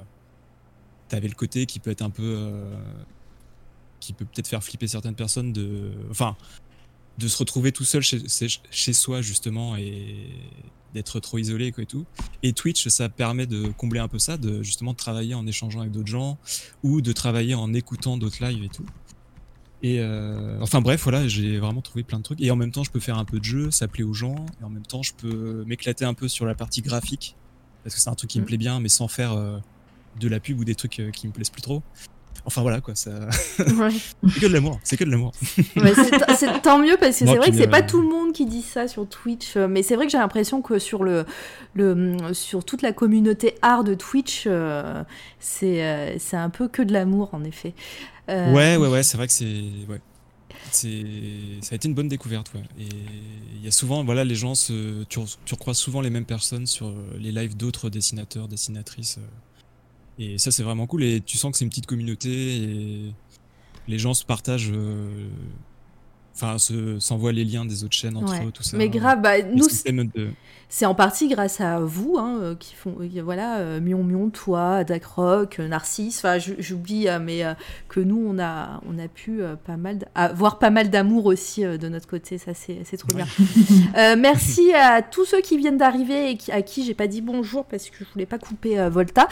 t'avais 1.09 1.27
le 1.27 1.35
côté 1.35 1.65
qui 1.65 1.79
peut 1.79 1.91
être 1.91 2.03
un 2.03 2.09
peu 2.09 2.53
qui 4.01 4.11
peut 4.11 4.25
peut-être 4.25 4.47
faire 4.47 4.61
flipper 4.61 4.87
certaines 4.87 5.15
personnes 5.15 5.53
de 5.53 5.91
enfin 6.09 6.35
de 7.17 7.27
se 7.27 7.37
retrouver 7.37 7.71
tout 7.71 7.85
seul 7.85 8.01
chez, 8.01 8.19
chez 8.69 8.93
soi 8.93 9.21
justement 9.21 9.77
et 9.77 10.27
d'être 10.93 11.19
trop 11.19 11.37
isolé 11.37 11.71
quoi 11.71 11.83
et 11.83 11.87
tout. 11.87 12.05
Et 12.43 12.51
Twitch, 12.51 12.87
ça 12.89 13.07
permet 13.07 13.45
de 13.45 13.67
combler 13.69 13.99
un 13.99 14.07
peu 14.09 14.19
ça, 14.19 14.37
de 14.37 14.61
justement 14.63 14.91
de 14.91 14.97
travailler 14.97 15.33
en 15.33 15.47
échangeant 15.47 15.81
avec 15.81 15.91
d'autres 15.91 16.07
gens 16.07 16.37
ou 16.83 17.01
de 17.01 17.13
travailler 17.13 17.55
en 17.55 17.73
écoutant 17.73 18.17
d'autres 18.17 18.43
lives 18.45 18.63
et 18.63 18.69
tout. 18.69 18.85
Et 19.83 19.99
euh, 19.99 20.59
enfin 20.61 20.81
bref, 20.81 21.03
voilà, 21.03 21.27
j'ai 21.27 21.57
vraiment 21.57 21.81
trouvé 21.81 22.03
plein 22.03 22.19
de 22.19 22.23
trucs. 22.23 22.41
Et 22.41 22.51
en 22.51 22.55
même 22.55 22.71
temps, 22.71 22.83
je 22.83 22.91
peux 22.91 22.99
faire 22.99 23.17
un 23.17 23.25
peu 23.25 23.39
de 23.39 23.43
jeu, 23.43 23.71
ça 23.71 23.87
plaît 23.87 24.03
aux 24.03 24.13
gens. 24.13 24.45
Et 24.59 24.63
en 24.63 24.69
même 24.69 24.85
temps, 24.85 25.01
je 25.01 25.13
peux 25.13 25.63
m'éclater 25.65 26.05
un 26.05 26.13
peu 26.13 26.27
sur 26.27 26.45
la 26.45 26.55
partie 26.55 26.81
graphique 26.81 27.35
parce 27.83 27.95
que 27.95 28.01
c'est 28.01 28.09
un 28.09 28.15
truc 28.15 28.29
qui 28.29 28.39
me 28.39 28.43
mm. 28.43 28.47
plaît 28.47 28.57
bien, 28.57 28.79
mais 28.79 28.89
sans 28.89 29.07
faire 29.07 29.33
euh, 29.33 29.57
de 30.19 30.27
la 30.27 30.39
pub 30.39 30.59
ou 30.59 30.65
des 30.65 30.75
trucs 30.75 30.99
euh, 30.99 31.11
qui 31.11 31.27
me 31.27 31.31
plaisent 31.31 31.49
plus 31.49 31.61
trop. 31.61 31.81
Enfin 32.45 32.61
voilà 32.61 32.81
quoi, 32.81 32.95
ça. 32.95 33.11
c'est 33.57 33.65
que 33.65 34.47
de 34.47 34.53
l'amour, 34.53 34.79
c'est 34.83 34.97
que 34.97 35.03
de 35.03 35.11
l'amour. 35.11 35.31
c'est 36.37 36.61
tant 36.61 36.79
mieux 36.79 36.97
parce 36.99 37.19
que 37.19 37.25
c'est 37.25 37.35
vrai 37.35 37.51
que 37.51 37.57
c'est 37.57 37.67
pas 37.67 37.83
tout 37.83 38.01
le 38.01 38.07
monde 38.07 38.33
qui 38.33 38.45
dit 38.45 38.63
ça 38.63 38.87
sur 38.87 39.07
Twitch, 39.07 39.55
euh, 39.55 39.67
mais 39.67 39.83
c'est 39.83 39.95
vrai 39.95 40.05
que 40.05 40.11
j'ai 40.11 40.17
l'impression 40.17 40.61
que 40.61 40.79
sur 40.79 41.03
le, 41.03 41.25
le 41.75 42.17
sur 42.33 42.65
toute 42.65 42.81
la 42.81 42.93
communauté 42.93 43.55
art 43.61 43.83
de 43.83 43.93
Twitch, 43.93 44.45
euh, 44.47 45.03
c'est 45.39 45.83
euh, 45.83 46.17
c'est 46.17 46.37
un 46.37 46.49
peu 46.49 46.67
que 46.67 46.81
de 46.81 46.93
l'amour 46.93 47.29
en 47.33 47.43
effet. 47.43 47.73
Ouais 48.27 48.77
ouais 48.77 48.87
ouais, 48.87 49.03
c'est 49.03 49.17
vrai 49.17 49.27
que 49.27 49.33
c'est 49.33 49.61
ouais. 49.89 50.01
C'est 50.71 51.03
ça 51.61 51.73
a 51.73 51.75
été 51.75 51.87
une 51.87 51.93
bonne 51.93 52.07
découverte 52.07 52.51
ouais. 52.55 52.63
Et 52.79 52.87
il 53.55 53.63
y 53.63 53.67
a 53.67 53.71
souvent 53.71 54.03
voilà 54.03 54.23
les 54.23 54.35
gens 54.35 54.55
se 54.55 55.03
tu, 55.03 55.19
tu 55.45 55.53
recroises 55.53 55.77
souvent 55.77 56.01
les 56.01 56.09
mêmes 56.09 56.25
personnes 56.25 56.65
sur 56.65 56.93
les 57.19 57.31
lives 57.31 57.57
d'autres 57.57 57.89
dessinateurs, 57.89 58.47
dessinatrices. 58.47 59.19
Et 60.19 60.37
ça, 60.37 60.51
c'est 60.51 60.63
vraiment 60.63 60.87
cool. 60.87 61.03
Et 61.03 61.21
tu 61.21 61.37
sens 61.37 61.51
que 61.51 61.57
c'est 61.57 61.65
une 61.65 61.69
petite 61.69 61.87
communauté 61.87 62.29
et 62.29 63.13
les 63.87 63.99
gens 63.99 64.13
se 64.13 64.25
partagent. 64.25 64.71
Euh, 64.73 65.29
enfin, 66.41 66.57
s'envoient 66.99 67.31
les 67.31 67.45
liens 67.45 67.65
des 67.65 67.83
autres 67.83 67.95
chaînes 67.95 68.17
entre 68.17 68.33
eux, 68.33 68.51
tout 68.51 68.63
ça. 68.63 68.77
Mais 68.77 68.89
grave, 68.89 69.21
bah, 69.21 69.41
nous, 69.41 69.67
c'est 70.73 70.85
en 70.85 70.95
partie 70.95 71.27
grâce 71.27 71.59
à 71.59 71.81
vous, 71.81 72.15
hein, 72.17 72.37
euh, 72.41 72.55
qui 72.55 72.75
font, 72.75 72.95
euh, 73.01 73.21
voilà, 73.21 73.57
euh, 73.57 73.81
Mion 73.81 74.05
Mion, 74.05 74.29
toi, 74.29 74.85
Dacroc, 74.85 75.59
Narcisse, 75.59 76.19
enfin, 76.19 76.37
j'oublie, 76.37 77.07
mais 77.21 77.43
que 77.89 77.99
nous, 77.99 78.25
on 78.25 78.39
a, 78.39 78.79
on 78.87 78.97
a 78.97 79.09
pu 79.09 79.41
pas 79.65 79.75
mal, 79.75 79.99
avoir 80.15 80.59
pas 80.59 80.69
mal 80.69 80.89
d'amour 80.89 81.25
aussi 81.25 81.63
de 81.63 81.89
notre 81.89 82.07
côté, 82.07 82.37
ça 82.37 82.53
c'est 82.53 82.97
trop 82.97 83.13
bien. 83.13 83.27
merci 84.15 84.71
à 84.73 85.01
tous 85.01 85.25
ceux 85.25 85.41
qui 85.41 85.57
viennent 85.57 85.77
d'arriver 85.77 86.31
et 86.31 86.37
qui, 86.37 86.53
à 86.53 86.61
qui 86.61 86.85
j'ai 86.85 86.93
pas 86.93 87.07
dit 87.07 87.19
bonjour 87.19 87.65
parce 87.65 87.89
que 87.89 88.05
je 88.05 88.09
voulais 88.13 88.25
pas 88.25 88.37
couper 88.37 88.77
Volta. 88.89 89.27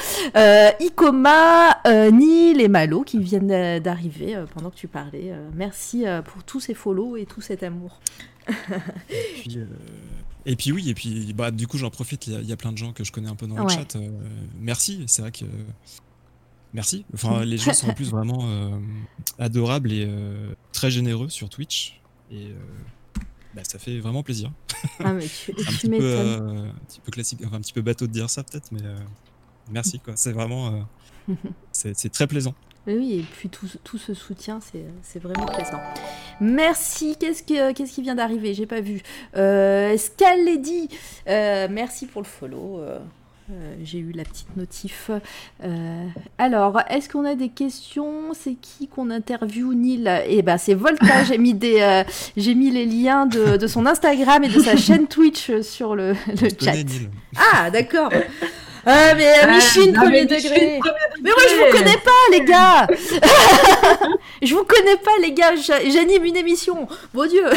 Icoma, 0.82 1.78
Neil 1.86 2.60
et 2.60 2.68
Malo 2.68 3.04
qui 3.04 3.18
viennent 3.18 3.80
d'arriver 3.80 4.38
pendant 4.54 4.72
que 4.72 4.76
tu 4.76 4.90
parlais. 4.90 5.34
merci 5.56 6.04
pour 6.26 6.44
tous 6.44 6.60
ces 6.60 6.74
follow 6.74 6.99
et 7.18 7.26
tout 7.26 7.42
cet 7.42 7.64
amour. 7.64 8.00
et, 8.50 8.54
puis, 9.44 9.60
et 10.46 10.56
puis 10.56 10.72
oui, 10.72 10.90
et 10.90 10.94
puis 10.94 11.34
bah, 11.34 11.52
du 11.52 11.68
coup 11.68 11.78
j'en 11.78 11.90
profite, 11.90 12.28
il 12.28 12.46
y, 12.46 12.52
a 12.52 12.58
plein 12.58 12.72
de 12.72 12.78
gens 12.78 12.94
que 12.94 13.04
je 13.04 13.12
connais 13.12 13.30
un 13.30 13.36
peu 13.36 13.48
dans 13.48 13.62
le 13.62 13.70
chat. 13.70 13.96
Euh, 13.96 14.10
merci, 14.60 15.04
c'est 15.08 15.22
vrai 15.22 15.32
que... 15.32 15.46
Merci. 16.74 17.06
Enfin, 17.14 17.44
les 17.46 17.58
gens 17.58 17.74
sont 17.74 17.90
en 17.90 17.94
plus 17.94 18.10
vraiment 18.10 18.40
euh, 18.44 18.80
adorables 19.38 19.92
et 19.92 20.06
euh, 20.08 20.54
très 20.72 20.92
généreux 20.92 21.30
sur 21.30 21.50
Twitch. 21.50 22.00
Et 22.32 22.54
bah, 23.56 23.64
ça 23.64 23.80
fait 23.80 24.00
vraiment 24.00 24.24
plaisir. 24.24 24.52
Ah, 25.00 25.14
mais 25.14 25.28
tu, 25.28 25.52
un, 25.58 25.72
petit 25.72 25.90
peu, 25.90 26.16
un 26.16 26.74
petit 26.88 27.02
peu 27.02 27.12
classique, 27.12 27.42
enfin 27.46 27.58
un 27.58 27.62
petit 27.62 27.74
peu 27.74 27.82
bateau 27.82 28.08
de 28.08 28.12
dire 28.12 28.30
ça 28.30 28.44
peut-être, 28.44 28.72
mais 28.72 28.82
merci 29.70 30.00
quoi. 30.00 30.16
C'est 30.16 30.32
vraiment... 30.32 30.88
c'est 31.72 32.12
très 32.12 32.28
plaisant. 32.28 32.56
Oui, 32.90 33.20
et 33.20 33.24
puis 33.24 33.50
tout, 33.50 33.68
tout 33.84 33.98
ce 33.98 34.14
soutien, 34.14 34.60
c'est 35.04 35.20
vraiment 35.20 35.46
plaisant. 35.46 35.80
Merci. 36.42 37.16
Qu'est-ce 37.20 37.44
qui, 37.44 37.60
euh, 37.60 37.72
vient 38.02 38.16
d'arriver? 38.16 38.54
J'ai 38.54 38.66
pas 38.66 38.82
vu. 38.82 39.02
Euh, 39.36 39.96
Scaledi, 39.98 40.90
euh, 41.28 41.68
merci 41.70 42.08
pour 42.08 42.22
le 42.22 42.28
follow. 42.28 42.80
Euh, 42.80 42.98
j'ai 43.84 44.00
eu 44.00 44.12
la 44.12 44.24
petite 44.24 44.56
notif. 44.58 45.12
alors, 46.38 46.82
est-ce 46.90 47.10
qu'on 47.10 47.26
a 47.26 47.36
des 47.36 47.50
questions? 47.50 48.34
C'est 48.34 48.56
qui 48.56 48.88
qu'on 48.88 49.10
interviewe, 49.12 49.74
Neil? 49.74 50.10
Eh 50.28 50.42
ben, 50.42 50.58
c'est 50.58 50.74
Volta. 50.76 51.24
j'ai 51.26 51.38
mis 51.38 51.54
des, 51.54 52.04
j'ai 52.38 52.56
mis 52.56 52.72
les 52.72 52.86
liens 52.86 53.26
de, 53.26 53.58
de, 53.58 53.68
son 53.68 53.86
Instagram 53.86 54.44
et 54.44 54.50
de 54.50 54.60
sa 54.60 54.78
chaîne 54.78 55.08
Twitch 55.08 55.62
sur 55.62 55.96
le, 55.96 56.14
le 56.28 56.50
chat. 56.60 56.74
Ah, 57.54 57.70
d'accord. 57.70 58.12
Ah, 58.86 59.14
mais 59.16 59.34
euh, 59.44 59.54
Michine, 59.54 59.94
premier, 59.94 60.26
degré. 60.26 60.80
Mais 61.22 61.30
moi, 61.30 61.44
je 61.50 61.56
vous 61.56 61.78
connais 61.78 61.98
pas, 61.98 62.12
les 62.32 62.46
gars. 62.46 62.88
je 64.42 64.54
vous 64.54 64.64
connais 64.64 64.96
pas, 64.98 65.12
les 65.22 65.34
gars. 65.34 65.56
J'anime 65.56 66.26
une 66.26 66.38
émission. 66.38 66.88
Mon 67.14 67.26
Dieu. 67.26 67.46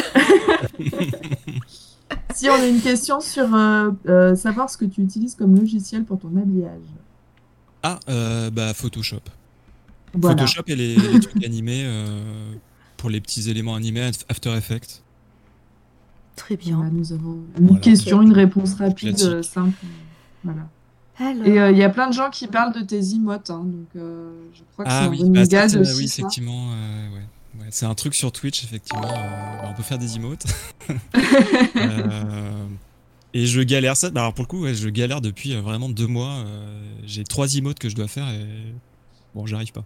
si 2.33 2.49
on 2.49 2.55
a 2.55 2.65
une 2.65 2.81
question 2.81 3.21
sur 3.21 3.53
euh, 3.53 3.91
euh, 4.07 4.35
savoir 4.35 4.69
ce 4.69 4.77
que 4.77 4.85
tu 4.85 5.01
utilises 5.01 5.35
comme 5.35 5.55
logiciel 5.55 6.03
pour 6.03 6.19
ton 6.19 6.35
habillage. 6.37 6.81
Ah, 7.83 7.99
bah 8.51 8.73
Photoshop. 8.73 9.21
Photoshop 10.21 10.63
et 10.67 10.75
les, 10.75 11.19
trucs 11.19 11.43
animés 11.43 11.85
pour 12.97 13.09
les 13.09 13.21
petits 13.21 13.49
éléments 13.49 13.75
animés, 13.75 14.11
After 14.29 14.55
Effects. 14.55 15.01
Très 16.35 16.55
bien. 16.55 16.89
nous 16.91 17.13
avons 17.13 17.43
une 17.59 17.79
question, 17.79 18.21
une 18.21 18.33
réponse 18.33 18.75
rapide, 18.75 19.43
simple. 19.43 19.77
Voilà. 20.43 20.67
Et 21.19 21.59
euh, 21.59 21.71
il 21.71 21.77
y 21.77 21.83
a 21.83 21.89
plein 21.89 22.07
de 22.07 22.13
gens 22.13 22.29
qui 22.31 22.47
parlent 22.47 22.73
de 22.73 22.81
tes 22.81 22.99
emotes, 23.13 23.51
hein, 23.51 23.63
donc 23.65 23.87
euh, 23.95 24.31
je 24.53 24.61
crois 24.73 24.85
que 24.85 24.89
ah, 24.91 25.01
c'est 25.03 25.09
oui. 25.09 25.21
un 25.21 25.25
bon 25.25 25.31
bah, 25.33 25.65
aussi. 25.65 25.95
Oui, 25.95 26.05
effectivement, 26.05 26.71
euh, 26.71 27.09
ouais. 27.13 27.21
Ouais, 27.59 27.67
c'est 27.69 27.85
un 27.85 27.93
truc 27.93 28.15
sur 28.15 28.31
Twitch, 28.31 28.63
effectivement. 28.63 29.03
Bah, 29.03 29.69
on 29.69 29.73
peut 29.75 29.83
faire 29.83 29.99
des 29.99 30.15
emotes. 30.15 30.45
et 33.35 33.45
je 33.45 33.61
galère 33.61 33.95
ça. 33.95 34.09
Bah, 34.09 34.21
alors 34.21 34.33
pour 34.33 34.43
le 34.43 34.47
coup, 34.47 34.63
ouais, 34.63 34.73
je 34.73 34.89
galère 34.89 35.21
depuis 35.21 35.55
vraiment 35.55 35.87
deux 35.87 36.07
mois. 36.07 36.43
J'ai 37.05 37.23
trois 37.23 37.55
emotes 37.55 37.77
que 37.77 37.89
je 37.89 37.95
dois 37.95 38.07
faire 38.07 38.27
et 38.29 38.73
bon, 39.35 39.45
j'arrive 39.45 39.71
pas. 39.71 39.83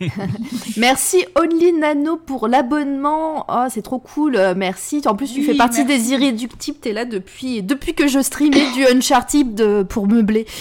merci 0.76 1.24
Only 1.34 1.72
Nano 1.72 2.16
pour 2.16 2.48
l'abonnement. 2.48 3.46
Oh, 3.48 3.66
c'est 3.70 3.82
trop 3.82 3.98
cool. 3.98 4.36
Euh, 4.36 4.54
merci. 4.56 5.02
En 5.06 5.14
plus, 5.14 5.32
tu 5.32 5.42
fais 5.42 5.54
partie 5.54 5.84
des 5.84 6.12
irréductibles. 6.12 6.78
T'es 6.78 6.92
là 6.92 7.04
depuis, 7.04 7.62
depuis 7.62 7.94
que 7.94 8.08
je 8.08 8.20
streamais 8.20 8.72
du 8.72 8.86
Uncharted 8.86 9.54
de, 9.54 9.82
pour 9.82 10.08
meubler. 10.08 10.46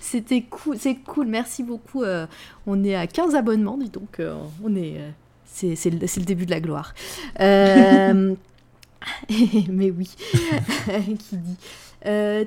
C'était 0.00 0.42
cool. 0.42 0.76
C'est 0.78 0.96
cool. 0.96 1.26
Merci 1.26 1.62
beaucoup. 1.62 2.02
Euh, 2.02 2.26
on 2.66 2.84
est 2.84 2.94
à 2.94 3.06
15 3.06 3.34
abonnements, 3.34 3.78
dis 3.78 3.88
donc. 3.90 4.20
Euh, 4.20 4.34
on 4.62 4.76
est. 4.76 4.96
c'est 5.46 5.90
le, 5.90 5.98
le, 6.00 6.24
début 6.24 6.44
de 6.46 6.50
la 6.50 6.60
gloire. 6.60 6.94
mais 7.38 8.36
oui, 9.90 10.10
qui 10.88 11.36
dit 11.36 11.56
euh, 12.06 12.44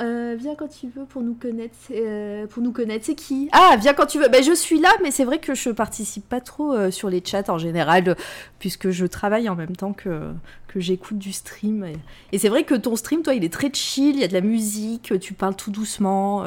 euh, 0.00 0.36
viens 0.38 0.54
quand 0.54 0.68
tu 0.68 0.88
veux 0.94 1.04
pour 1.04 1.22
nous 1.22 1.34
connaître. 1.34 1.74
Euh, 1.90 2.46
pour 2.46 2.62
nous 2.62 2.72
connaître, 2.72 3.06
c'est 3.06 3.14
qui? 3.14 3.48
Ah, 3.52 3.76
viens 3.80 3.94
quand 3.94 4.06
tu 4.06 4.18
veux. 4.18 4.28
Ben, 4.28 4.42
je 4.42 4.52
suis 4.52 4.78
là, 4.78 4.90
mais 5.02 5.10
c'est 5.10 5.24
vrai 5.24 5.38
que 5.38 5.54
je 5.54 5.70
participe 5.70 6.28
pas 6.28 6.40
trop 6.40 6.90
sur 6.90 7.08
les 7.08 7.22
chats 7.24 7.44
en 7.48 7.58
général, 7.58 8.16
puisque 8.58 8.90
je 8.90 9.06
travaille 9.06 9.48
en 9.48 9.56
même 9.56 9.74
temps 9.74 9.94
que, 9.94 10.32
que 10.68 10.80
j'écoute 10.80 11.18
du 11.18 11.32
stream. 11.32 11.86
Et, 12.32 12.38
c'est 12.38 12.50
vrai 12.50 12.64
que 12.64 12.74
ton 12.74 12.96
stream, 12.96 13.22
toi, 13.22 13.34
il 13.34 13.44
est 13.44 13.52
très 13.52 13.72
chill, 13.72 14.16
il 14.16 14.20
y 14.20 14.24
a 14.24 14.28
de 14.28 14.34
la 14.34 14.42
musique, 14.42 15.18
tu 15.18 15.32
parles 15.32 15.56
tout 15.56 15.70
doucement. 15.70 16.44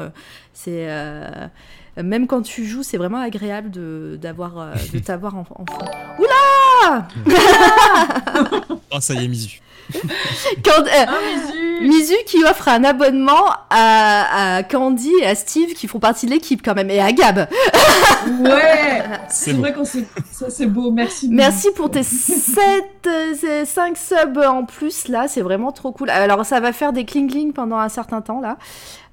c'est 0.52 0.88
même 1.96 2.26
quand 2.26 2.40
tu 2.40 2.64
joues, 2.64 2.82
c'est 2.82 2.96
vraiment 2.96 3.18
agréable 3.18 3.70
de, 3.70 4.18
d'avoir, 4.20 4.74
de 4.92 4.98
t'avoir 5.04 5.36
en, 5.36 5.44
fond. 5.44 5.56
Oula 6.18 7.08
Oh, 8.90 9.00
ça 9.00 9.14
y 9.14 9.24
est, 9.24 9.28
Misu. 9.28 9.60
Quand, 10.64 10.82
euh, 10.82 11.82
Mizu. 11.82 12.14
qui 12.26 12.44
offre 12.44 12.68
un 12.68 12.84
abonnement 12.84 13.50
à, 13.70 14.62
Candy 14.70 15.12
et 15.20 15.26
à 15.26 15.34
Steve 15.34 15.74
qui 15.74 15.88
font 15.88 15.98
partie 15.98 16.26
de 16.26 16.30
l'équipe 16.30 16.62
quand 16.64 16.74
même 16.74 16.90
et 16.90 17.00
à 17.00 17.12
Gab. 17.12 17.48
Ouais, 18.40 19.02
c'est 19.28 19.52
vrai 19.52 19.72
qu'on 19.72 19.84
ça 19.84 20.48
c'est 20.48 20.66
beau, 20.66 20.90
merci. 20.90 21.28
Merci 21.30 21.70
pour 21.74 21.90
tes 21.90 22.02
7 22.02 23.08
5 23.64 23.96
subs 23.96 24.38
en 24.38 24.64
plus 24.64 25.08
là, 25.08 25.26
c'est 25.28 25.42
vraiment 25.42 25.72
trop 25.72 25.92
cool. 25.92 26.10
Alors 26.10 26.44
ça 26.46 26.60
va 26.60 26.72
faire 26.72 26.92
des 26.92 27.04
cling 27.04 27.30
cling 27.30 27.52
pendant 27.52 27.78
un 27.78 27.88
certain 27.88 28.20
temps 28.20 28.40
là. 28.40 28.56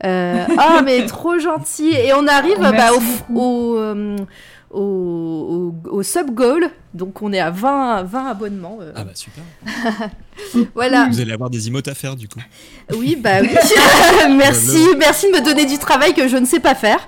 Euh, 0.05 0.45
ah 0.57 0.81
mais 0.85 1.05
trop 1.05 1.39
gentil 1.39 1.89
et 1.89 2.13
on 2.13 2.25
arrive 2.25 2.59
bah, 2.59 2.91
au, 3.35 3.75
euh, 3.75 4.15
au, 4.71 5.73
au, 5.89 6.03
sub 6.03 6.31
goal. 6.31 6.69
Donc 6.93 7.21
on 7.21 7.33
est 7.33 7.39
à 7.39 7.51
20, 7.51 8.03
20 8.03 8.25
abonnements. 8.27 8.79
Euh. 8.81 8.91
Ah 8.95 9.03
bah 9.03 9.11
super. 9.13 9.43
voilà. 10.75 11.07
Vous 11.09 11.19
allez 11.19 11.31
avoir 11.31 11.49
des 11.49 11.67
emotes 11.67 11.87
à 11.87 11.95
faire 11.95 12.15
du 12.15 12.27
coup. 12.27 12.39
Oui, 12.93 13.15
bah 13.15 13.41
oui. 13.41 13.49
merci, 14.37 14.87
merci 14.97 15.31
de 15.31 15.37
me 15.37 15.43
donner 15.43 15.65
du 15.65 15.77
travail 15.77 16.13
que 16.13 16.27
je 16.27 16.37
ne 16.37 16.45
sais 16.45 16.59
pas 16.59 16.75
faire. 16.75 16.99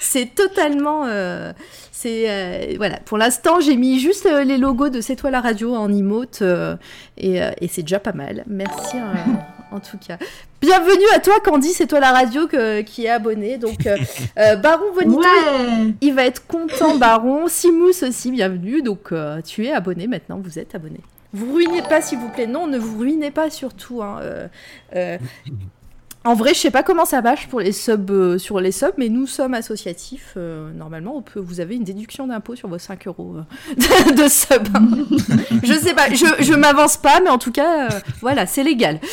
c'est 0.00 0.34
totalement. 0.34 1.04
Euh, 1.06 1.52
c'est 1.92 2.24
euh, 2.28 2.74
voilà. 2.76 2.98
Pour 3.00 3.18
l'instant, 3.18 3.60
j'ai 3.60 3.76
mis 3.76 4.00
juste 4.00 4.28
les 4.44 4.58
logos 4.58 4.90
de 4.90 5.00
C'est 5.00 5.16
toi 5.16 5.30
la 5.30 5.40
radio 5.40 5.74
en 5.74 5.92
emote 5.92 6.42
et, 7.16 7.36
et 7.36 7.68
c'est 7.68 7.82
déjà 7.82 8.00
pas 8.00 8.12
mal. 8.12 8.44
Merci 8.46 8.96
en 9.74 9.80
tout 9.80 9.98
cas. 9.98 10.18
Bienvenue 10.60 11.04
à 11.14 11.18
toi, 11.18 11.34
Candy, 11.44 11.70
c'est 11.72 11.86
toi 11.86 12.00
la 12.00 12.12
radio 12.12 12.46
qui 12.86 13.04
est 13.04 13.08
abonné. 13.08 13.58
Donc, 13.58 13.86
euh, 13.86 13.96
euh, 14.38 14.56
Baron 14.56 14.94
Bonito, 14.94 15.22
il 16.00 16.14
va 16.14 16.24
être 16.24 16.46
content, 16.46 16.96
Baron. 16.96 17.48
Simous 17.48 18.04
aussi, 18.04 18.30
bienvenue. 18.30 18.82
Donc, 18.82 19.12
euh, 19.12 19.40
tu 19.42 19.66
es 19.66 19.72
abonné 19.72 20.06
maintenant, 20.06 20.40
vous 20.42 20.58
êtes 20.58 20.74
abonné. 20.74 21.00
Vous 21.32 21.52
ruinez 21.52 21.82
pas, 21.82 22.00
s'il 22.00 22.18
vous 22.18 22.28
plaît. 22.28 22.46
Non, 22.46 22.68
ne 22.68 22.78
vous 22.78 22.98
ruinez 22.98 23.32
pas 23.32 23.50
surtout. 23.50 24.02
Hein. 24.02 24.20
En 26.26 26.32
vrai, 26.32 26.54
je 26.54 26.58
sais 26.58 26.70
pas 26.70 26.82
comment 26.82 27.04
ça 27.04 27.20
marche 27.20 27.48
pour 27.48 27.60
les 27.60 27.72
subs 27.72 28.10
euh, 28.10 28.38
sur 28.38 28.58
les 28.58 28.72
subs, 28.72 28.94
mais 28.96 29.10
nous 29.10 29.26
sommes 29.26 29.52
associatifs. 29.52 30.32
Euh, 30.38 30.72
normalement, 30.72 31.16
on 31.16 31.22
peut, 31.22 31.38
vous 31.38 31.60
avez 31.60 31.74
une 31.74 31.84
déduction 31.84 32.26
d'impôt 32.26 32.56
sur 32.56 32.66
vos 32.66 32.78
5 32.78 33.08
euros 33.08 33.36
euh, 33.36 33.42
de, 34.12 34.26
sub. 34.28 34.66
je 35.62 35.74
sais 35.74 35.92
pas, 35.92 36.08
je, 36.08 36.42
je 36.42 36.54
m'avance 36.54 36.96
pas, 36.96 37.20
mais 37.20 37.28
en 37.28 37.36
tout 37.36 37.52
cas, 37.52 37.88
voilà, 38.22 38.46
c'est 38.46 38.62
légal. 38.62 39.00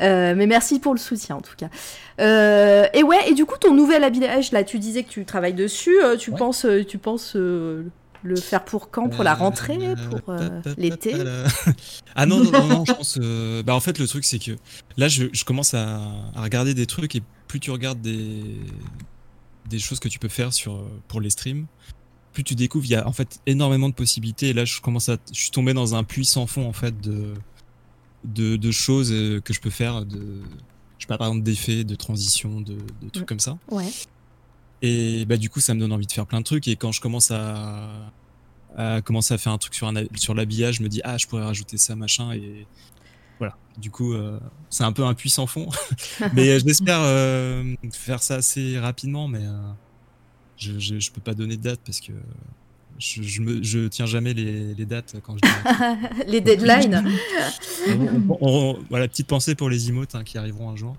mais 0.00 0.46
merci 0.46 0.78
pour 0.78 0.94
le 0.94 1.00
soutien 1.00 1.34
en 1.34 1.40
tout 1.40 1.56
cas. 1.56 1.70
et 2.18 3.02
ouais, 3.02 3.28
et 3.28 3.34
du 3.34 3.46
coup, 3.46 3.58
ton 3.58 3.74
nouvel 3.74 4.04
habillage, 4.04 4.52
là, 4.52 4.62
tu 4.62 4.78
disais 4.78 5.02
que 5.02 5.10
tu 5.10 5.24
travailles 5.24 5.54
dessus. 5.54 5.96
tu 6.20 6.30
penses, 6.30 6.64
tu 6.86 6.98
penses 6.98 7.36
le 8.22 8.36
faire 8.36 8.64
pour 8.64 8.90
quand? 8.90 9.08
Pour 9.08 9.24
la 9.24 9.34
rentrée 9.34 9.78
Pour 10.10 10.20
euh, 10.28 10.60
l'été? 10.76 11.14
Ah 12.14 12.26
non, 12.26 12.42
non, 12.42 12.66
non, 12.66 12.84
je 12.86 12.92
pense. 12.92 13.18
Euh, 13.20 13.62
bah, 13.62 13.74
en 13.74 13.80
fait, 13.80 13.98
le 13.98 14.06
truc, 14.06 14.24
c'est 14.24 14.38
que 14.38 14.52
là, 14.96 15.08
je, 15.08 15.44
commence 15.44 15.74
à, 15.74 16.00
regarder 16.36 16.74
des 16.74 16.86
trucs 16.86 17.14
et 17.16 17.22
plus 17.46 17.60
tu 17.60 17.70
regardes 17.70 18.00
des, 18.00 18.42
des 19.68 19.78
choses 19.78 20.00
que 20.00 20.08
tu 20.08 20.18
peux 20.18 20.28
faire 20.28 20.52
sur, 20.52 20.84
pour 21.06 21.20
les 21.20 21.30
streams, 21.30 21.66
plus 22.32 22.44
tu 22.44 22.54
découvres, 22.54 22.84
il 22.84 22.90
y 22.90 22.94
a 22.94 23.06
en 23.06 23.12
fait 23.12 23.40
énormément 23.46 23.88
de 23.88 23.94
possibilités. 23.94 24.50
Et 24.50 24.52
là, 24.52 24.64
je 24.64 24.80
commence 24.80 25.08
à. 25.08 25.16
Je 25.32 25.40
suis 25.40 25.50
tombé 25.50 25.74
dans 25.74 25.94
un 25.94 26.04
puits 26.04 26.24
sans 26.24 26.46
fond, 26.46 26.68
en 26.68 26.72
fait, 26.72 26.94
de, 27.00 27.34
de, 28.24 28.70
choses 28.70 29.10
euh, 29.12 29.40
que 29.40 29.52
je 29.52 29.60
peux 29.60 29.70
faire. 29.70 30.04
De, 30.04 30.42
je 30.98 31.04
sais 31.04 31.08
pas, 31.08 31.18
par 31.18 31.28
exemple, 31.28 31.44
d'effets, 31.44 31.84
de 31.84 31.94
transition, 31.94 32.60
de, 32.60 32.76
de 33.02 33.08
trucs 33.12 33.26
comme 33.26 33.40
ça. 33.40 33.58
Ouais. 33.70 33.90
Et 34.82 35.24
bah, 35.24 35.36
du 35.36 35.50
coup, 35.50 35.60
ça 35.60 35.74
me 35.74 35.80
donne 35.80 35.92
envie 35.92 36.06
de 36.06 36.12
faire 36.12 36.26
plein 36.26 36.38
de 36.38 36.44
trucs. 36.44 36.68
Et 36.68 36.76
quand 36.76 36.92
je 36.92 37.00
commence 37.00 37.30
à, 37.30 37.88
à 38.76 39.00
commencer 39.02 39.34
à 39.34 39.38
faire 39.38 39.52
un 39.52 39.58
truc 39.58 39.74
sur, 39.74 39.88
un, 39.88 40.04
sur 40.14 40.34
l'habillage, 40.34 40.76
je 40.76 40.82
me 40.82 40.88
dis, 40.88 41.00
ah, 41.04 41.18
je 41.18 41.26
pourrais 41.26 41.44
rajouter 41.44 41.76
ça, 41.76 41.96
machin. 41.96 42.32
Et 42.32 42.66
voilà. 43.38 43.56
Du 43.76 43.90
coup, 43.90 44.14
euh, 44.14 44.38
c'est 44.70 44.84
un 44.84 44.92
peu 44.92 45.04
un 45.04 45.14
puits 45.14 45.30
sans 45.30 45.46
fond. 45.46 45.68
mais 46.34 46.50
euh, 46.50 46.60
j'espère 46.64 47.00
euh, 47.02 47.74
faire 47.92 48.22
ça 48.22 48.36
assez 48.36 48.78
rapidement. 48.78 49.28
Mais 49.28 49.42
je, 50.56 50.78
je, 50.78 51.10
peux 51.10 51.20
pas 51.20 51.34
donner 51.34 51.56
de 51.56 51.62
date 51.62 51.80
parce 51.84 52.00
que 52.00 52.12
je, 52.98 53.22
je, 53.22 53.42
me, 53.42 53.62
je 53.62 53.88
tiens 53.88 54.06
jamais 54.06 54.34
les, 54.34 54.74
les, 54.74 54.86
dates 54.86 55.16
quand 55.22 55.36
je 55.36 55.48
dis. 55.48 56.24
les 56.26 56.40
deadlines. 56.40 57.04
voilà, 58.90 59.08
petite 59.08 59.28
pensée 59.28 59.54
pour 59.54 59.70
les 59.70 59.88
emotes 59.88 60.14
hein, 60.14 60.24
qui 60.24 60.38
arriveront 60.38 60.70
un 60.70 60.76
jour. 60.76 60.96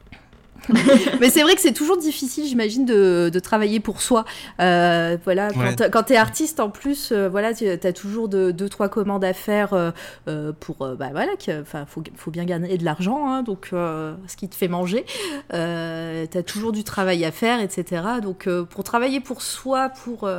Mais 1.19 1.30
c'est 1.30 1.41
vrai 1.41 1.56
que 1.56 1.61
c'est 1.61 1.73
toujours 1.73 1.98
difficile, 1.98 2.45
j'imagine, 2.45 2.86
de, 2.86 3.30
de, 3.31 3.40
travailler 3.40 3.80
pour 3.80 4.02
soi. 4.02 4.26
Euh, 4.60 5.18
voilà, 5.23 5.49
quand 5.91 6.03
tu 6.03 6.14
es 6.14 6.18
artiste, 6.18 6.60
en 6.60 6.69
plus, 6.69 7.11
euh, 7.11 7.30
voilà, 7.30 7.53
tu 7.53 7.68
as 7.68 7.94
toujours 7.94 8.30
deux, 8.30 8.69
trois 8.69 8.90
commandes 8.90 9.23
à 9.23 9.34
faire 9.34 9.73
euh, 9.73 10.52
pour, 10.60 10.88
bah 10.98 11.10
voilà, 11.11 11.31
enfin, 11.61 11.86
faut, 11.86 12.03
faut 12.15 12.31
bien 12.31 12.45
gagner 12.45 12.77
de 12.77 12.86
l'argent, 12.86 13.30
hein, 13.30 13.44
donc 13.44 13.69
ce 13.72 14.36
qui 14.38 14.48
te 14.48 14.56
fait 14.56 14.68
manger. 14.68 15.06
tu 15.49 15.56
as 15.56 16.44
toujours 16.45 16.72
du 16.72 16.84
travail 16.84 17.26
à 17.26 17.31
faire, 17.31 17.60
etc. 17.61 18.03
Donc, 18.22 18.48
pour 18.69 18.84
travailler 18.84 19.19
pour 19.19 19.41
soi, 19.41 19.90
pour, 19.90 20.30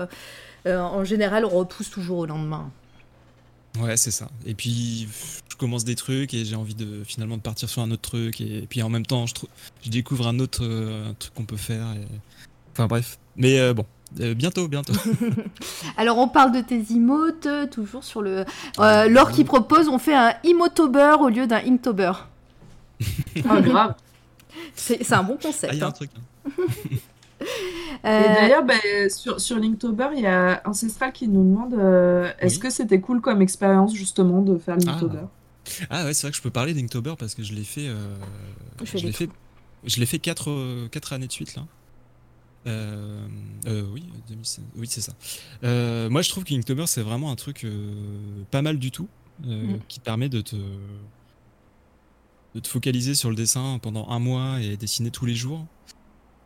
en 0.67 1.05
général, 1.05 1.45
on 1.45 1.51
repousse 1.51 1.91
toujours 1.91 2.19
au 2.19 2.27
lendemain. 2.27 2.71
Ouais, 3.79 3.97
c'est 3.97 4.11
ça. 4.11 4.29
Et 4.47 4.55
puis, 4.55 5.09
commence 5.61 5.85
des 5.85 5.95
trucs 5.95 6.35
et 6.35 6.45
j'ai 6.45 6.57
envie 6.57 6.75
de 6.75 7.05
finalement 7.05 7.37
de 7.37 7.43
partir 7.43 7.69
sur 7.69 7.83
un 7.83 7.91
autre 7.91 8.03
truc. 8.03 8.41
Et, 8.41 8.67
puis 8.69 8.83
en 8.83 8.89
même 8.89 9.07
temps, 9.07 9.27
je, 9.27 9.35
je 9.83 9.91
découvre 9.91 10.27
un 10.27 10.39
autre 10.41 10.63
euh, 10.63 11.13
truc 11.19 11.35
qu'on 11.35 11.45
peut 11.45 11.57
faire. 11.57 11.87
Enfin 12.73 12.87
bref. 12.87 13.19
Mais 13.37 13.61
euh, 13.61 13.75
bon, 13.75 13.85
euh, 14.21 14.35
bientôt, 14.35 14.67
bientôt. 14.69 14.95
Alors 15.97 16.19
on 16.19 16.29
parle 16.29 16.53
de 16.53 16.61
tes 16.61 16.83
emotes, 16.93 17.49
toujours 17.71 18.05
sur 18.05 18.23
le... 18.23 18.45
L'or 18.79 19.31
qui 19.31 19.45
propose, 19.45 19.89
on 19.89 19.99
fait 19.99 20.15
un 20.15 20.35
emotober 20.43 21.17
au 21.21 21.29
lieu 21.29 21.47
d'un 21.47 21.61
inktober. 21.65 22.13
ah, 23.49 23.61
grave. 23.61 23.95
C'est 24.75 25.13
un 25.13 25.23
bon 25.23 25.37
concept. 25.37 25.73
Ah, 25.73 25.77
y 25.77 25.81
a 25.81 25.85
un 25.85 25.89
hein. 25.89 25.93
truc. 25.93 26.11
Hein. 26.17 26.51
Euh, 28.05 28.23
d'ailleurs, 28.35 28.65
bah, 28.65 28.75
sur, 29.09 29.41
sur 29.41 29.59
Linktober, 29.59 30.09
il 30.15 30.23
y 30.23 30.27
a 30.27 30.63
Ancestral 30.65 31.13
qui 31.13 31.29
nous 31.29 31.43
demande 31.43 31.75
euh, 31.75 32.31
est-ce 32.39 32.59
que 32.59 32.71
c'était 32.71 33.01
cool 33.01 33.21
comme 33.21 33.43
expérience 33.43 33.95
justement 33.95 34.43
de 34.43 34.57
faire 34.57 34.77
Linktober? 34.77 35.25
ah. 35.25 35.29
Ah. 35.91 36.05
ouais, 36.05 36.15
c'est 36.15 36.23
vrai 36.23 36.31
que 36.31 36.37
je 36.37 36.43
peux 36.43 36.51
parler 36.51 36.75
d'Inktober 36.75 37.15
parce 37.19 37.35
que 37.35 37.43
je 37.43 37.53
l'ai 37.53 37.65
fait. 37.65 37.89
Euh, 37.89 38.17
je 38.83 38.99
l'ai 38.99 39.13
fait. 39.13 39.31
Je 39.85 39.99
l'ai 39.99 40.07
fait 40.07 40.19
4, 40.19 40.89
4 40.89 41.13
années 41.15 41.27
de 41.27 41.33
suite 41.33 41.55
là. 41.55 41.67
oui, 42.67 44.05
oui 44.77 44.87
c'est 44.87 45.01
ça. 45.01 45.15
moi, 45.63 46.23
je 46.23 46.29
trouve 46.29 46.45
que 46.45 46.55
Inktober 46.55 46.87
c'est 46.87 47.03
vraiment 47.03 47.31
un 47.31 47.37
truc 47.37 47.67
pas 48.51 48.63
mal 48.63 48.79
du 48.79 48.91
tout, 48.91 49.09
mm. 49.43 49.77
qui 49.89 50.01
permet 50.01 50.29
de 50.29 50.41
te 50.41 50.57
de 52.55 52.59
te 52.59 52.67
focaliser 52.67 53.15
sur 53.15 53.31
le 53.31 53.37
dessin 53.37 53.79
pendant 53.81 54.09
un 54.09 54.19
mois 54.19 54.61
et 54.61 54.77
dessiner 54.77 55.11
tous 55.13 55.25
les 55.25 55.37
jours. 55.37 55.67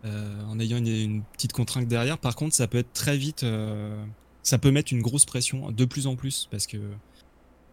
Euh, 0.05 0.45
en 0.49 0.61
ayant 0.61 0.77
une, 0.77 1.23
petite 1.33 1.55
contrainte 1.55 1.89
derrière. 1.89 2.19
Par 2.19 2.37
contre, 2.37 2.55
ça 2.55 2.67
peut 2.67 2.77
être 2.77 2.93
très 2.93 3.17
vite, 3.17 3.43
euh, 3.43 4.05
ça 4.43 4.59
peut 4.59 4.71
mettre 4.71 4.93
une 4.93 5.01
grosse 5.01 5.25
pression 5.25 5.71
de 5.71 5.85
plus 5.87 6.07
en 6.07 6.15
plus 6.15 6.47
parce 6.51 6.67
que 6.67 6.77
euh, 6.77 6.95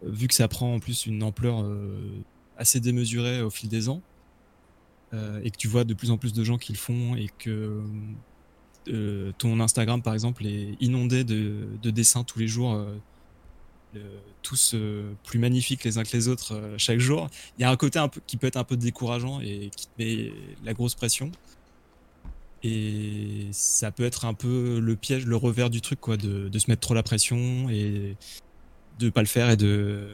vu 0.04 0.28
que 0.28 0.34
ça 0.34 0.48
prend 0.48 0.74
en 0.74 0.80
plus 0.80 1.06
une 1.06 1.22
ampleur 1.22 1.64
assez 2.56 2.80
démesurée 2.80 3.42
au 3.42 3.50
fil 3.50 3.68
des 3.68 3.88
ans 3.88 4.02
et 5.12 5.50
que 5.50 5.56
tu 5.56 5.68
vois 5.68 5.84
de 5.84 5.94
plus 5.94 6.10
en 6.10 6.16
plus 6.16 6.32
de 6.32 6.42
gens 6.42 6.58
qui 6.58 6.72
le 6.72 6.78
font 6.78 7.16
et 7.16 7.28
que 7.38 7.82
ton 9.38 9.60
Instagram 9.60 10.02
par 10.02 10.14
exemple 10.14 10.46
est 10.46 10.76
inondé 10.80 11.24
de, 11.24 11.90
dessins 11.90 12.24
tous 12.24 12.38
les 12.38 12.48
jours. 12.48 12.84
tous 14.42 14.74
plus 15.24 15.38
magnifiques 15.38 15.84
les 15.84 15.98
uns 15.98 16.02
que 16.02 16.16
les 16.16 16.28
autres 16.28 16.74
chaque 16.78 16.98
jour. 16.98 17.28
Il 17.58 17.62
y 17.62 17.64
a 17.64 17.70
un 17.70 17.76
côté 17.76 18.04
qui 18.26 18.36
peut 18.36 18.46
être 18.46 18.56
un 18.56 18.64
peu 18.64 18.76
décourageant 18.76 19.40
et 19.40 19.70
qui 19.76 19.86
te 19.86 19.92
met 19.98 20.32
la 20.64 20.72
grosse 20.72 20.94
pression. 20.94 21.30
Et 22.62 23.48
ça 23.50 23.90
peut 23.90 24.04
être 24.04 24.24
un 24.24 24.34
peu 24.34 24.78
le 24.78 24.96
piège, 24.96 25.26
le 25.26 25.36
revers 25.36 25.68
du 25.68 25.80
truc, 25.80 26.00
quoi, 26.00 26.16
de, 26.16 26.48
de 26.48 26.58
se 26.58 26.70
mettre 26.70 26.80
trop 26.80 26.94
la 26.94 27.02
pression 27.02 27.68
et 27.70 28.16
de 28.98 29.10
pas 29.10 29.20
le 29.20 29.26
faire 29.26 29.50
et 29.50 29.56
de 29.56 30.08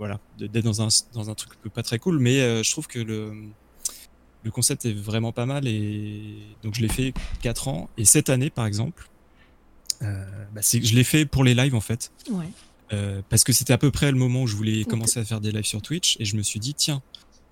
voilà, 0.00 0.18
d'être 0.38 0.64
dans 0.64 0.80
un, 0.80 0.88
dans 1.12 1.28
un 1.28 1.34
truc 1.34 1.52
pas 1.74 1.82
très 1.82 1.98
cool. 1.98 2.18
Mais 2.18 2.40
euh, 2.40 2.62
je 2.62 2.70
trouve 2.70 2.86
que 2.86 2.98
le, 2.98 3.34
le 4.42 4.50
concept 4.50 4.86
est 4.86 4.94
vraiment 4.94 5.30
pas 5.30 5.44
mal 5.44 5.68
et 5.68 6.38
donc 6.62 6.74
je 6.74 6.80
l'ai 6.80 6.88
fait 6.88 7.12
4 7.42 7.68
ans. 7.68 7.90
Et 7.98 8.06
cette 8.06 8.30
année, 8.30 8.48
par 8.48 8.64
exemple, 8.64 9.10
euh, 10.00 10.24
bah 10.54 10.62
je 10.62 10.94
l'ai 10.94 11.04
fait 11.04 11.26
pour 11.26 11.44
les 11.44 11.54
lives 11.54 11.74
en 11.74 11.82
fait. 11.82 12.12
Ouais. 12.30 12.46
Euh, 12.94 13.20
parce 13.28 13.44
que 13.44 13.52
c'était 13.52 13.74
à 13.74 13.78
peu 13.78 13.90
près 13.90 14.10
le 14.10 14.16
moment 14.16 14.42
où 14.42 14.46
je 14.46 14.56
voulais 14.56 14.84
commencer 14.84 15.20
à 15.20 15.24
faire 15.24 15.40
des 15.42 15.52
lives 15.52 15.66
sur 15.66 15.82
Twitch 15.82 16.16
et 16.18 16.24
je 16.24 16.34
me 16.34 16.42
suis 16.42 16.60
dit, 16.60 16.72
tiens, 16.72 17.02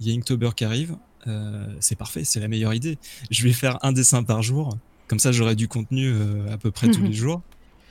il 0.00 0.08
y 0.08 0.10
a 0.10 0.14
Inktober 0.16 0.50
qui 0.56 0.64
arrive, 0.64 0.96
c'est 1.80 1.96
parfait, 1.96 2.24
c'est 2.24 2.40
la 2.40 2.48
meilleure 2.48 2.72
idée. 2.72 2.96
Je 3.30 3.44
vais 3.44 3.52
faire 3.52 3.78
un 3.84 3.92
dessin 3.92 4.22
par 4.22 4.42
jour, 4.42 4.78
comme 5.06 5.18
ça 5.18 5.32
j'aurai 5.32 5.54
du 5.54 5.68
contenu 5.68 6.14
à 6.50 6.56
peu 6.56 6.70
près 6.70 6.90
tous 6.90 7.02
les 7.02 7.12
jours. 7.12 7.42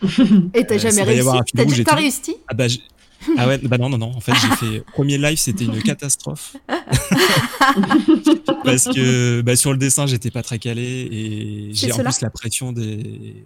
Et 0.54 0.66
t'as 0.66 0.76
euh, 0.76 0.80
jamais 0.80 1.04
réussi 1.04 1.84
T'as 1.84 1.96
réussi 1.96 2.36
ah 2.48 2.54
bah, 2.54 2.68
ah 3.38 3.48
ouais, 3.48 3.58
bah 3.58 3.78
non, 3.78 3.90
non, 3.90 3.98
non. 3.98 4.12
En 4.16 4.20
fait, 4.20 4.34
j'ai 4.34 4.56
fait. 4.56 4.80
Premier 4.94 5.18
live, 5.18 5.38
c'était 5.38 5.66
une 5.66 5.82
catastrophe. 5.82 6.56
Parce 8.64 8.86
que 8.86 9.42
bah, 9.42 9.56
sur 9.56 9.72
le 9.72 9.78
dessin, 9.78 10.06
j'étais 10.06 10.32
pas 10.32 10.44
très 10.44 10.60
calé 10.60 11.08
et 11.12 11.70
j'ai 11.74 11.92
en 11.92 11.98
plus 11.98 12.22
la 12.22 12.30
pression 12.30 12.72
des. 12.72 13.44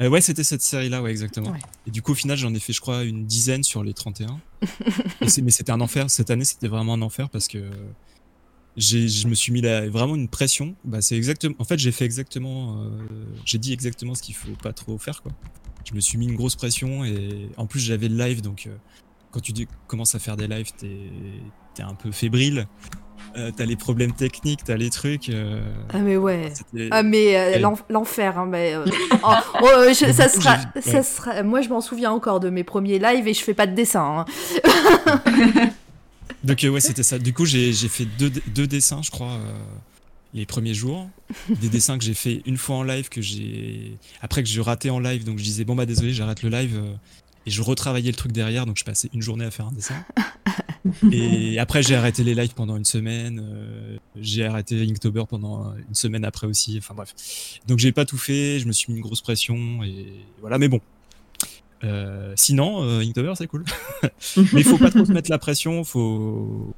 Euh, 0.00 0.08
ouais, 0.08 0.20
c'était 0.20 0.42
cette 0.44 0.62
série-là, 0.62 1.02
ouais, 1.02 1.10
exactement. 1.10 1.52
Et 1.86 1.90
du 1.90 2.02
coup, 2.02 2.12
au 2.12 2.16
final, 2.16 2.36
j'en 2.36 2.52
ai 2.54 2.58
fait, 2.58 2.72
je 2.72 2.80
crois, 2.80 3.04
une 3.04 3.26
dizaine 3.26 3.62
sur 3.62 3.84
les 3.84 3.94
31. 3.94 4.40
mais 5.20 5.50
c'était 5.50 5.72
un 5.72 5.80
enfer. 5.80 6.10
Cette 6.10 6.30
année, 6.30 6.44
c'était 6.44 6.68
vraiment 6.68 6.94
un 6.94 7.02
enfer 7.02 7.28
parce 7.28 7.46
que 7.46 7.58
je 8.78 9.26
me 9.26 9.34
suis 9.34 9.52
mis 9.52 9.60
là, 9.60 9.88
vraiment 9.88 10.14
une 10.14 10.28
pression. 10.28 10.74
Bah, 10.84 11.00
c'est 11.00 11.16
exactement. 11.16 11.54
En 11.58 11.64
fait, 11.64 11.78
j'ai 11.78 11.92
fait 11.92 12.04
exactement. 12.04 12.82
Euh, 12.82 12.88
j'ai 13.44 13.58
dit 13.58 13.72
exactement 13.72 14.14
ce 14.14 14.22
qu'il 14.22 14.34
faut 14.34 14.52
pas 14.62 14.72
trop 14.72 14.98
faire, 14.98 15.22
quoi. 15.22 15.32
Je 15.84 15.94
me 15.94 16.00
suis 16.00 16.18
mis 16.18 16.26
une 16.26 16.36
grosse 16.36 16.56
pression 16.56 17.04
et 17.04 17.48
en 17.56 17.66
plus, 17.66 17.80
j'avais 17.80 18.08
le 18.08 18.16
live, 18.16 18.42
donc 18.42 18.66
euh, 18.66 18.76
quand 19.30 19.40
tu 19.40 19.52
commences 19.86 20.14
à 20.14 20.18
faire 20.18 20.36
des 20.36 20.46
lives, 20.46 20.72
t'es 20.76 20.96
es 21.78 21.82
un 21.82 21.94
peu 21.94 22.10
fébrile. 22.10 22.66
Euh, 23.36 23.50
t'as 23.54 23.64
les 23.64 23.76
problèmes 23.76 24.12
techniques, 24.12 24.64
t'as 24.64 24.76
les 24.76 24.90
trucs. 24.90 25.28
Euh, 25.28 25.60
ah 25.92 25.98
mais 25.98 26.16
ouais. 26.16 26.52
Ah 26.90 27.02
mais 27.02 27.36
euh, 27.36 27.70
l'enfer. 27.88 28.38
Hein, 28.38 28.46
mais, 28.48 28.74
oh, 28.76 29.28
oh, 29.62 29.92
ça, 29.92 30.28
sera, 30.28 30.56
ça 30.80 31.02
sera. 31.02 31.42
Moi 31.42 31.60
je 31.60 31.68
m'en 31.68 31.80
souviens 31.80 32.10
encore 32.10 32.40
de 32.40 32.50
mes 32.50 32.64
premiers 32.64 32.98
lives 32.98 33.28
et 33.28 33.34
je 33.34 33.42
fais 33.42 33.54
pas 33.54 33.66
de 33.66 33.74
dessin. 33.74 34.24
Hein. 34.26 35.70
Donc 36.44 36.64
ouais 36.70 36.80
c'était 36.80 37.02
ça. 37.02 37.18
Du 37.18 37.32
coup 37.32 37.46
j'ai 37.46 37.72
fait 37.72 38.06
deux, 38.18 38.30
deux, 38.54 38.66
dessins 38.66 39.02
je 39.02 39.10
crois 39.10 39.38
les 40.34 40.46
premiers 40.46 40.74
jours. 40.74 41.08
Des 41.48 41.68
dessins 41.68 41.98
que 41.98 42.04
j'ai 42.04 42.14
fait 42.14 42.42
une 42.46 42.56
fois 42.56 42.76
en 42.76 42.82
live 42.82 43.08
que 43.08 43.20
j'ai 43.20 43.96
après 44.22 44.42
que 44.42 44.48
j'ai 44.48 44.60
raté 44.60 44.90
en 44.90 45.00
live 45.00 45.24
donc 45.24 45.38
je 45.38 45.44
disais 45.44 45.64
bon 45.64 45.74
bah 45.74 45.86
désolé 45.86 46.12
j'arrête 46.12 46.42
le 46.42 46.50
live 46.50 46.80
et 47.46 47.50
je 47.50 47.62
retravaillais 47.62 48.10
le 48.10 48.16
truc 48.16 48.32
derrière 48.32 48.66
donc 48.66 48.78
je 48.78 48.84
passais 48.84 49.10
une 49.12 49.22
journée 49.22 49.44
à 49.44 49.50
faire 49.50 49.66
un 49.66 49.72
dessin. 49.72 50.04
Et 51.12 51.58
après, 51.58 51.82
j'ai 51.82 51.94
arrêté 51.94 52.24
les 52.24 52.34
lives 52.34 52.54
pendant 52.54 52.76
une 52.76 52.84
semaine. 52.84 53.40
Euh, 53.42 53.96
j'ai 54.16 54.44
arrêté 54.44 54.80
Inktober 54.82 55.24
pendant 55.28 55.74
une 55.88 55.94
semaine 55.94 56.24
après 56.24 56.46
aussi. 56.46 56.76
Enfin 56.78 56.94
bref. 56.94 57.14
Donc 57.66 57.78
j'ai 57.78 57.92
pas 57.92 58.04
tout 58.04 58.18
fait. 58.18 58.58
Je 58.58 58.66
me 58.66 58.72
suis 58.72 58.92
mis 58.92 58.98
une 58.98 59.04
grosse 59.04 59.20
pression 59.20 59.82
et 59.82 60.06
voilà. 60.40 60.58
Mais 60.58 60.68
bon. 60.68 60.80
Euh, 61.84 62.32
sinon, 62.36 62.82
euh, 62.82 63.00
Inktober 63.00 63.34
c'est 63.36 63.46
cool. 63.46 63.64
Mais 64.36 64.60
il 64.60 64.64
faut 64.64 64.78
pas 64.78 64.90
trop 64.90 65.04
se 65.04 65.12
mettre 65.12 65.30
la 65.30 65.38
pression. 65.38 65.84
Faut 65.84 66.74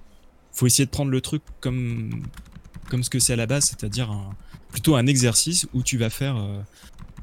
faut 0.53 0.67
essayer 0.67 0.85
de 0.85 0.91
prendre 0.91 1.11
le 1.11 1.21
truc 1.21 1.43
comme 1.61 2.23
comme 2.89 3.03
ce 3.03 3.11
que 3.11 3.19
c'est 3.19 3.33
à 3.33 3.37
la 3.37 3.47
base, 3.47 3.67
c'est-à-dire 3.67 4.11
plutôt 4.73 4.97
un 4.97 5.07
exercice 5.07 5.67
où 5.73 5.83
tu 5.83 5.97
vas 5.97 6.11
faire 6.11 6.37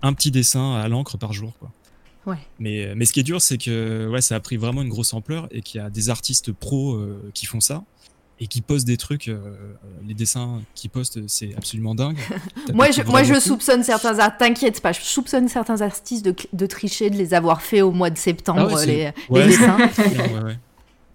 un 0.02 0.14
petit 0.14 0.32
dessin 0.32 0.76
à 0.76 0.88
l'encre 0.88 1.18
par 1.18 1.34
jour. 1.34 1.54
Quoi. 1.60 1.72
Mais, 2.60 2.94
mais 2.96 3.06
ce 3.06 3.14
qui 3.14 3.20
est 3.20 3.24
dur, 3.24 3.42
c'est 3.42 3.58
que 3.58 4.08
ouais, 4.12 4.22
ça 4.22 4.36
a 4.36 4.40
pris 4.40 4.58
vraiment 4.58 4.82
une 4.82 4.90
grosse 4.90 5.14
ampleur 5.14 5.48
et 5.52 5.62
qu'il 5.62 5.80
y 5.80 5.84
a 5.84 5.90
des 5.90 6.10
artistes 6.10 6.52
pros 6.52 6.96
euh, 6.96 7.32
qui 7.34 7.46
font 7.46 7.60
ça 7.62 7.84
et 8.40 8.48
qui 8.48 8.62
postent 8.62 8.88
des 8.88 8.98
trucs. 8.98 9.28
Euh, 9.28 9.40
les 10.08 10.14
dessins 10.14 10.62
qu'ils 10.76 10.90
postent, 10.90 11.28
c'est 11.28 11.56
absolument 11.56 11.96
dingue. 11.96 12.18
moi, 12.74 12.92
je, 12.92 13.02
moi, 13.04 13.24
je 13.24 13.40
soupçonne 13.40 13.84
certains 13.84 14.20
artistes. 14.20 14.40
T'inquiète 14.40 14.82
pas, 14.82 14.92
je 14.92 15.02
soupçonne 15.02 15.48
certains 15.48 15.82
artistes 15.82 16.26
de, 16.26 16.36
de, 16.54 16.66
tricher, 16.66 17.10
de 17.10 17.16
les 17.16 17.34
avoir 17.34 17.62
fait 17.62 17.82
au 17.82 17.92
mois 17.92 18.10
de 18.10 18.18
septembre, 18.18 18.78
ah 18.78 18.86
les, 18.86 19.14
dessins. 19.30 19.78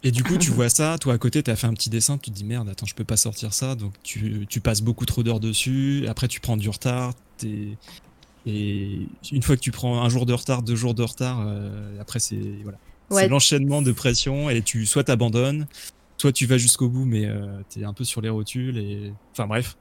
Et 0.04 0.10
du 0.10 0.24
coup, 0.24 0.36
tu 0.36 0.50
vois 0.50 0.68
ça, 0.68 0.98
toi 0.98 1.14
à 1.14 1.18
côté, 1.18 1.44
tu 1.44 1.50
as 1.50 1.54
fait 1.54 1.68
un 1.68 1.74
petit 1.74 1.88
dessin, 1.88 2.18
tu 2.18 2.30
te 2.30 2.34
dis 2.34 2.44
merde, 2.44 2.68
attends, 2.68 2.86
je 2.86 2.94
peux 2.94 3.04
pas 3.04 3.16
sortir 3.16 3.54
ça, 3.54 3.76
donc 3.76 3.92
tu, 4.02 4.46
tu 4.48 4.60
passes 4.60 4.80
beaucoup 4.80 5.06
trop 5.06 5.22
d'heures 5.22 5.38
dessus, 5.38 6.06
après 6.08 6.26
tu 6.26 6.40
prends 6.40 6.56
du 6.56 6.68
retard, 6.68 7.12
es, 7.44 7.76
et 8.46 9.06
une 9.30 9.42
fois 9.42 9.56
que 9.56 9.60
tu 9.60 9.70
prends 9.70 10.02
un 10.02 10.08
jour 10.08 10.26
de 10.26 10.32
retard, 10.32 10.62
deux 10.62 10.74
jours 10.74 10.94
de 10.94 11.02
retard, 11.02 11.44
euh, 11.46 12.00
après 12.00 12.18
c'est 12.18 12.40
voilà, 12.64 12.78
c'est 13.10 13.28
l'enchaînement 13.28 13.82
de 13.82 13.92
pression 13.92 14.50
et 14.50 14.62
tu 14.62 14.84
soit 14.86 15.04
t'abandonnes, 15.04 15.66
soit 16.22 16.30
tu 16.32 16.46
vas 16.46 16.56
jusqu'au 16.56 16.88
bout, 16.88 17.04
mais 17.04 17.26
euh, 17.26 17.46
tu 17.68 17.80
es 17.80 17.84
un 17.84 17.92
peu 17.92 18.04
sur 18.04 18.20
les 18.20 18.28
rotules 18.28 18.78
et 18.78 19.12
enfin 19.32 19.48
bref. 19.48 19.76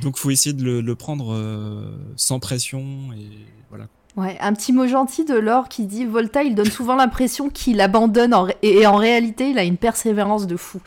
Donc 0.00 0.16
faut 0.16 0.30
essayer 0.30 0.54
de 0.54 0.80
le, 0.80 0.94
prendre 0.94 1.34
euh, 1.34 1.98
sans 2.16 2.40
pression 2.40 3.12
et 3.12 3.28
voilà. 3.68 3.86
Ouais, 4.16 4.38
un 4.40 4.54
petit 4.54 4.72
mot 4.72 4.86
gentil 4.86 5.26
de 5.26 5.34
Laure 5.34 5.68
qui 5.68 5.84
dit 5.84 6.06
Volta, 6.06 6.42
il 6.44 6.54
donne 6.54 6.70
souvent 6.70 6.96
l'impression 6.96 7.50
qu'il 7.50 7.82
abandonne 7.82 8.34
et 8.62 8.86
en 8.86 8.96
réalité, 8.96 9.50
il 9.50 9.58
a 9.58 9.64
une 9.64 9.76
persévérance 9.76 10.46
de 10.46 10.56
fou. 10.56 10.80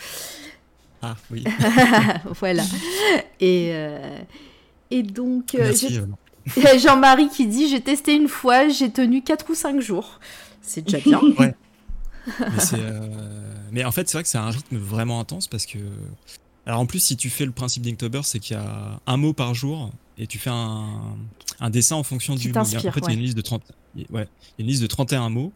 Ah 1.04 1.18
oui. 1.30 1.44
voilà. 2.40 2.64
Et, 3.40 3.74
et 4.90 5.04
donc. 5.04 5.54
Merci, 5.54 6.00
Jean-Marie 6.80 7.30
qui 7.30 7.46
dit 7.46 7.70
J'ai 7.70 7.82
testé 7.82 8.16
une 8.16 8.28
fois, 8.28 8.70
j'ai 8.70 8.90
tenu 8.90 9.22
4 9.22 9.52
ou 9.52 9.54
5 9.54 9.80
jours. 9.80 10.20
C'est 10.64 10.82
déjà 10.82 10.98
bien. 10.98 11.22
ouais. 11.38 11.54
Euh, 12.74 13.08
mais, 13.72 13.84
en 13.84 13.92
fait, 13.92 14.08
c'est 14.08 14.18
vrai 14.18 14.24
que 14.24 14.30
c'est 14.30 14.38
un 14.38 14.50
rythme 14.50 14.78
vraiment 14.78 15.20
intense 15.20 15.48
parce 15.48 15.66
que. 15.66 15.80
Alors 16.66 16.80
en 16.80 16.86
plus, 16.86 17.00
si 17.00 17.18
tu 17.18 17.30
fais 17.30 17.46
le 17.46 17.52
principe 17.52 17.84
d'Inktober, 17.84 18.22
c'est 18.24 18.40
qu'il 18.40 18.56
y 18.56 18.60
a 18.60 19.02
un 19.06 19.18
mot 19.18 19.34
par 19.34 19.54
jour 19.54 19.92
et 20.18 20.28
tu 20.28 20.40
fais 20.40 20.50
un, 20.50 21.70
dessin 21.70 21.98
en 21.98 22.04
fonction 22.04 22.36
du 22.36 22.54
mot. 22.54 22.60
En 22.60 22.66
fait, 22.66 22.78
il 22.78 23.04
y 23.04 23.08
a 23.08 23.14
une 23.14 23.20
liste 23.20 23.36
de 23.36 23.42
30... 23.42 23.64
ouais, 24.12 24.28
une 24.58 24.68
liste 24.68 24.82
de 24.82 24.88
31 24.88 25.30
mots 25.30 25.52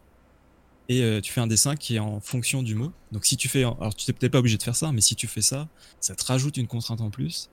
et 0.88 1.02
euh, 1.02 1.20
tu 1.20 1.32
fais 1.32 1.40
un 1.40 1.46
dessin 1.46 1.76
qui 1.76 1.96
est 1.96 1.98
en 1.98 2.20
fonction 2.20 2.62
du 2.62 2.74
mot. 2.74 2.92
Donc 3.12 3.26
si 3.26 3.36
tu 3.36 3.48
fais, 3.48 3.62
alors 3.62 3.94
tu 3.94 4.10
n'es 4.10 4.16
peut-être 4.16 4.32
pas 4.32 4.38
obligé 4.38 4.56
de 4.56 4.62
faire 4.62 4.76
ça, 4.76 4.90
mais 4.90 5.00
si 5.00 5.14
tu 5.14 5.26
fais 5.26 5.42
ça, 5.42 5.68
ça 6.00 6.14
te 6.14 6.24
rajoute 6.24 6.56
une 6.56 6.66
contrainte 6.66 7.00
en 7.00 7.10
plus. 7.10 7.50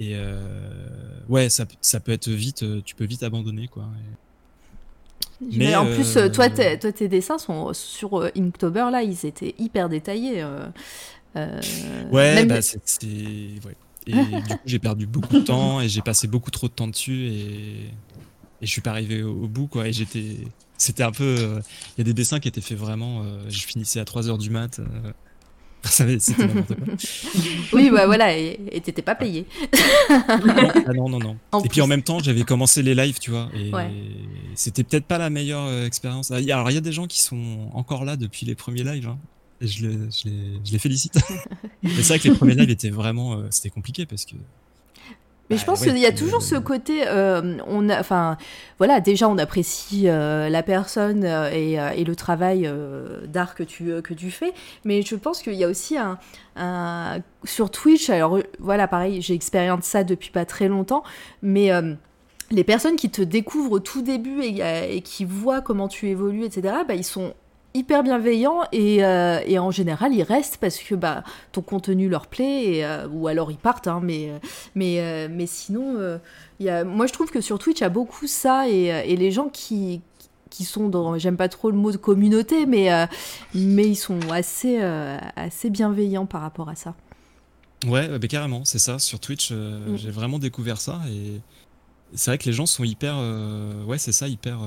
Et 0.00 0.12
euh, 0.14 1.18
ouais, 1.28 1.48
ça, 1.48 1.66
ça, 1.80 2.00
peut 2.00 2.12
être 2.12 2.28
vite, 2.28 2.62
euh, 2.62 2.82
tu 2.84 2.94
peux 2.94 3.04
vite 3.04 3.22
abandonner 3.22 3.68
quoi. 3.68 3.86
Mais 5.40 5.74
en 5.74 5.86
plus, 5.86 6.16
euh, 6.16 6.28
toi, 6.28 6.48
toi, 6.50 6.92
tes 6.92 7.08
dessins 7.08 7.38
sont 7.38 7.72
sur 7.72 8.30
Inktober 8.36 8.88
là, 8.90 9.02
ils 9.02 9.26
étaient 9.26 9.54
hyper 9.58 9.88
détaillés. 9.88 10.44
ouais, 11.34 12.44
bah, 12.44 12.62
c'est. 12.62 12.80
Ouais. 13.64 13.76
Et 14.06 14.12
du 14.12 14.42
coup, 14.42 14.54
j'ai 14.64 14.78
perdu 14.78 15.06
beaucoup 15.06 15.38
de 15.38 15.44
temps 15.44 15.80
et 15.80 15.88
j'ai 15.88 16.02
passé 16.02 16.26
beaucoup 16.26 16.50
trop 16.50 16.66
de 16.66 16.72
temps 16.72 16.88
dessus 16.88 17.28
et, 17.28 17.90
et 18.60 18.66
je 18.66 18.70
suis 18.70 18.80
pas 18.80 18.90
arrivé 18.90 19.22
au, 19.22 19.46
bout 19.46 19.68
quoi. 19.68 19.88
Et 19.88 19.92
j'étais, 19.92 20.38
c'était 20.76 21.04
un 21.04 21.12
peu, 21.12 21.60
il 21.96 21.98
y 21.98 22.00
a 22.00 22.04
des 22.04 22.14
dessins 22.14 22.40
qui 22.40 22.48
étaient 22.48 22.60
faits 22.60 22.78
vraiment. 22.78 23.24
je 23.48 23.64
finissais 23.64 24.00
à 24.00 24.04
3 24.04 24.28
heures 24.28 24.38
du 24.38 24.50
mat. 24.50 24.80
C'était 26.18 26.46
n'importe 26.46 26.74
quoi. 26.76 26.94
oui, 27.72 27.90
bah 27.90 28.06
voilà, 28.06 28.36
et 28.36 28.80
t'étais 28.82 29.02
pas 29.02 29.14
payé. 29.14 29.46
non, 30.94 31.08
non, 31.08 31.18
non. 31.18 31.36
et 31.64 31.68
puis 31.68 31.80
en 31.80 31.86
même 31.86 32.02
temps, 32.02 32.20
j'avais 32.20 32.44
commencé 32.44 32.82
les 32.82 32.94
lives, 32.94 33.18
tu 33.18 33.30
vois, 33.30 33.48
et 33.54 33.70
c'était 34.54 34.84
peut-être 34.84 35.06
pas 35.06 35.18
la 35.18 35.30
meilleure 35.30 35.66
euh, 35.66 35.86
expérience. 35.86 36.30
Alors, 36.30 36.70
il 36.70 36.74
y 36.74 36.78
a 36.78 36.80
des 36.80 36.92
gens 36.92 37.06
qui 37.06 37.20
sont 37.20 37.70
encore 37.74 38.04
là 38.04 38.16
depuis 38.16 38.46
les 38.46 38.54
premiers 38.54 38.84
lives, 38.84 39.08
hein, 39.08 39.18
et 39.60 39.66
je, 39.66 39.86
les, 39.86 40.78
félicite. 40.78 41.18
c'est 41.84 42.02
vrai 42.02 42.18
que 42.18 42.28
les 42.28 42.34
premiers 42.34 42.54
lives 42.54 42.70
étaient 42.70 42.90
vraiment. 42.90 43.34
Euh, 43.34 43.46
c'était 43.50 43.70
compliqué 43.70 44.06
parce 44.06 44.24
que 44.24 44.34
mais 45.52 45.58
je 45.58 45.66
pense 45.66 45.82
qu'il 45.82 45.98
y 45.98 46.06
a 46.06 46.12
toujours 46.12 46.40
ce 46.40 46.54
côté, 46.54 47.02
euh, 47.06 47.58
on 47.66 47.90
enfin, 47.90 48.38
voilà, 48.78 49.00
déjà 49.00 49.28
on 49.28 49.36
apprécie 49.36 50.08
euh, 50.08 50.48
la 50.48 50.62
personne 50.62 51.24
euh, 51.24 51.50
et, 51.50 52.04
le 52.04 52.16
travail 52.16 52.70
d'art 53.26 53.54
que 53.54 53.62
tu, 53.62 54.00
que 54.02 54.14
tu 54.14 54.30
fais, 54.30 54.54
mais 54.86 55.02
je 55.02 55.14
pense 55.14 55.42
qu'il 55.42 55.54
y 55.54 55.64
a 55.64 55.68
aussi 55.68 55.96
un, 55.98 56.18
sur 57.44 57.70
Twitch, 57.70 58.08
alors 58.08 58.38
voilà, 58.58 58.88
pareil, 58.88 59.20
j'ai 59.20 59.34
expérimenté 59.34 59.84
ça 59.84 60.04
depuis 60.04 60.30
pas 60.30 60.46
très 60.46 60.68
longtemps, 60.68 61.02
mais 61.42 61.70
les 62.50 62.64
personnes 62.64 62.96
qui 62.96 63.10
te 63.10 63.20
découvrent 63.20 63.72
au 63.72 63.80
tout 63.80 64.00
début 64.00 64.40
et, 64.42 64.96
et, 64.96 65.02
qui 65.02 65.26
voient 65.26 65.60
comment 65.60 65.88
tu 65.88 66.08
évolues, 66.08 66.44
etc., 66.44 66.76
bah, 66.88 66.94
ils 66.94 67.04
sont 67.04 67.34
hyper 67.74 68.02
bienveillants 68.02 68.62
et, 68.72 69.04
euh, 69.04 69.40
et, 69.46 69.58
en 69.58 69.70
général 69.70 70.12
ils 70.14 70.22
restent 70.22 70.58
parce 70.58 70.78
que 70.78 70.94
bah, 70.94 71.24
ton 71.52 71.62
contenu 71.62 72.08
leur 72.08 72.26
plaît 72.26 72.64
et, 72.64 72.84
euh, 72.84 73.08
ou 73.08 73.28
alors 73.28 73.50
ils 73.50 73.56
partent 73.56 73.88
hein, 73.88 74.00
mais, 74.02 74.32
mais, 74.74 75.00
euh, 75.00 75.28
mais 75.30 75.46
sinon 75.46 76.18
y 76.60 76.68
a, 76.68 76.84
moi 76.84 77.06
je 77.06 77.12
trouve 77.12 77.30
que 77.30 77.40
sur 77.40 77.58
Twitch 77.58 77.78
il 77.78 77.82
y 77.82 77.84
a 77.84 77.90
beaucoup 77.90 78.26
ça 78.26 78.68
et, 78.68 78.86
et 78.86 79.16
les 79.16 79.30
gens 79.30 79.48
qui, 79.48 80.00
qui 80.50 80.64
sont 80.64 80.88
dans 80.88 81.16
j'aime 81.18 81.36
pas 81.36 81.48
trop 81.48 81.70
le 81.70 81.76
mot 81.76 81.92
de 81.92 81.96
communauté 81.96 82.66
mais, 82.66 82.90
mais 83.54 83.88
ils 83.88 83.96
sont 83.96 84.20
assez, 84.30 84.80
assez 85.36 85.70
bienveillants 85.70 86.26
par 86.26 86.42
rapport 86.42 86.68
à 86.68 86.74
ça 86.74 86.94
ouais 87.86 88.18
bah, 88.18 88.26
carrément 88.28 88.64
c'est 88.64 88.78
ça 88.78 88.98
sur 88.98 89.18
Twitch 89.18 89.50
mm. 89.50 89.96
j'ai 89.96 90.10
vraiment 90.10 90.38
découvert 90.38 90.80
ça 90.80 91.00
et 91.10 91.40
c'est 92.14 92.30
vrai 92.30 92.38
que 92.38 92.44
les 92.44 92.52
gens 92.52 92.66
sont 92.66 92.84
hyper 92.84 93.16
ouais 93.86 93.98
c'est 93.98 94.12
ça 94.12 94.28
hyper 94.28 94.58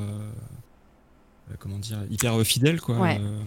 comment 1.60 1.80
dire, 1.80 2.00
hyper 2.10 2.42
fidèle, 2.44 2.82
quoi. 2.82 2.96
Euh, 3.08 3.42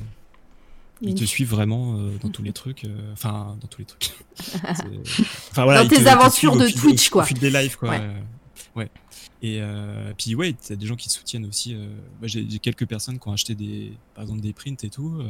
ils 1.00 1.14
te 1.14 1.24
suivent 1.24 1.50
vraiment 1.50 1.96
euh, 1.96 2.10
dans 2.20 2.28
tous 2.28 2.42
les 2.42 2.52
trucs. 2.52 2.84
Enfin, 3.12 3.56
dans 3.60 3.68
tous 3.68 3.80
les 3.80 3.84
trucs. 3.84 4.12
enfin, 4.64 5.64
voilà, 5.64 5.84
dans 5.84 5.88
tes 5.88 6.06
aventures 6.06 6.56
de 6.56 6.68
Twitch, 6.68 7.10
quoi. 7.10 7.22
Au 7.22 7.26
fil 7.26 7.38
des 7.38 7.50
lives, 7.50 7.76
quoi. 7.76 7.94
Ouais. 8.76 8.90
Et 9.42 9.60
puis, 10.16 10.34
ouais, 10.34 10.54
t'as 10.54 10.74
des 10.74 10.86
gens 10.86 10.96
qui 10.96 11.08
te 11.08 11.12
soutiennent 11.12 11.46
aussi. 11.46 11.76
J'ai 12.22 12.58
quelques 12.58 12.86
personnes 12.86 13.18
qui 13.18 13.28
ont 13.28 13.32
acheté 13.32 13.54
des, 13.54 13.92
par 14.14 14.22
exemple, 14.22 14.40
des 14.40 14.52
prints 14.52 14.82
et 14.82 14.90
tout. 14.90 15.22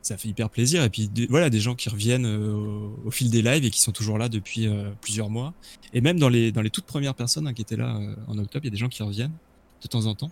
ça 0.00 0.16
fait 0.16 0.28
hyper 0.28 0.48
plaisir. 0.48 0.82
Et 0.82 0.90
puis, 0.90 1.10
voilà, 1.28 1.50
des 1.50 1.60
gens 1.60 1.74
qui 1.74 1.90
reviennent 1.90 2.26
au, 2.26 3.10
fil 3.10 3.30
des 3.30 3.42
lives 3.42 3.64
et 3.64 3.70
qui 3.70 3.80
sont 3.80 3.92
toujours 3.92 4.16
là 4.16 4.28
depuis 4.28 4.66
plusieurs 5.02 5.28
mois. 5.28 5.52
Et 5.92 6.00
même 6.00 6.18
dans 6.18 6.30
les, 6.30 6.52
dans 6.52 6.62
les 6.62 6.70
toutes 6.70 6.86
premières 6.86 7.14
personnes 7.14 7.46
hein, 7.46 7.52
qui 7.52 7.62
étaient 7.62 7.76
là 7.76 8.00
en 8.28 8.38
octobre, 8.38 8.64
il 8.64 8.68
y 8.68 8.68
a 8.68 8.72
des 8.72 8.76
gens 8.78 8.88
qui 8.88 9.02
reviennent 9.02 9.34
de 9.82 9.88
temps 9.88 10.06
en 10.06 10.14
temps. 10.14 10.30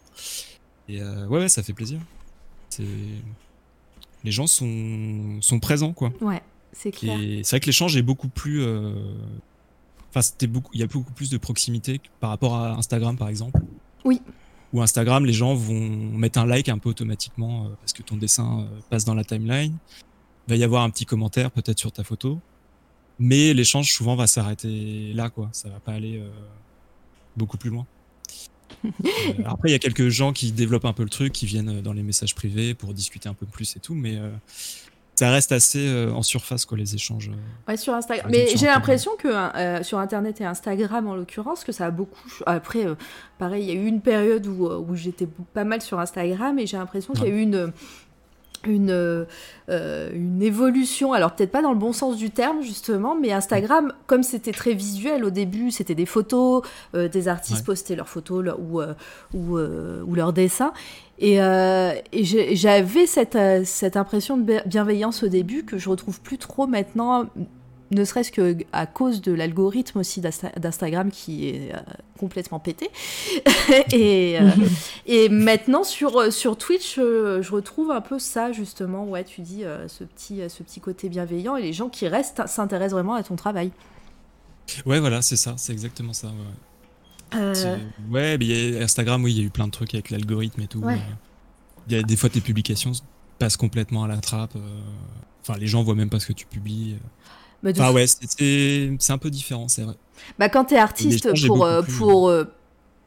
Et 0.89 1.02
euh, 1.02 1.27
ouais, 1.27 1.40
ouais, 1.40 1.48
ça 1.48 1.62
fait 1.62 1.73
plaisir. 1.73 2.01
Les 4.24 4.32
gens 4.32 4.47
sont, 4.47 5.39
sont 5.40 5.60
présents, 5.60 5.93
quoi. 5.93 6.12
Ouais, 6.20 6.43
c'est 6.73 6.90
clair. 6.90 7.19
c'est 7.43 7.51
vrai 7.51 7.60
que 7.60 7.66
l'échange 7.66 7.97
est 7.97 8.02
beaucoup 8.02 8.28
plus. 8.28 8.62
Euh, 8.62 8.93
enfin, 10.10 10.23
c'était 10.23 10.47
beaucoup. 10.47 10.70
Il 10.74 10.81
y 10.81 10.82
a 10.82 10.86
beaucoup 10.86 11.12
plus 11.12 11.31
de 11.31 11.39
proximité 11.39 12.01
par 12.20 12.31
rapport 12.31 12.56
à 12.56 12.73
Instagram, 12.73 13.16
par 13.16 13.28
exemple. 13.28 13.60
Oui. 14.05 14.20
Ou 14.73 14.82
Instagram, 14.82 15.24
les 15.24 15.32
gens 15.32 15.55
vont 15.55 15.89
mettre 15.89 16.39
un 16.39 16.47
like 16.47 16.69
un 16.69 16.78
peu 16.78 16.90
automatiquement 16.90 17.65
euh, 17.65 17.69
parce 17.81 17.93
que 17.93 18.02
ton 18.02 18.16
dessin 18.16 18.60
euh, 18.60 18.81
passe 18.90 19.05
dans 19.05 19.15
la 19.15 19.24
timeline. 19.24 19.77
Il 20.47 20.51
va 20.51 20.56
y 20.56 20.65
avoir 20.65 20.82
un 20.82 20.90
petit 20.90 21.06
commentaire 21.06 21.51
peut-être 21.51 21.78
sur 21.78 21.93
ta 21.93 22.05
photo. 22.05 22.39
Mais 23.19 23.55
l'échange 23.55 23.93
souvent 23.93 24.15
va 24.15 24.27
s'arrêter 24.27 25.12
là, 25.12 25.31
quoi. 25.31 25.48
Ça 25.52 25.69
va 25.69 25.81
pas 25.81 25.93
aller 25.93 26.23
beaucoup 27.36 27.59
plus 27.59 27.69
loin. 27.69 27.85
Après, 29.44 29.68
il 29.68 29.72
y 29.72 29.74
a 29.74 29.78
quelques 29.78 30.08
gens 30.08 30.32
qui 30.32 30.52
développent 30.52 30.84
un 30.84 30.92
peu 30.92 31.02
le 31.02 31.10
truc, 31.10 31.32
qui 31.32 31.46
viennent 31.46 31.80
dans 31.80 31.92
les 31.92 32.02
messages 32.02 32.34
privés 32.34 32.74
pour 32.74 32.94
discuter 32.94 33.28
un 33.28 33.34
peu 33.34 33.46
plus 33.46 33.76
et 33.76 33.80
tout, 33.80 33.94
mais 33.94 34.18
ça 35.18 35.30
reste 35.30 35.50
assez 35.50 35.88
euh, 35.88 36.12
en 36.12 36.22
surface 36.22 36.64
quoi 36.64 36.78
les 36.78 36.94
échanges. 36.94 37.28
Euh, 37.28 37.70
ouais, 37.70 37.76
sur 37.76 37.92
Instagram. 37.92 38.30
Mais 38.30 38.46
j'ai 38.54 38.66
l'impression 38.66 39.10
que 39.18 39.26
euh, 39.26 39.82
sur 39.82 39.98
Internet 39.98 40.40
et 40.40 40.44
Instagram 40.44 41.08
en 41.08 41.16
l'occurrence 41.16 41.64
que 41.64 41.72
ça 41.72 41.86
a 41.86 41.90
beaucoup. 41.90 42.30
Après, 42.46 42.86
pareil, 43.36 43.64
il 43.64 43.68
y 43.68 43.72
a 43.72 43.74
eu 43.74 43.86
une 43.86 44.00
période 44.00 44.46
où, 44.46 44.68
où 44.68 44.94
j'étais 44.94 45.26
pas 45.54 45.64
mal 45.64 45.82
sur 45.82 45.98
Instagram 45.98 46.60
et 46.60 46.68
j'ai 46.68 46.76
l'impression 46.76 47.14
qu'il 47.14 47.24
y 47.24 47.26
a 47.26 47.30
eu 47.30 47.40
une 47.40 47.72
une, 48.66 49.26
une 49.68 50.43
évolution, 50.43 51.12
alors 51.12 51.32
peut-être 51.32 51.51
pas 51.51 51.62
dans 51.62 51.72
le 51.72 51.78
bon 51.78 51.93
sens 51.93 52.16
du 52.16 52.30
terme 52.30 52.62
justement, 52.62 53.14
mais 53.14 53.32
Instagram, 53.32 53.93
comme 54.06 54.22
c'était 54.22 54.52
très 54.52 54.74
visuel 54.74 55.24
au 55.24 55.30
début, 55.30 55.70
c'était 55.70 55.94
des 55.94 56.06
photos, 56.06 56.62
des 56.94 57.28
artistes 57.28 57.64
postaient 57.64 57.97
leurs 57.97 58.09
photos 58.09 58.55
ou, 58.59 58.80
ou, 59.35 59.59
ou 59.59 60.14
leurs 60.14 60.32
dessins, 60.32 60.72
et, 61.20 61.43
euh, 61.43 61.94
j'avais 62.12 63.06
cette, 63.06 63.35
euh, 63.35 63.62
cette, 63.64 63.97
impression 63.97 64.36
de 64.36 64.60
bienveillance 64.66 65.24
au 65.24 65.28
début 65.28 65.64
que 65.64 65.76
je 65.76 65.89
retrouve 65.89 66.20
plus 66.20 66.39
trop 66.39 66.66
maintenant, 66.68 67.26
ne 67.90 68.05
serait-ce 68.05 68.31
que 68.31 68.56
à 68.73 68.86
cause 68.86 69.23
de 69.23 69.32
l'algorithme 69.32 69.98
aussi 69.98 70.20
d'Instagram 70.20 71.10
qui 71.10 71.48
est 71.48 71.74
euh, 71.74 71.78
complètement 72.19 72.59
pété. 72.59 72.90
et, 73.93 74.39
et, 75.06 75.28
maintenant 75.28 75.85
sur, 75.85 76.32
sur 76.32 76.56
Twitch, 76.56 76.97
je 76.97 77.51
retrouve 77.51 77.90
un 77.90 78.01
peu 78.01 78.19
ça 78.19 78.52
justement. 78.52 79.05
Ouais, 79.05 79.24
tu 79.24 79.40
dis 79.40 79.62
ce, 79.86 80.05
petit, 80.05 80.40
ce 80.48 80.62
petit 80.62 80.81
côté 80.81 81.09
bienveillant 81.09 81.56
et 81.56 81.62
les 81.62 81.73
gens 81.73 81.89
qui 81.89 82.09
restent 82.09 82.47
s'intéressent 82.47 82.94
vraiment 82.94 83.15
à 83.15 83.23
ton 83.23 83.36
travail. 83.36 83.70
Ouais, 84.86 85.01
voilà, 85.01 85.23
c'est 85.23 85.36
ça, 85.36 85.55
c'est 85.56 85.73
exactement 85.73 86.12
ça. 86.12 86.28
Ouais. 86.28 86.35
Euh. 87.35 87.78
Ouais, 88.10 88.39
mais 88.39 88.81
Instagram, 88.82 89.23
oui, 89.24 89.32
il 89.32 89.39
y 89.39 89.40
a 89.43 89.44
eu 89.44 89.51
plein 89.51 89.66
de 89.66 89.73
trucs 89.73 89.94
avec 89.94 90.10
l'algorithme 90.10 90.60
et 90.62 90.66
tout. 90.66 90.82
Euh. 90.85 90.97
Il 91.89 91.94
y 91.94 91.98
a 91.98 92.02
des 92.02 92.16
fois 92.16 92.28
tes 92.28 92.40
publications 92.40 92.93
passent 93.39 93.56
complètement 93.56 94.05
à 94.05 94.09
la 94.09 94.19
trappe. 94.19 94.56
Euh. 94.56 94.81
Enfin, 95.43 95.59
les 95.59 95.66
gens 95.66 95.82
voient 95.82 95.94
même 95.94 96.10
pas 96.10 96.20
ce 96.20 96.27
que 96.27 96.32
tu 96.32 96.47
publies. 96.47 96.97
Bah, 97.62 97.70
enfin, 97.72 97.93
ouais, 97.93 98.06
c'est 98.06 99.12
un 99.12 99.18
peu 99.18 99.30
différent, 99.30 99.68
c'est 99.68 99.82
vrai. 99.82 99.94
Bah, 100.39 100.48
quand 100.48 100.66
tu 100.66 100.74
es 100.74 100.78
artiste, 100.78 101.47
pour, 101.47 101.68
pour 101.98 102.30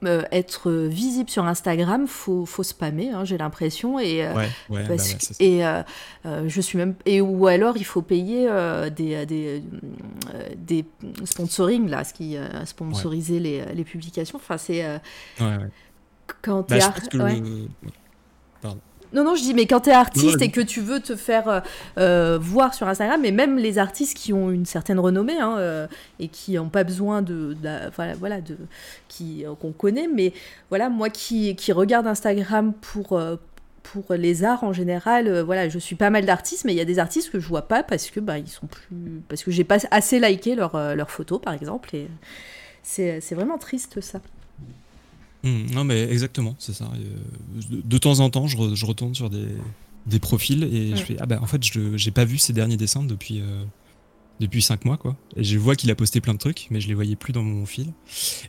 euh, 0.04 0.24
être 0.32 0.72
visible 0.72 1.30
sur 1.30 1.46
Instagram, 1.46 2.08
faut, 2.08 2.48
faut 2.48 2.64
spammer, 2.64 3.12
hein, 3.12 3.24
j'ai 3.24 3.38
l'impression. 3.38 4.00
Et, 4.00 4.26
euh, 4.26 4.34
ouais, 4.34 4.50
bah 4.88 4.96
et 5.40 5.64
euh, 5.64 5.84
je 6.48 6.60
suis 6.60 6.80
même. 6.80 6.96
Et, 7.06 7.22
ou 7.22 7.46
alors 7.46 7.78
il 7.78 7.86
faut 7.86 8.02
payer 8.02 8.50
des, 8.96 9.28
des, 9.28 9.64
des 10.58 10.86
sponsoring, 11.24 11.88
là, 11.88 12.04
ce 12.04 12.14
qui 12.14 12.36
sponsoriser 12.66 13.40
les, 13.40 13.64
les, 13.76 13.84
publications. 13.84 14.38
Enfin, 14.38 14.58
c'est. 14.58 14.84
Quand 16.42 16.64
tu 16.64 16.74
es. 16.74 16.80
Pardon. 18.60 18.82
Non, 19.14 19.26
non, 19.26 19.36
je 19.36 19.42
dis, 19.42 19.54
mais 19.54 19.66
quand 19.66 19.82
tu 19.82 19.90
es 19.90 19.94
artiste 19.94 20.42
et 20.42 20.52
que 20.52 20.62
tu 20.62 20.80
veux 20.80 21.02
te 21.02 21.16
faire 21.16 21.48
euh, 21.50 21.60
euh, 21.98 22.40
voir 22.42 22.74
sur 22.74 22.88
Instagram, 22.88 23.20
mais 23.22 23.32
même 23.32 23.58
les 23.58 23.78
artistes 23.78 24.18
qui 24.18 24.32
ont 24.32 24.52
une 24.52 24.66
certaine 24.66 25.00
renommée 25.00 25.40
hein, 25.40 25.58
euh, 25.58 25.88
et 26.20 26.30
qui 26.30 26.54
n'ont 26.54 26.70
pas 26.70 26.84
besoin 26.84 27.22
de, 27.22 27.56
voilà, 27.96 28.14
voilà, 28.16 28.42
de, 28.42 28.58
qui 29.10 29.46
qu'on 29.60 29.74
connaît, 29.74 30.08
mais 30.08 30.34
voilà, 30.70 30.90
moi 30.90 31.10
qui, 31.10 31.56
qui 31.56 31.72
regarde 31.72 32.08
Instagram 32.08 32.74
pour 32.74 33.20
pour 33.84 34.14
les 34.14 34.44
arts 34.44 34.64
en 34.64 34.74
général, 34.74 35.42
voilà, 35.42 35.68
je 35.68 35.80
suis 35.80 35.96
pas 35.96 36.12
mal 36.12 36.26
d'artistes, 36.26 36.66
mais 36.66 36.74
il 36.74 36.78
y 36.78 36.82
a 36.82 36.86
des 36.86 37.00
artistes 37.00 37.32
que 37.32 37.40
je 37.40 37.48
vois 37.48 37.64
pas 37.64 37.84
parce 37.84 38.10
que 38.12 38.20
bah 38.20 38.38
ils 38.38 38.48
sont 38.48 38.68
plus, 38.68 39.22
parce 39.28 39.44
que 39.44 39.52
j'ai 39.52 39.64
pas 39.64 39.80
assez 39.90 40.20
liké 40.20 40.56
leurs 40.56 40.96
leur 40.96 41.10
photos 41.10 41.42
par 41.42 41.54
exemple, 41.54 41.96
et 41.96 42.08
c'est 42.84 43.34
vraiment 43.34 43.58
triste 43.58 44.00
ça. 44.00 44.22
Mmh, 45.44 45.74
non, 45.74 45.84
mais 45.84 46.02
exactement, 46.04 46.56
c'est 46.60 46.74
ça. 46.74 46.86
Euh, 46.94 47.80
de, 47.84 47.98
temps 47.98 48.20
en 48.20 48.30
temps, 48.30 48.48
je, 48.48 48.76
je 48.76 48.86
retourne 48.86 49.16
sur 49.16 49.30
des, 49.30 49.48
des 50.06 50.20
profils 50.20 50.64
et 50.64 50.96
je 50.96 51.04
fais 51.04 51.16
Ah 51.20 51.26
ben 51.26 51.40
en 51.42 51.46
fait, 51.46 51.64
je 51.64 51.98
j'ai 51.98 52.12
pas 52.12 52.26
vu 52.26 52.38
ses 52.38 52.54
derniers 52.54 52.78
dessins 52.78 53.04
depuis, 53.04 53.42
euh, 53.42 53.64
depuis 54.40 54.62
5 54.62 54.86
mois, 54.86 54.98
quoi. 54.98 55.16
Et 55.36 55.44
je 55.44 55.58
vois 55.58 55.76
qu'il 55.76 55.90
a 55.90 55.96
posté 55.96 56.22
plein 56.22 56.34
de 56.34 56.40
trucs, 56.40 56.68
mais 56.70 56.80
je 56.80 56.88
les 56.88 56.94
voyais 56.94 57.16
plus 57.16 57.34
dans 57.34 57.44
mon 57.44 57.66
fil. 57.66 57.88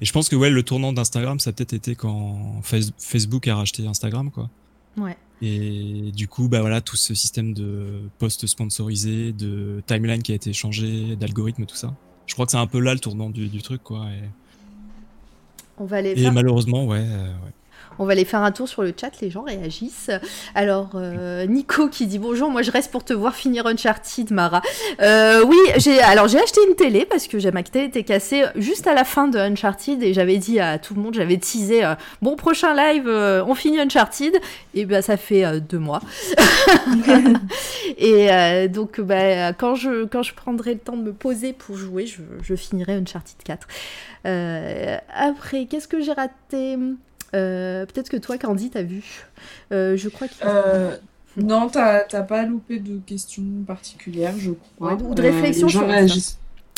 Et 0.00 0.04
je 0.04 0.12
pense 0.12 0.28
que 0.28 0.36
ouais, 0.36 0.50
le 0.50 0.62
tournant 0.62 0.92
d'Instagram, 0.92 1.40
ça 1.40 1.50
a 1.50 1.52
peut-être 1.52 1.72
été 1.72 1.94
quand 1.94 2.60
Facebook 2.98 3.48
a 3.48 3.56
racheté 3.56 3.86
Instagram, 3.86 4.30
quoi. 4.30 4.50
Ouais. 4.98 5.16
Et 5.40 6.12
du 6.14 6.28
coup, 6.28 6.48
bah 6.48 6.60
voilà, 6.60 6.80
tout 6.80 6.96
ce 6.96 7.14
système 7.14 7.54
de 7.54 8.02
posts 8.18 8.46
sponsorisés, 8.46 9.32
de 9.32 9.82
timeline 9.86 10.22
qui 10.22 10.32
a 10.32 10.34
été 10.34 10.52
changé, 10.52 11.16
d'algorithmes, 11.16 11.64
tout 11.64 11.74
ça. 11.74 11.94
Je 12.26 12.34
crois 12.34 12.46
que 12.46 12.52
c'est 12.52 12.58
un 12.58 12.66
peu 12.66 12.78
là 12.78 12.94
le 12.94 13.00
tournant 13.00 13.30
du, 13.30 13.48
du 13.48 13.62
truc, 13.62 13.82
quoi. 13.82 14.06
Et 14.10 14.22
on 15.78 15.84
va 15.84 15.98
aller 15.98 16.20
Et 16.20 16.30
malheureusement, 16.30 16.86
ouais, 16.86 17.00
euh, 17.00 17.32
On 17.98 18.04
va 18.04 18.12
aller 18.12 18.24
faire 18.24 18.42
un 18.42 18.52
tour 18.52 18.68
sur 18.68 18.82
le 18.82 18.92
chat, 18.98 19.10
les 19.20 19.30
gens 19.30 19.42
réagissent. 19.42 20.10
Alors, 20.54 20.90
euh, 20.94 21.46
Nico 21.46 21.88
qui 21.88 22.06
dit 22.06 22.18
bonjour, 22.18 22.50
moi 22.50 22.62
je 22.62 22.70
reste 22.70 22.90
pour 22.90 23.04
te 23.04 23.12
voir 23.12 23.34
finir 23.34 23.66
Uncharted, 23.66 24.30
Mara. 24.30 24.62
Euh, 25.00 25.44
oui, 25.44 25.58
j'ai 25.76 26.00
alors 26.00 26.28
j'ai 26.28 26.38
acheté 26.38 26.60
une 26.68 26.74
télé 26.74 27.04
parce 27.04 27.26
que 27.26 27.50
ma 27.50 27.62
télé 27.62 27.86
était 27.86 28.04
cassée 28.04 28.44
juste 28.56 28.86
à 28.86 28.94
la 28.94 29.04
fin 29.04 29.28
de 29.28 29.38
Uncharted 29.38 30.02
et 30.02 30.14
j'avais 30.14 30.38
dit 30.38 30.60
à 30.60 30.78
tout 30.78 30.94
le 30.94 31.00
monde, 31.00 31.14
j'avais 31.14 31.36
teasé 31.36 31.82
bon 32.20 32.36
prochain 32.36 32.74
live, 32.74 33.08
on 33.08 33.54
finit 33.54 33.80
Uncharted 33.80 34.34
et 34.74 34.84
ben 34.84 35.02
ça 35.02 35.16
fait 35.16 35.60
deux 35.60 35.78
mois. 35.78 36.00
et 37.98 38.68
donc 38.68 39.00
bah, 39.00 39.52
quand 39.52 39.74
je 39.74 40.04
quand 40.04 40.22
je 40.22 40.34
prendrai 40.34 40.74
le 40.74 40.80
temps 40.80 40.96
de 40.96 41.02
me 41.02 41.12
poser 41.12 41.52
pour 41.52 41.76
jouer, 41.76 42.06
je, 42.06 42.22
je 42.42 42.54
finirai 42.54 42.94
Uncharted 42.94 43.36
4. 43.44 43.66
Euh, 44.26 44.98
après, 45.14 45.66
qu'est-ce 45.66 45.88
que 45.88 46.00
j'ai 46.00 46.12
raté? 46.12 46.76
Euh, 47.34 47.86
Peut-être 47.86 48.08
que 48.08 48.16
toi, 48.16 48.38
Candy, 48.38 48.70
t'as 48.70 48.82
vu. 48.82 49.24
Euh, 49.72 49.96
je 49.96 50.08
crois 50.08 50.28
que. 50.28 50.98
Non, 51.36 51.68
t'as 51.68 52.04
pas 52.22 52.44
loupé 52.44 52.78
de 52.78 52.98
questions 52.98 53.42
particulières, 53.66 54.34
je 54.38 54.52
crois. 54.52 54.94
ou 54.94 55.14
de 55.14 55.22
réflexion 55.22 55.68
sur 55.68 55.86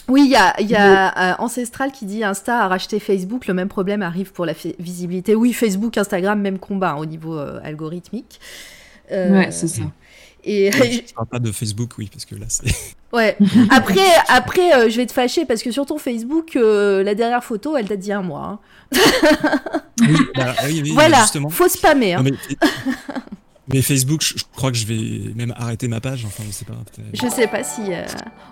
Oui, 0.08 0.22
il 0.26 0.30
y 0.30 0.36
a, 0.36 0.60
y 0.60 0.76
a 0.76 1.40
Ancestral 1.40 1.90
qui 1.90 2.04
dit 2.04 2.22
Insta 2.22 2.62
a 2.62 2.68
racheté 2.68 3.00
Facebook, 3.00 3.46
le 3.46 3.54
même 3.54 3.68
problème 3.68 4.02
arrive 4.02 4.32
pour 4.32 4.46
la 4.46 4.52
visibilité. 4.78 5.34
Oui, 5.34 5.52
Facebook, 5.52 5.98
Instagram, 5.98 6.40
même 6.40 6.58
combat 6.58 6.92
hein, 6.92 6.96
au 6.96 7.06
niveau 7.06 7.36
algorithmique. 7.38 8.40
ouais, 9.10 9.50
c'est 9.50 9.68
ça. 9.68 9.82
Et 10.44 10.70
je 10.70 11.12
parle 11.14 11.26
pas 11.26 11.38
de 11.38 11.50
Facebook, 11.52 11.92
oui, 11.98 12.08
parce 12.12 12.24
que 12.24 12.34
là, 12.34 12.46
c'est. 12.48 12.66
Ouais. 13.12 13.38
Après, 13.70 14.08
après 14.26 14.74
euh, 14.74 14.90
je 14.90 14.96
vais 14.96 15.06
te 15.06 15.12
fâcher 15.12 15.44
parce 15.44 15.62
que 15.62 15.70
sur 15.70 15.86
ton 15.86 15.98
Facebook, 15.98 16.56
euh, 16.56 17.04
la 17.04 17.14
dernière 17.14 17.44
photo, 17.44 17.76
elle 17.76 17.86
date 17.86 18.00
d'il 18.00 18.08
y 18.08 18.12
a 18.12 18.18
un 18.18 18.22
mois. 18.22 18.60
Hein. 18.92 18.98
Bah, 20.34 20.56
voilà, 20.92 21.20
justement. 21.20 21.48
faut 21.48 21.68
spammer. 21.68 22.14
Hein. 22.14 22.24
mais, 23.68 23.82
Facebook, 23.82 24.20
je, 24.20 24.42
crois 24.56 24.72
que 24.72 24.76
je 24.76 24.86
vais 24.86 25.32
même 25.36 25.54
arrêter 25.56 25.86
ma 25.86 26.00
page. 26.00 26.24
Enfin, 26.26 26.42
je 26.44 26.50
sais 26.50 26.64
pas. 26.64 26.74
Je 27.12 27.28
sais 27.28 27.46
pas 27.46 27.62
si. 27.62 27.82
Euh, 27.92 28.04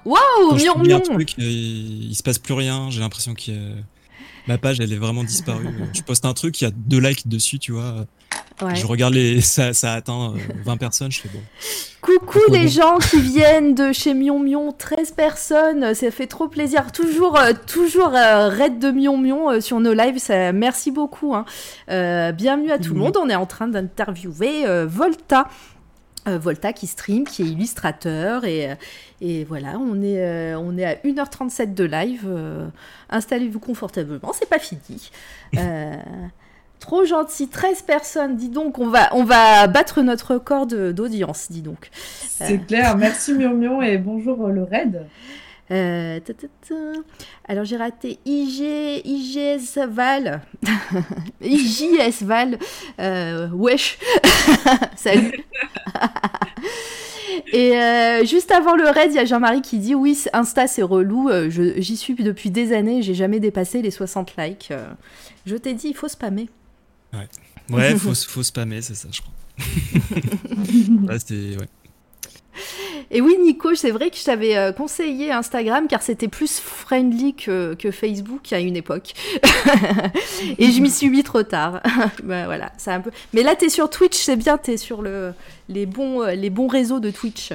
Waouh, 0.04 0.52
wow, 0.52 1.00
truc, 1.00 1.34
il, 1.38 2.10
il 2.10 2.14
se 2.14 2.22
passe 2.22 2.38
plus 2.38 2.54
rien. 2.54 2.88
J'ai 2.90 3.00
l'impression 3.00 3.34
que 3.34 3.50
ma 4.46 4.58
page, 4.58 4.80
elle 4.80 4.92
est 4.92 4.98
vraiment 4.98 5.24
disparue. 5.24 5.68
je 5.92 6.02
poste 6.02 6.24
un 6.24 6.34
truc, 6.34 6.60
il 6.60 6.64
y 6.64 6.66
a 6.66 6.70
deux 6.70 6.98
likes 6.98 7.28
dessus, 7.28 7.58
tu 7.58 7.72
vois. 7.72 8.06
Je 8.74 8.86
regarde 8.86 9.14
les. 9.14 9.40
Ça, 9.72 9.92
atteint 9.92 10.34
20 10.64 10.72
euh, 10.72 10.76
personnes, 10.76 11.10
je 11.10 11.20
fais 11.20 11.28
bon. 11.28 11.40
Coucou 12.00 12.40
les 12.50 12.66
gens 12.66 12.98
qui 12.98 13.20
viennent 13.20 13.74
de 13.74 13.92
chez 13.92 14.12
Mion 14.12 14.40
Mion, 14.40 14.72
13 14.72 15.12
personnes, 15.12 15.94
ça 15.94 16.10
fait 16.10 16.26
trop 16.26 16.48
plaisir. 16.48 16.90
Toujours, 16.90 17.38
euh, 17.38 17.52
toujours 17.66 18.12
euh, 18.14 18.48
raid 18.48 18.80
de 18.80 18.90
Mion 18.90 19.16
Mion 19.16 19.60
sur 19.60 19.78
nos 19.78 19.94
lives, 19.94 20.18
ça, 20.18 20.52
merci 20.52 20.90
beaucoup. 20.90 21.34
Hein. 21.34 21.44
bienvenue 22.32 22.72
à 22.72 22.78
tout 22.78 22.94
le 22.94 23.00
monde, 23.00 23.16
on 23.16 23.28
est 23.28 23.36
en 23.36 23.46
train 23.46 23.68
d'interviewer 23.68 24.64
Volta. 24.86 25.46
Volta 26.26 26.72
qui 26.72 26.86
stream, 26.86 27.24
qui 27.24 27.42
est 27.42 27.46
illustrateur 27.46 28.44
et, 28.44 28.70
et 29.20 29.44
voilà, 29.44 29.78
on 29.78 30.00
est, 30.02 30.54
on 30.54 30.78
est 30.78 30.84
à 30.84 30.94
1h37 30.94 31.74
de 31.74 31.84
live. 31.84 32.28
Installez-vous 33.10 33.58
confortablement, 33.58 34.32
c'est 34.32 34.48
pas 34.48 34.58
fini. 34.60 35.10
Trop 36.82 37.04
gentil, 37.04 37.46
13 37.46 37.82
personnes, 37.82 38.34
dis 38.34 38.48
donc, 38.48 38.80
on 38.80 38.88
va, 38.88 39.14
on 39.14 39.22
va 39.22 39.68
battre 39.68 40.02
notre 40.02 40.34
record 40.34 40.66
d'audience, 40.66 41.46
dis 41.48 41.62
donc. 41.62 41.90
C'est 41.92 42.66
clair, 42.66 42.96
merci 42.96 43.34
Murmion 43.34 43.80
et 43.80 43.98
bonjour 43.98 44.46
euh, 44.46 44.50
le 44.50 44.64
raid. 44.64 45.06
Euh, 45.70 46.20
Alors 47.46 47.64
j'ai 47.64 47.76
raté 47.76 48.18
IG, 48.26 49.02
IGS 49.06 49.78
Val, 49.88 50.42
IJS 51.40 52.22
Val, 52.24 52.58
euh, 52.98 53.48
wesh, 53.52 53.98
salut. 54.96 55.32
Et 57.54 57.72
juste 58.26 58.50
avant 58.50 58.76
le 58.76 58.84
raid, 58.84 59.10
il 59.12 59.16
y 59.16 59.18
a 59.18 59.24
Jean-Marie 59.24 59.62
qui 59.62 59.78
dit 59.78 59.94
oui, 59.94 60.18
Insta 60.32 60.66
c'est 60.66 60.82
relou, 60.82 61.30
j'y 61.48 61.96
suis 61.96 62.14
depuis 62.14 62.50
des 62.50 62.72
années, 62.74 63.00
j'ai 63.02 63.14
jamais 63.14 63.40
dépassé 63.40 63.80
les 63.80 63.90
60 63.90 64.36
likes. 64.36 64.72
je 65.46 65.56
t'ai 65.56 65.72
dit, 65.74 65.88
il 65.88 65.96
faut 65.96 66.08
spammer. 66.08 66.50
Ouais. 67.12 67.28
Ouais, 67.70 67.96
faut, 67.96 68.14
faut 68.14 68.42
spammer, 68.42 68.82
c'est 68.82 68.94
ça, 68.94 69.08
je 69.10 69.20
crois. 69.20 69.32
ouais, 71.08 71.18
c'était. 71.18 71.56
Ouais. 71.56 71.68
Et 73.10 73.20
oui, 73.20 73.36
Nico, 73.38 73.74
c'est 73.74 73.90
vrai 73.90 74.10
que 74.10 74.16
je 74.16 74.24
t'avais 74.24 74.56
euh, 74.56 74.72
conseillé 74.72 75.30
Instagram 75.32 75.86
car 75.88 76.02
c'était 76.02 76.28
plus 76.28 76.58
friendly 76.58 77.34
que, 77.34 77.74
que, 77.74 77.90
Facebook 77.90 78.52
à 78.52 78.60
une 78.60 78.76
époque. 78.76 79.12
et 80.58 80.70
je 80.70 80.80
m'y 80.80 80.90
suis 80.90 81.08
mis 81.08 81.22
trop 81.22 81.42
tard. 81.42 81.82
ben, 82.22 82.46
voilà, 82.46 82.72
c'est 82.78 82.90
un 82.90 83.00
peu. 83.00 83.10
Mais 83.32 83.42
là, 83.42 83.56
t'es 83.56 83.68
sur 83.68 83.90
Twitch, 83.90 84.16
c'est 84.16 84.36
bien, 84.36 84.58
t'es 84.58 84.76
sur 84.76 85.02
le, 85.02 85.32
les, 85.68 85.86
bons, 85.86 86.22
euh, 86.22 86.34
les 86.34 86.50
bons 86.50 86.68
réseaux 86.68 87.00
de 87.00 87.10
Twitch. 87.10 87.52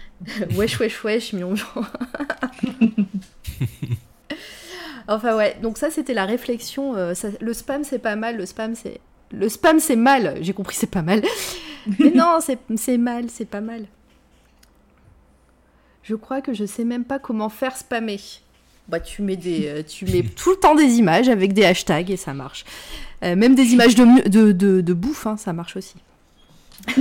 wesh, 0.56 0.78
wesh, 0.78 1.04
wesh, 1.04 1.32
mion. 1.32 1.54
enfin 5.08 5.36
ouais, 5.36 5.56
donc 5.62 5.78
ça 5.78 5.90
c'était 5.90 6.14
la 6.14 6.26
réflexion. 6.26 6.96
Euh, 6.96 7.14
le 7.40 7.52
spam 7.52 7.82
c'est 7.82 7.98
pas 7.98 8.14
mal, 8.14 8.36
le 8.36 8.46
spam 8.46 8.74
c'est 8.74 9.00
le 9.32 9.48
spam 9.48 9.80
c'est 9.80 9.96
mal. 9.96 10.38
J'ai 10.40 10.52
compris 10.52 10.76
c'est 10.76 10.90
pas 10.90 11.02
mal. 11.02 11.22
Mais 11.98 12.10
non, 12.10 12.38
c'est 12.40 12.98
mal, 12.98 13.24
c'est 13.28 13.46
pas 13.46 13.60
mal. 13.60 13.86
Je 16.02 16.14
crois 16.14 16.40
que 16.40 16.52
je 16.52 16.64
sais 16.64 16.84
même 16.84 17.04
pas 17.04 17.18
comment 17.18 17.48
faire 17.48 17.76
spammer. 17.76 18.20
Bah, 18.88 19.00
tu 19.00 19.22
mets, 19.22 19.36
des, 19.36 19.66
euh, 19.68 19.82
tu 19.82 20.04
mets 20.12 20.22
tout 20.22 20.50
le 20.50 20.56
temps 20.56 20.74
des 20.74 20.96
images 20.96 21.28
avec 21.28 21.52
des 21.52 21.64
hashtags 21.64 22.10
et 22.10 22.16
ça 22.16 22.34
marche. 22.34 22.64
Euh, 23.22 23.36
même 23.36 23.54
des 23.54 23.72
images 23.72 23.94
de, 23.94 24.28
de, 24.28 24.52
de, 24.52 24.80
de 24.80 24.92
bouffe, 24.92 25.26
hein, 25.26 25.36
ça 25.36 25.52
marche 25.52 25.76
aussi. 25.76 25.94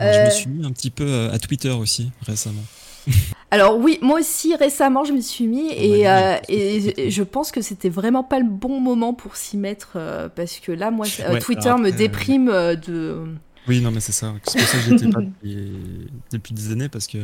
Je 0.00 0.24
me 0.24 0.30
suis 0.30 0.48
mis 0.48 0.64
un 0.64 0.70
petit 0.70 0.90
peu 0.90 1.28
à 1.32 1.40
Twitter 1.40 1.70
aussi 1.70 2.12
récemment. 2.24 2.62
Alors 3.50 3.76
oui, 3.78 3.98
moi 4.00 4.20
aussi 4.20 4.54
récemment 4.54 5.02
je 5.02 5.12
me 5.12 5.20
suis 5.20 5.48
mis 5.48 5.72
et, 5.72 6.08
euh, 6.08 6.36
et, 6.48 7.10
je 7.10 7.22
pense 7.24 7.50
que 7.50 7.62
c'était 7.62 7.88
vraiment 7.88 8.22
pas 8.22 8.38
le 8.38 8.44
bon 8.44 8.80
moment 8.80 9.12
pour 9.12 9.34
s'y 9.34 9.56
mettre 9.56 9.98
parce 10.36 10.60
que 10.60 10.70
là 10.70 10.92
moi 10.92 11.06
Twitter 11.40 11.74
me 11.80 11.90
déprime 11.90 12.46
de 12.86 13.24
oui, 13.68 13.80
non, 13.80 13.90
mais 13.90 14.00
c'est 14.00 14.12
ça. 14.12 14.34
C'est 14.44 14.58
pour 14.58 14.68
ça 14.68 14.78
que 14.78 14.84
j'étais 14.84 15.10
pas 15.10 15.20
depuis, 16.32 16.54
des 16.54 16.72
années 16.72 16.88
parce 16.88 17.06
que 17.06 17.18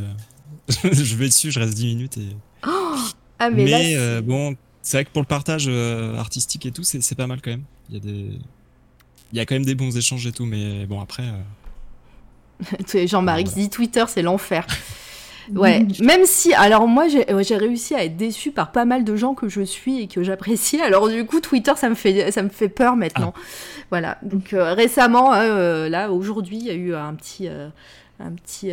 je 0.68 1.16
vais 1.16 1.26
dessus, 1.26 1.50
je 1.50 1.60
reste 1.60 1.74
10 1.74 1.86
minutes 1.86 2.18
et. 2.18 2.36
ah, 2.62 3.50
mais, 3.50 3.64
mais 3.64 3.96
euh, 3.96 4.20
bon, 4.20 4.56
c'est 4.82 4.98
vrai 4.98 5.04
que 5.04 5.10
pour 5.10 5.22
le 5.22 5.26
partage 5.26 5.66
euh, 5.68 6.16
artistique 6.16 6.66
et 6.66 6.70
tout, 6.70 6.84
c'est 6.84 7.14
pas 7.14 7.26
mal 7.26 7.40
quand 7.42 7.50
même. 7.50 7.64
Il 7.88 7.94
y 7.94 7.98
a 7.98 8.00
des. 8.00 8.38
Il 9.32 9.38
y 9.38 9.40
a 9.40 9.46
quand 9.46 9.54
même 9.54 9.64
des 9.64 9.74
bons 9.74 9.96
échanges 9.96 10.26
et 10.26 10.32
tout, 10.32 10.44
mais 10.44 10.86
bon, 10.86 11.00
après. 11.00 11.24
Euh... 11.24 13.06
Jean-Marie 13.06 13.44
dit 13.44 13.70
Twitter, 13.70 14.04
c'est 14.06 14.22
l'enfer. 14.22 14.66
Ouais, 15.54 15.86
même 16.00 16.24
si, 16.24 16.54
alors 16.54 16.86
moi 16.86 17.06
j'ai 17.08 17.56
réussi 17.56 17.94
à 17.94 18.04
être 18.04 18.16
déçu 18.16 18.50
par 18.50 18.72
pas 18.72 18.84
mal 18.84 19.04
de 19.04 19.16
gens 19.16 19.34
que 19.34 19.48
je 19.48 19.62
suis 19.62 20.02
et 20.02 20.06
que 20.06 20.22
j'apprécie. 20.22 20.80
Alors 20.80 21.08
du 21.08 21.24
coup, 21.26 21.40
Twitter, 21.40 21.72
ça 21.76 21.88
me 21.88 21.94
fait, 21.94 22.30
ça 22.30 22.42
me 22.42 22.48
fait 22.48 22.68
peur 22.68 22.96
maintenant. 22.96 23.34
Ah. 23.36 23.40
Voilà. 23.90 24.18
Donc 24.22 24.52
euh, 24.52 24.74
récemment, 24.74 25.32
euh, 25.34 25.88
là, 25.88 26.10
aujourd'hui, 26.10 26.56
il 26.56 26.64
y 26.64 26.70
a 26.70 26.74
eu 26.74 26.94
un 26.94 27.14
petit, 27.14 27.48
euh, 27.48 27.68
un 28.20 28.32
petit 28.32 28.72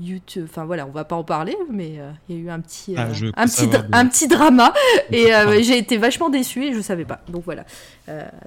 YouTube. 0.00 0.46
Enfin 0.50 0.64
voilà, 0.64 0.86
on 0.86 0.90
va 0.90 1.04
pas 1.04 1.16
en 1.16 1.24
parler, 1.24 1.56
mais 1.70 1.98
il 2.28 2.36
y 2.36 2.38
a 2.38 2.42
eu 2.42 2.50
un 2.50 2.60
petit, 2.60 2.94
ah, 2.96 3.06
un, 3.36 3.46
petit 3.46 3.68
un 3.92 4.06
petit 4.06 4.28
drama 4.28 4.72
et 5.12 5.30
j'ai 5.62 5.78
été 5.78 5.96
vachement 5.96 6.30
déçue 6.30 6.64
et 6.64 6.74
je 6.74 6.80
savais 6.80 7.04
pas. 7.04 7.20
Donc 7.28 7.44
voilà. 7.44 7.64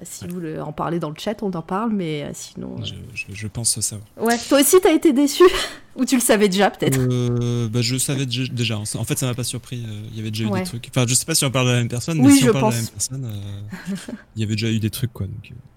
Si 0.02 0.26
vous 0.26 0.34
voulez 0.34 0.60
en 0.60 0.72
parler 0.72 0.98
dans 0.98 1.10
le 1.10 1.16
chat, 1.18 1.42
on 1.42 1.50
en 1.50 1.62
parle, 1.62 1.92
mais 1.92 2.28
sinon. 2.32 2.76
Je, 2.84 2.94
je, 3.32 3.46
pense 3.46 3.80
ça. 3.80 3.96
Ouais. 4.16 4.36
Toi 4.48 4.60
aussi, 4.60 4.76
t'as 4.80 4.92
été 4.92 5.12
déçu 5.12 5.44
ou 5.98 6.04
tu 6.04 6.14
le 6.14 6.20
savais 6.20 6.48
déjà 6.48 6.70
peut-être? 6.70 6.98
Euh, 6.98 7.68
bah, 7.68 7.80
Je 7.82 7.96
savais 7.96 8.24
déjà. 8.24 8.78
En 8.78 9.04
fait, 9.04 9.18
ça 9.18 9.26
m'a 9.26 9.34
pas 9.34 9.44
surpris. 9.44 9.84
Euh, 9.86 10.02
il 10.12 10.16
y 10.16 10.20
avait 10.20 10.30
déjà 10.30 10.44
eu 10.44 10.50
des 10.50 10.62
trucs. 10.62 10.86
Enfin, 10.88 11.04
je 11.06 11.14
sais 11.14 11.26
pas 11.26 11.34
si 11.34 11.44
on 11.44 11.50
parle 11.50 11.66
de 11.66 11.72
la 11.72 11.78
même 11.78 11.88
personne, 11.88 12.22
mais 12.22 12.30
si 12.30 12.48
on 12.48 12.52
parle 12.52 12.72
de 12.72 12.76
la 12.76 12.82
même 12.82 12.90
personne, 12.90 13.24
euh, 13.24 14.14
il 14.36 14.40
y 14.40 14.44
avait 14.44 14.54
déjà 14.54 14.70
eu 14.70 14.78
des 14.78 14.90
trucs. 14.90 15.12
quoi. 15.12 15.26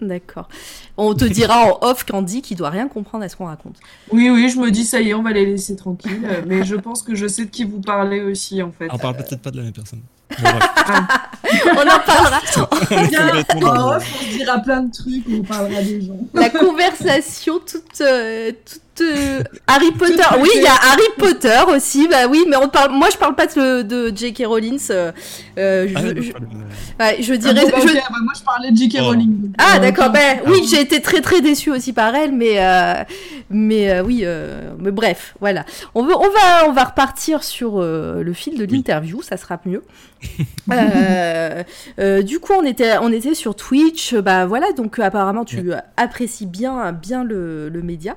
D'accord. 0.00 0.48
On 0.96 1.14
te 1.14 1.24
dira 1.24 1.66
en 1.66 1.78
off 1.82 2.04
Candy 2.04 2.40
qui 2.40 2.54
doit 2.54 2.70
rien 2.70 2.88
comprendre 2.88 3.24
à 3.24 3.28
ce 3.28 3.36
qu'on 3.36 3.46
raconte. 3.46 3.76
Oui, 4.12 4.30
oui, 4.30 4.48
je 4.48 4.58
me 4.58 4.70
dis 4.70 4.84
ça 4.84 5.00
y 5.00 5.10
est, 5.10 5.14
on 5.14 5.22
va 5.22 5.32
les 5.32 5.44
laisser 5.44 5.74
tranquilles. 5.76 6.44
mais 6.46 6.64
je 6.64 6.76
pense 6.76 7.02
que 7.02 7.14
je 7.14 7.26
sais 7.26 7.46
de 7.46 7.50
qui 7.50 7.64
vous 7.64 7.80
parlez 7.80 8.20
aussi 8.20 8.62
en 8.62 8.70
fait. 8.70 8.88
On 8.90 8.98
parle 8.98 9.16
peut-être 9.16 9.42
pas 9.42 9.50
de 9.50 9.56
la 9.56 9.64
même 9.64 9.72
personne. 9.72 10.02
on 11.76 11.80
en 11.80 12.00
parlera. 12.06 12.40
on 13.56 14.36
dira 14.36 14.58
plein 14.58 14.82
de 14.82 14.92
trucs, 14.92 15.24
on 15.30 15.42
parlera 15.42 15.82
des 15.82 16.00
gens. 16.02 16.18
La 16.34 16.50
conversation 16.50 17.58
toute, 17.58 17.92
toute 17.92 18.91
euh, 19.00 19.42
Harry 19.66 19.90
Potter. 19.92 20.22
Oui, 20.40 20.48
il 20.56 20.62
y 20.62 20.66
a 20.66 20.74
Harry 20.74 21.02
Potter 21.18 21.60
aussi. 21.74 22.08
Bah 22.08 22.26
oui, 22.28 22.44
mais 22.48 22.56
on 22.56 22.68
parle. 22.68 22.92
Moi, 22.92 23.08
je 23.12 23.16
parle 23.16 23.34
pas 23.34 23.46
de, 23.46 23.82
de 23.82 24.12
J.K. 24.14 24.44
Rowling. 24.46 24.78
Euh, 24.90 25.12
euh 25.58 25.88
je, 25.88 26.32
ah, 26.98 27.12
je, 27.20 27.34
dirais. 27.34 27.62
Ah, 27.66 27.70
bah, 27.70 27.78
bah, 27.84 28.16
moi, 28.22 28.32
je 28.36 28.42
parlais 28.42 28.70
de 28.70 28.76
J.K. 28.76 28.98
Oh. 29.00 29.04
Rowling. 29.06 29.52
Ah, 29.58 29.78
d'accord. 29.78 30.10
Ben 30.10 30.40
oui, 30.46 30.66
j'ai 30.68 30.80
été 30.80 31.00
très 31.00 31.20
très 31.20 31.40
déçue 31.40 31.70
aussi 31.70 31.92
par 31.92 32.14
elle, 32.14 32.32
mais 32.32 32.56
euh, 32.58 33.04
mais 33.50 34.00
oui. 34.00 34.24
mais 34.78 34.90
bref, 34.90 35.34
voilà. 35.40 35.64
On, 35.94 36.04
veut, 36.04 36.16
on 36.16 36.30
va 36.30 36.68
on 36.68 36.72
va 36.72 36.84
repartir 36.84 37.44
sur 37.44 37.80
le 37.80 38.32
fil 38.32 38.58
de 38.58 38.64
l'interview. 38.64 39.22
Ça 39.22 39.36
sera 39.36 39.60
mieux. 39.64 39.84
du 42.22 42.40
coup, 42.40 42.52
on 42.58 42.64
était 42.64 42.96
on 43.00 43.12
était 43.12 43.34
sur 43.34 43.54
Twitch. 43.54 44.14
Bah 44.14 44.46
voilà. 44.46 44.72
Donc 44.72 44.98
apparemment, 44.98 45.44
tu 45.44 45.72
apprécies 45.96 46.46
bien 46.46 46.92
bien 46.92 47.24
le, 47.24 47.68
le 47.68 47.82
média. 47.82 48.16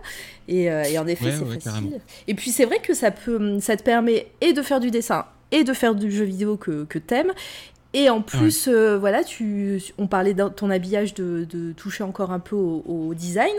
Euh, 0.50 0.84
et, 0.84 0.98
en 0.98 1.08
effet, 1.08 1.32
c'est 1.32 1.60
facile. 1.60 2.00
Et 2.28 2.36
puis 2.36 2.52
c'est 2.52 2.66
vrai 2.66 2.80
que 2.80 2.94
ça, 2.94 3.12
peut, 3.12 3.60
ça 3.60 3.78
te 3.78 3.84
permet 3.84 4.28
et 4.42 4.54
de 4.54 4.62
faire 4.62 4.80
du 4.80 4.92
dessin 4.92 5.26
et 5.52 5.64
de 5.64 5.74
faire 5.74 5.96
du 5.96 6.12
jeu 6.12 6.26
vidéo 6.26 6.58
que, 6.58 6.84
que 6.86 7.00
t'aimes. 7.00 7.34
Et 7.94 8.10
en 8.10 8.22
plus, 8.22 8.68
euh, 8.68 8.98
voilà, 8.98 9.24
tu, 9.24 9.82
on 9.98 10.08
parlait 10.08 10.34
de 10.34 10.50
ton 10.50 10.70
habillage 10.70 11.14
de, 11.14 11.48
de 11.50 11.72
toucher 11.72 12.04
encore 12.04 12.32
un 12.32 12.40
peu 12.40 12.56
au, 12.56 13.14
design. 13.14 13.54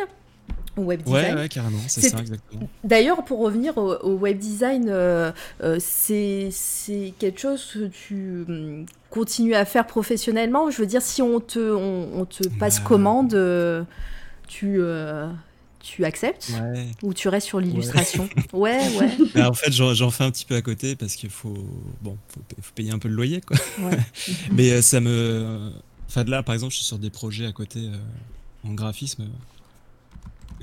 Au 0.77 0.83
web 0.83 1.03
design. 1.03 1.35
Ouais, 1.37 1.43
ouais 1.43 1.49
carrément, 1.49 1.79
c'est 1.89 2.03
ça, 2.03 2.19
exactement. 2.19 2.69
D'ailleurs, 2.85 3.25
pour 3.25 3.39
revenir 3.39 3.79
au, 3.79 4.13
web 4.13 4.39
design, 4.39 4.89
euh, 4.91 5.33
c'est 5.79 6.51
quelque 7.19 7.41
chose 7.41 7.65
que 7.73 7.87
tu 7.87 8.45
hum, 8.47 8.85
continues 9.09 9.55
à 9.55 9.65
faire 9.65 9.87
professionnellement? 9.87 10.71
Je 10.71 10.83
veux 10.83 10.87
dire, 10.87 11.01
si 11.01 11.23
on 11.23 11.41
te, 11.41 11.59
on, 11.59 12.27
te 12.27 12.47
passe 12.59 12.81
bah, 12.81 12.85
commande, 12.87 13.87
tu, 14.49 14.79
tu 15.87 16.05
acceptes 16.05 16.53
ou 17.03 17.15
tu 17.15 17.29
restes 17.29 17.47
sur 17.47 17.61
l'illustration 17.61 18.29
Ouais, 18.53 18.81
ouais. 18.97 19.17
Bah, 19.35 19.49
en 19.49 19.55
fait, 19.55 19.73
j'en 19.73 20.11
fais 20.11 20.25
un 20.25 20.31
petit 20.31 20.45
peu 20.45 20.57
à 20.57 20.63
côté 20.63 20.97
parce 20.97 21.15
qu'il 21.15 21.31
faut, 21.31 21.67
bon, 22.03 22.19
faut, 22.29 22.73
payer 22.75 22.91
un 22.91 22.99
peu 22.99 23.09
le 23.09 23.15
loyer, 23.15 23.41
quoi. 23.41 23.57
Mais 24.53 24.73
euh, 24.73 24.83
ça 24.83 25.01
me. 25.01 25.73
Enfin, 26.09 26.25
de 26.25 26.31
là, 26.31 26.43
par 26.43 26.55
exemple, 26.55 26.73
je 26.73 26.79
suis 26.79 26.87
sur 26.87 26.99
des 26.99 27.11
projets 27.11 27.47
à 27.47 27.53
côté 27.53 27.81
euh, 27.81 28.69
en 28.69 28.75
graphisme. 28.75 29.29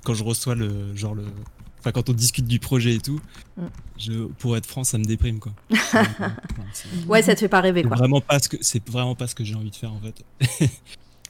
Quand 0.04 0.14
je 0.14 0.24
reçois 0.24 0.56
le. 0.56 0.96
Genre 0.96 1.16
le. 1.16 1.24
Enfin, 1.80 1.92
quand 1.92 2.10
on 2.10 2.14
discute 2.14 2.46
du 2.46 2.60
projet 2.60 2.96
et 2.96 3.00
tout, 3.00 3.20
mm. 3.58 3.64
je, 3.98 4.12
pour 4.40 4.58
être 4.58 4.66
franc, 4.66 4.84
ça 4.84 4.98
me 4.98 5.06
déprime, 5.06 5.40
quoi. 5.40 5.54
ouais, 7.08 7.22
ça 7.22 7.36
te 7.36 7.40
fait 7.40 7.50
pas 7.50 7.62
rêver, 7.62 7.84
quoi. 7.84 7.96
Vraiment 7.96 8.22
pas 8.22 8.40
ce 8.40 8.50
que, 8.50 8.58
c'est 8.62 8.86
vraiment 8.90 9.16
pas 9.16 9.28
ce 9.28 9.36
que 9.36 9.44
j'ai 9.44 9.56
envie 9.56 9.72
de 9.72 9.76
faire, 9.76 9.94
en 9.94 10.00
fait. 10.00 10.24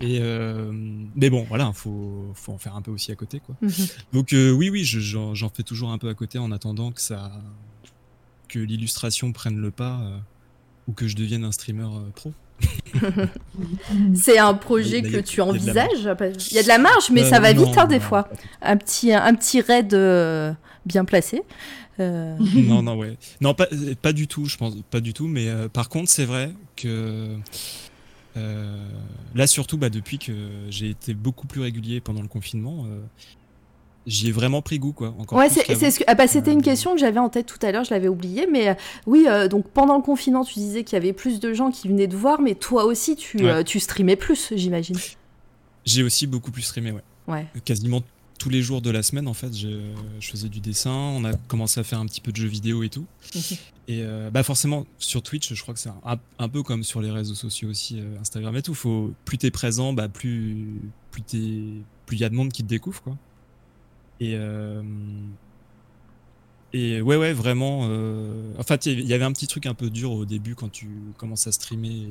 Et 0.04 0.20
euh, 0.20 0.70
mais 1.16 1.30
bon, 1.30 1.46
voilà, 1.48 1.72
faut, 1.74 2.32
faut 2.34 2.52
en 2.52 2.58
faire 2.58 2.76
un 2.76 2.82
peu 2.82 2.92
aussi 2.92 3.14
à 3.14 3.16
côté, 3.16 3.40
quoi. 3.40 3.56
Mhm. 3.62 3.72
Donc 4.12 4.34
euh, 4.34 4.52
oui, 4.52 4.70
oui, 4.70 4.84
j'en 4.84 5.50
fais 5.50 5.64
toujours 5.64 5.92
un 5.92 5.98
peu 5.98 6.10
à 6.10 6.14
côté 6.14 6.38
en 6.40 6.52
attendant 6.52 6.92
que 6.92 7.00
ça, 7.00 7.32
que 8.50 8.60
l'illustration 8.60 9.32
prenne 9.32 9.56
le 9.56 9.72
pas 9.72 10.02
euh, 10.02 10.18
ou 10.90 10.92
que 10.92 11.08
je 11.08 11.16
devienne 11.16 11.46
un 11.46 11.54
streamer 11.54 11.88
pro. 12.16 12.34
C'est 14.14 14.38
un 14.38 14.54
projet 14.56 15.04
que 15.04 15.22
tu 15.22 15.40
envisages? 15.40 16.10
Il 16.52 16.56
y 16.56 16.60
a 16.60 16.64
de 16.64 16.68
la 16.68 16.80
marge, 16.80 17.10
mais 17.10 17.24
ça 17.24 17.40
va 17.40 17.54
vite 17.54 17.78
hein, 17.78 17.86
des 17.88 18.02
fois. 18.02 18.28
Un 18.62 18.76
petit, 18.76 19.14
un 19.14 19.34
petit 19.36 19.62
raid 19.62 19.96
bien 20.86 21.06
placé. 21.06 21.44
non, 22.00 22.82
non, 22.82 22.98
ouais. 22.98 23.18
Non, 23.40 23.54
pas, 23.54 23.68
pas 24.02 24.12
du 24.12 24.28
tout, 24.28 24.48
je 24.48 24.58
pense. 24.58 24.76
Pas 24.92 25.00
du 25.00 25.14
tout, 25.14 25.28
mais 25.28 25.48
par 25.72 25.88
contre, 25.88 26.10
c'est 26.10 26.26
vrai 26.26 26.52
que 26.76 26.88
euh, 26.88 27.38
là, 28.36 29.48
surtout, 29.48 29.78
bah, 29.78 29.90
depuis 29.90 30.20
que 30.20 30.34
j'ai 30.70 30.90
été 30.90 31.14
beaucoup 31.14 31.48
plus 31.48 31.62
régulier 31.62 32.02
pendant 32.02 32.22
le 32.22 32.28
confinement, 32.28 32.86
euh, 32.86 33.00
j'y 34.08 34.30
ai 34.30 34.32
vraiment 34.32 34.62
pris 34.62 34.80
goût, 34.80 34.94
quoi. 34.94 35.14
Encore 35.20 35.38
ouais, 35.38 35.50
c'est, 35.50 35.92
ce 35.92 36.04
ah, 36.08 36.16
bah, 36.16 36.28
c'était 36.28 36.52
une 36.52 36.60
euh, 36.60 36.64
question 36.64 36.94
que 36.94 37.00
j'avais 37.00 37.20
en 37.20 37.30
tête 37.30 37.46
tout 37.46 37.64
à 37.66 37.72
l'heure, 37.72 37.84
je 37.84 37.94
l'avais 37.94 38.08
oublié, 38.08 38.48
mais 38.52 38.76
oui, 39.06 39.26
donc 39.50 39.68
pendant 39.70 39.98
le 39.98 40.04
confinement, 40.04 40.44
tu 40.44 40.56
disais 40.56 40.84
qu'il 40.84 40.94
y 40.94 41.02
avait 41.02 41.14
plus 41.14 41.40
de 41.40 41.54
gens 41.54 41.72
qui 41.72 41.88
venaient 41.88 42.08
te 42.08 42.16
voir, 42.16 42.42
mais 42.42 42.56
toi 42.56 42.86
aussi, 42.86 43.16
tu, 43.16 43.46
tu 43.66 43.80
streamais 43.80 44.16
plus, 44.16 44.54
j'imagine. 44.56 44.98
J'ai 45.86 46.04
aussi 46.04 46.28
beaucoup 46.28 46.52
plus 46.52 46.62
streamé, 46.62 46.92
ouais. 46.92 47.04
ouais. 47.28 47.46
Quasiment 47.66 48.02
tous 48.38 48.50
les 48.50 48.62
jours 48.62 48.82
de 48.82 48.90
la 48.90 49.04
semaine, 49.04 49.28
en 49.28 49.34
fait, 49.34 49.56
je, 49.56 49.92
faisais 50.20 50.50
du 50.50 50.60
dessin. 50.60 50.92
On 50.92 51.24
a 51.24 51.34
commencé 51.34 51.80
à 51.80 51.84
faire 51.84 52.00
un 52.00 52.06
petit 52.06 52.22
peu 52.22 52.32
de 52.32 52.38
jeux 52.38 52.48
vidéo 52.48 52.84
et 52.84 52.90
tout. 52.90 53.06
et 53.36 54.02
euh, 54.02 54.30
bah 54.30 54.44
forcément, 54.44 54.86
sur 55.00 55.22
Twitch, 55.22 55.54
je 55.54 55.62
crois 55.62 55.74
que 55.74 55.80
c'est 55.80 55.92
un, 56.40 56.50
peu 56.50 56.64
comme 56.64 56.84
sur 56.84 57.02
les 57.02 57.12
réseaux 57.12 57.36
sociaux 57.36 57.70
aussi, 57.70 58.00
euh, 58.00 58.20
Instagram 58.20 58.56
et 58.56 58.62
tout. 58.62 58.74
Faut, 58.74 59.14
plus 59.26 59.38
t'es 59.38 59.52
présent, 59.52 59.94
bah 59.94 60.10
plus 60.10 60.68
plus 61.12 61.24
plus 62.06 62.18
il 62.18 62.20
y 62.20 62.26
a 62.26 62.30
de 62.30 62.36
monde 62.36 62.52
qui 62.52 62.64
te 62.64 62.68
découvre, 62.68 63.02
quoi. 63.02 63.18
Et 64.20 64.36
euh, 64.36 64.82
et 66.74 67.02
ouais, 67.02 67.18
ouais, 67.18 67.34
vraiment. 67.34 67.82
en 67.82 68.64
fait, 68.64 68.88
il 68.88 69.06
y 69.06 69.14
avait 69.14 69.26
un 69.26 69.32
petit 69.32 69.48
truc 69.48 69.68
un 69.68 69.76
peu 69.76 69.90
dur 69.90 70.12
au 70.12 70.26
début 70.26 70.56
quand 70.56 70.72
tu 70.72 70.90
commences 71.18 71.46
à 71.46 71.52
streamer 71.52 72.08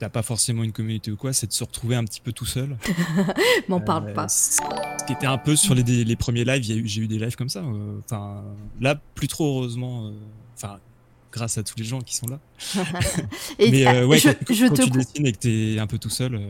t'as 0.00 0.08
pas 0.08 0.22
forcément 0.22 0.64
une 0.64 0.72
communauté 0.72 1.10
ou 1.12 1.16
quoi, 1.16 1.34
c'est 1.34 1.46
de 1.46 1.52
se 1.52 1.62
retrouver 1.62 1.94
un 1.94 2.04
petit 2.04 2.22
peu 2.22 2.32
tout 2.32 2.46
seul. 2.46 2.76
M'en 3.68 3.80
parle 3.80 4.14
pas. 4.14 4.28
Ce 4.28 4.58
qui 5.06 5.12
était 5.12 5.26
un 5.26 5.36
peu 5.36 5.54
sur 5.56 5.74
les, 5.74 5.82
les 5.82 6.16
premiers 6.16 6.44
lives, 6.44 6.62
j'ai 6.62 7.00
eu 7.00 7.06
des 7.06 7.18
lives 7.18 7.36
comme 7.36 7.50
ça. 7.50 7.62
Enfin, 8.04 8.42
là, 8.80 8.98
plus 9.14 9.28
trop 9.28 9.58
heureusement. 9.58 10.10
Enfin, 10.56 10.78
grâce 11.30 11.58
à 11.58 11.62
tous 11.62 11.74
les 11.76 11.84
gens 11.84 12.00
qui 12.00 12.16
sont 12.16 12.26
là. 12.28 12.40
et 13.58 13.70
Mais 13.70 14.04
ouais, 14.04 14.18
je, 14.18 14.30
quand, 14.30 14.74
te 14.74 14.82
tu 14.82 14.90
dessines 14.90 15.26
et 15.26 15.32
que 15.32 15.38
t'es 15.38 15.78
un 15.78 15.86
peu 15.86 15.98
tout 15.98 16.10
seul, 16.10 16.40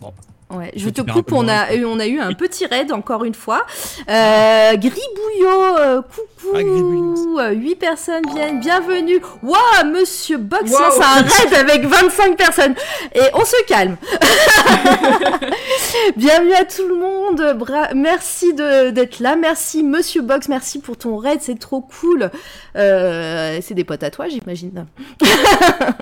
bon, 0.00 0.14
Ouais, 0.50 0.72
je 0.74 0.90
te 0.90 1.00
coupe, 1.00 1.32
on 1.32 1.46
a, 1.46 1.74
eu, 1.74 1.84
on 1.84 2.00
a 2.00 2.06
eu 2.06 2.18
un 2.18 2.32
petit 2.32 2.66
raid 2.66 2.90
encore 2.90 3.24
une 3.24 3.34
fois. 3.34 3.64
Euh, 4.08 4.72
Gribouillot, 4.72 5.76
euh, 5.78 6.02
coucou, 6.02 7.38
ah, 7.38 7.52
8 7.52 7.76
personnes 7.76 8.22
viennent, 8.34 8.60
bienvenue. 8.60 9.20
Waouh, 9.42 9.92
monsieur 9.92 10.38
Box 10.38 10.70
c'est 10.70 11.02
un 11.02 11.22
raid 11.22 11.54
avec 11.54 11.86
25 11.86 12.36
personnes. 12.36 12.74
Et 13.14 13.22
on 13.34 13.44
se 13.44 13.64
calme. 13.66 13.96
bienvenue 16.16 16.54
à 16.54 16.64
tout 16.64 16.88
le 16.88 16.96
monde, 16.96 17.56
Bra 17.56 17.94
merci 17.94 18.52
d'être 18.52 19.20
là, 19.20 19.36
merci 19.36 19.82
monsieur 19.82 20.22
Box, 20.22 20.48
merci 20.48 20.80
pour 20.80 20.96
ton 20.96 21.16
raid, 21.16 21.40
c'est 21.42 21.58
trop 21.58 21.80
cool. 21.80 22.30
Euh, 22.76 23.58
c'est 23.62 23.74
des 23.74 23.84
potes 23.84 24.02
à 24.02 24.10
toi, 24.10 24.28
j'imagine. 24.28 24.86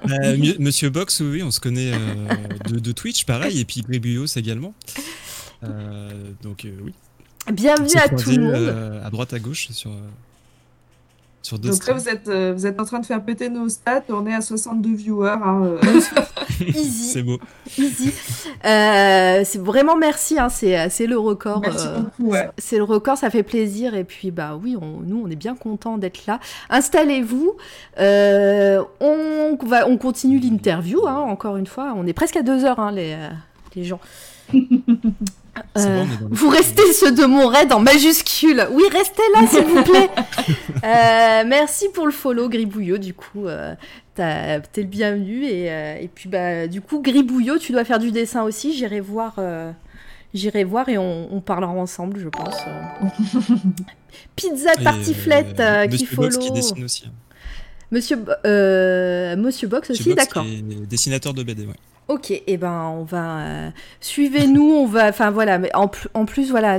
Euh, 0.08 0.36
monsieur 0.58 0.88
Box, 0.88 1.20
oui, 1.20 1.42
on 1.42 1.50
se 1.50 1.60
connaît 1.60 1.92
de, 2.68 2.78
de, 2.78 2.92
Twitch, 2.92 3.24
pareil, 3.24 3.60
et 3.60 3.64
puis 3.64 3.82
Gribouillot, 3.82 4.26
c'est 4.26 4.37
également. 4.38 4.74
Euh, 5.64 6.10
donc 6.42 6.64
euh, 6.64 6.70
oui. 6.82 6.94
Bienvenue 7.52 7.96
à 7.96 8.08
tout 8.08 8.30
le 8.30 8.42
monde. 8.42 8.54
Euh, 8.54 9.06
à 9.06 9.10
droite 9.10 9.32
à 9.32 9.38
gauche 9.38 9.68
sur. 9.70 9.90
Sur 11.40 11.58
donc 11.58 11.86
là, 11.86 11.94
vous 11.94 12.08
êtes, 12.08 12.28
vous 12.28 12.66
êtes 12.66 12.78
en 12.78 12.84
train 12.84 12.98
de 12.98 13.06
faire 13.06 13.24
péter 13.24 13.48
nos 13.48 13.68
stats. 13.68 14.02
On 14.10 14.26
est 14.26 14.34
à 14.34 14.40
62 14.42 14.94
viewers. 14.94 15.30
Hein, 15.30 15.76
Easy. 16.60 17.12
c'est 17.12 17.22
beau. 17.22 17.38
Easy. 17.78 18.12
c'est 18.62 19.58
vraiment 19.58 19.96
merci. 19.96 20.38
Hein, 20.38 20.48
c'est 20.50 21.06
le 21.06 21.18
record. 21.18 21.60
Merci 21.60 21.86
beaucoup. 21.96 22.32
Ouais. 22.32 22.50
C'est 22.58 22.76
le 22.76 22.82
record. 22.82 23.16
Ça 23.16 23.30
fait 23.30 23.44
plaisir. 23.44 23.94
Et 23.94 24.04
puis, 24.04 24.30
bah 24.30 24.58
oui, 24.62 24.76
on, 24.80 25.00
nous, 25.00 25.22
on 25.24 25.30
est 25.30 25.36
bien 25.36 25.54
content 25.54 25.96
d'être 25.96 26.26
là. 26.26 26.38
Installez-vous. 26.68 27.56
on, 27.98 29.58
va, 29.64 29.88
on 29.88 29.96
continue 29.96 30.40
l'interview. 30.40 31.06
Hein, 31.06 31.16
encore 31.16 31.56
une 31.56 31.68
fois, 31.68 31.94
on 31.96 32.06
est 32.06 32.12
presque 32.12 32.36
à 32.36 32.42
deux 32.42 32.64
heures, 32.64 32.80
hein, 32.80 32.90
les, 32.90 33.16
les 33.78 33.84
gens. 33.84 34.00
Euh, 35.76 36.04
vous 36.30 36.48
restez 36.48 36.92
ceux 36.92 37.12
de 37.12 37.24
mon 37.24 37.48
raid 37.48 37.72
en 37.72 37.80
majuscule. 37.80 38.66
Oui, 38.72 38.84
restez 38.92 39.22
là, 39.34 39.46
s'il 39.46 39.64
vous 39.64 39.82
plaît. 39.82 40.10
Euh, 40.84 41.42
merci 41.44 41.88
pour 41.88 42.06
le 42.06 42.12
follow, 42.12 42.48
Gribouillot. 42.48 42.98
Du 42.98 43.12
coup, 43.12 43.48
euh, 43.48 43.74
t'es 44.14 44.62
le 44.76 44.84
bienvenu. 44.84 45.44
Et, 45.44 45.66
et, 45.66 46.08
puis, 46.14 46.28
bah, 46.28 46.68
du 46.68 46.80
coup, 46.80 47.02
Gribouillot, 47.02 47.58
tu 47.58 47.72
dois 47.72 47.84
faire 47.84 47.98
du 47.98 48.12
dessin 48.12 48.44
aussi. 48.44 48.72
J'irai 48.72 49.00
voir, 49.00 49.40
j'irai 50.32 50.62
voir 50.62 50.88
et 50.88 50.96
on, 50.98 51.40
parlera 51.44 51.72
ensemble, 51.72 52.20
je 52.20 52.28
pense. 52.28 52.54
Pizza 54.36 54.74
tartiflette 54.76 55.60
qui 55.90 56.06
follow. 56.06 56.38
qui 56.38 56.52
dessine 56.52 56.84
aussi. 56.84 57.06
Hein. 57.06 57.12
Monsieur, 57.90 58.16
Monsieur 59.36 59.66
Box 59.66 59.90
aussi, 59.90 60.14
d'accord. 60.14 60.46
Dessinateur 60.88 61.34
de 61.34 61.42
BD, 61.42 61.66
ouais. 61.66 61.74
Ok, 62.08 62.30
et 62.30 62.42
eh 62.46 62.56
ben 62.56 62.84
on 62.96 63.04
va 63.04 63.40
euh, 63.40 63.70
suivez-nous, 64.00 64.62
on 64.62 64.86
va, 64.86 65.08
enfin 65.08 65.30
voilà, 65.30 65.58
mais 65.58 65.70
en, 65.74 65.88
plus 65.88 66.50
voilà, 66.50 66.78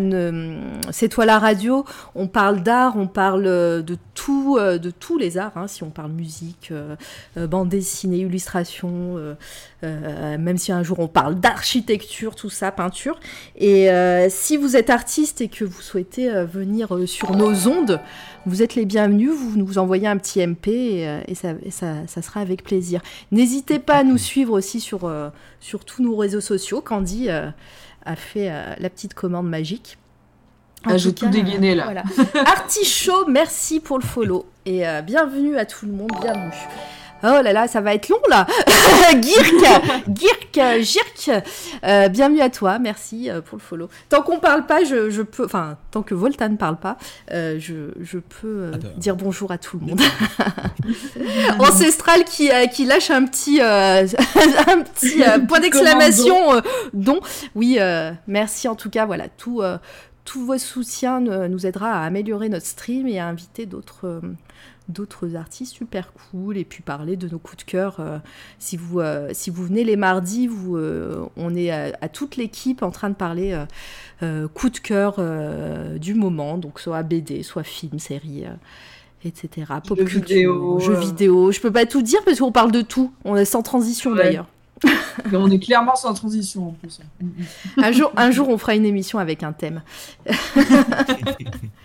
c'est 0.89 1.07
toi 1.07 1.23
la 1.27 1.37
radio, 1.37 1.85
on 2.15 2.25
parle 2.25 2.63
d'art, 2.63 2.97
on 2.97 3.05
parle 3.05 3.45
euh, 3.45 3.83
euh, 4.27 4.77
de 4.79 4.89
tous 4.89 5.17
les 5.19 5.37
arts, 5.37 5.55
hein, 5.55 5.67
si 5.67 5.83
on 5.83 5.91
parle 5.91 6.13
musique, 6.13 6.73
bande 7.35 7.69
dessinée, 7.69 8.17
illustration, 8.17 9.35
même 9.83 10.57
si 10.57 10.71
un 10.71 10.81
jour 10.81 10.97
on 10.97 11.07
parle 11.07 11.35
d'architecture, 11.35 12.35
tout 12.35 12.49
ça, 12.49 12.71
peinture. 12.71 13.19
Et 13.55 13.87
si 14.29 14.57
vous 14.57 14.75
êtes 14.75 14.89
artiste 14.89 15.41
et 15.41 15.47
que 15.47 15.63
vous 15.63 15.81
souhaitez 15.81 16.27
venir 16.45 16.89
sur 17.05 17.35
nos 17.35 17.67
ondes, 17.67 17.99
vous 18.45 18.61
êtes 18.61 18.75
les 18.75 18.85
bienvenus, 18.85 19.31
vous 19.31 19.57
nous 19.57 19.77
envoyez 19.77 20.07
un 20.07 20.17
petit 20.17 20.45
MP 20.45 20.67
et, 20.67 21.21
et, 21.27 21.35
ça, 21.35 21.53
ça, 21.69 22.21
sera 22.21 22.41
avec 22.41 22.63
plaisir. 22.63 23.01
N'hésitez 23.31 23.79
pas 23.79 23.97
à 23.97 24.03
nous 24.03 24.17
suivre 24.17 24.53
aussi 24.53 24.79
sur, 24.79 25.05
euh, 25.05 25.29
sur 25.59 25.85
tous 25.85 26.01
nos 26.01 26.15
réseaux 26.15 26.41
sociaux. 26.41 26.81
Candy 26.81 27.29
euh, 27.29 27.49
a 28.05 28.15
fait 28.15 28.51
euh, 28.51 28.73
la 28.77 28.89
petite 28.89 29.13
commande 29.13 29.49
magique. 29.49 29.97
En 30.85 30.91
ah, 30.91 30.97
tout 30.97 31.27
dégainé 31.27 31.75
là. 31.75 31.83
Voilà. 31.83 32.03
Artichaut, 32.45 33.27
merci 33.27 33.81
pour 33.81 33.99
le 33.99 34.05
follow 34.05 34.45
et 34.65 34.83
bienvenue 35.05 35.57
à 35.57 35.65
tout 35.65 35.85
le 35.85 35.91
monde, 35.91 36.11
bienvenue. 36.21 36.53
Oh 37.21 37.41
là 37.43 37.51
là, 37.51 37.67
ça 37.67 37.81
va 37.81 37.93
être 37.93 38.07
long 38.07 38.21
là 38.29 38.47
Girk 39.21 39.53
Girk 40.13 40.81
Girk 40.81 41.43
euh, 41.83 42.07
Bienvenue 42.07 42.39
à 42.39 42.49
toi, 42.49 42.79
merci 42.79 43.29
euh, 43.29 43.41
pour 43.41 43.57
le 43.57 43.61
follow. 43.61 43.89
Tant 44.07 44.21
qu'on 44.21 44.39
parle 44.39 44.65
pas, 44.65 44.85
je, 44.85 45.21
peux... 45.21 45.43
Enfin, 45.43 45.77
tant 45.91 46.01
que 46.01 46.13
Volta 46.13 46.47
ne 46.47 46.55
parle 46.55 46.77
pas, 46.77 46.97
euh, 47.31 47.59
je, 47.59 48.17
peux 48.19 48.71
dire 48.95 49.17
bonjour 49.17 49.51
à 49.51 49.57
tout 49.57 49.79
le 49.79 49.87
monde. 49.87 50.01
Ancestral 51.59 52.23
qui, 52.23 52.49
qui 52.71 52.85
lâche 52.85 53.11
un 53.11 53.25
petit, 53.25 53.59
un 53.61 54.81
petit 54.81 55.21
point 55.47 55.59
d'exclamation 55.59 56.61
don. 56.93 57.19
Oui, 57.55 57.79
merci 58.27 58.67
en 58.69 58.75
tout 58.75 58.89
cas, 58.89 59.05
voilà, 59.05 59.27
tout... 59.27 59.61
tous 60.23 60.45
vos 60.45 60.57
soutiens 60.57 61.19
nous 61.19 61.65
aidera 61.65 62.01
à 62.01 62.05
améliorer 62.05 62.47
notre 62.47 62.65
stream 62.65 63.07
et 63.07 63.19
à 63.19 63.27
inviter 63.27 63.65
d'autres 63.65 64.21
d'autres 64.89 65.35
artistes 65.35 65.73
super 65.73 66.11
cool 66.13 66.57
et 66.57 66.65
puis 66.65 66.81
parler 66.81 67.15
de 67.15 67.29
nos 67.29 67.39
coups 67.39 67.65
de 67.65 67.71
cœur. 67.71 67.97
Euh, 67.99 68.17
si, 68.57 68.75
vous, 68.75 68.99
euh, 68.99 69.29
si 69.33 69.49
vous 69.49 69.63
venez 69.65 69.83
les 69.83 69.95
mardis, 69.95 70.47
vous, 70.47 70.75
euh, 70.75 71.25
on 71.37 71.55
est 71.55 71.71
à, 71.71 72.09
toute 72.09 72.35
l'équipe 72.35 72.83
en 72.83 72.91
train 72.91 73.09
de 73.09 73.15
parler 73.15 73.57
coups 74.53 74.73
de 74.73 74.79
cœur 74.79 75.19
du 75.99 76.13
moment, 76.13 76.57
donc 76.57 76.79
soit 76.79 77.03
BD, 77.03 77.43
soit 77.43 77.63
film, 77.63 77.99
série. 77.99 78.43
etc. 79.23 79.67
Pop 79.85 79.97
culture, 79.97 80.21
vidéo, 80.21 80.79
jeux 80.79 80.99
vidéo. 80.99 81.51
Je 81.51 81.59
peux 81.59 81.71
pas 81.71 81.85
tout 81.85 82.01
dire 82.01 82.19
parce 82.25 82.39
qu'on 82.39 82.51
parle 82.51 82.71
de 82.71 82.81
tout. 82.81 83.13
On 83.23 83.35
est 83.35 83.45
sans 83.45 83.61
transition 83.61 84.15
d'ailleurs 84.15 84.47
on 85.33 85.49
est 85.51 85.59
clairement 85.59 85.95
sans 85.95 86.13
transition 86.13 86.69
en 86.69 86.71
plus. 86.71 86.99
un, 87.77 87.91
jour, 87.91 88.11
un 88.15 88.31
jour, 88.31 88.49
on 88.49 88.57
fera 88.57 88.75
une 88.75 88.85
émission 88.85 89.19
avec 89.19 89.43
un 89.43 89.53
thème. 89.53 89.81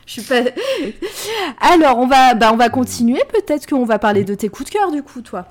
Je 0.06 0.20
suis 0.20 0.22
pas. 0.22 0.42
Alors, 1.60 1.98
on 1.98 2.06
va, 2.06 2.34
bah, 2.34 2.50
on 2.52 2.56
va 2.56 2.68
continuer. 2.68 3.22
Peut-être 3.28 3.66
qu'on 3.66 3.84
va 3.84 3.98
parler 3.98 4.24
de 4.24 4.34
tes 4.34 4.48
coups 4.48 4.70
de 4.70 4.76
cœur, 4.76 4.90
du 4.90 5.02
coup, 5.02 5.22
toi. 5.22 5.46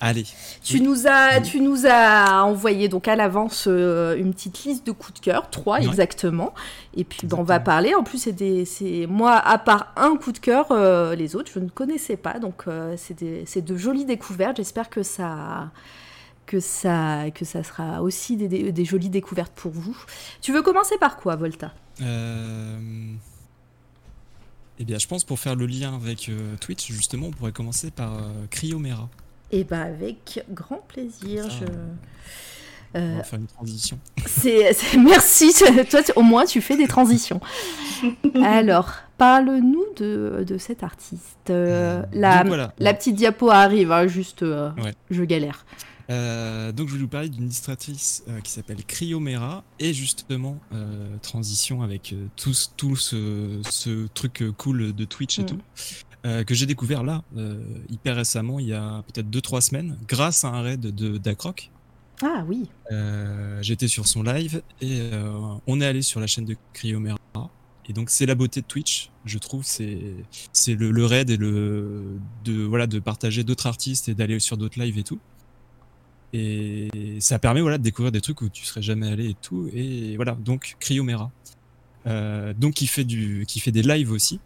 Allez. 0.00 0.24
Tu 0.62 0.80
nous 0.80 1.08
as, 1.08 1.40
tu 1.40 1.60
nous 1.60 1.84
as 1.86 2.44
envoyé 2.44 2.88
donc 2.88 3.08
à 3.08 3.16
l'avance 3.16 3.64
euh, 3.66 4.16
une 4.16 4.32
petite 4.32 4.62
liste 4.64 4.86
de 4.86 4.92
coups 4.92 5.20
de 5.20 5.24
cœur, 5.24 5.50
trois 5.50 5.80
exactement. 5.80 6.54
Et 6.94 7.02
puis 7.02 7.26
bah, 7.26 7.36
on 7.40 7.42
va 7.42 7.58
parler. 7.58 7.96
En 7.96 8.04
plus, 8.04 8.28
c'est 8.64 9.06
moi 9.08 9.34
à 9.34 9.58
part 9.58 9.92
un 9.96 10.16
coup 10.16 10.30
de 10.30 10.38
cœur, 10.38 10.68
euh, 10.70 11.16
les 11.16 11.34
autres 11.34 11.50
je 11.52 11.58
ne 11.58 11.68
connaissais 11.68 12.16
pas. 12.16 12.38
Donc 12.38 12.64
euh, 12.68 12.94
c'est 12.96 13.64
de 13.64 13.76
jolies 13.76 14.04
découvertes. 14.04 14.58
J'espère 14.58 14.88
que 14.88 15.02
ça 15.02 15.70
que 16.48 16.60
ça, 16.60 17.26
que 17.34 17.44
ça 17.44 17.62
sera 17.62 18.02
aussi 18.02 18.36
des, 18.36 18.84
jolies 18.84 19.10
découvertes 19.10 19.52
pour 19.54 19.70
vous. 19.70 19.96
Tu 20.40 20.52
veux 20.52 20.62
commencer 20.62 20.96
par 20.98 21.18
quoi, 21.18 21.36
Volta? 21.36 21.72
Euh... 22.00 23.12
Eh 24.80 24.84
bien, 24.84 24.98
je 24.98 25.06
pense 25.06 25.24
pour 25.24 25.38
faire 25.38 25.56
le 25.56 25.66
lien 25.66 25.94
avec 25.94 26.28
euh, 26.28 26.56
Twitch, 26.60 26.90
justement, 26.90 27.26
on 27.26 27.30
pourrait 27.32 27.52
commencer 27.52 27.90
par 27.90 28.14
euh, 28.14 28.46
Cryomera. 28.50 29.08
Eh 29.50 29.64
bien, 29.64 29.82
avec 29.82 30.42
grand 30.50 30.82
plaisir. 30.88 31.48
je... 31.50 31.66
On 32.94 33.16
va 33.18 33.22
faire 33.22 33.38
une 33.38 33.46
transition. 33.46 33.98
C'est, 34.24 34.72
merci, 34.98 35.52
toi 35.90 36.00
au 36.16 36.22
moins 36.22 36.46
tu 36.46 36.62
fais 36.62 36.76
des 36.76 36.88
transitions. 36.88 37.38
Alors, 38.42 38.90
parle-nous 39.18 39.84
de, 39.96 40.44
de 40.48 40.56
cet 40.56 40.82
artiste. 40.82 41.50
la, 41.50 42.44
la 42.78 42.94
petite 42.94 43.16
diapo 43.16 43.50
arrive, 43.50 43.92
hein, 43.92 44.06
juste 44.06 44.42
je 45.10 45.24
galère. 45.24 45.66
Euh, 46.10 46.72
donc 46.72 46.88
je 46.88 46.94
vais 46.94 47.00
vous 47.00 47.08
parler 47.08 47.28
d'une 47.28 47.44
illustratrice 47.44 48.24
euh, 48.28 48.40
qui 48.40 48.50
s'appelle 48.50 48.82
Cryomera 48.84 49.62
et 49.78 49.92
justement 49.92 50.58
euh, 50.72 51.16
transition 51.20 51.82
avec 51.82 52.14
tout, 52.36 52.54
tout 52.78 52.96
ce, 52.96 53.60
ce, 53.68 54.06
truc 54.14 54.42
cool 54.56 54.94
de 54.94 55.04
Twitch 55.04 55.38
et 55.38 55.42
mm. 55.42 55.46
tout 55.46 55.60
que 56.46 56.54
j'ai 56.54 56.66
découvert 56.66 57.04
là 57.04 57.22
hyper 57.88 58.16
récemment 58.16 58.58
il 58.58 58.66
y 58.66 58.74
a 58.74 59.02
peut-être 59.06 59.30
2-3 59.30 59.60
semaines 59.62 59.98
grâce 60.06 60.44
à 60.44 60.48
un 60.48 60.62
raid 60.62 60.80
de 60.80 61.16
d'Acroc. 61.16 61.70
Ah 62.22 62.44
oui. 62.46 62.68
J'étais 63.62 63.88
sur 63.88 64.06
son 64.06 64.22
live 64.22 64.60
et 64.82 65.10
on 65.66 65.80
est 65.80 65.86
allé 65.86 66.02
sur 66.02 66.20
la 66.20 66.26
chaîne 66.26 66.44
de 66.44 66.56
Cryomera 66.74 67.18
et 67.88 67.94
donc 67.94 68.10
c'est 68.10 68.26
la 68.26 68.34
beauté 68.34 68.60
de 68.60 68.66
Twitch, 68.66 69.10
je 69.24 69.38
trouve, 69.38 69.64
c'est 69.64 69.98
c'est 70.52 70.74
le, 70.74 70.90
le, 70.90 71.06
raid 71.06 71.30
et 71.30 71.38
le 71.38 72.18
de 72.44 72.62
voilà 72.64 72.86
de 72.86 72.98
partager 72.98 73.44
d'autres 73.44 73.66
artistes 73.66 74.10
et 74.10 74.14
d'aller 74.14 74.38
sur 74.40 74.58
d'autres 74.58 74.78
lives 74.78 74.98
et 74.98 75.04
tout. 75.04 75.18
Et 76.32 76.88
ça 77.20 77.38
permet 77.38 77.60
voilà, 77.60 77.78
de 77.78 77.82
découvrir 77.82 78.12
des 78.12 78.20
trucs 78.20 78.42
où 78.42 78.48
tu 78.48 78.64
serais 78.64 78.82
jamais 78.82 79.08
allé 79.08 79.30
et 79.30 79.36
tout. 79.40 79.70
Et 79.72 80.16
voilà, 80.16 80.32
donc 80.32 80.76
Cryomera. 80.80 81.30
Euh, 82.06 82.54
donc 82.56 82.74
qui 82.74 82.86
fait, 82.86 83.04
du, 83.04 83.44
qui 83.46 83.60
fait 83.60 83.72
des 83.72 83.82
lives 83.82 84.12
aussi 84.12 84.40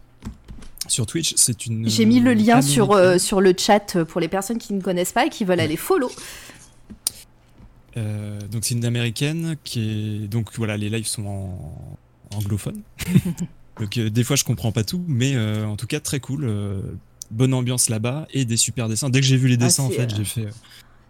sur 0.88 1.06
Twitch. 1.06 1.34
C'est 1.36 1.66
une. 1.66 1.88
J'ai 1.88 2.06
mis 2.06 2.20
le 2.20 2.34
lien 2.34 2.62
sur, 2.62 2.92
euh, 2.92 3.18
sur 3.18 3.40
le 3.40 3.54
chat 3.56 4.04
pour 4.04 4.20
les 4.20 4.28
personnes 4.28 4.58
qui 4.58 4.74
ne 4.74 4.80
connaissent 4.80 5.12
pas 5.12 5.26
et 5.26 5.30
qui 5.30 5.44
veulent 5.44 5.60
aller 5.60 5.76
follow. 5.76 6.10
donc 7.96 8.64
c'est 8.64 8.74
une 8.74 8.84
américaine 8.84 9.56
qui 9.64 10.24
est 10.24 10.28
donc 10.28 10.50
voilà 10.56 10.76
les 10.76 10.88
lives 10.88 11.06
sont 11.06 11.26
en 11.26 12.36
anglophone. 12.36 12.80
donc 13.80 13.98
des 13.98 14.24
fois 14.24 14.36
je 14.36 14.44
comprends 14.44 14.72
pas 14.72 14.84
tout, 14.84 15.04
mais 15.06 15.36
en 15.36 15.76
tout 15.76 15.86
cas 15.86 16.00
très 16.00 16.20
cool 16.20 16.48
bonne 17.32 17.54
ambiance 17.54 17.88
là-bas 17.88 18.26
et 18.32 18.44
des 18.44 18.56
super 18.56 18.88
dessins. 18.88 19.10
Dès 19.10 19.20
que 19.20 19.26
j'ai 19.26 19.36
vu 19.36 19.48
les 19.48 19.54
ah, 19.54 19.64
dessins, 19.64 19.84
en 19.84 19.90
fait, 19.90 20.14
j'ai 20.14 20.24
fait 20.24 20.46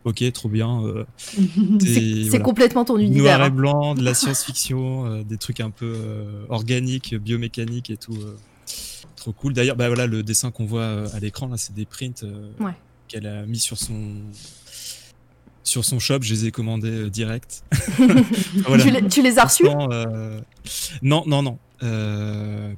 ok, 0.05 0.33
trop 0.33 0.49
bien. 0.49 0.83
Euh, 0.85 1.05
c'est 1.81 2.43
complètement 2.43 2.85
ton 2.85 2.99
univers. 2.99 3.39
Noir 3.39 3.41
et 3.41 3.45
hein. 3.45 3.51
blanc, 3.51 3.95
de 3.95 4.03
la 4.03 4.15
science-fiction, 4.15 5.07
euh, 5.07 5.23
des 5.23 5.39
trucs 5.39 5.61
un 5.61 5.71
peu 5.71 5.95
euh, 5.97 6.45
organiques, 6.49 7.15
biomécaniques 7.15 7.91
et 7.91 7.97
tout. 7.97 8.19
trop 9.17 9.33
cool. 9.33 9.53
D'ailleurs, 9.53 9.77
bah 9.77 9.89
voilà, 9.89 10.07
le 10.07 10.23
dessin 10.23 10.51
qu'on 10.51 10.67
voit 10.67 11.09
à 11.13 11.21
l'écran 11.21 11.49
là, 11.49 11.57
c'est 11.57 11.75
des 11.75 11.87
prints 11.87 12.25
qu'elle 13.09 13.27
a 13.27 13.47
mis 13.47 13.59
sur 13.59 13.79
son 13.79 14.15
sur 15.65 15.85
son 15.85 15.99
shop. 15.99 16.23
Je 16.23 16.35
les 16.35 16.47
ai 16.47 16.51
commandés 16.51 17.09
direct. 17.11 17.65
tu, 19.11 19.23
les, 19.23 19.39
as 19.39 19.45
reçus? 19.45 19.65
Non, 21.03 21.23
non, 21.27 21.43
non. 21.43 21.59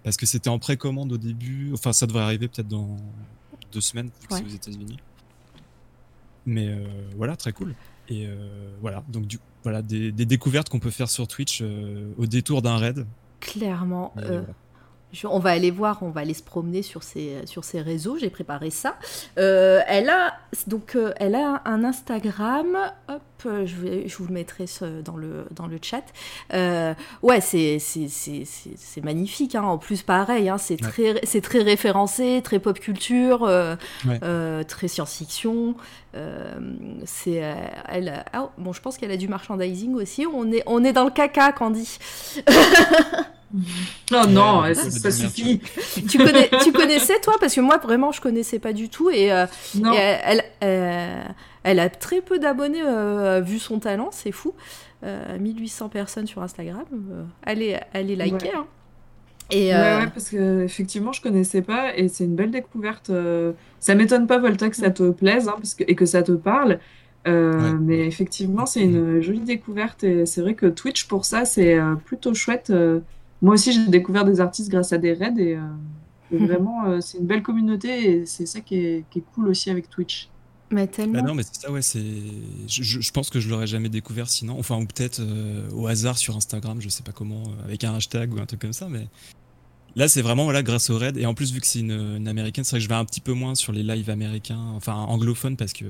parce 0.02 0.16
que 0.16 0.26
c'était 0.26 0.50
en 0.50 0.58
précommande 0.58 1.12
au 1.12 1.18
début. 1.18 1.70
Enfin, 1.72 1.92
ça 1.92 2.06
devrait 2.06 2.22
arriver 2.22 2.48
peut-être 2.48 2.68
dans 2.68 2.96
deux 3.72 3.80
semaines, 3.80 4.10
vu 4.20 4.28
que 4.28 4.34
c'est 4.36 4.44
aux 4.44 4.54
États-Unis. 4.54 4.98
Mais 6.46 6.68
euh, 6.68 6.84
voilà, 7.16 7.36
très 7.36 7.52
cool. 7.52 7.74
Et 8.08 8.26
euh, 8.26 8.36
voilà, 8.80 9.02
donc 9.08 9.26
du, 9.26 9.38
voilà, 9.62 9.82
des, 9.82 10.12
découvertes 10.12 10.68
qu'on 10.68 10.78
peut 10.78 10.90
faire 10.90 11.08
sur 11.08 11.26
Twitch 11.26 11.60
euh, 11.62 12.12
au 12.18 12.26
détour 12.26 12.62
d'un 12.62 12.76
raid. 12.76 13.06
Clairement 13.40 14.12
on 15.24 15.38
va 15.38 15.50
aller 15.50 15.70
voir, 15.70 15.98
on 16.02 16.10
va 16.10 16.22
aller 16.22 16.34
se 16.34 16.42
promener 16.42 16.82
sur 16.82 17.02
ses, 17.02 17.46
sur 17.46 17.64
ses 17.64 17.80
réseaux. 17.80 18.18
J'ai 18.18 18.30
préparé 18.30 18.70
ça. 18.70 18.96
Euh, 19.38 19.80
elle 19.86 20.08
a 20.08 20.34
donc 20.66 20.96
euh, 20.96 21.12
elle 21.16 21.34
a 21.34 21.62
un 21.64 21.84
Instagram. 21.84 22.76
Hop, 23.08 23.22
je, 23.44 23.76
vais, 23.76 24.08
je 24.08 24.16
vous 24.16 24.26
le 24.26 24.32
mettrai 24.32 24.64
dans 25.04 25.16
le 25.16 25.46
dans 25.50 25.66
le 25.66 25.78
chat. 25.80 26.04
Euh, 26.52 26.94
ouais, 27.22 27.40
c'est 27.40 27.78
magnifique. 29.02 29.54
Hein. 29.54 29.62
En 29.62 29.78
plus, 29.78 30.02
pareil, 30.02 30.48
hein, 30.48 30.58
c'est 30.58 30.76
très 30.76 31.14
très 31.40 31.62
référencé, 31.62 32.40
très 32.42 32.58
pop 32.58 32.78
culture, 32.78 33.48
très 34.68 34.88
science-fiction. 34.88 35.76
c'est 37.04 37.42
elle. 37.88 38.24
Ah, 38.32 38.50
bon, 38.58 38.72
je 38.72 38.80
pense 38.80 38.96
qu'elle 38.96 39.10
a 39.10 39.16
du 39.16 39.28
merchandising 39.28 39.94
aussi. 39.94 40.26
On 40.26 40.50
est 40.50 40.62
on 40.66 40.82
est 40.82 40.92
dans 40.92 41.04
le 41.04 41.10
caca, 41.10 41.52
Candy. 41.52 41.98
Non, 44.10 44.26
non, 44.26 44.74
ça, 44.74 45.10
suffit. 45.10 45.60
tu, 46.08 46.18
connais, 46.18 46.50
tu 46.62 46.72
connaissais 46.72 47.20
toi? 47.20 47.34
Parce 47.38 47.54
que 47.54 47.60
moi, 47.60 47.78
vraiment, 47.78 48.12
je 48.12 48.20
connaissais 48.20 48.58
pas 48.58 48.72
du 48.72 48.88
tout. 48.88 49.10
Et, 49.10 49.32
euh, 49.32 49.46
elle, 50.24 50.42
euh, 50.62 51.22
elle, 51.62 51.78
a 51.78 51.88
très 51.88 52.20
peu 52.20 52.38
d'abonnés 52.38 52.82
euh, 52.84 53.40
vu 53.40 53.58
son 53.58 53.78
talent, 53.78 54.10
c'est 54.12 54.32
fou. 54.32 54.54
1800 55.38 55.90
personnes 55.90 56.26
sur 56.26 56.42
Instagram. 56.42 56.84
allez, 57.44 57.78
allez 57.92 58.16
liker. 58.16 58.54
Hein. 58.54 58.66
Et 59.50 59.68
ouais, 59.74 60.06
parce 60.14 60.30
que 60.30 60.62
effectivement, 60.64 61.12
je 61.12 61.20
connaissais 61.20 61.60
pas 61.60 61.94
et 61.94 62.08
c'est 62.08 62.24
une 62.24 62.34
belle 62.34 62.50
découverte. 62.50 63.10
ça 63.80 63.94
m'étonne 63.94 64.26
pas, 64.26 64.38
Volta, 64.38 64.70
que 64.70 64.76
ça 64.76 64.90
te 64.90 65.10
plaise 65.10 65.46
hein, 65.48 65.56
parce 65.58 65.74
que, 65.74 65.84
et 65.86 65.94
que 65.94 66.06
ça 66.06 66.22
te 66.22 66.32
parle. 66.32 66.78
Mais 67.26 68.06
effectivement, 68.06 68.64
c'est 68.64 68.80
une 68.80 69.20
jolie 69.20 69.40
découverte 69.40 70.04
et 70.04 70.24
c'est 70.24 70.40
vrai 70.40 70.54
que 70.54 70.66
Twitch 70.66 71.04
pour 71.04 71.26
ça, 71.26 71.44
c'est 71.44 71.78
plutôt 72.06 72.32
chouette 72.32 72.72
moi 73.42 73.54
aussi, 73.54 73.72
j'ai 73.72 73.86
découvert 73.86 74.24
des 74.24 74.40
artistes 74.40 74.70
grâce 74.70 74.92
à 74.92 74.98
des 74.98 75.12
raids 75.12 75.34
et, 75.38 75.56
euh, 75.56 75.60
vraiment, 76.32 76.86
euh, 76.86 77.00
c'est 77.00 77.18
une 77.18 77.26
belle 77.26 77.42
communauté 77.42 78.10
et 78.10 78.26
c'est 78.26 78.46
ça 78.46 78.60
qui 78.60 78.76
est, 78.76 79.04
cool 79.34 79.48
aussi 79.48 79.70
avec 79.70 79.88
Twitch. 79.88 80.28
Mais 80.70 80.86
tellement. 80.86 81.20
Bah 81.20 81.22
non, 81.22 81.34
mais 81.34 81.42
c'est 81.42 81.60
ça, 81.60 81.70
ouais, 81.70 81.82
c'est. 81.82 82.02
Je, 82.66 83.10
pense 83.12 83.30
que 83.30 83.38
je 83.38 83.48
l'aurais 83.48 83.66
jamais 83.66 83.90
découvert 83.90 84.28
sinon. 84.28 84.58
Enfin, 84.58 84.76
ou 84.80 84.86
peut-être 84.86 85.20
euh, 85.20 85.68
au 85.72 85.86
hasard 85.86 86.16
sur 86.16 86.36
Instagram, 86.36 86.80
je 86.80 86.88
sais 86.88 87.02
pas 87.02 87.12
comment, 87.12 87.44
avec 87.64 87.84
un 87.84 87.94
hashtag 87.94 88.32
ou 88.34 88.40
un 88.40 88.46
truc 88.46 88.60
comme 88.60 88.72
ça, 88.72 88.88
mais. 88.88 89.06
Là, 89.96 90.08
c'est 90.08 90.22
vraiment 90.22 90.42
voilà, 90.44 90.64
grâce 90.64 90.90
au 90.90 90.98
raid. 90.98 91.16
Et 91.16 91.26
en 91.26 91.34
plus, 91.34 91.52
vu 91.52 91.60
que 91.60 91.66
c'est 91.68 91.78
une, 91.78 92.26
américaine, 92.26 92.64
c'est 92.64 92.70
vrai 92.70 92.78
que 92.80 92.84
je 92.84 92.88
vais 92.88 92.96
un 92.96 93.04
petit 93.04 93.20
peu 93.20 93.32
moins 93.32 93.54
sur 93.54 93.72
les 93.72 93.84
lives 93.84 94.10
américains, 94.10 94.72
enfin 94.74 94.94
anglophones, 94.94 95.56
parce 95.56 95.72
que 95.72 95.84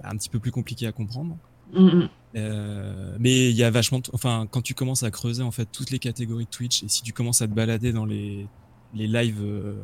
bah, 0.00 0.08
un 0.10 0.16
petit 0.16 0.30
peu 0.30 0.38
plus 0.38 0.52
compliqué 0.52 0.86
à 0.86 0.92
comprendre. 0.92 1.36
Mm, 1.72 1.86
mm. 1.86 2.08
Euh, 2.34 3.16
mais 3.18 3.50
il 3.50 3.56
y 3.56 3.62
a 3.62 3.70
vachement, 3.70 4.00
enfin, 4.12 4.46
quand 4.50 4.62
tu 4.62 4.74
commences 4.74 5.02
à 5.02 5.10
creuser 5.10 5.42
en 5.42 5.50
fait 5.50 5.66
toutes 5.70 5.90
les 5.90 5.98
catégories 5.98 6.44
de 6.44 6.50
Twitch 6.50 6.82
et 6.82 6.88
si 6.88 7.02
tu 7.02 7.12
commences 7.12 7.42
à 7.42 7.46
te 7.46 7.52
balader 7.52 7.92
dans 7.92 8.06
les, 8.06 8.46
les 8.94 9.06
lives, 9.06 9.42
euh, 9.42 9.74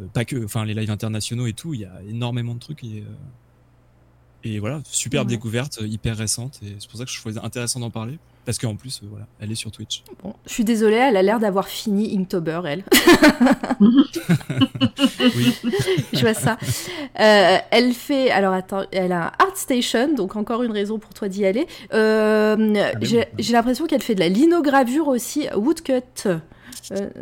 euh, 0.00 0.06
pas 0.12 0.24
que, 0.24 0.44
enfin, 0.44 0.64
les 0.64 0.74
lives 0.74 0.90
internationaux 0.90 1.46
et 1.46 1.52
tout, 1.52 1.74
il 1.74 1.80
y 1.80 1.84
a 1.84 2.02
énormément 2.08 2.54
de 2.54 2.60
trucs 2.60 2.82
et, 2.82 3.04
et 4.42 4.58
voilà, 4.58 4.80
superbe 4.84 5.28
découverte, 5.28 5.80
hyper 5.82 6.16
récente 6.16 6.58
et 6.62 6.74
c'est 6.80 6.88
pour 6.90 6.98
ça 6.98 7.04
que 7.04 7.10
je 7.12 7.20
trouvais 7.20 7.38
intéressant 7.38 7.78
d'en 7.78 7.90
parler. 7.90 8.18
Parce 8.44 8.58
qu'en 8.58 8.74
plus, 8.74 9.00
euh, 9.02 9.06
voilà, 9.08 9.26
elle 9.40 9.52
est 9.52 9.56
sur 9.56 9.70
Twitch. 9.70 10.02
Bon, 10.22 10.34
je 10.46 10.52
suis 10.52 10.64
désolée, 10.64 10.96
elle 10.96 11.16
a 11.16 11.22
l'air 11.22 11.38
d'avoir 11.38 11.68
fini 11.68 12.18
Inktober, 12.18 12.62
elle. 12.66 12.84
oui. 13.80 15.56
je 16.12 16.20
vois 16.20 16.34
ça. 16.34 16.58
Euh, 17.20 17.58
elle 17.70 17.92
fait, 17.92 18.32
alors 18.32 18.52
attends, 18.52 18.82
elle 18.90 19.12
a 19.12 19.26
un 19.26 19.32
Art 19.38 19.56
Station, 19.56 20.14
donc 20.14 20.34
encore 20.34 20.64
une 20.64 20.72
raison 20.72 20.98
pour 20.98 21.14
toi 21.14 21.28
d'y 21.28 21.46
aller. 21.46 21.68
Euh, 21.94 22.74
ah, 22.76 22.98
j'ai 23.00 23.52
l'impression 23.52 23.86
qu'elle 23.86 24.02
fait 24.02 24.16
de 24.16 24.20
la 24.20 24.28
linogravure 24.28 25.06
aussi, 25.06 25.46
woodcut. 25.54 26.26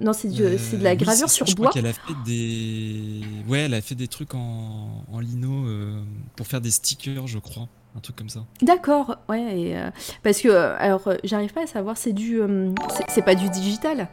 non, 0.01 0.15
c'est 0.15 0.29
de 0.29 0.83
la 0.83 0.97
gravure 0.97 1.29
sur 1.29 1.45
je 1.45 1.55
bois. 1.55 1.69
Crois 1.69 1.83
qu'elle 1.83 1.91
a 1.91 1.93
fait 1.93 2.15
des, 2.25 3.21
ouais, 3.47 3.61
elle 3.61 3.75
a 3.75 3.83
fait 3.83 3.95
des 3.95 4.09
trucs 4.09 4.35
en, 4.35 5.05
en 5.13 5.21
lino 5.21 5.67
pour 6.35 6.47
faire 6.47 6.63
des 6.63 6.71
stickers, 6.71 7.27
je 7.27 7.39
crois 7.39 7.69
un 7.97 8.01
truc 8.01 8.17
comme 8.17 8.29
ça. 8.29 8.45
D'accord, 8.63 9.17
ouais, 9.29 9.59
et, 9.59 9.77
euh, 9.77 9.91
parce 10.23 10.41
que, 10.41 10.49
euh, 10.49 10.77
alors, 10.79 11.07
euh, 11.09 11.17
j'arrive 11.25 11.53
pas 11.53 11.65
à 11.65 11.67
savoir, 11.67 11.97
c'est 11.97 12.13
du, 12.13 12.41
c'est 13.09 13.23
pas 13.23 13.35
du 13.35 13.49
digital. 13.51 14.09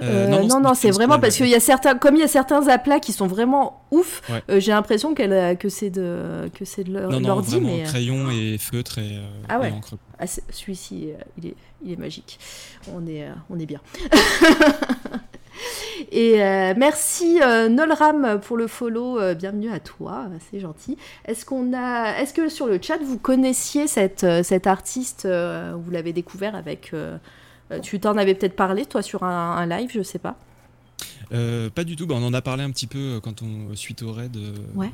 non, 0.00 0.60
non, 0.60 0.74
c'est 0.74 0.90
vraiment 0.90 1.20
parce 1.20 1.36
qu'il 1.36 1.48
y 1.48 1.54
a 1.54 1.60
certains, 1.60 1.96
comme 1.96 2.16
il 2.16 2.20
y 2.20 2.24
a 2.24 2.28
certains 2.28 2.66
aplats 2.68 2.98
qui 2.98 3.12
sont 3.12 3.28
vraiment 3.28 3.84
ouf, 3.90 4.22
j'ai 4.48 4.72
l'impression 4.72 5.14
qu'elle, 5.14 5.56
que 5.58 5.68
c'est 5.68 5.90
de, 5.90 6.50
que 6.54 6.64
c'est 6.64 6.84
de 6.84 6.92
l'ordi. 6.92 7.60
Vraiment 7.60 7.84
crayon 7.84 8.30
et 8.30 8.58
feutre 8.58 8.98
et, 8.98 9.20
ah 9.48 9.60
ouais. 9.60 9.70
encre. 9.70 9.94
Ah, 10.18 10.26
celui-ci, 10.26 11.10
il 11.38 11.46
est, 11.46 11.54
il 11.84 11.92
est 11.92 11.96
magique. 11.96 12.38
On 12.92 13.06
est, 13.06 13.28
on 13.50 13.58
est 13.58 13.66
bien. 13.66 13.80
Et 16.12 16.42
euh, 16.42 16.74
merci 16.76 17.40
euh, 17.42 17.68
Nolram 17.68 18.40
pour 18.40 18.56
le 18.56 18.66
follow. 18.66 19.18
Euh, 19.18 19.34
bienvenue 19.34 19.70
à 19.70 19.80
toi, 19.80 20.28
c'est 20.50 20.60
gentil. 20.60 20.96
Est-ce 21.24 21.44
qu'on 21.44 21.72
a, 21.74 22.18
est-ce 22.18 22.34
que 22.34 22.48
sur 22.48 22.66
le 22.66 22.78
chat 22.80 22.98
vous 22.98 23.18
connaissiez 23.18 23.86
cette, 23.86 24.26
cet 24.42 24.66
artiste 24.66 25.26
Vous 25.26 25.90
l'avez 25.90 26.12
découvert 26.12 26.54
avec. 26.54 26.92
tu 27.82 28.00
t'en 28.00 28.16
avais 28.16 28.34
peut-être 28.34 28.56
parlé 28.56 28.86
toi 28.86 29.02
sur 29.02 29.22
un, 29.24 29.66
live, 29.66 29.90
je 29.92 30.02
sais 30.02 30.18
pas. 30.18 30.36
pas 31.30 31.84
du 31.84 31.96
tout. 31.96 32.06
Bah, 32.06 32.14
on 32.18 32.24
en 32.24 32.34
a 32.34 32.42
parlé 32.42 32.62
un 32.62 32.70
petit 32.70 32.86
peu 32.86 33.20
quand 33.22 33.42
on 33.42 33.74
suite 33.74 34.02
au 34.02 34.12
raid. 34.12 34.36
ouais. 34.74 34.90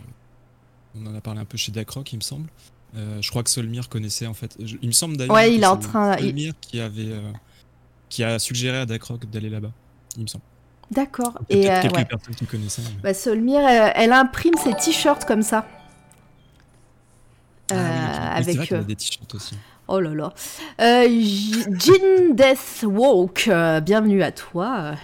On 0.99 1.07
en 1.07 1.15
a 1.15 1.21
parlé 1.21 1.39
un 1.41 1.45
peu 1.45 1.59
chez 1.59 1.71
Dacroc, 1.71 2.13
il 2.13 2.17
me 2.17 2.23
semble. 2.23 2.49
je 2.95 3.31
crois 3.31 3.43
que 3.43 3.51
Solmir 3.51 3.89
connaissait 3.89 4.27
en 4.27 4.35
fait. 4.35 4.57
il 4.59 4.87
me 4.87 4.93
semble 4.93 5.17
d'ailleurs. 5.17 5.35
Ouais, 5.35 5.55
il 5.55 5.63
est 5.63 5.67
en 5.67 5.77
train. 5.77 6.17
Solmir 6.17 6.55
qui 6.61 6.81
avait, 6.81 7.13
qui 8.09 8.25
a 8.25 8.39
suggéré 8.39 8.79
à 8.79 8.87
Dacroc 8.87 9.27
d'aller 9.31 9.51
là-bas. 9.51 9.73
Il 10.17 10.23
me 10.23 10.27
semble. 10.27 10.45
D'accord. 10.91 11.39
Et 11.49 11.71
euh, 11.71 11.83
quelques 11.83 12.09
personnes 12.09 12.35
qui 12.35 12.47
connaissaient. 12.47 12.83
Bah, 13.03 13.13
Solmire, 13.13 13.61
euh, 13.61 13.91
elle, 13.95 14.13
imprime 14.13 14.55
ses 14.63 14.73
t-shirts 14.75 15.25
comme 15.25 15.43
ça. 15.43 15.67
Ah, 17.71 17.75
euh, 17.75 18.37
avec 18.37 18.87
des 18.87 18.97
t-shirts 18.97 19.35
aussi. 19.35 19.57
Oh 19.89 20.01
là 20.01 20.15
là. 20.15 20.33
Euh, 20.81 21.09
Jean 21.09 22.35
Death 22.35 22.85
Walk, 22.85 23.51
bienvenue 23.83 24.23
à 24.23 24.33
toi. 24.33 24.95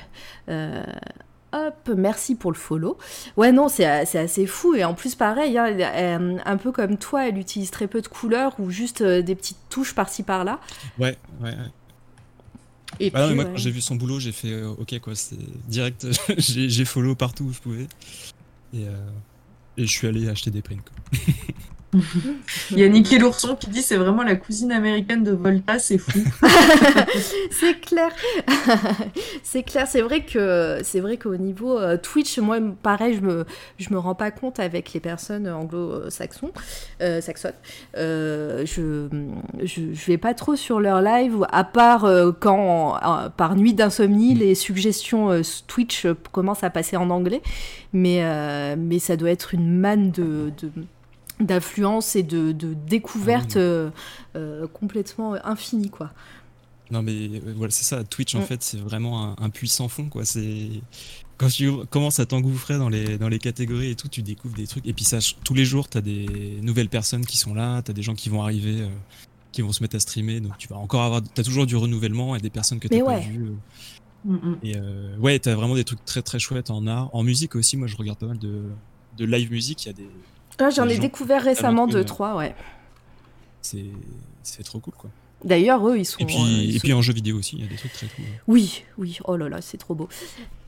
hop, 0.49 1.91
merci 1.97 2.35
pour 2.35 2.53
le 2.53 2.57
follow. 2.57 2.99
Ouais, 3.37 3.53
non, 3.53 3.69
c'est 3.69 3.85
assez 3.87 4.47
fou. 4.47 4.75
Et 4.75 4.85
en 4.85 4.95
plus, 4.95 5.15
pareil, 5.15 5.59
hein, 5.59 6.39
un 6.45 6.57
peu 6.57 6.73
comme 6.73 6.97
toi, 6.97 7.29
elle 7.29 7.39
utilise 7.39 7.71
très 7.71 7.87
peu 7.87 8.01
de 8.01 8.09
couleurs 8.09 8.55
ou 8.59 8.71
juste 8.71 9.03
des 9.03 9.35
petites 9.35 9.69
touches 9.69 9.95
par-ci 9.95 10.23
par-là. 10.23 10.61
Ouais, 10.99 11.17
ouais, 11.43 11.51
ouais. 11.51 11.71
Et 13.01 13.11
bah 13.11 13.33
moi, 13.35 13.45
quand 13.45 13.57
j'ai 13.57 13.71
vu 13.71 13.81
son 13.81 13.97
boulot, 13.97 14.21
j'ai 14.21 14.33
fait 14.33 14.53
euh, 14.53 14.69
ok, 14.71 14.99
quoi, 15.01 15.15
c'est 15.15 15.39
direct, 15.69 16.07
j'ai 16.39 16.85
follow 16.85 17.15
partout 17.15 17.45
où 17.45 17.53
je 17.53 17.61
pouvais. 17.61 17.87
Et, 18.73 18.87
euh, 18.87 19.09
et 19.77 19.87
je 19.87 19.91
suis 19.91 20.07
allé 20.07 20.29
acheter 20.29 20.51
des 20.51 20.63
prints. 20.63 20.85
Il 22.71 22.79
y 22.79 22.85
a 22.85 22.89
Nicky 22.89 23.19
l'ourson 23.19 23.57
qui 23.57 23.69
dit 23.71 23.83
c'est 23.83 23.97
vraiment 23.97 24.23
la 24.23 24.37
cousine 24.37 24.73
américaine 24.73 25.23
de 25.23 25.33
Volta, 25.33 25.79
c'est 25.79 25.99
fou. 25.99 26.19
c'est 27.51 27.81
clair. 27.81 28.11
c'est 29.43 29.63
clair, 29.63 29.87
c'est 29.87 30.03
vrai 30.03 30.25
que 30.25 30.81
c'est 30.83 31.01
vrai 31.01 31.17
qu'au 31.17 31.37
niveau 31.37 31.79
euh, 31.79 31.97
Twitch, 31.97 32.39
moi 32.39 32.59
pareil, 32.83 33.17
je 33.17 33.21
me 33.21 33.45
je 33.79 33.91
me 33.91 33.99
rends 33.99 34.15
pas 34.15 34.31
compte 34.31 34.61
avec 34.61 34.93
les 34.93 35.01
personnes 35.01 35.49
anglo-saxons 35.49 36.53
euh, 37.01 37.21
saxonnes. 37.21 37.53
Euh, 37.97 38.65
je, 38.67 39.09
je, 39.63 39.83
je 39.93 40.07
vais 40.07 40.19
pas 40.19 40.35
trop 40.35 40.57
sur 40.57 40.81
leur 40.81 41.01
live 41.01 41.47
à 41.51 41.65
part 41.65 42.09
quand 42.41 42.99
par 43.37 43.57
nuit 43.57 43.75
d'insomnie 43.75 44.35
les 44.35 44.55
suggestions 44.55 45.43
Twitch 45.67 46.07
commencent 46.33 46.65
à 46.65 46.71
passer 46.71 46.97
en 46.97 47.11
anglais, 47.11 47.43
mais 47.93 48.77
mais 48.77 48.99
ça 48.99 49.17
doit 49.17 49.31
être 49.31 49.55
une 49.55 49.79
manne 49.79 50.11
de 50.11 50.53
d'affluence 51.41 52.17
et 52.17 52.23
de, 52.23 52.53
de 52.53 52.75
découverte 52.75 53.57
ah 53.57 54.41
complètement 54.73 55.35
infinie, 55.45 55.91
quoi. 55.91 56.13
Non 56.91 57.03
mais 57.03 57.41
voilà, 57.57 57.71
c'est 57.71 57.85
ça. 57.85 58.05
Twitch 58.05 58.35
en 58.35 58.43
fait, 58.43 58.63
c'est 58.63 58.79
vraiment 58.79 59.41
un, 59.41 59.51
puissant 59.51 59.89
fond 59.89 60.09
quoi. 60.09 60.25
C'est 60.25 60.69
quand 61.39 61.49
tu 61.49 61.71
commences 61.91 62.21
à 62.21 62.27
t'engouffrer 62.27 62.79
dans 62.79 62.89
les, 62.89 63.19
dans 63.19 63.29
les 63.29 63.39
catégories 63.39 63.91
et 63.91 63.95
tout, 63.95 64.09
tu 64.09 64.23
découvres 64.23 64.55
des 64.55 64.67
trucs. 64.67 64.87
Et 64.87 64.93
puis 64.93 65.05
ça, 65.05 65.19
tous 65.43 65.55
les 65.55 65.65
jours, 65.65 65.89
tu 65.89 65.99
as 65.99 66.01
des 66.01 66.59
nouvelles 66.63 66.89
personnes 66.89 67.25
qui 67.25 67.37
sont 67.37 67.55
là, 67.55 67.83
tu 67.83 67.91
as 67.91 67.95
des 67.95 68.03
gens 68.03 68.15
qui 68.15 68.29
vont 68.29 68.43
arriver, 68.43 68.83
euh, 68.83 68.89
qui 69.51 69.63
vont 69.63 69.73
se 69.73 69.83
mettre 69.83 69.97
à 69.97 70.01
streamer. 70.01 70.41
Donc 70.41 70.59
tu 70.59 70.69
vas 70.69 70.77
encore 70.77 71.03
avoir. 71.03 71.23
Tu 71.23 71.41
as 71.41 71.45
toujours 71.45 71.67
du 71.67 71.77
renouvellement 71.77 72.37
et 72.37 72.41
des 72.41 72.51
personnes 72.51 72.79
que 72.79 72.89
tu 72.89 72.97
n'as 72.97 73.05
pas 73.05 73.19
vues. 73.19 73.47
Euh. 73.47 74.31
Mm, 74.31 74.35
mm. 74.35 74.59
Et 74.63 74.77
euh, 74.77 75.17
ouais, 75.19 75.39
tu 75.39 75.49
as 75.49 75.55
vraiment 75.55 75.75
des 75.75 75.85
trucs 75.85 76.05
très 76.05 76.23
très 76.23 76.39
chouettes 76.39 76.71
en 76.71 76.87
art. 76.87 77.11
En 77.15 77.23
musique 77.23 77.57
aussi, 77.57 77.77
moi 77.77 77.89
je 77.89 77.97
regarde 77.97 78.19
pas 78.19 78.27
mal 78.27 78.39
de, 78.39 78.63
de 79.17 79.25
live 79.25 79.51
musique. 79.51 79.85
Il 79.85 79.89
y 79.89 79.91
a 79.91 79.95
des. 79.95 80.09
Ah, 80.59 80.71
J'en 80.71 80.89
ai 80.89 80.99
découvert 80.99 81.43
récemment 81.43 81.87
deux, 81.87 82.05
trois, 82.05 82.37
ouais. 82.37 82.55
C'est 83.63 84.63
trop 84.65 84.79
cool 84.79 84.95
quoi. 84.95 85.11
D'ailleurs, 85.45 85.87
eux, 85.87 85.99
ils 85.99 86.07
sont. 86.07 86.19
Et 86.21 86.25
puis, 86.25 86.75
et 86.75 86.79
puis 86.79 86.93
en 86.95 87.03
jeu 87.03 87.13
vidéo 87.13 87.37
aussi, 87.39 87.57
il 87.57 87.65
y 87.65 87.67
a 87.67 87.71
des 87.71 87.77
trucs 87.77 87.93
très 87.93 88.07
cool. 88.07 88.25
Oui, 88.49 88.83
oui, 88.97 89.19
oh 89.25 89.37
là 89.37 89.49
là, 89.49 89.61
c'est 89.61 89.77
trop 89.77 89.95
beau. 89.95 90.09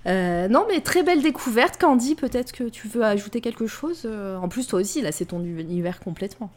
Euh, 0.06 0.48
non, 0.48 0.66
mais 0.68 0.80
très 0.80 1.02
belle 1.02 1.22
découverte. 1.22 1.78
Candy, 1.80 2.14
peut-être 2.14 2.52
que 2.52 2.64
tu 2.64 2.86
veux 2.86 3.02
ajouter 3.02 3.40
quelque 3.40 3.66
chose 3.66 4.02
euh, 4.04 4.36
En 4.36 4.48
plus, 4.48 4.66
toi 4.66 4.80
aussi, 4.80 5.00
là, 5.00 5.12
c'est 5.12 5.26
ton 5.26 5.42
univers 5.42 5.98
complètement. 5.98 6.50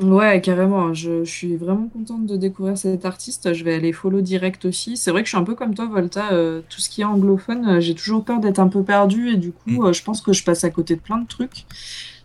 Ouais, 0.00 0.40
carrément. 0.40 0.92
Je, 0.92 1.24
suis 1.24 1.56
vraiment 1.56 1.88
contente 1.88 2.26
de 2.26 2.36
découvrir 2.36 2.76
cet 2.76 3.04
artiste. 3.04 3.52
Je 3.52 3.62
vais 3.62 3.74
aller 3.74 3.92
follow 3.92 4.22
direct 4.22 4.64
aussi. 4.64 4.96
C'est 4.96 5.10
vrai 5.10 5.22
que 5.22 5.26
je 5.26 5.30
suis 5.30 5.38
un 5.38 5.44
peu 5.44 5.54
comme 5.54 5.74
toi, 5.74 5.86
Volta. 5.86 6.32
Euh, 6.32 6.62
tout 6.68 6.80
ce 6.80 6.90
qui 6.90 7.02
est 7.02 7.04
anglophone, 7.04 7.80
j'ai 7.80 7.94
toujours 7.94 8.24
peur 8.24 8.40
d'être 8.40 8.58
un 8.58 8.68
peu 8.68 8.82
perdu 8.82 9.30
et 9.30 9.36
du 9.36 9.52
coup, 9.52 9.88
mm. 9.88 9.92
je 9.92 10.02
pense 10.02 10.20
que 10.20 10.32
je 10.32 10.42
passe 10.42 10.64
à 10.64 10.70
côté 10.70 10.96
de 10.96 11.00
plein 11.00 11.18
de 11.18 11.28
trucs. 11.28 11.66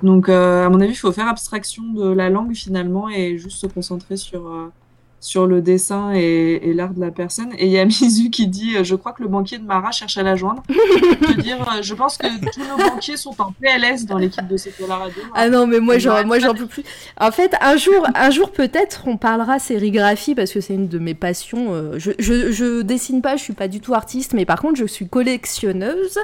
Donc, 0.04 0.30
à 0.30 0.70
mon 0.70 0.80
avis, 0.80 0.94
il 0.94 0.96
faut 0.96 1.12
faire 1.12 1.28
abstraction 1.28 1.84
de 1.94 2.10
la 2.10 2.30
langue 2.30 2.54
finalement 2.54 3.10
et 3.10 3.38
juste 3.38 3.58
se 3.60 3.68
concentrer 3.68 4.18
sur 4.18 4.72
sur 5.20 5.48
le 5.48 5.62
dessin 5.62 6.12
et, 6.14 6.74
l'art 6.74 6.94
de 6.94 7.02
la 7.02 7.12
personne. 7.12 7.52
Et 7.58 7.66
il 7.66 7.72
y 7.72 7.80
a 7.80 7.86
Mizu 7.86 8.30
qui 8.30 8.48
dit 8.48 8.78
euh, 8.78 8.84
Je 8.84 8.96
crois 8.96 9.14
que 9.14 9.24
le 9.24 9.30
banquier 9.30 9.58
de 9.58 9.66
Mara 9.66 9.92
cherche 9.92 10.18
à 10.18 10.24
la 10.24 10.36
joindre. 10.36 10.62
je, 10.70 11.42
dire, 11.42 11.62
euh, 11.62 11.82
je 11.82 11.94
pense 11.96 12.18
que 12.18 12.28
tous 12.52 12.62
nos 12.62 12.78
banquiers 12.78 13.18
sont 13.18 13.36
en 13.40 13.52
PLS 13.52 14.06
dans 14.06 14.18
l'équipe 14.18 14.48
de 14.48 14.58
C'est 14.58 14.74
la 14.88 14.96
radio. 14.96 15.22
Ah 15.34 15.50
non, 15.50 15.66
mais 15.66 15.80
moi, 15.80 15.98
j'en, 15.98 16.24
moi, 16.26 16.40
j'en 16.40 16.54
peux 16.54 16.68
plus. 16.68 16.84
En 17.20 17.32
fait, 17.32 17.56
un 17.62 17.78
jour, 17.78 18.06
un 18.14 18.30
jour 18.30 18.52
peut-être, 18.52 19.04
on 19.08 19.18
parlera 19.18 19.60
sérigraphie 19.60 20.36
parce 20.36 20.52
que 20.52 20.62
c'est 20.62 20.76
une 20.76 20.88
de 20.88 21.00
mes 21.00 21.16
passions. 21.16 21.74
Euh, 21.74 21.98
je, 21.98 22.12
je, 22.20 22.52
je, 22.52 22.82
dessine 22.82 23.22
pas, 23.22 23.36
je 23.38 23.44
suis 23.44 23.54
pas 23.54 23.68
du 23.68 23.80
tout 23.80 23.94
artiste, 23.94 24.34
mais 24.34 24.46
par 24.46 24.62
contre, 24.62 24.76
je 24.76 24.86
suis 24.86 25.08
collectionneuse 25.08 26.20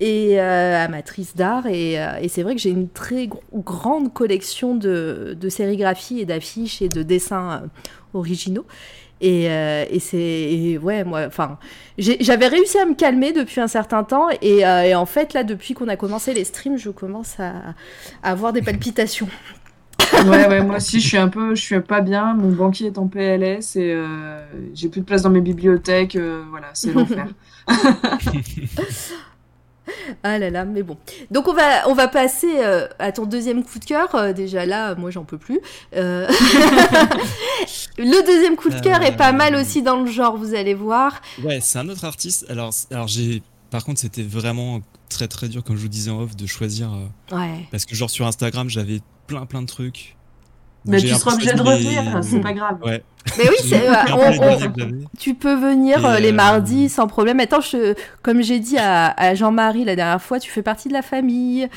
et 0.00 0.38
amatrice 0.38 1.34
d'art. 1.34 1.66
Et, 1.66 1.94
et 1.94 2.28
c'est 2.28 2.42
vrai 2.42 2.54
que 2.54 2.60
j'ai 2.60 2.70
une 2.70 2.88
très 2.88 3.28
grande 3.54 4.12
collection 4.12 4.74
de, 4.74 5.36
de 5.38 5.48
sérigraphie 5.48 6.20
et 6.20 6.26
d'affiches 6.26 6.82
et 6.82 6.88
de 6.88 7.02
dessins 7.02 7.62
originaux. 8.14 8.66
Et, 9.20 9.48
euh, 9.48 9.84
et 9.90 10.00
c'est 10.00 10.76
ouais 10.82 11.04
moi 11.04 11.22
enfin 11.26 11.56
j'avais 11.96 12.48
réussi 12.48 12.78
à 12.78 12.84
me 12.84 12.94
calmer 12.94 13.32
depuis 13.32 13.60
un 13.60 13.68
certain 13.68 14.02
temps 14.02 14.26
et, 14.42 14.66
euh, 14.66 14.82
et 14.82 14.94
en 14.96 15.06
fait 15.06 15.34
là 15.34 15.44
depuis 15.44 15.72
qu'on 15.72 15.86
a 15.86 15.94
commencé 15.94 16.34
les 16.34 16.42
streams 16.42 16.76
je 16.76 16.90
commence 16.90 17.38
à, 17.38 17.74
avoir 18.24 18.52
des 18.52 18.60
palpitations 18.60 19.28
ouais, 20.26 20.48
ouais, 20.48 20.62
moi 20.62 20.76
aussi, 20.76 21.00
je 21.00 21.06
suis 21.06 21.16
un 21.16 21.28
peu, 21.28 21.54
je 21.54 21.62
suis 21.62 21.80
pas 21.80 22.00
bien. 22.00 22.34
Mon 22.34 22.50
banquier 22.50 22.88
est 22.88 22.98
en 22.98 23.06
PLS 23.06 23.76
et 23.76 23.92
euh, 23.92 24.38
j'ai 24.74 24.88
plus 24.88 25.00
de 25.00 25.06
place 25.06 25.22
dans 25.22 25.30
mes 25.30 25.40
bibliothèques. 25.40 26.18
voilà, 26.50 26.68
c'est 26.74 26.92
l'enfer. 26.92 27.26
Ah 30.22 30.38
là 30.38 30.50
là, 30.50 30.64
mais 30.64 30.82
bon. 30.82 30.96
Donc 31.30 31.48
on 31.48 31.52
va, 31.52 31.88
on 31.88 31.94
va 31.94 32.08
passer 32.08 32.52
euh, 32.58 32.86
à 32.98 33.12
ton 33.12 33.26
deuxième 33.26 33.64
coup 33.64 33.78
de 33.78 33.84
cœur. 33.84 34.14
Euh, 34.14 34.32
déjà 34.32 34.66
là, 34.66 34.94
moi 34.94 35.10
j'en 35.10 35.24
peux 35.24 35.38
plus. 35.38 35.60
Euh, 35.94 36.26
le 37.98 38.26
deuxième 38.26 38.56
coup 38.56 38.70
de 38.70 38.80
cœur 38.80 39.02
est 39.02 39.16
pas 39.16 39.32
mal 39.32 39.54
aussi 39.54 39.82
dans 39.82 40.00
le 40.00 40.10
genre, 40.10 40.36
vous 40.36 40.54
allez 40.54 40.74
voir. 40.74 41.20
Ouais, 41.42 41.60
c'est 41.60 41.78
un 41.78 41.88
autre 41.88 42.04
artiste. 42.04 42.46
Alors, 42.48 42.72
alors 42.90 43.08
j'ai, 43.08 43.42
par 43.70 43.84
contre, 43.84 44.00
c'était 44.00 44.22
vraiment 44.22 44.80
très 45.08 45.28
très 45.28 45.48
dur, 45.48 45.62
comme 45.62 45.76
je 45.76 45.82
vous 45.82 45.88
disais 45.88 46.10
en 46.10 46.20
off, 46.22 46.36
de 46.36 46.46
choisir. 46.46 46.90
ouais. 47.32 47.66
Parce 47.70 47.84
que 47.84 47.94
genre 47.94 48.10
sur 48.10 48.26
Instagram, 48.26 48.68
j'avais 48.68 49.00
plein 49.26 49.46
plein 49.46 49.62
de 49.62 49.66
trucs. 49.66 50.16
Mais 50.84 51.00
tu 51.00 51.08
seras 51.08 51.34
obligé 51.34 51.52
de 51.52 51.62
revenir, 51.62 52.22
c'est 52.22 52.40
pas 52.40 52.52
grave. 52.52 52.78
Ouais. 52.84 53.02
Mais 53.38 53.48
oui, 53.48 53.72
euh, 53.72 54.90
tu 55.18 55.34
peux 55.34 55.54
venir 55.54 56.04
euh, 56.04 56.18
les 56.18 56.30
euh, 56.30 56.34
mardis 56.34 56.88
sans 56.88 57.06
problème. 57.06 57.40
Attends, 57.40 57.60
je, 57.60 57.94
comme 58.22 58.42
j'ai 58.42 58.60
dit 58.60 58.76
à, 58.78 59.34
Jean-Marie 59.34 59.84
la 59.84 59.96
dernière 59.96 60.22
fois, 60.22 60.38
tu 60.38 60.50
fais 60.50 60.62
partie 60.62 60.88
de 60.88 60.92
la 60.92 61.02
famille. 61.02 61.68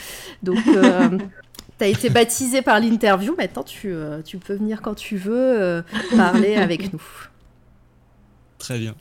Donc, 0.44 0.58
tu 0.64 1.84
as 1.84 1.88
été 1.88 2.10
baptisé 2.10 2.62
par 2.62 2.80
l'interview. 2.80 3.34
Maintenant, 3.38 3.64
tu, 3.64 3.94
tu 4.26 4.38
peux 4.38 4.56
venir 4.56 4.82
quand 4.82 4.96
tu 4.96 5.18
veux 5.18 5.84
parler 6.16 6.56
avec 6.58 6.92
nous. 6.92 7.02
Très 8.58 8.80
bien. 8.80 8.94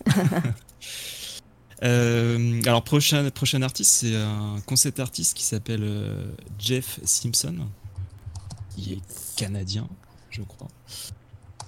alors, 1.83 2.83
prochain, 2.85 3.29
prochain 3.31 3.61
artiste, 3.63 3.91
c'est 3.91 4.15
un 4.15 4.61
concept 4.67 5.01
artiste 5.01 5.37
qui 5.37 5.45
s'appelle 5.45 5.85
Jeff 6.61 7.01
Simpson. 7.05 7.57
Il 8.79 8.93
est 8.93 9.26
canadien, 9.37 9.89
je 10.31 10.43
crois. 10.43 10.69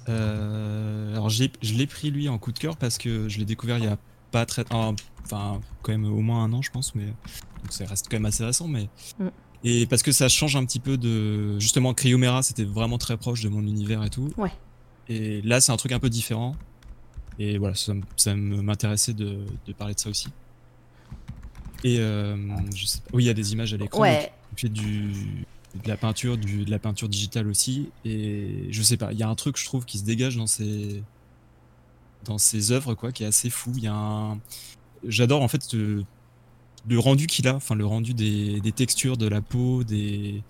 Euh, 0.08 1.12
alors 1.12 1.28
je 1.28 1.48
l'ai 1.62 1.86
pris 1.86 2.10
lui 2.10 2.28
en 2.28 2.38
coup 2.38 2.52
de 2.52 2.58
cœur 2.58 2.76
parce 2.76 2.96
que 2.96 3.28
je 3.28 3.38
l'ai 3.38 3.44
découvert 3.44 3.76
il 3.76 3.84
y 3.84 3.88
a 3.88 3.98
pas 4.30 4.46
très, 4.46 4.64
enfin 4.70 5.60
quand 5.82 5.92
même 5.92 6.06
au 6.06 6.20
moins 6.20 6.44
un 6.44 6.52
an 6.54 6.62
je 6.62 6.70
pense, 6.70 6.94
mais 6.94 7.04
donc 7.04 7.70
ça 7.70 7.84
reste 7.84 8.06
quand 8.10 8.16
même 8.16 8.24
assez 8.24 8.44
récent, 8.44 8.68
mais 8.68 8.88
mm. 9.18 9.28
et 9.64 9.86
parce 9.86 10.02
que 10.02 10.12
ça 10.12 10.28
change 10.28 10.56
un 10.56 10.64
petit 10.64 10.80
peu 10.80 10.96
de 10.96 11.58
justement 11.58 11.92
Cryomera, 11.92 12.42
c'était 12.42 12.64
vraiment 12.64 12.98
très 12.98 13.16
proche 13.16 13.42
de 13.42 13.48
mon 13.48 13.60
univers 13.60 14.02
et 14.02 14.10
tout. 14.10 14.32
Ouais. 14.38 14.52
Et 15.08 15.42
là 15.42 15.60
c'est 15.60 15.72
un 15.72 15.76
truc 15.76 15.92
un 15.92 16.00
peu 16.00 16.10
différent. 16.10 16.56
Et 17.40 17.56
voilà, 17.56 17.76
ça, 17.76 17.92
ça 18.16 18.34
m'intéressait 18.34 19.12
de, 19.12 19.46
de, 19.64 19.72
parler 19.72 19.94
de 19.94 20.00
ça 20.00 20.10
aussi. 20.10 20.26
Et 21.84 22.00
euh, 22.00 22.36
je 22.74 22.84
sais 22.84 22.98
oui, 23.12 23.22
il 23.22 23.26
y 23.26 23.30
a 23.30 23.34
des 23.34 23.52
images 23.52 23.72
à 23.72 23.76
l'écran. 23.76 24.00
Ouais. 24.00 24.32
J'ai 24.56 24.68
du 24.68 25.46
de 25.74 25.88
la 25.88 25.96
peinture, 25.96 26.38
du, 26.38 26.64
de 26.64 26.70
la 26.70 26.78
peinture 26.78 27.08
digitale 27.08 27.48
aussi. 27.48 27.90
Et 28.04 28.66
je 28.70 28.82
sais 28.82 28.96
pas, 28.96 29.12
il 29.12 29.18
y 29.18 29.22
a 29.22 29.28
un 29.28 29.34
truc, 29.34 29.56
je 29.56 29.64
trouve, 29.64 29.84
qui 29.84 29.98
se 29.98 30.04
dégage 30.04 30.36
dans 30.36 30.46
ces, 30.46 31.02
dans 32.24 32.38
ces 32.38 32.72
œuvres, 32.72 32.94
quoi, 32.94 33.12
qui 33.12 33.24
est 33.24 33.26
assez 33.26 33.50
fou. 33.50 33.72
Il 33.76 33.84
y 33.84 33.88
a 33.88 33.94
un... 33.94 34.40
J'adore, 35.06 35.42
en 35.42 35.48
fait, 35.48 35.72
le, 35.74 36.04
rendu 36.98 37.26
qu'il 37.26 37.46
a, 37.48 37.54
enfin, 37.54 37.74
le 37.74 37.86
rendu 37.86 38.14
des, 38.14 38.60
des, 38.60 38.72
textures 38.72 39.16
de 39.16 39.28
la 39.28 39.40
peau, 39.40 39.84
des, 39.84 40.42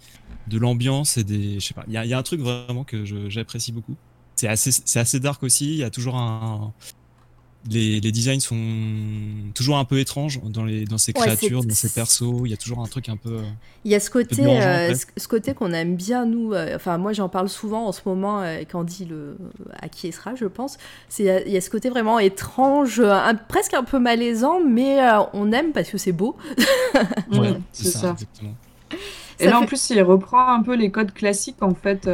de 0.47 0.59
l'ambiance 0.59 1.19
et 1.19 1.25
des. 1.25 1.61
Je 1.61 1.67
sais 1.67 1.75
pas, 1.75 1.85
il 1.87 1.93
y 1.93 1.97
a, 1.97 2.05
il 2.05 2.09
y 2.09 2.15
a 2.15 2.19
un 2.19 2.23
truc 2.23 2.41
vraiment 2.41 2.85
que 2.85 3.05
j'apprécie 3.29 3.73
beaucoup. 3.73 3.97
C'est 4.37 4.49
assez, 4.49 4.71
c'est 4.71 5.01
assez 5.01 5.21
dark 5.21 5.43
aussi. 5.43 5.67
Il 5.67 5.77
y 5.77 5.85
a 5.85 5.91
toujours 5.91 6.17
un, 6.17 6.73
les, 7.71 8.01
designs 8.13 8.41
sont 8.41 8.57
toujours 9.55 9.79
un 9.79 9.85
peu 9.85 9.99
étranges 9.99 10.41
dans, 10.43 10.65
les, 10.65 10.85
dans 10.85 10.99
ces 10.99 11.13
créatures, 11.13 11.65
dans 11.65 11.75
ces 11.75 11.89
persos. 11.89 12.43
Il 12.45 12.51
y 12.51 12.55
a 12.55 12.57
toujours 12.57 12.81
un 12.81 12.87
truc 12.87 13.09
un 13.09 13.17
peu. 13.17 13.39
Euh, 13.39 13.43
il 13.85 13.91
y 13.91 13.95
a 13.95 14.01
ce 14.01 14.11
côté, 14.11 14.45
euh, 14.47 14.95
ce 14.95 15.29
côté 15.29 15.55
qu'on 15.55 15.73
aime 15.73 15.97
bien, 15.97 16.25
nous. 16.25 16.53
Euh, 16.53 16.77
enfin, 16.77 16.99
moi, 16.99 17.13
j'en 17.13 17.29
parle 17.29 17.49
souvent 17.49 17.87
en 17.87 17.93
ce 17.93 18.01
moment, 18.07 18.43
quand 18.71 18.85
dit 18.85 19.05
le, 19.05 19.37
à 19.81 19.89
qui 19.89 20.11
sera, 20.13 20.35
je 20.35 20.47
pense. 20.47 20.79
Il 21.19 21.25
y 21.25 21.57
a 21.57 21.61
ce 21.61 21.71
côté 21.71 21.91
vraiment 21.91 22.19
étrange, 22.19 23.03
presque 23.49 23.75
un 23.75 23.85
peu 23.85 23.99
malaisant, 23.99 24.61
mais 24.65 24.99
on 25.33 25.53
aime 25.53 25.73
parce 25.73 25.91
que 25.91 25.99
c'est 25.99 26.13
beau. 26.13 26.37
ouais, 27.33 27.59
c'est 27.73 27.91
ça. 27.91 28.13
Exactement. 28.13 28.55
Et 29.41 29.47
là, 29.47 29.61
en 29.61 29.67
plus, 29.67 29.91
il 29.91 30.03
reprend 30.03 30.49
un 30.49 30.63
peu 30.63 30.75
les 30.75 30.91
codes 30.91 31.13
classiques, 31.13 31.63
en 31.63 31.75
fait 31.75 32.09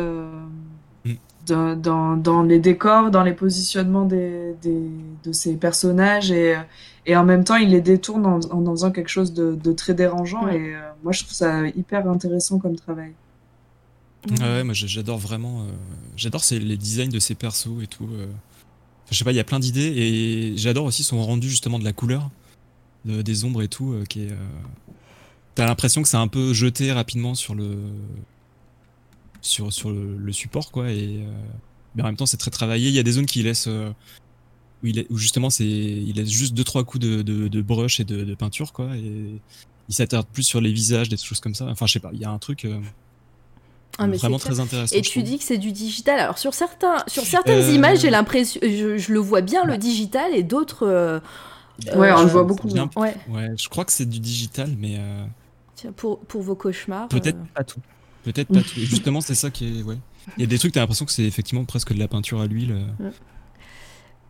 dans, 1.47 2.17
dans, 2.17 2.43
les 2.43 2.59
décors, 2.59 3.11
dans 3.11 3.23
les 3.23 3.33
positionnements 3.33 4.05
des, 4.05 4.55
des, 4.63 4.83
de 5.25 5.33
ces 5.33 5.57
personnages 5.57 6.31
et, 6.31 6.57
et 7.07 7.17
en 7.17 7.25
même 7.25 7.45
temps 7.45 7.57
il 7.57 7.71
les 7.71 7.81
détourne 7.81 8.27
en, 8.27 8.41
en 8.41 8.71
faisant 8.73 8.91
quelque 8.91 9.09
chose 9.09 9.33
de, 9.33 9.55
de 9.55 9.73
très 9.73 9.95
dérangeant 9.95 10.49
et 10.49 10.75
euh, 10.75 10.81
moi 11.03 11.13
je 11.13 11.23
trouve 11.23 11.35
ça 11.35 11.67
hyper 11.69 12.09
intéressant 12.09 12.59
comme 12.59 12.77
travail. 12.77 13.13
ouais, 14.31 14.65
moi 14.65 14.75
j'adore 14.75 15.19
vraiment, 15.19 15.63
euh, 15.63 15.73
j'adore 16.17 16.43
les 16.51 16.77
designs 16.77 17.11
de 17.11 17.19
ces 17.19 17.35
persos 17.35 17.83
et 17.83 17.87
tout. 17.87 18.09
Euh. 18.13 18.27
je 19.11 19.19
sais 19.19 19.25
pas, 19.25 19.33
il 19.33 19.37
y 19.37 19.41
a 19.41 19.45
plein 19.45 19.61
d'idées 19.61 19.93
et 19.97 20.57
j'adore 20.57 20.87
aussi 20.87 21.05
son 21.05 21.23
rendu 21.23 21.49
justement 21.51 21.79
de 21.79 21.85
la 21.85 21.93
couleur, 21.93 22.31
des 23.05 23.45
ombres 23.45 23.63
et 23.63 23.69
tout, 23.69 23.95
qui 24.09 24.23
est. 24.23 24.33
T'as 25.55 25.67
l'impression 25.67 26.03
que 26.03 26.09
c'est 26.09 26.17
un 26.17 26.27
peu 26.27 26.53
jeté 26.55 26.91
rapidement 26.91 27.35
sur 27.35 27.55
le 27.55 27.77
sur, 29.45 29.73
sur 29.73 29.91
le, 29.91 30.33
support, 30.33 30.73
quoi. 30.73 30.91
Et, 30.91 31.23
euh, 31.23 31.31
mais 31.95 32.03
en 32.03 32.07
même 32.07 32.17
temps, 32.17 32.27
c'est 32.27 32.37
très 32.37 32.51
travaillé. 32.51 32.89
Il 32.89 32.95
y 32.95 32.99
a 32.99 33.03
des 33.03 33.13
zones 33.13 33.27
qui 33.27 33.43
laissent. 33.43 33.69
Euh, 33.69 33.91
où, 34.83 34.87
il 34.87 35.07
où, 35.11 35.19
justement, 35.19 35.51
c'est, 35.51 35.65
il 35.65 36.15
laisse 36.15 36.31
juste 36.31 36.55
deux 36.55 36.65
trois 36.65 36.85
coups 36.85 37.05
de, 37.05 37.23
de, 37.23 37.63
brush 37.63 38.01
et 38.01 38.05
de, 38.05 38.35
peinture, 38.35 38.73
quoi. 38.73 38.97
Et 38.97 39.41
il 39.89 39.95
s'attarde 39.95 40.27
plus 40.33 40.43
sur 40.43 40.61
les 40.61 40.73
visages, 40.73 41.09
des 41.09 41.17
choses 41.17 41.41
comme 41.41 41.55
ça. 41.55 41.67
Enfin, 41.67 41.87
je 41.87 41.93
sais 41.93 42.01
pas, 42.01 42.11
il 42.13 42.21
y 42.21 42.25
a 42.25 42.31
un 42.31 42.39
truc. 42.39 42.65
Euh, 42.65 42.81
ah, 43.99 44.09
vraiment 44.09 44.39
très 44.39 44.59
intéressant. 44.59 44.97
Et 44.97 45.03
tu 45.03 45.23
dis 45.23 45.39
que 45.39 45.45
c'est 45.45 45.59
du 45.59 45.71
digital. 45.71 46.19
Alors 46.19 46.39
sur 46.39 46.53
certains, 46.53 47.05
sur 47.07 47.23
certaines 47.23 47.73
images, 47.73 48.01
j'ai 48.01 48.11
l'impression, 48.11 48.61
je, 48.63 49.13
le 49.13 49.19
vois 49.21 49.41
bien 49.41 49.65
le 49.65 49.79
digital 49.79 50.35
et 50.35 50.43
d'autres. 50.43 51.21
ouais, 51.95 52.13
on 52.13 52.23
le 52.23 52.29
voit 52.29 52.45
beaucoup. 52.45 52.69
ouais. 52.69 53.15
ouais. 53.29 53.51
je 53.57 53.69
crois 53.69 53.85
que 53.85 53.93
c'est 53.93 54.09
du 54.09 54.21
digital, 54.21 54.75
mais. 54.79 54.99
Pour, 55.97 56.21
pour 56.21 56.41
vos 56.41 56.55
cauchemars. 56.55 57.09
Peut-être 57.09 57.39
pas 57.55 57.63
tout. 57.63 57.81
Peut-être 58.25 58.49
pas 58.49 58.61
tout. 58.61 58.81
Justement, 58.81 59.21
c'est 59.21 59.35
ça 59.35 59.51
qui 59.51 59.81
est. 59.81 59.83
Ouais. 59.83 59.99
Il 60.39 60.41
y 60.41 60.45
a 60.45 60.47
des 60.47 60.59
trucs, 60.59 60.73
t'as 60.73 60.81
l'impression 60.81 61.05
que 61.05 61.13
c'est 61.13 61.25
effectivement 61.25 61.65
presque 61.65 61.93
de 61.93 61.99
la 61.99 62.09
peinture 62.09 62.41
à 62.41 62.47
l'huile. 62.47 62.75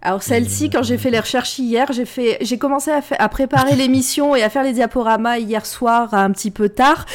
Alors 0.02 0.22
celle-ci, 0.22 0.68
quand 0.68 0.82
j'ai 0.82 0.98
fait 0.98 1.10
les 1.10 1.20
recherches 1.20 1.58
hier, 1.58 1.90
j'ai 1.92 2.04
fait, 2.04 2.36
j'ai 2.42 2.58
commencé 2.58 2.90
à, 2.90 3.00
à 3.18 3.28
préparer 3.30 3.74
l'émission 3.74 4.36
et 4.36 4.42
à 4.42 4.50
faire 4.50 4.62
les 4.62 4.74
diaporamas 4.74 5.38
hier 5.38 5.64
soir 5.64 6.12
un 6.12 6.30
petit 6.30 6.50
peu 6.50 6.68
tard. 6.68 7.06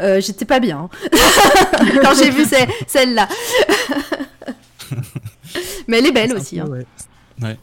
Euh, 0.00 0.20
j'étais 0.20 0.46
pas 0.46 0.60
bien 0.60 0.78
hein. 0.78 0.90
quand 2.02 2.14
j'ai 2.14 2.30
vu 2.30 2.44
celle-là. 2.86 3.28
Mais 5.88 5.98
elle 5.98 6.06
est 6.06 6.12
belle 6.12 6.34
aussi. 6.34 6.58
Hein. 6.58 6.66
Ouais. 6.68 6.86
ouais. 7.42 7.58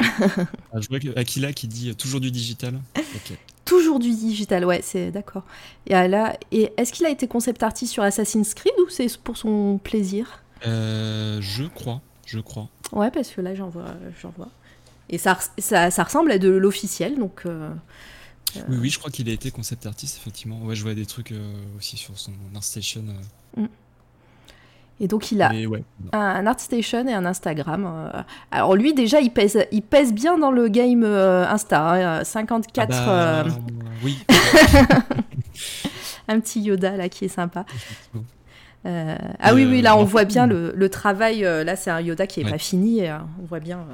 ah, 0.00 0.80
je 0.80 0.88
vois 0.88 0.98
que 0.98 1.16
Aquila 1.16 1.52
qui 1.52 1.68
dit 1.68 1.94
toujours 1.94 2.20
du 2.20 2.32
digital. 2.32 2.80
Toujours 3.64 4.00
du 4.00 4.10
digital, 4.10 4.64
ouais, 4.64 4.80
c'est 4.82 5.10
d'accord. 5.10 5.44
Et, 5.86 5.92
là, 5.92 6.36
et 6.50 6.72
est-ce 6.76 6.92
qu'il 6.92 7.06
a 7.06 7.10
été 7.10 7.28
concept 7.28 7.62
artiste 7.62 7.92
sur 7.92 8.02
Assassin's 8.02 8.54
Creed 8.54 8.74
ou 8.84 8.88
c'est 8.88 9.16
pour 9.18 9.36
son 9.36 9.78
plaisir? 9.82 10.42
Euh, 10.66 11.38
Je 11.40 11.64
crois, 11.64 12.00
je 12.26 12.40
crois. 12.40 12.68
Ouais, 12.92 13.10
parce 13.10 13.30
que 13.30 13.40
là, 13.40 13.54
j'en 13.54 13.68
vois, 13.68 13.94
j'en 14.20 14.30
vois. 14.30 14.50
Et 15.10 15.18
ça, 15.18 15.38
ça, 15.58 15.90
ça, 15.90 16.02
ressemble 16.02 16.32
à 16.32 16.38
de 16.38 16.48
l'officiel, 16.48 17.18
donc. 17.18 17.42
Euh, 17.46 17.70
euh, 18.56 18.60
oui, 18.68 18.76
oui, 18.80 18.90
je 18.90 18.98
crois 18.98 19.10
qu'il 19.10 19.28
a 19.28 19.32
été 19.32 19.50
concept 19.50 19.86
artiste, 19.86 20.16
effectivement. 20.16 20.60
Ouais, 20.62 20.74
je 20.74 20.82
vois 20.82 20.94
des 20.94 21.06
trucs 21.06 21.32
aussi 21.78 21.96
sur 21.96 22.18
son 22.18 22.32
ArtStation. 22.54 23.04
Mm. 23.56 23.66
Et 25.02 25.08
donc 25.08 25.32
il 25.32 25.42
a 25.42 25.50
un 26.12 26.46
ArtStation 26.46 27.06
et 27.06 27.12
un 27.12 27.26
Instagram. 27.26 28.12
Alors 28.50 28.74
lui 28.76 28.94
déjà 28.94 29.20
il 29.20 29.30
pèse, 29.30 29.66
il 29.70 29.82
pèse 29.82 30.14
bien 30.14 30.38
dans 30.38 30.50
le 30.50 30.68
game 30.68 31.04
Insta, 31.04 32.22
54. 32.24 32.92
Hein, 32.92 33.04
ah 33.04 33.44
bah, 33.44 33.50
oui. 34.02 34.18
un 36.28 36.40
petit 36.40 36.60
Yoda 36.60 36.96
là 36.96 37.08
qui 37.08 37.24
est 37.24 37.28
sympa. 37.28 37.64
Euh, 38.84 39.16
ah 39.38 39.54
oui, 39.54 39.64
oui, 39.64 39.80
là 39.80 39.96
on 39.96 40.04
voit 40.04 40.24
bien 40.24 40.46
le, 40.46 40.72
le 40.74 40.88
travail. 40.88 41.44
Euh, 41.44 41.62
là, 41.62 41.76
c'est 41.76 41.90
un 41.90 42.00
Yoda 42.00 42.26
qui 42.26 42.40
est 42.40 42.50
pas 42.50 42.58
fini. 42.58 43.00
Et, 43.00 43.10
euh, 43.10 43.18
on 43.40 43.46
voit 43.46 43.60
bien 43.60 43.86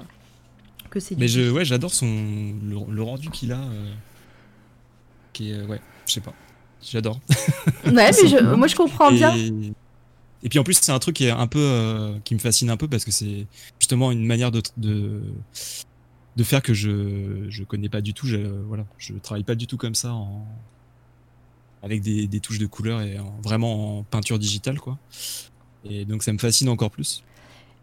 que 0.91 1.01
c'est. 1.01 1.17
Mais 1.19 1.29
je, 1.29 1.51
ouais, 1.51 1.65
j'adore 1.65 1.93
son 1.93 2.07
le, 2.07 3.03
rendu 3.03 3.31
qu'il 3.31 3.53
a. 3.53 3.61
qui 5.33 5.53
est, 5.53 5.63
ouais, 5.63 5.81
je 6.07 6.15
sais 6.15 6.21
pas, 6.21 6.33
j'adore. 6.83 7.21
Ouais, 7.85 7.93
mais 7.93 8.13
je, 8.13 8.55
moi 8.55 8.67
je 8.67 8.77
comprends 8.77 9.13
bien. 9.13 9.35
Et 10.43 10.49
puis 10.49 10.59
en 10.59 10.65
plus, 10.65 10.79
c'est 10.81 10.93
un 10.93 10.99
truc 10.99 11.17
qui 11.17 11.25
est 11.25 11.31
un 11.31 11.47
peu, 11.47 12.15
qui 12.25 12.35
me 12.35 12.39
fascine 12.39 12.71
un 12.71 12.77
peu 12.77 12.89
parce 12.89 13.05
que 13.05 13.11
c'est 13.11 13.47
justement 13.81 14.13
une 14.13 14.25
manière 14.25 14.51
de, 14.51 14.63
de, 14.77 15.23
de 16.37 16.45
faire 16.45 16.63
que 16.63 16.75
je, 16.75 17.47
je 17.49 17.65
connais 17.65 17.89
pas 17.89 18.01
du 18.01 18.15
tout. 18.15 18.27
Je, 18.27 18.37
voilà, 18.37 18.87
je 18.99 19.15
travaille 19.15 19.45
pas 19.45 19.57
du 19.57 19.67
tout 19.67 19.77
comme 19.77 19.97
ça 19.97 20.13
en, 20.13 20.47
avec 21.83 22.03
des, 22.03 22.27
des, 22.27 22.41
touches 22.41 22.59
de 22.59 22.67
couleur 22.67 23.01
et 23.01 23.19
vraiment 23.43 23.99
en 23.99 24.03
peinture 24.05 24.39
digitale 24.39 24.79
quoi. 24.79 24.99
Et 25.85 26.05
donc 26.05 26.23
ça 26.23 26.33
me 26.33 26.39
fascine 26.39 26.69
encore 26.69 26.91
plus. 26.91 27.25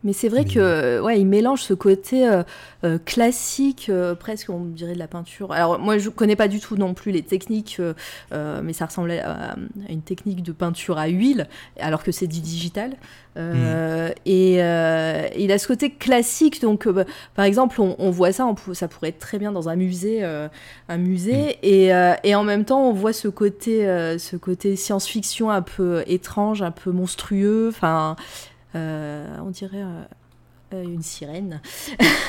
Mais 0.05 0.13
c'est 0.13 0.29
vrai 0.29 0.45
que 0.45 1.01
ouais, 1.01 1.19
il 1.19 1.25
mélange 1.25 1.63
ce 1.63 1.73
côté 1.73 2.27
euh, 2.27 2.43
euh, 2.83 2.99
classique, 3.03 3.87
euh, 3.89 4.13
presque 4.13 4.51
on 4.51 4.59
dirait 4.59 4.93
de 4.93 4.99
la 4.99 5.07
peinture. 5.07 5.51
Alors 5.51 5.79
moi 5.79 5.97
je 5.97 6.09
connais 6.09 6.35
pas 6.35 6.47
du 6.47 6.59
tout 6.59 6.77
non 6.77 6.93
plus 6.93 7.11
les 7.11 7.23
techniques, 7.23 7.81
mais 8.31 8.73
ça 8.73 8.85
ressemble 8.85 9.11
à, 9.11 9.55
une 9.89 10.03
technique 10.03 10.43
de 10.43 10.51
peinture 10.51 10.99
à 10.99 11.07
huile, 11.07 11.47
alors 11.79 12.03
que 12.03 12.11
c'est 12.11 12.27
du 12.27 12.39
digital. 12.39 12.91
Mm. 13.35 14.11
Et 14.27 14.53
il 14.57 15.51
a 15.51 15.57
ce 15.57 15.67
côté 15.67 15.89
classique, 15.89 16.61
donc 16.61 16.87
bah, 16.87 17.05
par 17.33 17.45
exemple 17.45 17.81
on, 17.81 18.11
voit 18.11 18.31
ça, 18.31 18.47
ça 18.73 18.87
pourrait 18.87 19.09
être 19.09 19.19
très 19.19 19.39
bien 19.39 19.51
dans 19.51 19.69
un 19.69 19.75
musée, 19.75 20.23
un 20.23 20.97
musée, 20.97 21.57
mm. 21.63 21.63
et, 21.63 21.91
et, 22.23 22.35
en 22.35 22.43
même 22.43 22.63
temps 22.63 22.87
on 22.87 22.93
voit 22.93 23.13
ce 23.13 23.27
côté, 23.27 23.85
ce 24.19 24.35
côté 24.35 24.75
science-fiction 24.75 25.49
un 25.49 25.63
peu 25.63 26.03
étrange, 26.05 26.61
un 26.61 26.71
peu 26.71 26.91
monstrueux, 26.91 27.69
enfin. 27.69 28.15
Euh, 28.75 29.37
on 29.41 29.49
dirait 29.49 29.81
euh, 29.81 30.03
euh, 30.73 30.83
une 30.83 31.01
sirène. 31.01 31.61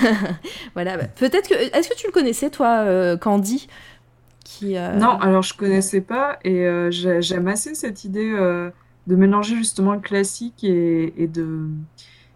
voilà. 0.75 0.97
Bah, 0.97 1.05
peut-être 1.07 1.49
que. 1.49 1.55
Est-ce 1.55 1.89
que 1.89 1.97
tu 1.97 2.07
le 2.07 2.13
connaissais, 2.13 2.51
toi, 2.51 3.17
Candy 3.19 3.69
qui, 4.45 4.75
Non, 4.75 5.19
alors 5.19 5.43
je 5.43 5.55
connaissais 5.55 6.01
pas 6.01 6.39
et 6.45 6.67
j'aime 6.91 7.49
assez 7.49 7.75
cette 7.75 8.05
idée 8.05 8.31
de 8.31 9.17
mélanger 9.17 9.57
justement 9.57 9.93
le 9.93 10.01
classique 10.01 10.63
et, 10.63 11.27
de 11.27 11.69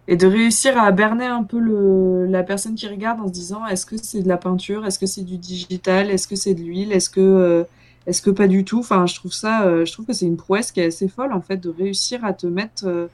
et 0.07 0.17
de 0.17 0.27
réussir 0.27 0.77
à 0.77 0.91
berner 0.91 1.27
un 1.27 1.43
peu 1.43 1.59
le, 1.59 2.25
la 2.25 2.43
personne 2.43 2.75
qui 2.75 2.87
regarde 2.87 3.21
en 3.21 3.27
se 3.27 3.31
disant 3.31 3.65
est-ce 3.67 3.85
que 3.85 3.95
c'est 3.95 4.21
de 4.21 4.27
la 4.27 4.35
peinture, 4.35 4.85
est-ce 4.85 4.99
que 4.99 5.05
c'est 5.05 5.21
du 5.21 5.37
digital, 5.37 6.09
est-ce 6.09 6.27
que 6.27 6.35
c'est 6.35 6.53
de 6.53 6.61
l'huile, 6.61 6.91
est-ce 6.91 7.09
que 7.09 7.65
est-ce 8.07 8.21
que 8.21 8.31
pas 8.31 8.47
du 8.47 8.65
tout? 8.65 8.79
Enfin, 8.79 9.05
je 9.05 9.15
trouve 9.15 9.31
ça, 9.31 9.85
je 9.85 9.91
trouve 9.93 10.05
que 10.05 10.13
c'est 10.13 10.25
une 10.25 10.35
prouesse 10.35 10.73
qui 10.73 10.81
est 10.81 10.87
assez 10.87 11.07
folle 11.07 11.31
en 11.31 11.41
fait 11.41 11.57
de 11.57 11.69
réussir 11.69 12.25
à 12.25 12.33
te 12.33 12.47
mettre 12.47 13.09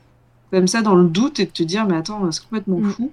comme 0.52 0.68
ça 0.68 0.82
dans 0.82 0.96
le 0.96 1.08
doute 1.08 1.40
et 1.40 1.46
de 1.46 1.52
te 1.52 1.64
dire 1.64 1.86
mais 1.86 1.98
attends 1.98 2.32
c'est 2.32 2.42
complètement 2.44 2.80
mm. 2.80 2.90
fou. 2.92 3.12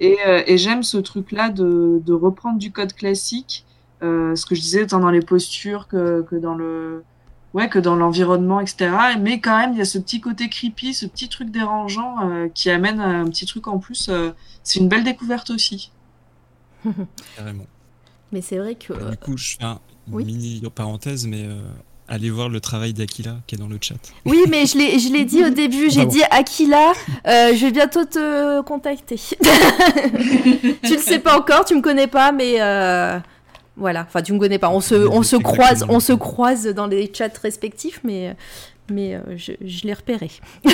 Et, 0.00 0.16
euh, 0.26 0.42
et 0.46 0.58
j'aime 0.58 0.84
ce 0.84 0.96
truc 0.96 1.32
là 1.32 1.50
de, 1.50 2.00
de, 2.04 2.12
reprendre 2.12 2.58
du 2.58 2.70
code 2.70 2.92
classique 2.92 3.64
euh, 4.02 4.36
ce 4.36 4.46
que 4.46 4.54
je 4.54 4.60
disais 4.60 4.86
tant 4.86 5.00
dans 5.00 5.10
les 5.10 5.22
postures 5.22 5.88
que, 5.88 6.22
que 6.22 6.36
dans 6.36 6.54
le 6.54 7.02
ouais 7.52 7.68
que 7.68 7.80
dans 7.80 7.96
l'environnement 7.96 8.60
etc 8.60 8.92
mais 9.18 9.40
quand 9.40 9.58
même 9.58 9.72
il 9.72 9.78
y 9.78 9.80
a 9.80 9.84
ce 9.84 9.98
petit 9.98 10.20
côté 10.20 10.48
creepy 10.48 10.94
ce 10.94 11.04
petit 11.06 11.28
truc 11.28 11.50
dérangeant 11.50 12.28
euh, 12.30 12.48
qui 12.48 12.70
amène 12.70 13.00
un 13.00 13.24
petit 13.24 13.44
truc 13.44 13.66
en 13.66 13.78
plus 13.80 14.08
euh, 14.08 14.30
c'est 14.62 14.78
une 14.78 14.88
belle 14.88 15.02
découverte 15.02 15.50
aussi. 15.50 15.90
Carrément. 17.36 17.66
Mais 18.30 18.40
c'est 18.40 18.58
vrai 18.58 18.76
que 18.76 18.92
du 18.92 19.16
coup 19.16 19.36
je 19.36 19.56
fais 19.56 19.64
un 19.64 19.80
mini 20.06 20.62
parenthèse 20.72 21.26
mais 21.26 21.48
Allez 22.10 22.30
voir 22.30 22.48
le 22.48 22.58
travail 22.58 22.94
d'Akila 22.94 23.36
qui 23.46 23.54
est 23.54 23.58
dans 23.58 23.68
le 23.68 23.76
chat. 23.80 23.96
Oui, 24.24 24.44
mais 24.48 24.64
je 24.64 24.78
l'ai, 24.78 24.98
je 24.98 25.12
l'ai 25.12 25.26
dit 25.26 25.44
au 25.44 25.50
début, 25.50 25.90
j'ai 25.90 26.06
dit 26.06 26.22
Aquila, 26.30 26.92
euh, 27.26 27.54
je 27.54 27.66
vais 27.66 27.70
bientôt 27.70 28.06
te 28.06 28.62
contacter. 28.62 29.16
tu 30.82 30.94
le 30.94 30.98
sais 30.98 31.18
pas 31.18 31.38
encore, 31.38 31.66
tu 31.66 31.74
me 31.74 31.82
connais 31.82 32.06
pas, 32.06 32.32
mais 32.32 32.62
euh, 32.62 33.18
voilà. 33.76 34.06
Enfin, 34.08 34.22
tu 34.22 34.32
me 34.32 34.38
connais 34.38 34.58
pas. 34.58 34.70
On 34.70 34.80
se, 34.80 34.94
on 34.94 35.22
se 35.22 35.36
croise, 35.36 35.84
on 35.90 36.00
se 36.00 36.14
croise 36.14 36.66
dans 36.68 36.86
les 36.86 37.12
chats 37.12 37.28
respectifs, 37.42 38.00
mais, 38.04 38.34
mais 38.90 39.14
euh, 39.14 39.20
je, 39.36 39.52
je 39.60 39.86
l'ai 39.86 39.92
repéré. 39.92 40.30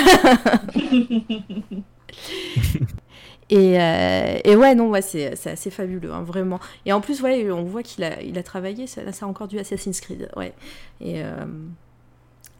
Et, 3.49 3.79
euh, 3.79 4.39
et, 4.43 4.55
ouais, 4.55 4.73
non, 4.73 4.89
ouais, 4.89 5.01
c'est 5.01 5.31
assez 5.45 5.69
fabuleux, 5.69 6.11
hein, 6.11 6.23
vraiment. 6.23 6.59
Et 6.85 6.93
en 6.93 7.01
plus, 7.01 7.21
ouais, 7.21 7.51
on 7.51 7.63
voit 7.63 7.83
qu'il 7.83 8.03
a, 8.03 8.21
il 8.21 8.37
a 8.39 8.43
travaillé, 8.43 8.87
ça, 8.87 9.01
c'est 9.11 9.25
encore 9.25 9.47
du 9.47 9.59
Assassin's 9.59 10.01
Creed, 10.01 10.29
ouais. 10.35 10.53
Et 10.99 11.23
euh, 11.23 11.45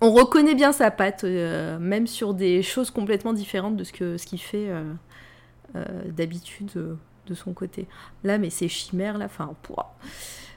on 0.01 0.11
reconnaît 0.11 0.53
bien 0.53 0.71
sa 0.71 0.91
patte, 0.91 1.23
euh, 1.23 1.79
même 1.79 2.05
sur 2.05 2.35
des 2.35 2.61
choses 2.61 2.91
complètement 2.91 3.33
différentes 3.33 3.75
de 3.75 3.83
ce 3.83 3.91
qu'il 3.91 4.19
ce 4.19 4.25
qu'il 4.25 4.39
fait 4.39 4.69
d'habitude 6.05 6.71
de 7.27 7.33
son 7.33 7.53
côté. 7.53 7.87
Là, 8.23 8.37
mais 8.37 8.51
ces 8.51 8.67
chimères, 8.67 9.17
là, 9.17 9.25
enfin, 9.25 9.53
pour... 9.63 9.83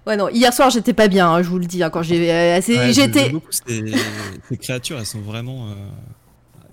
Ouais, 0.07 0.17
non, 0.17 0.29
hier 0.29 0.53
soir, 0.53 0.71
j'étais 0.71 0.93
pas 0.93 1.09
bien, 1.09 1.29
hein, 1.29 1.43
je 1.43 1.49
vous 1.49 1.59
le 1.59 1.67
dis, 1.67 1.83
hein, 1.83 1.91
quand 1.91 2.03
j'ai 2.03 2.31
assez... 2.31 2.93
j'étais... 2.93 3.33
Ces, 3.51 3.85
ces, 4.49 4.57
créatures, 4.59 4.99
elles 4.99 5.07
sont 5.07 5.21
vraiment 5.21 5.69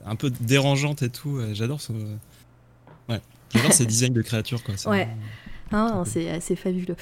un 0.06 0.16
peu 0.16 0.30
dérangeantes 0.30 1.04
et 1.04 1.10
tout, 1.10 1.40
j'adore 1.54 1.80
ce... 1.80 1.94
J'adore 3.56 3.74
ces 3.74 3.86
designs 3.86 4.14
de 4.14 4.22
créatures, 4.22 4.64
quoi. 4.64 4.76
Ouais. 4.92 5.08
Hein, 5.72 6.04
c'est 6.06 6.30
assez 6.30 6.56
fabuleux. 6.56 6.96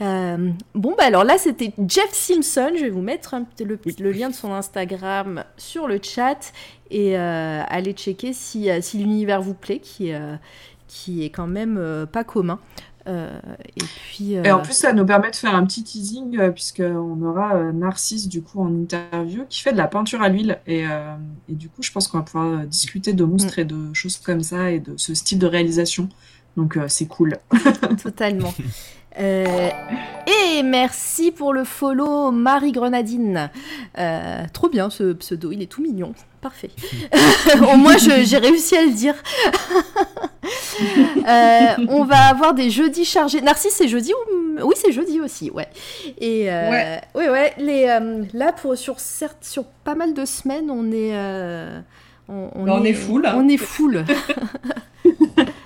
Euh, 0.00 0.50
bon, 0.74 0.94
bah 0.96 1.04
alors 1.04 1.24
là, 1.24 1.38
c'était 1.38 1.72
Jeff 1.88 2.12
Simpson. 2.12 2.72
Je 2.76 2.82
vais 2.82 2.90
vous 2.90 3.02
mettre 3.02 3.34
le, 3.60 4.12
lien 4.12 4.28
de 4.30 4.34
son 4.34 4.52
Instagram 4.52 5.44
sur 5.56 5.86
le 5.88 5.98
chat 6.02 6.52
et 6.90 7.18
euh, 7.18 7.62
allez 7.68 7.92
checker 7.92 8.32
si, 8.32 8.70
euh, 8.70 8.80
si 8.80 8.98
l'univers 8.98 9.40
vous 9.40 9.54
plaît, 9.54 9.78
qui, 9.78 10.12
qui 10.86 11.24
est 11.24 11.30
quand 11.30 11.46
même 11.46 12.06
pas 12.12 12.24
commun. 12.24 12.58
Et 13.06 13.84
puis. 14.08 14.32
Et 14.32 14.50
en 14.50 14.60
plus, 14.60 14.72
ça 14.72 14.92
nous 14.92 15.06
permet 15.06 15.30
de 15.30 15.36
faire 15.36 15.54
un 15.54 15.64
petit 15.64 15.82
teasing, 15.82 16.50
puisqu'on 16.52 17.22
aura 17.22 17.72
Narcisse, 17.72 18.28
du 18.28 18.42
coup, 18.42 18.60
en 18.60 18.68
interview, 18.68 19.44
qui 19.48 19.62
fait 19.62 19.72
de 19.72 19.76
la 19.76 19.88
peinture 19.88 20.22
à 20.22 20.28
l'huile. 20.28 20.58
Et, 20.66 20.84
et, 21.48 21.54
du 21.54 21.68
coup, 21.68 21.82
je 21.82 21.92
pense 21.92 22.08
qu'on 22.08 22.18
va 22.18 22.24
pouvoir 22.24 22.66
discuter 22.66 23.12
de 23.12 23.24
monstres 23.24 23.58
mm. 23.58 23.62
et 23.62 23.64
de 23.64 23.94
choses 23.94 24.16
comme 24.18 24.42
ça 24.42 24.70
et 24.70 24.80
de 24.80 24.94
ce 24.96 25.14
style 25.14 25.38
de 25.38 25.46
réalisation. 25.46 26.08
Donc, 26.56 26.78
c'est 26.88 27.06
cool. 27.06 27.36
Totalement. 28.02 28.52
Euh, 29.18 29.70
et 30.26 30.62
merci 30.62 31.30
pour 31.30 31.52
le 31.52 31.64
follow 31.64 32.30
Marie 32.30 32.72
Grenadine. 32.72 33.50
Euh, 33.98 34.44
trop 34.52 34.68
bien 34.68 34.90
ce 34.90 35.12
pseudo, 35.14 35.52
il 35.52 35.62
est 35.62 35.66
tout 35.66 35.82
mignon. 35.82 36.12
Parfait. 36.40 36.70
Au 37.72 37.76
moins 37.76 37.96
j'ai 37.96 38.38
réussi 38.38 38.76
à 38.76 38.84
le 38.84 38.92
dire. 38.92 39.14
Euh, 41.28 41.74
on 41.88 42.04
va 42.04 42.26
avoir 42.26 42.54
des 42.54 42.70
jeudis 42.70 43.04
chargés. 43.04 43.40
Narcisse, 43.40 43.72
c'est 43.74 43.88
jeudi 43.88 44.12
ou... 44.12 44.60
Oui, 44.62 44.74
c'est 44.76 44.92
jeudi 44.92 45.20
aussi, 45.20 45.50
ouais. 45.50 45.66
Et 46.20 46.44
ouais. 46.44 47.00
ouais, 47.16 47.54
Les, 47.58 47.86
là, 48.32 48.52
pour, 48.52 48.76
sur, 48.76 49.00
certes, 49.00 49.38
sur 49.40 49.64
pas 49.64 49.96
mal 49.96 50.14
de 50.14 50.24
semaines, 50.24 50.70
on 50.70 50.92
est... 50.92 51.16
on, 52.28 52.50
on, 52.54 52.84
est, 52.84 52.90
est 52.90 52.94
full. 52.94 53.26
On 53.34 53.48
est 53.48 53.56
full. 53.56 54.04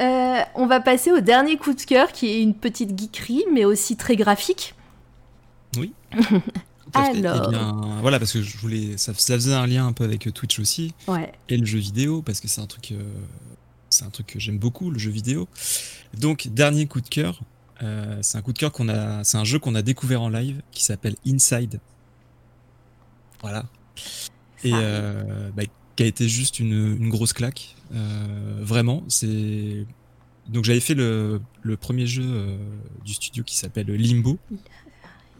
Euh, 0.00 0.40
on 0.54 0.66
va 0.66 0.80
passer 0.80 1.12
au 1.12 1.20
dernier 1.20 1.56
coup 1.56 1.72
de 1.72 1.80
cœur 1.80 2.12
qui 2.12 2.28
est 2.28 2.42
une 2.42 2.54
petite 2.54 2.98
geekerie, 2.98 3.44
mais 3.52 3.64
aussi 3.64 3.96
très 3.96 4.16
graphique. 4.16 4.74
Oui, 5.76 5.92
Alors. 6.94 7.48
Eh 7.48 7.50
bien, 7.50 7.98
voilà, 8.00 8.18
parce 8.18 8.32
que 8.32 8.42
je 8.42 8.56
voulais, 8.58 8.96
ça, 8.96 9.12
ça, 9.14 9.34
faisait 9.34 9.54
un 9.54 9.66
lien 9.66 9.86
un 9.86 9.92
peu 9.92 10.04
avec 10.04 10.32
Twitch 10.32 10.58
aussi 10.58 10.94
ouais. 11.08 11.32
et 11.48 11.56
le 11.56 11.66
jeu 11.66 11.78
vidéo, 11.78 12.22
parce 12.22 12.40
que 12.40 12.48
c'est 12.48 12.60
un 12.60 12.66
truc, 12.66 12.92
euh, 12.92 13.02
c'est 13.90 14.04
un 14.04 14.10
truc 14.10 14.28
que 14.28 14.38
j'aime 14.38 14.58
beaucoup, 14.58 14.90
le 14.90 14.98
jeu 14.98 15.10
vidéo. 15.10 15.48
Donc, 16.18 16.48
dernier 16.48 16.86
coup 16.86 17.00
de 17.00 17.08
cœur, 17.08 17.40
euh, 17.82 18.18
c'est 18.22 18.38
un 18.38 18.42
coup 18.42 18.52
de 18.52 18.58
cœur 18.58 18.72
qu'on 18.72 18.88
a, 18.88 19.24
c'est 19.24 19.38
un 19.38 19.44
jeu 19.44 19.58
qu'on 19.58 19.74
a 19.74 19.82
découvert 19.82 20.22
en 20.22 20.28
live 20.28 20.62
qui 20.70 20.84
s'appelle 20.84 21.16
Inside. 21.26 21.80
Voilà. 23.42 23.64
Et 24.62 24.72
euh, 24.72 25.50
bah, 25.54 25.64
qui 25.96 26.02
a 26.02 26.06
été 26.06 26.28
juste 26.28 26.60
une, 26.60 26.96
une 26.98 27.08
grosse 27.08 27.32
claque. 27.32 27.73
Euh, 27.92 28.58
vraiment, 28.60 29.04
c'est. 29.08 29.86
Donc 30.48 30.64
j'avais 30.64 30.80
fait 30.80 30.94
le, 30.94 31.40
le, 31.62 31.76
premier 31.76 32.06
jeu 32.06 32.24
euh, 32.26 32.56
du 33.04 33.14
studio 33.14 33.42
qui 33.44 33.56
s'appelle 33.56 33.86
Limbo. 33.86 34.38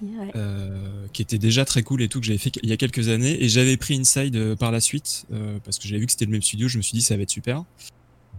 Ouais. 0.03 0.31
Euh, 0.35 1.07
qui 1.13 1.23
était 1.23 1.39
déjà 1.39 1.65
très 1.65 1.83
cool 1.83 2.03
et 2.03 2.09
tout 2.09 2.19
que 2.21 2.27
j'avais 2.27 2.39
fait 2.39 2.51
il 2.63 2.69
y 2.69 2.73
a 2.73 2.77
quelques 2.77 3.09
années 3.09 3.43
et 3.43 3.49
j'avais 3.49 3.77
pris 3.77 3.95
Inside 3.95 4.37
euh, 4.37 4.57
par 4.57 4.73
la 4.73 4.81
suite 4.81 5.25
euh, 5.33 5.59
parce 5.65 5.79
que 5.79 5.87
j'avais 5.87 6.01
vu 6.01 6.07
que 6.07 6.13
c'était 6.13 6.25
le 6.25 6.33
même 6.33 6.43
studio 6.43 6.67
je 6.67 6.77
me 6.77 6.83
suis 6.83 6.95
dit 6.95 7.01
ça 7.01 7.17
va 7.17 7.23
être 7.23 7.31
super 7.31 7.65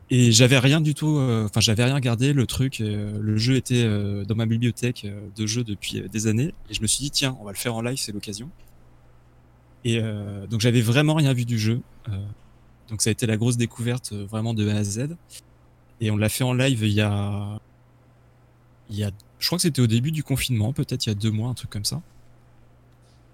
et 0.09 0.33
j'avais 0.33 0.59
rien 0.59 0.81
du 0.81 0.93
tout 0.93 1.17
enfin 1.17 1.61
j'avais 1.61 1.85
rien 1.85 1.95
regardé 1.95 2.33
le 2.33 2.45
truc 2.45 2.79
le 2.79 3.37
jeu 3.37 3.55
était 3.55 3.83
dans 4.25 4.35
ma 4.35 4.45
bibliothèque 4.45 5.07
de 5.35 5.45
jeux 5.47 5.63
depuis 5.63 6.03
des 6.11 6.27
années 6.27 6.53
et 6.69 6.73
je 6.75 6.81
me 6.81 6.87
suis 6.87 7.01
dit 7.01 7.09
tiens 7.09 7.35
on 7.41 7.45
va 7.45 7.51
le 7.51 7.57
faire 7.57 7.73
en 7.73 7.81
live 7.81 7.97
c'est 7.97 8.11
l'occasion 8.11 8.51
et 9.83 9.99
donc 10.49 10.61
j'avais 10.61 10.81
vraiment 10.81 11.15
rien 11.15 11.33
vu 11.33 11.45
du 11.45 11.57
jeu 11.57 11.81
donc 12.89 13.01
ça 13.01 13.09
a 13.09 13.11
été 13.11 13.25
la 13.25 13.37
grosse 13.37 13.57
découverte 13.57 14.13
vraiment 14.13 14.53
de 14.53 14.69
A 14.69 14.75
à 14.75 14.83
Z 14.83 15.15
et 16.01 16.11
on 16.11 16.17
l'a 16.17 16.29
fait 16.29 16.43
en 16.43 16.53
live 16.53 16.83
il 16.83 16.93
y 16.93 17.01
a 17.01 17.59
il 18.89 18.97
y 18.97 19.03
a 19.03 19.11
je 19.39 19.47
crois 19.47 19.57
que 19.57 19.63
c'était 19.63 19.81
au 19.81 19.87
début 19.87 20.11
du 20.11 20.23
confinement, 20.23 20.73
peut-être 20.73 21.05
il 21.05 21.09
y 21.09 21.11
a 21.11 21.15
deux 21.15 21.31
mois, 21.31 21.49
un 21.49 21.53
truc 21.53 21.69
comme 21.69 21.85
ça. 21.85 22.01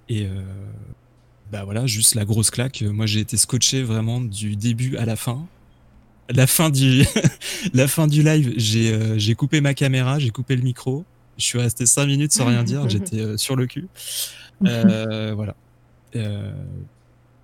Et 0.09 0.25
euh, 0.25 0.41
bah 1.51 1.63
voilà, 1.63 1.85
juste 1.85 2.15
la 2.15 2.25
grosse 2.25 2.49
claque. 2.49 2.81
Moi, 2.81 3.05
j'ai 3.05 3.21
été 3.21 3.37
scotché 3.37 3.83
vraiment 3.83 4.19
du 4.19 4.55
début 4.55 4.97
à 4.97 5.05
la 5.05 5.15
fin. 5.15 5.45
La 6.29 6.47
fin 6.47 6.69
du, 6.69 7.05
la 7.73 7.87
fin 7.87 8.07
du 8.07 8.23
live, 8.23 8.53
j'ai 8.57 8.91
euh, 8.93 9.35
coupé 9.35 9.61
ma 9.61 9.73
caméra, 9.73 10.19
j'ai 10.19 10.31
coupé 10.31 10.55
le 10.55 10.63
micro. 10.63 11.05
Je 11.37 11.45
suis 11.45 11.59
resté 11.59 11.85
cinq 11.85 12.07
minutes 12.07 12.33
sans 12.33 12.45
rien 12.45 12.63
dire. 12.63 12.89
J'étais 12.89 13.19
euh, 13.19 13.37
sur 13.37 13.55
le 13.55 13.65
cul. 13.67 13.87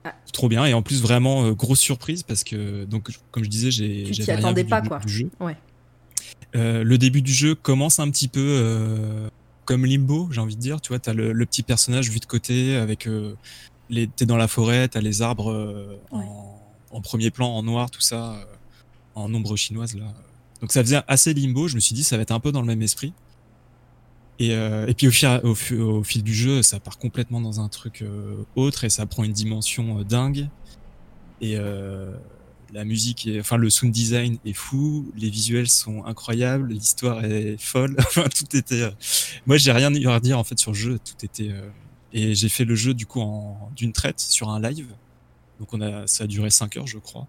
Euh. 0.07 0.31
Trop 0.33 0.49
bien 0.49 0.65
et 0.65 0.73
en 0.73 0.81
plus 0.81 1.01
vraiment 1.01 1.51
grosse 1.51 1.79
surprise 1.79 2.23
parce 2.23 2.43
que 2.43 2.85
donc 2.85 3.09
comme 3.31 3.43
je 3.43 3.49
disais 3.49 3.71
j'ai 3.71 4.11
j'avais 4.13 4.35
rien 4.35 4.53
vu 4.53 4.65
pas, 4.65 4.81
du, 4.81 4.89
quoi. 4.89 4.99
du 4.99 5.11
jeu. 5.11 5.29
Ouais. 5.39 5.55
Euh, 6.55 6.83
le 6.83 6.97
début 6.97 7.21
du 7.21 7.33
jeu 7.33 7.55
commence 7.55 7.99
un 7.99 8.09
petit 8.09 8.27
peu 8.27 8.39
euh, 8.41 9.29
comme 9.65 9.85
Limbo, 9.85 10.29
j'ai 10.31 10.39
envie 10.41 10.55
de 10.55 10.61
dire. 10.61 10.79
Tu 10.81 10.89
vois, 10.89 10.99
t'as 10.99 11.13
le, 11.13 11.33
le 11.33 11.45
petit 11.45 11.63
personnage 11.63 12.09
vu 12.09 12.19
de 12.19 12.25
côté 12.25 12.75
avec 12.75 13.07
euh, 13.07 13.33
les, 13.89 14.07
t'es 14.07 14.25
dans 14.25 14.37
la 14.37 14.47
forêt, 14.47 14.87
t'as 14.87 15.01
les 15.01 15.21
arbres 15.21 15.51
euh, 15.51 15.99
Ouais. 16.11 16.23
en, 16.23 16.59
en 16.91 17.01
premier 17.01 17.31
plan, 17.31 17.47
en 17.49 17.63
noir, 17.63 17.91
tout 17.91 18.01
ça, 18.01 18.33
euh, 18.35 18.43
en 19.15 19.33
ombre 19.33 19.55
chinoise 19.55 19.95
là. 19.95 20.05
Donc 20.61 20.71
ça 20.71 20.81
faisait 20.81 21.01
assez 21.07 21.33
Limbo. 21.33 21.67
Je 21.67 21.75
me 21.75 21.79
suis 21.81 21.93
dit 21.95 22.03
ça 22.03 22.15
va 22.15 22.21
être 22.23 22.31
un 22.31 22.39
peu 22.39 22.51
dans 22.51 22.61
le 22.61 22.67
même 22.67 22.81
esprit. 22.81 23.13
Et, 24.39 24.53
euh, 24.53 24.85
et 24.87 24.93
puis 24.93 25.07
au 25.07 26.03
fil, 26.03 26.23
du 26.23 26.33
jeu, 26.33 26.61
ça 26.61 26.79
part 26.79 26.99
complètement 26.99 27.41
dans 27.41 27.59
un 27.59 27.69
truc 27.69 28.01
euh, 28.03 28.35
autre 28.55 28.83
et 28.83 28.89
ça 28.89 29.05
prend 29.07 29.23
une 29.23 29.33
dimension 29.33 29.99
euh, 29.99 30.03
dingue. 30.03 30.47
Et 31.41 31.55
euh, 31.57 32.15
la 32.71 32.83
musique, 32.85 33.25
est, 33.25 33.39
enfin 33.39 33.57
le 33.57 33.69
sound 33.69 33.91
design 33.91 34.37
est 34.45 34.53
fou, 34.53 35.11
les 35.15 35.29
visuels 35.29 35.67
sont 35.69 36.03
incroyables, 36.05 36.71
l'histoire 36.71 37.25
est 37.25 37.57
folle. 37.59 37.95
Enfin 37.99 38.25
tout 38.25 38.55
était. 38.55 38.81
euh, 38.83 38.91
Moi 39.47 39.57
j'ai 39.57 39.71
rien 39.71 39.91
à 39.93 40.19
dire 40.19 40.37
en 40.37 40.43
fait 40.43 40.59
sur 40.59 40.71
le 40.71 40.77
jeu, 40.77 40.99
tout 40.99 41.25
était. 41.25 41.51
Et 42.13 42.35
j'ai 42.35 42.49
fait 42.49 42.65
le 42.65 42.75
jeu 42.75 42.93
du 42.93 43.05
coup 43.07 43.21
en 43.21 43.71
d'une 43.75 43.91
traite 43.93 44.19
sur 44.19 44.49
un 44.49 44.59
live. 44.61 44.87
Donc 45.59 45.73
on 45.73 45.81
a, 45.81 46.05
ça 46.05 46.25
a 46.25 46.27
duré 46.27 46.51
5 46.51 46.77
heures 46.77 46.87
je 46.87 46.99
crois. 46.99 47.27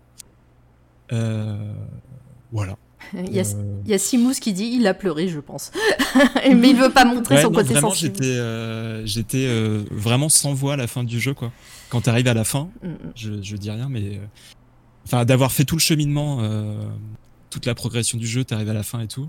Voilà. 2.52 2.76
Il 3.26 3.34
y 3.34 3.40
a, 3.40 3.42
Euh, 3.42 3.80
il 3.84 3.90
y 3.90 3.94
a 3.94 3.98
Simous 3.98 4.34
qui 4.40 4.52
dit 4.52 4.70
il 4.72 4.86
a 4.86 4.94
pleuré, 4.94 5.28
je 5.28 5.40
pense. 5.40 5.70
Mais 6.54 6.70
il 6.70 6.76
veut 6.76 6.90
pas 6.90 7.04
montrer 7.04 7.36
Ouais, 7.36 7.42
son 7.42 7.50
non, 7.50 7.54
côté 7.58 7.72
vraiment, 7.72 7.90
sensible. 7.90 8.14
j'étais, 8.16 8.36
euh, 8.36 9.06
j'étais 9.06 9.46
euh, 9.46 9.82
vraiment 9.90 10.28
sans 10.28 10.52
voix 10.54 10.74
à 10.74 10.76
la 10.76 10.86
fin 10.86 11.04
du 11.04 11.18
jeu, 11.20 11.32
quoi. 11.34 11.52
Quand 11.88 12.02
t'arrives 12.02 12.28
à 12.28 12.34
la 12.34 12.44
fin, 12.44 12.68
Mm, 12.82 12.88
mm. 12.88 12.96
je, 13.14 13.42
je 13.42 13.56
dis 13.56 13.70
rien, 13.70 13.88
mais 13.88 14.02
euh, 14.16 14.18
enfin 15.06 15.24
d'avoir 15.24 15.52
fait 15.52 15.64
tout 15.64 15.76
le 15.76 15.80
cheminement, 15.80 16.38
euh, 16.42 16.74
toute 17.50 17.64
la 17.66 17.74
progression 17.74 18.18
du 18.18 18.26
jeu, 18.26 18.44
t'arrives 18.44 18.68
à 18.68 18.74
la 18.74 18.82
fin 18.82 19.00
et 19.00 19.08
tout. 19.08 19.28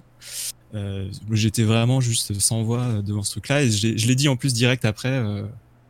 Euh, 0.75 1.09
j'étais 1.31 1.63
vraiment 1.63 2.01
juste 2.01 2.37
sans 2.39 2.61
voix 2.63 3.01
devant 3.01 3.23
ce 3.23 3.31
truc-là 3.31 3.63
et 3.63 3.71
je 3.71 4.07
l'ai 4.07 4.15
dit 4.15 4.27
en 4.27 4.35
plus 4.35 4.53
direct 4.53 4.83
après. 4.85 5.21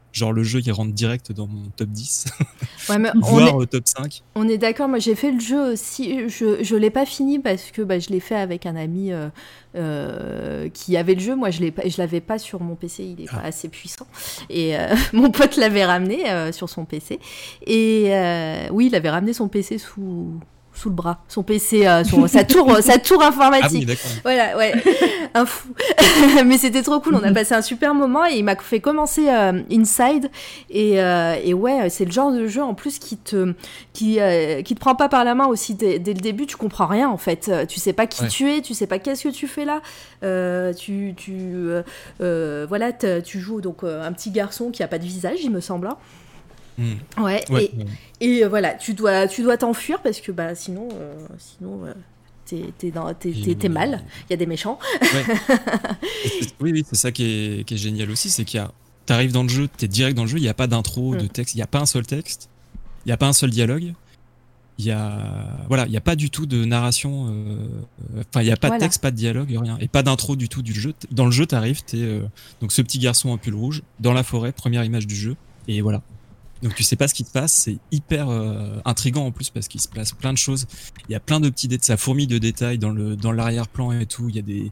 Euh, 0.10 0.14
Genre 0.14 0.34
le 0.34 0.44
jeu 0.44 0.60
il 0.66 0.72
rentre 0.72 0.92
direct 0.94 1.32
dans 1.32 1.46
mon 1.48 1.70
top 1.76 1.90
10, 1.90 2.26
Ouais, 2.90 2.98
mais 2.98 3.10
on 3.16 3.20
est, 3.20 3.30
voire 3.30 3.56
au 3.56 3.66
top 3.66 3.84
5. 3.86 4.24
on 4.36 4.48
est 4.50 4.58
d'accord, 4.58 4.88
moi 4.90 4.98
j'ai 5.00 5.14
fait 5.16 5.32
le 5.32 5.40
jeu 5.40 5.74
aussi, 5.74 6.28
je, 6.30 6.64
je 6.64 6.76
l'ai 6.76 6.90
pas 6.90 7.06
fini 7.06 7.38
parce 7.40 7.72
que 7.72 7.82
bah, 7.84 8.00
je 8.00 8.10
l'ai 8.10 8.20
fait 8.20 8.36
avec 8.36 8.66
un 8.66 8.76
ami 8.76 9.12
euh, 9.12 9.30
euh, 9.76 10.70
qui 10.70 10.98
avait 10.98 11.14
le 11.16 11.20
jeu, 11.22 11.36
moi 11.36 11.52
je 11.52 11.60
l'ai 11.62 11.72
pas- 11.72 11.88
je 11.88 11.98
l'avais 11.98 12.22
pas 12.22 12.40
sur 12.40 12.60
mon 12.62 12.76
PC, 12.76 13.04
il 13.18 13.24
est 13.24 13.28
Ah. 13.32 13.38
pas 13.38 13.48
assez 13.48 13.70
puissant, 13.70 14.08
et 14.50 14.76
euh, 14.78 14.88
mon 15.14 15.32
pote 15.32 15.56
l'avait 15.58 15.86
ramené 15.86 16.30
euh, 16.30 16.52
sur 16.52 16.70
son 16.70 16.86
PC, 16.86 17.20
et 17.66 18.06
euh, 18.10 18.68
oui 18.72 18.88
il 18.88 18.96
avait 18.96 19.10
ramené 19.10 19.34
son 19.34 19.48
PC 19.48 19.78
sous, 19.78 20.40
sous 20.80 20.88
le 20.90 20.96
bras, 20.96 21.20
son 21.28 21.44
PC, 21.44 21.86
euh, 21.86 22.04
son- 22.06 22.26
sa, 22.28 22.44
tour, 22.46 22.78
sa 22.82 22.98
tour 22.98 23.20
Ah 23.22 23.28
informatique. 23.28 23.80
oui, 23.82 23.86
d'accord. 23.86 24.12
Voilà, 24.24 24.58
ouais, 24.58 24.74
un 25.34 25.46
fou. 25.46 25.68
Mais 26.46 26.58
c'était 26.58 26.82
trop 26.84 27.00
cool, 27.02 27.16
on 27.16 27.24
a 27.24 27.34
passé 27.34 27.54
un 27.54 27.62
super 27.62 27.94
moment 27.94 28.26
et 28.26 28.36
il 28.38 28.44
m'a 28.46 28.56
fait 28.56 28.80
commencer 28.80 29.28
euh, 29.28 29.62
Inside. 29.70 30.30
Et, 30.70 31.02
euh, 31.02 31.36
et 31.44 31.54
ouais, 31.54 31.90
c'est 31.90 32.06
le 32.06 32.12
genre 32.12 32.32
de 32.32 32.48
jeu 32.48 32.64
en 32.64 32.74
plus 32.76 32.98
qui 32.98 33.18
te, 33.18 33.54
qui, 33.94 34.22
euh, 34.22 34.62
qui 34.62 34.74
te 34.74 34.80
prend 34.80 34.96
pas 34.96 35.10
par 35.10 35.26
la 35.26 35.36
main 35.36 35.48
aussi 35.48 35.74
dès, 35.76 36.00
dès 36.00 36.14
le 36.14 36.22
début, 36.22 36.46
tu 36.46 36.56
comprends 36.56 36.88
rien 36.88 37.10
en 37.10 37.18
fait. 37.18 37.50
Euh, 37.50 37.66
Tu 37.66 37.80
sais 37.80 37.94
pas 37.94 38.08
qui 38.08 38.22
Ouais. 38.24 38.28
tu 38.30 38.50
es, 38.50 38.62
tu 38.62 38.74
sais 38.74 38.88
pas 38.88 39.00
qu'est-ce 39.00 39.24
que 39.24 39.34
tu 39.34 39.48
fais 39.48 39.66
là. 39.66 39.82
Euh, 40.24 40.74
tu, 40.74 41.14
tu, 41.18 41.34
euh, 41.42 41.84
euh, 42.22 42.66
voilà, 42.70 42.92
tu 42.94 43.40
joues 43.40 43.60
donc 43.62 43.84
euh, 43.84 44.02
un 44.08 44.12
petit 44.14 44.32
garçon 44.32 44.72
qui 44.72 44.82
a 44.84 44.88
pas 44.88 44.98
de 44.98 45.04
visage, 45.04 45.40
il 45.44 45.52
me 45.52 45.60
semble. 45.60 45.90
Hmm. 46.80 47.24
Ouais, 47.24 47.44
Ouais, 47.50 47.72
et, 48.22 48.44
euh, 48.44 48.48
voilà, 48.50 48.74
tu 48.74 48.94
dois 48.94 49.28
tu 49.28 49.44
dois 49.44 49.58
t'enfuir 49.58 50.02
parce 50.02 50.22
que 50.22 50.32
bah 50.32 50.56
sinon 50.56 50.88
euh, 50.94 51.14
sinon 51.38 51.86
euh, 51.86 51.94
t'es 52.46 53.70
mal. 53.70 54.04
Il 54.28 54.32
y 54.32 54.34
a 54.34 54.38
des 54.38 54.46
méchants. 54.46 54.80
Oui, 56.62 56.72
oui, 56.74 56.84
c'est 56.88 56.96
ça 56.96 57.12
qui 57.12 57.24
est, 57.26 57.64
qui 57.66 57.74
est 57.76 57.78
génial 57.78 58.10
aussi, 58.12 58.30
c'est 58.30 58.44
qu'il 58.46 58.60
y 58.60 58.64
a, 58.64 58.72
t'arrives 59.06 59.32
dans 59.32 59.44
le 59.44 59.50
jeu, 59.50 59.68
t'es 59.78 59.88
direct 59.88 60.16
dans 60.16 60.24
le 60.24 60.30
jeu, 60.30 60.38
il 60.38 60.42
n'y 60.42 60.50
a 60.50 60.54
pas 60.54 60.68
d'intro, 60.68 61.16
de 61.16 61.24
Mm. 61.24 61.30
texte, 61.30 61.54
il 61.56 61.58
n'y 61.58 61.64
a 61.64 61.68
pas 61.68 61.80
un 61.80 61.86
seul 61.86 62.06
texte, 62.06 62.50
il 63.06 63.10
n'y 63.10 63.14
a 63.14 63.18
pas 63.18 63.28
un 63.28 63.34
seul 63.34 63.50
dialogue, 63.50 63.94
il 64.78 64.86
y 64.86 64.92
a, 64.92 65.66
voilà, 65.68 65.86
il 65.86 65.92
n'y 65.92 65.98
a 65.98 66.02
pas 66.02 66.16
du 66.16 66.30
tout 66.30 66.46
de 66.46 66.66
narration, 66.66 67.28
euh, 67.30 67.68
enfin, 68.20 68.42
il 68.42 68.46
n'y 68.46 68.52
a 68.52 68.58
pas 68.58 68.68
Voilà. 68.68 68.80
de 68.80 68.86
texte, 68.86 69.02
pas 69.02 69.12
de 69.12 69.16
dialogue, 69.16 69.50
rien, 69.62 69.78
et 69.80 69.88
pas 69.88 70.04
d'intro 70.04 70.36
du 70.36 70.50
tout 70.50 70.62
du 70.62 70.74
jeu. 70.74 70.94
Dans 71.12 71.26
le 71.26 71.32
jeu, 71.32 71.46
t'arrives, 71.46 71.84
t'es, 71.84 71.98
euh, 71.98 72.22
donc 72.62 72.72
ce 72.72 72.82
petit 72.82 73.00
garçon 73.00 73.30
en 73.30 73.38
pull 73.38 73.56
rouge, 73.56 73.82
dans 74.00 74.14
la 74.14 74.24
forêt, 74.24 74.52
première 74.52 74.84
image 74.84 75.08
du 75.08 75.16
jeu, 75.16 75.36
et 75.68 75.82
voilà. 75.82 76.02
Donc 76.62 76.76
tu 76.76 76.84
sais 76.84 76.96
pas 76.96 77.08
ce 77.08 77.14
qui 77.14 77.24
te 77.24 77.32
passe, 77.32 77.54
c'est 77.54 77.78
hyper 77.92 78.30
euh, 78.30 78.80
intrigant 78.84 79.26
en 79.26 79.32
plus 79.32 79.50
parce 79.50 79.68
qu'il 79.68 79.80
se 79.80 79.88
passe 79.88 80.12
plein 80.12 80.34
de 80.34 80.38
choses. 80.38 80.68
Il 81.08 81.12
y 81.14 81.16
a 81.16 81.20
plein 81.20 81.40
de 81.40 81.50
petits 81.50 81.68
détails, 81.68 81.86
ça 81.86 81.98
fourmille 81.98 82.28
de 82.28 82.38
détails 82.38 82.78
dans 82.78 82.90
le 82.90 83.16
dans 83.16 83.32
l'arrière-plan 83.32 83.94
et 83.94 84.06
tout. 84.06 84.28
Il 84.30 84.36
y 84.36 84.40
a 84.40 84.44
des 84.44 84.72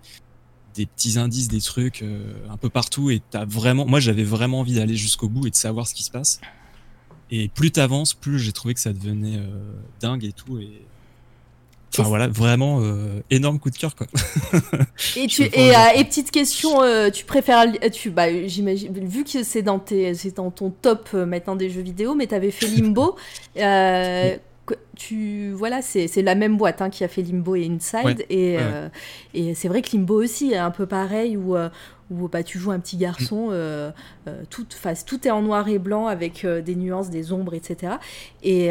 des 0.78 0.86
petits 0.86 1.18
indices, 1.18 1.48
des 1.48 1.60
trucs 1.60 2.04
euh, 2.04 2.34
un 2.50 2.58
peu 2.58 2.70
partout 2.70 3.10
et 3.10 3.22
t'as 3.32 3.46
vraiment, 3.46 3.86
moi 3.86 4.00
j'avais 4.00 4.24
vraiment 4.24 4.60
envie 4.60 4.76
d'aller 4.76 4.96
jusqu'au 4.96 5.28
bout 5.28 5.48
et 5.48 5.50
de 5.50 5.56
savoir 5.56 5.88
ce 5.88 5.94
qui 5.94 6.04
se 6.04 6.12
passe. 6.12 6.40
Et 7.32 7.50
plus 7.50 7.72
t'avances, 7.72 8.14
plus 8.14 8.40
j'ai 8.40 8.54
trouvé 8.54 8.74
que 8.74 8.80
ça 8.80 8.94
devenait 8.94 9.38
euh, 9.38 9.74
dingue 10.00 10.24
et 10.24 10.32
tout 10.32 10.60
et 10.60 10.86
enfin 11.94 12.04
voilà, 12.04 12.28
vraiment 12.28 12.80
euh, 12.82 13.22
énorme 13.30 13.60
coup 13.60 13.70
de 13.70 13.78
cœur 13.78 13.96
quoi. 13.96 14.08
Et, 15.16 15.28
tu, 15.28 15.44
euh, 15.44 15.74
et 15.96 16.04
petite 16.04 16.32
question, 16.32 16.82
euh, 16.82 17.10
tu 17.10 17.26
préfères, 17.26 17.66
tu, 17.92 18.10
bah, 18.10 18.48
j'imagine, 18.48 18.94
vu 18.94 19.24
que 19.24 19.44
c'est 19.44 19.62
dans, 19.62 19.80
tes, 19.80 20.14
c'est 20.14 20.38
dans 20.38 20.52
ton 20.52 20.70
top 20.70 21.14
maintenant 21.14 21.56
des 21.56 21.70
jeux 21.70 21.82
vidéo, 21.82 22.16
mais 22.16 22.28
tu 22.28 22.36
avais 22.36 22.52
fait 22.52 22.68
Limbo, 22.68 23.16
tu, 24.98 25.52
voilà, 25.52 25.82
c'est 25.82 26.08
c'est 26.08 26.22
la 26.22 26.36
même 26.36 26.58
boîte 26.58 26.82
hein, 26.82 26.90
qui 26.90 27.06
a 27.06 27.08
fait 27.08 27.22
Limbo 27.22 27.56
et 27.56 27.66
Inside, 27.66 28.04
Ouais, 28.04 28.26
et, 28.30 28.58
ouais, 28.58 28.90
et 29.34 29.56
c'est 29.56 29.70
vrai 29.70 29.82
que 29.82 29.96
Limbo 29.96 30.22
aussi 30.22 30.52
est 30.52 30.58
un 30.58 30.72
peu 30.72 30.86
pareil, 30.86 31.38
où, 31.38 31.56
où 32.10 32.28
bah, 32.28 32.44
tu 32.44 32.58
joues 32.60 32.72
un 32.72 32.80
petit 32.80 32.96
Mm. 32.98 33.00
garçon, 33.00 33.50
euh, 33.52 33.92
euh, 34.28 34.44
tout, 34.50 34.66
face, 34.70 35.06
tout 35.06 35.28
est 35.28 35.32
en 35.32 35.42
noir 35.42 35.68
et 35.68 35.80
blanc 35.80 36.08
avec 36.08 36.46
euh, 36.46 36.62
des 36.62 36.76
nuances, 36.76 37.10
des 37.10 37.32
ombres, 37.32 37.54
etc. 37.54 37.94
Et 38.44 38.70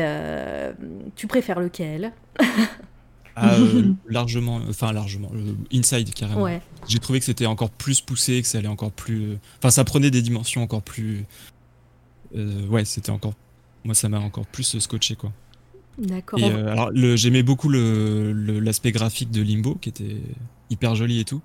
tu 1.17 1.27
préfères 1.27 1.61
lequel? 1.61 2.13
Ah, 3.37 3.55
euh, 3.57 3.93
largement, 4.09 4.61
enfin 4.69 4.93
largement, 4.93 5.31
euh, 5.35 5.53
Inside 5.73 6.13
carrément. 6.15 6.43
Ouais. 6.43 6.63
J'ai 6.89 6.99
trouvé 6.99 7.19
que 7.19 7.25
c'était 7.27 7.47
encore 7.47 7.71
plus 7.71 8.01
poussé, 8.01 8.41
que 8.43 8.49
ça 8.49 8.59
allait 8.59 8.67
encore 8.69 8.93
plus. 8.93 9.33
euh, 9.33 9.37
Enfin, 9.59 9.71
ça 9.71 9.85
prenait 9.85 10.11
des 10.11 10.23
dimensions 10.23 10.63
encore 10.63 10.83
plus. 10.83 11.27
euh, 12.35 12.67
ouais, 12.69 12.85
c'était 12.85 13.11
encore. 13.11 13.35
Moi, 13.85 13.95
ça 13.95 14.09
m'a 14.09 14.19
encore 14.19 14.47
plus 14.47 14.75
euh, 14.75 14.81
scotché, 14.81 15.17
quoi. 15.17 15.33
D'accord. 15.99 16.39
Euh, 16.43 16.73
alors, 16.73 16.91
j'aimais 17.17 17.43
beaucoup 17.43 17.69
le- 17.69 18.33
le- 18.33 18.59
l'aspect 18.61 18.93
graphique 18.93 19.31
de 19.31 19.43
Limbo, 19.43 19.77
qui 19.77 19.89
était 19.91 20.17
hyper 20.71 20.95
joli 20.95 21.21
et 21.21 21.25
tout. 21.25 21.41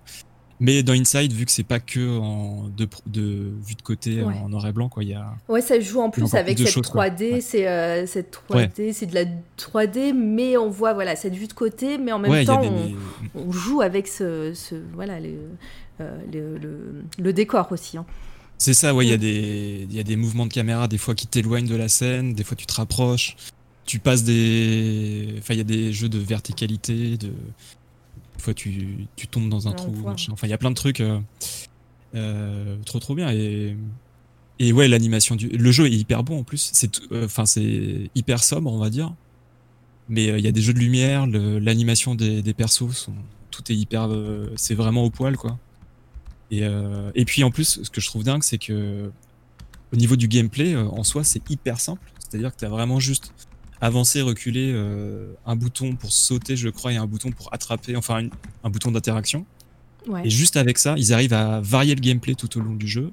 Mais 0.62 0.84
dans 0.84 0.94
Inside, 0.94 1.34
vu 1.34 1.46
que 1.46 1.52
c'est 1.52 1.64
pas 1.64 1.80
que 1.80 2.20
en 2.20 2.70
de, 2.78 2.88
de 3.08 3.52
vue 3.66 3.74
de 3.74 3.82
côté 3.82 4.22
en 4.22 4.48
noir 4.48 4.68
et 4.68 4.72
blanc, 4.72 4.90
quoi, 4.90 5.04
il 5.04 5.10
y 5.10 5.16
a. 5.16 5.34
Ouais, 5.50 5.60
ça 5.60 5.80
joue 5.80 6.02
en 6.02 6.12
plus 6.12 6.36
avec 6.36 6.60
cette 6.60 6.84
3D. 6.84 7.42
C'est 7.42 7.68
euh, 7.68 8.06
cette 8.06 8.40
3D, 8.48 8.94
c'est 8.94 9.08
de 9.08 9.16
la 9.16 9.26
3D, 9.58 10.14
mais 10.14 10.58
on 10.58 10.70
voit 10.70 10.94
voilà 10.94 11.16
cette 11.16 11.34
vue 11.34 11.48
de 11.48 11.54
côté, 11.54 11.98
mais 11.98 12.12
en 12.12 12.20
même 12.20 12.46
temps, 12.46 12.62
on, 13.34 13.52
joue 13.52 13.82
avec 13.82 14.08
ce, 14.08 14.54
ce 14.54 14.76
voilà 14.94 15.20
le, 15.20 15.34
euh, 16.00 16.18
le, 16.32 17.04
le, 17.18 17.34
décor 17.34 17.72
aussi. 17.72 17.98
Hein. 17.98 18.06
C'est 18.60 18.76
ça, 18.76 18.94
ouais. 18.94 19.08
Il 19.08 19.10
y 19.10 19.14
a 19.14 19.18
des 19.18 19.88
il 19.90 19.96
y 19.96 20.00
a 20.00 20.04
des 20.04 20.16
mouvements 20.16 20.46
de 20.46 20.54
caméra 20.54 20.88
des 20.88 21.00
fois 21.00 21.16
qui 21.16 21.26
t'éloignent 21.26 21.68
de 21.68 21.76
la 21.76 21.90
scène, 21.90 22.36
des 22.36 22.44
fois 22.44 22.56
tu 22.56 22.68
te 22.68 22.76
rapproches. 22.76 23.36
Tu 23.86 23.98
passes 23.98 24.24
des, 24.24 25.34
enfin 25.40 25.56
il 25.56 25.58
y 25.58 25.62
a 25.62 25.64
des 25.64 25.92
jeux 25.92 26.08
de 26.08 26.20
verticalité, 26.20 27.18
de 27.18 27.32
fois 28.38 28.54
tu, 28.54 29.08
tu 29.16 29.28
tombes 29.28 29.50
dans 29.50 29.68
un 29.68 29.74
trou. 29.74 29.94
Enfin, 30.06 30.48
il 30.48 30.50
y 30.50 30.54
a 30.54 30.58
plein 30.58 30.72
de 30.72 30.76
trucs 30.76 31.00
euh, 31.00 31.20
euh, 32.16 32.78
trop 32.86 33.00
trop 33.00 33.16
bien. 33.16 33.32
Et, 33.32 33.76
et 34.60 34.74
ouais, 34.74 34.88
l'animation 34.88 35.36
du. 35.36 35.50
Le 35.50 35.72
jeu 35.72 35.88
est 35.88 35.92
hyper 35.92 36.24
bon 36.24 36.40
en 36.40 36.44
plus. 36.44 36.70
C'est 36.74 37.00
euh, 37.12 37.26
enfin 37.26 37.46
c'est 37.46 38.10
hyper 38.16 38.44
sobre, 38.44 38.72
on 38.72 38.78
va 38.80 38.90
dire. 38.90 39.14
Mais 40.10 40.26
il 40.26 40.42
y 40.42 40.48
a 40.48 40.52
des 40.52 40.62
jeux 40.62 40.74
de 40.74 40.80
lumière, 40.80 41.26
l'animation 41.26 42.16
des, 42.16 42.42
des, 42.42 42.54
persos, 42.54 42.92
sont, 42.92 43.14
tout 43.50 43.72
est 43.72 43.76
hyper. 43.76 44.10
c'est 44.58 44.76
vraiment 44.76 45.06
au 45.06 45.10
poil, 45.10 45.38
quoi. 45.38 45.58
Et, 46.50 46.64
et 47.16 47.24
puis 47.24 47.46
en 47.46 47.52
plus, 47.52 47.82
ce 47.82 47.90
que 47.90 48.02
je 48.02 48.08
trouve 48.08 48.26
dingue, 48.26 48.44
c'est 48.44 48.58
que 48.58 49.10
au 49.94 49.96
niveau 49.96 50.18
du 50.18 50.28
gameplay, 50.28 50.76
en 50.76 51.04
soi, 51.06 51.24
c'est 51.24 51.50
hyper 51.50 51.80
simple. 51.80 52.12
C'est-à-dire 52.20 52.52
que 52.52 52.58
tu 52.58 52.66
as 52.66 52.70
vraiment 52.70 53.00
juste 53.00 53.34
avancer, 53.82 54.22
reculer, 54.22 54.72
euh, 54.74 55.34
un 55.46 55.56
bouton 55.56 55.96
pour 55.96 56.12
sauter, 56.12 56.56
je 56.56 56.70
crois, 56.70 56.94
et 56.94 56.98
un 56.98 57.08
bouton 57.08 57.32
pour 57.32 57.54
attraper, 57.54 57.96
enfin 57.96 58.28
un 58.64 58.70
bouton 58.70 58.92
d'interaction. 58.92 59.46
Et 60.24 60.30
juste 60.30 60.58
avec 60.58 60.78
ça, 60.78 60.96
ils 60.98 61.14
arrivent 61.14 61.34
à 61.34 61.62
varier 61.62 61.94
le 61.94 62.02
gameplay 62.02 62.36
tout 62.36 62.58
au 62.58 62.62
long 62.62 62.74
du 62.74 62.88
jeu 62.88 63.12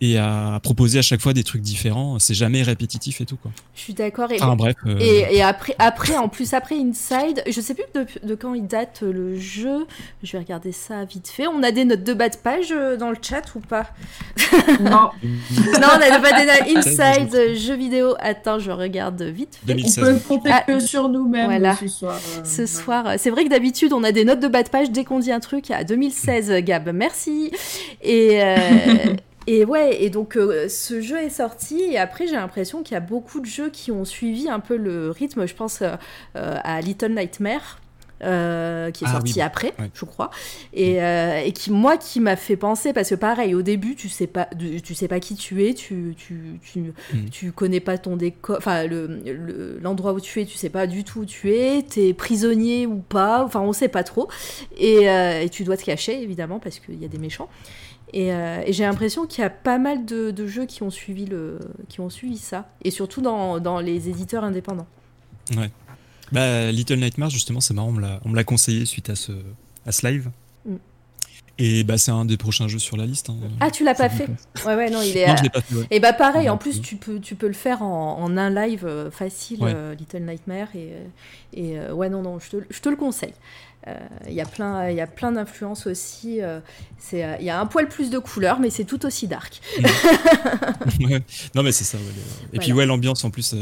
et 0.00 0.18
à 0.18 0.60
proposer 0.62 0.98
à 0.98 1.02
chaque 1.02 1.20
fois 1.20 1.32
des 1.32 1.42
trucs 1.42 1.62
différents. 1.62 2.18
C'est 2.18 2.34
jamais 2.34 2.62
répétitif 2.62 3.20
et 3.20 3.24
tout 3.24 3.36
quoi. 3.36 3.50
Je 3.74 3.80
suis 3.80 3.94
d'accord. 3.94 4.30
Et, 4.30 4.38
bref, 4.56 4.76
euh, 4.86 4.98
et, 4.98 5.42
après, 5.42 5.74
après, 5.78 6.16
en 6.16 6.28
plus 6.28 6.54
après 6.54 6.76
Inside, 6.76 7.42
je 7.48 7.60
sais 7.60 7.74
plus 7.74 7.84
de, 8.22 8.34
quand 8.34 8.54
il 8.54 8.66
date 8.66 9.00
euh, 9.02 9.12
le 9.12 9.38
jeu. 9.38 9.86
Je 10.22 10.32
vais 10.32 10.38
regarder 10.38 10.72
ça 10.72 11.04
vite 11.04 11.28
fait. 11.28 11.46
On 11.46 11.62
a 11.62 11.72
des 11.72 11.84
notes 11.84 12.04
de 12.04 12.14
bas 12.14 12.28
de 12.28 12.36
page 12.36 12.70
euh, 12.70 12.96
dans 12.96 13.10
le 13.10 13.16
chat 13.20 13.42
ou 13.54 13.60
pas? 13.60 13.88
Non. 14.80 15.10
non, 15.22 15.88
on 15.94 15.98
n'a 15.98 16.20
pas 16.20 16.40
des 16.40 16.46
notes 16.46 16.86
Inside 16.86 17.56
jeu 17.56 17.74
vidéo. 17.74 18.14
Attends, 18.20 18.58
je 18.58 18.70
regarde 18.70 19.20
vite 19.22 19.58
fait. 19.66 19.74
On 19.74 20.00
peut 20.00 20.18
compter 20.26 20.50
ah, 20.52 20.62
que 20.66 20.78
sur 20.78 21.08
nous-mêmes 21.08 21.76
ce 21.80 21.88
soir. 21.88 22.20
ce 22.44 22.66
soir, 22.66 23.14
c'est 23.18 23.30
vrai 23.30 23.44
que 23.44 23.50
d'habitude 23.50 23.92
on 23.92 24.04
a 24.04 24.12
des 24.12 24.24
notes 24.24 24.40
de 24.40 24.48
bas 24.48 24.62
de 24.62 24.68
page 24.68 24.90
dès 24.90 25.04
qu'on 25.04 25.18
dit 25.18 25.32
un 25.32 25.40
truc 25.40 25.70
à 25.70 25.84
2016. 25.84 26.52
Gab, 26.62 26.88
merci. 26.94 27.50
Et 28.02 28.40
Et 29.50 29.64
ouais, 29.64 30.02
et 30.02 30.10
donc 30.10 30.36
euh, 30.36 30.68
ce 30.68 31.00
jeu 31.00 31.16
est 31.16 31.30
sorti, 31.30 31.80
et 31.80 31.96
après 31.96 32.26
j'ai 32.26 32.34
l'impression 32.34 32.82
qu'il 32.82 32.92
y 32.92 32.98
a 32.98 33.00
beaucoup 33.00 33.40
de 33.40 33.46
jeux 33.46 33.70
qui 33.70 33.90
ont 33.90 34.04
suivi 34.04 34.46
un 34.46 34.60
peu 34.60 34.76
le 34.76 35.10
rythme. 35.10 35.46
Je 35.46 35.54
pense 35.54 35.80
euh, 35.80 35.96
à 36.34 36.80
Little 36.82 37.14
Nightmare. 37.14 37.80
Euh, 38.24 38.90
qui 38.90 39.04
est 39.04 39.06
ah 39.06 39.12
sorti 39.12 39.40
après, 39.40 39.72
je 39.94 40.04
crois, 40.04 40.30
et, 40.72 40.96
et, 40.96 41.52
qui 41.52 41.70
moi 41.70 41.96
qui 41.96 42.18
m'a 42.18 42.34
fait 42.34 42.56
penser 42.56 42.92
parce 42.92 43.10
que 43.10 43.14
pareil 43.14 43.54
au 43.54 43.62
début 43.62 43.94
tu 43.94 44.08
sais 44.08 44.26
pas 44.26 44.48
tu 44.82 44.94
sais 44.96 45.06
pas 45.06 45.20
qui 45.20 45.36
tu 45.36 45.64
es, 45.64 45.72
tu 45.72 46.16
tu, 46.16 46.58
tu, 46.60 46.80
mm. 46.80 47.30
tu 47.30 47.52
connais 47.52 47.78
pas 47.78 47.96
ton 47.96 48.16
décor, 48.16 48.56
enfin 48.58 48.88
l'endroit 48.88 50.10
le, 50.10 50.16
où 50.16 50.20
tu 50.20 50.40
es, 50.40 50.46
tu 50.46 50.56
sais 50.56 50.68
pas 50.68 50.88
du 50.88 51.04
tout 51.04 51.20
où 51.20 51.24
tu 51.26 51.52
es, 51.54 51.82
t'es 51.82 52.12
prisonnier 52.12 52.88
ou 52.88 52.96
pas, 52.96 53.44
enfin 53.44 53.60
on 53.60 53.72
sait 53.72 53.86
pas 53.86 54.02
trop, 54.02 54.28
et, 54.76 55.04
et 55.04 55.48
tu 55.48 55.62
dois 55.62 55.76
te 55.76 55.84
cacher 55.84 56.20
évidemment 56.20 56.58
parce 56.58 56.80
qu'il 56.80 57.00
y 57.00 57.04
a 57.04 57.08
des 57.08 57.18
méchants. 57.18 57.48
Euh, 58.14 58.62
et, 58.66 58.72
j'ai 58.72 58.84
l'impression 58.84 59.26
qu'il 59.26 59.42
y 59.42 59.44
a 59.44 59.50
pas 59.50 59.78
mal 59.78 60.04
de, 60.04 60.46
jeux 60.46 60.66
qui 60.66 60.82
ont, 60.82 60.90
suivi 60.90 61.26
le, 61.26 61.58
qui 61.88 62.00
ont 62.00 62.10
suivi 62.10 62.38
ça, 62.38 62.68
et 62.82 62.90
surtout 62.90 63.20
dans, 63.20 63.60
dans 63.60 63.80
les 63.80 64.08
éditeurs 64.08 64.44
indépendants. 64.44 64.86
Ouais. 65.56 65.70
Bah, 66.32 66.70
Little 66.70 66.98
Nightmares, 66.98 67.30
justement, 67.30 67.60
c'est 67.60 67.74
marrant, 67.74 67.94
on 68.24 68.28
me 68.28 68.36
l'a 68.36 68.44
conseillé 68.44 68.84
suite 68.84 69.10
à 69.10 69.14
ce, 69.14 69.32
à 69.86 69.92
ce 69.92 70.06
live. 70.06 70.30
Mm. 70.66 70.76
Et 71.60 71.82
bah, 71.82 71.98
c'est 71.98 72.12
un 72.12 72.24
des 72.24 72.36
prochains 72.36 72.68
jeux 72.68 72.78
sur 72.78 72.96
la 72.96 73.04
liste. 73.04 73.30
Hein. 73.30 73.36
Ah, 73.58 73.70
tu 73.70 73.82
l'as 73.82 73.94
pas 73.94 74.08
fait 74.08 74.28
Ouais, 74.64 74.76
ouais, 74.76 74.90
non, 74.90 75.02
il 75.02 75.16
est. 75.16 75.26
Non, 75.26 75.36
je 75.36 75.42
l'ai 75.42 75.50
pas 75.50 75.60
fait. 75.60 75.74
Et 75.90 75.98
bah, 75.98 76.12
pareil, 76.12 76.48
en 76.48 76.56
plus, 76.56 76.80
tu 76.80 76.96
peux, 76.96 77.18
tu 77.18 77.34
peux 77.34 77.48
le 77.48 77.52
faire 77.52 77.82
en, 77.82 78.22
en 78.22 78.36
un 78.36 78.48
live 78.48 78.86
euh, 78.86 79.10
facile, 79.10 79.58
euh, 79.62 79.94
Little 79.94 80.22
Nightmare. 80.22 80.68
Et, 80.76 80.92
et 81.54 81.80
ouais, 81.90 82.08
non, 82.10 82.22
non, 82.22 82.38
je 82.38 82.50
te, 82.50 82.56
je 82.70 82.80
te 82.80 82.88
le 82.88 82.96
conseille. 82.96 83.34
Il 84.26 84.34
y 84.34 84.40
a 84.40 84.46
plein, 84.46 84.90
y 84.90 85.00
a 85.00 85.06
plein 85.06 85.32
d'influences 85.32 85.86
aussi. 85.86 86.40
c'est, 86.98 87.36
il 87.40 87.46
y 87.46 87.50
a 87.50 87.60
un 87.60 87.66
poil 87.66 87.88
plus 87.88 88.10
de 88.10 88.18
couleurs, 88.18 88.60
mais 88.60 88.70
c'est 88.70 88.84
tout 88.84 89.04
aussi 89.06 89.28
dark. 89.28 89.60
Non, 91.54 91.62
mais 91.62 91.72
c'est 91.72 91.84
ça. 91.84 91.98
Et 92.52 92.58
puis 92.58 92.72
ouais, 92.72 92.86
l'ambiance 92.86 93.24
en 93.24 93.30
plus. 93.30 93.54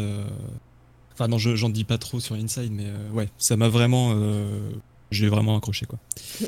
Enfin 1.13 1.29
non, 1.29 1.39
j'en 1.39 1.69
dis 1.69 1.85
pas 1.85 1.99
trop 1.99 2.21
sur 2.21 2.35
Inside, 2.35 2.73
mais 2.73 2.87
ouais, 3.13 3.29
ça 3.39 3.57
m'a 3.57 3.69
vraiment, 3.69 4.15
j'ai 5.11 5.29
vraiment 5.29 5.57
accroché 5.57 5.87
quoi. 5.87 5.99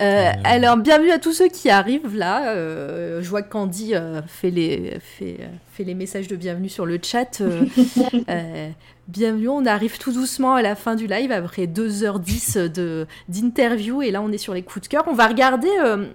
Euh, 0.00 0.32
alors, 0.44 0.76
bienvenue 0.76 1.10
à 1.10 1.18
tous 1.18 1.32
ceux 1.32 1.48
qui 1.48 1.70
arrivent 1.70 2.14
là. 2.14 2.52
Euh, 2.52 3.20
je 3.20 3.28
vois 3.28 3.42
que 3.42 3.50
Candy 3.50 3.96
euh, 3.96 4.22
fait, 4.28 4.50
les, 4.50 4.96
fait, 5.00 5.38
fait, 5.72 5.82
les 5.82 5.94
messages 5.94 6.28
de 6.28 6.36
bienvenue 6.36 6.68
sur 6.68 6.86
le 6.86 7.00
chat. 7.02 7.42
bienvenue, 9.08 9.48
on 9.48 9.66
arrive 9.66 9.98
tout 9.98 10.12
doucement 10.12 10.54
à 10.54 10.62
la 10.62 10.76
fin 10.76 10.94
du 10.94 11.08
live 11.08 11.32
après 11.32 11.66
2h10 11.66 13.08
d'interview 13.28 14.02
et 14.02 14.10
là 14.10 14.22
on 14.22 14.30
est 14.30 14.38
sur 14.38 14.54
les 14.54 14.62
coups 14.62 14.84
de 14.84 14.88
cœur. 14.88 15.02
On 15.08 15.14
va 15.14 15.26
regarder, 15.26 15.70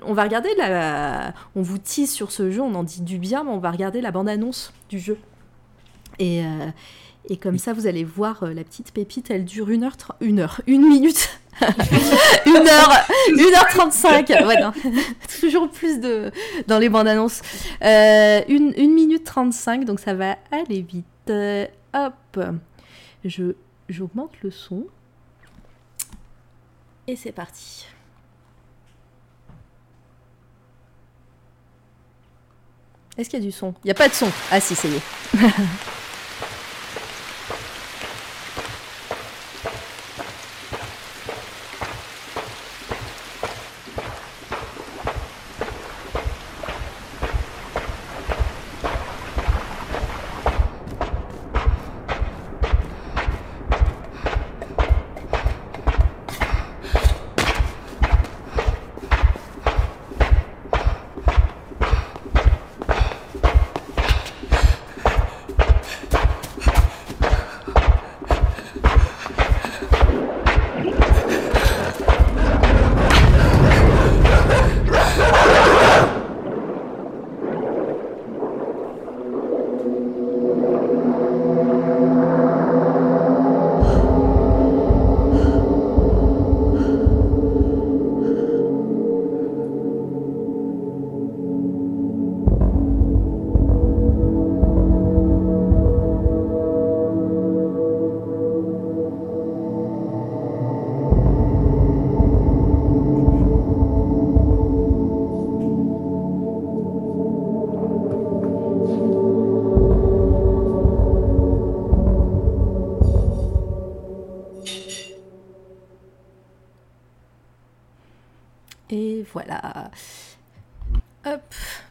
on 0.06 0.14
va 0.14 0.24
regarder 0.24 0.50
la, 0.58 1.34
on 1.56 1.62
vous 1.62 1.78
tease 1.78 2.12
sur 2.12 2.32
ce 2.32 2.52
jeu, 2.52 2.62
on 2.62 2.76
en 2.76 2.84
dit 2.84 3.02
du 3.02 3.18
bien, 3.18 3.44
mais 3.44 3.52
on 3.52 3.58
va 3.58 3.72
regarder 3.72 4.00
la 4.00 4.12
bande-annonce 4.12 4.72
du 4.90 5.00
jeu. 5.00 5.18
Et, 6.20 6.44
et 7.30 7.38
comme 7.38 7.58
ça, 7.58 7.74
vous 7.74 7.88
allez 7.88 8.06
voir 8.06 8.46
la 8.46 8.64
petite 8.64 8.92
pépite, 8.92 9.30
elle 9.30 9.44
dure 9.44 9.72
une 9.72 9.84
heure, 9.84 9.98
une 10.22 10.40
heure, 10.40 10.62
une 10.68 10.88
minute 10.88 11.40
une 12.46 12.68
heure, 12.68 13.08
une 13.30 13.54
heure 13.56 13.68
35. 13.68 14.30
Ouais, 14.30 14.62
non. 14.62 14.72
Toujours 15.40 15.70
plus 15.70 16.00
de 16.00 16.32
dans 16.68 16.80
les 16.80 16.90
bandes 16.90 17.08
annonces. 17.08 17.42
Euh, 17.84 18.42
une, 18.48 18.74
une 18.78 18.94
minute 18.94 19.24
35, 19.24 19.86
donc 19.86 20.00
ça 20.00 20.14
va 20.14 20.38
aller 20.52 20.82
vite. 20.82 21.06
Euh, 21.30 21.66
hop, 21.94 22.40
je 23.24 23.54
j'augmente 23.90 24.32
le 24.42 24.52
son. 24.52 24.86
Et 27.08 27.16
c'est 27.16 27.32
parti. 27.32 27.86
Est-ce 33.18 33.30
qu'il 33.30 33.40
y 33.40 33.44
a 33.44 33.46
du 33.46 33.52
son? 33.52 33.76
Il 33.84 33.88
n'y 33.88 33.92
a 33.92 33.96
pas 33.96 34.08
de 34.08 34.14
son. 34.14 34.30
Ah 34.52 34.60
si, 34.60 34.74
ça 34.74 34.88
y 34.88 34.96
est. 34.96 35.02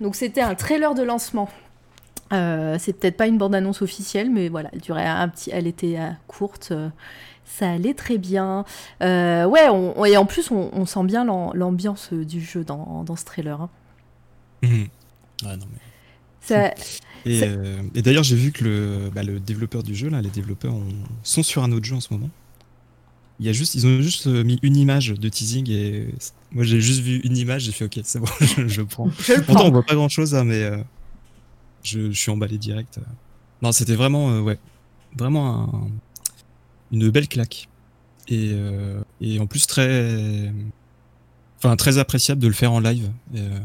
Donc 0.03 0.17
c'était 0.17 0.41
un 0.41 0.55
trailer 0.55 0.95
de 0.95 1.03
lancement. 1.03 1.49
Euh, 2.33 2.77
c'est 2.79 2.95
peut-être 2.95 3.17
pas 3.17 3.27
une 3.27 3.39
bande-annonce 3.39 3.83
officielle, 3.83 4.31
mais 4.31 4.49
voilà, 4.49 4.71
elle 4.73 4.81
durait 4.81 5.07
un 5.07 5.29
petit, 5.29 5.51
elle 5.53 5.67
était 5.67 5.99
euh, 5.99 6.11
courte. 6.27 6.71
Euh, 6.73 6.89
ça 7.45 7.71
allait 7.71 7.95
très 7.95 8.19
bien. 8.19 8.65
ouais, 9.01 9.69
on, 9.69 10.05
et 10.05 10.17
en 10.17 10.25
plus, 10.25 10.51
on, 10.51 10.87
sent 10.87 11.05
bien 11.05 11.25
l'ambiance 11.25 12.13
du 12.13 12.41
jeu 12.41 12.65
dans, 12.65 13.05
dans 13.05 13.17
ce 13.17 13.27
trailer. 13.27 13.61
Hein. 13.61 13.71
Mhm. 14.63 14.89
Ouais, 15.45 15.57
non, 15.57 15.67
mais... 15.71 16.75
Et, 17.25 17.43
et 17.95 18.03
d'ailleurs, 18.03 18.25
j'ai 18.25 18.37
vu 18.37 18.53
que 18.53 18.65
le, 18.65 19.11
bah, 19.15 19.23
le 19.23 19.39
développeur 19.39 19.83
du 19.83 19.95
jeu, 19.95 20.09
là, 20.09 20.23
les 20.23 20.31
développeurs 20.31 20.75
sont 21.23 21.43
sur 21.43 21.63
un 21.63 21.71
autre 21.73 21.85
jeu 21.85 21.95
en 21.95 22.01
ce 22.01 22.13
moment. 22.13 22.31
Il 23.39 23.47
y 23.47 23.49
a 23.51 23.53
juste, 23.53 23.75
ils 23.75 23.87
ont 23.87 24.01
juste 24.01 24.27
mis 24.27 24.59
une 24.63 24.77
image 24.77 25.11
de 25.11 25.29
teasing 25.29 25.71
et 25.71 26.09
moi 26.55 26.65
j'ai 26.65 26.81
juste 26.81 27.01
vu 27.01 27.19
une 27.25 27.37
image, 27.37 27.63
j'ai 27.63 27.73
fait 27.73 27.85
ok, 27.85 28.01
c'est 28.05 28.19
bon, 28.19 28.27
je, 28.67 28.83
prends. 28.83 29.09
Pourtant, 29.47 29.67
on 29.67 29.71
voit 29.71 29.85
pas 29.85 29.95
grand 29.95 30.09
chose, 30.09 30.35
hein, 30.35 30.45
mais 30.45 30.71
je, 31.83 32.11
suis 32.13 32.31
emballé 32.31 32.59
direct. 32.59 32.99
Non, 33.63 33.73
c'était 33.73 33.95
vraiment, 33.95 34.31
euh, 34.31 34.41
ouais, 34.41 34.59
vraiment 35.17 35.89
une 36.91 37.11
belle 37.11 37.29
claque. 37.29 37.69
Et, 38.29 38.51
euh, 38.53 39.01
et, 39.21 39.41
en 39.41 39.47
plus 39.47 39.67
très, 39.67 40.53
enfin 41.59 41.77
très 41.77 41.99
appréciable 41.99 42.41
de 42.41 42.47
le 42.47 42.53
faire 42.53 42.73
en 42.73 42.81
live 42.81 43.11
euh, 43.35 43.59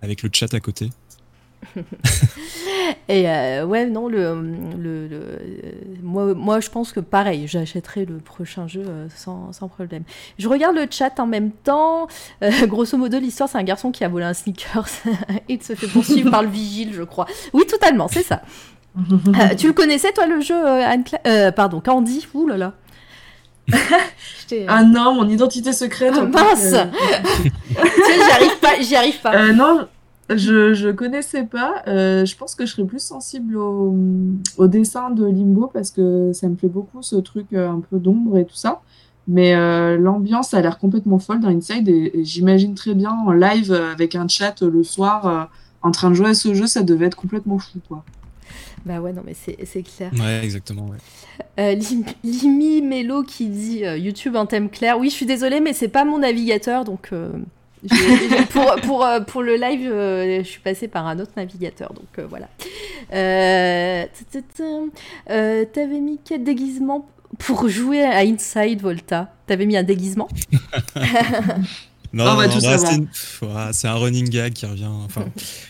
avec 0.00 0.22
le 0.22 0.30
chat 0.32 0.52
à 0.54 0.60
côté. 0.60 0.90
Et 3.08 3.28
euh, 3.28 3.64
ouais, 3.64 3.86
non, 3.86 4.08
le, 4.08 4.40
le, 4.78 5.08
moi, 6.02 6.34
moi, 6.34 6.60
je 6.60 6.68
pense 6.70 6.92
que 6.92 7.00
pareil, 7.00 7.46
j'achèterai 7.46 8.04
le 8.04 8.18
prochain 8.18 8.66
jeu 8.66 8.84
euh, 8.86 9.06
sans, 9.14 9.52
sans, 9.52 9.68
problème. 9.68 10.02
Je 10.38 10.48
regarde 10.48 10.76
le 10.76 10.86
chat 10.90 11.18
en 11.20 11.26
même 11.26 11.50
temps. 11.50 12.08
Euh, 12.42 12.66
grosso 12.66 12.96
modo, 12.96 13.18
l'histoire, 13.18 13.48
c'est 13.48 13.58
un 13.58 13.64
garçon 13.64 13.90
qui 13.90 14.04
a 14.04 14.08
volé 14.08 14.24
un 14.24 14.34
sneaker 14.34 14.86
et 15.48 15.58
se 15.60 15.74
fait 15.74 15.88
poursuivre 15.88 16.30
par 16.30 16.42
le 16.42 16.48
vigile, 16.48 16.92
je 16.92 17.02
crois. 17.02 17.26
Oui, 17.52 17.66
totalement, 17.66 18.08
c'est 18.08 18.24
ça. 18.24 18.42
tu 19.58 19.66
le 19.66 19.72
connaissais, 19.72 20.12
toi, 20.12 20.26
le 20.26 20.40
jeu, 20.40 20.66
Anne 20.66 21.04
Pardon, 21.54 21.80
Candy? 21.80 22.26
Ouh 22.34 22.46
là 22.46 22.56
là. 22.56 22.74
ah 24.66 24.82
non, 24.82 25.14
mon 25.14 25.28
identité 25.28 25.72
secrète. 25.74 26.14
Ah, 26.16 26.24
mince 26.24 26.70
J'y 26.70 28.30
arrive 28.32 28.58
pas. 28.60 28.80
J'y 28.80 28.96
arrive 28.96 29.20
pas. 29.20 29.52
non, 29.52 29.86
je, 30.36 30.74
je 30.74 30.90
connaissais 30.90 31.44
pas. 31.44 31.82
Euh, 31.86 32.24
je 32.24 32.36
pense 32.36 32.54
que 32.54 32.66
je 32.66 32.72
serais 32.72 32.86
plus 32.86 33.02
sensible 33.02 33.56
au, 33.56 33.96
au, 34.58 34.66
dessin 34.66 35.10
de 35.10 35.24
Limbo 35.24 35.70
parce 35.72 35.90
que 35.90 36.32
ça 36.32 36.48
me 36.48 36.54
plaît 36.54 36.68
beaucoup 36.68 37.02
ce 37.02 37.16
truc 37.16 37.46
euh, 37.52 37.70
un 37.70 37.80
peu 37.80 37.98
d'ombre 37.98 38.36
et 38.36 38.44
tout 38.44 38.54
ça. 38.54 38.82
Mais 39.26 39.54
euh, 39.54 39.96
l'ambiance 39.98 40.54
a 40.54 40.60
l'air 40.60 40.78
complètement 40.78 41.18
folle 41.18 41.40
dans 41.40 41.48
Inside 41.48 41.88
et, 41.88 42.24
j'imagine 42.24 42.74
très 42.74 42.94
bien 42.94 43.10
en 43.10 43.32
live 43.32 43.72
avec 43.72 44.14
un 44.14 44.28
chat 44.28 44.62
le 44.62 44.82
soir 44.82 45.50
en 45.82 45.90
train 45.90 46.10
de 46.10 46.14
jouer 46.14 46.30
à 46.30 46.34
ce 46.34 46.54
jeu, 46.54 46.66
ça 46.66 46.82
devait 46.82 47.06
être 47.06 47.16
complètement 47.16 47.58
fou 47.58 47.78
quoi. 47.86 48.04
Bah 48.86 49.00
ouais, 49.00 49.12
non, 49.12 49.22
mais 49.24 49.34
c'est 49.34 49.82
clair. 49.82 50.10
Ouais, 50.18 50.42
exactement, 50.42 50.86
ouais. 50.86 51.78
Limi 52.24 52.80
Melo 52.80 53.22
qui 53.22 53.48
dit 53.48 53.80
YouTube 53.80 54.34
en 54.34 54.46
thème 54.46 54.70
clair. 54.70 54.98
Oui, 54.98 55.10
je 55.10 55.14
suis 55.14 55.26
désolée, 55.26 55.60
mais 55.60 55.74
c'est 55.74 55.88
pas 55.88 56.04
mon 56.04 56.18
navigateur, 56.18 56.84
donc 56.84 57.10
pour, 58.50 58.76
pour, 58.82 59.04
euh, 59.04 59.20
pour, 59.20 59.42
le 59.42 59.56
live, 59.56 59.90
euh, 59.90 60.38
je 60.42 60.48
suis 60.48 60.60
passée 60.60 60.88
par 60.88 61.06
un 61.06 61.18
autre 61.18 61.32
navigateur, 61.36 61.92
donc 61.92 62.06
euh, 62.18 62.26
voilà. 62.28 62.48
T'avais 65.72 66.00
mis 66.00 66.18
quel 66.24 66.44
déguisement 66.44 67.08
pour 67.38 67.68
jouer 67.68 68.02
à 68.02 68.20
Inside 68.20 68.80
Volta? 68.80 69.32
T'avais 69.46 69.66
mis 69.66 69.76
un 69.76 69.82
déguisement? 69.82 70.28
Non, 72.14 72.24
bah, 72.38 72.46
c'est 73.72 73.86
un 73.86 73.94
running 73.94 74.30
gag 74.30 74.54
qui 74.54 74.64
revient. 74.64 74.86
Enfin, 74.86 75.26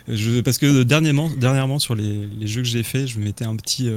je, 0.07 0.41
parce 0.41 0.59
que 0.59 0.85
dernièrement, 0.85 1.29
dernièrement 1.37 1.81
sur 1.81 1.97
les, 1.97 2.27
les 2.27 2.47
jeux 2.47 2.63
que 2.63 2.69
j'ai 2.69 2.85
fait, 2.85 3.09
je 3.09 3.19
mettais 3.19 3.45
un 3.45 3.57
petit, 3.57 3.91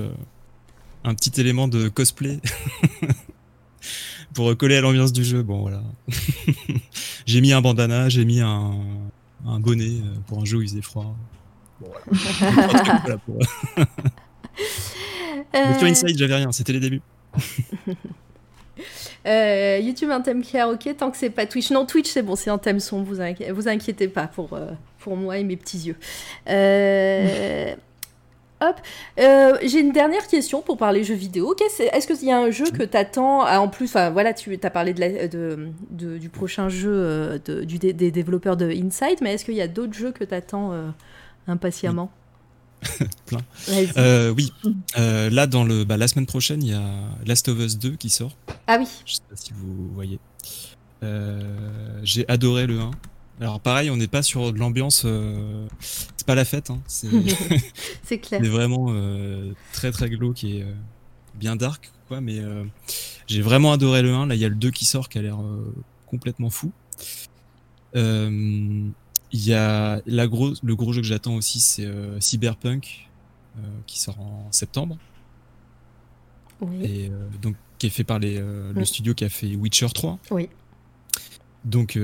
un 1.03 1.13
petit 1.13 1.39
élément 1.39 1.67
de 1.67 1.87
cosplay 1.87 2.39
pour 4.33 4.55
coller 4.57 4.77
à 4.77 4.81
l'ambiance 4.81 5.13
du 5.13 5.23
jeu. 5.23 5.43
Bon, 5.43 5.61
voilà. 5.61 5.81
j'ai 7.25 7.41
mis 7.41 7.53
un 7.53 7.61
bandana, 7.61 8.09
j'ai 8.09 8.25
mis 8.25 8.39
un, 8.39 8.73
un, 9.45 9.59
bonnet 9.59 9.85
euh, 9.85 10.15
pour 10.27 10.39
un 10.39 10.45
jeu 10.45 10.57
où 10.57 10.61
il 10.61 10.69
faisait 10.69 10.81
froid. 10.81 11.15
Bon, 11.79 11.87
voilà. 12.11 13.17
pour... 13.25 13.39
Mais 15.53 15.77
sur 15.77 15.87
Inside, 15.87 16.17
j'avais 16.17 16.35
rien, 16.35 16.51
c'était 16.51 16.73
les 16.73 16.79
débuts. 16.79 17.01
Euh, 19.27 19.79
YouTube 19.81 20.09
un 20.09 20.21
thème 20.21 20.43
clair, 20.43 20.67
ok, 20.69 20.95
tant 20.97 21.11
que 21.11 21.17
c'est 21.17 21.29
pas 21.29 21.45
Twitch. 21.45 21.69
Non, 21.71 21.85
Twitch 21.85 22.09
c'est 22.09 22.23
bon, 22.23 22.35
c'est 22.35 22.49
un 22.49 22.57
thème 22.57 22.79
sombre, 22.79 23.05
vous, 23.05 23.21
vous 23.53 23.67
inquiétez 23.67 24.07
pas 24.07 24.27
pour, 24.27 24.53
euh, 24.53 24.71
pour 24.99 25.15
moi 25.15 25.37
et 25.37 25.43
mes 25.43 25.57
petits 25.57 25.77
yeux. 25.79 25.95
Euh, 26.49 27.75
Hop. 28.61 28.75
Euh, 29.19 29.57
j'ai 29.63 29.79
une 29.79 29.91
dernière 29.91 30.27
question 30.27 30.61
pour 30.61 30.77
parler 30.77 31.03
jeux 31.03 31.15
vidéo. 31.15 31.55
Est-ce 31.59 32.05
qu'il 32.05 32.27
y 32.27 32.31
a 32.31 32.37
un 32.37 32.51
jeu 32.51 32.69
que 32.69 32.83
tu 32.83 32.95
attends 32.95 33.41
En 33.41 33.67
plus, 33.67 33.93
voilà, 33.93 34.33
tu 34.33 34.57
as 34.61 34.69
parlé 34.69 34.93
de, 34.93 35.71
du 35.91 36.29
prochain 36.29 36.69
jeu 36.69 36.91
euh, 36.93 37.39
du, 37.65 37.79
des, 37.79 38.11
développeurs 38.11 38.57
de 38.57 38.69
Inside, 38.69 39.17
mais 39.21 39.33
est-ce 39.33 39.45
qu'il 39.45 39.55
y 39.55 39.61
a 39.61 39.67
d'autres 39.67 39.93
jeux 39.93 40.11
que 40.11 40.23
tu 40.23 40.33
attends 40.35 40.73
euh, 40.73 40.89
impatiemment? 41.47 42.11
Plein. 43.25 43.41
oui. 44.35 44.53
là, 44.95 45.47
dans 45.47 45.63
le, 45.63 45.83
bah, 45.83 45.97
la 45.97 46.07
semaine 46.07 46.27
prochaine, 46.27 46.61
il 46.61 46.69
y 46.69 46.75
a 46.75 46.83
Last 47.25 47.47
of 47.47 47.59
Us 47.59 47.79
2 47.79 47.95
qui 47.95 48.11
sort. 48.11 48.35
Ah 48.67 48.77
oui. 48.79 48.87
Je 49.05 49.15
sais 49.15 49.21
pas 49.27 49.35
si 49.35 49.53
vous 49.53 49.89
voyez. 49.95 50.19
J'ai 52.03 52.25
adoré 52.27 52.67
le 52.67 52.79
1. 52.79 52.91
Alors 53.41 53.59
pareil, 53.59 53.89
on 53.89 53.97
n'est 53.97 54.07
pas 54.07 54.21
sur 54.21 54.53
de 54.53 54.59
l'ambiance, 54.59 55.01
euh, 55.03 55.67
c'est 55.79 56.27
pas 56.27 56.35
la 56.35 56.45
fête, 56.45 56.69
hein. 56.69 56.79
c'est 56.85 57.09
clair. 58.19 58.39
C'est 58.39 58.47
vraiment 58.47 58.85
euh, 58.89 59.51
très 59.73 59.91
très 59.91 60.11
glauque 60.11 60.43
et 60.43 60.61
euh, 60.61 60.71
bien 61.33 61.55
dark, 61.55 61.91
quoi. 62.07 62.21
Mais 62.21 62.39
j'ai 63.25 63.41
vraiment 63.41 63.71
adoré 63.73 64.03
le 64.03 64.13
1. 64.13 64.27
Là, 64.27 64.35
il 64.35 64.41
y 64.41 64.45
a 64.45 64.49
le 64.49 64.55
2 64.55 64.69
qui 64.69 64.85
sort, 64.85 65.09
qui 65.09 65.17
a 65.17 65.23
l'air 65.23 65.39
complètement 66.05 66.51
fou. 66.51 66.71
Il 67.95 68.93
y 69.33 69.53
a 69.53 70.01
la 70.05 70.27
grosse, 70.27 70.61
le 70.61 70.75
gros 70.75 70.93
jeu 70.93 71.01
que 71.01 71.07
j'attends 71.07 71.35
aussi, 71.35 71.59
c'est 71.59 71.89
Cyberpunk, 72.19 73.09
qui 73.87 73.99
sort 73.99 74.19
en 74.19 74.51
septembre. 74.51 74.99
Oui. 76.61 76.85
Et 76.85 77.11
donc 77.41 77.55
qui 77.79 77.87
est 77.87 77.89
fait 77.89 78.03
par 78.03 78.19
les, 78.19 78.39
le 78.39 78.85
studio 78.85 79.15
qui 79.15 79.25
a 79.25 79.29
fait 79.29 79.55
Witcher 79.55 79.87
3. 79.89 80.19
Oui. 80.29 80.47
Donc 81.65 81.97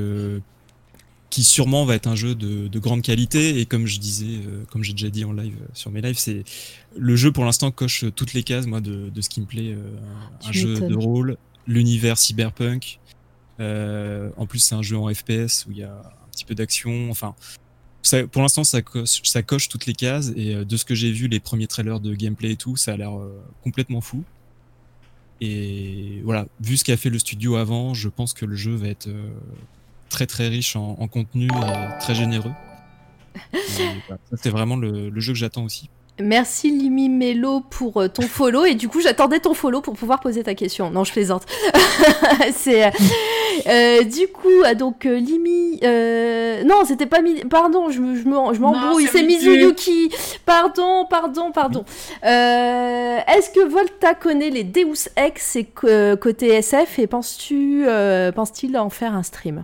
qui 1.29 1.43
sûrement 1.43 1.85
va 1.85 1.95
être 1.95 2.07
un 2.07 2.15
jeu 2.15 2.35
de, 2.35 2.79
grande 2.79 3.01
qualité 3.01 3.59
et 3.59 3.65
comme 3.65 3.85
je 3.85 3.99
disais, 3.99 4.39
euh, 4.45 4.63
comme 4.71 4.83
j'ai 4.83 4.93
déjà 4.93 5.09
dit 5.09 5.25
en 5.25 5.33
live 5.33 5.55
euh, 5.61 5.67
sur 5.73 5.91
mes 5.91 6.01
lives, 6.01 6.17
c'est 6.17 6.43
le 6.95 7.15
jeu 7.15 7.31
pour 7.31 7.43
l'instant 7.43 7.71
coche 7.71 8.05
toutes 8.15 8.33
les 8.33 8.43
cases 8.43 8.65
moi 8.65 8.81
de, 8.81 9.11
ce 9.19 9.29
qui 9.29 9.41
me 9.41 9.45
plaît, 9.45 9.73
euh, 9.73 9.97
un 10.45 10.51
jeu 10.51 10.79
de 10.79 10.95
rôle, 10.95 11.37
l'univers 11.65 12.17
cyberpunk. 12.17 12.99
en 13.59 14.45
plus 14.47 14.59
c'est 14.59 14.75
un 14.75 14.81
jeu 14.81 14.97
en 14.97 15.13
FPS 15.13 15.65
où 15.67 15.71
il 15.71 15.77
y 15.77 15.83
a 15.83 15.91
un 15.91 16.29
petit 16.31 16.45
peu 16.45 16.55
d'action, 16.55 17.09
enfin 17.11 17.35
pour 18.31 18.41
l'instant 18.41 18.63
ça 18.63 18.79
ça 19.05 19.43
coche 19.43 19.67
toutes 19.67 19.85
les 19.85 19.93
cases 19.93 20.31
et 20.35 20.63
de 20.63 20.77
ce 20.77 20.85
que 20.85 20.95
j'ai 20.95 21.11
vu 21.11 21.27
les 21.27 21.41
premiers 21.41 21.67
trailers 21.67 21.99
de 21.99 22.15
gameplay 22.15 22.51
et 22.51 22.55
tout, 22.55 22.77
ça 22.77 22.93
a 22.93 22.97
l'air 22.97 23.11
complètement 23.63 24.01
fou. 24.01 24.23
Et 25.39 26.21
voilà, 26.23 26.47
vu 26.61 26.77
ce 26.77 26.83
qu'a 26.83 26.97
fait 26.97 27.11
le 27.11 27.19
studio 27.19 27.57
avant, 27.57 27.93
je 27.93 28.09
pense 28.09 28.33
que 28.33 28.45
le 28.45 28.55
jeu 28.55 28.73
va 28.73 28.87
être 28.87 29.07
très 30.09 30.25
très 30.25 30.47
riche 30.47 30.75
en, 30.75 31.07
contenu 31.07 31.45
et 31.47 31.99
très 31.99 32.15
généreux. 32.15 32.51
c'est 34.35 34.49
vraiment 34.49 34.75
le, 34.75 35.19
jeu 35.19 35.33
que 35.33 35.39
j'attends 35.39 35.63
aussi. 35.63 35.89
Merci 36.19 36.71
Limi 36.71 37.09
Melo 37.09 37.59
pour 37.59 38.01
euh, 38.01 38.07
ton 38.07 38.23
follow 38.23 38.65
et 38.65 38.73
du 38.73 38.87
coup 38.87 39.01
j'attendais 39.01 39.39
ton 39.39 39.53
follow 39.53 39.81
pour 39.81 39.93
pouvoir 39.93 40.19
poser 40.19 40.41
ta 40.41 40.55
question. 40.55 40.89
Non 40.89 41.03
je 41.03 41.11
plaisante. 41.11 41.43
c'est 42.53 42.85
euh, 42.85 42.89
euh, 43.67 44.03
du 44.03 44.27
coup 44.27 44.63
ah, 44.65 44.73
donc 44.73 45.03
Limi 45.03 45.79
non 46.65 46.85
c'était 46.85 47.05
pas 47.05 47.19
pardon 47.51 47.91
je 47.91 48.01
me 48.01 48.15
je 48.15 48.59
m'embrouille 48.59 49.07
c'est 49.11 49.21
Mizuyuki 49.21 50.09
pardon 50.43 51.05
pardon 51.07 51.51
pardon 51.51 51.85
est-ce 52.23 53.51
que 53.51 53.67
Volta 53.67 54.15
connaît 54.15 54.49
les 54.49 54.63
Deus 54.63 55.09
Ex 55.15 55.55
et 55.55 55.65
côté 56.19 56.47
SF 56.47 56.97
et 56.97 57.05
penses-tu 57.05 57.85
pense-t-il 58.35 58.75
en 58.75 58.89
faire 58.89 59.13
un 59.13 59.23
stream? 59.23 59.63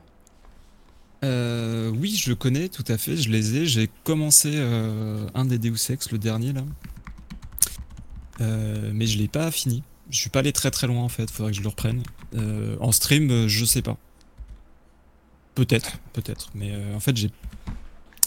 Euh, 1.23 1.89
oui, 1.89 2.15
je 2.15 2.33
connais 2.33 2.67
tout 2.67 2.83
à 2.87 2.97
fait, 2.97 3.15
je 3.15 3.29
les 3.29 3.55
ai. 3.55 3.65
J'ai 3.65 3.89
commencé 4.03 4.51
euh, 4.55 5.25
un 5.33 5.45
des 5.45 5.57
Deus 5.57 5.89
Ex, 5.89 6.11
le 6.11 6.17
dernier 6.17 6.53
là. 6.53 6.65
Euh, 8.41 8.91
mais 8.93 9.07
je 9.07 9.17
l'ai 9.17 9.27
pas 9.27 9.49
fini. 9.51 9.83
Je 10.09 10.17
suis 10.17 10.29
pas 10.29 10.39
allé 10.39 10.51
très 10.51 10.69
très 10.69 10.87
loin 10.87 11.01
en 11.01 11.09
fait, 11.09 11.31
faudrait 11.31 11.51
que 11.51 11.57
je 11.57 11.63
le 11.63 11.69
reprenne. 11.69 12.03
en 12.79 12.91
stream, 12.91 13.47
je 13.47 13.65
sais 13.65 13.81
pas. 13.81 13.97
Peut-être, 15.55 15.99
peut-être. 16.13 16.49
Mais 16.55 16.73
en 16.93 16.99
fait, 16.99 17.15
j'ai 17.15 17.29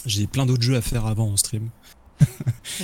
j'ai 0.05 0.25
plein 0.25 0.45
d'autres 0.45 0.63
jeux 0.63 0.75
à 0.75 0.81
faire 0.81 1.05
avant 1.05 1.29
en 1.29 1.37
stream. 1.37 1.69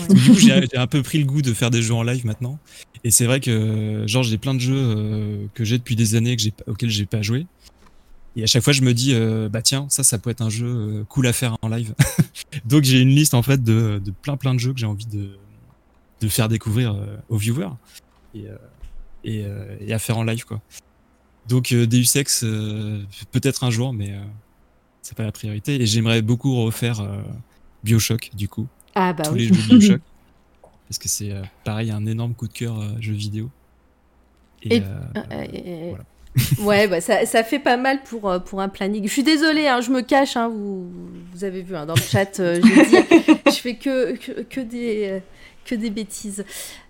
du 0.09 0.21
coup, 0.21 0.35
j'ai 0.37 0.77
un 0.77 0.87
peu 0.87 1.01
pris 1.01 1.17
le 1.17 1.25
goût 1.25 1.41
de 1.41 1.53
faire 1.53 1.71
des 1.71 1.81
jeux 1.81 1.95
en 1.95 2.03
live 2.03 2.25
maintenant. 2.25 2.59
Et 3.03 3.09
c'est 3.09 3.25
vrai 3.25 3.39
que 3.39 4.03
genre 4.05 4.23
j'ai 4.23 4.37
plein 4.37 4.53
de 4.53 4.59
jeux 4.59 5.49
que 5.55 5.63
j'ai 5.63 5.79
depuis 5.79 5.95
des 5.95 6.13
années 6.13 6.35
que 6.35 6.43
auxquels 6.67 6.91
j'ai 6.91 7.07
pas 7.07 7.23
joué. 7.23 7.47
Et 8.35 8.43
à 8.43 8.47
chaque 8.47 8.63
fois, 8.63 8.73
je 8.73 8.81
me 8.81 8.93
dis, 8.93 9.13
euh, 9.13 9.47
bah 9.47 9.61
tiens, 9.61 9.85
ça, 9.89 10.03
ça 10.03 10.17
peut 10.17 10.29
être 10.29 10.41
un 10.41 10.49
jeu 10.49 10.67
euh, 10.67 11.03
cool 11.05 11.27
à 11.27 11.33
faire 11.33 11.57
en 11.61 11.67
live. 11.67 11.93
Donc 12.65 12.83
j'ai 12.83 12.99
une 12.99 13.09
liste 13.09 13.33
en 13.33 13.43
fait 13.43 13.63
de, 13.63 14.01
de, 14.03 14.11
plein 14.11 14.37
plein 14.37 14.53
de 14.53 14.59
jeux 14.59 14.73
que 14.73 14.79
j'ai 14.79 14.87
envie 14.87 15.05
de, 15.05 15.37
de 16.21 16.27
faire 16.27 16.49
découvrir 16.49 16.95
euh, 16.95 17.17
aux 17.29 17.37
viewers 17.37 17.69
et, 18.33 18.45
et, 19.23 19.45
et, 19.79 19.93
à 19.93 19.99
faire 19.99 20.17
en 20.17 20.23
live 20.23 20.45
quoi. 20.45 20.61
Donc 21.47 21.71
Deus 21.73 22.17
Ex, 22.17 22.41
peut-être 23.31 23.63
un 23.63 23.69
jour, 23.69 23.93
mais 23.93 24.15
c'est 25.03 25.15
pas 25.15 25.23
la 25.23 25.31
priorité. 25.31 25.79
Et 25.79 25.85
j'aimerais 25.85 26.21
beaucoup 26.23 26.63
refaire 26.63 27.05
Bioshock 27.83 28.31
du 28.33 28.47
coup. 28.47 28.67
Ah 28.95 29.13
bah 29.13 29.23
Tous 29.23 29.33
oui. 29.33 29.47
les 29.49 29.53
jeux 29.53 29.77
Bioshock. 29.77 30.01
parce 30.87 30.97
que 30.97 31.09
c'est 31.09 31.33
pareil, 31.63 31.91
un 31.91 32.05
énorme 32.07 32.33
coup 32.33 32.47
de 32.47 32.53
cœur 32.53 32.81
jeu 32.99 33.13
vidéo. 33.13 33.51
Et, 34.63 34.79
voilà. 34.79 36.05
Ouais, 36.59 36.87
bah 36.87 37.01
ça, 37.01 37.25
ça, 37.25 37.43
fait 37.43 37.59
pas 37.59 37.77
mal 37.77 38.01
pour, 38.03 38.29
euh, 38.29 38.39
pour 38.39 38.61
un 38.61 38.69
planning. 38.69 39.03
Je 39.05 39.11
suis 39.11 39.23
désolée, 39.23 39.67
hein, 39.67 39.81
je 39.81 39.91
me 39.91 40.01
cache, 40.01 40.35
hein, 40.35 40.49
vous, 40.49 40.89
vous 41.33 41.43
avez 41.43 41.61
vu 41.61 41.75
hein, 41.75 41.85
dans 41.85 41.93
le 41.93 42.01
chat, 42.01 42.39
euh, 42.39 42.59
je 43.45 43.51
fais 43.51 43.75
que, 43.75 44.15
que, 44.15 44.41
que 44.41 44.61
des, 44.61 45.09
euh, 45.09 45.19
que 45.65 45.75
des 45.75 45.89
bêtises. 45.89 46.43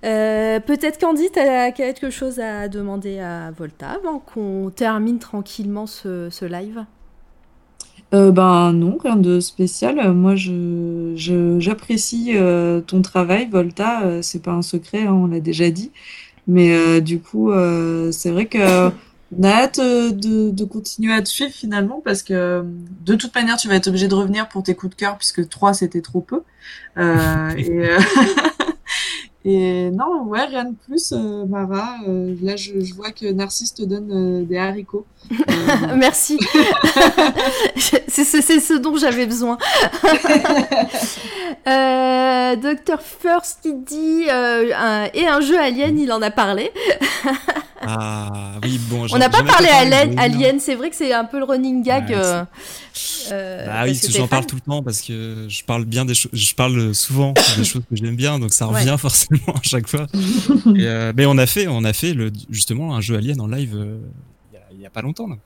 Euh, 0.06 0.60
Peut-être 0.60 1.00
Candy, 1.00 1.30
tu 1.32 1.40
as 1.40 1.72
quelque 1.72 2.10
chose 2.10 2.40
à 2.40 2.68
demander 2.70 3.20
à 3.20 3.52
Volta 3.52 3.90
avant 3.90 4.20
qu'on 4.20 4.72
termine 4.74 5.20
tranquillement 5.20 5.88
ce, 5.88 6.30
ce 6.30 6.46
live? 6.46 6.86
Euh, 8.14 8.32
ben 8.32 8.72
non, 8.74 8.98
rien 9.04 9.16
de 9.16 9.40
spécial. 9.40 10.14
Moi, 10.14 10.36
je, 10.36 11.16
j'apprécie 11.60 12.34
je, 12.34 12.80
ton 12.80 13.02
travail, 13.02 13.50
Volta. 13.50 14.22
c'est 14.22 14.42
pas 14.42 14.52
un 14.52 14.62
secret, 14.62 15.02
hein, 15.08 15.14
on 15.14 15.28
l'a 15.28 15.40
déjà 15.40 15.70
dit. 15.70 15.92
Mais 16.46 17.02
du 17.02 17.20
coup, 17.20 17.52
c'est 18.12 18.30
vrai 18.30 18.46
que 18.46 18.92
on 19.38 19.44
a 19.44 19.50
hâte 19.50 19.80
euh, 19.80 20.12
de, 20.12 20.52
de, 20.52 20.66
continuer 20.66 21.14
à 21.14 21.22
te 21.22 21.30
suivre 21.30 21.52
finalement 21.52 22.02
parce 22.04 22.24
que 22.24 22.64
de 23.02 23.16
toute 23.16 23.34
manière 23.36 23.58
tu 23.58 23.68
vas 23.68 23.76
être 23.76 23.88
obligé 23.88 24.08
de 24.08 24.16
revenir 24.16 24.50
pour 24.50 24.64
tes 24.64 24.76
coups 24.76 24.96
de 24.96 25.00
cœur 25.00 25.18
puisque 25.18 25.48
3 25.48 25.74
c'était 25.74 26.02
trop 26.02 26.22
peu. 26.22 26.44
Euh, 26.98 27.50
et, 27.58 27.70
euh, 27.72 28.00
et, 29.46 29.92
non, 29.92 30.24
ouais, 30.26 30.46
rien 30.46 30.66
de 30.66 30.76
plus, 30.88 31.12
euh, 31.12 31.46
Mara. 31.46 31.98
Euh, 32.08 32.36
là, 32.42 32.56
je, 32.56 32.80
je, 32.80 32.94
vois 32.94 33.12
que 33.12 33.32
Narcisse 33.32 33.74
te 33.74 33.84
donne 33.84 34.46
des 34.46 34.58
haricots. 34.58 35.06
Merci. 35.96 36.38
c'est 38.08 38.24
ce 38.24 38.78
dont 38.78 38.96
j'avais 38.98 39.26
besoin. 39.26 39.58
Docteur 42.62 43.02
First 43.02 43.62
qui 43.64 43.74
dit 43.74 44.26
un, 44.30 45.10
et 45.14 45.28
un 45.28 45.42
jeu 45.42 45.60
Alien, 45.60 45.98
il 45.98 46.12
en 46.12 46.22
a 46.22 46.32
parlé. 46.32 46.72
Ah 47.86 48.54
oui, 48.64 48.80
bon. 48.90 49.08
On 49.12 49.18
n'a 49.18 49.30
pas 49.30 49.44
parlé 49.44 49.68
à 49.68 49.78
Alien, 49.78 50.18
Alien 50.18 50.60
c'est 50.60 50.76
vrai 50.76 50.90
que 50.90 50.96
c'est 50.96 51.14
un 51.14 51.26
peu 51.26 51.40
le 51.40 51.46
running 51.46 51.84
gag. 51.84 52.10
Ouais, 52.10 52.16
euh, 52.16 52.44
euh, 53.32 53.66
bah 53.66 53.84
oui, 53.86 54.00
j'en 54.10 54.28
parle 54.28 54.46
tout 54.46 54.56
le 54.56 54.62
temps 54.62 54.84
parce 54.84 55.02
que 55.02 55.48
je 55.48 55.64
parle 55.64 55.86
bien 55.86 56.06
des 56.06 56.14
choses, 56.14 56.32
je 56.34 56.54
parle 56.54 56.94
souvent 56.94 57.34
des 57.58 57.64
choses 57.64 57.84
que 57.90 57.96
j'aime 57.96 58.16
bien, 58.16 58.40
donc 58.40 58.54
ça 58.54 58.66
revient 58.66 58.92
ouais. 58.92 58.98
forcément 58.98 59.54
à 59.56 59.64
chaque 59.64 59.88
fois. 59.88 60.08
Et, 60.76 60.86
euh, 60.86 61.14
mais 61.16 61.26
on 61.26 61.38
a 61.38 61.46
fait, 61.46 61.68
on 61.68 61.84
a 61.84 61.94
fait 61.94 62.14
le, 62.14 62.32
justement 62.50 62.96
un 62.96 63.02
jeu 63.02 63.16
Alien 63.16 63.40
en 63.42 63.48
live 63.48 63.76
euh, 63.76 63.98
il 64.72 64.82
y, 64.82 64.86
a 64.86 64.90
pas 64.90 65.02
longtemps 65.02 65.28
là. 65.28 65.38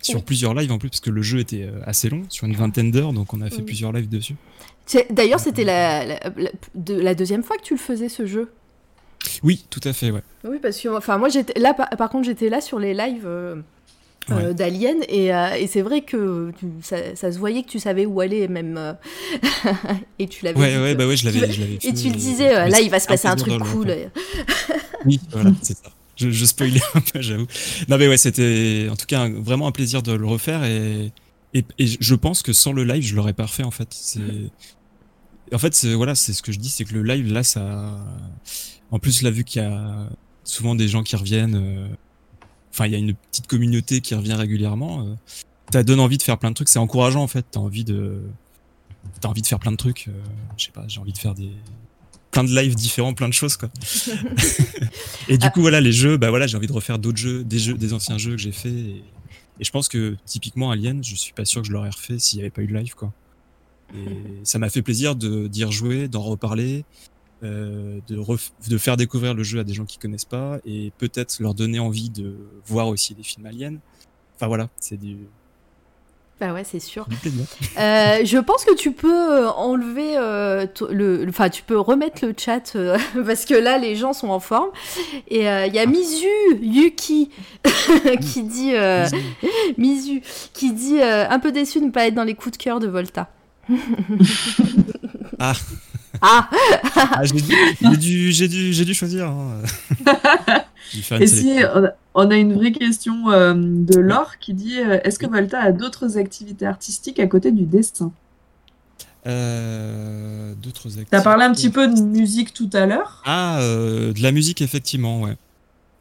Sur 0.00 0.16
oui. 0.16 0.22
plusieurs 0.24 0.54
lives 0.54 0.70
en 0.70 0.78
plus, 0.78 0.88
parce 0.88 1.00
que 1.00 1.10
le 1.10 1.22
jeu 1.22 1.40
était 1.40 1.64
euh, 1.64 1.80
assez 1.84 2.08
long, 2.08 2.22
sur 2.28 2.46
une 2.46 2.54
vingtaine 2.54 2.90
d'heures, 2.90 3.12
donc 3.12 3.34
on 3.34 3.40
a 3.40 3.50
fait 3.50 3.56
oui. 3.56 3.62
plusieurs 3.62 3.92
lives 3.92 4.08
dessus. 4.08 4.36
D'ailleurs, 5.10 5.40
c'était 5.40 5.64
la, 5.64 6.06
la, 6.06 6.20
la, 6.36 6.50
de, 6.74 6.94
la 6.94 7.14
deuxième 7.14 7.42
fois 7.42 7.56
que 7.56 7.62
tu 7.62 7.74
le 7.74 7.80
faisais 7.80 8.08
ce 8.08 8.24
jeu? 8.24 8.50
Oui, 9.42 9.64
tout 9.70 9.80
à 9.84 9.92
fait, 9.92 10.10
ouais. 10.10 10.22
Oui, 10.44 10.58
parce 10.60 10.80
que 10.80 10.88
enfin 10.88 11.18
moi 11.18 11.28
j'étais 11.28 11.58
là 11.58 11.74
par, 11.74 11.88
par, 11.90 12.08
contre 12.10 12.24
j'étais 12.24 12.48
là 12.48 12.60
sur 12.60 12.78
les 12.78 12.94
lives 12.94 13.26
euh, 13.26 13.56
ouais. 14.30 14.44
euh, 14.44 14.52
d'Alien 14.52 14.98
et, 15.08 15.34
euh, 15.34 15.54
et 15.54 15.66
c'est 15.66 15.82
vrai 15.82 16.02
que 16.02 16.52
tu, 16.58 16.66
ça, 16.82 17.14
ça, 17.14 17.32
se 17.32 17.38
voyait 17.38 17.62
que 17.62 17.68
tu 17.68 17.78
savais 17.78 18.06
où 18.06 18.20
aller 18.20 18.48
même 18.48 18.76
euh, 18.76 18.92
et 20.18 20.28
tu 20.28 20.44
l'avais. 20.44 20.58
Ouais 20.58 20.78
ouais 20.78 20.94
bah 20.94 21.06
ouais 21.06 21.16
je 21.16 21.24
l'avais 21.24 21.40
Et 21.82 21.92
tu 21.92 22.08
le 22.08 22.16
disais 22.16 22.68
là 22.68 22.80
il 22.80 22.90
va 22.90 23.00
se 23.00 23.08
passer 23.08 23.28
un 23.28 23.36
truc 23.36 23.58
cool. 23.72 23.94
oui 25.06 25.20
voilà 25.30 25.50
c'est 25.62 25.76
ça. 25.76 25.90
Je, 26.16 26.30
je 26.30 26.44
spoilais 26.44 26.80
un 26.94 27.00
peu 27.00 27.20
j'avoue. 27.20 27.46
Non 27.88 27.98
mais 27.98 28.08
ouais 28.08 28.16
c'était 28.16 28.88
en 28.90 28.96
tout 28.96 29.06
cas 29.06 29.20
un, 29.20 29.30
vraiment 29.30 29.66
un 29.66 29.72
plaisir 29.72 30.02
de 30.02 30.12
le 30.12 30.26
refaire 30.26 30.64
et, 30.64 31.12
et, 31.54 31.64
et 31.78 31.86
je 31.86 32.14
pense 32.14 32.42
que 32.42 32.52
sans 32.52 32.72
le 32.72 32.84
live 32.84 33.02
je 33.04 33.14
l'aurais 33.14 33.34
pas 33.34 33.44
refait 33.44 33.64
en 33.64 33.70
fait. 33.70 33.88
C'est 33.90 34.20
en 35.52 35.58
fait 35.58 35.84
voilà 35.86 36.14
c'est 36.14 36.32
ce 36.32 36.42
que 36.42 36.52
je 36.52 36.58
dis 36.58 36.68
c'est 36.68 36.84
que 36.84 36.94
le 36.94 37.02
live 37.02 37.32
là 37.32 37.42
ça 37.42 37.98
en 38.90 38.98
plus, 38.98 39.22
là, 39.22 39.30
vu 39.30 39.44
qu'il 39.44 39.62
y 39.62 39.64
a 39.64 40.08
souvent 40.44 40.74
des 40.74 40.88
gens 40.88 41.02
qui 41.02 41.16
reviennent, 41.16 41.56
euh... 41.56 41.88
enfin, 42.70 42.86
il 42.86 42.92
y 42.92 42.94
a 42.94 42.98
une 42.98 43.14
petite 43.14 43.46
communauté 43.46 44.00
qui 44.00 44.14
revient 44.14 44.34
régulièrement, 44.34 45.06
euh... 45.06 45.14
ça 45.72 45.82
donne 45.82 46.00
envie 46.00 46.18
de 46.18 46.22
faire 46.22 46.38
plein 46.38 46.50
de 46.50 46.54
trucs. 46.54 46.68
C'est 46.68 46.78
encourageant, 46.78 47.22
en 47.22 47.28
fait. 47.28 47.46
T'as 47.50 47.60
envie 47.60 47.84
de, 47.84 48.22
t'as 49.20 49.28
envie 49.28 49.42
de 49.42 49.46
faire 49.46 49.58
plein 49.58 49.72
de 49.72 49.76
trucs. 49.76 50.08
Euh... 50.08 50.12
Je 50.56 50.66
sais 50.66 50.72
pas, 50.72 50.84
j'ai 50.88 51.00
envie 51.00 51.12
de 51.12 51.18
faire 51.18 51.34
des 51.34 51.52
plein 52.30 52.44
de 52.44 52.54
lives 52.54 52.74
différents, 52.74 53.14
plein 53.14 53.28
de 53.28 53.34
choses, 53.34 53.56
quoi. 53.56 53.70
et 55.28 55.38
du 55.38 55.50
coup, 55.50 55.60
voilà, 55.60 55.80
les 55.80 55.92
jeux, 55.92 56.18
bah 56.18 56.30
voilà, 56.30 56.46
j'ai 56.46 56.56
envie 56.56 56.66
de 56.66 56.72
refaire 56.72 56.98
d'autres 56.98 57.18
jeux, 57.18 57.42
des 57.42 57.58
jeux, 57.58 57.74
des 57.74 57.94
anciens 57.94 58.18
jeux 58.18 58.32
que 58.32 58.38
j'ai 58.38 58.52
fait. 58.52 58.68
Et... 58.68 59.02
et, 59.60 59.64
je 59.64 59.70
pense 59.70 59.88
que 59.88 60.16
typiquement 60.26 60.70
Alien, 60.70 61.02
je 61.02 61.14
suis 61.14 61.32
pas 61.32 61.44
sûr 61.44 61.62
que 61.62 61.68
je 61.68 61.72
l'aurais 61.72 61.90
refait 61.90 62.18
s'il 62.18 62.38
y 62.38 62.42
avait 62.42 62.50
pas 62.50 62.62
eu 62.62 62.66
de 62.66 62.74
live, 62.74 62.94
quoi. 62.94 63.12
Et 63.94 64.44
ça 64.44 64.58
m'a 64.58 64.68
fait 64.68 64.82
plaisir 64.82 65.16
de 65.16 65.48
d'y 65.48 65.64
rejouer, 65.64 66.08
d'en 66.08 66.20
reparler. 66.20 66.84
Euh, 67.44 68.00
de, 68.08 68.20
de, 68.68 68.78
faire 68.78 68.96
découvrir 68.96 69.32
le 69.32 69.44
jeu 69.44 69.60
à 69.60 69.64
des 69.64 69.72
gens 69.72 69.84
qui 69.84 69.98
connaissent 69.98 70.24
pas 70.24 70.58
et 70.66 70.92
peut-être 70.98 71.38
leur 71.38 71.54
donner 71.54 71.78
envie 71.78 72.10
de 72.10 72.34
voir 72.66 72.88
aussi 72.88 73.14
des 73.14 73.22
films 73.22 73.46
aliens. 73.46 73.76
Enfin 74.34 74.48
voilà, 74.48 74.68
c'est 74.80 74.96
du. 74.96 75.18
Bah 76.40 76.52
ouais, 76.52 76.64
c'est 76.64 76.80
sûr. 76.80 77.06
Euh, 77.78 78.24
je 78.24 78.38
pense 78.38 78.64
que 78.64 78.74
tu 78.74 78.90
peux 78.90 79.46
enlever 79.50 80.16
euh, 80.16 80.66
le, 80.90 81.26
enfin 81.28 81.48
tu 81.48 81.62
peux 81.62 81.78
remettre 81.78 82.26
le 82.26 82.34
chat 82.36 82.76
parce 83.24 83.44
que 83.44 83.54
là 83.54 83.78
les 83.78 83.94
gens 83.94 84.12
sont 84.12 84.30
en 84.30 84.40
forme 84.40 84.70
et 85.28 85.42
il 85.42 85.74
y 85.74 85.78
a 85.78 85.86
Mizu 85.86 86.26
Yuki 86.60 87.30
qui 88.20 88.42
dit 88.42 88.72
Mizu 89.78 90.22
qui 90.52 90.72
dit 90.72 91.00
un 91.00 91.38
peu 91.38 91.52
déçu 91.52 91.78
de 91.78 91.84
ne 91.84 91.90
pas 91.90 92.08
être 92.08 92.14
dans 92.14 92.24
les 92.24 92.34
coups 92.34 92.58
de 92.58 92.62
cœur 92.62 92.80
de 92.80 92.88
Volta. 92.88 93.30
ah. 95.38 95.52
Ah, 96.20 96.48
ah 96.96 97.22
J'ai 97.24 97.34
dû, 97.34 98.32
dû, 98.32 98.48
dû, 98.48 98.84
dû, 98.84 98.94
choisir. 98.94 99.28
Hein. 99.28 99.62
Et 101.20 101.26
si 101.26 101.58
on 102.14 102.30
a 102.30 102.36
une 102.36 102.54
vraie 102.54 102.72
question 102.72 103.30
euh, 103.30 103.54
de 103.54 103.98
Laure 103.98 104.38
qui 104.38 104.54
dit 104.54 104.80
euh, 104.80 104.98
Est-ce 105.04 105.18
que 105.18 105.26
Volta 105.26 105.60
a 105.60 105.72
d'autres 105.72 106.18
activités 106.18 106.66
artistiques 106.66 107.20
à 107.20 107.26
côté 107.26 107.52
du 107.52 107.64
dessin 107.64 108.12
euh, 109.26 110.54
D'autres 110.54 110.86
activités. 110.88 111.10
Tu 111.10 111.16
as 111.16 111.22
parlé 111.22 111.44
un 111.44 111.52
petit 111.52 111.70
peu 111.70 111.88
de 111.88 112.00
musique 112.00 112.54
tout 112.54 112.70
à 112.72 112.86
l'heure? 112.86 113.22
Ah, 113.26 113.58
de 113.60 114.22
la 114.22 114.32
musique, 114.32 114.62
effectivement, 114.62 115.20
ouais. 115.22 115.36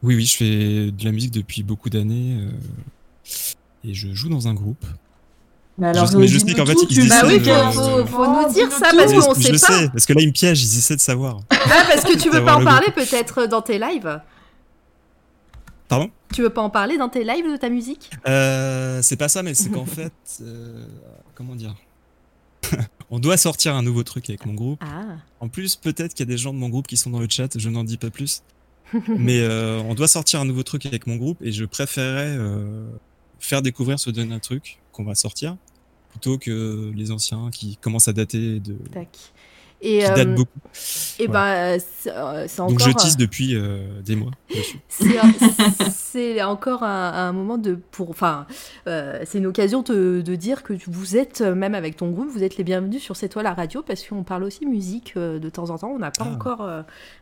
Oui, 0.04 0.16
oui, 0.16 0.26
je 0.26 0.38
fais 0.38 0.92
de 0.92 1.06
la 1.06 1.12
musique 1.12 1.32
depuis 1.32 1.64
beaucoup 1.64 1.90
d'années. 1.90 2.40
et 3.84 3.94
je 3.94 4.14
joue 4.14 4.30
dans 4.30 4.48
un 4.48 4.54
groupe. 4.54 4.86
Mais 5.80 5.88
alors, 5.88 6.08
je, 6.08 6.18
mais 6.18 6.28
je 6.28 6.40
sais 6.40 6.54
qu'en 6.56 6.66
fait, 6.66 6.74
ils 6.90 7.08
bah 7.08 7.22
oui, 7.26 7.40
de... 7.40 7.46
faut, 7.46 8.06
faut 8.08 8.26
nous 8.26 8.52
dire 8.52 8.72
ça 8.72 8.90
parce 8.96 9.14
qu'on 9.14 9.34
sait 9.36 9.42
je 9.44 9.52
pas. 9.52 9.58
Sais, 9.58 9.90
parce 9.90 10.06
que 10.08 10.14
là, 10.14 10.22
ils 10.22 10.28
me 10.28 10.32
piègent, 10.34 10.64
ils 10.64 10.78
essaient 10.78 10.96
de 10.96 11.02
savoir. 11.02 11.40
Ah, 11.52 11.56
parce 11.88 12.04
que 12.04 12.18
tu 12.18 12.30
veux 12.32 12.44
pas 12.44 12.56
en 12.56 12.64
parler 12.64 12.88
peut-être 12.96 13.46
dans 13.48 13.62
tes 13.62 13.78
lives 13.78 14.20
Pardon? 15.88 16.10
Tu 16.34 16.42
veux 16.42 16.50
pas 16.50 16.62
en 16.62 16.70
parler 16.70 16.98
dans 16.98 17.10
tes 17.10 17.24
lives 17.24 17.50
de 17.50 17.58
ta 17.58 17.70
musique? 17.70 18.10
Euh, 18.28 19.00
C'est 19.04 19.16
pas 19.16 19.30
ça, 19.30 19.44
mais 19.44 19.54
c'est 19.54 19.70
qu'en 19.70 19.86
fait, 19.86 20.12
euh, 20.42 20.86
comment 21.36 21.56
dire? 21.56 21.76
On 23.10 23.20
doit 23.20 23.38
sortir 23.38 23.76
un 23.76 23.84
nouveau 23.84 24.04
truc 24.04 24.28
avec 24.30 24.46
mon 24.46 24.54
groupe. 24.54 24.82
Ah. 24.84 25.18
En 25.40 25.48
plus, 25.48 25.76
peut-être 25.76 26.14
qu'il 26.14 26.28
y 26.28 26.30
a 26.30 26.32
des 26.32 26.38
gens 26.38 26.54
de 26.54 26.58
mon 26.60 26.70
groupe 26.70 26.88
qui 26.88 26.98
sont 26.98 27.10
dans 27.12 27.20
le 27.20 27.28
chat, 27.30 27.58
je 27.58 27.70
n'en 27.70 27.84
dis 27.84 27.98
pas 27.98 28.10
plus. 28.10 28.42
mais 29.08 29.40
euh, 29.42 29.82
on 29.82 29.94
doit 29.96 30.08
sortir 30.08 30.40
un 30.40 30.46
nouveau 30.46 30.64
truc 30.64 30.86
avec 30.86 31.08
mon 31.08 31.18
groupe 31.18 31.42
et 31.42 31.52
je 31.52 31.66
préférais 31.66 32.36
euh, 32.38 32.88
faire 33.40 33.62
découvrir 33.62 34.00
ce 34.00 34.10
donner 34.10 34.34
un 34.34 34.40
truc 34.40 34.80
qu'on 34.94 35.04
va 35.04 35.14
sortir 35.14 35.58
plutôt 36.18 36.38
que 36.38 36.92
les 36.96 37.12
anciens 37.12 37.50
qui 37.52 37.78
commencent 37.78 38.08
à 38.08 38.14
dater 38.14 38.60
de 38.60 38.74
Tac. 38.92 39.10
Et 39.80 40.00
qui 40.00 40.06
euh, 40.06 40.16
datent 40.16 40.34
beaucoup. 40.34 40.60
Et 41.20 41.28
voilà. 41.28 41.78
ben 41.78 41.84
c'est 42.48 42.60
encore. 42.60 42.70
Donc 42.70 42.80
je 42.80 42.90
tease 42.90 43.16
depuis 43.16 43.54
euh, 43.54 44.02
des 44.02 44.16
mois. 44.16 44.32
C'est 45.92 46.42
encore 46.42 46.82
un, 46.82 47.14
un, 47.14 47.32
moment 47.32 47.60
de 47.60 47.78
pour 47.92 48.10
enfin 48.10 48.48
euh, 48.88 49.22
c'est 49.26 49.38
une 49.38 49.46
occasion 49.46 49.84
de, 49.84 50.24
de, 50.26 50.36
dire 50.36 50.64
que 50.64 50.74
vous 50.88 51.16
êtes 51.16 51.42
même 51.42 51.76
avec 51.76 51.96
ton 51.98 52.10
groupe 52.10 52.30
vous 52.30 52.44
êtes 52.44 52.58
les 52.58 52.64
bienvenus 52.64 53.04
sur 53.04 53.16
cette 53.16 53.34
toile 53.34 53.46
à 53.46 53.54
radio 53.54 53.84
parce 53.84 54.04
qu'on 54.04 54.24
parle 54.24 54.44
aussi 54.44 54.66
musique 54.66 55.16
de 55.16 55.50
temps 55.50 55.70
en 55.70 55.78
temps. 55.78 55.90
On 55.90 56.00
n'a 56.00 56.12
pas 56.12 56.26
ah. 56.26 56.34
encore 56.34 56.68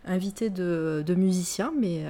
invité 0.06 0.50
de, 0.50 1.04
de, 1.06 1.16
musiciens 1.16 1.74
mais 1.78 2.06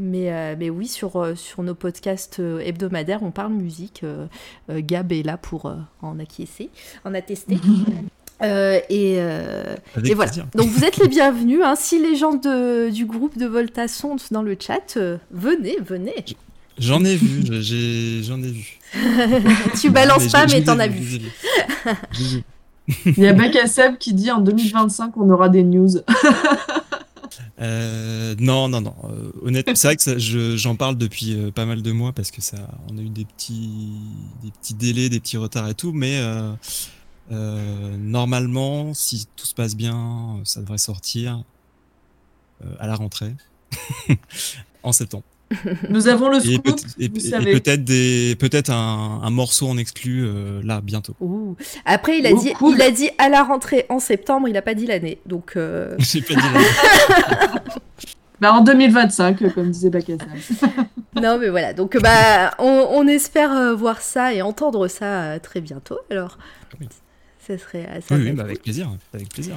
mais, 0.00 0.32
euh, 0.32 0.56
mais 0.58 0.70
oui, 0.70 0.88
sur, 0.88 1.16
euh, 1.16 1.34
sur 1.34 1.62
nos 1.62 1.74
podcasts 1.74 2.40
euh, 2.40 2.60
hebdomadaires, 2.60 3.22
on 3.22 3.30
parle 3.30 3.52
musique. 3.52 4.02
Euh, 4.02 4.26
Gab 4.68 5.12
est 5.12 5.22
là 5.22 5.36
pour 5.36 5.66
euh, 5.66 5.76
en 6.02 6.18
acquiescer, 6.18 6.70
en 7.04 7.14
attester. 7.14 7.58
Euh, 8.42 8.80
et, 8.88 9.16
euh, 9.18 9.76
et 10.02 10.14
voilà. 10.14 10.32
Donc 10.54 10.68
vous 10.68 10.84
êtes 10.84 10.96
les 10.96 11.08
bienvenus. 11.08 11.60
Hein. 11.62 11.74
Si 11.76 11.98
les 11.98 12.16
gens 12.16 12.32
de, 12.32 12.88
du 12.88 13.04
groupe 13.04 13.36
de 13.36 13.44
Volta 13.44 13.86
sont 13.86 14.16
dans 14.30 14.40
le 14.42 14.56
chat, 14.58 14.96
euh, 14.96 15.18
venez, 15.30 15.76
venez. 15.84 16.24
J'en 16.78 17.04
ai 17.04 17.16
vu, 17.16 17.42
j'en 18.22 18.42
ai 18.42 18.50
vu. 18.50 18.78
tu 19.80 19.90
balances 19.90 20.28
pas, 20.28 20.46
mais 20.46 20.62
t'en 20.64 20.78
as 20.78 20.88
vu. 20.88 21.20
Il 23.04 23.18
y 23.18 23.26
a 23.26 23.34
Becca 23.34 23.66
Seb 23.66 23.98
qui 23.98 24.14
dit 24.14 24.30
en 24.30 24.40
2025 24.40 25.18
on 25.18 25.28
aura 25.28 25.50
des 25.50 25.62
news. 25.62 25.90
Euh, 27.60 28.34
non, 28.38 28.68
non, 28.68 28.80
non. 28.80 28.94
Euh, 29.04 29.32
honnêtement, 29.42 29.74
c'est 29.74 29.88
vrai 29.88 29.96
que 29.96 30.56
j'en 30.56 30.76
parle 30.76 30.96
depuis 30.96 31.34
euh, 31.34 31.50
pas 31.50 31.66
mal 31.66 31.82
de 31.82 31.92
mois 31.92 32.12
parce 32.12 32.30
que 32.30 32.40
ça, 32.40 32.56
on 32.90 32.98
a 32.98 33.00
eu 33.00 33.08
des 33.08 33.24
petits, 33.24 33.92
des 34.42 34.50
petits 34.50 34.74
délais, 34.74 35.08
des 35.08 35.20
petits 35.20 35.36
retards 35.36 35.68
et 35.68 35.74
tout, 35.74 35.92
mais 35.92 36.20
normalement, 37.30 38.94
si 38.94 39.26
tout 39.36 39.46
se 39.46 39.54
passe 39.54 39.76
bien, 39.76 40.40
ça 40.44 40.60
devrait 40.60 40.78
sortir 40.78 41.44
à 42.78 42.86
la 42.86 42.94
rentrée 42.94 43.34
en 44.82 44.92
septembre. 44.92 45.24
Nous 45.88 46.08
avons 46.08 46.28
le 46.28 46.40
scoop. 46.40 46.80
Et, 46.98 47.08
peut-être 47.08 47.84
des, 47.84 48.36
peut-être 48.38 48.70
un, 48.70 49.30
morceau 49.30 49.68
en 49.68 49.78
exclu 49.78 50.28
là 50.62 50.80
bientôt. 50.80 51.16
Après, 51.84 52.18
il 52.18 52.26
a 52.26 52.32
dit, 52.32 52.52
il 52.60 52.82
a 52.82 52.90
dit 52.90 53.10
à 53.18 53.28
la 53.28 53.42
rentrée 53.42 53.86
en 53.88 53.98
septembre. 53.98 54.48
Il 54.48 54.56
a 54.56 54.62
pas 54.62 54.74
dit 54.74 54.86
l'année, 54.86 55.18
donc. 55.26 55.56
J'ai 55.98 56.20
pas 56.22 56.34
dit 56.34 56.40
l'année. 56.54 56.66
bah, 58.40 58.52
en 58.52 58.62
2025, 58.62 59.52
comme 59.54 59.70
disait 59.70 59.90
Bakassam. 59.90 60.28
non, 61.16 61.38
mais 61.38 61.48
voilà. 61.48 61.72
Donc, 61.72 61.96
bah, 62.00 62.52
on, 62.58 63.06
espère 63.06 63.52
euh, 63.52 63.74
voir 63.74 64.00
ça 64.00 64.32
et 64.34 64.42
entendre 64.42 64.88
ça 64.88 65.22
euh, 65.22 65.38
très 65.38 65.60
bientôt. 65.60 65.98
Alors, 66.10 66.38
ça 67.38 67.58
serait. 67.58 68.00
Ça 68.06 68.14
oui, 68.14 68.32
bah, 68.32 68.44
avec 68.44 68.62
plaisir, 68.62 68.90
avec 69.12 69.28
plaisir. 69.28 69.56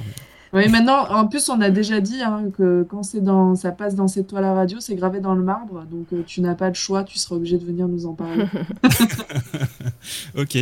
Oui, 0.54 0.68
maintenant, 0.68 1.08
en 1.10 1.26
plus, 1.26 1.48
on 1.48 1.60
a 1.60 1.70
déjà 1.70 2.00
dit 2.00 2.22
hein, 2.22 2.44
que 2.56 2.86
quand 2.88 3.02
c'est 3.02 3.20
dans, 3.20 3.56
ça 3.56 3.72
passe 3.72 3.96
dans 3.96 4.06
cette 4.06 4.28
toile 4.28 4.44
à 4.44 4.54
radio, 4.54 4.78
c'est 4.78 4.94
gravé 4.94 5.18
dans 5.18 5.34
le 5.34 5.42
marbre. 5.42 5.84
Donc, 5.90 6.06
euh, 6.12 6.22
tu 6.24 6.40
n'as 6.42 6.54
pas 6.54 6.70
de 6.70 6.76
choix, 6.76 7.02
tu 7.02 7.18
seras 7.18 7.34
obligé 7.34 7.58
de 7.58 7.64
venir 7.64 7.88
nous 7.88 8.06
en 8.06 8.14
parler. 8.14 8.44
ok. 10.38 10.56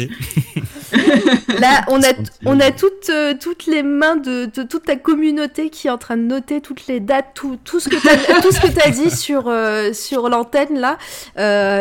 Là, 1.61 1.85
on 1.89 2.03
a, 2.03 2.15
on 2.47 2.59
a 2.59 2.71
toutes, 2.71 3.11
euh, 3.11 3.35
toutes 3.39 3.67
les 3.67 3.83
mains 3.83 4.17
de, 4.17 4.47
toute 4.47 4.85
ta 4.85 4.97
communauté 4.97 5.69
qui 5.69 5.89
est 5.89 5.91
en 5.91 5.99
train 5.99 6.17
de 6.17 6.23
noter 6.23 6.63
toutes 6.63 6.87
les 6.87 7.01
dates, 7.01 7.33
tout, 7.35 7.59
tout 7.63 7.79
ce 7.79 7.91
que 7.91 7.97
tu 7.97 8.81
as, 8.81 8.91
dit 8.91 9.11
sur, 9.11 9.49
euh, 9.49 9.93
sur 9.93 10.31
l'antenne. 10.31 10.79
Là, 10.79 10.97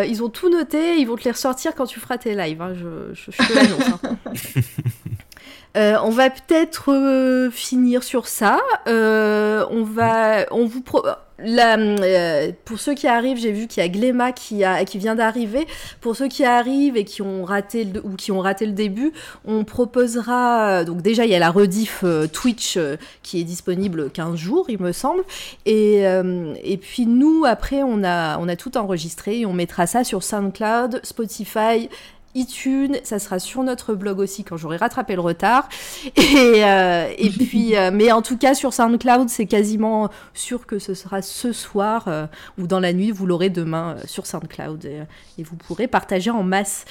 ils 0.05 0.21
ont 0.21 0.29
tout 0.29 0.49
noté. 0.49 0.97
Ils 0.97 1.05
vont 1.05 1.15
te 1.15 1.23
les 1.23 1.31
ressortir 1.31 1.75
quand 1.75 1.85
tu 1.85 2.01
feras 2.01 2.17
tes 2.17 2.35
lives. 2.35 2.61
Hein, 2.61 2.73
je, 2.73 3.13
je, 3.13 3.31
te 3.31 3.53
l'annonce. 3.53 3.99
Hein. 4.03 4.15
Euh, 5.77 5.95
on 6.03 6.09
va 6.09 6.29
peut-être 6.29 6.91
euh, 6.91 7.49
finir 7.49 8.03
sur 8.03 8.27
ça. 8.27 8.59
Euh, 8.87 9.65
on 9.69 9.83
va, 9.83 10.45
on 10.51 10.65
vous 10.65 10.81
pour 10.81 12.79
ceux 12.79 12.93
qui 12.93 13.07
arrivent, 13.07 13.37
j'ai 13.37 13.51
vu 13.51 13.65
qu'il 13.65 13.81
y 13.81 13.85
a 13.85 13.89
Gléma 13.89 14.31
qui, 14.31 14.63
a, 14.63 14.85
qui 14.85 14.99
vient 14.99 15.15
d'arriver. 15.15 15.65
Pour 15.99 16.15
ceux 16.15 16.27
qui 16.27 16.43
arrivent 16.43 16.97
et 16.97 17.03
qui 17.03 17.23
ont 17.23 17.45
raté 17.45 17.85
le, 17.85 18.05
ou 18.05 18.15
qui 18.15 18.31
ont 18.31 18.41
raté 18.41 18.67
le 18.67 18.73
début, 18.73 19.11
on 19.45 19.63
proposera. 19.63 20.83
Donc 20.83 21.01
déjà, 21.01 21.25
il 21.25 21.31
y 21.31 21.35
a 21.35 21.39
la 21.39 21.49
rediff 21.49 22.03
Twitch 22.31 22.77
qui 23.23 23.39
est 23.39 23.43
disponible 23.43 24.11
15 24.11 24.35
jours, 24.35 24.65
il 24.69 24.79
me 24.79 24.91
semble. 24.91 25.23
Et, 25.65 26.03
et 26.03 26.77
puis 26.77 27.07
nous, 27.07 27.43
après, 27.45 27.81
on 27.81 28.03
a, 28.03 28.37
on 28.37 28.47
a 28.47 28.55
tout 28.55 28.77
enregistré 28.77 29.39
et 29.39 29.45
on 29.47 29.53
mettra 29.53 29.87
ça 29.87 30.03
sur 30.03 30.21
SoundCloud, 30.21 30.99
Spotify 31.03 31.89
iTunes, 32.35 32.97
ça 33.03 33.19
sera 33.19 33.39
sur 33.39 33.63
notre 33.63 33.93
blog 33.93 34.19
aussi 34.19 34.43
quand 34.43 34.57
j'aurai 34.57 34.77
rattrapé 34.77 35.15
le 35.15 35.21
retard. 35.21 35.67
Et, 36.15 36.63
euh, 36.63 37.11
et 37.17 37.29
puis, 37.29 37.75
euh, 37.75 37.91
mais 37.93 38.11
en 38.11 38.21
tout 38.21 38.37
cas 38.37 38.53
sur 38.53 38.73
SoundCloud, 38.73 39.29
c'est 39.29 39.45
quasiment 39.45 40.09
sûr 40.33 40.65
que 40.65 40.79
ce 40.79 40.93
sera 40.93 41.21
ce 41.21 41.51
soir 41.51 42.05
euh, 42.07 42.25
ou 42.57 42.67
dans 42.67 42.79
la 42.79 42.93
nuit. 42.93 43.11
Vous 43.11 43.25
l'aurez 43.25 43.49
demain 43.49 43.95
sur 44.05 44.25
SoundCloud 44.25 44.85
et, 44.85 45.43
vous 45.43 45.55
pourrez 45.55 45.87
partager 45.87 46.29
en 46.29 46.43
masse. 46.43 46.85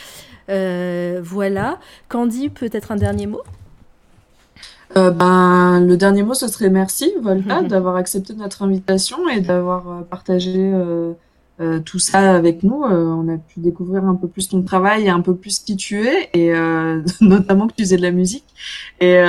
voilà. 0.49 1.79
Candy, 2.09 2.49
peut-être 2.49 2.93
un 2.93 2.97
dernier 2.97 3.27
mot? 3.27 3.43
ben, 4.95 5.81
le 5.87 5.97
dernier 5.97 6.25
mot, 6.25 6.35
ce 6.35 6.49
serait 6.49 6.69
merci, 6.69 7.13
Volta, 7.23 7.63
d'avoir 7.69 7.95
accepté 7.95 8.35
notre 8.35 8.63
invitation 8.63 9.29
et 9.29 9.41
d'avoir 9.41 10.05
partagé 10.05 10.73
euh, 11.61 11.79
tout 11.81 11.99
ça 11.99 12.35
avec 12.35 12.63
nous. 12.63 12.85
Euh, 12.85 13.05
on 13.05 13.29
a 13.29 13.37
pu 13.37 13.61
découvrir 13.61 14.05
un 14.05 14.15
peu 14.15 14.29
plus 14.29 14.49
ton 14.49 14.63
travail 14.63 15.05
et 15.05 15.11
un 15.11 15.21
peu 15.21 15.35
plus 15.37 15.59
qui 15.59 15.77
tu 15.77 16.07
es, 16.07 16.31
et 16.33 16.55
euh, 16.55 17.03
notamment 17.21 17.69
que 17.69 17.75
tu 17.75 17.83
faisais 17.83 17.99
de 17.99 18.03
la 18.03 18.13
musique. 18.13 18.47
Et, 19.01 19.23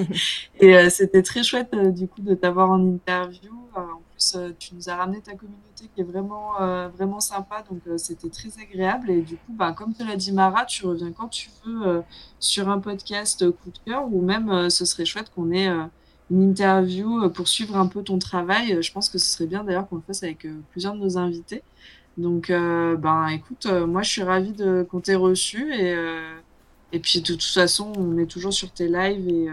et 0.60 0.90
c'était 0.90 1.22
très 1.22 1.42
chouette 1.42 1.74
du 1.94 2.06
coup 2.06 2.20
de 2.20 2.34
t'avoir 2.34 2.70
en 2.70 2.80
interview. 2.80 3.52
en 3.74 4.00
plus, 4.12 4.36
tu 4.58 4.74
nous 4.76 4.88
as 4.88 4.94
ramené 4.94 5.20
ta 5.20 5.32
communauté 5.32 5.88
qui 5.94 6.00
est 6.00 6.04
vraiment 6.04 6.52
vraiment 6.96 7.20
sympa, 7.20 7.64
donc 7.68 7.80
c'était 7.98 8.30
très 8.30 8.50
agréable. 8.62 9.10
Et 9.10 9.20
du 9.20 9.34
coup, 9.34 9.52
bah, 9.52 9.72
comme 9.72 9.94
tu 9.94 10.06
l'as 10.06 10.16
dit 10.16 10.32
Mara, 10.32 10.64
tu 10.64 10.86
reviens 10.86 11.12
quand 11.12 11.28
tu 11.28 11.50
veux 11.64 12.02
sur 12.38 12.68
un 12.68 12.78
podcast 12.78 13.50
coup 13.50 13.70
de 13.70 13.78
cœur, 13.90 14.06
ou 14.12 14.22
même 14.22 14.70
ce 14.70 14.84
serait 14.84 15.04
chouette 15.04 15.30
qu'on 15.34 15.50
ait 15.50 15.68
une 16.30 16.42
interview 16.50 17.22
euh, 17.22 17.28
pour 17.28 17.48
suivre 17.48 17.76
un 17.76 17.86
peu 17.86 18.02
ton 18.02 18.18
travail. 18.18 18.72
Euh, 18.72 18.82
je 18.82 18.92
pense 18.92 19.08
que 19.08 19.18
ce 19.18 19.26
serait 19.26 19.46
bien 19.46 19.64
d'ailleurs 19.64 19.88
qu'on 19.88 19.96
le 19.96 20.02
fasse 20.02 20.22
avec 20.22 20.44
euh, 20.44 20.54
plusieurs 20.70 20.94
de 20.94 21.00
nos 21.00 21.18
invités. 21.18 21.62
Donc, 22.16 22.50
ben, 22.50 23.26
écoute, 23.26 23.66
moi 23.66 24.02
je 24.02 24.08
suis 24.08 24.22
ravie 24.22 24.52
de 24.52 24.86
qu'on 24.88 25.00
t'ait 25.00 25.16
reçu 25.16 25.74
et, 25.74 25.96
et 26.92 27.00
puis 27.00 27.20
de 27.20 27.26
toute 27.26 27.42
façon, 27.42 27.92
on 27.96 28.16
est 28.18 28.26
toujours 28.26 28.52
sur 28.52 28.70
tes 28.70 28.86
lives 28.86 29.28
et, 29.28 29.48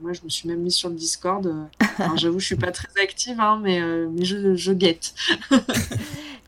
moi 0.00 0.14
je 0.14 0.22
me 0.24 0.30
suis 0.30 0.48
même 0.48 0.60
mise 0.60 0.76
sur 0.76 0.88
le 0.88 0.94
Discord. 0.94 1.46
Alors, 1.98 2.16
j'avoue, 2.16 2.38
je 2.38 2.46
suis 2.46 2.56
pas 2.56 2.72
très 2.72 2.88
active, 3.02 3.38
hein, 3.38 3.60
mais, 3.62 3.82
mais 4.08 4.24
je, 4.24 4.54
je 4.54 4.72
guette. 4.72 5.14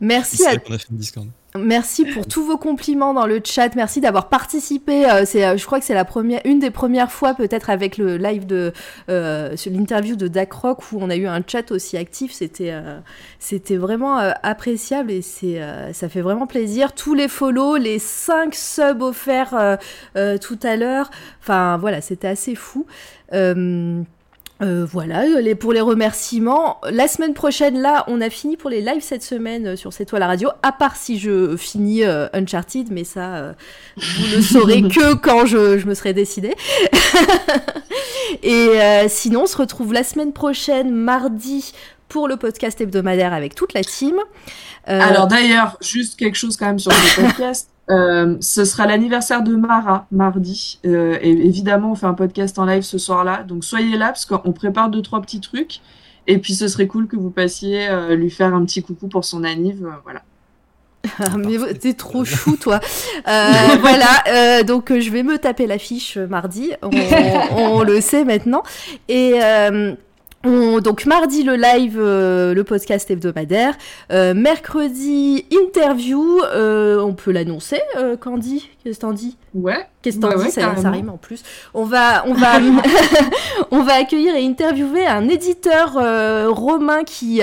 Merci 0.00 0.47
à. 0.47 0.57
Merci 1.58 2.04
pour 2.04 2.26
tous 2.26 2.44
vos 2.44 2.56
compliments 2.56 3.14
dans 3.14 3.26
le 3.26 3.40
chat. 3.44 3.74
Merci 3.74 4.00
d'avoir 4.00 4.28
participé. 4.28 5.04
Euh, 5.06 5.24
euh, 5.34 5.56
je 5.56 5.66
crois 5.66 5.80
que 5.80 5.84
c'est 5.84 5.94
la 5.94 6.04
première, 6.04 6.40
une 6.44 6.58
des 6.58 6.70
premières 6.70 7.10
fois 7.10 7.34
peut-être 7.34 7.70
avec 7.70 7.98
le 7.98 8.16
live 8.16 8.46
de 8.46 8.72
euh, 9.08 9.54
l'interview 9.66 10.16
de 10.16 10.30
Rock 10.50 10.92
où 10.92 10.98
on 11.00 11.10
a 11.10 11.16
eu 11.16 11.26
un 11.26 11.42
chat 11.46 11.70
aussi 11.72 11.96
actif. 11.96 12.32
C'était, 12.32 13.76
vraiment 13.76 14.16
appréciable 14.42 15.10
et 15.10 15.22
ça 15.22 16.08
fait 16.08 16.20
vraiment 16.20 16.46
plaisir. 16.46 16.92
Tous 16.92 17.14
les 17.14 17.28
follow, 17.28 17.76
les 17.76 17.98
5 17.98 18.54
subs 18.54 19.02
offerts 19.02 19.78
tout 20.40 20.58
à 20.62 20.76
l'heure. 20.76 21.10
Enfin 21.40 21.76
voilà, 21.78 22.00
c'était 22.00 22.28
assez 22.28 22.54
fou. 22.54 22.86
Euh, 24.60 24.84
voilà, 24.84 25.24
les, 25.40 25.54
pour 25.54 25.72
les 25.72 25.80
remerciements. 25.80 26.80
La 26.90 27.06
semaine 27.06 27.32
prochaine, 27.32 27.80
là, 27.80 28.04
on 28.08 28.20
a 28.20 28.28
fini 28.28 28.56
pour 28.56 28.70
les 28.70 28.80
lives 28.80 29.02
cette 29.02 29.22
semaine 29.22 29.68
euh, 29.68 29.76
sur 29.76 29.92
C'est 29.92 30.04
toi 30.04 30.18
la 30.18 30.26
radio, 30.26 30.50
à 30.64 30.72
part 30.72 30.96
si 30.96 31.18
je 31.18 31.56
finis 31.56 32.02
euh, 32.02 32.26
Uncharted, 32.32 32.90
mais 32.90 33.04
ça, 33.04 33.54
vous 33.96 34.36
ne 34.36 34.42
saurez 34.42 34.82
que 34.88 35.14
quand 35.14 35.46
je, 35.46 35.78
je 35.78 35.86
me 35.86 35.94
serai 35.94 36.12
décidée. 36.12 36.56
Et 38.42 38.78
sinon, 39.08 39.42
on 39.42 39.46
se 39.46 39.56
retrouve 39.56 39.92
la 39.92 40.02
semaine 40.02 40.32
prochaine, 40.32 40.90
mardi, 40.90 41.72
pour 42.08 42.26
le 42.26 42.36
podcast 42.36 42.80
hebdomadaire 42.80 43.32
avec 43.32 43.54
toute 43.54 43.74
la 43.74 43.82
team. 43.82 44.16
Alors 44.86 45.28
d'ailleurs, 45.28 45.76
juste 45.80 46.18
quelque 46.18 46.36
chose 46.36 46.56
quand 46.56 46.66
même 46.66 46.78
sur 46.78 46.90
le 46.90 47.22
podcast. 47.22 47.68
Euh, 47.91 48.36
ce 48.41 48.65
sera 48.65 48.86
l'anniversaire 48.86 49.42
de 49.42 49.55
Mara 49.55 50.07
mardi. 50.10 50.78
Euh, 50.84 51.18
et 51.20 51.31
évidemment, 51.31 51.92
on 51.92 51.94
fait 51.94 52.07
un 52.07 52.15
podcast 52.15 52.58
en 52.58 52.67
live 52.67 52.83
ce 52.83 52.99
soir-là. 52.99 53.42
Donc 53.44 53.65
soyez 53.65 53.97
là 53.97 54.08
parce 54.08 54.26
qu'on 54.26 54.52
prépare 54.52 54.91
deux 54.91 55.02
trois 55.02 55.20
petits 55.23 55.41
trucs. 55.41 55.81
Et 56.26 56.39
puis 56.39 56.55
ce 56.55 56.68
serait 56.68 56.86
cool 56.86 57.07
que 57.07 57.17
vous 57.17 57.31
passiez 57.31 57.89
euh, 57.89 58.15
lui 58.15 58.31
faire 58.31 58.55
un 58.55 58.65
petit 58.65 58.83
coucou 58.83 59.08
pour 59.08 59.25
son 59.25 59.44
anniv. 59.44 59.86
voilà. 60.05 60.23
Ah, 61.20 61.39
mais 61.39 61.57
t'es 61.75 61.94
trop 61.94 62.25
chou, 62.25 62.57
toi. 62.57 62.81
voilà, 63.25 64.62
donc 64.65 64.92
je 64.92 65.10
vais 65.10 65.23
me 65.23 65.39
taper 65.39 65.67
l'affiche 65.67 66.18
mardi. 66.18 66.73
On, 66.83 66.91
on, 67.57 67.83
le 67.83 68.00
sait 68.00 68.25
maintenant. 68.25 68.62
Et 69.08 69.39
donc 70.44 71.07
mardi 71.07 71.42
le 71.42 71.57
live, 71.57 71.99
euh, 71.99 72.55
le 72.55 72.65
podcast 72.65 73.10
hebdomadaire. 73.10 73.76
Euh, 74.12 74.34
mercredi 74.34 75.47
interview, 75.50 76.41
euh, 76.55 77.00
on 77.00 77.15
peut 77.15 77.33
l'annoncer, 77.33 77.81
Candy? 78.20 78.68
Qu'est-ce 78.89 79.00
que 79.00 79.07
t'en 79.07 79.12
dis? 79.12 79.36
Ouais. 79.55 79.86
Qu'est-ce 80.02 80.17
que 80.17 80.23
t'en 80.23 80.42
dis? 80.42 80.50
ça, 80.50 80.76
ça, 80.76 80.91
rime 80.91 81.10
en 81.10 81.17
plus. 81.17 81.42
On 81.75 81.84
va, 81.84 82.25
on 82.26 82.34
va, 82.34 82.58
on 83.70 83.83
va 83.83 83.94
accueillir 83.94 84.34
et 84.34 84.44
interviewer 84.44 85.07
un 85.07 85.28
éditeur 85.28 85.94
romain 86.55 87.05
qui, 87.05 87.41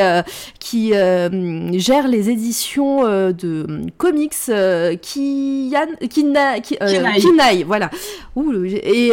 qui 0.60 0.90
gère 0.90 2.08
les 2.08 2.30
éditions 2.30 3.04
de 3.04 3.68
comics, 3.98 4.34
Kian, 4.46 6.08
Kina, 6.10 6.60
Kinaï. 6.60 7.64
voilà. 7.64 7.90
et 8.36 9.12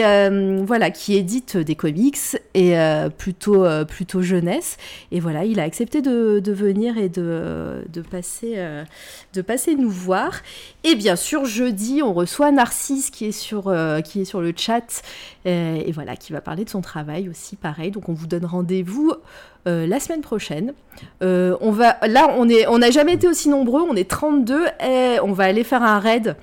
voilà, 0.64 0.90
qui 0.90 1.16
édite 1.16 1.56
des 1.56 1.74
comics 1.74 2.18
et 2.54 2.74
plutôt 3.18 3.64
euh, 3.72 3.84
plutôt 3.84 4.22
jeunesse. 4.22 4.76
Et 5.10 5.20
voilà, 5.20 5.44
il 5.44 5.60
a 5.60 5.64
accepté 5.64 6.02
de, 6.02 6.40
venir 6.52 6.98
et 6.98 7.08
de, 7.08 7.84
de, 7.88 8.02
passer, 8.02 8.54
euh, 8.56 8.84
de 9.34 9.42
passer 9.42 9.74
nous 9.74 9.90
voir. 9.90 10.42
Et 10.84 10.94
bien 10.94 11.16
sûr, 11.16 11.44
jeudi, 11.44 12.02
on 12.02 12.12
reçoit 12.12 12.50
Narcisse 12.50 13.10
qui 13.10 13.26
est 13.26 13.32
sur, 13.32 13.72
qui 14.04 14.22
est 14.22 14.24
sur 14.24 14.40
le 14.40 14.52
chat 14.56 15.02
et 15.44 15.92
voilà, 15.92 16.16
qui 16.16 16.32
va 16.32 16.40
parler 16.40 16.64
de 16.64 16.70
son 16.70 16.80
travail 16.80 17.28
aussi, 17.28 17.54
pareil. 17.54 17.92
Donc 17.92 18.08
on 18.08 18.12
vous 18.12 18.26
donne 18.26 18.44
rendez-vous 18.44 19.12
la 19.64 20.00
semaine 20.00 20.22
prochaine. 20.22 20.74
on 21.20 21.70
va, 21.70 21.98
là, 22.08 22.34
on 22.36 22.78
n'a 22.78 22.90
jamais 22.90 23.12
été 23.12 23.28
aussi 23.28 23.48
nombreux, 23.48 23.82
on 23.88 23.94
est 23.94 24.10
32 24.10 24.66
et 24.84 25.20
on 25.22 25.32
va 25.32 25.44
aller 25.44 25.62
faire 25.62 25.82
un 25.82 26.00
raid 26.00 26.36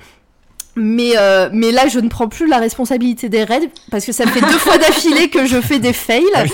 mais, 0.79 1.17
euh, 1.17 1.49
mais 1.51 1.71
là, 1.71 1.87
je 1.87 1.99
ne 1.99 2.07
prends 2.07 2.27
plus 2.27 2.47
la 2.47 2.57
responsabilité 2.57 3.29
des 3.29 3.43
raids 3.43 3.69
parce 3.91 4.05
que 4.05 4.11
ça 4.11 4.25
fait 4.25 4.39
deux 4.39 4.47
fois 4.59 4.77
d'affilée 4.77 5.29
que 5.29 5.45
je 5.45 5.59
fais 5.59 5.79
des 5.79 5.93
fails. 5.93 6.23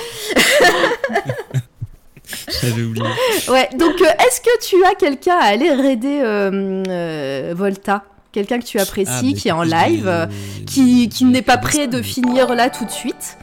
J'avais 2.61 2.83
oublié. 2.83 3.05
Ouais, 3.49 3.69
donc 3.77 4.01
euh, 4.01 4.25
est-ce 4.25 4.41
que 4.41 4.65
tu 4.65 4.83
as 4.85 4.95
quelqu'un 4.95 5.37
à 5.37 5.45
aller 5.45 5.71
raider 5.71 6.21
euh, 6.23 7.53
Volta? 7.55 8.03
Quelqu'un 8.31 8.59
que 8.59 8.65
tu 8.65 8.79
apprécies, 8.79 9.33
ah, 9.35 9.39
qui 9.39 9.47
est 9.47 9.51
en 9.51 9.63
live, 9.63 10.29
qui, 10.65 11.07
qui 11.07 11.23
n'est 11.23 11.41
pas 11.41 11.57
prêt 11.57 11.87
de 11.87 12.01
finir 12.01 12.53
là 12.53 12.69
tout 12.69 12.83
de 12.83 12.91
suite? 12.91 13.37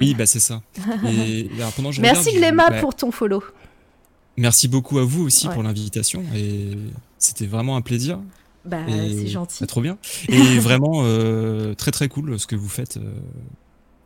Oui, 0.00 0.14
bah 0.14 0.24
c'est 0.24 0.40
ça. 0.40 0.62
Merci 2.00 2.32
Gléma 2.32 2.70
pour 2.80 2.94
ton 2.94 3.10
follow. 3.10 3.42
Merci 4.36 4.68
beaucoup 4.68 4.98
à 4.98 5.04
vous 5.04 5.24
aussi 5.24 5.48
pour 5.48 5.62
l'invitation 5.62 6.22
et 6.34 6.70
c'était 7.18 7.46
vraiment 7.46 7.76
un 7.76 7.82
plaisir. 7.82 8.18
Bah, 8.64 8.78
c'est 8.88 9.26
gentil. 9.26 9.66
trop 9.66 9.80
bien. 9.80 9.98
Et 10.28 10.58
vraiment 10.58 11.02
euh, 11.04 11.74
très 11.74 11.90
très 11.90 12.08
cool 12.08 12.38
ce 12.38 12.46
que 12.46 12.56
vous 12.56 12.68
faites. 12.68 12.98
Euh, 12.98 13.12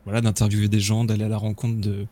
voilà, 0.04 0.20
d'interviewer 0.20 0.68
des 0.68 0.80
gens, 0.80 1.04
d'aller 1.04 1.24
à 1.24 1.28
la 1.28 1.38
rencontre 1.38 1.80
de, 1.80 2.06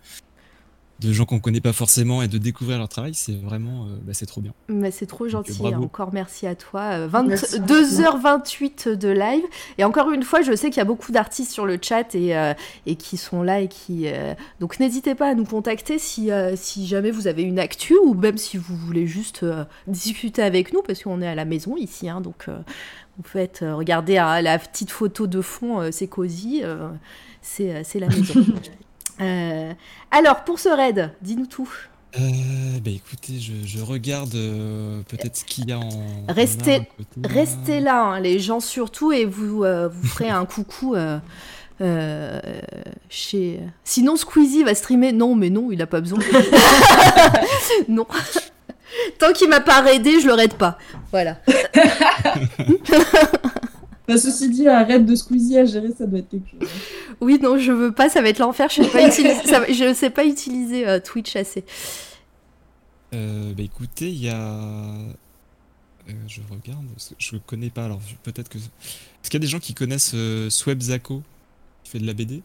de 1.03 1.13
gens 1.13 1.25
qu'on 1.25 1.41
connaît 1.41 1.61
pas 1.61 1.73
forcément 1.73 2.23
et 2.23 2.29
de 2.29 2.39
découvrir 2.39 2.79
leur 2.79 2.89
travail, 2.89 3.15
c'est 3.15 3.35
vraiment, 3.35 3.85
euh, 3.85 3.97
bah, 4.03 4.13
c'est 4.15 4.27
trop 4.27 4.41
bien. 4.41 4.53
Mais 4.69 4.91
c'est 4.91 5.07
trop 5.07 5.29
gentil. 5.29 5.61
encore 5.75 6.13
merci 6.13 6.47
à 6.47 6.55
toi. 6.55 7.07
22h28 7.09 8.97
de 8.97 9.09
live. 9.09 9.45
Et 9.79 9.85
encore 9.85 10.11
une 10.11 10.23
fois, 10.23 10.43
je 10.43 10.55
sais 10.55 10.71
qu'il 10.71 10.79
y 10.79 10.81
a 10.81 10.85
beaucoup 10.87 11.13
d'artistes 11.13 11.53
sur 11.53 11.67
le 11.67 11.79
chat 11.81 12.15
et, 12.15 12.37
euh, 12.37 12.55
et 12.87 12.97
qui 12.97 13.17
sont 13.17 13.43
là 13.43 13.61
et 13.61 13.69
qui. 13.69 14.05
Euh, 14.07 14.35
donc 14.61 14.81
n'hésitez 14.81 15.15
pas 15.15 15.29
à 15.31 15.35
nous 15.35 15.45
contacter 15.45 15.99
si, 15.99 16.31
si 16.55 16.87
jamais 16.87 17.11
vous 17.11 17.27
avez 17.27 17.43
une 17.43 17.59
actu 17.59 17.97
ou 18.05 18.15
même 18.15 18.39
si 18.39 18.57
vous 18.57 18.77
voulez 18.77 19.07
juste 19.07 19.45
discuter 19.87 20.43
avec 20.43 20.73
nous 20.73 20.83
parce 20.83 21.03
qu'on 21.03 21.21
est 21.23 21.29
à 21.29 21.35
la 21.35 21.45
maison 21.45 21.77
ici. 21.77 22.09
Hein, 22.09 22.21
donc 22.21 22.47
vous 22.49 23.25
faites 23.25 23.65
regardez 23.67 24.19
hein, 24.19 24.41
la 24.41 24.59
petite 24.59 24.91
photo 24.91 25.27
de 25.27 25.41
fond, 25.41 25.91
c'est 25.91 26.07
cosy. 26.07 26.63
c'est 27.43 27.85
la 27.95 28.09
maison. 28.09 28.45
Euh, 29.23 29.73
alors, 30.11 30.45
pour 30.45 30.59
ce 30.59 30.69
raid, 30.69 31.13
dis-nous 31.23 31.47
tout. 31.47 31.71
Euh, 32.19 32.21
bah 32.85 32.91
écoutez, 32.91 33.39
je, 33.39 33.81
regarde 33.81 34.35
euh, 34.35 35.01
peut-être 35.09 35.37
ce 35.37 35.45
qu'il 35.45 35.71
y 35.71 35.73
a 35.73 35.79
en. 35.79 36.27
Restez, 36.29 36.83
restez 37.25 37.81
là, 37.81 38.03
hein, 38.03 38.21
les 38.21 38.39
gens 38.39 38.61
surtout, 38.61 39.13
et 39.13 39.25
vous, 39.25 39.65
vous 39.65 40.09
ferez 40.09 40.29
un 40.29 40.45
coucou 40.45 40.95
chez. 43.09 43.61
Sinon, 43.85 44.17
Squeezie 44.17 44.65
va 44.65 44.75
streamer. 44.75 45.13
Non, 45.13 45.35
mais 45.35 45.49
non, 45.51 45.73
il 45.73 45.81
a 45.81 45.87
pas 45.87 46.01
besoin. 46.01 46.19
non. 47.89 48.07
Tant 49.19 49.33
qu'il 49.33 49.49
m'a 49.49 49.61
pas 49.61 49.81
raidé, 49.81 50.21
je 50.21 50.27
le 50.27 50.35
raide 50.35 50.55
pas. 50.55 50.77
Voilà. 51.11 51.39
Bah, 54.09 54.17
ceci 54.17 54.49
dit, 54.49 54.67
arrête 54.67 55.07
de 55.07 55.15
Squeezie 55.15 55.59
à 55.59 55.65
gérer, 55.65 55.91
ça 55.97 56.07
doit 56.07 56.19
être 56.19 56.29
quelque 56.29 56.51
chose. 56.51 56.69
Oui, 57.21 57.39
non, 57.41 57.57
je 57.57 57.71
veux 57.71 57.93
pas, 57.93 58.09
ça 58.09 58.21
va 58.21 58.29
être 58.29 58.41
l'enfer. 58.41 58.69
Je 58.69 58.83
sais 58.83 58.89
pas 58.89 59.07
utiliser, 59.07 59.73
je 59.73 59.95
sais 59.95 60.11
pas 60.11 60.25
utiliser 60.25 60.89
euh, 60.89 60.99
Twitch 60.99 61.37
assez. 61.37 61.65
Euh, 63.15 63.53
bah 63.55 63.63
écoutez, 63.63 64.09
il 64.09 64.25
y 64.25 64.29
a. 64.29 64.35
Euh, 66.09 66.13
je 66.27 66.41
regarde, 66.51 66.85
je 67.19 67.37
connais 67.37 67.71
pas, 67.71 67.85
alors 67.85 68.01
peut-être 68.25 68.49
que. 68.49 68.59
Est-ce 68.59 69.31
qu'il 69.31 69.35
y 69.35 69.37
a 69.37 69.47
des 69.47 69.47
gens 69.47 69.61
qui 69.61 69.75
connaissent 69.75 70.17
Sweb 70.49 70.81
Zako, 70.81 71.23
qui 71.85 71.91
fait 71.93 71.99
de 71.99 72.07
la 72.07 72.15
BD 72.15 72.43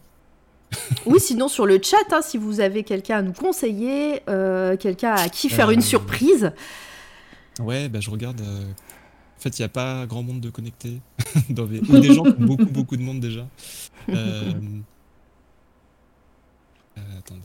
oui, 1.06 1.18
sinon 1.18 1.48
sur 1.48 1.64
le 1.64 1.80
chat, 1.82 1.96
hein, 2.12 2.20
si 2.20 2.36
vous 2.36 2.60
avez 2.60 2.82
quelqu'un 2.82 3.16
à 3.16 3.22
nous 3.22 3.32
conseiller, 3.32 4.20
quelqu'un 4.78 5.14
à 5.14 5.30
qui 5.30 5.48
faire 5.48 5.70
une 5.70 5.80
surprise. 5.80 6.52
Ouais, 7.58 7.88
bah 7.88 8.00
je 8.00 8.10
regarde 8.10 8.42
en 9.38 9.40
fait, 9.40 9.56
il 9.56 9.62
n'y 9.62 9.66
a 9.66 9.68
pas 9.68 10.04
grand 10.06 10.24
monde 10.24 10.40
de 10.40 10.50
connectés. 10.50 11.00
dans 11.48 11.66
des... 11.66 11.78
Ou 11.78 12.00
des 12.00 12.12
gens 12.12 12.24
qui 12.24 12.30
ont 12.30 12.46
beaucoup, 12.46 12.66
beaucoup 12.66 12.96
de 12.96 13.02
monde 13.02 13.20
déjà. 13.20 13.46
Euh, 14.10 14.54
euh, 16.96 17.18
attendez. 17.18 17.42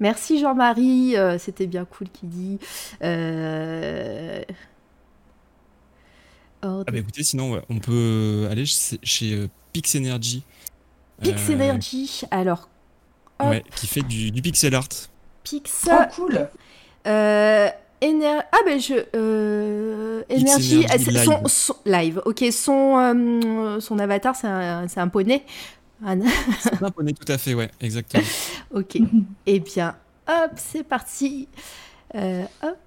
Merci 0.00 0.38
Jean-Marie, 0.38 1.16
euh, 1.16 1.38
c'était 1.38 1.66
bien 1.66 1.86
cool 1.86 2.10
qui 2.10 2.26
dit. 2.26 2.58
Ah 3.00 4.42
bah 6.60 6.84
écoutez, 6.92 7.22
sinon 7.22 7.62
on 7.70 7.78
peut 7.78 8.48
aller 8.50 8.66
chez, 8.66 9.48
Pix 9.72 9.96
Energy. 9.96 10.42
Pix 11.22 11.48
Energy, 11.48 12.20
alors. 12.30 12.68
Ouais, 13.40 13.64
qui 13.74 13.86
fait 13.86 14.02
du, 14.02 14.30
pixel 14.42 14.74
art. 14.74 14.88
Pix. 15.42 15.88
Oh, 15.90 16.02
cool. 16.14 16.50
Ah 18.00 18.58
ben 18.64 18.80
je 18.80 18.94
euh... 19.16 20.22
énergie, 20.28 20.86
live. 20.86 21.48
Son, 21.48 21.76
live. 21.84 22.22
Ok, 22.24 22.44
son 22.52 22.98
euh, 22.98 23.80
son 23.80 23.98
avatar 23.98 24.36
c'est 24.36 24.46
un, 24.46 24.86
un 24.96 25.08
poney. 25.08 25.44
c'est 26.60 26.82
un 26.82 26.90
poney 26.90 27.12
tout 27.12 27.30
à 27.30 27.38
fait, 27.38 27.54
ouais, 27.54 27.70
exactement. 27.80 28.22
ok. 28.74 28.98
Eh 29.46 29.60
bien, 29.60 29.96
hop, 30.28 30.52
c'est 30.56 30.84
parti. 30.84 31.48
Euh, 32.14 32.44
hop. 32.62 32.78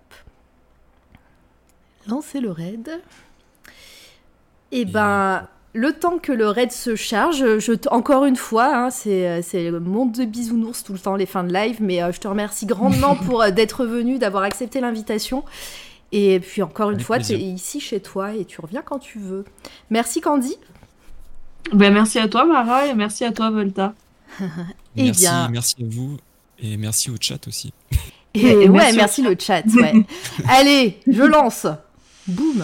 Lancez 2.08 2.40
le 2.40 2.52
raid. 2.52 3.02
Eh 4.72 4.86
ben, 4.86 5.48
le 5.74 5.94
temps 5.94 6.18
que 6.18 6.32
le 6.32 6.48
raid 6.48 6.72
se 6.72 6.96
charge, 6.96 7.60
je 7.60 7.74
encore 7.90 8.26
une 8.26 8.36
fois, 8.36 8.76
hein, 8.76 8.90
c'est 8.90 9.70
le 9.70 9.80
monde 9.80 10.12
de 10.12 10.26
bisounours 10.26 10.84
tout 10.84 10.94
le 10.94 11.00
temps, 11.00 11.16
les 11.16 11.26
fins 11.26 11.44
de 11.44 11.54
live, 11.54 11.78
mais 11.80 12.04
euh, 12.04 12.12
je 12.12 12.20
te 12.20 12.28
remercie 12.28 12.66
grandement 12.66 13.16
pour 13.26 13.42
euh, 13.42 13.52
d'être 13.52 13.86
venu, 13.86 14.20
d'avoir 14.20 14.44
accepté 14.44 14.82
l'invitation. 14.82 15.44
Et 16.12 16.42
puis 16.42 16.62
encore 16.62 16.92
une 16.92 17.00
fois, 17.00 17.20
tu 17.20 17.34
es 17.34 17.40
ici 17.40 17.80
chez 17.80 18.02
toi 18.02 18.34
et 18.34 18.44
tu 18.44 18.60
reviens 18.60 18.82
quand 18.82 19.00
tu 19.00 19.18
veux. 19.18 19.46
Merci 19.90 20.20
Candy. 20.20 20.56
Ben, 21.72 21.94
merci 21.94 22.20
à 22.20 22.28
toi 22.28 22.44
Mara 22.44 22.88
et 22.88 22.94
merci 22.94 23.24
à 23.24 23.32
toi 23.32 23.50
Volta. 23.50 23.94
et 24.98 25.06
merci, 25.06 25.22
bien... 25.22 25.48
merci 25.50 25.76
à 25.80 25.86
vous 25.88 26.18
et 26.60 26.76
merci 26.76 27.10
au 27.10 27.16
chat 27.20 27.48
aussi. 27.48 27.74
Et, 28.34 28.70
ouais, 28.70 28.94
merci, 28.94 29.22
le 29.22 29.36
chat. 29.38 29.66
Ouais. 29.76 29.94
Allez, 30.48 31.00
je 31.06 31.24
lance. 31.24 31.68
Boum. 32.28 32.64